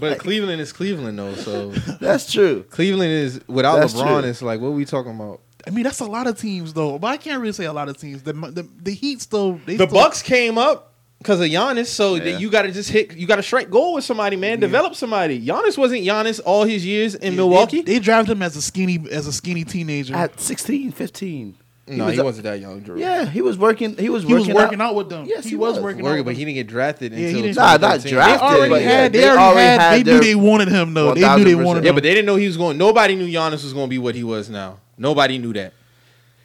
But 0.00 0.18
Cleveland 0.18 0.60
is 0.60 0.72
Cleveland 0.72 1.18
though. 1.18 1.34
So 1.34 1.70
that's 2.00 2.30
true. 2.32 2.64
Cleveland 2.70 3.12
is 3.12 3.40
without 3.46 3.78
That's 3.80 3.94
LeBron. 3.94 4.20
true. 4.22 4.28
It's 4.30 4.42
like 4.42 4.60
what 4.60 4.72
we 4.72 4.84
talking 4.84 5.14
about? 5.14 5.40
I 5.66 5.70
mean, 5.70 5.84
that's 5.84 6.00
a 6.00 6.04
lot 6.04 6.26
of 6.26 6.38
teams 6.38 6.72
though. 6.72 6.98
But 6.98 7.06
I 7.08 7.16
can't 7.16 7.40
really 7.40 7.52
say 7.52 7.64
a 7.66 7.72
lot 7.72 7.88
of 7.88 7.96
teams. 7.96 8.22
The 8.22 8.32
the, 8.32 8.68
the 8.82 8.92
Heat 8.92 9.20
still. 9.22 9.60
They 9.64 9.76
The 9.76 9.86
still, 9.86 10.00
Bucks 10.02 10.20
came 10.22 10.58
up 10.58 10.92
because 11.18 11.38
of 11.40 11.46
Giannis, 11.46 11.86
so 11.86 12.16
Yeah. 12.16 12.24
that 12.32 12.40
you 12.40 12.50
got 12.50 12.62
to 12.62 12.72
just 12.72 12.90
hit. 12.90 13.14
You 13.16 13.26
got 13.28 13.36
to 13.36 13.42
strike 13.44 13.70
gold 13.70 13.94
with 13.94 14.04
somebody, 14.04 14.34
man. 14.36 14.58
Develop 14.58 14.96
somebody. 14.96 15.40
Giannis 15.44 15.78
wasn't 15.78 16.02
Giannis 16.02 16.40
all 16.44 16.64
his 16.64 16.84
years 16.84 17.14
in 17.14 17.20
They- 17.32 17.36
Milwaukee. 17.36 17.82
They, 17.82 18.00
drafted 18.00 18.36
him 18.36 18.42
as 18.42 18.56
a 18.56 18.62
skinny 18.62 18.98
as 19.10 19.26
a 19.28 19.32
skinny 19.32 19.62
teenager. 19.64 20.14
At 20.16 20.40
16, 20.40 20.90
15. 20.90 21.54
No, 21.88 22.04
was 22.06 22.14
he 22.14 22.20
a- 22.20 22.24
wasn't 22.24 22.44
that 22.44 22.60
young, 22.60 22.80
Drew. 22.80 22.98
Yeah, 22.98 23.26
he 23.26 23.42
was 23.42 23.58
working. 23.58 23.96
He 23.96 24.08
was 24.08 24.22
he 24.24 24.32
was 24.32 24.42
working, 24.46 24.54
working 24.54 24.80
out. 24.80 24.94
with 24.94 25.08
them. 25.08 25.26
Yes, 25.26 25.44
he, 25.44 25.50
he 25.50 25.56
was, 25.56 25.74
was. 25.74 25.82
working 25.82 26.04
Working, 26.04 26.20
out. 26.20 26.24
but 26.26 26.34
he 26.34 26.44
didn't 26.44 26.54
get 26.54 26.66
drafted 26.68 27.12
Yeah, 27.12 27.18
he 27.18 27.24
until 27.26 27.42
didn't- 27.42 27.56
Nah, 27.56 27.76
not 27.76 28.00
2013. 28.02 28.14
They 28.14 28.38
already 28.46 28.70
but 28.70 28.82
had. 28.82 29.14
yeah, 29.14 29.20
they, 29.20 29.28
already 29.30 29.60
had. 29.82 29.92
they 29.94 30.02
their- 30.02 30.14
knew 30.14 30.20
they 30.24 30.34
wanted 30.34 30.68
him 30.68 30.94
though. 30.94 31.14
They 31.14 31.20
knew 31.36 31.44
they 31.44 31.54
1000%. 31.54 31.64
wanted 31.64 31.84
Yeah, 31.84 31.90
him. 31.90 31.94
but 31.96 32.02
they 32.04 32.14
didn't 32.14 32.26
know 32.26 32.36
he 32.36 32.46
was 32.46 32.56
going. 32.56 32.78
Nobody 32.78 33.16
knew 33.16 33.26
Giannis 33.26 33.64
was 33.64 33.72
going 33.72 33.86
to 33.86 33.90
be 33.90 33.98
what 33.98 34.14
he 34.14 34.22
was 34.24 34.48
now. 34.48 34.78
Nobody 34.96 35.38
knew 35.38 35.52
that. 35.54 35.72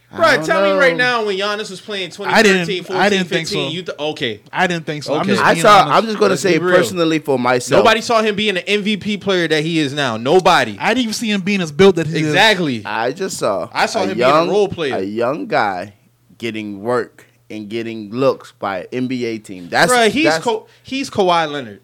I 0.09 0.17
Right, 0.19 0.43
tell 0.45 0.61
know. 0.63 0.73
me 0.75 0.79
right 0.79 0.95
now 0.95 1.25
when 1.25 1.38
Giannis 1.38 1.69
was 1.69 1.81
playing 1.81 2.11
2013, 2.11 2.34
I 2.34 2.41
didn't- 2.65 2.85
14, 2.85 2.95
I 3.01 3.09
didn't 3.09 3.27
15, 3.27 3.45
think 3.45 3.47
so. 3.49 3.73
you 3.75 3.81
th- 3.84 3.97
okay. 3.99 4.39
I 4.53 4.65
didn't 4.65 4.85
think 4.85 5.03
so. 5.03 5.15
I'm 5.15 5.21
Okay. 5.21 5.31
just 5.31 5.43
I 5.43 5.55
saw. 5.55 5.79
honest. 5.81 5.93
I'm 5.97 6.05
just 6.05 6.17
going 6.17 6.31
to 6.31 6.38
say 6.38 6.57
personally 6.59 7.19
for 7.19 7.38
myself. 7.38 7.84
Nobody 7.84 7.99
saw 7.99 8.21
him 8.21 8.35
being 8.38 8.55
an 8.55 8.63
MVP 8.65 9.17
player 9.19 9.49
that 9.49 9.63
he 9.63 9.79
is 9.79 9.91
now. 9.93 10.15
Nobody. 10.15 10.77
I 10.79 10.93
didn't 10.93 11.03
even 11.03 11.13
see 11.13 11.29
him 11.29 11.41
being 11.41 11.59
as 11.59 11.73
built 11.73 11.97
that 11.97 12.07
he 12.07 12.19
is. 12.21 12.27
Exactly. 12.27 12.84
I 12.85 13.11
just 13.11 13.38
saw. 13.38 13.67
I 13.73 13.85
saw 13.85 14.03
a 14.03 14.07
him 14.07 14.17
being 14.17 14.29
a 14.29 14.45
role 14.45 14.69
player. 14.69 14.95
A 14.95 15.01
young 15.03 15.45
guy 15.45 15.93
getting 16.38 16.81
work 16.81 17.25
and 17.49 17.67
getting 17.69 18.09
looks 18.11 18.53
by 18.57 18.88
an 18.91 19.07
NBA 19.09 19.39
team. 19.43 19.67
That's 19.67 19.91
Bruh, 19.91 20.09
he's 20.09 20.23
that's 20.25 20.43
Ka- 20.43 20.63
he's 20.84 21.09
Kawhi 21.09 21.51
Leonard. 21.51 21.81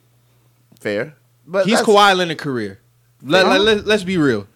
fair. 0.79 1.15
But 1.45 1.65
He's 1.65 1.81
Kawhi 1.81 2.15
Leonard 2.15 2.37
career. 2.37 2.79
Let, 3.21 3.45
Huh? 3.45 3.57
let, 3.57 3.85
us 3.87 4.03
be 4.03 4.17
real. 4.17 4.47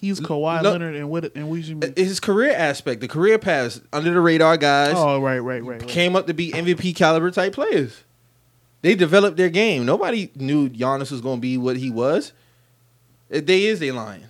He's 0.00 0.18
Kawhi 0.18 0.62
No. 0.62 0.72
Leonard 0.72 0.96
and 0.96 1.10
what 1.10 1.34
and 1.36 1.50
we 1.50 1.62
should. 1.62 1.92
His 1.96 2.20
career 2.20 2.52
aspect, 2.52 3.02
the 3.02 3.08
career 3.08 3.38
paths, 3.38 3.82
under 3.92 4.10
the 4.12 4.20
radar 4.20 4.56
guys 4.56 4.94
Oh 4.96 5.20
right, 5.20 5.38
right, 5.40 5.62
right. 5.62 5.80
right. 5.80 5.88
came 5.88 6.16
up 6.16 6.26
to 6.28 6.34
be 6.34 6.52
MVP 6.52 6.96
caliber 6.96 7.30
type 7.30 7.52
players. 7.52 8.02
They 8.80 8.94
developed 8.94 9.36
their 9.36 9.50
game. 9.50 9.84
Nobody 9.84 10.30
knew 10.34 10.70
Giannis 10.70 11.10
was 11.10 11.20
going 11.20 11.36
to 11.36 11.40
be 11.42 11.58
what 11.58 11.76
he 11.76 11.90
was. 11.90 12.32
They 13.28 13.66
is, 13.66 13.78
they 13.78 13.90
lying. 13.90 14.24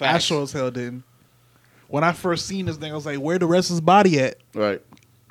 I 0.00 0.18
sure 0.18 0.42
as 0.42 0.52
hell 0.52 0.70
didn't. 0.70 1.04
When 1.86 2.02
I 2.02 2.12
first 2.12 2.46
seen 2.46 2.66
this 2.66 2.76
thing, 2.76 2.90
I 2.90 2.94
was 2.94 3.06
like, 3.06 3.18
"Where 3.20 3.38
the 3.38 3.46
rest 3.46 3.70
of 3.70 3.74
his 3.74 3.80
body 3.80 4.18
at?" 4.18 4.36
right. 4.54 4.82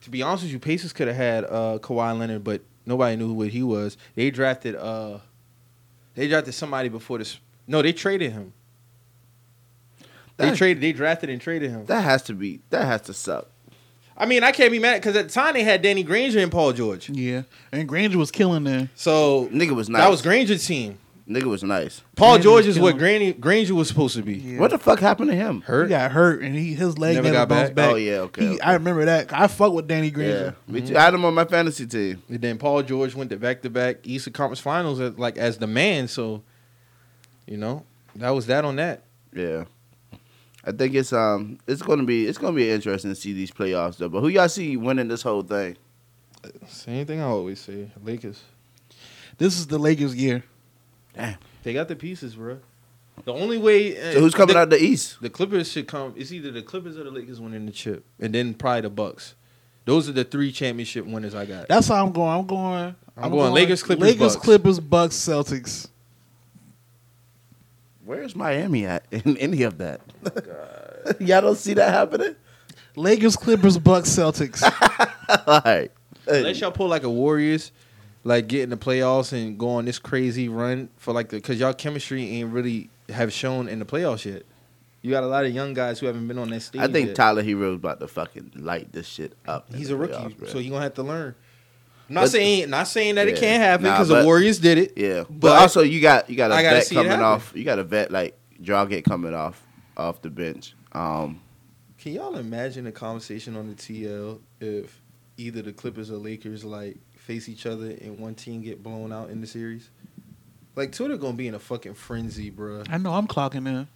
To 0.04 0.10
be 0.10 0.22
honest 0.22 0.44
with 0.44 0.54
you, 0.54 0.60
Pacers 0.60 0.94
could 0.94 1.08
have 1.08 1.18
had 1.18 1.44
uh, 1.44 1.80
Kawhi 1.82 2.18
Leonard, 2.18 2.44
but 2.46 2.62
nobody 2.86 3.18
knew 3.18 3.34
what 3.34 3.50
he 3.50 3.64
was. 3.64 3.98
They 4.16 4.32
drafted 4.32 4.76
uh, 4.76 5.20
they 6.16 6.28
drafted 6.30 6.54
somebody 6.54 6.88
before 6.88 7.18
this. 7.18 7.38
No, 7.68 7.82
they 7.82 7.92
traded 7.92 8.32
him. 8.32 8.54
They 10.40 10.56
traded. 10.56 10.82
They 10.82 10.92
drafted 10.94 11.30
and 11.30 11.40
traded 11.42 11.72
him. 11.72 11.86
That 11.86 12.02
has 12.04 12.24
to 12.24 12.34
be. 12.34 12.62
That 12.70 12.86
has 12.86 13.02
to 13.04 13.14
suck. 13.14 13.48
I 14.18 14.26
mean, 14.26 14.44
I 14.44 14.52
can't 14.52 14.72
be 14.72 14.80
mad 14.80 14.96
because 15.02 15.16
at 15.16 15.28
the 15.28 15.34
time 15.34 15.54
they 15.54 15.64
had 15.64 15.82
Danny 15.82 16.04
Granger 16.04 16.40
and 16.40 16.52
Paul 16.52 16.74
George. 16.74 17.10
Yeah, 17.10 17.44
and 17.72 17.88
Granger 17.88 18.18
was 18.18 18.32
killing 18.32 18.64
them. 18.66 18.90
So 18.96 19.48
Nigga 19.48 19.72
was 19.72 19.88
nice. 19.90 20.02
that 20.02 20.10
was 20.12 20.22
Granger's 20.22 20.66
team. 20.66 20.98
Nigga 21.28 21.44
was 21.44 21.64
nice. 21.64 22.02
Paul 22.16 22.32
Granger 22.32 22.44
George 22.44 22.66
is 22.68 22.80
what. 22.80 22.98
Granny, 22.98 23.34
Granger 23.34 23.76
was 23.76 23.88
supposed 23.88 24.16
to 24.16 24.24
be. 24.24 24.34
Yeah. 24.38 24.60
What 24.60 24.72
the 24.72 24.78
fuck 24.80 25.00
happened 25.00 25.30
to 25.30 25.36
him? 25.38 25.58
He 25.62 25.68
Hurt. 25.68 25.88
got 25.90 26.12
hurt 26.12 26.42
and 26.42 26.56
he 26.56 26.74
his 26.74 26.98
leg 26.98 27.16
Never 27.16 27.28
never, 27.28 27.34
got 27.38 27.50
bounced 27.50 27.76
back? 27.76 27.86
back. 27.86 27.94
Oh, 27.94 27.98
yeah, 27.98 28.14
okay, 28.22 28.42
He- 28.42 28.50
okay. 28.56 28.60
I 28.62 28.74
remember 28.74 29.06
that. 29.06 29.32
I 29.32 29.48
fuck 29.48 29.72
with 29.72 29.88
Danny 29.88 30.08
Yeah, 30.08 30.14
Granger. 30.14 30.56
me 30.68 30.82
too. 30.82 30.88
Mm-hmm. 30.88 30.98
I 30.98 31.02
had 31.02 31.14
him 31.14 31.24
on 31.26 31.34
my 31.36 31.46
fantasy 31.46 31.86
team. 31.86 32.24
And 32.28 32.42
then 32.42 32.58
Paul 32.58 32.82
George 32.84 33.14
went 33.16 33.30
to 33.30 33.38
back 33.38 33.62
to 33.62 33.70
back 33.70 33.98
Eastern 34.08 34.34
Conference 34.34 34.60
Finals 34.60 35.00
as, 35.00 35.18
like 35.20 35.38
as 35.38 35.60
the 35.60 35.68
man. 35.68 36.08
So, 36.08 36.42
you 37.46 37.58
know, 37.58 37.86
that 38.16 38.32
was 38.32 38.48
that 38.48 38.66
on 38.66 38.78
that. 38.78 39.04
Yeah. 39.34 39.66
I 40.70 40.72
think 40.72 40.94
it's 40.94 41.12
um 41.12 41.58
it's 41.68 41.82
gonna 41.82 42.04
be 42.04 42.28
it's 42.28 42.38
gonna 42.38 42.56
be 42.56 42.70
interesting 42.70 43.10
to 43.10 43.16
see 43.16 43.34
these 43.34 43.50
playoffs 43.50 43.98
though. 43.98 44.08
But 44.08 44.22
who 44.22 44.28
y'all 44.28 44.48
see 44.48 44.78
winning 44.78 45.08
this 45.08 45.24
whole 45.24 45.42
thing? 45.42 45.78
Same 46.68 47.06
thing 47.08 47.20
I 47.20 47.24
always 47.24 47.60
say. 47.60 47.90
Lakers. 48.04 48.44
This 49.40 49.58
is 49.58 49.66
the 49.68 49.80
Lakers' 49.80 50.16
year. 50.16 50.44
Damn, 51.16 51.38
they 51.64 51.74
got 51.74 51.88
the 51.88 51.96
pieces, 51.96 52.36
bro. 52.36 52.60
The 53.26 53.34
only 53.34 53.58
way. 53.58 53.98
uh, 54.00 54.14
So 54.14 54.20
who's 54.20 54.36
coming 54.36 54.56
the, 54.56 54.62
out 54.62 54.70
the 54.70 54.82
East? 54.82 55.18
The 55.22 55.30
Clippers 55.30 55.72
should 55.72 55.88
come. 55.88 56.14
It's 56.16 56.32
either 56.32 56.52
the 56.52 56.62
Clippers 56.62 56.98
or 56.98 57.04
the 57.04 57.12
Lakers 57.12 57.42
winning 57.42 57.66
the 57.66 57.72
chip, 57.72 58.06
and 58.20 58.34
then 58.34 58.54
probably 58.54 58.82
the 58.82 58.90
Bucks. 58.92 59.34
Those 59.86 60.08
are 60.08 60.12
the 60.12 60.24
three 60.24 60.52
championship 60.52 61.06
winners 61.06 61.34
I 61.34 61.46
got. 61.46 61.68
That's 61.68 61.88
how 61.88 62.06
I'm 62.06 62.12
going. 62.12 62.30
I'm 62.30 62.46
going. 62.46 62.96
I'm 63.18 63.32
going 63.32 63.54
Lakers, 63.54 63.82
Clippers, 63.82 64.04
Lakers, 64.04 64.36
Bucks. 64.36 64.46
Clippers, 64.46 64.80
Bucks, 64.80 65.16
Celtics. 65.16 65.88
Where's 68.10 68.36
Miami 68.36 68.88
at 68.88 69.06
in 69.12 69.38
any 69.38 69.62
of 69.62 69.78
that? 69.78 70.02
y'all 71.20 71.42
don't 71.42 71.56
see 71.56 71.76
that 71.76 71.94
happening? 71.94 72.36
Lakers, 72.96 73.36
Clippers, 73.36 73.78
Bucks, 73.78 74.10
Celtics. 74.10 74.64
All 75.48 75.62
right. 75.64 75.92
Unless 76.26 76.60
y'all 76.60 76.72
pull 76.72 76.88
like 76.88 77.04
a 77.04 77.10
Warriors, 77.10 77.72
like 78.24 78.48
get 78.48 78.64
in 78.64 78.72
the 78.72 78.78
playoffs 78.78 79.32
and 79.32 79.60
go 79.60 79.70
on 79.70 79.86
this 79.86 80.00
crazy 80.00 80.50
run 80.50 80.90
for 80.98 81.14
like 81.14 81.30
the 81.30 81.36
because 81.38 81.60
y'all 81.60 81.72
chemistry 81.72 82.28
ain't 82.28 82.52
really 82.52 82.90
have 83.10 83.32
shown 83.32 83.70
in 83.70 83.78
the 83.78 83.86
playoffs 83.86 84.26
yet. 84.26 84.42
You 85.04 85.12
got 85.12 85.22
a 85.24 85.28
lot 85.28 85.46
of 85.46 85.54
young 85.54 85.76
guys 85.76 86.00
who 86.00 86.08
haven't 86.08 86.28
been 86.28 86.40
on 86.40 86.50
that 86.50 86.62
stage. 86.62 86.82
I 86.82 86.88
think 86.88 87.10
yet. 87.10 87.16
Tyler 87.16 87.44
Herro's 87.44 87.76
about 87.76 88.00
to 88.00 88.08
fucking 88.08 88.54
light 88.56 88.92
this 88.92 89.06
shit 89.06 89.34
up. 89.48 89.70
in 89.70 89.78
he's 89.78 89.90
the 89.90 89.94
a 89.94 89.98
rookie, 89.98 90.14
playoffs, 90.14 90.36
bro. 90.36 90.48
so 90.48 90.58
he 90.58 90.70
gonna 90.70 90.82
have 90.82 90.96
to 90.96 91.04
learn. 91.04 91.36
I'm 92.10 92.16
not 92.16 92.22
But- 92.22 92.32
saying 92.32 92.70
not 92.70 92.88
saying 92.88 93.16
that 93.16 93.28
it 93.28 93.38
can't 93.38 93.62
happen 93.62 93.86
Nah, 93.86 93.94
because 93.94 94.08
the 94.10 94.24
Warriors 94.26 94.60
did 94.60 94.78
it. 94.80 94.94
Yeah, 94.98 95.24
but, 95.30 95.40
But 95.40 95.62
also 95.62 95.82
you 95.82 96.02
got 96.02 96.30
you 96.30 96.36
got 96.36 96.52
a 96.52 96.56
I 96.56 96.64
gotta 96.64 96.78
vet 96.78 96.90
coming 96.90 97.12
off. 97.22 97.52
You 97.56 97.64
got 97.64 97.80
a 97.80 97.84
vet 97.84 98.12
like 98.12 98.38
Dragic 98.62 99.04
coming 99.06 99.34
off 99.34 99.62
off 99.96 100.22
the 100.22 100.30
bench. 100.30 100.74
Um, 100.92 101.40
Can 102.00 102.14
y'all 102.14 102.36
imagine 102.36 102.88
a 102.88 102.92
conversation 102.92 103.56
on 103.56 103.68
the 103.68 103.76
TL 103.76 104.40
if 104.60 105.00
either 105.38 105.62
the 105.62 105.72
Clippers 105.72 106.10
or 106.10 106.16
Lakers 106.18 106.64
like 106.66 106.98
face 107.16 107.48
each 107.48 107.66
other 107.66 107.86
and 108.02 108.18
one 108.18 108.34
team 108.34 108.62
get 108.64 108.82
blown 108.82 109.14
out 109.14 109.30
in 109.30 109.40
the 109.42 109.48
series? 109.48 109.90
Like 110.76 110.92
Twitter 110.92 111.18
gonna 111.18 111.34
be 111.34 111.48
in 111.48 111.54
a 111.54 111.60
fucking 111.60 111.94
frenzy, 111.94 112.50
bruh. 112.50 112.88
I 112.90 112.98
know 112.98 113.14
I'm 113.14 113.28
clocking 113.28 113.68
in. 113.68 113.88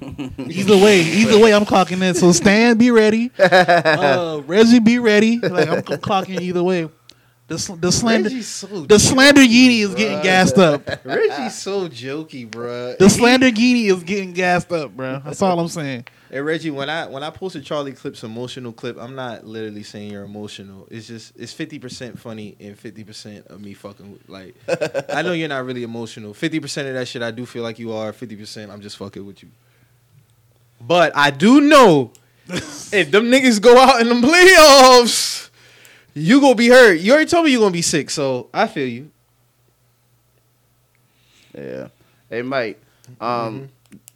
either 0.38 0.76
way, 0.76 1.00
either 1.00 1.38
way, 1.40 1.52
I'm 1.52 1.64
clocking 1.64 2.00
in. 2.02 2.14
So 2.14 2.30
Stan, 2.30 2.78
be 2.78 2.90
ready. 2.92 3.30
Uh, 3.40 4.40
Reggie, 4.46 4.78
be 4.78 4.98
ready. 5.00 5.38
Like 5.40 5.68
I'm 5.68 5.82
clocking 5.82 6.40
either 6.40 6.62
way. 6.62 6.88
The 7.50 7.58
sl- 7.58 7.74
the 7.74 7.90
slander, 7.90 8.30
so 8.42 8.68
the 8.86 8.96
slander 9.00 9.40
Yeeny 9.40 9.80
is 9.88 9.92
getting 9.96 10.22
gassed 10.22 10.56
up. 10.56 10.86
Reggie's 11.04 11.56
so 11.58 11.88
jokey, 11.88 12.48
bruh. 12.48 12.96
The 12.96 13.10
slander 13.10 13.50
Yeeny 13.50 13.86
is 13.90 14.04
getting 14.04 14.32
gassed 14.32 14.70
up, 14.70 14.92
bro. 14.96 15.20
That's 15.24 15.42
all 15.42 15.58
I'm 15.58 15.66
saying. 15.80 16.06
Hey 16.30 16.40
Reggie, 16.40 16.70
when 16.70 16.88
I 16.88 17.08
when 17.08 17.24
I 17.24 17.30
posted 17.30 17.64
Charlie 17.64 17.90
Clip's 17.90 18.22
emotional 18.22 18.72
clip, 18.72 18.96
I'm 19.00 19.16
not 19.16 19.44
literally 19.44 19.82
saying 19.82 20.12
you're 20.12 20.22
emotional. 20.22 20.86
It's 20.92 21.08
just 21.08 21.32
it's 21.36 21.52
fifty 21.52 21.80
percent 21.80 22.20
funny 22.20 22.54
and 22.60 22.78
fifty 22.78 23.02
percent 23.02 23.48
of 23.48 23.60
me 23.60 23.74
fucking 23.74 24.12
with- 24.12 24.28
like. 24.28 24.54
I 25.12 25.22
know 25.22 25.32
you're 25.32 25.48
not 25.48 25.64
really 25.64 25.82
emotional. 25.82 26.32
Fifty 26.34 26.60
percent 26.60 26.86
of 26.86 26.94
that 26.94 27.08
shit 27.08 27.20
I 27.20 27.32
do 27.32 27.46
feel 27.46 27.64
like 27.64 27.80
you 27.80 27.92
are. 27.92 28.12
Fifty 28.12 28.36
percent 28.36 28.70
I'm 28.70 28.80
just 28.80 28.96
fucking 28.96 29.26
with 29.26 29.42
you. 29.42 29.48
But 30.80 31.16
I 31.16 31.30
do 31.30 31.60
know 31.60 32.12
if 32.46 33.10
them 33.10 33.24
niggas 33.24 33.60
go 33.60 33.76
out 33.76 34.00
in 34.00 34.08
the 34.08 34.14
playoffs, 34.24 35.49
you 36.14 36.40
gonna 36.40 36.54
be 36.54 36.68
hurt. 36.68 37.00
You 37.00 37.12
already 37.12 37.28
told 37.28 37.44
me 37.44 37.52
you 37.52 37.58
gonna 37.58 37.70
be 37.70 37.82
sick, 37.82 38.10
so 38.10 38.48
I 38.52 38.66
feel 38.66 38.88
you. 38.88 39.10
yeah. 41.56 41.88
Hey, 42.28 42.42
Mike. 42.42 42.80
Um, 43.20 43.68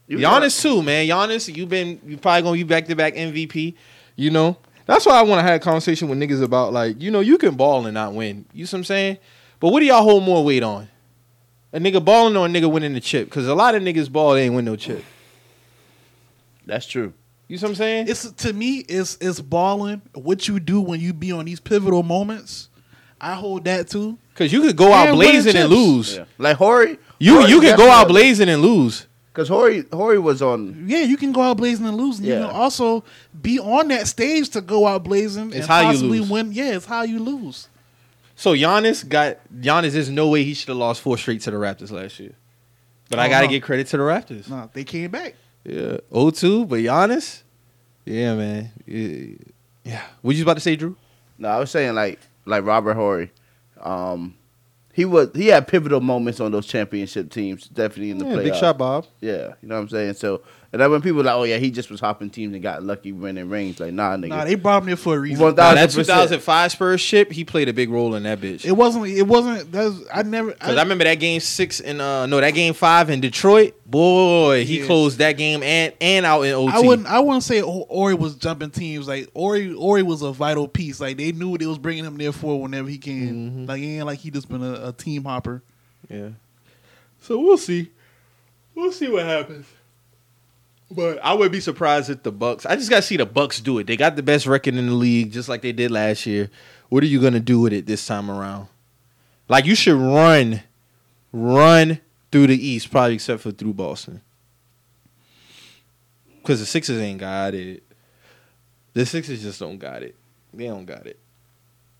you 0.06 0.18
Giannis 0.18 0.60
too, 0.60 0.82
man. 0.82 1.06
Giannis, 1.06 1.54
you've 1.54 1.68
been 1.68 2.00
you 2.06 2.16
probably 2.16 2.42
gonna 2.42 2.56
be 2.56 2.62
back 2.62 2.86
to 2.86 2.94
back 2.94 3.14
MVP. 3.14 3.74
You 4.16 4.30
know, 4.30 4.56
that's 4.86 5.06
why 5.06 5.18
I 5.18 5.22
want 5.22 5.40
to 5.40 5.42
have 5.42 5.60
a 5.60 5.64
conversation 5.64 6.08
with 6.08 6.18
niggas 6.18 6.42
about 6.42 6.72
like, 6.72 7.00
you 7.00 7.10
know, 7.10 7.20
you 7.20 7.38
can 7.38 7.54
ball 7.54 7.86
and 7.86 7.94
not 7.94 8.12
win. 8.12 8.44
You 8.52 8.66
see 8.66 8.76
what 8.76 8.80
I'm 8.80 8.84
saying? 8.84 9.18
But 9.60 9.70
what 9.70 9.80
do 9.80 9.86
y'all 9.86 10.02
hold 10.02 10.22
more 10.22 10.44
weight 10.44 10.62
on? 10.62 10.88
A 11.72 11.78
nigga 11.78 12.04
balling 12.04 12.36
or 12.36 12.46
a 12.46 12.48
nigga 12.48 12.70
winning 12.70 12.94
the 12.94 13.00
chip? 13.00 13.28
Because 13.28 13.48
a 13.48 13.54
lot 13.54 13.74
of 13.74 13.82
niggas 13.82 14.12
ball, 14.12 14.34
they 14.34 14.44
ain't 14.44 14.54
win 14.54 14.64
no 14.64 14.76
chip. 14.76 15.04
That's 16.66 16.86
true. 16.86 17.12
You 17.48 17.58
see 17.58 17.64
what 17.66 17.70
I'm 17.70 17.74
saying? 17.76 18.08
It's 18.08 18.30
to 18.30 18.52
me, 18.52 18.78
it's 18.88 19.18
it's 19.20 19.40
balling. 19.40 20.02
What 20.14 20.48
you 20.48 20.58
do 20.60 20.80
when 20.80 21.00
you 21.00 21.12
be 21.12 21.30
on 21.32 21.44
these 21.44 21.60
pivotal 21.60 22.02
moments, 22.02 22.68
I 23.20 23.34
hold 23.34 23.64
that 23.64 23.88
too. 23.88 24.18
Because 24.32 24.52
you 24.52 24.62
could 24.62 24.76
go 24.76 24.92
out 24.92 25.08
And 25.08 25.18
winning 25.18 25.34
blazing 25.42 25.56
and 25.60 25.70
chips. 25.70 25.80
lose. 25.80 26.16
Yeah. 26.16 26.24
Like 26.38 26.56
Horry. 26.56 26.98
You 27.18 27.46
you 27.46 27.60
could 27.60 27.76
go 27.76 27.90
out 27.90 28.08
blazing 28.08 28.48
and 28.48 28.62
lose. 28.62 29.06
Because 29.32 29.48
Horry, 29.48 29.84
Horry 29.92 30.18
was 30.18 30.40
on. 30.42 30.84
Yeah, 30.88 31.00
you 31.00 31.16
can 31.16 31.32
go 31.32 31.42
out 31.42 31.56
blazing 31.56 31.86
and 31.86 31.96
lose. 31.96 32.18
And 32.18 32.26
You 32.28 32.34
Yeah. 32.34 32.46
can 32.46 32.50
also 32.54 33.04
be 33.42 33.58
on 33.58 33.88
that 33.88 34.06
stage 34.06 34.48
to 34.50 34.60
go 34.60 34.86
out 34.86 35.02
blazing 35.04 35.48
It's 35.48 35.56
and 35.56 35.64
how 35.66 35.80
you 35.80 35.86
possibly 35.88 36.20
lose. 36.20 36.30
win. 36.30 36.52
Yeah, 36.52 36.76
it's 36.76 36.86
how 36.86 37.02
you 37.02 37.18
lose. 37.18 37.68
So 38.36 38.54
Giannis 38.54 39.06
got 39.08 39.38
Giannis. 39.60 39.92
There's 39.92 40.08
no 40.10 40.28
way 40.28 40.44
he 40.44 40.54
should 40.54 40.68
have 40.68 40.76
lost 40.76 41.00
four 41.02 41.18
straight 41.18 41.40
to 41.42 41.50
the 41.50 41.56
Raptors 41.56 41.90
last 41.90 42.18
year. 42.20 42.32
But 43.10 43.18
I 43.18 43.26
Oh, 43.26 43.30
gotta 43.30 43.46
no. 43.46 43.50
give 43.50 43.62
credit 43.62 43.86
to 43.88 43.96
the 43.96 44.02
Raptors. 44.02 44.48
Nah, 44.48 44.68
they 44.72 44.82
came 44.84 45.10
back. 45.10 45.34
Yeah, 45.64 45.96
0-2, 46.12 46.68
but 46.68 46.76
Giannis, 46.80 47.42
yeah, 48.04 48.34
man, 48.34 48.70
yeah. 48.86 49.36
yeah. 49.82 50.02
What 50.20 50.36
you 50.36 50.42
about 50.42 50.54
to 50.54 50.60
say, 50.60 50.76
Drew? 50.76 50.96
No, 51.38 51.48
I 51.48 51.58
was 51.58 51.70
saying 51.70 51.94
like 51.94 52.20
like 52.44 52.64
Robert 52.64 52.94
Horry. 52.94 53.32
Um, 53.80 54.34
he 54.92 55.04
was 55.04 55.30
he 55.34 55.46
had 55.48 55.66
pivotal 55.66 56.00
moments 56.00 56.38
on 56.40 56.52
those 56.52 56.66
championship 56.66 57.30
teams, 57.30 57.66
definitely 57.68 58.10
in 58.10 58.18
the 58.18 58.26
Yeah, 58.26 58.32
playoffs. 58.36 58.42
big 58.44 58.54
shot, 58.56 58.78
Bob. 58.78 59.06
Yeah, 59.20 59.54
you 59.62 59.68
know 59.68 59.76
what 59.76 59.80
I'm 59.82 59.88
saying. 59.88 60.14
So 60.14 60.42
and 60.74 60.80
then 60.80 60.90
when 60.90 61.00
people 61.02 61.22
like, 61.22 61.36
oh 61.36 61.44
yeah, 61.44 61.58
he 61.58 61.70
just 61.70 61.88
was 61.88 62.00
hopping 62.00 62.30
teams 62.30 62.52
and 62.52 62.60
got 62.60 62.82
lucky 62.82 63.12
winning 63.12 63.48
rings. 63.48 63.78
Like 63.78 63.92
nah, 63.92 64.16
nigga. 64.16 64.30
Nah, 64.30 64.44
they 64.44 64.56
brought 64.56 64.82
him 64.82 64.86
there 64.86 64.96
for 64.96 65.14
a 65.14 65.20
reason. 65.20 65.40
One 65.40 65.54
Nah, 65.54 65.72
that 65.72 65.90
1000%. 65.90 65.94
2005 65.94 66.72
Spurs 66.72 67.00
ship, 67.00 67.30
he 67.30 67.44
played 67.44 67.68
a 67.68 67.72
big 67.72 67.90
role 67.90 68.16
in 68.16 68.24
that 68.24 68.40
bitch. 68.40 68.64
It 68.64 68.72
wasn't. 68.72 69.06
It 69.06 69.22
wasn't. 69.22 69.70
That's 69.70 69.94
I 70.12 70.24
never. 70.24 70.50
Cause 70.50 70.76
I, 70.76 70.82
remember 70.82 71.04
that 71.04 71.20
game 71.20 71.38
six 71.38 71.78
in 71.78 72.00
uh 72.00 72.26
no 72.26 72.40
that 72.40 72.54
game 72.54 72.74
five 72.74 73.08
in 73.08 73.20
Detroit. 73.20 73.74
Boy, 73.86 74.64
he 74.64 74.80
Yeah. 74.80 74.86
closed 74.86 75.18
that 75.18 75.34
game 75.34 75.62
and 75.62 75.94
and 76.00 76.26
out 76.26 76.42
in 76.42 76.52
OT. 76.54 76.72
I 76.72 76.80
wouldn't. 76.80 77.06
I 77.06 77.20
wouldn't 77.20 77.44
say 77.44 77.62
O- 77.62 77.86
Horry 77.88 78.14
was 78.14 78.34
jumping 78.34 78.70
teams. 78.70 79.06
Like 79.06 79.30
Horry, 79.32 79.72
Horry 79.72 80.02
was 80.02 80.22
a 80.22 80.32
vital 80.32 80.66
piece. 80.66 80.98
Like 80.98 81.18
they 81.18 81.30
knew 81.30 81.50
what 81.50 81.60
they 81.60 81.66
was 81.66 81.78
bringing 81.78 82.04
him 82.04 82.16
there 82.16 82.32
for 82.32 82.60
whenever 82.60 82.88
he 82.88 82.98
came. 82.98 83.28
Mm-hmm. 83.28 83.66
Like 83.66 83.80
it 83.80 83.86
ain't 83.86 84.06
like 84.06 84.18
he 84.18 84.32
just 84.32 84.48
been 84.48 84.64
a, 84.64 84.88
a 84.88 84.92
team 84.92 85.22
hopper. 85.22 85.62
Yeah. 86.10 86.30
So 87.20 87.38
we'll 87.38 87.58
see. 87.58 87.92
We'll 88.74 88.90
see 88.90 89.08
what 89.08 89.24
happens. 89.24 89.66
But 90.90 91.18
I 91.24 91.34
would 91.34 91.50
be 91.50 91.60
surprised 91.60 92.10
if 92.10 92.22
the 92.22 92.32
Bucks. 92.32 92.66
I 92.66 92.76
just 92.76 92.90
got 92.90 92.96
to 92.96 93.02
see 93.02 93.16
the 93.16 93.26
Bucks 93.26 93.60
do 93.60 93.78
it. 93.78 93.86
They 93.86 93.96
got 93.96 94.16
the 94.16 94.22
best 94.22 94.46
record 94.46 94.74
in 94.74 94.86
the 94.86 94.92
league, 94.92 95.32
just 95.32 95.48
like 95.48 95.62
they 95.62 95.72
did 95.72 95.90
last 95.90 96.26
year. 96.26 96.50
What 96.88 97.02
are 97.02 97.06
you 97.06 97.20
gonna 97.20 97.40
do 97.40 97.60
with 97.60 97.72
it 97.72 97.86
this 97.86 98.06
time 98.06 98.30
around? 98.30 98.68
Like 99.48 99.64
you 99.64 99.74
should 99.74 99.96
run, 99.96 100.62
run 101.32 102.00
through 102.30 102.48
the 102.48 102.66
East, 102.66 102.90
probably 102.90 103.14
except 103.14 103.42
for 103.42 103.50
through 103.50 103.74
Boston, 103.74 104.20
because 106.36 106.60
the 106.60 106.66
Sixers 106.66 107.00
ain't 107.00 107.18
got 107.18 107.54
it. 107.54 107.82
The 108.92 109.04
Sixers 109.04 109.42
just 109.42 109.58
don't 109.58 109.78
got 109.78 110.02
it. 110.02 110.14
They 110.52 110.66
don't 110.66 110.84
got 110.84 111.06
it. 111.06 111.18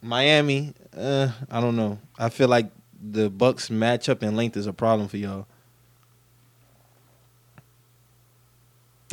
Miami, 0.00 0.74
uh, 0.96 1.30
I 1.50 1.60
don't 1.60 1.76
know. 1.76 1.98
I 2.18 2.28
feel 2.28 2.48
like 2.48 2.70
the 3.02 3.30
Bucks 3.30 3.70
matchup 3.70 4.22
and 4.22 4.36
length 4.36 4.56
is 4.56 4.66
a 4.66 4.72
problem 4.72 5.08
for 5.08 5.16
y'all. 5.16 5.46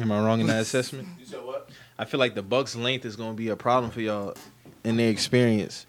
Am 0.02 0.12
I 0.12 0.20
wrong 0.20 0.40
in 0.42 0.48
that 0.48 0.62
assessment? 0.62 1.08
You 1.20 1.26
said 1.26 1.44
what? 1.44 1.70
I 1.98 2.06
feel 2.06 2.20
like 2.20 2.36
the 2.36 2.42
Bucks 2.42 2.76
length 2.76 3.06
is 3.06 3.16
going 3.16 3.32
to 3.32 3.38
be 3.38 3.50
a 3.50 3.56
problem 3.56 3.92
for 3.92 4.02
y'all 4.02 4.36
in 4.84 4.98
their 4.98 5.10
experience. 5.10 5.86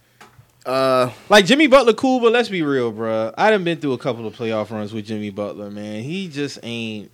Uh, 0.64 1.10
Like 1.28 1.46
Jimmy 1.46 1.66
Butler, 1.66 1.94
cool, 1.94 2.20
but 2.20 2.32
let's 2.32 2.48
be 2.48 2.62
real, 2.62 2.92
bruh. 2.92 3.32
I 3.36 3.50
done 3.50 3.64
been 3.64 3.78
through 3.78 3.94
a 3.94 3.98
couple 3.98 4.26
of 4.26 4.36
playoff 4.36 4.70
runs 4.70 4.92
with 4.92 5.06
Jimmy 5.06 5.30
Butler, 5.30 5.70
man. 5.70 6.02
He 6.02 6.28
just 6.28 6.58
ain't. 6.62 7.10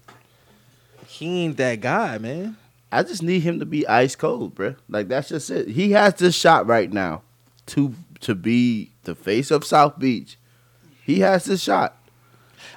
He 1.06 1.44
ain't 1.44 1.56
that 1.56 1.80
guy, 1.80 2.18
man. 2.18 2.56
I 2.90 3.02
just 3.02 3.22
need 3.22 3.40
him 3.40 3.58
to 3.60 3.66
be 3.66 3.86
ice 3.86 4.16
cold, 4.16 4.54
bro. 4.54 4.74
Like 4.88 5.08
that's 5.08 5.28
just 5.28 5.50
it. 5.50 5.68
He 5.68 5.92
has 5.92 6.14
this 6.14 6.34
shot 6.34 6.66
right 6.66 6.92
now 6.92 7.22
to 7.66 7.94
to 8.20 8.34
be 8.34 8.92
the 9.04 9.14
face 9.14 9.50
of 9.50 9.64
South 9.64 9.98
Beach. 9.98 10.38
He 11.04 11.20
has 11.20 11.44
this 11.44 11.62
shot. 11.62 11.97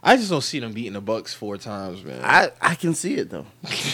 I 0.04 0.16
just 0.18 0.30
don't 0.30 0.42
see 0.42 0.60
them 0.60 0.74
beating 0.74 0.94
the 0.94 1.02
Bucks 1.02 1.34
four 1.34 1.58
times, 1.58 2.04
man. 2.04 2.22
I 2.24 2.52
I 2.62 2.76
can 2.76 2.94
see 2.94 3.16
it 3.16 3.30
though. 3.30 3.46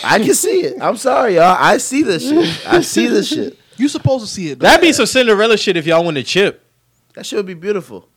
I 0.03 0.19
can 0.19 0.34
see 0.34 0.61
it. 0.61 0.81
I'm 0.81 0.97
sorry, 0.97 1.35
y'all. 1.35 1.55
I 1.59 1.77
see 1.77 2.03
this 2.03 2.27
shit. 2.27 2.68
I 2.68 2.81
see 2.81 3.07
this 3.07 3.30
shit. 3.30 3.57
You 3.77 3.88
supposed 3.88 4.26
to 4.26 4.31
see 4.31 4.51
it. 4.51 4.59
Though. 4.59 4.64
That'd 4.68 4.81
be 4.81 4.91
some 4.93 5.05
Cinderella 5.05 5.57
shit 5.57 5.77
if 5.77 5.85
y'all 5.85 6.03
win 6.05 6.15
the 6.15 6.23
chip. 6.23 6.64
That 7.14 7.26
should 7.26 7.45
be 7.45 7.53
beautiful. 7.53 8.07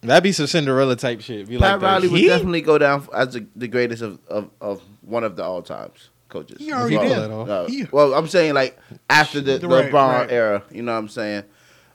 That'd 0.00 0.22
be 0.22 0.32
some 0.32 0.46
Cinderella 0.46 0.94
type 0.96 1.20
shit. 1.22 1.48
Be 1.48 1.58
Pat 1.58 1.80
like, 1.80 1.82
Riley 1.82 2.06
the 2.08 2.12
would 2.12 2.22
definitely 2.22 2.60
go 2.60 2.78
down 2.78 3.06
as 3.12 3.32
the, 3.34 3.46
the 3.56 3.66
greatest 3.66 4.02
of, 4.02 4.18
of, 4.28 4.50
of 4.60 4.80
one 5.02 5.24
of 5.24 5.34
the 5.36 5.42
all 5.42 5.60
times 5.62 6.10
coaches. 6.28 6.58
He 6.60 6.72
already 6.72 6.96
Well, 6.96 7.44
did. 7.46 7.50
Uh, 7.50 7.66
He- 7.66 7.86
well, 7.90 8.14
I'm 8.14 8.28
saying 8.28 8.54
like 8.54 8.78
after 9.10 9.40
the, 9.40 9.58
the 9.58 9.66
Right, 9.68 9.90
LeBron 9.90 10.12
right. 10.20 10.30
era. 10.30 10.62
You 10.70 10.82
know 10.82 10.92
what 10.92 10.98
I'm 10.98 11.08
saying? 11.08 11.44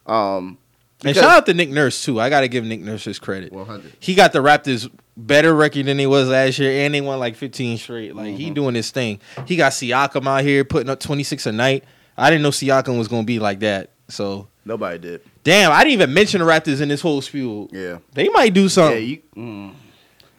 Um, 0.05 0.57
And 1.05 1.15
shout 1.15 1.25
out 1.25 1.45
to 1.47 1.53
Nick 1.53 1.69
Nurse 1.69 2.03
too. 2.03 2.19
I 2.19 2.29
got 2.29 2.41
to 2.41 2.47
give 2.47 2.63
Nick 2.63 2.81
Nurse 2.81 3.03
his 3.03 3.19
credit. 3.19 3.51
100. 3.51 3.93
He 3.99 4.15
got 4.15 4.31
the 4.33 4.39
Raptors 4.39 4.89
better 5.17 5.53
record 5.53 5.85
than 5.85 5.99
he 5.99 6.07
was 6.07 6.27
last 6.29 6.57
year, 6.59 6.85
and 6.85 6.93
they 6.93 7.01
won 7.01 7.19
like 7.19 7.35
15 7.35 7.77
straight. 7.77 8.15
Like 8.15 8.35
he 8.35 8.49
doing 8.49 8.75
his 8.75 8.89
thing. 8.91 9.19
He 9.45 9.55
got 9.55 9.71
Siakam 9.73 10.25
out 10.27 10.43
here 10.43 10.63
putting 10.63 10.89
up 10.89 10.99
26 10.99 11.45
a 11.45 11.51
night. 11.51 11.83
I 12.17 12.29
didn't 12.29 12.43
know 12.43 12.49
Siakam 12.49 12.97
was 12.97 13.07
gonna 13.07 13.23
be 13.23 13.39
like 13.39 13.59
that. 13.61 13.91
So 14.07 14.47
Nobody 14.65 14.97
did. 14.99 15.21
damn, 15.43 15.71
I 15.71 15.79
didn't 15.83 15.93
even 15.93 16.13
mention 16.13 16.39
the 16.39 16.45
Raptors 16.47 16.79
in 16.81 16.89
this 16.89 17.01
whole 17.01 17.21
spiel. 17.21 17.69
Yeah. 17.71 17.99
They 18.13 18.29
might 18.29 18.53
do 18.53 18.63
Yeah. 18.63 18.67
something. 18.69 19.03
You. 19.05 19.21
Mm. 19.35 19.73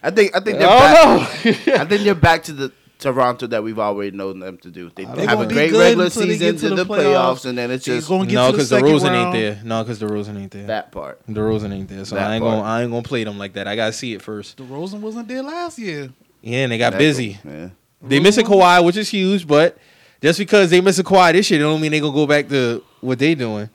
I 0.03 0.11
think 0.11 0.35
I 0.35 0.39
think 0.39 0.59
they're 0.59 0.67
don't 0.67 0.79
back. 0.79 1.45
know. 1.67 1.73
I 1.81 1.85
think 1.85 2.03
they're 2.03 2.15
back 2.15 2.43
to 2.43 2.53
the 2.53 2.71
Toronto 3.05 3.47
that 3.47 3.63
we've 3.63 3.77
already 3.77 4.15
known 4.17 4.39
them 4.39 4.57
to 4.57 4.69
do. 4.71 4.89
They, 4.95 5.05
they 5.05 5.25
have 5.25 5.39
a 5.39 5.45
great 5.45 5.71
regular 5.71 6.09
season 6.09 6.55
to 6.55 6.61
to 6.61 6.69
the 6.69 6.75
the 6.83 6.85
playoffs, 6.85 7.41
playoffs. 7.41 7.45
and 7.45 7.57
then 7.57 7.69
it's 7.71 7.85
just 7.85 8.07
gonna 8.07 8.25
get 8.25 8.33
no, 8.35 8.47
to 8.47 8.51
the 8.51 8.57
because 8.57 8.69
the 8.69 8.75
second 8.77 8.91
Rosen 8.91 9.13
ain't 9.13 9.33
there. 9.33 9.61
No, 9.63 9.83
because 9.83 9.99
the 9.99 10.07
Rosen 10.07 10.37
ain't 10.37 10.51
there. 10.51 10.67
that 10.67 10.91
part. 10.91 11.21
The 11.27 11.41
Rosen 11.43 11.71
ain't 11.71 11.87
there. 11.87 12.03
So 12.05 12.15
That 12.15 12.31
I 12.31 12.35
ain't 12.35 12.43
part. 12.43 12.57
gonna 12.57 12.67
I 12.67 12.81
ain't 12.81 12.91
gonna 12.91 13.03
play 13.03 13.23
them 13.23 13.37
like 13.37 13.53
that. 13.53 13.67
I 13.67 13.75
gotta 13.75 13.93
see 13.93 14.13
it 14.13 14.21
first. 14.21 14.57
The 14.57 14.63
Rosen 14.63 15.01
wasn't 15.01 15.27
there 15.27 15.43
last 15.43 15.77
year. 15.77 16.09
Yeah, 16.41 16.63
and 16.63 16.71
they 16.71 16.77
got 16.77 16.93
That- 16.93 16.99
busy. 16.99 17.39
Yeah. 17.45 17.69
They 18.01 18.19
missing 18.19 18.45
Kawhi, 18.45 18.83
which 18.83 18.97
is 18.97 19.09
huge, 19.09 19.47
but 19.47 19.77
just 20.21 20.37
because 20.39 20.69
they 20.69 20.81
missing 20.81 21.05
Kawhi 21.05 21.33
this 21.33 21.49
year, 21.51 21.59
don't 21.59 21.79
mean 21.81 21.91
they 21.91 21.99
gonna 21.99 22.13
go 22.13 22.25
back 22.27 22.49
to 22.49 22.83
what 23.01 23.19
they 23.19 23.35
doing. 23.35 23.69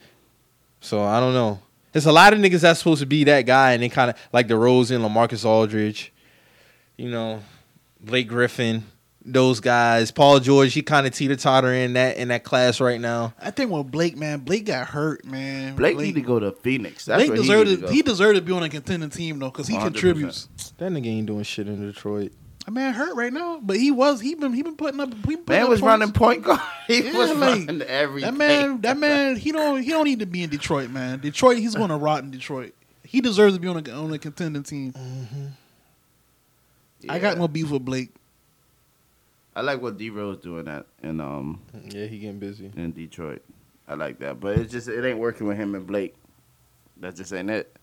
So 0.81 1.03
I 1.03 1.21
don't 1.21 1.35
know. 1.35 1.61
There's 1.93 2.07
a 2.07 2.13
lot 2.13 2.33
of 2.33 2.39
niggas 2.39 2.61
that's 2.61 2.79
supposed 2.81 3.01
to 3.01 3.07
be 3.07 3.25
that 3.25 3.43
guy, 3.47 3.73
and 3.73 3.83
they 3.83 3.89
kind 3.89 4.11
of 4.11 4.17
like 4.33 4.49
the 4.49 4.57
Rosen, 4.57 5.03
LaMarcus 5.03 5.45
Aldridge, 5.45 6.13
you 6.97 7.11
know, 7.11 7.43
Blake 8.01 8.29
Griffin, 8.29 8.85
those 9.25 9.61
guys. 9.61 10.11
Paul 10.11 10.41
George, 10.41 10.73
he 10.73 10.83
kind 10.83 11.07
of 11.07 11.13
teeter 11.15 11.37
totter 11.37 11.73
in 11.73 11.93
that 11.95 12.17
in 12.17 12.29
that 12.29 12.45
class 12.45 12.81
right 12.81 13.01
now. 13.01 13.35
I 13.41 13.51
think 13.51 13.71
with 13.71 13.91
Blake, 13.91 14.17
man, 14.17 14.41
Blake 14.41 14.67
got 14.67 14.89
hurt, 14.89 15.25
man. 15.25 15.77
Blake, 15.77 15.97
need 15.99 16.15
to 16.15 16.21
go 16.23 16.39
to 16.39 16.53
Phoenix. 16.53 17.05
That's 17.05 17.19
Blake 17.19 17.31
where 17.31 17.37
deserved 17.39 17.69
he, 17.69 17.75
it. 17.75 17.81
need 17.81 17.87
to 17.89 17.93
He 17.93 18.03
deserved 18.03 18.37
to 18.37 18.43
be 18.43 18.53
on 18.53 18.63
a 18.63 18.69
contending 18.69 19.11
team 19.11 19.39
though, 19.39 19.51
because 19.51 19.67
he 19.69 19.77
100%. 19.77 19.83
contributes. 19.83 20.49
That 20.79 20.91
nigga 20.93 21.07
ain't 21.07 21.27
doing 21.27 21.43
shit 21.45 21.69
in 21.69 21.87
Detroit. 21.87 22.33
A 22.67 22.71
man 22.71 22.93
hurt 22.93 23.17
right 23.17 23.33
now, 23.33 23.59
but 23.63 23.77
he 23.79 23.91
was 23.91 24.21
he 24.21 24.35
been 24.35 24.53
he 24.53 24.63
been 24.63 24.77
putting 24.77 25.01
up. 25.01 25.13
He 25.13 25.35
been 25.37 25.45
putting 25.45 25.45
Man 25.49 25.63
up 25.65 25.69
was 25.71 25.81
points. 25.81 25.91
running 26.01 26.13
point 26.13 26.43
guard. 26.43 26.61
He 26.87 27.03
Yeah, 27.05 27.17
was 27.17 27.31
like, 27.31 27.41
running 27.67 27.83
everything. 27.83 28.31
That 28.33 28.37
man, 28.39 28.81
that 28.83 28.97
man, 28.99 29.37
he 29.37 29.51
don't 29.53 29.83
he 29.83 29.91
don't 29.91 30.05
need 30.05 30.19
to 30.21 30.27
be 30.27 30.43
in 30.43 30.51
Detroit, 30.51 30.91
man. 30.91 31.21
Detroit, 31.21 31.57
he's 31.59 31.75
going 31.75 31.89
to 31.89 31.97
rot 31.97 32.23
in 32.23 32.31
Detroit. 32.31 32.75
He 33.03 33.21
deserves 33.21 33.55
to 33.55 33.61
be 33.61 33.67
on 33.69 33.77
a 33.87 33.91
on 33.93 34.13
a 34.13 34.19
contending 34.19 34.63
team. 34.63 34.93
Mm-hmm. 34.93 35.47
I 37.09 37.19
got 37.19 37.35
Yeah. 37.35 37.39
no 37.41 37.49
beef 37.49 37.71
with 37.71 37.85
Blake. 37.85 38.11
I 39.55 39.63
like 39.63 39.83
what 39.83 39.97
D 39.99 40.11
Rose 40.11 40.39
doing 40.39 40.65
that 40.67 40.87
in 41.03 41.21
um 41.21 41.61
Yeah, 41.89 42.07
he 42.07 42.19
getting 42.19 42.39
busy. 42.39 42.71
in 42.77 42.93
Detroit. 42.93 43.43
I 43.89 43.95
like 43.95 44.19
that, 44.21 44.39
but 44.41 44.57
it's 44.59 44.71
just 44.73 44.89
it 44.89 45.05
ain't 45.05 45.19
working 45.19 45.47
with 45.47 45.57
him 45.57 45.75
and 45.75 45.87
Blake. 45.87 46.15
That 46.99 47.17
just 47.17 47.33
ain't 47.33 47.51
it. 47.51 47.75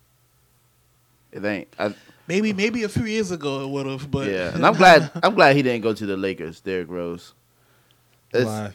It 1.31 1.43
ain't. 1.43 1.67
I, 1.77 1.93
Maybe 2.27 2.51
maybe 2.51 2.83
a 2.83 2.89
few 2.89 3.05
years 3.05 3.31
ago 3.31 3.61
it 3.63 3.69
would 3.69 3.85
have, 3.85 4.11
but 4.11 4.29
yeah, 4.29 4.53
and 4.53 4.65
I'm 4.65 4.73
glad. 4.77 5.09
I'm 5.23 5.33
glad 5.33 5.55
he 5.55 5.61
didn't 5.61 5.81
go 5.81 5.93
to 5.93 6.05
the 6.05 6.17
Lakers. 6.17 6.59
Derrick 6.59 6.89
Rose. 6.89 7.33
It's, 8.33 8.45
Why? 8.45 8.73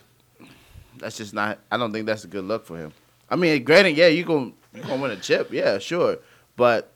that's 0.97 1.19
just 1.19 1.35
not. 1.35 1.59
I 1.71 1.77
don't 1.77 1.93
think 1.93 2.07
that's 2.07 2.25
a 2.25 2.29
good 2.29 2.45
look 2.45 2.65
for 2.65 2.79
him. 2.79 2.93
I 3.29 3.37
mean, 3.37 3.63
granted, 3.65 3.97
yeah, 3.97 4.07
you 4.07 4.25
gonna 4.25 4.53
you 4.75 4.83
gonna 4.83 5.03
win 5.03 5.11
a 5.11 5.17
chip, 5.17 5.53
yeah, 5.53 5.79
sure, 5.79 6.19
but 6.57 6.93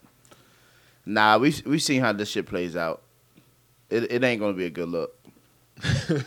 nah, 1.05 1.37
we 1.37 1.55
we 1.67 1.79
seen 1.79 2.01
how 2.01 2.13
this 2.15 2.31
shit 2.31 2.47
plays 2.47 2.75
out. 2.75 3.03
It 3.91 4.11
it 4.11 4.25
ain't 4.25 4.41
gonna 4.41 4.55
be 4.55 4.65
a 4.65 4.71
good 4.71 4.89
look. 4.89 5.15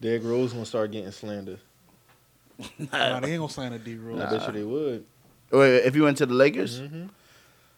Derrick 0.00 0.22
Rose 0.24 0.52
gonna 0.52 0.66
start 0.66 0.92
getting 0.92 1.10
slandered. 1.10 1.58
Nah, 2.78 3.20
they 3.20 3.32
ain't 3.32 3.40
gonna 3.40 3.48
sign 3.48 3.72
a 3.72 3.78
D 3.78 3.96
Rose. 3.96 4.20
I 4.20 4.30
bet 4.30 4.46
you 4.46 4.52
they 4.52 4.64
would. 4.64 5.04
Wait, 5.50 5.78
if 5.78 5.94
he 5.94 6.00
went 6.00 6.18
to 6.18 6.26
the 6.26 6.34
Lakers, 6.34 6.80
mm-hmm. 6.80 7.06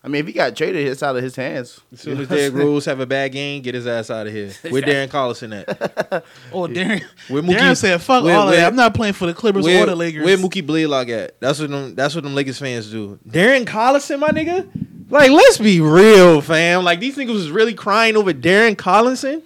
I 0.02 0.08
mean, 0.08 0.20
if 0.20 0.26
he 0.26 0.32
got 0.32 0.56
traded, 0.56 0.86
it's 0.86 1.02
out 1.02 1.16
of 1.16 1.22
his 1.22 1.36
hands. 1.36 1.80
As 1.92 2.00
soon 2.00 2.18
as 2.18 2.28
Derrick 2.28 2.54
Rose 2.54 2.86
have 2.86 3.00
a 3.00 3.06
bad 3.06 3.32
game, 3.32 3.60
get 3.60 3.74
his 3.74 3.86
ass 3.86 4.08
out 4.08 4.26
of 4.26 4.32
here. 4.32 4.50
Where 4.70 4.80
Darren 4.80 5.08
Collison 5.08 5.60
at? 5.60 6.24
Oh, 6.52 6.66
Darren, 6.66 7.04
Where 7.28 7.42
Darren 7.42 7.76
said, 7.76 8.00
"Fuck 8.00 8.24
where- 8.24 8.36
all 8.36 8.48
of 8.48 8.54
that. 8.54 8.66
I'm 8.66 8.76
not 8.76 8.94
playing 8.94 9.12
for 9.12 9.26
the 9.26 9.34
Clippers 9.34 9.64
where, 9.64 9.84
or 9.84 9.86
the 9.86 9.94
Lakers." 9.94 10.24
Where 10.24 10.36
Mookie 10.36 10.66
Blaylock 10.66 11.08
at? 11.08 11.38
That's 11.40 11.60
what 11.60 11.70
them. 11.70 11.94
That's 11.94 12.14
what 12.14 12.24
them 12.24 12.34
Lakers 12.34 12.58
fans 12.58 12.90
do. 12.90 13.18
Darren 13.28 13.64
Collison, 13.64 14.18
my 14.18 14.30
nigga. 14.30 14.68
Like, 15.10 15.30
let's 15.30 15.58
be 15.58 15.80
real, 15.80 16.40
fam. 16.40 16.84
Like 16.84 17.00
these 17.00 17.16
niggas 17.16 17.32
was 17.32 17.50
really 17.50 17.74
crying 17.74 18.16
over 18.16 18.32
Darren 18.32 18.76
Collison. 18.76 19.42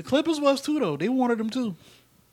The 0.00 0.08
Clippers 0.08 0.40
was 0.40 0.62
too 0.62 0.80
though. 0.80 0.96
They 0.96 1.10
wanted 1.10 1.36
them 1.36 1.50
too. 1.50 1.76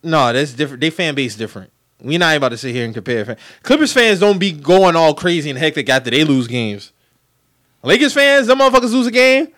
No, 0.02 0.32
that's 0.32 0.54
different. 0.54 0.80
They 0.80 0.88
fan 0.88 1.14
base 1.14 1.36
different. 1.36 1.70
We 2.00 2.16
not 2.16 2.34
about 2.34 2.48
to 2.50 2.56
sit 2.56 2.74
here 2.74 2.86
and 2.86 2.94
compare. 2.94 3.36
Clippers 3.62 3.92
fans 3.92 4.20
don't 4.20 4.38
be 4.38 4.52
going 4.52 4.96
all 4.96 5.12
crazy 5.12 5.50
and 5.50 5.58
hectic 5.58 5.86
after 5.90 6.10
they 6.10 6.24
lose 6.24 6.46
games. 6.46 6.92
Lakers 7.82 8.14
fans, 8.14 8.46
them 8.46 8.58
motherfuckers 8.58 8.92
lose 8.92 9.06
a 9.06 9.10
game. 9.10 9.48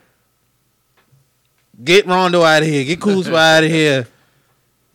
Get 1.84 2.04
Rondo 2.06 2.42
out 2.42 2.62
of 2.62 2.68
here. 2.68 2.84
Get 2.84 3.00
Kuzma 3.00 3.36
out 3.36 3.62
of 3.62 3.70
here. 3.70 4.08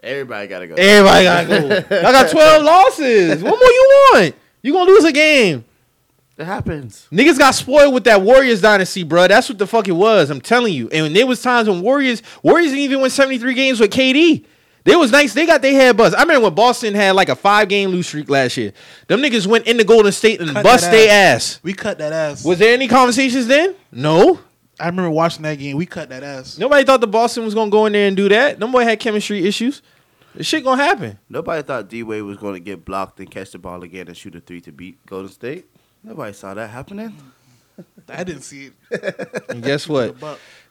Everybody 0.03 0.47
gotta 0.47 0.67
go. 0.67 0.75
Everybody 0.75 1.23
gotta 1.23 1.47
go. 1.47 1.95
Y'all 1.95 2.11
got 2.11 2.29
twelve 2.29 2.63
losses. 2.65 3.41
What 3.41 3.57
more 3.57 3.69
you 3.69 4.09
want? 4.11 4.35
You 4.61 4.73
gonna 4.73 4.91
lose 4.91 5.05
a 5.05 5.13
game? 5.13 5.63
It 6.37 6.45
happens. 6.45 7.07
Niggas 7.11 7.39
got 7.39 7.55
spoiled 7.55 7.93
with 7.93 8.03
that 8.05 8.21
Warriors 8.21 8.61
dynasty, 8.61 9.03
bro. 9.03 9.27
That's 9.27 9.47
what 9.47 9.57
the 9.57 9.65
fuck 9.67 9.87
it 9.87 9.93
was. 9.93 10.29
I'm 10.29 10.41
telling 10.41 10.73
you. 10.73 10.89
And 10.89 11.15
there 11.15 11.25
was 11.25 11.41
times 11.41 11.69
when 11.69 11.81
Warriors, 11.81 12.21
Warriors 12.43 12.71
didn't 12.71 12.83
even 12.83 13.01
win 13.01 13.09
73 13.09 13.53
games 13.53 13.79
with 13.79 13.91
KD. 13.91 14.45
They 14.83 14.95
was 14.95 15.11
nice. 15.11 15.33
They 15.33 15.45
got 15.45 15.61
their 15.61 15.73
head 15.73 15.97
buzz. 15.97 16.13
I 16.13 16.21
remember 16.21 16.43
when 16.47 16.55
Boston 16.55 16.93
had 16.93 17.15
like 17.15 17.29
a 17.29 17.35
five 17.35 17.69
game 17.69 17.89
lose 17.89 18.05
streak 18.05 18.29
last 18.29 18.55
year. 18.57 18.71
Them 19.07 19.21
niggas 19.21 19.47
went 19.47 19.65
into 19.65 19.83
Golden 19.83 20.11
State 20.11 20.41
and 20.41 20.51
Cut 20.51 20.63
bust 20.63 20.83
that 20.83 20.91
their 20.91 21.35
ass. 21.35 21.59
We 21.63 21.73
cut 21.73 21.97
that 21.97 22.13
ass. 22.13 22.45
Was 22.45 22.59
there 22.59 22.73
any 22.73 22.87
conversations 22.87 23.47
then? 23.47 23.73
No. 23.91 24.39
I 24.79 24.87
remember 24.87 25.09
watching 25.09 25.43
that 25.43 25.57
game. 25.57 25.77
We 25.77 25.85
cut 25.85 26.09
that 26.09 26.21
ass. 26.21 26.59
Nobody 26.59 26.83
thought 26.83 27.01
the 27.01 27.07
Boston 27.07 27.45
was 27.45 27.55
gonna 27.55 27.71
go 27.71 27.85
in 27.85 27.93
there 27.93 28.07
and 28.07 28.15
do 28.15 28.29
that. 28.29 28.59
Them 28.59 28.71
boy 28.71 28.83
had 28.83 28.99
chemistry 28.99 29.47
issues. 29.47 29.81
This 30.35 30.45
shit 30.45 30.63
gonna 30.65 30.83
happen. 30.83 31.17
Nobody 31.29 31.63
thought 31.63 31.89
D 31.89 32.03
Wade 32.03 32.23
was 32.23 32.37
going 32.37 32.55
to 32.55 32.59
get 32.59 32.83
blocked 32.83 33.19
and 33.21 33.31
catch 33.31 33.51
the 33.51 33.57
ball 33.57 33.81
again 33.83 34.07
and 34.07 34.17
shoot 34.17 34.35
a 34.35 34.41
three 34.41 34.59
to 34.61 34.71
beat 34.71 35.03
Golden 35.05 35.31
State. 35.31 35.65
Nobody 36.05 36.33
saw 36.33 36.53
that 36.53 36.69
happening. 36.69 37.17
I 38.07 38.23
didn't 38.23 38.43
see 38.43 38.69
it. 38.91 39.43
And 39.49 39.63
guess 39.63 39.89
what? 39.89 40.15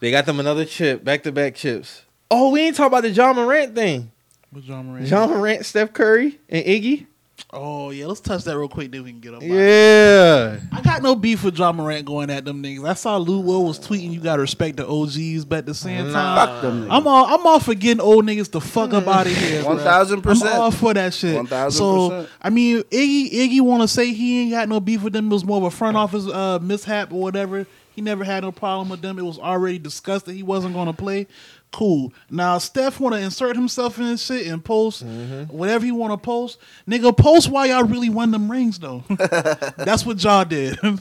They 0.00 0.10
got 0.12 0.26
them 0.26 0.38
another 0.38 0.64
chip, 0.64 1.02
back 1.02 1.24
to 1.24 1.32
back 1.32 1.56
chips. 1.56 2.02
Oh, 2.30 2.50
we 2.50 2.60
ain't 2.60 2.76
talking 2.76 2.86
about 2.86 3.02
the 3.02 3.10
Ja 3.10 3.32
Morant 3.32 3.74
thing. 3.74 4.12
with 4.52 4.64
Ja 4.64 4.80
Morant. 4.82 5.06
Ja 5.08 5.26
Morant, 5.26 5.66
Steph 5.66 5.92
Curry, 5.92 6.38
and 6.48 6.64
Iggy. 6.64 7.06
Oh 7.50 7.90
yeah, 7.90 8.06
let's 8.06 8.20
touch 8.20 8.44
that 8.44 8.56
real 8.56 8.68
quick. 8.68 8.90
Then 8.90 9.04
we 9.04 9.10
can 9.12 9.20
get 9.20 9.34
up. 9.34 9.42
Yeah. 9.42 10.58
I 10.72 10.80
got 10.82 11.02
no 11.02 11.14
beef 11.14 11.44
with 11.44 11.58
Ja 11.58 11.72
Morant 11.72 12.04
going 12.04 12.30
at 12.30 12.44
them 12.44 12.62
niggas. 12.62 12.88
I 12.88 12.94
saw 12.94 13.16
Lou 13.16 13.40
Will 13.40 13.64
was 13.64 13.78
tweeting, 13.78 14.12
"You 14.12 14.20
gotta 14.20 14.42
respect 14.42 14.76
the 14.76 14.86
OGs," 14.86 15.44
but 15.44 15.58
at 15.58 15.66
the 15.66 15.74
same 15.74 16.12
time, 16.12 16.36
Fuck 16.48 16.62
them. 16.62 16.90
I'm 16.90 17.06
all 17.06 17.26
I'm 17.26 17.46
all 17.46 17.60
for 17.60 17.74
getting 17.74 18.00
old 18.00 18.24
niggas 18.24 18.50
the 18.50 18.60
fuck 18.60 18.92
up 18.92 19.06
out 19.06 19.26
of 19.26 19.32
here. 19.36 19.62
1000%. 19.62 20.42
I'm 20.42 20.60
all 20.60 20.70
for 20.70 20.94
that 20.94 21.14
shit. 21.14 21.36
1000%. 21.36 21.72
So 21.72 22.26
I 22.40 22.50
mean, 22.50 22.82
Iggy 22.84 23.32
Iggy 23.32 23.60
want 23.60 23.82
to 23.82 23.88
say 23.88 24.12
he 24.12 24.42
ain't 24.42 24.50
got 24.52 24.68
no 24.68 24.80
beef 24.80 25.02
with 25.02 25.12
them. 25.12 25.26
It 25.30 25.34
was 25.34 25.44
more 25.44 25.58
of 25.58 25.64
a 25.64 25.70
front 25.70 25.96
office 25.96 26.26
uh, 26.26 26.58
mishap 26.60 27.12
or 27.12 27.20
whatever. 27.20 27.66
He 27.94 28.02
never 28.02 28.24
had 28.24 28.42
no 28.42 28.50
problem 28.52 28.88
with 28.88 29.00
them. 29.02 29.18
It 29.18 29.22
was 29.24 29.38
already 29.38 29.78
discussed 29.78 30.26
that 30.26 30.32
he 30.34 30.42
wasn't 30.42 30.74
going 30.74 30.86
to 30.88 30.92
play. 30.92 31.26
Cool. 31.72 32.12
Now 32.30 32.58
Steph 32.58 33.00
want 33.00 33.14
to 33.14 33.20
insert 33.20 33.56
himself 33.56 33.98
in 33.98 34.04
this 34.04 34.24
shit 34.24 34.46
and 34.46 34.64
post 34.64 35.04
Mm-hmm. 35.04 35.56
whatever 35.56 35.84
he 35.84 35.92
want 35.92 36.12
to 36.12 36.16
post. 36.16 36.58
Nigga, 36.88 37.16
post 37.16 37.50
why 37.50 37.66
y'all 37.66 37.84
really 37.84 38.08
won 38.10 38.30
them 38.30 38.50
rings 38.50 38.78
though. 38.78 39.02
That's 39.08 40.04
what 40.06 40.22
y'all 40.22 40.44
did. 40.44 40.78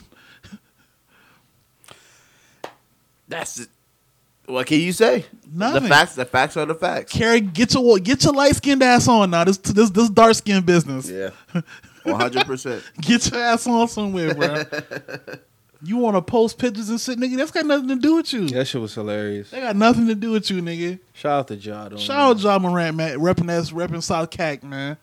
That's 3.28 3.60
it. 3.62 3.70
What 4.46 4.68
can 4.68 4.80
you 4.82 4.92
say? 4.92 5.26
Nothing. 5.52 5.84
The 5.84 5.90
facts. 5.90 6.16
The 6.16 6.26
facts 6.26 6.58
are 6.58 6.66
the 6.66 6.76
facts. 6.76 7.14
Curry, 7.14 7.40
get 7.42 7.74
your 7.74 7.98
get 8.00 8.24
your 8.24 8.34
light 8.34 8.56
skinned 8.56 8.84
ass 8.84 9.08
on 9.08 9.30
now. 9.32 9.46
This 9.46 9.58
this 9.58 9.90
this 9.90 10.10
dark 10.10 10.36
skin 10.36 10.64
business. 10.64 11.10
Yeah. 11.10 11.30
One 12.04 12.20
hundred 12.20 12.46
percent. 12.46 12.84
Get 13.02 13.32
your 13.32 13.40
ass 13.40 13.66
on 13.66 13.88
somewhere, 13.88 14.36
bro. 14.36 14.64
You 15.86 15.98
want 15.98 16.16
to 16.16 16.22
post 16.22 16.58
pictures 16.58 16.90
and 16.90 17.00
shit, 17.00 17.20
nigga? 17.20 17.36
That's 17.36 17.52
got 17.52 17.66
nothing 17.66 17.90
to 17.90 17.96
do 17.98 18.16
with 18.16 18.32
you. 18.32 18.48
That 18.50 18.66
shit 18.66 18.80
was 18.80 18.96
hilarious. 18.96 19.50
That 19.52 19.62
got 19.62 19.76
nothing 19.76 20.08
to 20.08 20.16
do 20.16 20.32
with 20.32 20.50
you, 20.50 20.62
nigga. 20.62 21.00
Shout 21.12 21.40
out 21.40 21.48
to 21.50 21.56
Ja. 21.56 21.90
Shout 21.98 22.18
out 22.18 22.40
Ja 22.40 22.58
Morant, 22.58 22.96
man. 22.96 23.20
Repping 23.20 23.48
that, 23.48 23.64
repping 23.66 24.02
South 24.02 24.30
Cac, 24.30 24.64
man. 24.64 24.98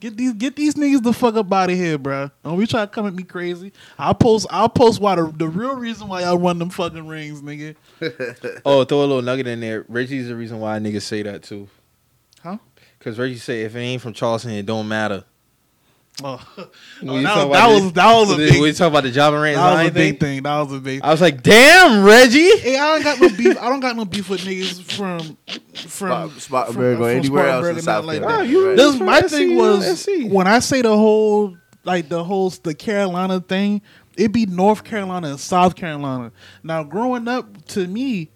Get 0.00 0.16
these, 0.16 0.32
get 0.34 0.56
these 0.56 0.74
niggas 0.74 1.02
the 1.02 1.12
fuck 1.12 1.36
up 1.36 1.50
out 1.52 1.70
of 1.70 1.76
here, 1.76 1.96
bro. 1.96 2.30
Don't 2.44 2.58
be 2.58 2.66
trying 2.66 2.86
to 2.88 2.92
come 2.92 3.06
at 3.06 3.14
me 3.14 3.22
crazy. 3.22 3.72
I'll 3.98 4.14
post, 4.14 4.46
I'll 4.50 4.68
post 4.68 5.00
why 5.00 5.14
the, 5.14 5.32
the 5.34 5.48
real 5.48 5.76
reason 5.76 6.08
why 6.08 6.22
y'all 6.22 6.38
run 6.38 6.58
them 6.58 6.70
fucking 6.70 7.06
rings, 7.06 7.40
nigga. 7.40 7.76
Oh, 8.66 8.84
throw 8.84 8.98
a 8.98 9.06
little 9.06 9.22
nugget 9.22 9.46
in 9.46 9.60
there. 9.60 9.86
Reggie's 9.88 10.28
the 10.28 10.36
reason 10.36 10.58
why 10.60 10.78
niggas 10.80 11.02
say 11.02 11.22
that 11.22 11.44
too. 11.44 11.68
Huh? 12.42 12.58
Because 12.98 13.18
Reggie 13.18 13.36
say 13.36 13.62
if 13.62 13.74
it 13.76 13.78
ain't 13.78 14.02
from 14.02 14.12
Charleston, 14.12 14.50
it 14.50 14.66
don't 14.66 14.88
matter. 14.88 15.24
Oh, 16.24 16.40
Oh, 16.56 16.64
that, 17.02 17.12
was, 17.12 17.22
that 17.22 17.34
the- 17.34 17.74
was 17.84 17.92
that 17.92 18.14
was 18.14 18.30
a 18.32 18.36
when 18.36 18.48
big, 18.48 18.54
you 18.62 18.72
talk 18.72 18.88
about 18.88 19.02
the 19.02 19.10
Ja 19.10 19.30
Morant 19.30 19.56
that 19.56 19.64
was 19.70 19.76
Zion 19.78 19.86
a 19.86 19.90
big 19.92 20.18
thing, 20.18 20.18
thing. 20.36 20.42
That 20.44 20.60
was 20.62 20.72
a 20.72 20.80
big. 20.80 21.00
I 21.02 21.10
was 21.10 21.20
like, 21.20 21.42
damn, 21.42 22.04
Reggie. 22.04 22.56
Hey, 22.58 22.78
I 22.78 22.94
don't 22.94 23.02
got 23.04 23.20
no 23.20 23.28
beef. 23.36 23.58
I 23.58 23.68
don't 23.68 23.80
got 23.80 23.96
no 23.96 24.04
beef 24.06 24.30
with 24.30 24.40
niggas 24.40 24.82
from 24.92 25.36
from 25.74 26.30
Spot- 26.38 26.40
Spartanburg 26.70 27.00
or 27.00 27.10
anywhere 27.10 27.48
else 27.48 27.66
in 27.68 27.82
South 27.82 28.04
not 28.04 28.04
like 28.06 28.20
Carolina. 28.20 28.42
that. 28.44 28.48
you- 28.50 28.66
Right. 28.68 28.76
This 28.76 28.98
my 28.98 29.20
SC, 29.20 29.28
thing 29.30 29.56
was 29.56 30.00
SC. 30.00 30.08
when 30.30 30.46
I 30.46 30.58
say 30.60 30.80
the 30.80 30.96
whole 30.96 31.54
like 31.84 32.08
the 32.08 32.24
whole 32.24 32.48
the 32.50 32.74
Carolina 32.74 33.40
thing, 33.40 33.82
It'd 34.16 34.32
be 34.32 34.46
North 34.46 34.82
Carolina 34.82 35.28
and 35.28 35.38
South 35.38 35.74
Carolina. 35.76 36.32
Now, 36.62 36.82
growing 36.82 37.28
up, 37.28 37.66
to 37.66 37.86
me, 37.86 38.30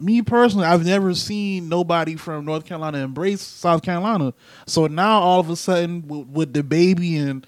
me 0.00 0.22
personally, 0.22 0.66
I've 0.66 0.84
never 0.84 1.14
seen 1.14 1.68
nobody 1.68 2.16
from 2.16 2.44
North 2.44 2.64
Carolina 2.64 2.98
embrace 2.98 3.40
South 3.40 3.82
Carolina. 3.82 4.34
So 4.66 4.86
now 4.86 5.20
all 5.20 5.40
of 5.40 5.50
a 5.50 5.56
sudden, 5.56 6.06
with, 6.06 6.26
with 6.28 6.52
the 6.52 6.62
baby 6.62 7.16
and 7.16 7.46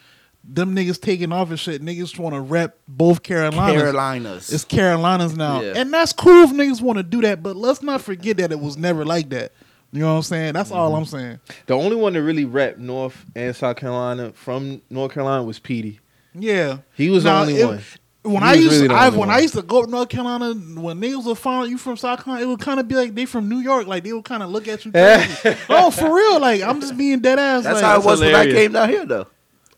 them 0.48 0.77
niggas 0.77 1.01
taking 1.01 1.32
off 1.32 1.51
and 1.51 1.59
shit, 1.59 1.82
niggas 1.82 2.18
want 2.18 2.35
to 2.35 2.40
rep 2.40 2.78
both 2.86 3.23
Carolinas. 3.23 3.82
Carolinas. 3.82 4.52
It's 4.52 4.64
Carolinas 4.64 5.36
now. 5.36 5.60
Yeah. 5.60 5.73
And 5.77 5.93
that's 5.93 6.12
cool 6.12 6.44
if 6.44 6.51
niggas 6.51 6.81
want 6.81 6.98
to 6.98 7.02
do 7.02 7.20
that, 7.23 7.43
but 7.43 7.56
let's 7.56 7.82
not 7.82 8.01
forget 8.01 8.36
that 8.36 8.52
it 8.52 8.60
was 8.60 8.77
never 8.77 9.05
like 9.05 9.28
that. 9.31 9.52
You 9.93 10.01
know 10.01 10.10
what 10.12 10.16
I'm 10.18 10.23
saying? 10.23 10.52
That's 10.55 10.70
all 10.70 10.90
Mm-hmm. 10.90 10.97
I'm 10.98 11.05
saying. 11.06 11.40
The 11.66 11.74
only 11.74 11.97
one 11.97 12.12
that 12.12 12.23
really 12.23 12.44
rep 12.44 12.78
North 12.78 13.24
and 13.35 13.55
South 13.56 13.77
Carolina 13.77 14.32
from 14.35 14.82
North 14.90 15.12
Carolina 15.12 15.43
was 15.43 15.59
Petey. 15.59 16.01
Yeah. 16.35 16.78
He 16.94 17.09
was 17.10 17.24
the 17.24 17.32
only 17.32 17.56
it- 17.60 17.66
one. 17.66 17.81
When 18.27 18.43
I 18.43 18.55
used 18.55 18.73
really 18.73 18.89
the 18.89 18.94
I, 18.94 19.09
when 19.09 19.19
one. 19.19 19.31
I 19.31 19.39
used 19.39 19.55
to 19.55 19.62
go 19.62 19.85
to 19.85 19.90
North 19.90 20.09
Carolina, 20.09 20.53
when 20.53 21.01
niggas 21.01 21.24
would 21.24 21.39
find 21.39 21.70
you 21.70 21.78
from 21.78 21.97
South 21.97 22.24
Carolina, 22.24 22.44
it 22.44 22.48
would 22.48 22.61
kind 22.61 22.81
of 22.81 22.89
be 22.89 22.94
like 22.94 23.15
they 23.15 23.24
from 23.24 23.48
New 23.48 23.59
York, 23.59 23.86
like 23.86 24.05
they 24.05 24.12
would 24.12 24.24
kind 24.24 24.43
of 24.43 24.51
look 24.51 24.69
at 24.69 24.85
you. 24.85 24.93
oh, 25.69 25.90
for 25.90 26.15
real? 26.15 26.40
Like 26.40 26.62
I'm 26.62 26.81
just 26.81 26.97
being 26.97 27.20
dead 27.20 27.39
ass. 27.39 27.65
That's 27.65 27.77
like, 27.77 27.85
how 27.85 28.01
it 28.01 28.05
was 28.05 28.20
when 28.20 28.35
I 28.35 28.47
came 28.47 28.73
down 28.73 28.89
here, 28.89 29.07
though. 29.07 29.27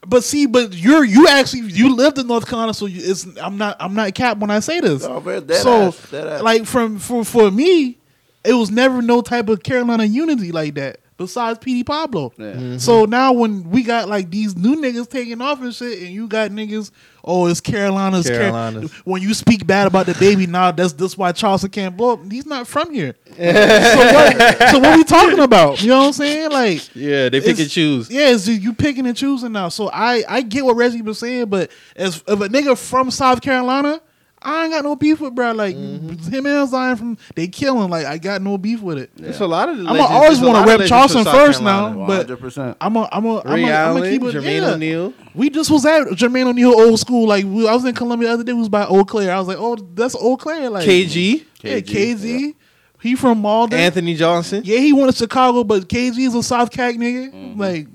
But 0.07 0.25
see, 0.25 0.47
but 0.47 0.75
you're 0.75 1.05
you 1.05 1.29
actually 1.29 1.71
you 1.71 1.95
lived 1.95 2.19
in 2.19 2.27
North 2.27 2.47
Carolina, 2.47 2.73
so 2.73 2.87
you, 2.87 3.01
it's 3.03 3.27
I'm 3.39 3.59
not 3.59 3.77
I'm 3.81 3.95
not 3.95 4.15
cap 4.15 4.39
when 4.39 4.51
I 4.51 4.61
say 4.61 4.81
this. 4.81 5.03
No, 5.03 5.21
man, 5.21 5.47
dead 5.47 5.63
so 5.63 5.89
ass, 5.89 6.11
dead 6.11 6.27
ass. 6.27 6.43
like 6.43 6.65
from 6.65 6.99
for 6.99 7.25
for 7.25 7.51
me, 7.51 7.99
it 8.45 8.55
was 8.55 8.71
never 8.71 9.03
no 9.03 9.21
type 9.21 9.49
of 9.49 9.63
Carolina 9.63 10.05
unity 10.05 10.53
like 10.53 10.75
that. 10.75 11.01
Besides 11.19 11.59
Petey 11.59 11.83
Pablo. 11.85 12.33
Yeah. 12.39 12.53
Mm-hmm. 12.53 12.79
So 12.79 13.05
now 13.05 13.33
when 13.33 13.69
we 13.71 13.83
got 13.83 14.09
like 14.09 14.31
these 14.31 14.57
new 14.57 14.77
niggas 14.77 15.11
taking 15.11 15.41
off 15.43 15.61
and 15.61 15.75
shit, 15.75 15.99
and 15.99 16.09
you 16.11 16.29
got 16.29 16.53
niggas, 16.53 16.93
oh, 17.25 17.47
it's 17.49 17.61
Carolina's. 17.61 18.29
Car- 18.29 18.39
Carolinas. 18.39 18.93
when 19.05 19.21
you 19.21 19.35
speak 19.35 19.67
bad 19.67 19.89
about 19.89 20.07
the 20.07 20.15
baby, 20.15 20.47
now 20.47 20.71
that's 20.71 20.93
that's 20.93 21.19
why 21.19 21.33
Charleston 21.33 21.71
can't 21.71 21.97
blow 21.97 22.13
up. 22.13 22.21
He's 22.31 22.47
not 22.47 22.69
from 22.69 22.95
here. 22.95 23.17
so 23.37 23.43
what? 23.43 24.71
So 24.71 24.79
what 24.79 24.97
we 24.97 25.03
talking 25.03 25.41
about? 25.41 25.83
You 25.83 25.89
know 25.89 25.99
what 25.99 26.07
I'm 26.07 26.13
saying? 26.13 26.51
Like, 26.53 26.95
Yeah, 26.95 27.29
they 27.29 27.41
pick 27.41 27.59
and 27.59 27.69
choose. 27.69 28.09
yeah, 28.09 28.31
it's 28.31 28.47
you 28.47 28.73
picking 28.73 29.05
and 29.07 29.17
choosing 29.17 29.51
now. 29.53 29.71
So 29.71 29.91
I 29.93 30.23
I 30.29 30.43
get 30.43 30.65
what 30.65 30.77
Reggie 30.77 31.03
was 31.03 31.19
saying, 31.19 31.47
but 31.47 31.71
as 31.97 32.17
if 32.19 32.41
a 32.41 32.49
nigga 32.49 32.79
from 32.79 33.11
South 33.11 33.41
Carolina, 33.43 34.01
I 34.41 34.65
ain't 34.65 34.73
got 34.73 34.85
no 34.85 34.95
beef 34.97 35.21
with 35.21 35.35
bro. 35.35 35.53
Like 35.53 35.75
Mm-hmm. 35.75 36.31
him 36.31 36.47
and 36.47 36.69
Zion 36.69 36.97
from 36.97 37.19
they 37.35 37.49
killing. 37.49 37.91
Like 37.91 38.07
I 38.07 38.19
got 38.19 38.41
no 38.43 38.57
beef 38.59 38.81
with 38.81 38.99
it. 38.99 39.11
It's 39.17 39.41
a 39.41 39.47
lot 39.47 39.69
of. 39.69 39.79
I'm 39.79 39.85
legends- 39.85 40.11
always 40.11 40.41
want 40.41 40.67
to 40.67 40.73
of 40.75 40.81
rep 40.81 40.89
Charleston 40.89 41.25
first 41.25 41.59
Carolina. 41.61 41.97
now, 41.99 42.07
but 42.07 42.27
100%. 42.29 42.77
I'm 42.81 42.97
a 42.97 43.09
I'm 43.11 43.25
a 43.27 43.41
I'm 43.45 43.55
Ray 43.55 43.63
a, 43.65 43.67
I'm 43.67 43.73
Allen, 43.73 44.05
a 44.05 44.11
keep 44.11 44.23
it. 44.23 44.35
Jermaine 44.35 44.61
yeah. 44.63 44.73
O'Neal. 44.75 45.15
We 45.35 45.51
just 45.51 45.71
was 45.71 45.85
at 45.87 46.07
Jermaine 46.09 46.47
O'Neal 46.47 46.71
old 46.71 47.01
school. 47.01 47.27
Like 47.27 47.45
we, 47.45 47.67
I 47.69 47.75
was 47.75 47.85
in 47.85 47.95
Columbia 47.95 48.29
the 48.29 48.35
other 48.35 48.45
day. 48.45 48.53
We 48.53 48.61
was 48.61 48.69
by 48.69 48.85
Eau 48.87 49.05
Claire. 49.05 49.35
I 49.35 49.39
was 49.39 49.49
like, 49.49 49.59
oh, 49.59 49.75
that's 49.77 50.15
Eau 50.15 50.37
Claire. 50.37 50.71
Like 50.71 50.87
KG, 50.89 51.45
yeah, 51.63 51.81
KG, 51.81 52.15
KZ. 52.15 52.55
He 53.01 53.15
from 53.15 53.43
Mauldin. 53.43 53.75
Anthony 53.75 54.17
Johnson. 54.17 54.63
Yeah, 54.65 54.79
he 54.81 54.93
went 54.93 55.13
to 55.13 55.17
Chicago, 55.17 55.63
but 55.63 55.89
KG 55.89 56.19
is 56.19 56.35
a 56.35 56.43
South 56.43 56.73
Cac 56.73 56.97
nigga. 56.97 57.33
Mm-hmm. 57.33 57.61
Like, 57.61 57.87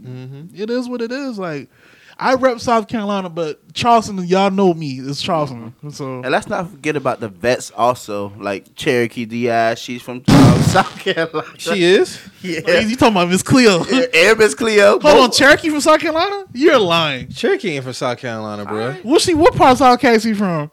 it 0.57 0.69
is 0.69 0.87
what 0.87 1.01
it 1.01 1.11
is. 1.11 1.37
Like, 1.37 1.69
I 2.17 2.35
rep 2.35 2.59
South 2.59 2.87
Carolina, 2.87 3.29
but 3.29 3.73
Charleston, 3.73 4.17
y'all 4.25 4.51
know 4.51 4.73
me. 4.73 4.99
It's 4.99 5.21
Charleston. 5.21 5.73
So 5.91 6.21
And 6.21 6.31
let's 6.31 6.47
not 6.47 6.69
forget 6.69 6.95
about 6.95 7.19
the 7.19 7.27
vets 7.29 7.71
also, 7.71 8.33
like 8.37 8.75
Cherokee 8.75 9.25
Diaz. 9.25 9.79
She's 9.79 10.01
from 10.01 10.23
um, 10.27 10.61
South 10.61 10.97
Carolina. 10.99 11.47
She 11.57 11.83
is. 11.83 12.21
Yeah. 12.41 12.79
You 12.81 12.95
talking 12.95 13.15
about 13.15 13.29
Miss 13.29 13.41
Cleo? 13.43 13.83
yeah. 13.85 14.05
And 14.13 14.37
Miss 14.37 14.53
Cleo. 14.53 14.99
Hold 14.99 15.05
on, 15.23 15.31
Cherokee 15.31 15.69
from 15.69 15.81
South 15.81 15.99
Carolina? 15.99 16.45
You're 16.53 16.79
lying. 16.79 17.29
Cherokee 17.29 17.71
ain't 17.71 17.83
from 17.83 17.93
South 17.93 18.17
Carolina, 18.19 18.65
bro. 18.65 18.93
What's 19.03 19.25
she? 19.25 19.33
What 19.33 19.55
part 19.55 19.71
of 19.73 19.77
South 19.79 19.99
Cac 19.99 20.21
she 20.21 20.33
from? 20.33 20.69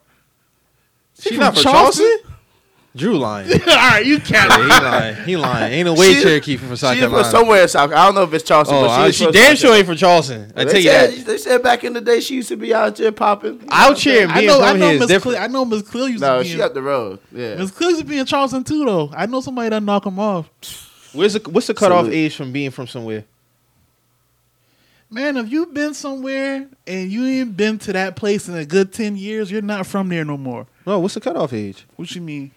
She, 1.19 1.31
from 1.31 1.39
not 1.39 1.55
from 1.55 1.62
Charleston? 1.62 2.05
Charleston. 2.07 2.30
Drew 2.97 3.19
lying. 3.19 3.49
All 3.69 3.77
right, 3.77 4.05
you 4.05 4.19
can't. 4.19 4.53
he 4.53 4.69
lying. 4.69 5.17
He 5.25 5.37
lying. 5.37 5.73
Ain't 5.73 5.87
no 5.87 5.95
way 5.95 6.12
She- 6.15 6.23
Cherokee 6.23 6.57
from 6.57 6.75
South 6.75 6.95
She's 6.95 7.01
Carolina. 7.03 7.23
from 7.23 7.31
somewhere 7.31 7.62
in 7.62 7.69
South. 7.69 7.93
I 7.93 8.05
don't 8.07 8.17
know 8.17 8.25
if 8.25 8.35
it's 8.35 8.43
Charleston, 8.43 8.79
Oh, 8.79 8.83
but 8.83 8.91
I- 8.91 9.11
she 9.12 9.31
damn 9.31 9.55
sure 9.55 9.77
ain't 9.77 9.87
from 9.87 9.97
Charleston. 9.97 10.53
I 10.57 10.65
They 10.65 10.71
tell 10.73 10.81
you 10.81 10.91
said, 10.91 11.11
that. 11.12 11.27
They 11.27 11.39
said 11.39 11.62
back 11.62 11.85
in 11.85 11.93
the 11.93 12.01
day 12.01 12.19
she 12.19 12.35
used 12.35 12.49
to 12.49 12.57
be 12.57 12.75
out 12.75 12.97
there 12.97 13.12
popping. 13.12 13.62
Out 13.71 13.97
here 13.97 14.25
and 14.25 14.33
I 14.33 14.35
being 14.41 14.47
know. 14.49 14.61
I 14.61 14.73
know 14.73 14.85
here 14.87 14.95
is 14.95 15.01
Miss 15.01 15.09
different. 15.09 15.37
Cleo. 15.37 15.45
I 15.45 15.47
know 15.47 15.65
Miss 15.65 15.83
Cleo 15.83 16.07
used 16.07 16.21
No, 16.21 16.39
to 16.39 16.43
be. 16.43 16.49
No, 16.49 16.53
she 16.53 16.59
in- 16.59 16.65
up 16.67 16.75
the 16.75 16.83
road. 16.83 17.21
Yeah. 17.31 17.55
Miss 17.55 17.71
Cleo 17.71 17.91
used 17.91 18.01
to 18.03 18.07
be 18.09 18.19
in 18.19 18.27
Charleston 18.27 18.65
too, 18.65 18.85
though. 18.85 19.11
I 19.15 19.27
know 19.27 19.41
somebody 19.41 19.69
that 19.69 19.83
knock 19.85 20.05
him 20.05 20.19
off. 20.19 20.51
Where's 21.12 21.35
the 21.35 21.49
what's 21.49 21.69
the 21.69 21.75
cutoff 21.75 22.07
Salute. 22.07 22.15
age 22.17 22.35
from 22.35 22.51
being 22.51 22.73
from 22.73 22.89
somewhere? 22.89 23.25
Man, 25.12 25.37
if 25.37 25.51
you've 25.51 25.75
been 25.75 25.95
somewhere 25.95 26.69
and 26.87 27.11
you 27.11 27.25
ain't 27.27 27.57
been 27.57 27.79
to 27.81 27.93
that 27.93 28.15
place 28.17 28.49
in 28.49 28.57
a 28.57 28.65
good 28.65 28.93
ten 28.93 29.17
years, 29.17 29.51
you're 29.51 29.62
not 29.62 29.87
from 29.87 30.09
there 30.09 30.25
no 30.25 30.37
more. 30.37 30.67
No, 30.87 30.99
what's 31.01 31.15
the 31.15 31.21
cutoff 31.21 31.53
age? 31.53 31.85
What 31.97 32.12
you 32.15 32.21
mean? 32.21 32.51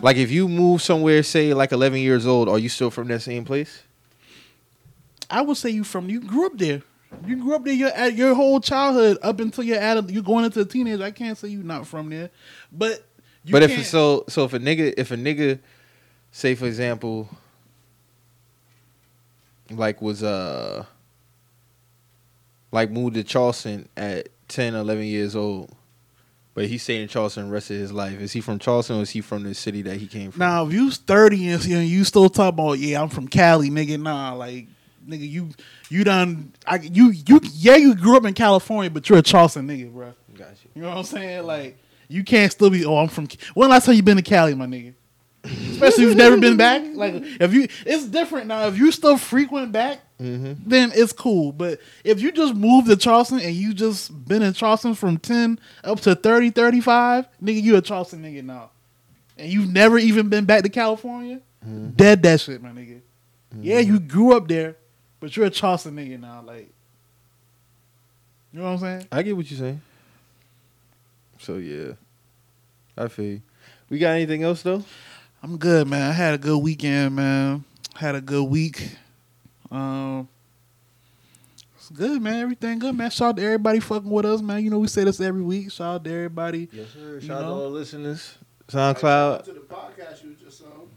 Like 0.00 0.16
if 0.16 0.30
you 0.30 0.48
move 0.48 0.80
somewhere, 0.82 1.22
say 1.22 1.52
like 1.54 1.72
11 1.72 1.98
years 2.00 2.26
old, 2.26 2.48
are 2.48 2.58
you 2.58 2.68
still 2.68 2.90
from 2.90 3.08
that 3.08 3.20
same 3.20 3.44
place? 3.44 3.82
I 5.30 5.42
would 5.42 5.56
say 5.56 5.70
you 5.70 5.84
from 5.84 6.08
you 6.08 6.20
grew 6.20 6.46
up 6.46 6.56
there. 6.56 6.82
You 7.26 7.36
grew 7.36 7.54
up 7.54 7.64
there 7.64 7.74
your 7.74 7.90
at 7.90 8.14
your 8.14 8.34
whole 8.34 8.60
childhood 8.60 9.18
up 9.22 9.38
until 9.40 9.64
you're 9.64 9.78
at 9.78 10.08
you're 10.10 10.22
going 10.22 10.44
into 10.44 10.60
a 10.60 10.64
teenage. 10.64 11.00
I 11.00 11.10
can't 11.10 11.36
say 11.36 11.48
you're 11.48 11.62
not 11.62 11.86
from 11.86 12.08
there, 12.08 12.30
but 12.70 13.06
you 13.44 13.52
but 13.52 13.62
if 13.62 13.86
so 13.86 14.24
so 14.28 14.44
if 14.44 14.54
a 14.54 14.58
nigga 14.58 14.94
if 14.96 15.10
a 15.10 15.16
nigga 15.16 15.58
say 16.30 16.54
for 16.54 16.66
example 16.66 17.28
like 19.70 20.00
was 20.00 20.22
uh 20.22 20.84
like 22.70 22.90
moved 22.90 23.14
to 23.14 23.24
Charleston 23.24 23.88
at 23.96 24.28
10 24.48 24.74
11 24.74 25.04
years 25.04 25.36
old 25.36 25.74
but 26.54 26.66
he 26.66 26.78
stayed 26.78 27.02
in 27.02 27.08
Charleston 27.08 27.46
the 27.46 27.52
rest 27.52 27.70
of 27.70 27.76
his 27.76 27.92
life 27.92 28.20
is 28.20 28.32
he 28.32 28.40
from 28.40 28.58
Charleston 28.58 28.98
or 28.98 29.02
is 29.02 29.10
he 29.10 29.20
from 29.20 29.42
the 29.42 29.54
city 29.54 29.82
that 29.82 29.96
he 29.96 30.06
came 30.06 30.30
from 30.30 30.40
now 30.40 30.66
if 30.66 30.72
you 30.72 30.90
thirty 30.90 31.48
and 31.48 31.64
you, 31.64 32.04
still 32.04 32.28
talk 32.28 32.54
about 32.54 32.78
yeah 32.78 33.00
I'm 33.00 33.08
from 33.08 33.28
Cali, 33.28 33.70
nigga. 33.70 34.00
Nah, 34.00 34.34
like 34.34 34.66
nigga, 35.06 35.28
you 35.28 35.50
you 35.88 36.04
done 36.04 36.52
I 36.66 36.76
you 36.76 37.10
you 37.10 37.40
yeah 37.52 37.76
you 37.76 37.94
grew 37.94 38.16
up 38.16 38.24
in 38.24 38.34
California, 38.34 38.90
but 38.90 39.08
you're 39.08 39.18
a 39.18 39.22
Charleston 39.22 39.68
nigga, 39.68 39.92
bro. 39.92 40.14
Got 40.34 40.50
you. 40.64 40.70
You 40.74 40.82
know 40.82 40.88
what 40.88 40.98
I'm 40.98 41.04
saying? 41.04 41.46
Like 41.46 41.78
you 42.12 42.24
can't 42.24 42.52
still 42.52 42.70
be. 42.70 42.84
Oh, 42.84 42.98
I'm 42.98 43.08
from. 43.08 43.26
When 43.54 43.70
last 43.70 43.86
time 43.86 43.94
you 43.94 44.02
been 44.02 44.16
to 44.16 44.22
Cali, 44.22 44.54
my 44.54 44.66
nigga? 44.66 44.94
Especially 45.44 46.04
if 46.04 46.10
you've 46.10 46.16
never 46.16 46.36
been 46.36 46.56
back. 46.56 46.82
Like 46.94 47.14
if 47.16 47.52
you, 47.52 47.66
it's 47.86 48.06
different 48.06 48.46
now. 48.46 48.66
If 48.66 48.76
you 48.76 48.92
still 48.92 49.16
frequent 49.16 49.72
back, 49.72 50.00
Mm-hmm. 50.22 50.68
then 50.68 50.92
it's 50.94 51.12
cool. 51.12 51.52
But 51.52 51.80
if 52.04 52.20
you 52.20 52.30
just 52.32 52.54
moved 52.54 52.86
to 52.88 52.96
Charleston 52.96 53.40
and 53.40 53.54
you 53.54 53.74
just 53.74 54.26
been 54.28 54.42
in 54.42 54.52
Charleston 54.52 54.94
from 54.94 55.18
10 55.18 55.58
up 55.84 56.00
to 56.00 56.14
30, 56.14 56.50
35, 56.50 57.26
nigga, 57.42 57.62
you 57.62 57.76
a 57.76 57.80
Charleston 57.82 58.22
nigga 58.22 58.44
now. 58.44 58.70
And 59.38 59.52
you've 59.52 59.72
never 59.72 59.98
even 59.98 60.28
been 60.28 60.44
back 60.44 60.62
to 60.62 60.68
California, 60.68 61.40
Mm-hmm. 61.66 61.90
dead 61.90 62.22
that 62.24 62.40
shit, 62.40 62.60
my 62.62 62.70
nigga. 62.70 63.00
Yeah, 63.60 63.78
you 63.78 64.00
grew 64.00 64.36
up 64.36 64.48
there, 64.48 64.76
but 65.20 65.36
you're 65.36 65.46
a 65.46 65.50
Charleston 65.50 65.94
nigga 65.96 66.18
now. 66.20 66.42
Like, 66.44 66.70
you 68.52 68.58
know 68.58 68.64
what 68.64 68.70
I'm 68.70 68.78
saying? 68.78 69.06
I 69.12 69.22
get 69.22 69.36
what 69.36 69.50
you're 69.50 69.58
saying 69.60 69.80
so 71.38 71.56
yeah 71.56 71.92
I 72.96 73.08
feel 73.08 73.24
you. 73.24 73.42
we 73.90 73.98
got 73.98 74.10
anything 74.10 74.42
else 74.44 74.62
though 74.62 74.84
I'm 75.42 75.56
good, 75.56 75.88
man. 75.88 76.08
I 76.08 76.12
had 76.12 76.34
a 76.34 76.38
good 76.38 76.58
weekend, 76.58 77.16
man. 77.16 77.64
Had 77.96 78.14
a 78.14 78.20
good 78.20 78.44
week. 78.44 78.96
Um, 79.72 80.28
it's 81.76 81.88
good, 81.90 82.20
man. 82.22 82.40
Everything 82.40 82.78
good, 82.78 82.94
man. 82.94 83.10
Shout 83.10 83.30
out 83.30 83.36
to 83.38 83.42
everybody 83.44 83.80
fucking 83.80 84.08
with 84.10 84.24
us, 84.26 84.40
man. 84.42 84.62
You 84.62 84.70
know 84.70 84.78
we 84.78 84.86
say 84.88 85.04
this 85.04 85.20
every 85.20 85.42
week. 85.42 85.72
Shout 85.72 85.94
out 85.96 86.04
to 86.04 86.10
everybody. 86.12 86.68
yes 86.72 86.90
sir 86.90 87.14
You 87.14 87.20
shout 87.22 87.38
out 87.42 87.46
to 87.48 87.52
all 87.54 87.60
the 87.62 87.68
listeners 87.68 88.38
SoundCloud 88.68 89.44
to 89.44 89.52
the 89.52 89.60
podcast 89.60 90.22
you 90.22 90.34
just 90.42 90.62
on. 90.62 90.88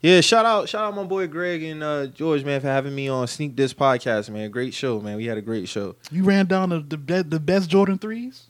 Yeah, 0.00 0.20
shout 0.22 0.44
out, 0.46 0.68
shout 0.68 0.82
out 0.84 0.96
my 0.96 1.04
boy 1.04 1.26
Greg 1.26 1.62
and 1.62 1.82
uh, 1.82 2.06
George, 2.06 2.42
man, 2.44 2.60
for 2.60 2.66
having 2.68 2.94
me 2.94 3.08
on 3.08 3.26
Sneak 3.28 3.54
This 3.54 3.72
podcast, 3.74 4.30
man. 4.30 4.50
Great 4.50 4.74
show, 4.74 5.00
man. 5.00 5.16
We 5.18 5.26
had 5.26 5.38
a 5.38 5.42
great 5.42 5.68
show. 5.68 5.94
You 6.10 6.24
ran 6.24 6.46
down 6.46 6.70
the 6.70 6.80
the, 6.80 7.22
the 7.22 7.40
best 7.40 7.68
Jordan 7.70 7.98
threes. 7.98 8.46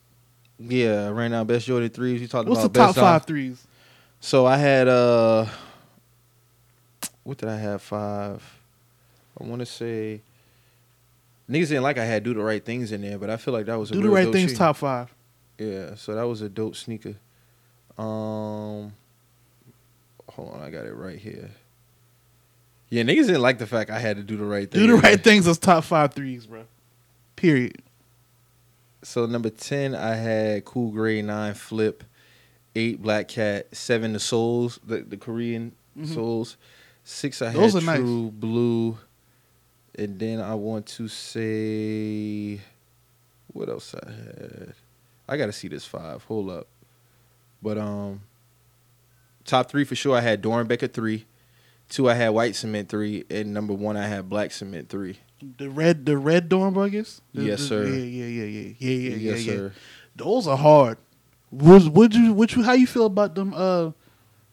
Yeah, 0.58 1.08
right 1.08 1.28
now 1.28 1.42
best 1.44 1.66
Jordan 1.66 1.90
threes. 1.90 2.20
You 2.20 2.28
talked 2.28 2.48
What's 2.48 2.60
the 2.62 2.66
about 2.66 2.78
top 2.86 2.94
best 2.94 2.98
five 3.04 3.20
Dom- 3.22 3.26
threes? 3.26 3.66
So 4.20 4.46
I 4.46 4.56
had 4.56 4.88
uh, 4.88 5.46
what 7.24 7.38
did 7.38 7.48
I 7.48 7.56
have? 7.56 7.82
Five. 7.82 8.53
I 9.40 9.44
want 9.44 9.60
to 9.60 9.66
say. 9.66 10.20
Niggas 11.50 11.68
didn't 11.68 11.82
like 11.82 11.98
I 11.98 12.06
had 12.06 12.22
do 12.22 12.32
the 12.32 12.42
right 12.42 12.64
things 12.64 12.90
in 12.90 13.02
there, 13.02 13.18
but 13.18 13.28
I 13.28 13.36
feel 13.36 13.52
like 13.52 13.66
that 13.66 13.78
was 13.78 13.90
a 13.90 13.94
Do 13.94 14.00
the 14.02 14.08
right 14.08 14.32
things. 14.32 14.56
Top 14.56 14.76
five. 14.76 15.14
Yeah, 15.58 15.94
so 15.94 16.14
that 16.14 16.22
was 16.22 16.40
a 16.40 16.48
dope 16.48 16.74
sneaker. 16.74 17.14
Um, 17.98 18.94
hold 20.30 20.54
on, 20.54 20.62
I 20.62 20.70
got 20.70 20.86
it 20.86 20.94
right 20.94 21.18
here. 21.18 21.50
Yeah, 22.88 23.02
niggas 23.02 23.26
didn't 23.26 23.42
like 23.42 23.58
the 23.58 23.66
fact 23.66 23.90
I 23.90 23.98
had 23.98 24.16
to 24.16 24.22
do 24.22 24.36
the 24.36 24.44
right 24.44 24.70
thing. 24.70 24.80
Do 24.80 24.86
the 24.86 25.02
right 25.02 25.22
things 25.22 25.46
as 25.46 25.58
top 25.58 25.84
five 25.84 26.14
threes, 26.14 26.46
bro. 26.46 26.64
Period. 27.36 27.82
So 29.02 29.26
number 29.26 29.50
ten, 29.50 29.94
I 29.94 30.14
had 30.14 30.64
Cool 30.64 30.90
Gray 30.92 31.20
Nine 31.20 31.54
Flip, 31.54 32.02
eight 32.74 33.02
Black 33.02 33.28
Cat, 33.28 33.66
seven 33.76 34.12
the 34.14 34.18
Seouls, 34.18 34.78
the, 34.84 34.98
the 34.98 35.16
Korean 35.16 35.72
Seouls. 35.98 36.56
Six, 37.04 37.42
I 37.42 37.48
Mm-hmm. 37.48 37.58
Those 37.58 37.74
had 37.74 37.82
are 37.82 37.86
nice. 37.86 37.98
True 37.98 38.30
Blue, 38.30 38.98
and 39.98 40.18
then 40.18 40.40
I 40.40 40.54
want 40.54 40.86
to 40.86 41.08
say, 41.08 42.60
what 43.52 43.68
else 43.68 43.94
I 43.94 44.10
had? 44.10 44.74
I 45.28 45.36
gotta 45.36 45.52
see 45.52 45.68
this 45.68 45.86
five. 45.86 46.24
Hold 46.24 46.50
up, 46.50 46.66
but 47.62 47.78
um, 47.78 48.22
top 49.44 49.70
three 49.70 49.84
for 49.84 49.94
sure. 49.94 50.16
I 50.16 50.20
had 50.20 50.42
Doernbecher 50.42 50.92
three, 50.92 51.26
two 51.88 52.10
I 52.10 52.14
had 52.14 52.30
White 52.30 52.56
Cement 52.56 52.88
three, 52.88 53.24
and 53.30 53.54
number 53.54 53.72
one 53.72 53.96
I 53.96 54.06
had 54.06 54.28
Black 54.28 54.52
Cement 54.52 54.88
three. 54.88 55.18
The 55.58 55.70
red 55.70 56.06
the 56.06 56.16
red 56.16 56.48
Doernbechers. 56.48 57.20
Yes, 57.32 57.60
the- 57.60 57.66
sir. 57.66 57.84
Yeah, 57.84 57.94
yeah, 57.96 58.26
yeah, 58.26 58.44
yeah, 58.44 58.74
yeah, 58.78 58.90
yeah, 58.90 59.08
yeah. 59.10 59.16
yes, 59.16 59.44
yeah. 59.44 59.52
sir. 59.52 59.72
Those 60.16 60.46
are 60.46 60.56
hard. 60.56 60.98
Was 61.50 61.88
would 61.88 62.14
you 62.14 62.32
would 62.32 62.52
you 62.54 62.62
how 62.62 62.72
you 62.72 62.86
feel 62.86 63.06
about 63.06 63.34
them 63.34 63.54
uh 63.54 63.92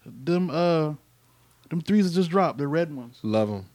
them 0.06 0.50
uh 0.50 0.94
them 1.70 1.82
threes 1.82 2.08
that 2.10 2.16
just 2.16 2.30
dropped 2.30 2.60
the 2.60 2.68
red 2.68 2.96
ones? 2.96 3.20
Love 3.24 3.50
them. 3.50 3.66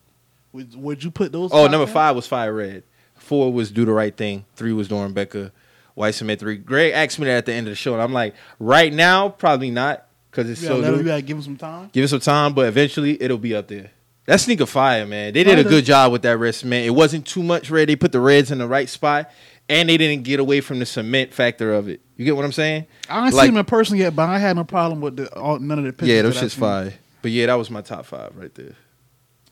Would 0.56 0.74
would 0.74 1.04
you 1.04 1.10
put 1.10 1.32
those? 1.32 1.50
Oh, 1.52 1.66
number 1.66 1.86
five 1.86 2.16
was 2.16 2.26
Fire 2.26 2.52
Red. 2.52 2.82
Four 3.14 3.52
was 3.52 3.70
Do 3.70 3.84
the 3.84 3.92
Right 3.92 4.16
Thing. 4.16 4.44
Three 4.56 4.72
was 4.72 4.88
Doernbecher. 4.88 5.50
White 5.94 6.14
Cement 6.14 6.38
three. 6.40 6.56
Greg 6.56 6.92
asked 6.92 7.18
me 7.18 7.24
that 7.26 7.36
at 7.38 7.46
the 7.46 7.52
end 7.52 7.66
of 7.66 7.72
the 7.72 7.76
show, 7.76 7.94
and 7.94 8.02
I'm 8.02 8.12
like, 8.12 8.34
right 8.58 8.92
now, 8.92 9.28
probably 9.30 9.70
not, 9.70 10.06
because 10.30 10.48
it's 10.50 10.60
You 10.62 10.68
so 10.68 10.80
new. 10.80 10.96
you 10.98 11.02
gotta 11.04 11.22
give 11.22 11.36
him 11.38 11.42
some 11.42 11.56
time. 11.56 11.88
Give 11.92 12.04
it 12.04 12.08
some 12.08 12.20
time, 12.20 12.52
but 12.54 12.66
eventually 12.66 13.20
it'll 13.22 13.38
be 13.38 13.54
up 13.54 13.68
there. 13.68 13.90
That 14.26 14.40
sneaker 14.40 14.66
fire, 14.66 15.06
man. 15.06 15.32
They 15.32 15.44
did 15.44 15.58
a 15.58 15.64
good 15.64 15.84
job 15.84 16.10
with 16.12 16.22
that 16.22 16.36
red 16.38 16.54
cement. 16.54 16.84
It 16.86 16.90
wasn't 16.90 17.26
too 17.26 17.42
much 17.42 17.70
red. 17.70 17.88
They 17.88 17.96
put 17.96 18.12
the 18.12 18.20
reds 18.20 18.50
in 18.50 18.58
the 18.58 18.66
right 18.68 18.88
spot, 18.88 19.30
and 19.68 19.88
they 19.88 19.96
didn't 19.96 20.24
get 20.24 20.38
away 20.40 20.60
from 20.60 20.78
the 20.80 20.86
cement 20.86 21.32
factor 21.32 21.72
of 21.74 21.88
it. 21.88 22.00
You 22.16 22.24
get 22.24 22.34
what 22.36 22.44
I'm 22.44 22.52
saying? 22.52 22.86
I 23.08 23.26
ain't 23.26 23.34
Like- 23.34 23.44
seen 23.46 23.54
them 23.54 23.60
in 23.60 23.64
person 23.66 23.96
yet, 23.96 24.14
but 24.16 24.28
I 24.28 24.38
had 24.38 24.56
no 24.56 24.64
problem 24.64 25.00
with 25.00 25.16
the 25.16 25.32
all, 25.34 25.58
none 25.58 25.78
of 25.78 25.84
the 25.84 25.92
pictures. 25.92 26.08
yeah, 26.08 26.22
those 26.22 26.36
shit's 26.38 26.54
fire. 26.54 26.92
But 27.22 27.30
yeah, 27.30 27.46
that 27.46 27.54
was 27.54 27.70
my 27.70 27.80
top 27.82 28.04
five 28.06 28.32
right 28.36 28.54
there. 28.54 28.74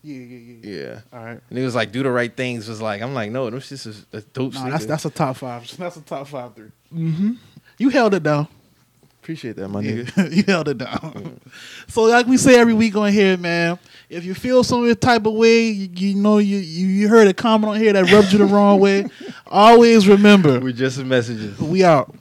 Yeah, 0.05 0.17
yeah, 0.17 0.37
yeah. 0.37 0.55
yeah. 0.61 0.81
Yeah. 0.93 0.99
All 1.11 1.25
right. 1.25 1.39
And 1.49 1.59
it 1.59 1.63
was 1.63 1.73
like, 1.75 1.91
do 1.91 2.03
the 2.03 2.11
right 2.11 2.35
things. 2.35 2.69
Was 2.69 2.81
like, 2.81 3.01
I'm 3.01 3.13
like, 3.13 3.31
no, 3.31 3.49
those 3.49 3.65
shits 3.69 3.87
is 3.87 4.05
a 4.13 4.21
dope 4.21 4.53
Nah, 4.53 4.69
that's 4.69 4.85
that's 4.85 5.05
a 5.05 5.09
top 5.09 5.37
five. 5.37 5.77
That's 5.77 5.97
a 5.97 6.01
top 6.01 6.27
five 6.27 6.53
3 6.55 6.65
Mm-hmm. 6.93 7.31
You 7.77 7.89
held 7.89 8.13
it 8.13 8.23
down. 8.23 8.47
Appreciate 9.21 9.55
that, 9.55 9.67
my 9.69 9.81
Yeah, 9.81 10.03
nigga. 10.03 10.31
you 10.35 10.43
held 10.43 10.67
it 10.67 10.77
down. 10.77 11.39
so, 11.87 12.03
like 12.03 12.27
we 12.27 12.37
say 12.37 12.59
every 12.59 12.75
week 12.75 12.95
on 12.95 13.11
here, 13.11 13.35
man, 13.37 13.79
if 14.07 14.23
you 14.23 14.35
feel 14.35 14.63
some 14.63 14.93
type 14.97 15.25
of 15.25 15.33
way, 15.33 15.69
you, 15.69 15.89
you 15.95 16.15
know 16.15 16.37
you, 16.37 16.57
you 16.57 16.85
you 16.87 17.07
heard 17.07 17.27
a 17.27 17.33
comment 17.33 17.71
on 17.73 17.79
here 17.79 17.91
that 17.93 18.11
rubbed 18.11 18.31
you 18.31 18.37
the 18.37 18.45
wrong 18.45 18.79
way. 18.79 19.07
Always 19.47 20.07
remember, 20.07 20.59
We're 20.59 20.71
just 20.73 21.03
messages. 21.03 21.57
we 21.59 21.83
out. 21.83 22.13